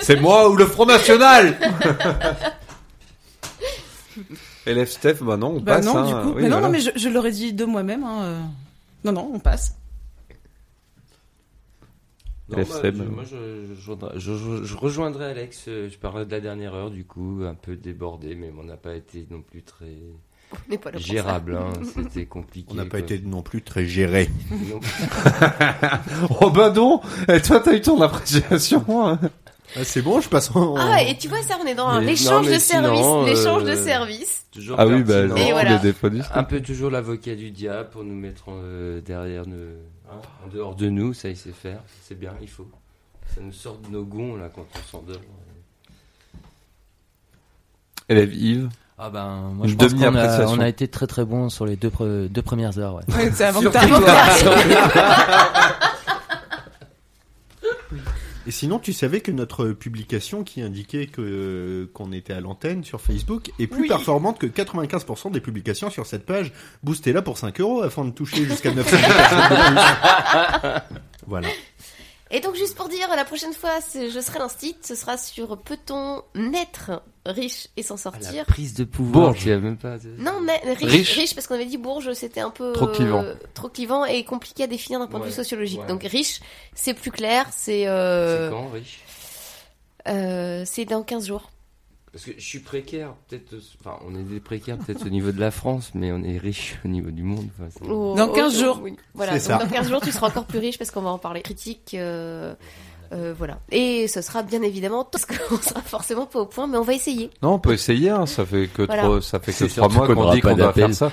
c'est 0.00 0.20
moi 0.20 0.48
ou 0.50 0.56
le 0.56 0.66
Front 0.66 0.86
National. 0.86 1.56
Élève 4.66 4.88
Steph, 4.88 5.22
bah 5.22 5.36
non, 5.36 5.52
on 5.56 5.60
Bah 5.60 5.76
passe. 5.76 5.86
non, 5.86 5.96
hein. 5.96 6.06
du 6.06 6.12
coup. 6.14 6.36
Oui, 6.36 6.42
mais 6.42 6.48
non, 6.48 6.58
voilà. 6.58 6.66
non, 6.66 6.72
mais 6.72 6.80
je, 6.80 6.90
je 6.94 7.08
l'aurais 7.08 7.30
dit 7.30 7.52
de 7.52 7.64
moi-même. 7.64 8.04
Hein. 8.04 8.22
euh. 8.24 8.40
Non, 9.04 9.12
non, 9.12 9.30
on 9.34 9.38
passe. 9.38 9.74
Non, 12.50 12.58
bah, 12.58 12.64
je- 12.82 12.90
moi, 13.02 13.24
je, 13.24 13.66
je, 13.74 13.74
rejoindrai- 13.90 14.18
je- 14.18 14.34
je- 14.36 14.64
je 14.64 14.76
rejoindrai 14.76 15.26
Alex. 15.30 15.64
euh, 15.68 15.88
Je 15.90 15.98
parlais 15.98 16.24
de 16.26 16.30
la 16.30 16.40
dernière 16.40 16.74
heure, 16.74 16.90
du 16.90 17.04
coup, 17.04 17.40
un 17.46 17.54
peu 17.54 17.76
débordé, 17.76 18.34
mais 18.34 18.52
on 18.58 18.64
n'a 18.64 18.76
pas 18.76 18.94
été 18.94 19.26
non 19.30 19.42
plus 19.42 19.62
très 19.62 19.96
On 20.52 20.70
n'est 20.70 20.78
pas 20.78 20.90
là 20.90 20.98
pour 20.98 21.06
ça. 21.06 21.12
gérable. 21.12 21.56
hein, 21.56 21.72
C'était 21.94 22.26
compliqué. 22.26 22.68
on 22.70 22.74
n'a 22.74 22.84
pas 22.84 22.90
quoi. 22.90 22.98
été 23.00 23.18
non 23.20 23.42
plus 23.42 23.62
très 23.62 23.84
géré. 23.86 24.30
Non. 24.50 24.80
oh 26.40 26.50
bah 26.50 26.70
non. 26.70 27.00
Et 27.28 27.40
toi, 27.42 27.60
t'as 27.60 27.74
eu 27.74 27.80
ton 27.80 28.00
appréciation. 28.00 28.84
hein. 29.06 29.18
Ah, 29.76 29.84
c'est 29.84 30.00
bon, 30.00 30.20
je 30.22 30.28
passe 30.30 30.50
en. 30.56 30.76
Ah, 30.76 31.02
et 31.02 31.18
tu 31.18 31.28
vois, 31.28 31.42
ça, 31.42 31.58
on 31.62 31.66
est 31.66 31.74
dans 31.74 32.00
Mais- 32.00 32.06
l'échange 32.06 32.46
de 32.46 32.58
services. 32.58 33.06
L'échange 33.26 33.62
euh, 33.64 33.70
de 33.70 33.76
services. 33.76 34.46
Toujours 34.50 34.76
Ah 34.80 34.86
oui, 34.86 35.02
bah. 35.02 35.24
Et 35.36 35.52
voilà. 35.52 35.78
Un 36.34 36.44
peu 36.44 36.62
toujours 36.62 36.90
l'avocat 36.90 37.34
du 37.34 37.50
diable 37.50 37.90
pour 37.90 38.02
nous 38.02 38.14
mettre 38.14 38.44
euh, 38.48 39.02
derrière, 39.02 39.46
nous, 39.46 39.56
hein, 40.10 40.20
en 40.44 40.48
dehors 40.48 40.74
de 40.74 40.88
nous, 40.88 41.12
ça 41.12 41.28
il 41.28 41.36
sait 41.36 41.52
faire, 41.52 41.80
c'est 42.02 42.18
bien, 42.18 42.32
il 42.40 42.48
faut. 42.48 42.66
Ça 43.34 43.42
nous 43.42 43.52
sort 43.52 43.76
de 43.76 43.90
nos 43.90 44.04
gonds 44.04 44.36
là 44.36 44.48
quand 44.54 44.66
on 44.74 44.90
s'endort. 44.90 45.20
Élève 48.08 48.34
Yves. 48.34 48.70
Ah 48.98 49.10
ben, 49.10 49.52
moi 49.54 49.66
je 49.68 49.74
pense 49.74 49.94
qu'on 49.94 50.14
a, 50.16 50.46
on 50.46 50.58
a 50.58 50.68
été 50.68 50.88
très 50.88 51.06
très 51.06 51.24
bon 51.24 51.48
sur 51.50 51.64
les 51.66 51.76
deux, 51.76 51.88
pre- 51.88 52.26
deux 52.28 52.42
premières 52.42 52.78
heures. 52.78 52.96
Ouais. 52.96 53.14
Ouais, 53.14 53.30
c'est 53.32 53.44
avant. 53.44 53.60
Et 58.46 58.50
sinon, 58.50 58.78
tu 58.78 58.94
savais 58.94 59.20
que 59.20 59.30
notre 59.30 59.68
publication 59.68 60.42
qui 60.42 60.62
indiquait 60.62 61.06
que 61.06 61.88
qu'on 61.92 62.12
était 62.12 62.32
à 62.32 62.40
l'antenne 62.40 62.82
sur 62.82 62.98
Facebook 63.00 63.50
est 63.58 63.66
plus 63.66 63.82
Oui. 63.82 63.88
performante 63.88 64.38
que 64.38 64.46
95% 64.46 65.30
des 65.32 65.40
publications 65.40 65.90
sur 65.90 66.06
cette 66.06 66.24
page. 66.24 66.50
Boostez-la 66.82 67.20
pour 67.20 67.36
5 67.36 67.60
euros 67.60 67.82
afin 67.82 68.06
de 68.06 68.10
toucher 68.10 68.44
jusqu'à 68.46 68.72
900 68.72 68.96
personnes 68.96 69.38
de 69.38 69.54
plus. 70.80 70.98
Voilà. 71.26 71.48
Et 72.30 72.40
donc, 72.40 72.54
juste 72.56 72.76
pour 72.76 72.88
dire, 72.88 73.08
la 73.16 73.24
prochaine 73.24 73.54
fois, 73.54 73.78
je 73.94 74.20
serai 74.20 74.38
l'instit. 74.38 74.76
Ce 74.82 74.94
sera 74.94 75.16
sur 75.16 75.56
peut-on 75.58 76.22
naître 76.34 77.02
riche 77.24 77.68
et 77.76 77.82
s'en 77.82 77.94
Ah, 77.94 78.10
la 78.12 78.20
sortir 78.20 78.44
prise 78.46 78.74
de 78.74 78.84
pouvoir, 78.84 79.32
Bourge. 79.32 79.46
même 79.48 79.76
pas. 79.78 79.96
Non, 80.18 80.40
mais 80.42 80.60
riche, 80.74 80.90
Riche. 80.90 81.14
riche. 81.14 81.34
parce 81.34 81.46
qu'on 81.46 81.54
avait 81.54 81.66
dit 81.66 81.78
bourge, 81.78 82.12
c'était 82.12 82.40
un 82.40 82.50
peu 82.50 82.72
Trop 82.72 82.88
clivant. 82.88 83.22
euh, 83.22 83.34
trop 83.54 83.68
clivant 83.68 84.04
et 84.04 84.24
compliqué 84.24 84.64
à 84.64 84.66
définir 84.66 84.98
d'un 85.00 85.06
point 85.06 85.18
de 85.20 85.24
Ouais, 85.24 85.30
vue 85.30 85.36
sociologique. 85.36 85.80
ouais. 85.80 85.86
Donc 85.86 86.02
riche, 86.04 86.40
c'est 86.74 86.94
plus 86.94 87.10
clair, 87.10 87.46
c'est 87.54 87.86
euh, 87.86 88.48
C'est 88.48 88.54
quand, 88.54 88.68
riche? 88.70 88.98
euh, 90.08 90.62
c'est 90.66 90.84
dans 90.84 91.02
15 91.02 91.26
jours. 91.26 91.50
Parce 92.18 92.26
que 92.34 92.40
je 92.40 92.44
suis 92.44 92.58
précaire, 92.58 93.14
peut-être. 93.28 93.54
Enfin, 93.80 93.96
on 94.04 94.12
est 94.18 94.24
des 94.24 94.40
précaires 94.40 94.76
peut-être 94.76 95.06
au 95.06 95.08
niveau 95.08 95.30
de 95.30 95.38
la 95.38 95.52
France, 95.52 95.92
mais 95.94 96.10
on 96.10 96.20
est 96.24 96.36
riche 96.36 96.76
au 96.84 96.88
niveau 96.88 97.12
du 97.12 97.22
monde. 97.22 97.46
enfin, 97.60 97.68
Au- 97.88 98.16
Dans 98.16 98.28
au- 98.28 98.32
15 98.32 98.58
jours. 98.58 98.80
oui. 98.82 98.96
Voilà, 99.14 99.38
C'est 99.38 99.52
donc 99.52 99.60
ça. 99.60 99.64
dans 99.66 99.70
15 99.72 99.88
jours, 99.88 100.00
tu 100.00 100.10
seras 100.10 100.26
encore 100.26 100.44
plus 100.44 100.58
riche 100.58 100.78
parce 100.78 100.90
qu'on 100.90 101.02
va 101.02 101.10
en 101.10 101.18
parler. 101.18 101.42
Critique, 101.42 101.92
euh, 101.94 102.56
euh, 103.12 103.32
voilà. 103.38 103.60
Et 103.70 104.08
ce 104.08 104.20
sera 104.20 104.42
bien 104.42 104.62
évidemment, 104.62 105.04
parce 105.04 105.26
qu'on 105.26 105.56
sera 105.62 105.80
forcément 105.82 106.26
pas 106.26 106.40
au 106.40 106.46
point, 106.46 106.66
mais 106.66 106.76
on 106.76 106.82
va 106.82 106.94
essayer. 106.94 107.30
Non, 107.40 107.52
on 107.52 107.58
peut 107.60 107.72
essayer. 107.74 108.10
Hein. 108.10 108.26
Ça 108.26 108.44
fait 108.44 108.66
que 108.66 108.82
Voilà. 108.82 109.02
trois, 109.04 109.22
ça 109.22 109.38
fait 109.38 109.52
que 109.52 109.64
trois 109.72 109.88
mois 109.88 110.06
qu'on 110.12 110.32
dit 110.34 110.40
qu'on 110.40 110.56
doit 110.56 110.72
faire 110.72 110.92
ça. 110.92 111.12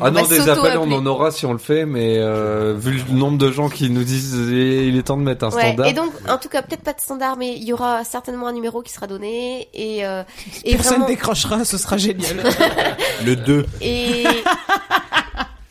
Ah 0.00 0.10
non, 0.10 0.22
des 0.26 0.48
appels, 0.48 0.78
on 0.78 0.90
en 0.92 1.06
aura 1.06 1.30
si 1.30 1.46
on 1.46 1.52
le 1.52 1.58
fait, 1.58 1.86
mais 1.86 2.18
euh, 2.18 2.74
vu 2.78 3.02
le 3.08 3.14
nombre 3.16 3.38
de 3.38 3.50
gens 3.50 3.68
qui 3.68 3.88
nous 3.90 4.04
disent 4.04 4.36
eh, 4.52 4.88
il 4.88 4.96
est 4.98 5.02
temps 5.04 5.16
de 5.16 5.22
mettre 5.22 5.44
un 5.44 5.50
Ouais, 5.50 5.62
standard. 5.68 5.86
et 5.86 5.92
donc, 5.92 6.12
en 6.28 6.38
tout 6.38 6.48
cas, 6.48 6.62
peut-être 6.62 6.82
pas 6.82 6.92
de 6.92 7.00
standard, 7.00 7.36
mais 7.36 7.54
il 7.56 7.64
y 7.64 7.72
aura 7.72 8.04
certainement 8.04 8.46
un 8.48 8.52
numéro 8.52 8.82
qui 8.82 8.92
sera 8.92 9.06
donné 9.06 9.68
et, 9.74 10.04
euh, 10.06 10.22
et 10.64 10.72
Personne 10.72 10.90
vraiment. 10.94 11.06
décrochera, 11.06 11.64
ce 11.64 11.78
sera 11.78 11.96
génial. 11.96 12.36
Le 13.24 13.36
2. 13.36 13.66
Et, 13.80 14.24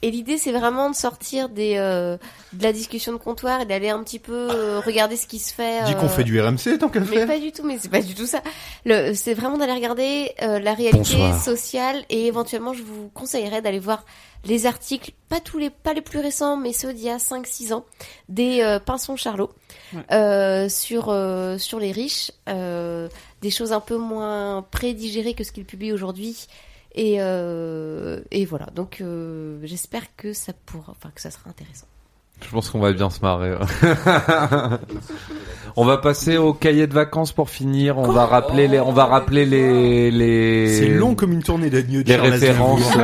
et 0.07 0.11
l'idée, 0.11 0.37
c'est 0.37 0.51
vraiment 0.51 0.89
de 0.89 0.95
sortir 0.95 1.49
des, 1.49 1.75
euh, 1.77 2.17
de 2.53 2.63
la 2.63 2.71
discussion 2.71 3.11
de 3.11 3.17
comptoir 3.17 3.61
et 3.61 3.65
d'aller 3.65 3.89
un 3.89 4.03
petit 4.03 4.19
peu 4.19 4.49
euh, 4.51 4.79
regarder 4.79 5.15
ce 5.17 5.25
qui 5.27 5.39
se 5.39 5.53
fait. 5.53 5.83
Dis 5.85 5.95
qu'on 5.95 6.05
euh, 6.05 6.09
fait 6.09 6.23
du 6.23 6.39
RMC 6.39 6.77
tant 6.79 6.89
qu'à 6.89 6.99
Mais 6.99 7.05
faire. 7.07 7.27
pas 7.27 7.39
du 7.39 7.51
tout, 7.51 7.63
mais 7.63 7.77
c'est 7.79 7.89
pas 7.89 8.01
du 8.01 8.13
tout 8.15 8.25
ça. 8.27 8.41
Le, 8.85 9.13
c'est 9.13 9.33
vraiment 9.33 9.57
d'aller 9.57 9.73
regarder 9.73 10.31
euh, 10.41 10.59
la 10.59 10.73
réalité 10.73 10.97
Bonsoir. 11.15 11.41
sociale 11.43 12.03
et 12.09 12.27
éventuellement 12.27 12.73
je 12.73 12.83
vous 12.83 13.09
conseillerais 13.13 13.61
d'aller 13.61 13.79
voir 13.79 14.05
les 14.47 14.67
articles, 14.67 15.11
pas 15.27 15.39
tous 15.39 15.57
les, 15.57 15.71
pas 15.71 15.93
les 15.95 16.01
plus 16.01 16.19
récents, 16.19 16.55
mais 16.55 16.71
ceux 16.71 16.93
d'il 16.93 17.05
y 17.05 17.09
a 17.09 17.17
5-6 17.17 17.73
ans, 17.73 17.83
des 18.29 18.61
euh, 18.61 18.77
Pinsons 18.79 19.15
Charlot, 19.15 19.49
Ouais. 19.93 20.01
euh, 20.11 20.69
sur, 20.69 21.09
euh, 21.09 21.57
sur 21.57 21.79
les 21.79 21.91
riches, 21.91 22.31
euh, 22.47 23.09
des 23.41 23.49
choses 23.49 23.71
un 23.73 23.79
peu 23.79 23.97
moins 23.97 24.63
prédigérées 24.69 25.33
que 25.33 25.43
ce 25.43 25.51
qu'ils 25.51 25.65
publient 25.65 25.93
aujourd'hui. 25.93 26.45
Et, 26.97 27.17
euh, 27.19 28.21
et 28.31 28.45
voilà, 28.45 28.67
donc 28.73 28.99
euh, 29.01 29.59
j'espère 29.63 30.03
que 30.15 30.31
ça 30.31 30.53
pourra, 30.65 30.91
enfin 30.91 31.11
que 31.13 31.21
ça 31.21 31.29
sera 31.29 31.49
intéressant. 31.49 31.87
Je 32.41 32.49
pense 32.49 32.69
qu'on 32.69 32.79
va 32.79 32.93
bien 32.93 33.09
se 33.09 33.19
marrer. 33.21 33.51
ouais. 33.51 33.59
on 35.75 35.85
va 35.85 35.97
passer 35.97 36.37
au 36.37 36.53
cahier 36.53 36.87
de 36.87 36.93
vacances 36.93 37.33
pour 37.33 37.49
finir. 37.49 37.97
On 37.97 38.11
va 38.11 38.25
rappeler 38.25 38.67
les, 38.67 38.79
on 38.79 38.93
va 38.93 39.05
rappeler 39.05 39.45
les, 39.45 40.09
les. 40.09 40.73
C'est 40.73 40.89
long 40.89 41.15
comme 41.15 41.33
une 41.33 41.43
tournée 41.43 41.69
d'agneau 41.69 42.01
de 42.01 42.07
les 42.07 42.15
références. 42.15 42.81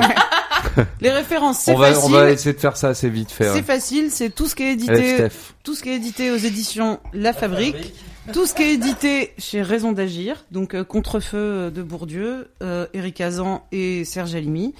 Les 1.01 1.09
références, 1.09 1.59
c'est 1.59 1.73
on 1.73 1.77
va, 1.77 1.93
facile. 1.93 2.05
on 2.05 2.09
va 2.17 2.31
essayer 2.31 2.53
de 2.53 2.59
faire 2.59 2.77
ça 2.77 2.89
assez 2.89 3.09
vite 3.09 3.31
fait. 3.31 3.45
C'est 3.45 3.55
ouais. 3.55 3.61
facile, 3.61 4.09
c'est 4.09 4.29
tout 4.29 4.47
ce 4.47 4.55
qui 4.55 4.63
est 4.63 4.73
édité, 4.73 5.27
tout 5.63 5.75
ce 5.75 5.83
qui 5.83 5.89
est 5.89 5.95
édité 5.95 6.31
aux 6.31 6.37
éditions 6.37 6.99
La 7.13 7.33
Fabrique, 7.33 7.93
tout 8.33 8.45
ce 8.45 8.53
qui 8.53 8.63
est 8.63 8.73
édité 8.73 9.33
chez 9.37 9.61
Raison 9.61 9.91
d'agir, 9.91 10.45
donc 10.51 10.75
euh, 10.75 10.83
Contrefeu 10.83 11.37
euh, 11.37 11.71
de 11.71 11.81
Bourdieu, 11.81 12.51
euh, 12.61 12.85
Eric 12.93 13.19
Azan 13.19 13.65
et 13.71 14.05
Serge 14.05 14.35
Alimi, 14.35 14.73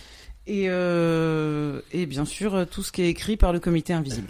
et, 0.48 0.66
euh, 0.70 1.82
et 1.92 2.06
bien 2.06 2.26
sûr 2.26 2.66
tout 2.70 2.84
ce 2.84 2.92
qui 2.92 3.02
est 3.02 3.10
écrit 3.10 3.38
par 3.38 3.54
le 3.54 3.60
Comité 3.60 3.94
Invisible. 3.94 4.30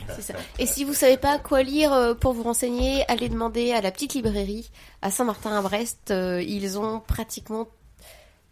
Et 0.60 0.66
si 0.66 0.84
vous 0.84 0.94
savez 0.94 1.18
pas 1.18 1.40
quoi 1.40 1.64
lire 1.64 2.16
pour 2.20 2.34
vous 2.34 2.44
renseigner, 2.44 3.04
allez 3.08 3.30
demander 3.30 3.72
à 3.72 3.82
la 3.82 3.92
petite 3.92 4.14
librairie 4.14 4.70
à 5.02 5.12
Saint-Martin 5.12 5.58
à 5.58 5.62
Brest. 5.62 6.14
Ils 6.14 6.78
ont 6.78 7.00
pratiquement 7.00 7.68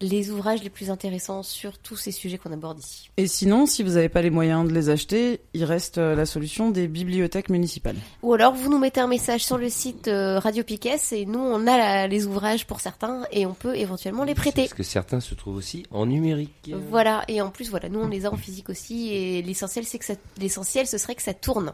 les 0.01 0.29
ouvrages 0.31 0.63
les 0.63 0.69
plus 0.69 0.89
intéressants 0.89 1.43
sur 1.43 1.77
tous 1.77 1.97
ces 1.97 2.11
sujets 2.11 2.37
qu'on 2.37 2.53
aborde 2.53 2.79
ici. 2.79 3.09
Et 3.17 3.27
sinon, 3.27 3.65
si 3.65 3.83
vous 3.83 3.91
n'avez 3.91 4.07
pas 4.07 4.21
les 4.21 4.29
moyens 4.29 4.67
de 4.67 4.73
les 4.73 4.89
acheter, 4.89 5.41
il 5.53 5.65
reste 5.65 5.97
euh, 5.97 6.15
la 6.15 6.25
solution 6.25 6.69
des 6.71 6.87
bibliothèques 6.87 7.49
municipales. 7.49 7.97
Ou 8.23 8.33
alors 8.33 8.53
vous 8.53 8.69
nous 8.69 8.77
mettez 8.79 9.01
un 9.01 9.07
message 9.07 9.43
sur 9.45 9.57
le 9.57 9.69
site 9.69 10.07
euh, 10.07 10.39
Radio 10.39 10.63
Piquet 10.63 10.95
et 11.11 11.25
nous 11.25 11.39
on 11.39 11.67
a 11.67 11.77
la- 11.77 12.07
les 12.07 12.25
ouvrages 12.25 12.65
pour 12.65 12.79
certains 12.79 13.23
et 13.33 13.45
on 13.45 13.53
peut 13.53 13.75
éventuellement 13.75 14.23
les 14.23 14.35
prêter. 14.35 14.61
Parce 14.63 14.73
que 14.73 14.83
certains 14.83 15.19
se 15.19 15.35
trouvent 15.35 15.57
aussi 15.57 15.83
en 15.91 16.05
numérique. 16.05 16.71
Voilà 16.89 17.23
et 17.27 17.41
en 17.41 17.49
plus 17.49 17.69
voilà 17.69 17.89
nous 17.89 17.99
on 17.99 18.07
les 18.07 18.25
a 18.25 18.31
en 18.31 18.37
physique 18.37 18.69
aussi 18.69 19.09
et 19.13 19.41
l'essentiel 19.41 19.83
c'est 19.85 19.99
que 19.99 20.05
ça 20.05 20.13
l'essentiel 20.37 20.87
ce 20.87 20.97
serait 20.97 21.15
que 21.15 21.21
ça 21.23 21.33
tourne. 21.33 21.73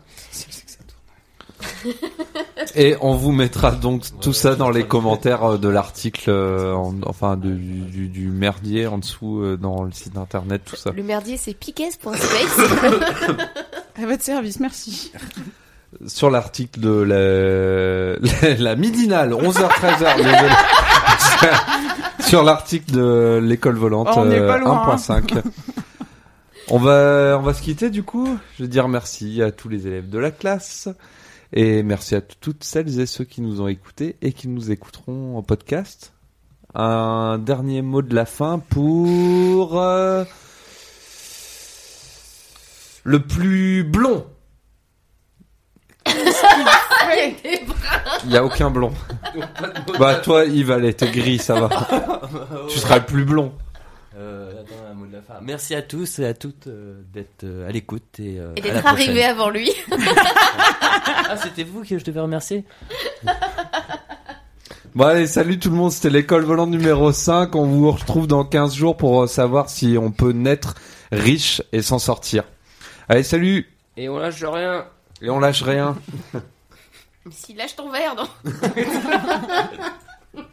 Et 2.76 2.96
on 3.02 3.16
vous 3.16 3.32
mettra 3.32 3.72
donc 3.72 4.04
tout 4.22 4.34
ça 4.34 4.56
dans 4.56 4.70
les 4.70 4.86
commentaires 4.86 5.44
euh, 5.44 5.58
de 5.58 5.70
l'article, 5.70 6.30
euh, 6.30 6.74
en- 6.74 6.94
enfin 7.06 7.38
de- 7.38 7.52
du, 7.52 7.82
du- 7.82 8.08
du 8.08 8.28
merdier 8.30 8.88
en 8.88 8.98
dessous 8.98 9.40
euh, 9.42 9.56
dans 9.58 9.84
le 9.84 9.92
site 9.92 10.18
internet, 10.18 10.62
tout 10.66 10.76
ça. 10.76 10.92
Le 10.92 11.04
merdier 11.04 11.38
c'est 11.38 11.54
piquet.space. 11.54 12.18
À 14.02 14.06
votre 14.06 14.24
service, 14.24 14.60
merci. 14.60 15.14
Sur 16.06 16.30
l'article 16.30 16.82
de 16.82 16.90
la, 16.90 18.50
la, 18.50 18.56
la 18.72 18.76
midinale, 18.76 19.32
11h-13h, 19.32 20.18
désolé. 20.18 20.54
Sur 22.20 22.44
l'article 22.44 22.92
de 22.92 23.40
l'école 23.42 23.76
volante 23.78 24.10
Oh, 24.12 24.16
on 24.18 24.26
n'est 24.26 24.40
euh, 24.40 24.48
pas 24.48 24.58
loin, 24.58 24.96
1.5. 24.98 25.42
On 26.70 26.80
va, 26.80 27.38
on 27.40 27.44
va 27.44 27.54
se 27.54 27.62
quitter 27.62 27.90
du 27.90 28.04
coup. 28.04 28.38
Je 28.58 28.64
veux 28.64 28.70
dire 28.70 28.88
merci 28.90 29.42
à 29.42 29.52
tous 29.52 29.70
les 29.70 29.88
élèves 29.88 30.10
de 30.10 30.18
la 30.20 30.32
classe. 30.32 30.90
Et 31.58 31.84
merci 31.84 32.16
à 32.16 32.22
toutes 32.22 32.66
celles 32.66 33.00
et 33.00 33.06
ceux 33.06 33.24
qui 33.24 33.40
nous 33.40 33.62
ont 33.62 33.70
écoutés 33.70 34.18
et 34.22 34.34
qui 34.34 34.50
nous 34.50 34.72
écouteront 34.72 35.38
en 35.38 35.42
podcast. 35.42 36.12
Un 36.74 37.38
dernier 37.38 37.82
mot 37.82 38.02
de 38.02 38.14
la 38.14 38.26
fin 38.26 38.60
pour 38.60 39.80
euh, 39.80 40.26
le 43.06 43.22
plus 43.22 43.86
blond. 43.86 44.26
Il 48.26 48.32
y 48.32 48.36
a 48.36 48.44
aucun 48.44 48.70
blond. 48.70 48.92
bah 49.98 50.16
toi 50.16 50.44
Yves, 50.44 50.72
allez, 50.72 50.94
t'es 50.94 51.10
gris, 51.10 51.40
ça 51.40 51.58
va. 51.62 51.70
tu 52.70 52.80
seras 52.80 52.98
le 52.98 53.06
plus 53.06 53.24
blond. 53.24 53.54
Euh, 54.18 54.62
attends, 54.62 54.92
un 54.92 54.94
mot 54.94 55.05
de 55.05 55.05
la 55.16 55.22
fin. 55.22 55.36
Merci 55.42 55.76
à 55.76 55.82
tous 55.82 56.20
et 56.20 56.26
à 56.26 56.34
toutes 56.34 56.68
euh, 56.68 57.02
d'être 57.14 57.44
euh, 57.44 57.68
à 57.68 57.72
l'écoute 57.72 58.20
et, 58.20 58.40
euh, 58.40 58.54
Et 58.56 58.62
d'être 58.62 58.86
arrivé 58.86 59.24
avant 59.24 59.50
lui. 59.50 59.72
ah, 59.92 61.38
c'était 61.42 61.64
vous 61.64 61.84
que 61.84 61.98
je 61.98 62.04
devais 62.04 62.20
remercier 62.20 62.66
Bon 64.94 65.06
allez, 65.06 65.28
salut 65.28 65.60
tout 65.60 65.70
le 65.70 65.76
monde, 65.76 65.92
c'était 65.92 66.10
l'école 66.10 66.44
volante 66.44 66.70
numéro 66.70 67.12
5. 67.12 67.56
On 67.56 67.66
vous 67.66 67.92
retrouve 67.92 68.28
dans 68.28 68.46
15 68.46 68.76
jours 68.76 68.98
pour 68.98 69.28
savoir 69.28 69.70
si 69.70 69.98
on 70.00 70.12
peut 70.12 70.32
naître 70.32 70.76
riche 71.12 71.62
et 71.72 71.82
s'en 71.82 72.00
sortir. 72.00 72.44
Allez, 73.10 73.24
salut 73.24 73.70
Et 73.98 74.10
on 74.10 74.18
lâche 74.18 74.44
rien. 74.44 74.86
Et 75.22 75.30
on 75.30 75.40
lâche 75.40 75.64
rien. 75.64 75.98
Mais 76.34 77.32
si 77.32 77.54
lâche 77.54 77.76
ton 77.76 77.90
verre 77.90 78.16
non 78.16 78.28